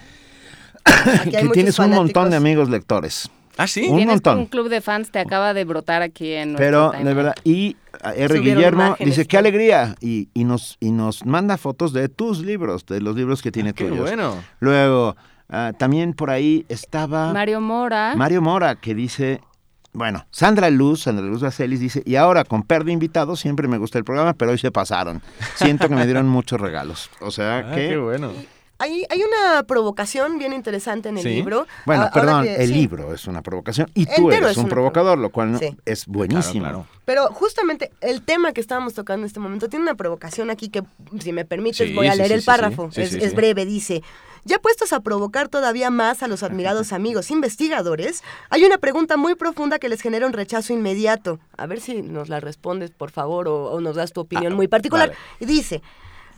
que 1.32 1.50
tienes 1.54 1.78
un 1.80 1.90
montón 1.90 2.26
fanáticos. 2.26 2.30
de 2.32 2.36
amigos 2.38 2.70
lectores. 2.70 3.30
¿Ah, 3.62 3.68
sí? 3.68 3.82
Un 3.88 3.98
Tienes 3.98 4.16
montón. 4.16 4.38
un 4.40 4.46
club 4.48 4.70
de 4.70 4.82
fans, 4.82 5.12
te 5.12 5.20
acaba 5.20 5.54
de 5.54 5.64
brotar 5.66 6.02
aquí 6.02 6.32
en 6.34 6.54
nuestro 6.54 6.66
Pero 6.66 6.92
timeline. 6.92 7.08
de 7.08 7.14
verdad, 7.14 7.36
y 7.44 7.78
a 8.04 8.14
R. 8.14 8.36
Subieron 8.38 8.44
Guillermo 8.58 8.86
imágenes, 8.88 9.16
dice, 9.16 9.28
qué 9.28 9.38
alegría, 9.38 9.96
y, 10.02 10.30
y 10.34 10.44
nos, 10.44 10.78
y 10.80 10.92
nos 10.92 11.26
manda 11.26 11.58
fotos 11.58 11.94
de 11.94 12.10
tus 12.10 12.40
libros, 12.40 12.86
de 12.86 13.02
los 13.02 13.16
libros 13.16 13.42
que 13.42 13.52
tiene 13.52 13.74
qué 13.74 13.86
tuyos. 13.86 14.02
bueno. 14.02 14.36
Luego, 14.60 15.16
ah, 15.50 15.74
también 15.78 16.14
por 16.14 16.30
ahí 16.30 16.66
estaba 16.70 17.32
Mario 17.34 17.62
Mora. 17.62 18.14
Mario 18.16 18.42
Mora, 18.42 18.76
que 18.76 18.96
dice, 18.96 19.42
bueno, 19.94 20.26
Sandra 20.32 20.70
Luz, 20.70 21.02
Sandra 21.04 21.26
Luz 21.26 21.42
Bacelis 21.42 21.80
dice, 21.80 22.02
y 22.06 22.16
ahora 22.16 22.44
con 22.46 22.64
Per 22.64 22.84
de 22.86 22.94
invitado, 22.94 23.36
siempre 23.36 23.68
me 23.68 23.78
gusta 23.78 23.98
el 24.00 24.04
programa, 24.06 24.34
pero 24.34 24.52
hoy 24.52 24.58
se 24.58 24.72
pasaron. 24.72 25.22
Siento 25.56 25.88
que 25.90 25.96
me 25.96 26.06
dieron 26.06 26.28
muchos 26.30 26.60
regalos. 26.60 27.10
O 27.20 27.30
sea 27.30 27.60
Ah, 27.60 27.76
que... 27.76 27.90
qué 27.90 27.98
bueno. 27.98 28.32
Hay, 28.82 29.06
hay 29.10 29.22
una 29.22 29.64
provocación 29.64 30.38
bien 30.40 30.54
interesante 30.54 31.10
en 31.10 31.18
el 31.18 31.24
Sí. 31.24 31.30
libro. 31.30 31.68
Bueno, 31.86 32.04
A- 32.04 32.06
ahora 32.08 32.22
perdón, 32.22 32.44
que- 32.46 32.56
el 32.56 32.68
sí. 32.68 32.74
libro 32.74 33.14
es 33.14 33.28
una 33.28 33.42
provocación 33.42 33.90
y 33.94 34.06
tú 34.06 34.12
Entero 34.24 34.46
eres 34.48 34.52
es 34.52 34.58
un 34.58 34.70
provocador, 34.70 35.18
lo 35.20 35.30
cual 35.30 35.52
no- 35.52 35.60
Sí. 35.60 35.76
es 35.86 36.08
buenísimo. 36.08 36.64
Claro, 36.66 36.88
Pero 37.06 37.28
justamente 37.28 37.92
el 38.02 38.22
tema 38.24 38.54
que 38.54 38.62
estábamos 38.62 38.94
tocando 38.94 39.24
en 39.24 39.28
este 39.28 39.40
momento 39.40 39.68
tiene 39.70 39.84
una 39.84 39.96
provocación 39.96 40.50
aquí 40.50 40.70
que, 40.70 40.84
si 41.20 41.32
me 41.34 41.46
permites, 41.46 41.88
Sí, 41.90 41.94
voy 41.94 42.08
a 42.08 42.14
sí, 42.14 42.18
leer 42.20 42.30
sí, 42.30 42.34
el 42.36 42.44
párrafo. 42.44 42.90
sí. 42.92 42.96
Sí, 42.96 43.02
es, 43.02 43.10
sí, 43.12 43.18
es 43.22 43.30
sí. 43.32 43.36
breve, 43.36 43.66
dice. 43.66 44.02
Ya 44.44 44.58
puestos 44.58 44.92
a 44.94 45.02
provocar 45.02 45.50
todavía 45.50 45.92
más 45.92 46.24
a 46.24 46.28
los 46.28 46.42
admirados 46.42 46.92
amigos 46.94 47.30
investigadores, 47.30 48.24
hay 48.50 48.64
una 48.64 48.80
pregunta 48.80 49.16
muy 49.18 49.36
profunda 49.36 49.78
que 49.78 49.90
les 49.90 50.02
genera 50.02 50.26
un 50.26 50.34
rechazo 50.34 50.74
inmediato. 50.74 51.40
A 51.58 51.68
ver 51.68 51.80
si 51.82 52.02
nos 52.02 52.30
la 52.30 52.40
respondes, 52.40 52.90
por 52.90 53.12
favor, 53.12 53.48
o, 53.48 53.66
o 53.66 53.82
nos 53.82 53.96
das 53.96 54.14
tu 54.14 54.22
opinión 54.22 54.54
muy 54.56 54.68
particular. 54.68 55.10
vale. 55.10 55.20
Y 55.40 55.46
dice, 55.46 55.82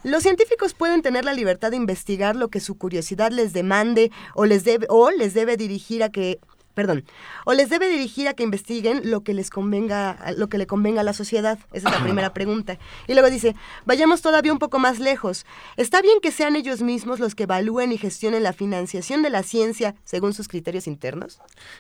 los 0.04 0.24
científicos 0.24 0.74
pueden 0.74 1.02
tener 1.02 1.26
la 1.26 1.34
libertad 1.34 1.72
de 1.72 1.78
investigar 1.78 2.36
lo 2.36 2.50
que 2.50 2.60
su 2.60 2.78
curiosidad 2.78 3.32
les 3.32 3.54
demande 3.54 4.12
o 4.36 4.46
les 4.46 4.64
debe, 4.64 4.86
o 4.90 5.12
les 5.12 5.34
debe 5.34 5.58
dirigir 5.58 6.04
a 6.04 6.10
que 6.10 6.40
perdón, 6.74 7.06
o 7.46 7.54
les 7.54 7.70
debe 7.70 7.88
dirigir 7.88 8.28
a 8.28 8.34
que 8.34 8.44
investiguen 8.44 9.02
lo 9.12 9.24
que 9.24 9.34
les 9.34 9.50
convenga, 9.50 10.34
lo 10.38 10.50
que 10.50 10.58
le 10.58 10.66
convenga 10.66 11.02
a 11.02 11.04
la 11.04 11.14
sociedad. 11.14 11.60
Esa 11.72 11.90
es 11.90 11.96
la 11.96 12.04
primera 12.04 12.34
pregunta. 12.34 12.78
Y 13.08 13.14
luego 13.14 13.30
dice, 13.30 13.56
vayamos 13.86 14.22
todavía 14.22 14.52
un 14.52 14.60
poco 14.60 14.80
más 14.80 15.00
lejos. 15.00 15.46
¿Está 15.78 16.02
bien 16.02 16.20
que 16.22 16.32
sean 16.32 16.56
ellos 16.56 16.82
mismos 16.82 17.20
los 17.20 17.36
que 17.36 17.44
evalúen 17.44 17.92
y 17.92 17.98
gestionen 17.98 18.44
la 18.44 18.54
financiación 18.54 19.22
de 19.22 19.30
la 19.30 19.44
ciencia 19.44 19.96
según 20.04 20.34
sus 20.34 20.48
criterios 20.48 20.88
internos? 20.88 21.40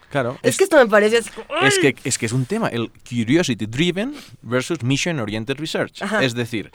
Claro. 0.09 0.37
Es, 0.43 0.57
que 0.57 0.65
esto 0.65 0.77
me 0.77 0.87
parece 0.87 1.17
así 1.17 1.29
Es 1.61 1.79
que, 1.79 1.95
es 2.03 2.17
que 2.17 2.25
es 2.25 2.33
un 2.33 2.45
tema, 2.45 2.67
el 2.67 2.91
curiosity 3.07 3.65
driven 3.65 4.13
versus 4.41 4.83
mission 4.83 5.19
oriented 5.19 5.57
research. 5.57 6.01
Ajá. 6.01 6.23
Es 6.23 6.35
decir, 6.35 6.71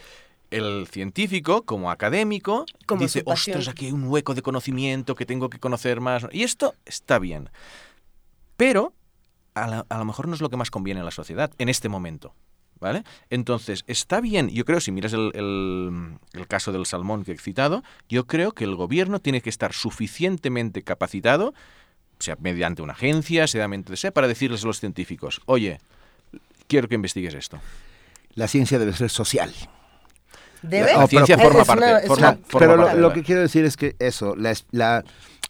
el 0.50 0.86
científico 0.90 1.62
como 1.64 1.90
académico 1.90 2.64
Como 2.86 3.02
dice, 3.02 3.22
ostras, 3.26 3.68
aquí 3.68 3.86
hay 3.86 3.92
un 3.92 4.04
hueco 4.08 4.34
de 4.34 4.42
conocimiento 4.42 5.14
que 5.14 5.26
tengo 5.26 5.50
que 5.50 5.58
conocer 5.58 6.00
más. 6.00 6.26
Y 6.32 6.42
esto 6.42 6.74
está 6.86 7.18
bien. 7.18 7.50
Pero 8.56 8.92
a, 9.54 9.66
la- 9.66 9.86
a 9.88 9.98
lo 9.98 10.04
mejor 10.04 10.28
no 10.28 10.34
es 10.34 10.40
lo 10.40 10.50
que 10.50 10.56
más 10.56 10.70
conviene 10.70 11.00
a 11.00 11.04
la 11.04 11.10
sociedad 11.10 11.50
en 11.58 11.68
este 11.68 11.88
momento. 11.88 12.34
¿Vale? 12.80 13.02
Entonces, 13.28 13.82
está 13.88 14.20
bien, 14.20 14.50
yo 14.50 14.64
creo, 14.64 14.78
si 14.80 14.92
miras 14.92 15.12
el, 15.12 15.32
el- 15.34 16.16
el 16.32 16.46
caso 16.46 16.70
del 16.70 16.86
salmón 16.86 17.24
que 17.24 17.32
he 17.32 17.38
citado, 17.38 17.82
yo 18.08 18.28
creo 18.28 18.52
que 18.52 18.62
el 18.62 18.76
gobierno 18.76 19.18
tiene 19.18 19.40
que 19.40 19.50
estar 19.50 19.72
suficientemente 19.72 20.82
capacitado, 20.84 21.54
sea 22.20 22.36
mediante 22.38 22.80
una 22.82 22.92
agencia, 22.92 23.48
sea 23.48 23.66
mediante 23.66 23.96
sea, 23.96 24.12
para 24.12 24.28
decirles 24.28 24.62
a 24.62 24.68
los 24.68 24.78
científicos, 24.78 25.40
oye, 25.46 25.80
quiero 26.68 26.86
que 26.86 26.94
investigues 26.94 27.34
esto. 27.34 27.58
La 28.34 28.46
ciencia 28.46 28.78
debe 28.78 28.92
ser 28.92 29.10
social. 29.10 29.52
¿Debe? 30.62 30.92
La 30.94 31.06
ciencia 31.06 31.36
Es- 31.36 31.42
forma 31.42 31.60
es 31.62 31.66
parte, 31.66 31.84
una- 31.84 31.98
es 31.98 32.06
forma- 32.08 32.28
una- 32.30 32.38
forma 32.46 32.58
Pero 32.58 32.76
lo, 32.76 32.82
parte 32.84 32.96
de 32.96 33.02
lo 33.02 33.08
la- 33.08 33.14
que 33.14 33.22
quiero 33.22 33.40
decir 33.42 33.64
es 33.64 33.76
que 33.76 33.94
eso, 33.98 34.34
la, 34.36 34.50
es- 34.50 34.66
la 34.70 35.04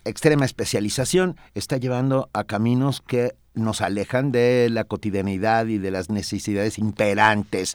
extrema 0.05 0.45
especialización 0.45 1.37
está 1.55 1.77
llevando 1.77 2.29
a 2.33 2.45
caminos 2.45 3.01
que 3.07 3.35
nos 3.55 3.81
alejan 3.81 4.31
de 4.33 4.69
la 4.71 4.85
cotidianidad 4.85 5.67
y 5.67 5.79
de 5.79 5.91
las 5.91 6.11
necesidades 6.11 6.79
imperantes. 6.79 7.75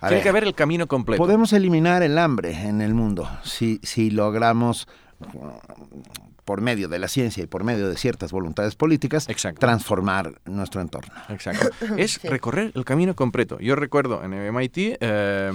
A 0.00 0.08
Tiene 0.08 0.14
ver, 0.16 0.22
que 0.22 0.28
haber 0.30 0.44
el 0.44 0.54
camino 0.54 0.86
completo. 0.88 1.22
Podemos 1.22 1.52
eliminar 1.52 2.02
el 2.02 2.18
hambre 2.18 2.52
en 2.66 2.80
el 2.80 2.94
mundo 2.94 3.28
si, 3.44 3.78
si 3.82 4.10
logramos 4.10 4.88
por 6.44 6.60
medio 6.60 6.88
de 6.88 6.98
la 6.98 7.08
ciencia 7.08 7.42
y 7.44 7.46
por 7.46 7.62
medio 7.64 7.88
de 7.88 7.96
ciertas 7.96 8.32
voluntades 8.32 8.74
políticas, 8.74 9.28
transformar 9.60 10.40
nuestro 10.44 10.80
entorno. 10.80 11.12
Exacto. 11.28 11.68
Es 11.96 12.20
recorrer 12.22 12.72
el 12.74 12.84
camino 12.84 13.14
completo. 13.14 13.58
Yo 13.60 13.76
recuerdo 13.76 14.24
en 14.24 14.32
el 14.32 14.52
MIT, 14.52 14.98
eh, 15.00 15.50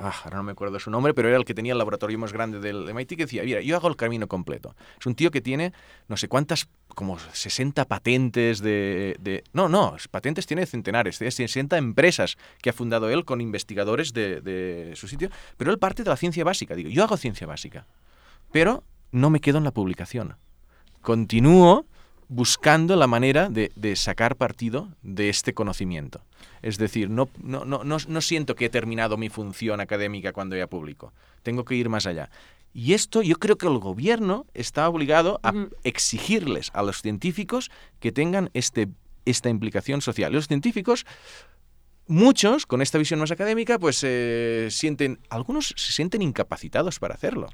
ah, 0.00 0.14
ahora 0.24 0.36
no 0.38 0.42
me 0.42 0.52
acuerdo 0.52 0.78
su 0.80 0.90
nombre, 0.90 1.14
pero 1.14 1.28
era 1.28 1.36
el 1.36 1.44
que 1.44 1.54
tenía 1.54 1.72
el 1.72 1.78
laboratorio 1.78 2.18
más 2.18 2.32
grande 2.32 2.58
del 2.60 2.92
MIT, 2.92 3.10
que 3.10 3.24
decía, 3.26 3.42
mira, 3.44 3.60
yo 3.60 3.76
hago 3.76 3.88
el 3.88 3.96
camino 3.96 4.26
completo. 4.26 4.74
Es 4.98 5.06
un 5.06 5.14
tío 5.14 5.30
que 5.30 5.40
tiene 5.40 5.72
no 6.08 6.16
sé 6.16 6.28
cuántas, 6.28 6.68
como 6.88 7.18
60 7.18 7.84
patentes 7.84 8.60
de... 8.60 9.16
de- 9.20 9.44
no, 9.52 9.68
no, 9.68 9.96
patentes 10.10 10.46
tiene 10.46 10.66
centenares, 10.66 11.18
tiene 11.18 11.30
60 11.30 11.76
empresas 11.78 12.36
que 12.60 12.70
ha 12.70 12.72
fundado 12.72 13.08
él 13.10 13.24
con 13.24 13.40
investigadores 13.40 14.12
de, 14.12 14.40
de 14.40 14.92
su 14.96 15.06
sitio, 15.06 15.30
pero 15.56 15.70
él 15.70 15.78
parte 15.78 16.02
de 16.02 16.10
la 16.10 16.16
ciencia 16.16 16.44
básica. 16.44 16.74
Digo, 16.74 16.90
yo 16.90 17.04
hago 17.04 17.16
ciencia 17.16 17.46
básica, 17.46 17.86
pero 18.52 18.82
no 19.12 19.30
me 19.30 19.40
quedo 19.40 19.58
en 19.58 19.64
la 19.64 19.72
publicación. 19.72 20.36
Continúo 21.00 21.86
buscando 22.28 22.94
la 22.96 23.06
manera 23.06 23.48
de, 23.48 23.72
de 23.74 23.96
sacar 23.96 24.36
partido 24.36 24.88
de 25.02 25.30
este 25.30 25.54
conocimiento. 25.54 26.20
Es 26.60 26.76
decir, 26.76 27.08
no, 27.08 27.28
no, 27.42 27.64
no, 27.64 27.84
no, 27.84 27.96
no 28.06 28.20
siento 28.20 28.54
que 28.54 28.66
he 28.66 28.70
terminado 28.70 29.16
mi 29.16 29.28
función 29.30 29.80
académica 29.80 30.32
cuando 30.32 30.56
ya 30.56 30.66
publico. 30.66 31.12
Tengo 31.42 31.64
que 31.64 31.74
ir 31.74 31.88
más 31.88 32.06
allá. 32.06 32.30
Y 32.74 32.92
esto 32.92 33.22
yo 33.22 33.36
creo 33.36 33.56
que 33.56 33.66
el 33.66 33.78
gobierno 33.78 34.46
está 34.54 34.88
obligado 34.88 35.40
a 35.42 35.52
exigirles 35.84 36.70
a 36.74 36.82
los 36.82 37.00
científicos 37.00 37.70
que 37.98 38.12
tengan 38.12 38.50
este, 38.52 38.88
esta 39.24 39.48
implicación 39.48 40.00
social. 40.02 40.32
Los 40.32 40.48
científicos 40.48 41.06
muchos 42.08 42.66
con 42.66 42.82
esta 42.82 42.98
visión 42.98 43.20
más 43.20 43.30
académica 43.30 43.78
pues 43.78 44.00
eh, 44.02 44.68
sienten 44.70 45.18
algunos 45.30 45.74
se 45.76 45.92
sienten 45.92 46.22
incapacitados 46.22 46.98
para 46.98 47.14
hacerlo 47.14 47.48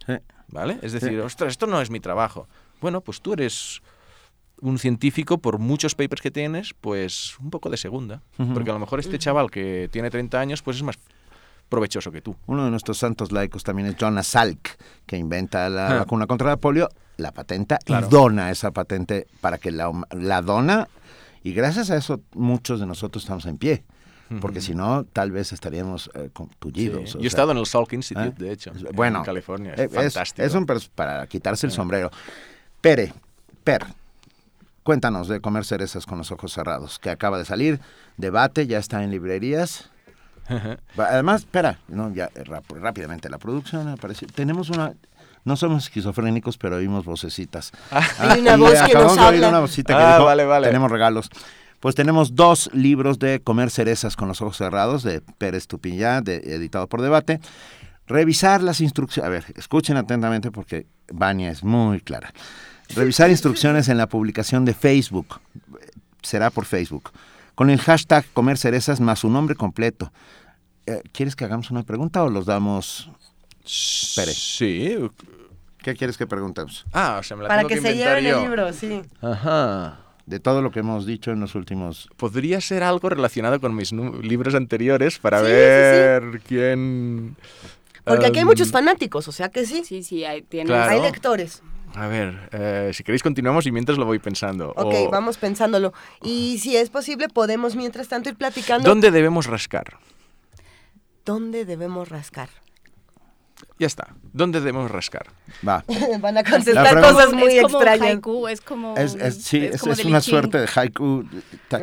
vale 0.49 0.78
es 0.83 0.92
decir 0.92 1.10
Sí. 1.10 1.16
ostras 1.18 1.50
esto 1.52 1.66
no 1.66 1.81
es 1.81 1.91
mi 1.91 2.00
trabajo 2.00 2.47
bueno 2.81 3.00
pues 3.00 3.20
tú 3.20 3.33
eres 3.33 3.83
un 4.60 4.78
científico 4.78 5.39
por 5.39 5.58
muchos 5.58 5.94
papers 5.94 6.23
que 6.23 6.31
tienes 6.31 6.73
pues 6.81 7.36
un 7.41 7.50
poco 7.50 7.68
de 7.68 7.76
segunda 7.76 8.23
Ujú. 8.39 8.55
porque 8.55 8.70
a 8.70 8.74
lo 8.74 8.78
mejor 8.78 9.00
este 9.00 9.18
chaval 9.18 9.50
que 9.50 9.89
tiene 9.92 10.08
30 10.10 10.39
años 10.41 10.62
pues 10.62 10.76
es 10.76 10.83
más 10.84 10.97
provechoso 11.68 12.12
que 12.12 12.20
tú 12.23 12.36
Uno 12.47 12.65
de 12.65 12.70
nuestros 12.70 12.99
santos 12.99 13.33
laicos 13.33 13.65
también 13.65 13.89
es 13.89 13.97
Jonas 13.97 14.28
Salk, 14.28 14.76
que 15.07 15.16
inventa 15.16 15.68
la 15.68 15.89
Ah. 15.89 15.99
vacuna 16.00 16.26
contra 16.26 16.47
la 16.49 16.57
polio, 16.58 16.89
la 17.16 17.33
patenta 17.33 17.78
Claro. 17.78 18.07
y 18.07 18.10
dona 18.10 18.50
esa 18.52 18.70
patente 18.70 19.26
para 19.41 19.58
que 19.58 19.73
la, 19.73 19.91
la 20.12 20.41
dona 20.42 20.86
y 21.42 21.52
gracias 21.52 21.91
a 21.91 21.97
eso 21.97 22.20
muchos 22.34 22.78
de 22.81 22.86
nosotros 22.86 23.24
estamos 23.24 23.44
en 23.47 23.58
pie. 23.58 23.83
Porque 24.40 24.60
si 24.60 24.74
no, 24.74 25.04
tal 25.04 25.30
vez 25.30 25.52
estaríamos 25.52 26.10
eh, 26.14 26.30
con- 26.32 26.48
tullidos. 26.58 27.10
Sí. 27.12 27.14
Yo 27.14 27.18
he 27.18 27.22
sea. 27.22 27.28
estado 27.28 27.52
en 27.52 27.58
el 27.58 27.66
Salk 27.66 27.92
Institute, 27.92 28.28
¿Eh? 28.28 28.34
de 28.46 28.52
hecho, 28.52 28.72
Es- 28.72 28.82
en 28.82 28.92
bueno, 28.96 29.22
California, 29.22 29.74
es 29.74 29.80
eh, 29.80 29.88
fantástico. 29.88 30.46
Es 30.46 30.54
un 30.54 30.66
para 30.94 31.26
quitarse 31.26 31.66
el 31.66 31.72
Sí. 31.72 31.76
sombrero. 31.76 32.10
Pere, 32.80 33.12
Per, 33.62 33.84
cuéntanos 34.82 35.28
de 35.28 35.40
Comer 35.40 35.64
Cerezas 35.64 36.04
con 36.06 36.18
los 36.18 36.30
Ojos 36.32 36.52
Cerrados, 36.52 36.98
que 36.98 37.10
acaba 37.10 37.38
de 37.38 37.44
salir, 37.44 37.80
debate, 38.16 38.66
ya 38.66 38.78
está 38.78 39.02
en 39.04 39.10
librerías. 39.10 39.90
Además, 40.98 41.42
espera, 41.42 41.78
no, 41.88 42.12
ya, 42.12 42.30
eh, 42.34 42.44
rap- 42.44 42.70
rápidamente, 42.72 43.28
la 43.30 43.38
producción 43.38 43.88
apareció. 43.88 44.28
Tenemos 44.28 44.68
una... 44.70 44.92
No 45.46 45.56
somos 45.56 45.84
esquizofrénicos, 45.84 46.56
pero 46.56 46.76
oímos 46.76 47.04
vocecitas. 47.04 47.70
Hay 48.18 48.40
una 48.40 48.54
y 48.54 48.58
voz 48.58 48.72
que 48.82 48.94
nos 48.94 49.18
habla. 49.18 49.48
una 49.50 49.66
que 49.66 49.92
Ah, 49.92 50.14
dijo, 50.14 50.24
vale, 50.24 50.44
vale. 50.46 50.66
tenemos 50.68 50.90
regalos. 50.90 51.28
Pues 51.84 51.94
tenemos 51.94 52.34
dos 52.34 52.70
libros 52.72 53.18
de 53.18 53.42
Comer 53.42 53.70
cerezas 53.70 54.16
con 54.16 54.26
los 54.26 54.40
ojos 54.40 54.56
cerrados, 54.56 55.02
de 55.02 55.20
Pérez 55.20 55.66
Tupiñá, 55.66 56.22
de, 56.22 56.36
editado 56.36 56.86
por 56.86 57.02
Debate. 57.02 57.40
Revisar 58.06 58.62
las 58.62 58.80
instrucciones. 58.80 59.26
A 59.26 59.30
ver, 59.30 59.44
escuchen 59.54 59.98
atentamente 59.98 60.50
porque 60.50 60.86
Vania 61.12 61.50
es 61.50 61.62
muy 61.62 62.00
clara. 62.00 62.32
Revisar 62.96 63.28
instrucciones 63.28 63.90
en 63.90 63.98
la 63.98 64.06
publicación 64.06 64.64
de 64.64 64.72
Facebook. 64.72 65.42
Será 66.22 66.48
por 66.48 66.64
Facebook. 66.64 67.10
Con 67.54 67.68
el 67.68 67.78
hashtag 67.78 68.24
Comer 68.32 68.56
cerezas 68.56 68.98
más 68.98 69.18
su 69.18 69.28
nombre 69.28 69.54
completo. 69.54 70.10
Eh, 70.86 71.02
¿Quieres 71.12 71.36
que 71.36 71.44
hagamos 71.44 71.70
una 71.70 71.82
pregunta 71.82 72.22
o 72.22 72.30
los 72.30 72.46
damos? 72.46 73.10
Pérez. 74.16 74.38
Sí. 74.38 74.96
¿Qué 75.82 75.94
quieres 75.94 76.16
que 76.16 76.26
preguntemos? 76.26 76.86
Ah, 76.94 77.18
o 77.20 77.22
sea, 77.22 77.36
me 77.36 77.42
la 77.42 77.50
Para 77.50 77.60
tengo 77.60 77.68
que, 77.68 77.74
que, 77.74 77.80
se 77.82 77.94
lleven 77.94 78.24
yo. 78.24 78.38
el 78.38 78.42
libro, 78.44 78.72
sí. 78.72 79.02
Ajá. 79.20 80.03
De 80.26 80.40
todo 80.40 80.62
lo 80.62 80.70
que 80.70 80.80
hemos 80.80 81.04
dicho 81.04 81.32
en 81.32 81.40
los 81.40 81.54
últimos... 81.54 82.08
Podría 82.16 82.60
ser 82.62 82.82
algo 82.82 83.10
relacionado 83.10 83.60
con 83.60 83.74
mis 83.74 83.92
libros 83.92 84.54
anteriores 84.54 85.18
para 85.18 85.40
Sí, 85.40 85.44
sí, 85.46 85.50
sí. 85.50 85.54
ver 85.54 86.40
quién... 86.46 87.36
Porque 88.04 88.26
aquí 88.26 88.38
hay 88.38 88.42
em, 88.42 88.48
muchos 88.48 88.70
fanáticos, 88.70 89.28
o 89.28 89.32
sea 89.32 89.50
que 89.50 89.66
sí. 89.66 89.82
Sí, 89.84 90.02
sí, 90.02 90.24
hay, 90.24 90.42
tienes- 90.42 90.68
Claro. 90.68 90.90
Hay 90.92 91.00
lectores. 91.00 91.62
A 91.94 92.06
ver, 92.08 92.48
eh, 92.52 92.90
si 92.92 93.04
queréis 93.04 93.22
continuamos 93.22 93.66
y 93.66 93.72
mientras 93.72 93.98
lo 93.98 94.04
voy 94.04 94.18
pensando. 94.18 94.70
Ok, 94.76 94.94
O, 95.06 95.10
vamos 95.10 95.36
pensándolo. 95.38 95.92
Y 96.22 96.58
si 96.58 96.76
es 96.76 96.90
posible, 96.90 97.28
podemos 97.28 97.76
mientras 97.76 98.08
tanto 98.08 98.28
ir 98.30 98.34
platicando. 98.36 98.88
¿Dónde 98.88 99.10
debemos 99.10 99.46
rascar? 99.46 99.98
¿Dónde 101.24 101.64
debemos 101.64 102.08
rascar? 102.08 102.48
Ya 103.78 103.86
está. 103.86 104.09
¿Dónde 104.33 104.60
debemos 104.60 104.91
rascar? 104.91 105.26
Va. 105.67 105.84
Van 106.20 106.36
a 106.39 106.43
La 106.43 106.51
contestar 106.51 106.84
pregunta- 106.91 107.12
cosas 107.12 107.33
muy 107.33 107.57
es 107.57 107.62
como 107.62 107.76
extrañas. 107.78 108.09
haiku, 108.09 108.49
es 108.49 108.60
como... 108.60 108.94
Es, 108.97 109.15
es- 109.15 109.43
sí, 109.43 109.59
es, 109.65 109.81
como 109.81 109.93
es 109.93 109.99
de 109.99 110.07
una 110.07 110.20
suerte 110.20 110.59
de 110.59 110.68
haiku. 110.75 111.25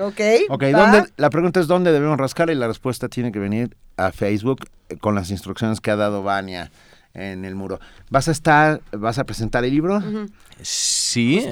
Ok, 0.02 0.22
Ok, 0.50 0.64
va. 0.74 0.92
¿dónde- 0.92 1.10
la 1.18 1.30
pregunta 1.30 1.60
es 1.60 1.68
dónde 1.68 1.92
debemos 1.92 2.18
rascar 2.18 2.50
y 2.50 2.56
la 2.56 2.68
respuesta 2.68 3.08
tiene 3.10 3.32
que 3.32 3.40
venir 3.40 3.76
a 3.98 4.12
Facebook 4.12 4.66
eh, 4.90 4.98
con 4.98 5.16
las 5.16 5.30
instrucciones 5.32 5.82
que 5.82 5.92
ha 5.92 5.96
dado 5.96 6.24
Vania 6.24 6.72
en 7.14 7.44
el 7.44 7.56
muro. 7.56 7.80
¿Vas 8.10 8.30
a 8.30 8.32
estar, 8.32 8.82
vas 8.94 9.20
a 9.20 9.26
presentar 9.26 9.66
el 9.66 9.72
libro? 9.72 10.02
Sí, 10.62 11.46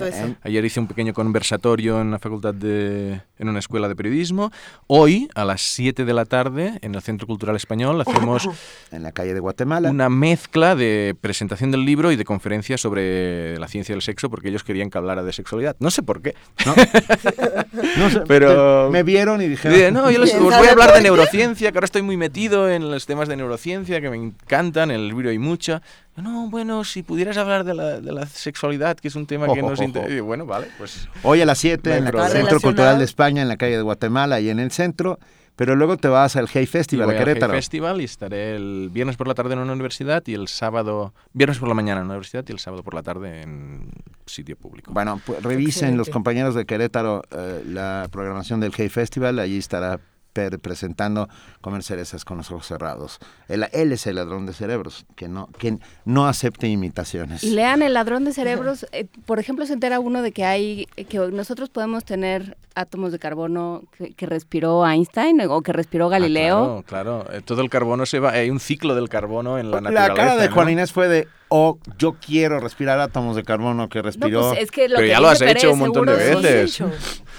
ayer 0.44 0.64
hice 0.66 0.80
un 0.80 0.88
pequeño 0.88 1.14
conversatorio 1.14 2.00
en 2.00 2.12
la 2.12 2.20
facultad 2.20 2.54
de, 2.54 3.22
en 3.40 3.50
una 3.50 3.60
escuela 3.60 3.88
de 3.88 3.96
periodismo. 3.96 4.52
Hoy, 4.88 5.28
a 5.34 5.46
las 5.46 5.62
7 5.62 6.06
de 6.06 6.14
la 6.14 6.26
tarde, 6.26 6.78
en 6.82 6.94
el 6.94 7.02
Centro 7.02 7.26
Cultural 7.26 7.56
Español, 7.56 8.00
hacemos 8.02 8.48
En 8.92 9.04
la 9.04 9.12
calle 9.12 9.34
de 9.34 9.40
Guatemala. 9.40 9.90
una 9.90 10.10
mezcla 10.10 10.76
de 10.76 11.16
presentación 11.20 11.72
del 11.72 11.86
libro 11.86 12.12
y 12.12 12.16
de 12.16 12.26
conferencias 12.26 12.82
sobre 12.82 13.58
la 13.58 13.68
ciencia 13.68 13.96
del 13.96 14.02
sexo, 14.02 14.30
porque 14.30 14.50
ellos 14.50 14.64
querían 14.64 14.90
que 14.90 14.98
hablara 14.98 15.24
de 15.24 15.34
sexualidad. 15.34 15.76
No 15.80 15.90
sé 15.92 16.04
por 16.04 16.22
qué. 16.22 16.36
No 16.66 16.76
sé, 18.10 18.22
Pero- 18.28 18.90
me 18.92 19.04
vieron 19.04 19.42
y 19.42 19.48
dijeron... 19.48 19.78
Dije, 19.78 19.92
no, 19.92 20.10
yo 20.12 20.20
les, 20.20 20.32
¿Quién 20.32 20.44
os 20.44 20.58
voy 20.58 20.68
a 20.68 20.72
hablar 20.72 20.94
de 20.94 21.02
neurociencia, 21.02 21.72
que 21.72 21.78
ahora 21.78 21.86
estoy 21.86 22.02
muy 22.02 22.18
metido 22.18 22.70
en 22.70 22.90
los 22.92 23.06
temas 23.06 23.28
de 23.28 23.38
neurociencia, 23.38 24.02
que 24.02 24.10
me 24.10 24.18
encantan, 24.18 24.92
en 24.92 24.98
el 25.00 25.08
libro 25.08 25.30
hay 25.30 25.40
mucho. 25.40 25.82
Yo, 26.18 26.24
No, 26.24 26.50
bueno, 26.50 26.84
si 26.84 27.04
pudieras 27.04 27.38
hablar 27.38 27.64
de 27.64 27.74
la, 27.74 28.02
de 28.02 28.12
la 28.12 28.26
sexualidad, 28.26 28.98
que 28.98 29.08
es 29.08 29.16
un 29.16 29.26
tema 29.26 29.46
que 29.46 29.60
Ojo, 29.60 29.70
nos 29.70 29.80
ojo. 29.80 29.84
interesa. 29.88 30.14
Y 30.14 30.20
Bueno, 30.20 30.46
vale, 30.46 30.68
pues... 30.78 31.08
Hoy 31.24 31.42
a 31.42 31.46
las 31.46 31.58
7 31.60 31.90
No 31.90 31.94
hay 31.96 32.00
en 32.02 32.08
el. 32.08 32.32
Centro. 32.32 32.60
Cultural 32.60 32.98
de 33.00 33.06
España, 33.06 33.29
en 33.38 33.48
la 33.48 33.58
calle 33.58 33.78
de 33.78 33.82
Guatemala 33.82 34.40
y 34.40 34.50
en 34.50 34.60
el 34.60 34.72
centro, 34.72 35.20
pero 35.56 35.76
luego 35.76 35.98
te 35.98 36.08
vas 36.08 36.36
al 36.38 36.48
Hey 36.48 36.64
Y 36.64 36.66
Festival 36.68 37.06
voy 37.06 37.16
a 37.16 37.18
al 37.18 37.22
Hey 37.22 37.34
Querétaro. 37.34 37.54
Festival 37.54 38.02
y 38.02 38.06
estaré 38.06 38.56
el 38.56 38.90
viernes 38.92 39.18
por 39.18 39.28
la 39.28 39.34
tarde 39.34 39.54
en 39.54 39.60
una 39.60 39.74
universidad 39.74 40.24
y 40.26 40.34
el 40.34 40.48
sábado, 40.48 41.14
viernes 41.34 41.60
por 41.60 41.68
la 41.68 41.76
mañana 41.76 42.00
en 42.00 42.06
una 42.06 42.14
universidad 42.14 42.46
y 42.48 42.52
el 42.52 42.60
sábado 42.60 42.82
por 42.84 42.94
la 42.94 43.04
tarde 43.04 43.42
en 43.42 43.90
sitio 44.26 44.56
público. 44.56 44.94
Bueno, 44.94 45.22
pues 45.26 45.44
revisen 45.44 45.70
Excelente. 45.70 45.98
los 45.98 46.10
compañeros 46.10 46.56
de 46.56 46.66
Querétaro 46.66 47.24
eh, 47.32 47.64
la 47.66 48.08
programación 48.12 48.60
del 48.60 48.72
Hey 48.76 48.90
Festival, 48.90 49.38
allí 49.40 49.58
estará 49.58 50.00
presentando 50.34 51.28
Comer 51.62 51.84
cerezas 51.84 52.24
con 52.24 52.38
los 52.38 52.50
ojos 52.52 52.66
cerrados. 52.68 53.20
Él, 53.48 53.66
él 53.74 53.92
es 53.92 54.08
el 54.08 54.16
ladrón 54.16 54.46
de 54.46 54.54
cerebros, 54.54 55.06
que 55.16 55.28
no, 55.28 55.48
que 55.58 55.78
no 56.06 56.28
acepte 56.28 56.68
imitaciones. 56.68 57.44
Y 57.44 57.52
lean 57.52 57.82
El 57.82 57.94
ladrón 57.94 58.24
de 58.24 58.32
cerebros. 58.34 58.86
eh, 58.92 59.08
por 59.26 59.40
ejemplo, 59.40 59.66
se 59.66 59.74
entera 59.74 60.00
uno 60.00 60.22
de 60.22 60.32
que 60.32 60.46
hay 60.46 60.86
que 61.10 61.18
nosotros 61.18 61.70
podemos 61.70 62.06
tener 62.06 62.58
átomos 62.76 63.12
de 63.12 63.20
carbono 63.20 63.84
que, 63.98 64.14
que 64.14 64.26
respiró 64.26 64.88
Einstein 64.88 65.42
o 65.42 65.62
que 65.62 65.74
respiró 65.74 66.06
Ah, 66.08 66.12
Galileo. 66.12 66.84
claro, 66.88 67.24
claro. 67.24 67.34
Eh, 67.38 67.42
Todo 67.44 67.62
el 67.62 67.70
carbono 67.70 68.06
se 68.06 68.20
va. 68.20 68.32
Hay 68.32 68.50
un 68.50 68.60
ciclo 68.62 68.96
del 68.96 69.10
carbono 69.10 69.60
en 69.60 69.70
la 69.72 69.82
La 69.82 69.90
naturaleza. 69.92 70.14
cara 70.16 70.36
de 70.42 70.48
¿no? 70.48 70.54
Juan 70.56 70.70
Inés 70.70 70.94
fue 70.94 71.08
de, 71.10 71.28
oh, 71.50 71.78
yo 71.98 72.14
quiero 72.26 72.60
respirar 72.62 73.00
átomos 73.02 73.36
de 73.36 73.44
carbono 73.44 73.90
que 73.90 74.00
No, 74.00 74.04
respiró. 74.04 74.50
pues 74.52 74.62
es 74.64 74.72
que 74.72 74.88
lo 74.88 74.96
Pero 74.96 75.06
que 75.08 75.10
ya 75.12 75.20
lo 75.20 75.28
has 75.28 75.42
hecho 75.42 75.74
un 75.74 75.80
montón 75.80 76.06
de 76.06 76.14
veces. 76.14 76.82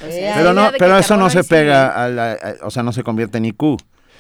O 0.06 0.10
sea, 0.10 0.34
pero 0.36 0.52
no, 0.52 0.70
pero 0.78 0.98
eso 0.98 1.16
no 1.16 1.28
se 1.30 1.44
pega, 1.44 1.88
a 2.04 2.08
la, 2.08 2.32
a- 2.32 2.66
o 2.66 2.70
sea, 2.70 2.82
no 2.82 2.92
se 2.92 3.02
convierte 3.02 3.38
en 3.38 3.44
IQ. 3.46 3.62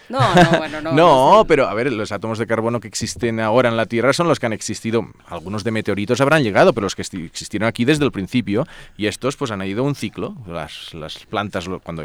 No, 0.08 0.18
no, 0.34 0.50
bueno, 0.58 0.80
no. 0.80 0.92
No, 0.92 1.44
pero 1.46 1.68
a 1.68 1.74
ver, 1.74 1.92
los 1.92 2.10
átomos 2.10 2.36
de 2.38 2.46
carbono 2.48 2.80
que 2.80 2.88
existen 2.88 3.38
ahora 3.38 3.68
en 3.68 3.76
la 3.76 3.86
Tierra 3.86 4.12
son 4.12 4.26
los 4.26 4.40
que 4.40 4.46
han 4.46 4.52
existido. 4.52 5.06
Algunos 5.28 5.62
de 5.62 5.70
meteoritos 5.70 6.20
habrán 6.20 6.42
llegado, 6.42 6.72
pero 6.72 6.86
los 6.86 6.96
que 6.96 7.02
existieron 7.02 7.68
aquí 7.68 7.84
desde 7.84 8.04
el 8.04 8.10
principio. 8.10 8.66
Y 8.96 9.06
estos 9.06 9.36
pues 9.36 9.52
han 9.52 9.62
ido 9.62 9.84
un 9.84 9.94
ciclo. 9.94 10.34
Las, 10.48 10.94
las 10.94 11.24
plantas, 11.26 11.66
cuando 11.84 12.02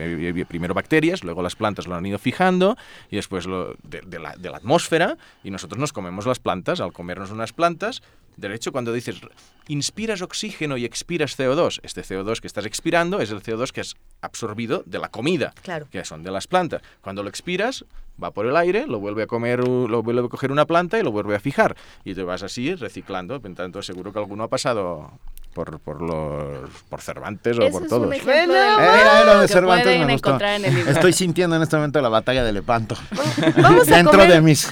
primero 0.47 0.75
bacterias, 0.75 1.23
luego 1.23 1.41
las 1.41 1.55
plantas 1.55 1.87
lo 1.87 1.95
han 1.95 2.05
ido 2.05 2.19
fijando 2.19 2.77
y 3.09 3.15
después 3.15 3.47
lo, 3.47 3.73
de, 3.81 4.01
de 4.05 4.19
la, 4.19 4.35
de 4.37 4.51
la 4.51 4.57
atmósfera. 4.57 5.17
Y 5.43 5.49
nosotros 5.49 5.79
nos 5.79 5.91
comemos 5.91 6.27
las 6.27 6.37
plantas. 6.37 6.81
Al 6.81 6.93
comernos 6.93 7.31
unas 7.31 7.53
plantas, 7.53 8.03
De 8.37 8.53
hecho, 8.53 8.71
cuando 8.71 8.91
dices 8.93 9.21
inspiras 9.67 10.21
oxígeno 10.21 10.77
y 10.77 10.85
expiras 10.85 11.37
CO2, 11.39 11.79
este 11.83 12.01
CO2 12.03 12.39
que 12.39 12.47
estás 12.47 12.65
expirando 12.65 13.19
es 13.19 13.31
el 13.31 13.41
CO2 13.41 13.71
que 13.71 13.81
has 13.81 13.95
absorbido 14.21 14.83
de 14.85 14.99
la 14.99 15.09
comida, 15.09 15.53
Claro. 15.63 15.87
que 15.89 16.03
son 16.05 16.23
de 16.23 16.31
las 16.31 16.47
plantas. 16.47 16.81
Cuando 17.01 17.23
lo 17.23 17.29
expiras, 17.29 17.85
va 18.21 18.31
por 18.31 18.45
el 18.45 18.55
aire, 18.57 18.85
lo 18.87 18.99
vuelve 18.99 19.23
a 19.23 19.27
comer, 19.27 19.67
lo 19.67 20.03
vuelve 20.03 20.21
a 20.25 20.29
coger 20.29 20.51
una 20.51 20.65
planta 20.65 20.99
y 20.99 21.03
lo 21.03 21.11
vuelve 21.11 21.35
a 21.35 21.39
fijar. 21.39 21.75
Y 22.03 22.13
te 22.13 22.23
vas 22.23 22.43
así 22.43 22.75
reciclando. 22.75 23.41
Por 23.41 23.53
tanto, 23.55 23.81
seguro 23.81 24.11
que 24.13 24.19
alguno 24.19 24.43
ha 24.43 24.49
pasado 24.49 25.11
por, 25.55 25.79
por 25.79 26.01
los 26.01 26.69
por 26.89 27.01
Cervantes 27.01 27.57
o 27.57 27.69
por 27.71 27.83
es 27.83 27.89
todos. 27.89 28.05
un 28.07 28.13
ejemplo 28.13 28.53
de 28.53 28.59
Era 28.59 29.23
lo 29.23 29.39
de 29.39 29.47
Cervantes 29.47 29.85
pueden 29.85 30.05
me 30.05 30.13
gustó. 30.13 30.29
encontrar 30.29 30.59
en 30.59 30.65
el 30.65 30.75
libro. 30.75 30.91
Estoy 30.91 31.13
sintiendo 31.13 31.55
en 31.55 31.61
este 31.63 31.75
momento 31.77 32.01
la 32.01 32.09
batalla 32.09 32.43
de 32.43 32.51
Lepanto. 32.51 32.95
Vamos 33.61 33.89
a 33.89 33.95
dentro 33.95 34.11
comer. 34.11 34.29
de 34.33 34.41
mis 34.41 34.67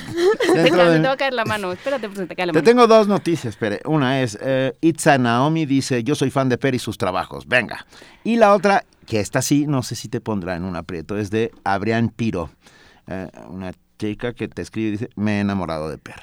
Te, 0.54 0.62
dentro 0.62 0.92
de 0.92 1.00
te 1.00 1.08
va 1.08 1.14
a 1.14 1.18
caer 1.18 1.34
la 1.34 1.46
mano. 1.46 1.72
Espérate, 1.72 2.10
pues 2.10 2.28
te 2.28 2.36
cae 2.36 2.46
la 2.48 2.52
Te 2.54 2.60
mano. 2.60 2.66
tengo 2.66 2.86
dos 2.88 3.08
noticias, 3.08 3.54
espere. 3.54 3.80
Una 3.86 4.22
es, 4.22 4.38
eh, 4.42 4.74
Itza 4.82 5.18
Naomi 5.18 5.66
dice, 5.66 6.04
yo 6.04 6.14
soy 6.16 6.30
fan 6.30 6.50
de 6.50 6.58
Per 6.58 6.76
y 6.76 6.80
sus 6.80 6.98
trabajos, 6.98 7.48
venga. 7.48 7.86
Y 8.26 8.36
la 8.36 8.54
otra, 8.54 8.84
que 9.08 9.22
esta 9.22 9.42
sí, 9.42 9.66
no 9.68 9.82
sé 9.84 9.96
si 9.96 10.10
te 10.10 10.20
pondrá 10.22 10.56
en 10.56 10.66
un 10.66 10.76
aprieto, 10.76 11.18
es 11.18 11.32
de 11.32 11.52
Abrián 11.64 12.10
Piro, 12.10 12.50
eh, 13.08 13.30
una 13.48 13.72
chica 13.98 14.34
que 14.34 14.48
te 14.50 14.62
escribe 14.62 14.90
y 14.90 14.92
dice, 14.92 15.10
me 15.16 15.38
he 15.38 15.40
enamorado 15.40 15.90
de 15.90 15.98
Per. 15.98 16.16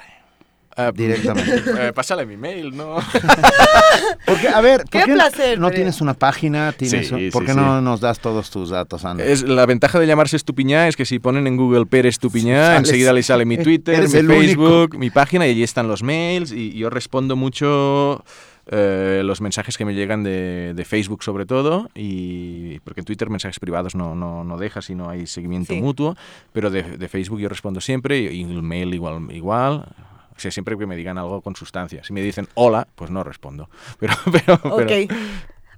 Ah, 0.75 0.91
Directamente. 0.93 1.63
eh, 1.87 1.93
pásale 1.93 2.25
mi 2.25 2.37
mail, 2.37 2.75
¿no? 2.75 2.95
Porque, 4.25 4.47
a 4.47 4.61
ver, 4.61 4.81
¿por 4.81 4.89
Qué 4.89 5.03
qué 5.05 5.13
placer, 5.13 5.59
no 5.59 5.69
tienes 5.71 6.01
una 6.01 6.13
página? 6.13 6.71
¿Tienes 6.71 7.07
Sí, 7.07 7.13
un- 7.13 7.19
sí, 7.19 7.29
¿Por 7.31 7.45
qué 7.45 7.51
sí. 7.51 7.57
no 7.57 7.81
nos 7.81 7.99
das 8.01 8.19
todos 8.19 8.49
tus 8.49 8.69
datos, 8.69 9.03
Andrés? 9.05 9.29
Es 9.29 9.43
la 9.43 9.65
ventaja 9.65 9.99
de 9.99 10.07
llamarse 10.07 10.35
Estupiñá 10.37 10.87
es 10.87 10.95
que 10.95 11.05
si 11.05 11.19
ponen 11.19 11.47
en 11.47 11.57
Google 11.57 11.85
Pérez 11.85 12.15
Estupiñá, 12.15 12.77
enseguida 12.77 13.13
le 13.13 13.23
sale 13.23 13.45
mi 13.45 13.57
Twitter, 13.63 14.01
mi 14.01 14.07
Facebook, 14.07 14.97
mi 14.97 15.09
página 15.09 15.47
y 15.47 15.51
allí 15.51 15.63
están 15.63 15.87
los 15.87 16.03
mails 16.03 16.51
y 16.51 16.73
yo 16.77 16.89
respondo 16.89 17.35
mucho 17.35 18.23
eh, 18.67 19.21
los 19.25 19.41
mensajes 19.41 19.77
que 19.77 19.85
me 19.85 19.93
llegan 19.93 20.23
de, 20.23 20.73
de 20.75 20.85
Facebook 20.85 21.23
sobre 21.23 21.45
todo 21.45 21.89
y 21.95 22.79
porque 22.81 23.01
en 23.01 23.05
Twitter 23.05 23.29
mensajes 23.29 23.59
privados 23.59 23.95
no, 23.95 24.15
no, 24.15 24.43
no 24.43 24.57
deja 24.57 24.81
si 24.81 24.95
no 24.95 25.09
hay 25.09 25.27
seguimiento 25.27 25.73
Sí. 25.73 25.81
mutuo, 25.81 26.15
pero 26.53 26.69
de, 26.69 26.83
de 26.83 27.07
Facebook 27.09 27.39
yo 27.39 27.49
respondo 27.49 27.81
siempre 27.81 28.19
y, 28.19 28.27
y 28.27 28.43
el 28.43 28.61
mail 28.61 28.93
igual 28.93 29.27
igual. 29.31 29.85
O 30.35 30.39
sea, 30.39 30.51
siempre 30.51 30.77
que 30.77 30.85
me 30.85 30.95
digan 30.95 31.17
algo 31.17 31.41
con 31.41 31.55
sustancia. 31.55 32.03
Si 32.03 32.13
me 32.13 32.21
dicen 32.21 32.47
hola, 32.55 32.87
pues 32.95 33.11
no 33.11 33.23
respondo. 33.23 33.69
Pero, 33.99 34.13
pero, 34.31 34.59
pero-. 34.59 34.87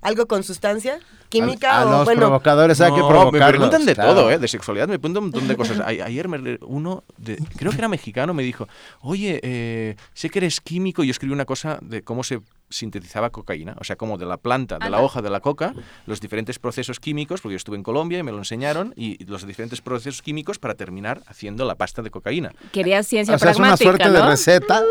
¿Algo 0.03 0.27
con 0.27 0.43
sustancia? 0.43 0.99
¿Química? 1.30 1.80
a 1.82 1.85
o, 1.88 1.90
los 1.91 2.06
bueno, 2.06 2.22
provocadores 2.22 2.80
hay 2.82 2.91
que 2.93 2.99
No, 2.99 3.07
provocarlos. 3.07 3.41
Me 3.41 3.48
preguntan 3.57 3.85
de 3.85 3.95
claro. 3.95 4.14
todo, 4.14 4.30
¿eh? 4.30 4.38
De 4.38 4.48
sexualidad 4.48 4.88
me 4.88 4.99
preguntan 4.99 5.23
un 5.23 5.30
montón 5.32 5.48
de 5.48 5.56
cosas. 5.57 5.80
A- 5.80 5.88
ayer 5.88 6.27
me- 6.27 6.59
uno, 6.61 7.03
de- 7.17 7.38
creo 7.57 7.72
que 7.72 7.77
era 7.80 7.88
mexicano, 7.88 8.33
me 8.35 8.43
dijo, 8.43 8.67
oye, 9.01 9.40
eh, 9.41 9.95
sé 10.14 10.30
que 10.30 10.40
eres 10.40 10.61
químico 10.61 11.03
y 11.03 11.07
yo 11.07 11.11
escribí 11.11 11.33
una 11.33 11.45
cosa 11.45 11.80
de 11.82 12.03
cómo 12.03 12.23
se 12.23 12.41
sintetizaba 12.69 13.30
cocaína, 13.32 13.75
o 13.80 13.83
sea, 13.83 13.95
como 13.95 14.17
de 14.17 14.25
la 14.25 14.38
planta, 14.38 14.75
de 14.75 14.82
la 14.82 14.98
Anda. 14.98 15.01
hoja 15.01 15.22
de 15.22 15.30
la 15.30 15.40
coca, 15.40 15.73
los 16.07 16.19
diferentes 16.22 16.57
procesos 16.59 16.99
químicos, 16.99 17.41
porque 17.41 17.53
yo 17.53 17.57
estuve 17.57 17.77
en 17.77 17.83
Colombia 17.83 18.19
y 18.19 18.23
me 18.23 18.32
lo 18.32 18.40
enseñaron, 18.40 18.93
y 18.95 19.23
los 19.25 19.45
diferentes 19.45 19.82
procesos 19.82 20.22
químicos 20.22 20.57
para 20.59 20.73
terminar 20.75 21.22
haciendo 21.27 21.65
la 21.65 21.75
pasta 21.75 22.01
de 22.01 22.09
cocaína. 22.11 22.51
Querías 22.72 23.07
ciencia 23.07 23.35
O 23.35 23.40
sea, 23.40 23.51
es 23.51 23.57
una 23.57 23.75
pragmática, 23.75 23.90
suerte 23.90 24.11
de 24.11 24.19
¿no? 24.19 24.30
receta. 24.30 24.82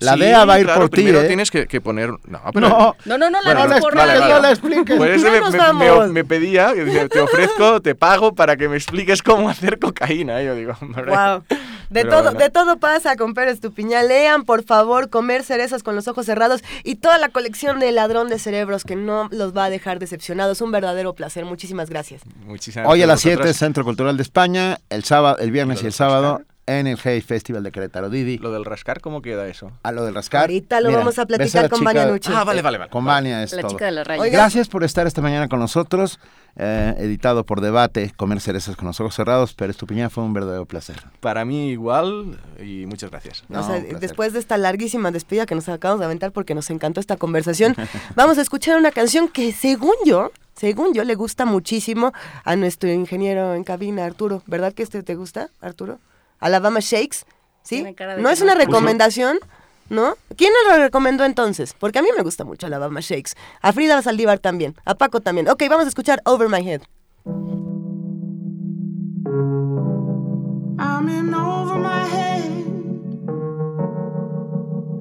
La 0.00 0.14
Sí, 0.14 0.20
DEA 0.20 0.44
va 0.44 0.54
a 0.54 0.58
ir 0.60 0.64
claro, 0.66 0.80
por 0.80 0.90
ti, 0.90 0.96
primero 0.96 1.20
¿eh? 1.20 1.26
tienes 1.26 1.50
que, 1.50 1.66
que 1.66 1.80
poner... 1.80 2.10
No, 2.26 2.40
pero- 2.52 2.68
No, 2.68 2.96
No, 3.04 3.18
no, 3.18 3.30
no, 3.30 3.38
la 3.42 3.54
Bueno, 3.54 3.66
no 3.74 3.80
por 3.80 3.92
expliques, 3.94 4.20
radio. 4.20 4.34
no 4.34 4.40
le 4.42 4.48
expliques. 4.50 4.96
Por 4.98 5.08
eso 5.08 5.24
Ya 5.26 5.30
me, 5.32 5.40
nos 5.40 5.52
me- 5.52 5.58
vamos. 5.58 6.06
me- 6.08 6.12
me 6.12 6.24
pedía, 6.24 6.72
te 7.10 7.20
ofrezco, 7.20 7.80
te 7.80 7.94
pago 7.94 8.34
para 8.34 8.56
que 8.56 8.68
me 8.68 8.76
expliques 8.76 9.22
cómo 9.22 9.48
hacer 9.50 9.78
cocaína. 9.78 10.42
Y 10.42 10.46
yo 10.46 10.54
digo, 10.54 10.72
hombre. 10.80 11.04
Wow. 11.04 11.44
De 11.90 12.02
Pero 12.02 12.10
todo, 12.10 12.22
bueno. 12.22 12.38
de 12.38 12.50
todo 12.50 12.76
pasa 12.78 13.16
con 13.16 13.34
Pérez 13.34 13.54
Estupiñán. 13.54 14.06
Lean, 14.08 14.44
por 14.44 14.62
favor, 14.62 15.10
comer 15.10 15.42
cerezas 15.42 15.82
con 15.82 15.96
los 15.96 16.06
ojos 16.08 16.24
cerrados 16.24 16.62
y 16.84 16.94
toda 16.94 17.18
la 17.18 17.28
colección 17.30 17.80
de 17.80 17.90
ladrón 17.92 18.28
de 18.28 18.38
cerebros 18.38 18.84
que 18.84 18.94
no 18.96 19.28
los 19.32 19.56
va 19.56 19.64
a 19.64 19.70
dejar 19.70 19.98
decepcionados. 19.98 20.60
Un 20.60 20.70
verdadero 20.72 21.14
placer. 21.14 21.44
Muchísimas 21.44 21.90
gracias. 21.90 22.22
Muchísimas 22.46 22.88
Hoy 22.88 23.02
a 23.02 23.06
las 23.06 23.20
7 23.20 23.36
vosotras. 23.38 23.56
Centro 23.56 23.84
Cultural 23.84 24.16
de 24.16 24.22
España, 24.22 24.78
el 24.88 25.04
sábado, 25.04 25.38
el 25.38 25.50
viernes 25.50 25.80
¿Lo 25.80 25.84
y 25.84 25.86
el 25.88 25.92
sábado? 25.92 26.42
En 26.66 26.86
el 26.86 26.98
Hey 27.02 27.20
Festival 27.20 27.62
de 27.64 27.72
Querétaro 27.72 28.10
Didi. 28.10 28.38
Lo 28.38 28.52
del 28.52 28.64
rascar, 28.64 29.00
¿cómo 29.00 29.22
queda 29.22 29.46
eso? 29.48 29.72
A 29.82 29.90
lo 29.92 30.04
del 30.04 30.14
rascar. 30.14 30.42
Ahorita 30.42 30.80
lo 30.80 30.92
vamos 30.92 31.18
a 31.18 31.26
platicar 31.26 31.64
la 31.64 31.68
con 31.68 31.82
Vania 31.82 32.06
Nuche. 32.06 32.30
Ah, 32.34 32.44
vale, 32.44 32.62
vale, 32.62 32.78
vale. 32.78 32.90
Con 32.90 33.04
Vania 33.04 33.42
es 33.42 33.52
La 33.52 33.62
todo. 33.62 33.70
chica 33.72 33.86
de 33.86 33.90
la 33.92 34.04
raya. 34.04 34.22
Oiga. 34.22 34.38
Gracias 34.38 34.68
por 34.68 34.84
estar 34.84 35.06
esta 35.06 35.20
mañana 35.20 35.48
con 35.48 35.58
nosotros. 35.58 36.18
eh, 36.56 36.94
editado 36.98 37.44
por 37.46 37.60
Debate, 37.60 38.12
Comer 38.16 38.40
Cerezas 38.40 38.74
con 38.76 38.86
los 38.88 39.00
Ojos 39.00 39.14
Cerrados. 39.14 39.54
Pero 39.54 39.70
Estupiñán 39.70 40.10
fue 40.10 40.22
un 40.24 40.32
verdadero 40.32 40.66
placer. 40.66 40.96
Para 41.20 41.44
mí 41.44 41.70
igual 41.70 42.38
y 42.62 42.86
muchas 42.86 43.10
gracias. 43.10 43.44
No, 43.48 43.60
O 43.60 43.62
sea, 43.62 43.76
un 43.76 43.82
placer. 43.82 44.00
después 44.00 44.32
de 44.32 44.38
esta 44.40 44.56
larguísima 44.58 45.10
despedida 45.10 45.46
que 45.46 45.54
nos 45.54 45.68
acabamos 45.68 46.00
de 46.00 46.06
aventar 46.06 46.32
porque 46.32 46.54
nos 46.54 46.68
encantó 46.70 47.00
esta 47.00 47.16
conversación, 47.16 47.74
vamos 48.16 48.38
a 48.38 48.42
escuchar 48.42 48.76
una 48.78 48.90
canción 48.92 49.28
que 49.28 49.52
según 49.52 49.94
yo, 50.04 50.30
según 50.54 50.92
yo 50.92 51.04
le 51.04 51.14
gusta 51.14 51.46
muchísimo 51.46 52.12
a 52.44 52.56
nuestro 52.56 52.90
ingeniero 52.92 53.54
en 53.54 53.64
cabina, 53.64 54.04
Arturo. 54.04 54.42
¿Verdad 54.46 54.72
que 54.72 54.82
este 54.82 55.02
te 55.02 55.14
gusta, 55.14 55.50
Arturo? 55.60 55.98
Alabama 56.40 56.80
Shakes, 56.80 57.24
¿sí? 57.62 57.84
¿No 58.18 58.30
es 58.30 58.40
una 58.40 58.54
recomendación? 58.54 59.38
¿No? 59.88 60.16
¿Quién 60.36 60.52
nos 60.52 60.76
lo 60.76 60.82
recomendó 60.84 61.24
entonces? 61.24 61.74
Porque 61.78 61.98
a 61.98 62.02
mí 62.02 62.08
me 62.16 62.22
gusta 62.22 62.44
mucho 62.44 62.66
Alabama 62.66 63.00
Shakes. 63.00 63.34
A 63.60 63.72
Frida 63.72 64.00
Saldívar 64.02 64.38
también. 64.38 64.76
A 64.84 64.94
Paco 64.94 65.20
también. 65.20 65.48
Ok, 65.48 65.64
vamos 65.68 65.86
a 65.86 65.88
escuchar 65.88 66.22
Over 66.24 66.48
My 66.48 66.64
Head. 66.66 66.82
I'm 70.78 71.08
in 71.08 71.34
over 71.34 71.78
my 71.78 72.06
head. 72.06 72.44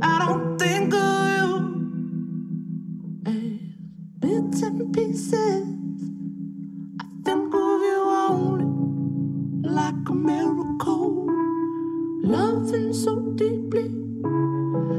I 0.02 0.26
don't 0.26 0.58
think 0.58 0.94
of 0.94 1.30
you 1.36 1.52
as 3.26 3.34
bits 4.20 4.62
and 4.64 4.94
pieces. 4.94 5.64
I 7.00 7.06
think 7.24 7.54
of 7.54 7.82
you 7.82 8.02
only 8.06 8.66
like 9.64 10.10
a 10.10 10.14
miracle. 10.14 11.28
Loving 12.24 12.94
so 12.94 13.20
deeply, 13.36 13.90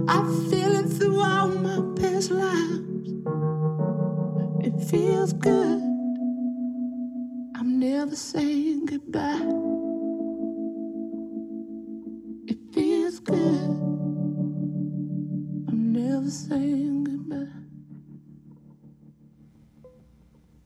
I 0.09 0.23
feel 0.51 0.73
it 0.81 0.89
throughout 0.89 1.55
my 1.63 1.81
past 2.01 2.31
lives. 2.31 2.81
It 4.67 4.81
feels 4.91 5.33
good. 5.33 5.81
I'm 7.57 7.79
never 7.79 8.17
saying 8.17 8.87
goodbye. 8.87 9.47
It 12.47 12.59
feels 12.75 13.21
good. 13.21 13.71
I'm 15.69 15.93
never 15.93 16.31
saying 16.31 17.05
goodbye. 17.05 17.61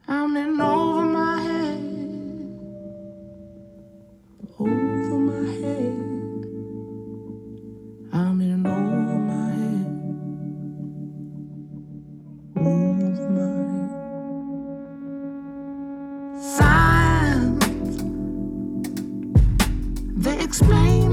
I'm 0.08 0.36
in 0.36 0.60
over 0.60 1.04
my 1.04 1.33
Over 13.24 13.32
my 13.32 13.72
head. 13.72 13.90
Signs. 16.42 17.64
They 20.24 20.36
explain 20.42 21.03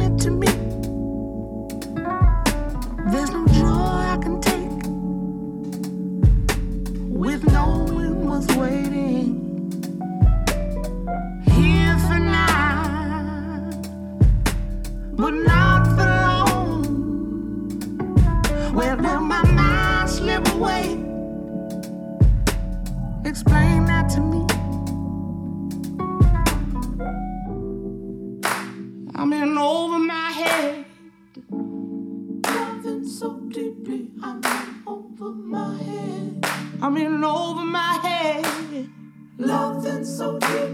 you. 40.42 40.70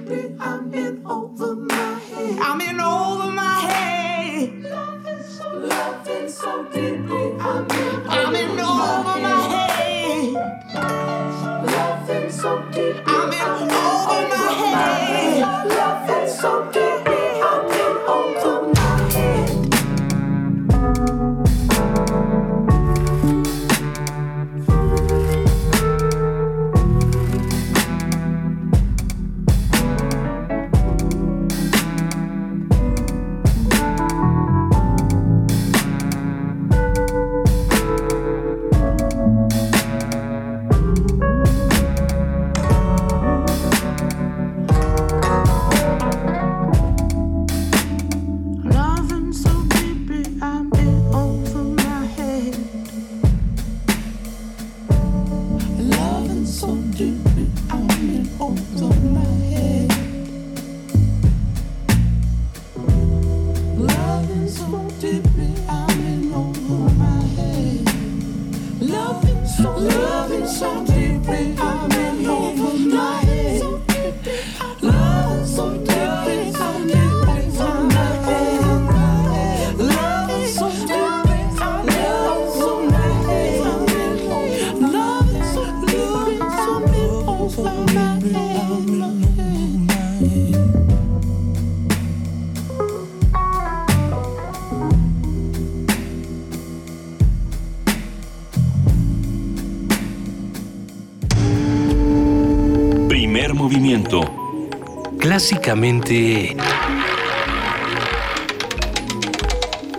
Clásicamente... 105.50 106.58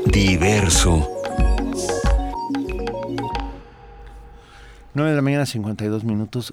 Diverso. 0.04 1.08
9 4.92 5.10
de 5.10 5.16
la 5.16 5.22
mañana, 5.22 5.46
52 5.46 6.04
minutos. 6.04 6.52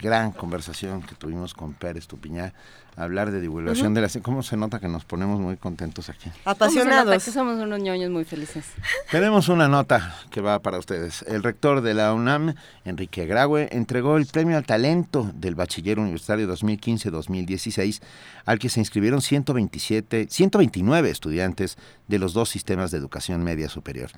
Gran 0.00 0.30
conversación 0.30 1.02
que 1.02 1.16
tuvimos 1.16 1.54
con 1.54 1.74
Pérez 1.74 2.06
Tupiñá. 2.06 2.52
Hablar 2.96 3.30
de 3.32 3.40
divulgación 3.40 3.88
Ujú. 3.88 3.94
de 3.96 4.00
la... 4.02 4.08
¿Cómo 4.22 4.42
se 4.44 4.56
nota 4.56 4.78
que 4.80 4.86
nos 4.88 5.04
ponemos 5.04 5.40
muy 5.40 5.56
contentos 5.56 6.08
aquí? 6.08 6.30
Apasionados. 6.44 7.24
que 7.24 7.30
somos 7.32 7.58
unos 7.60 7.80
ñoños 7.80 8.10
muy 8.10 8.24
felices. 8.24 8.64
Tenemos 9.10 9.48
una 9.48 9.66
nota 9.68 10.16
que 10.30 10.40
va 10.40 10.58
para 10.60 10.78
ustedes. 10.78 11.22
El 11.22 11.42
rector 11.42 11.80
de 11.80 11.94
la 11.94 12.12
UNAM, 12.14 12.54
Enrique 12.84 13.26
Graue, 13.26 13.68
entregó 13.72 14.16
el 14.16 14.26
premio 14.26 14.56
al 14.56 14.64
talento 14.64 15.30
del 15.34 15.54
Bachiller 15.56 15.98
Universitario 15.98 16.48
2015-2016, 16.54 18.00
al 18.44 18.58
que 18.58 18.68
se 18.68 18.80
inscribieron 18.80 19.20
127, 19.20 20.26
129 20.30 21.10
estudiantes 21.10 21.76
de 22.08 22.18
los 22.18 22.32
dos 22.34 22.48
sistemas 22.48 22.90
de 22.90 22.98
educación 22.98 23.42
media 23.44 23.68
superior. 23.68 24.10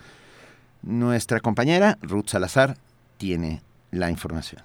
Nuestra 0.82 1.40
compañera 1.40 1.98
Ruth 2.02 2.28
Salazar 2.28 2.76
tiene 3.18 3.62
la 3.90 4.10
información. 4.10 4.62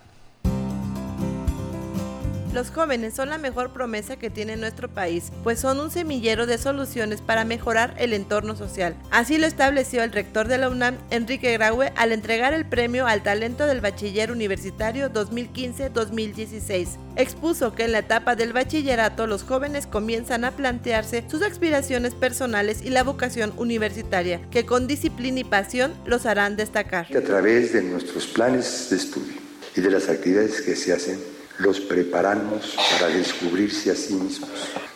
Los 2.55 2.71
jóvenes 2.71 3.13
son 3.13 3.27
la 3.27 3.37
mejor 3.37 3.73
promesa 3.73 4.15
que 4.15 4.29
tiene 4.29 4.55
nuestro 4.55 4.87
país, 4.87 5.33
pues 5.43 5.59
son 5.59 5.77
un 5.81 5.91
semillero 5.91 6.45
de 6.45 6.57
soluciones 6.57 7.19
para 7.19 7.43
mejorar 7.43 7.93
el 7.97 8.13
entorno 8.13 8.55
social. 8.55 8.95
Así 9.11 9.37
lo 9.37 9.45
estableció 9.45 10.03
el 10.03 10.13
rector 10.13 10.47
de 10.47 10.57
la 10.57 10.69
UNAM, 10.69 10.95
Enrique 11.09 11.51
Graue, 11.51 11.91
al 11.97 12.13
entregar 12.13 12.53
el 12.53 12.65
premio 12.65 13.07
al 13.07 13.23
talento 13.23 13.65
del 13.65 13.81
bachiller 13.81 14.31
universitario 14.31 15.11
2015-2016. 15.11 16.95
Expuso 17.17 17.75
que 17.75 17.83
en 17.83 17.91
la 17.91 17.99
etapa 17.99 18.37
del 18.37 18.53
bachillerato 18.53 19.27
los 19.27 19.43
jóvenes 19.43 19.85
comienzan 19.85 20.45
a 20.45 20.51
plantearse 20.51 21.25
sus 21.27 21.41
aspiraciones 21.41 22.13
personales 22.13 22.83
y 22.85 22.89
la 22.89 23.03
vocación 23.03 23.51
universitaria, 23.57 24.39
que 24.49 24.65
con 24.65 24.87
disciplina 24.87 25.41
y 25.41 25.43
pasión 25.43 25.93
los 26.05 26.25
harán 26.25 26.55
destacar. 26.55 27.07
A 27.13 27.21
través 27.21 27.73
de 27.73 27.81
nuestros 27.81 28.25
planes 28.27 28.87
de 28.89 28.95
estudio 28.95 29.33
y 29.75 29.81
de 29.81 29.91
las 29.91 30.07
actividades 30.07 30.61
que 30.61 30.77
se 30.77 30.93
hacen, 30.93 31.34
los 31.59 31.79
preparamos 31.79 32.75
para 32.91 33.07
descubrirse 33.07 33.91
a 33.91 33.95
sí 33.95 34.13
mismos, 34.13 34.49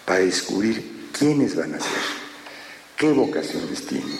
para 0.05 0.19
descubrir 0.19 1.09
quiénes 1.17 1.55
van 1.55 1.75
a 1.75 1.79
ser, 1.79 2.01
qué 2.97 3.11
vocaciones 3.11 3.85
tienen 3.85 4.19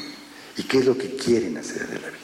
y 0.58 0.64
qué 0.64 0.80
es 0.80 0.86
lo 0.86 0.98
que 0.98 1.16
quieren 1.16 1.58
hacer 1.58 1.88
de 1.88 2.00
la 2.00 2.08
vida. 2.08 2.19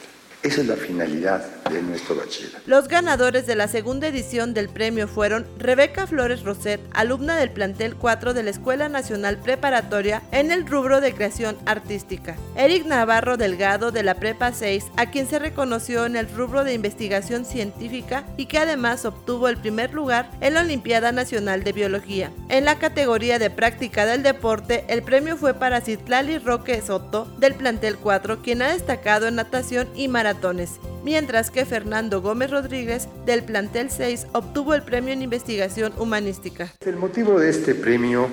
Esa 0.45 0.61
es 0.61 0.67
la 0.67 0.75
finalidad 0.75 1.43
de 1.71 1.81
nuestro 1.81 2.15
bachillerato. 2.15 2.61
Los 2.67 2.87
ganadores 2.87 3.47
de 3.47 3.55
la 3.55 3.67
segunda 3.67 4.07
edición 4.07 4.53
del 4.53 4.69
premio 4.69 5.07
fueron 5.07 5.47
Rebeca 5.57 6.05
Flores 6.05 6.43
Roset, 6.43 6.79
alumna 6.93 7.35
del 7.35 7.49
plantel 7.49 7.95
4 7.95 8.35
de 8.35 8.43
la 8.43 8.51
Escuela 8.51 8.87
Nacional 8.87 9.37
Preparatoria 9.37 10.21
en 10.31 10.51
el 10.51 10.67
rubro 10.67 11.01
de 11.01 11.15
creación 11.15 11.57
artística. 11.65 12.35
Eric 12.55 12.85
Navarro 12.85 13.37
Delgado 13.37 13.91
de 13.91 14.03
la 14.03 14.13
Prepa 14.13 14.53
6, 14.53 14.85
a 14.97 15.07
quien 15.09 15.27
se 15.27 15.39
reconoció 15.39 16.05
en 16.05 16.15
el 16.15 16.29
rubro 16.29 16.63
de 16.63 16.75
investigación 16.75 17.43
científica 17.43 18.23
y 18.37 18.45
que 18.45 18.59
además 18.59 19.03
obtuvo 19.05 19.47
el 19.47 19.57
primer 19.57 19.95
lugar 19.95 20.29
en 20.41 20.53
la 20.53 20.61
Olimpiada 20.61 21.11
Nacional 21.11 21.63
de 21.63 21.73
Biología. 21.73 22.31
En 22.49 22.65
la 22.65 22.77
categoría 22.77 23.39
de 23.39 23.49
práctica 23.49 24.05
del 24.05 24.21
deporte, 24.21 24.85
el 24.89 25.01
premio 25.01 25.37
fue 25.37 25.55
para 25.55 25.81
Citlali 25.81 26.37
Roque 26.37 26.83
Soto 26.83 27.25
del 27.39 27.55
plantel 27.55 27.97
4, 27.97 28.43
quien 28.43 28.61
ha 28.61 28.71
destacado 28.71 29.27
en 29.27 29.33
natación 29.35 29.87
y 29.95 30.07
maratones, 30.35 30.79
mientras 31.03 31.49
que 31.49 31.65
Fernando 31.65 32.21
Gómez 32.21 32.51
Rodríguez 32.51 33.07
del 33.25 33.43
plantel 33.43 33.89
6 33.89 34.27
obtuvo 34.33 34.73
el 34.73 34.83
premio 34.83 35.13
en 35.13 35.21
investigación 35.21 35.93
humanística. 35.97 36.73
El 36.81 36.97
motivo 36.97 37.39
de 37.39 37.49
este 37.49 37.75
premio 37.75 38.27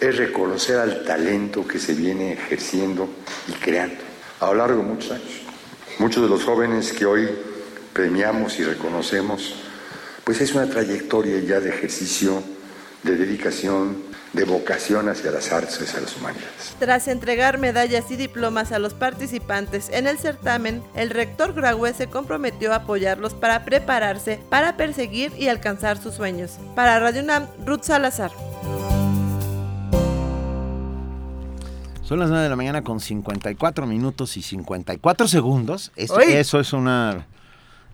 es 0.00 0.16
reconocer 0.16 0.78
al 0.78 1.04
talento 1.04 1.66
que 1.66 1.78
se 1.78 1.94
viene 1.94 2.32
ejerciendo 2.32 3.08
y 3.48 3.52
creando 3.52 4.02
a 4.40 4.46
lo 4.46 4.54
largo 4.54 4.82
de 4.82 4.88
muchos 4.88 5.12
años. 5.12 5.42
Muchos 5.98 6.22
de 6.22 6.28
los 6.28 6.44
jóvenes 6.44 6.92
que 6.92 7.06
hoy 7.06 7.28
premiamos 7.92 8.58
y 8.58 8.64
reconocemos, 8.64 9.54
pues 10.24 10.40
es 10.40 10.54
una 10.54 10.68
trayectoria 10.68 11.38
ya 11.40 11.60
de 11.60 11.68
ejercicio, 11.68 12.42
de 13.02 13.16
dedicación, 13.16 14.02
de 14.34 14.44
vocación 14.44 15.08
hacia 15.08 15.30
las 15.30 15.50
artes 15.52 15.78
y 15.80 15.84
hacia 15.84 16.00
las 16.00 16.16
humanidades. 16.16 16.74
Tras 16.78 17.08
entregar 17.08 17.58
medallas 17.58 18.10
y 18.10 18.16
diplomas 18.16 18.72
a 18.72 18.78
los 18.78 18.92
participantes 18.94 19.88
en 19.90 20.06
el 20.06 20.18
certamen, 20.18 20.82
el 20.96 21.10
rector 21.10 21.54
Graue 21.54 21.94
se 21.94 22.08
comprometió 22.08 22.72
a 22.72 22.76
apoyarlos 22.76 23.32
para 23.34 23.64
prepararse 23.64 24.40
para 24.50 24.76
perseguir 24.76 25.32
y 25.38 25.48
alcanzar 25.48 25.98
sus 26.02 26.14
sueños. 26.14 26.58
Para 26.74 26.98
Radio 26.98 27.22
UNAM, 27.22 27.46
Ruth 27.64 27.84
Salazar. 27.84 28.32
Son 32.02 32.18
las 32.18 32.28
9 32.28 32.42
de 32.44 32.50
la 32.50 32.56
mañana 32.56 32.82
con 32.82 33.00
54 33.00 33.86
minutos 33.86 34.36
y 34.36 34.42
54 34.42 35.26
segundos. 35.26 35.90
Es- 35.96 36.10
eso 36.10 36.60
es 36.60 36.72
una... 36.74 37.26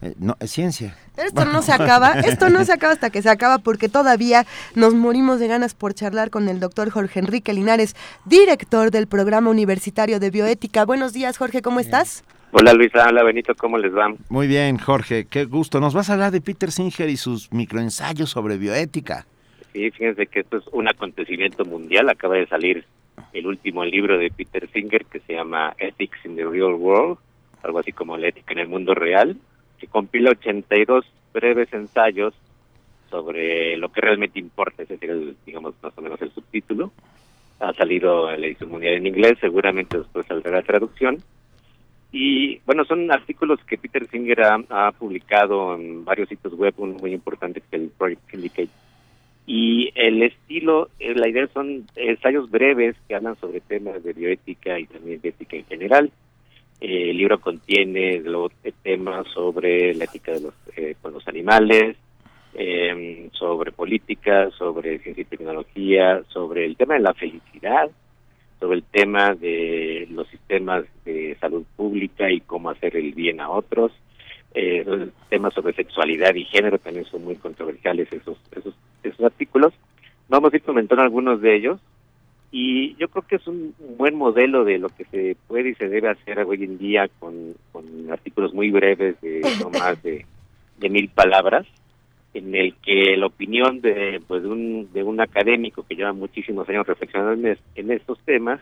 eh, 0.02 0.14
no, 0.18 0.36
es 0.40 0.50
ciencia. 0.50 0.96
Esto 1.16 1.44
no 1.44 1.62
se 1.62 1.72
acaba, 1.72 2.12
esto 2.20 2.48
no 2.48 2.64
se 2.64 2.72
acaba 2.72 2.92
hasta 2.92 3.10
que 3.10 3.22
se 3.22 3.28
acaba 3.28 3.58
porque 3.58 3.88
todavía 3.88 4.46
nos 4.74 4.94
morimos 4.94 5.40
de 5.40 5.48
ganas 5.48 5.74
por 5.74 5.94
charlar 5.94 6.30
con 6.30 6.48
el 6.48 6.60
doctor 6.60 6.90
Jorge 6.90 7.20
Enrique 7.20 7.52
Linares, 7.52 7.94
director 8.24 8.90
del 8.90 9.06
programa 9.06 9.50
universitario 9.50 10.20
de 10.20 10.30
bioética. 10.30 10.84
Buenos 10.84 11.12
días, 11.12 11.38
Jorge, 11.38 11.62
¿cómo 11.62 11.80
estás? 11.80 12.24
Hola 12.52 12.72
Luisa, 12.72 13.06
hola 13.08 13.22
Benito, 13.22 13.54
¿cómo 13.54 13.78
les 13.78 13.94
va? 13.94 14.12
Muy 14.28 14.48
bien, 14.48 14.78
Jorge, 14.78 15.26
qué 15.26 15.44
gusto. 15.44 15.78
Nos 15.78 15.94
vas 15.94 16.10
a 16.10 16.14
hablar 16.14 16.32
de 16.32 16.40
Peter 16.40 16.72
Singer 16.72 17.08
y 17.08 17.16
sus 17.16 17.52
microensayos 17.52 18.30
sobre 18.30 18.58
bioética. 18.58 19.24
Sí, 19.72 19.88
fíjense 19.92 20.26
que 20.26 20.40
esto 20.40 20.56
es 20.56 20.64
un 20.72 20.88
acontecimiento 20.88 21.64
mundial. 21.64 22.08
Acaba 22.08 22.34
de 22.34 22.48
salir 22.48 22.84
el 23.32 23.46
último 23.46 23.84
libro 23.84 24.18
de 24.18 24.30
Peter 24.30 24.68
Singer 24.72 25.04
que 25.04 25.20
se 25.20 25.34
llama 25.34 25.74
Ethics 25.78 26.24
in 26.24 26.34
the 26.34 26.44
Real 26.44 26.74
World, 26.74 27.18
algo 27.62 27.78
así 27.78 27.92
como 27.92 28.16
la 28.16 28.28
ética 28.28 28.52
en 28.52 28.58
el 28.58 28.68
mundo 28.68 28.94
real, 28.94 29.36
que 29.80 29.86
compila 29.86 30.30
82 30.30 31.04
breves 31.32 31.72
ensayos 31.72 32.34
sobre 33.10 33.76
lo 33.76 33.90
que 33.90 34.00
realmente 34.00 34.38
importa, 34.38 34.82
ese 34.82 34.96
sería, 34.98 35.16
digamos, 35.44 35.74
más 35.82 35.96
o 35.96 36.00
menos 36.00 36.20
el 36.22 36.30
subtítulo. 36.32 36.92
Ha 37.58 37.72
salido 37.74 38.30
en 38.30 38.40
la 38.40 38.46
edición 38.46 38.70
mundial 38.70 38.94
en 38.94 39.06
inglés, 39.06 39.38
seguramente 39.40 39.98
después 39.98 40.26
saldrá 40.26 40.52
la 40.52 40.62
traducción. 40.62 41.18
Y 42.12 42.58
bueno, 42.60 42.84
son 42.84 43.10
artículos 43.10 43.60
que 43.64 43.78
Peter 43.78 44.06
Singer 44.08 44.42
ha, 44.42 44.64
ha 44.70 44.92
publicado 44.92 45.74
en 45.74 46.04
varios 46.04 46.28
sitios 46.28 46.54
web, 46.54 46.74
uno 46.78 46.94
muy 46.94 47.12
importante 47.12 47.60
que 47.60 47.76
es 47.76 47.82
el 47.82 47.88
Project 47.90 48.30
Syndicate. 48.30 48.70
Y 49.46 49.90
el 49.94 50.22
estilo, 50.22 50.90
eh, 50.98 51.14
la 51.14 51.28
idea 51.28 51.48
son 51.48 51.84
ensayos 51.96 52.50
breves 52.50 52.96
que 53.08 53.14
hablan 53.14 53.36
sobre 53.40 53.60
temas 53.60 54.02
de 54.02 54.12
bioética 54.12 54.78
y 54.78 54.86
también 54.86 55.20
de 55.20 55.30
ética 55.30 55.56
en 55.56 55.66
general. 55.66 56.12
Eh, 56.80 57.10
el 57.10 57.16
libro 57.16 57.40
contiene 57.40 58.22
temas 58.82 59.26
sobre 59.28 59.94
la 59.94 60.04
ética 60.04 60.32
de 60.32 60.40
los, 60.40 60.54
eh, 60.76 60.94
con 61.00 61.12
los 61.12 61.26
animales, 61.28 61.96
eh, 62.54 63.28
sobre 63.32 63.72
política, 63.72 64.50
sobre 64.50 64.98
ciencia 64.98 65.22
y 65.22 65.24
tecnología, 65.24 66.22
sobre 66.28 66.64
el 66.64 66.76
tema 66.76 66.94
de 66.94 67.00
la 67.00 67.14
felicidad, 67.14 67.90
sobre 68.58 68.78
el 68.78 68.84
tema 68.84 69.34
de 69.34 70.08
los 70.10 70.28
sistemas 70.28 70.84
de 71.04 71.36
salud 71.40 71.64
pública 71.76 72.30
y 72.30 72.40
cómo 72.40 72.70
hacer 72.70 72.96
el 72.96 73.12
bien 73.12 73.40
a 73.40 73.50
otros. 73.50 73.92
Eh, 74.52 74.84
temas 75.28 75.54
sobre 75.54 75.74
sexualidad 75.74 76.34
y 76.34 76.44
género 76.44 76.78
también 76.78 77.04
son 77.04 77.24
muy 77.24 77.36
controversiales 77.36 78.12
esos, 78.12 78.36
esos, 78.50 78.74
esos 79.02 79.20
artículos. 79.20 79.72
Vamos 80.28 80.52
a 80.52 80.56
ir 80.56 80.62
comentando 80.62 81.02
algunos 81.02 81.40
de 81.40 81.56
ellos 81.56 81.80
y 82.52 82.96
yo 82.96 83.08
creo 83.08 83.22
que 83.26 83.36
es 83.36 83.46
un 83.46 83.74
buen 83.96 84.16
modelo 84.16 84.64
de 84.64 84.78
lo 84.78 84.88
que 84.88 85.04
se 85.04 85.36
puede 85.46 85.70
y 85.70 85.74
se 85.74 85.88
debe 85.88 86.08
hacer 86.08 86.40
hoy 86.40 86.64
en 86.64 86.78
día 86.78 87.08
con, 87.18 87.54
con 87.70 87.84
artículos 88.10 88.52
muy 88.52 88.70
breves 88.70 89.20
de 89.20 89.40
no 89.60 89.70
más 89.70 90.02
de, 90.02 90.26
de 90.78 90.88
mil 90.90 91.08
palabras 91.08 91.66
en 92.34 92.54
el 92.54 92.74
que 92.76 93.16
la 93.16 93.26
opinión 93.26 93.80
de, 93.80 94.20
pues, 94.26 94.42
de, 94.42 94.48
un, 94.48 94.92
de 94.92 95.02
un 95.02 95.20
académico 95.20 95.84
que 95.84 95.96
lleva 95.96 96.12
muchísimos 96.12 96.68
años 96.68 96.86
reflexionando 96.86 97.48
en 97.74 97.90
estos 97.90 98.18
temas 98.20 98.60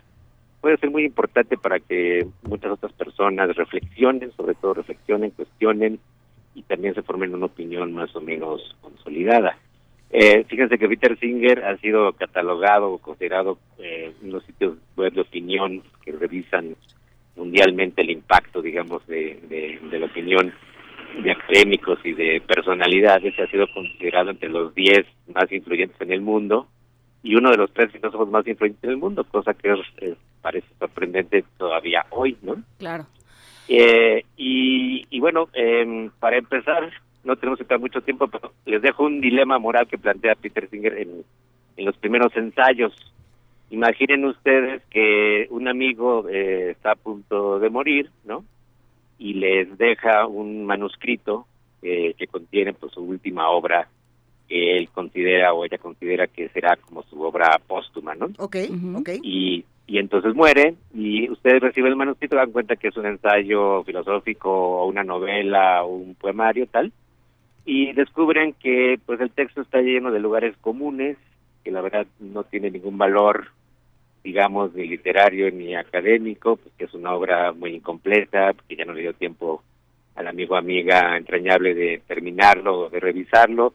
puede 0.60 0.76
ser 0.78 0.90
muy 0.90 1.04
importante 1.04 1.56
para 1.56 1.78
que 1.78 2.26
muchas 2.42 2.72
otras 2.72 2.92
personas 2.92 3.54
reflexionen, 3.54 4.32
sobre 4.32 4.54
todo 4.54 4.74
reflexionen, 4.74 5.30
cuestionen 5.30 5.98
y 6.54 6.62
también 6.62 6.94
se 6.94 7.02
formen 7.02 7.34
una 7.34 7.46
opinión 7.46 7.92
más 7.92 8.14
o 8.16 8.20
menos 8.20 8.76
consolidada. 8.80 9.56
Eh, 10.10 10.44
fíjense 10.48 10.78
que 10.78 10.88
Peter 10.88 11.18
Singer 11.18 11.64
ha 11.64 11.76
sido 11.78 12.12
catalogado 12.14 12.92
o 12.92 12.98
considerado 12.98 13.58
eh, 13.78 14.12
en 14.22 14.32
los 14.32 14.42
sitios 14.44 14.78
web 14.96 15.12
de 15.12 15.20
opinión 15.20 15.82
que 16.02 16.12
revisan 16.12 16.76
mundialmente 17.36 18.02
el 18.02 18.10
impacto, 18.10 18.62
digamos, 18.62 19.06
de, 19.06 19.38
de, 19.48 19.78
de 19.90 19.98
la 19.98 20.06
opinión 20.06 20.52
de 21.22 21.30
académicos 21.30 21.98
y 22.04 22.12
de 22.12 22.40
personalidades. 22.40 23.38
Ha 23.38 23.46
sido 23.46 23.66
considerado 23.72 24.30
entre 24.30 24.48
los 24.48 24.74
10 24.74 25.06
más 25.34 25.50
influyentes 25.52 26.00
en 26.00 26.12
el 26.12 26.20
mundo 26.20 26.68
y 27.22 27.34
uno 27.34 27.50
de 27.50 27.56
los 27.56 27.72
tres 27.72 27.92
filósofos 27.92 28.28
más 28.28 28.46
influyentes 28.46 28.84
en 28.84 28.90
el 28.90 28.96
mundo, 28.96 29.24
cosa 29.24 29.54
que 29.54 29.74
parece 30.40 30.68
sorprendente 30.78 31.44
todavía 31.58 32.06
hoy, 32.10 32.36
¿no? 32.42 32.56
Claro. 32.78 33.06
Eh, 33.68 34.24
y, 34.36 35.06
y 35.10 35.20
bueno, 35.20 35.48
em, 35.52 36.10
para 36.18 36.38
empezar, 36.38 36.90
no 37.28 37.36
tenemos 37.36 37.58
que 37.58 37.64
estar 37.64 37.78
mucho 37.78 38.00
tiempo, 38.00 38.26
pero 38.26 38.52
les 38.64 38.80
dejo 38.80 39.04
un 39.04 39.20
dilema 39.20 39.58
moral 39.58 39.86
que 39.86 39.98
plantea 39.98 40.34
Peter 40.34 40.68
Singer 40.70 40.94
en, 40.98 41.22
en 41.76 41.84
los 41.84 41.96
primeros 41.98 42.34
ensayos. 42.34 42.94
Imaginen 43.70 44.24
ustedes 44.24 44.82
que 44.86 45.46
un 45.50 45.68
amigo 45.68 46.26
eh, 46.28 46.70
está 46.70 46.92
a 46.92 46.96
punto 46.96 47.58
de 47.58 47.68
morir, 47.68 48.10
¿no? 48.24 48.44
Y 49.18 49.34
les 49.34 49.76
deja 49.76 50.26
un 50.26 50.64
manuscrito 50.64 51.46
eh, 51.82 52.14
que 52.16 52.26
contiene 52.28 52.72
pues 52.72 52.92
su 52.94 53.02
última 53.02 53.50
obra 53.50 53.88
que 54.48 54.78
él 54.78 54.88
considera 54.88 55.52
o 55.52 55.66
ella 55.66 55.76
considera 55.76 56.26
que 56.28 56.48
será 56.48 56.76
como 56.76 57.02
su 57.02 57.20
obra 57.20 57.60
póstuma, 57.66 58.14
¿no? 58.14 58.30
Ok, 58.38 58.56
ok. 58.96 59.10
Y, 59.22 59.66
y 59.86 59.98
entonces 59.98 60.34
muere 60.34 60.76
y 60.94 61.28
ustedes 61.30 61.60
reciben 61.60 61.90
el 61.90 61.96
manuscrito 61.96 62.36
dan 62.36 62.52
cuenta 62.52 62.76
que 62.76 62.88
es 62.88 62.96
un 62.96 63.04
ensayo 63.04 63.84
filosófico 63.84 64.50
o 64.50 64.86
una 64.86 65.04
novela 65.04 65.84
o 65.84 65.88
un 65.88 66.14
poemario 66.14 66.66
tal 66.68 66.90
y 67.70 67.92
descubren 67.92 68.54
que 68.54 68.98
pues 69.04 69.20
el 69.20 69.30
texto 69.30 69.60
está 69.60 69.82
lleno 69.82 70.10
de 70.10 70.20
lugares 70.20 70.56
comunes 70.62 71.18
que 71.62 71.70
la 71.70 71.82
verdad 71.82 72.06
no 72.18 72.44
tiene 72.44 72.70
ningún 72.70 72.96
valor 72.96 73.48
digamos 74.24 74.72
ni 74.72 74.86
literario 74.86 75.50
ni 75.50 75.76
académico 75.76 76.56
pues 76.56 76.74
que 76.78 76.84
es 76.86 76.94
una 76.94 77.12
obra 77.12 77.52
muy 77.52 77.74
incompleta 77.74 78.54
que 78.66 78.74
ya 78.74 78.86
no 78.86 78.94
le 78.94 79.02
dio 79.02 79.12
tiempo 79.12 79.62
al 80.14 80.28
amigo 80.28 80.56
amiga 80.56 81.14
entrañable 81.18 81.74
de 81.74 82.00
terminarlo 82.06 82.86
o 82.86 82.88
de 82.88 83.00
revisarlo 83.00 83.74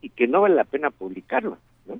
y 0.00 0.10
que 0.10 0.28
no 0.28 0.42
vale 0.42 0.54
la 0.54 0.62
pena 0.62 0.90
publicarlo 0.90 1.58
¿no? 1.86 1.98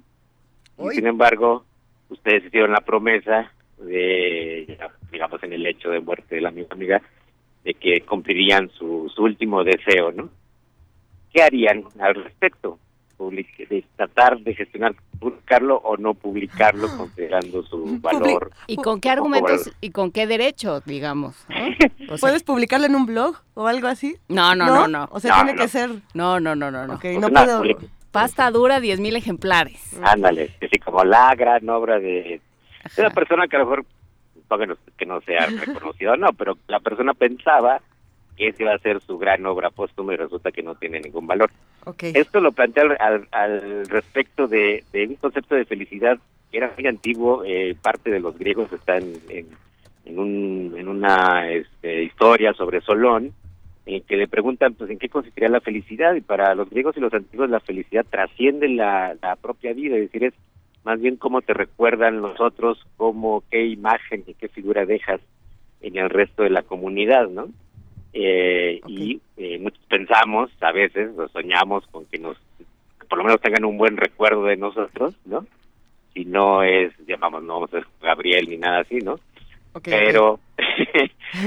Y 0.93 0.95
sin 0.95 1.09
embargo 1.09 1.65
ustedes 2.09 2.45
hicieron 2.45 2.71
la 2.71 2.83
promesa 2.83 3.51
de 3.79 4.79
digamos 5.11 5.43
en 5.43 5.55
el 5.55 5.67
hecho 5.67 5.91
de 5.91 5.99
muerte 5.99 6.37
del 6.37 6.47
amigo 6.47 6.69
amiga 6.71 7.03
de 7.65 7.75
que 7.75 8.03
cumplirían 8.03 8.71
su, 8.71 9.11
su 9.13 9.25
último 9.25 9.65
deseo 9.65 10.13
no 10.13 10.31
¿qué 11.33 11.43
harían 11.43 11.85
al 11.99 12.15
respecto? 12.15 12.79
De 13.31 13.85
tratar 13.95 14.41
de 14.41 14.53
gestionar, 14.53 14.97
publicarlo 15.21 15.77
o 15.77 15.97
no 15.97 16.13
publicarlo 16.13 16.89
considerando 16.97 17.63
su 17.63 18.01
valor. 18.01 18.51
¿Y 18.67 18.75
con 18.75 19.01
qué 19.01 19.11
argumentos 19.11 19.71
y 19.81 19.91
con 19.91 20.11
qué 20.11 20.27
derechos, 20.27 20.85
digamos? 20.85 21.47
¿no? 21.49 21.57
O 22.13 22.19
sea, 22.19 22.29
¿Puedes 22.29 22.43
publicarlo 22.43 22.87
en 22.87 22.97
un 22.97 23.07
blog 23.07 23.37
o 23.55 23.69
algo 23.69 23.87
así? 23.87 24.17
No, 24.29 24.57
no, 24.57 24.67
no, 24.67 24.89
no. 24.89 25.09
O 25.13 25.21
sea, 25.21 25.37
tiene 25.37 25.55
que 25.55 25.69
ser... 25.69 25.89
No, 26.15 26.41
no, 26.41 26.57
no, 26.57 26.71
no, 26.71 26.87
no. 26.87 26.95
Ok, 26.95 27.05
no 27.19 27.29
puedo... 27.29 27.63
Pasta 28.11 28.51
dura, 28.51 28.81
10.000 28.81 29.17
ejemplares. 29.17 29.99
Ándale, 30.03 30.55
así 30.61 30.79
como 30.81 31.03
la 31.05 31.35
gran 31.35 31.67
obra 31.71 31.99
de, 31.99 32.41
de 32.97 33.03
una 33.03 33.11
persona 33.11 33.47
que 33.49 33.57
a 33.57 33.61
lo 33.61 33.67
mejor, 33.67 33.87
que 34.99 35.07
no, 35.07 35.21
sea 35.23 35.47
reconocida, 35.47 36.17
no, 36.17 36.33
pero 36.35 36.59
la 36.67 36.81
persona 36.81 37.15
pensaba 37.15 37.81
esa 38.47 38.63
iba 38.63 38.75
a 38.75 38.79
ser 38.79 39.01
su 39.01 39.19
gran 39.19 39.45
obra 39.47 39.71
póstuma 39.71 40.15
y 40.15 40.17
resulta 40.17 40.51
que 40.53 40.63
no 40.63 40.75
tiene 40.75 41.01
ningún 41.01 41.27
valor. 41.27 41.51
Esto 42.15 42.41
lo 42.41 42.53
plantea 42.53 42.85
al, 43.01 43.29
al- 43.31 43.87
respecto 43.89 44.47
de, 44.49 44.85
de 44.93 45.07
un 45.07 45.17
concepto 45.17 45.55
de 45.55 45.65
felicidad 45.65 46.19
que 46.51 46.59
era 46.59 46.73
muy 46.77 46.87
antiguo, 46.87 47.45
eh, 47.47 47.75
parte 47.81 48.11
de 48.11 48.21
los 48.21 48.39
griegos 48.39 48.73
está 48.73 48.99
en, 48.99 49.15
en, 49.31 49.47
en 50.05 50.19
un, 50.19 50.75
en 50.77 50.87
una 50.89 51.51
este, 51.51 52.03
historia 52.05 52.53
sobre 52.53 52.81
Solón, 52.83 53.33
en 53.87 54.03
que 54.03 54.17
le 54.17 54.29
preguntan 54.29 54.75
pues 54.75 54.91
en 54.91 54.99
qué 54.99 55.09
consistiría 55.09 55.49
la 55.49 55.61
felicidad 55.61 56.15
y 56.15 56.21
para 56.21 56.55
los 56.55 56.69
griegos 56.71 56.97
y 56.97 57.01
los 57.01 57.13
antiguos 57.15 57.49
la 57.51 57.61
felicidad 57.61 58.05
trasciende 58.09 58.69
la, 58.69 59.17
la 59.23 59.37
propia 59.37 59.73
vida, 59.73 59.97
es 59.97 60.03
decir, 60.03 60.25
es 60.25 60.35
más 60.85 61.01
bien 61.01 61.17
cómo 61.17 61.43
te 61.43 61.55
recuerdan 61.55 62.21
los 62.21 62.39
otros, 62.41 62.85
cómo, 62.97 63.43
qué 63.51 63.65
imagen 63.67 64.23
y 64.27 64.35
qué 64.35 64.49
figura 64.49 64.85
dejas 64.85 65.21
en 65.81 65.97
el 65.97 66.11
resto 66.11 66.43
de 66.43 66.51
la 66.51 66.63
comunidad, 66.63 67.29
¿no? 67.29 67.49
Eh, 68.13 68.81
Y 68.87 69.21
eh, 69.37 69.59
muchos 69.59 69.83
pensamos, 69.89 70.51
a 70.61 70.73
veces, 70.73 71.11
o 71.17 71.29
soñamos 71.29 71.87
con 71.89 72.05
que 72.07 72.19
nos, 72.19 72.37
que 73.01 73.07
por 73.09 73.19
lo 73.19 73.25
menos 73.25 73.41
tengan 73.41 73.65
un 73.65 73.79
buen 73.79 73.97
recuerdo 73.97 74.45
de 74.45 74.57
nosotros, 74.57 75.15
¿no? 75.25 75.47
Si 76.15 76.25
no 76.25 76.63
es, 76.63 76.93
llamamos, 77.07 77.43
no 77.43 77.55
vamos 77.55 77.73
a 77.73 77.79
ser 77.79 77.87
Gabriel 78.03 78.49
ni 78.49 78.59
nada 78.59 78.81
así, 78.81 78.99
¿no? 78.99 79.19
pero, 79.83 80.39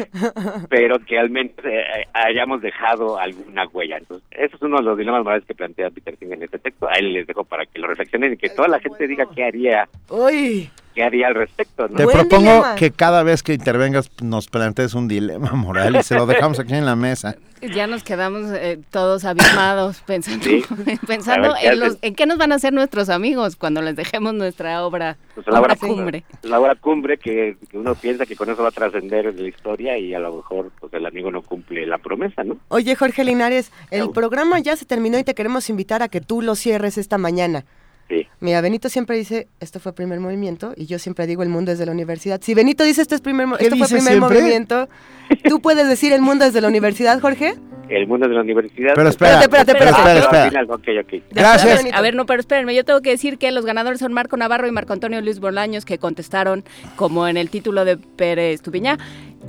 pero 0.69 1.00
que 1.00 1.19
al 1.19 1.30
menos 1.30 1.53
eh, 1.64 1.84
hayamos 2.14 2.61
dejado 2.61 3.19
alguna 3.19 3.68
huella. 3.68 3.98
Entonces, 3.98 4.27
eso 4.32 4.56
es 4.56 4.61
uno 4.61 4.77
de 4.77 4.84
los 4.84 4.98
dilemas 4.98 5.24
morales 5.24 5.45
que 5.45 5.53
plantea 5.53 5.92
Peter 5.92 6.18
Singer 6.18 6.38
en 6.38 6.44
este 6.44 6.60
texto. 6.60 6.88
A 6.90 6.94
él 6.94 7.14
les 7.14 7.27
dejo 7.27 7.44
para 7.44 7.66
que 7.66 7.80
lo 7.80 7.88
reflexionen 7.88 8.34
y 8.34 8.38
que 8.38 8.50
toda 8.50 8.68
la 8.68 8.80
gente 8.80 9.08
diga 9.08 9.27
qué 9.35 9.44
haría, 9.44 9.88
Uy, 10.10 10.69
qué 10.95 11.03
haría 11.03 11.27
al 11.27 11.35
respecto, 11.35 11.88
¿no? 11.88 11.95
Te 11.98 12.07
propongo 12.07 12.64
que 12.77 12.90
cada 12.91 13.22
vez 13.22 13.43
que 13.43 13.53
intervengas 13.53 14.09
nos 14.24 14.48
plantees 14.48 14.93
un 14.95 15.07
dilema 15.07 15.51
moral 15.51 15.98
y 15.98 16.03
se 16.03 16.15
lo 16.15 16.25
dejamos 16.25 16.59
aquí 16.59 16.74
en 16.74 16.85
la 16.85 16.95
mesa. 16.95 17.35
Ya 17.74 17.88
nos 17.88 18.03
quedamos 18.03 18.51
eh, 18.51 18.80
todos 18.91 19.25
abismados 19.25 20.01
pensando, 20.06 20.43
Sí. 20.43 20.64
pensando 21.07 21.51
A 21.51 21.53
ver, 21.53 21.61
¿qué 21.61 21.67
en, 21.69 21.80
los, 21.80 21.98
en 22.01 22.14
qué 22.14 22.25
nos 22.27 22.38
van 22.38 22.51
a 22.51 22.56
hacer 22.56 22.74
nuestros 22.74 23.09
amigos 23.09 23.56
cuando 23.56 23.82
les 23.82 23.95
dejemos 23.95 24.35
nuestra 24.35 24.85
obra, 24.85 25.17
Pues 25.33 25.48
la 25.48 25.61
obra 25.61 25.74
obra 25.74 25.88
cumbre. 25.88 26.24
La 26.43 26.59
obra 26.59 26.75
cumbre 26.75 27.17
que, 27.17 27.57
que 27.69 27.77
uno 27.80 27.95
piensa 27.95 28.27
que 28.27 28.35
con 28.35 28.49
eso 28.51 28.61
va 28.61 28.69
a 28.69 28.72
trascender 28.72 29.27
en 29.27 29.41
la 29.41 29.48
historia 29.48 29.98
y 29.98 30.14
a 30.14 30.19
lo 30.19 30.35
mejor 30.35 30.72
pues 30.80 30.93
el 30.93 31.06
amigo 31.07 31.32
no 31.32 31.41
cumple 31.41 31.88
la 31.88 31.98
promesa, 31.98 32.43
¿no? 32.43 32.57
Oye, 32.67 32.95
Jorge 32.95 33.24
Linares, 33.24 33.72
el 33.90 34.11
programa 34.11 34.59
ya 34.59 34.75
se 34.75 34.85
terminó 34.85 35.17
y 35.17 35.24
te 35.24 35.33
queremos 35.33 35.69
invitar 35.69 36.03
a 36.03 36.07
que 36.09 36.22
tú 36.22 36.43
lo 36.43 36.53
cierres 36.56 36.99
esta 36.99 37.17
mañana. 37.17 37.65
Sí. 38.08 38.27
Mira, 38.40 38.61
Benito 38.61 38.88
siempre 38.90 39.17
dice, 39.17 39.48
esto 39.59 39.80
fue 39.80 39.93
primer 39.93 40.19
movimiento, 40.19 40.74
y 40.77 40.85
yo 40.85 41.00
siempre 41.00 41.25
digo, 41.25 41.42
el 41.43 41.50
mundo 41.50 41.72
es 41.72 41.80
de 41.80 41.85
la 41.88 41.92
universidad. 41.92 42.40
Si 42.43 42.53
Benito 42.53 42.84
dice, 42.84 43.01
esto, 43.01 43.16
es 43.16 43.22
primer, 43.22 43.48
mo- 43.48 43.58
¿Qué 43.58 43.66
esto 43.66 43.77
fue 43.77 43.88
primer 43.88 44.14
siempre? 44.14 44.40
movimiento, 44.42 44.88
¿tú 45.50 45.59
puedes 45.59 45.88
decir 45.88 46.14
el 46.14 46.22
mundo 46.22 46.45
es 46.45 46.53
de 46.53 46.61
la 46.61 46.67
universidad, 46.67 47.19
Jorge? 47.19 47.56
El 47.89 48.07
mundo 48.07 48.27
de 48.27 48.33
la 48.33 48.41
universidad. 48.41 48.93
Pero 48.95 49.09
espera, 49.09 49.41
Espérate, 49.41 49.72
espérate, 49.72 49.72
espérate. 49.72 50.03
Pero 50.03 50.19
espera, 50.19 50.43
al 50.43 50.47
espera. 50.47 50.49
final, 50.49 51.03
ok, 51.03 51.19
ok. 51.19 51.23
Gracias. 51.31 51.85
A 51.93 52.01
ver, 52.01 52.15
no, 52.15 52.25
pero 52.25 52.39
espérenme, 52.39 52.73
yo 52.75 52.83
tengo 52.83 53.01
que 53.01 53.11
decir 53.11 53.38
que 53.38 53.51
los 53.51 53.65
ganadores 53.65 53.99
son 53.99 54.11
Marco 54.14 54.38
Navarro 54.38 54.67
y 54.67 54.72
Marco 54.72 54.93
Antonio 54.93 55.22
Luis 55.22 55.39
Bolaños, 55.39 55.85
que 55.85 55.97
contestaron, 55.99 56.64
como 56.95 57.27
en 57.27 57.38
el 57.38 57.49
título 57.49 57.85
de 57.85 57.97
Pérez 57.97 58.61
Tupiñá, 58.61 58.97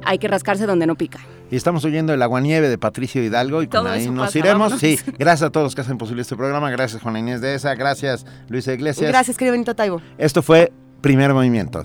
hay 0.04 0.18
que 0.18 0.28
rascarse 0.28 0.66
donde 0.66 0.86
no 0.86 0.94
pica. 0.96 1.18
Y 1.50 1.56
estamos 1.56 1.84
oyendo 1.84 2.12
el 2.12 2.20
aguanieve 2.20 2.68
de 2.68 2.76
Patricio 2.76 3.22
Hidalgo 3.22 3.62
y 3.62 3.68
con 3.68 3.86
ahí 3.86 4.08
nos 4.10 4.26
pasa, 4.26 4.38
iremos. 4.38 4.58
vámonos. 4.72 4.80
Sí, 4.80 4.98
gracias 5.18 5.48
a 5.48 5.50
todos 5.52 5.64
los 5.64 5.74
que 5.74 5.80
hacen 5.82 5.96
posible 5.96 6.22
este 6.22 6.34
programa. 6.36 6.70
Gracias 6.70 7.00
Juana 7.00 7.20
Inés 7.20 7.40
de 7.40 7.54
esa. 7.54 7.74
Gracias 7.76 8.26
Luisa 8.48 8.72
Iglesias. 8.72 9.08
Gracias, 9.10 9.36
querido 9.38 9.52
Benito 9.52 9.74
Taibo. 9.76 10.02
Esto 10.18 10.42
fue 10.42 10.72
Primer 11.00 11.32
Movimiento. 11.32 11.84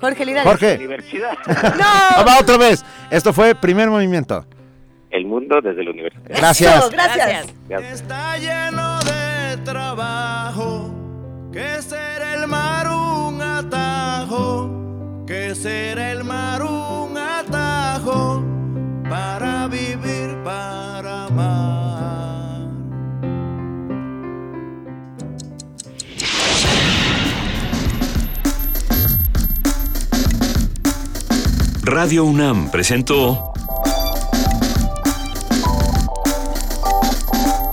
Jorge 0.00 0.24
Linares. 0.26 0.48
Jorge. 0.50 0.76
Universidad. 0.76 1.30
Ah, 1.80 2.24
va 2.26 2.38
otra 2.40 2.56
vez. 2.56 2.84
Esto 3.10 3.32
fue 3.32 3.54
Primer 3.54 3.90
Movimiento. 3.90 4.44
El 5.10 5.24
mundo 5.24 5.60
desde 5.62 5.82
la 5.84 5.90
universidad. 5.90 6.22
Gracias. 6.28 6.76
Eso, 6.76 6.90
gracias. 6.90 7.54
Gracias. 7.68 8.04
lleno 8.40 8.98
de 9.00 9.56
trabajo, 9.64 10.90
que 11.52 11.80
será 11.82 12.34
el 12.34 12.46
mar 12.46 12.86
un 12.88 13.40
atajo, 13.40 15.24
que 15.26 15.54
será 15.54 16.12
el 16.12 16.24
mar 16.24 16.62
un 16.62 17.16
atajo 17.16 18.44
para 19.08 19.66
vivir, 19.68 20.36
para 20.44 21.24
amar. 21.24 22.68
Radio 31.82 32.24
UNAM 32.24 32.70
presentó 32.70 33.54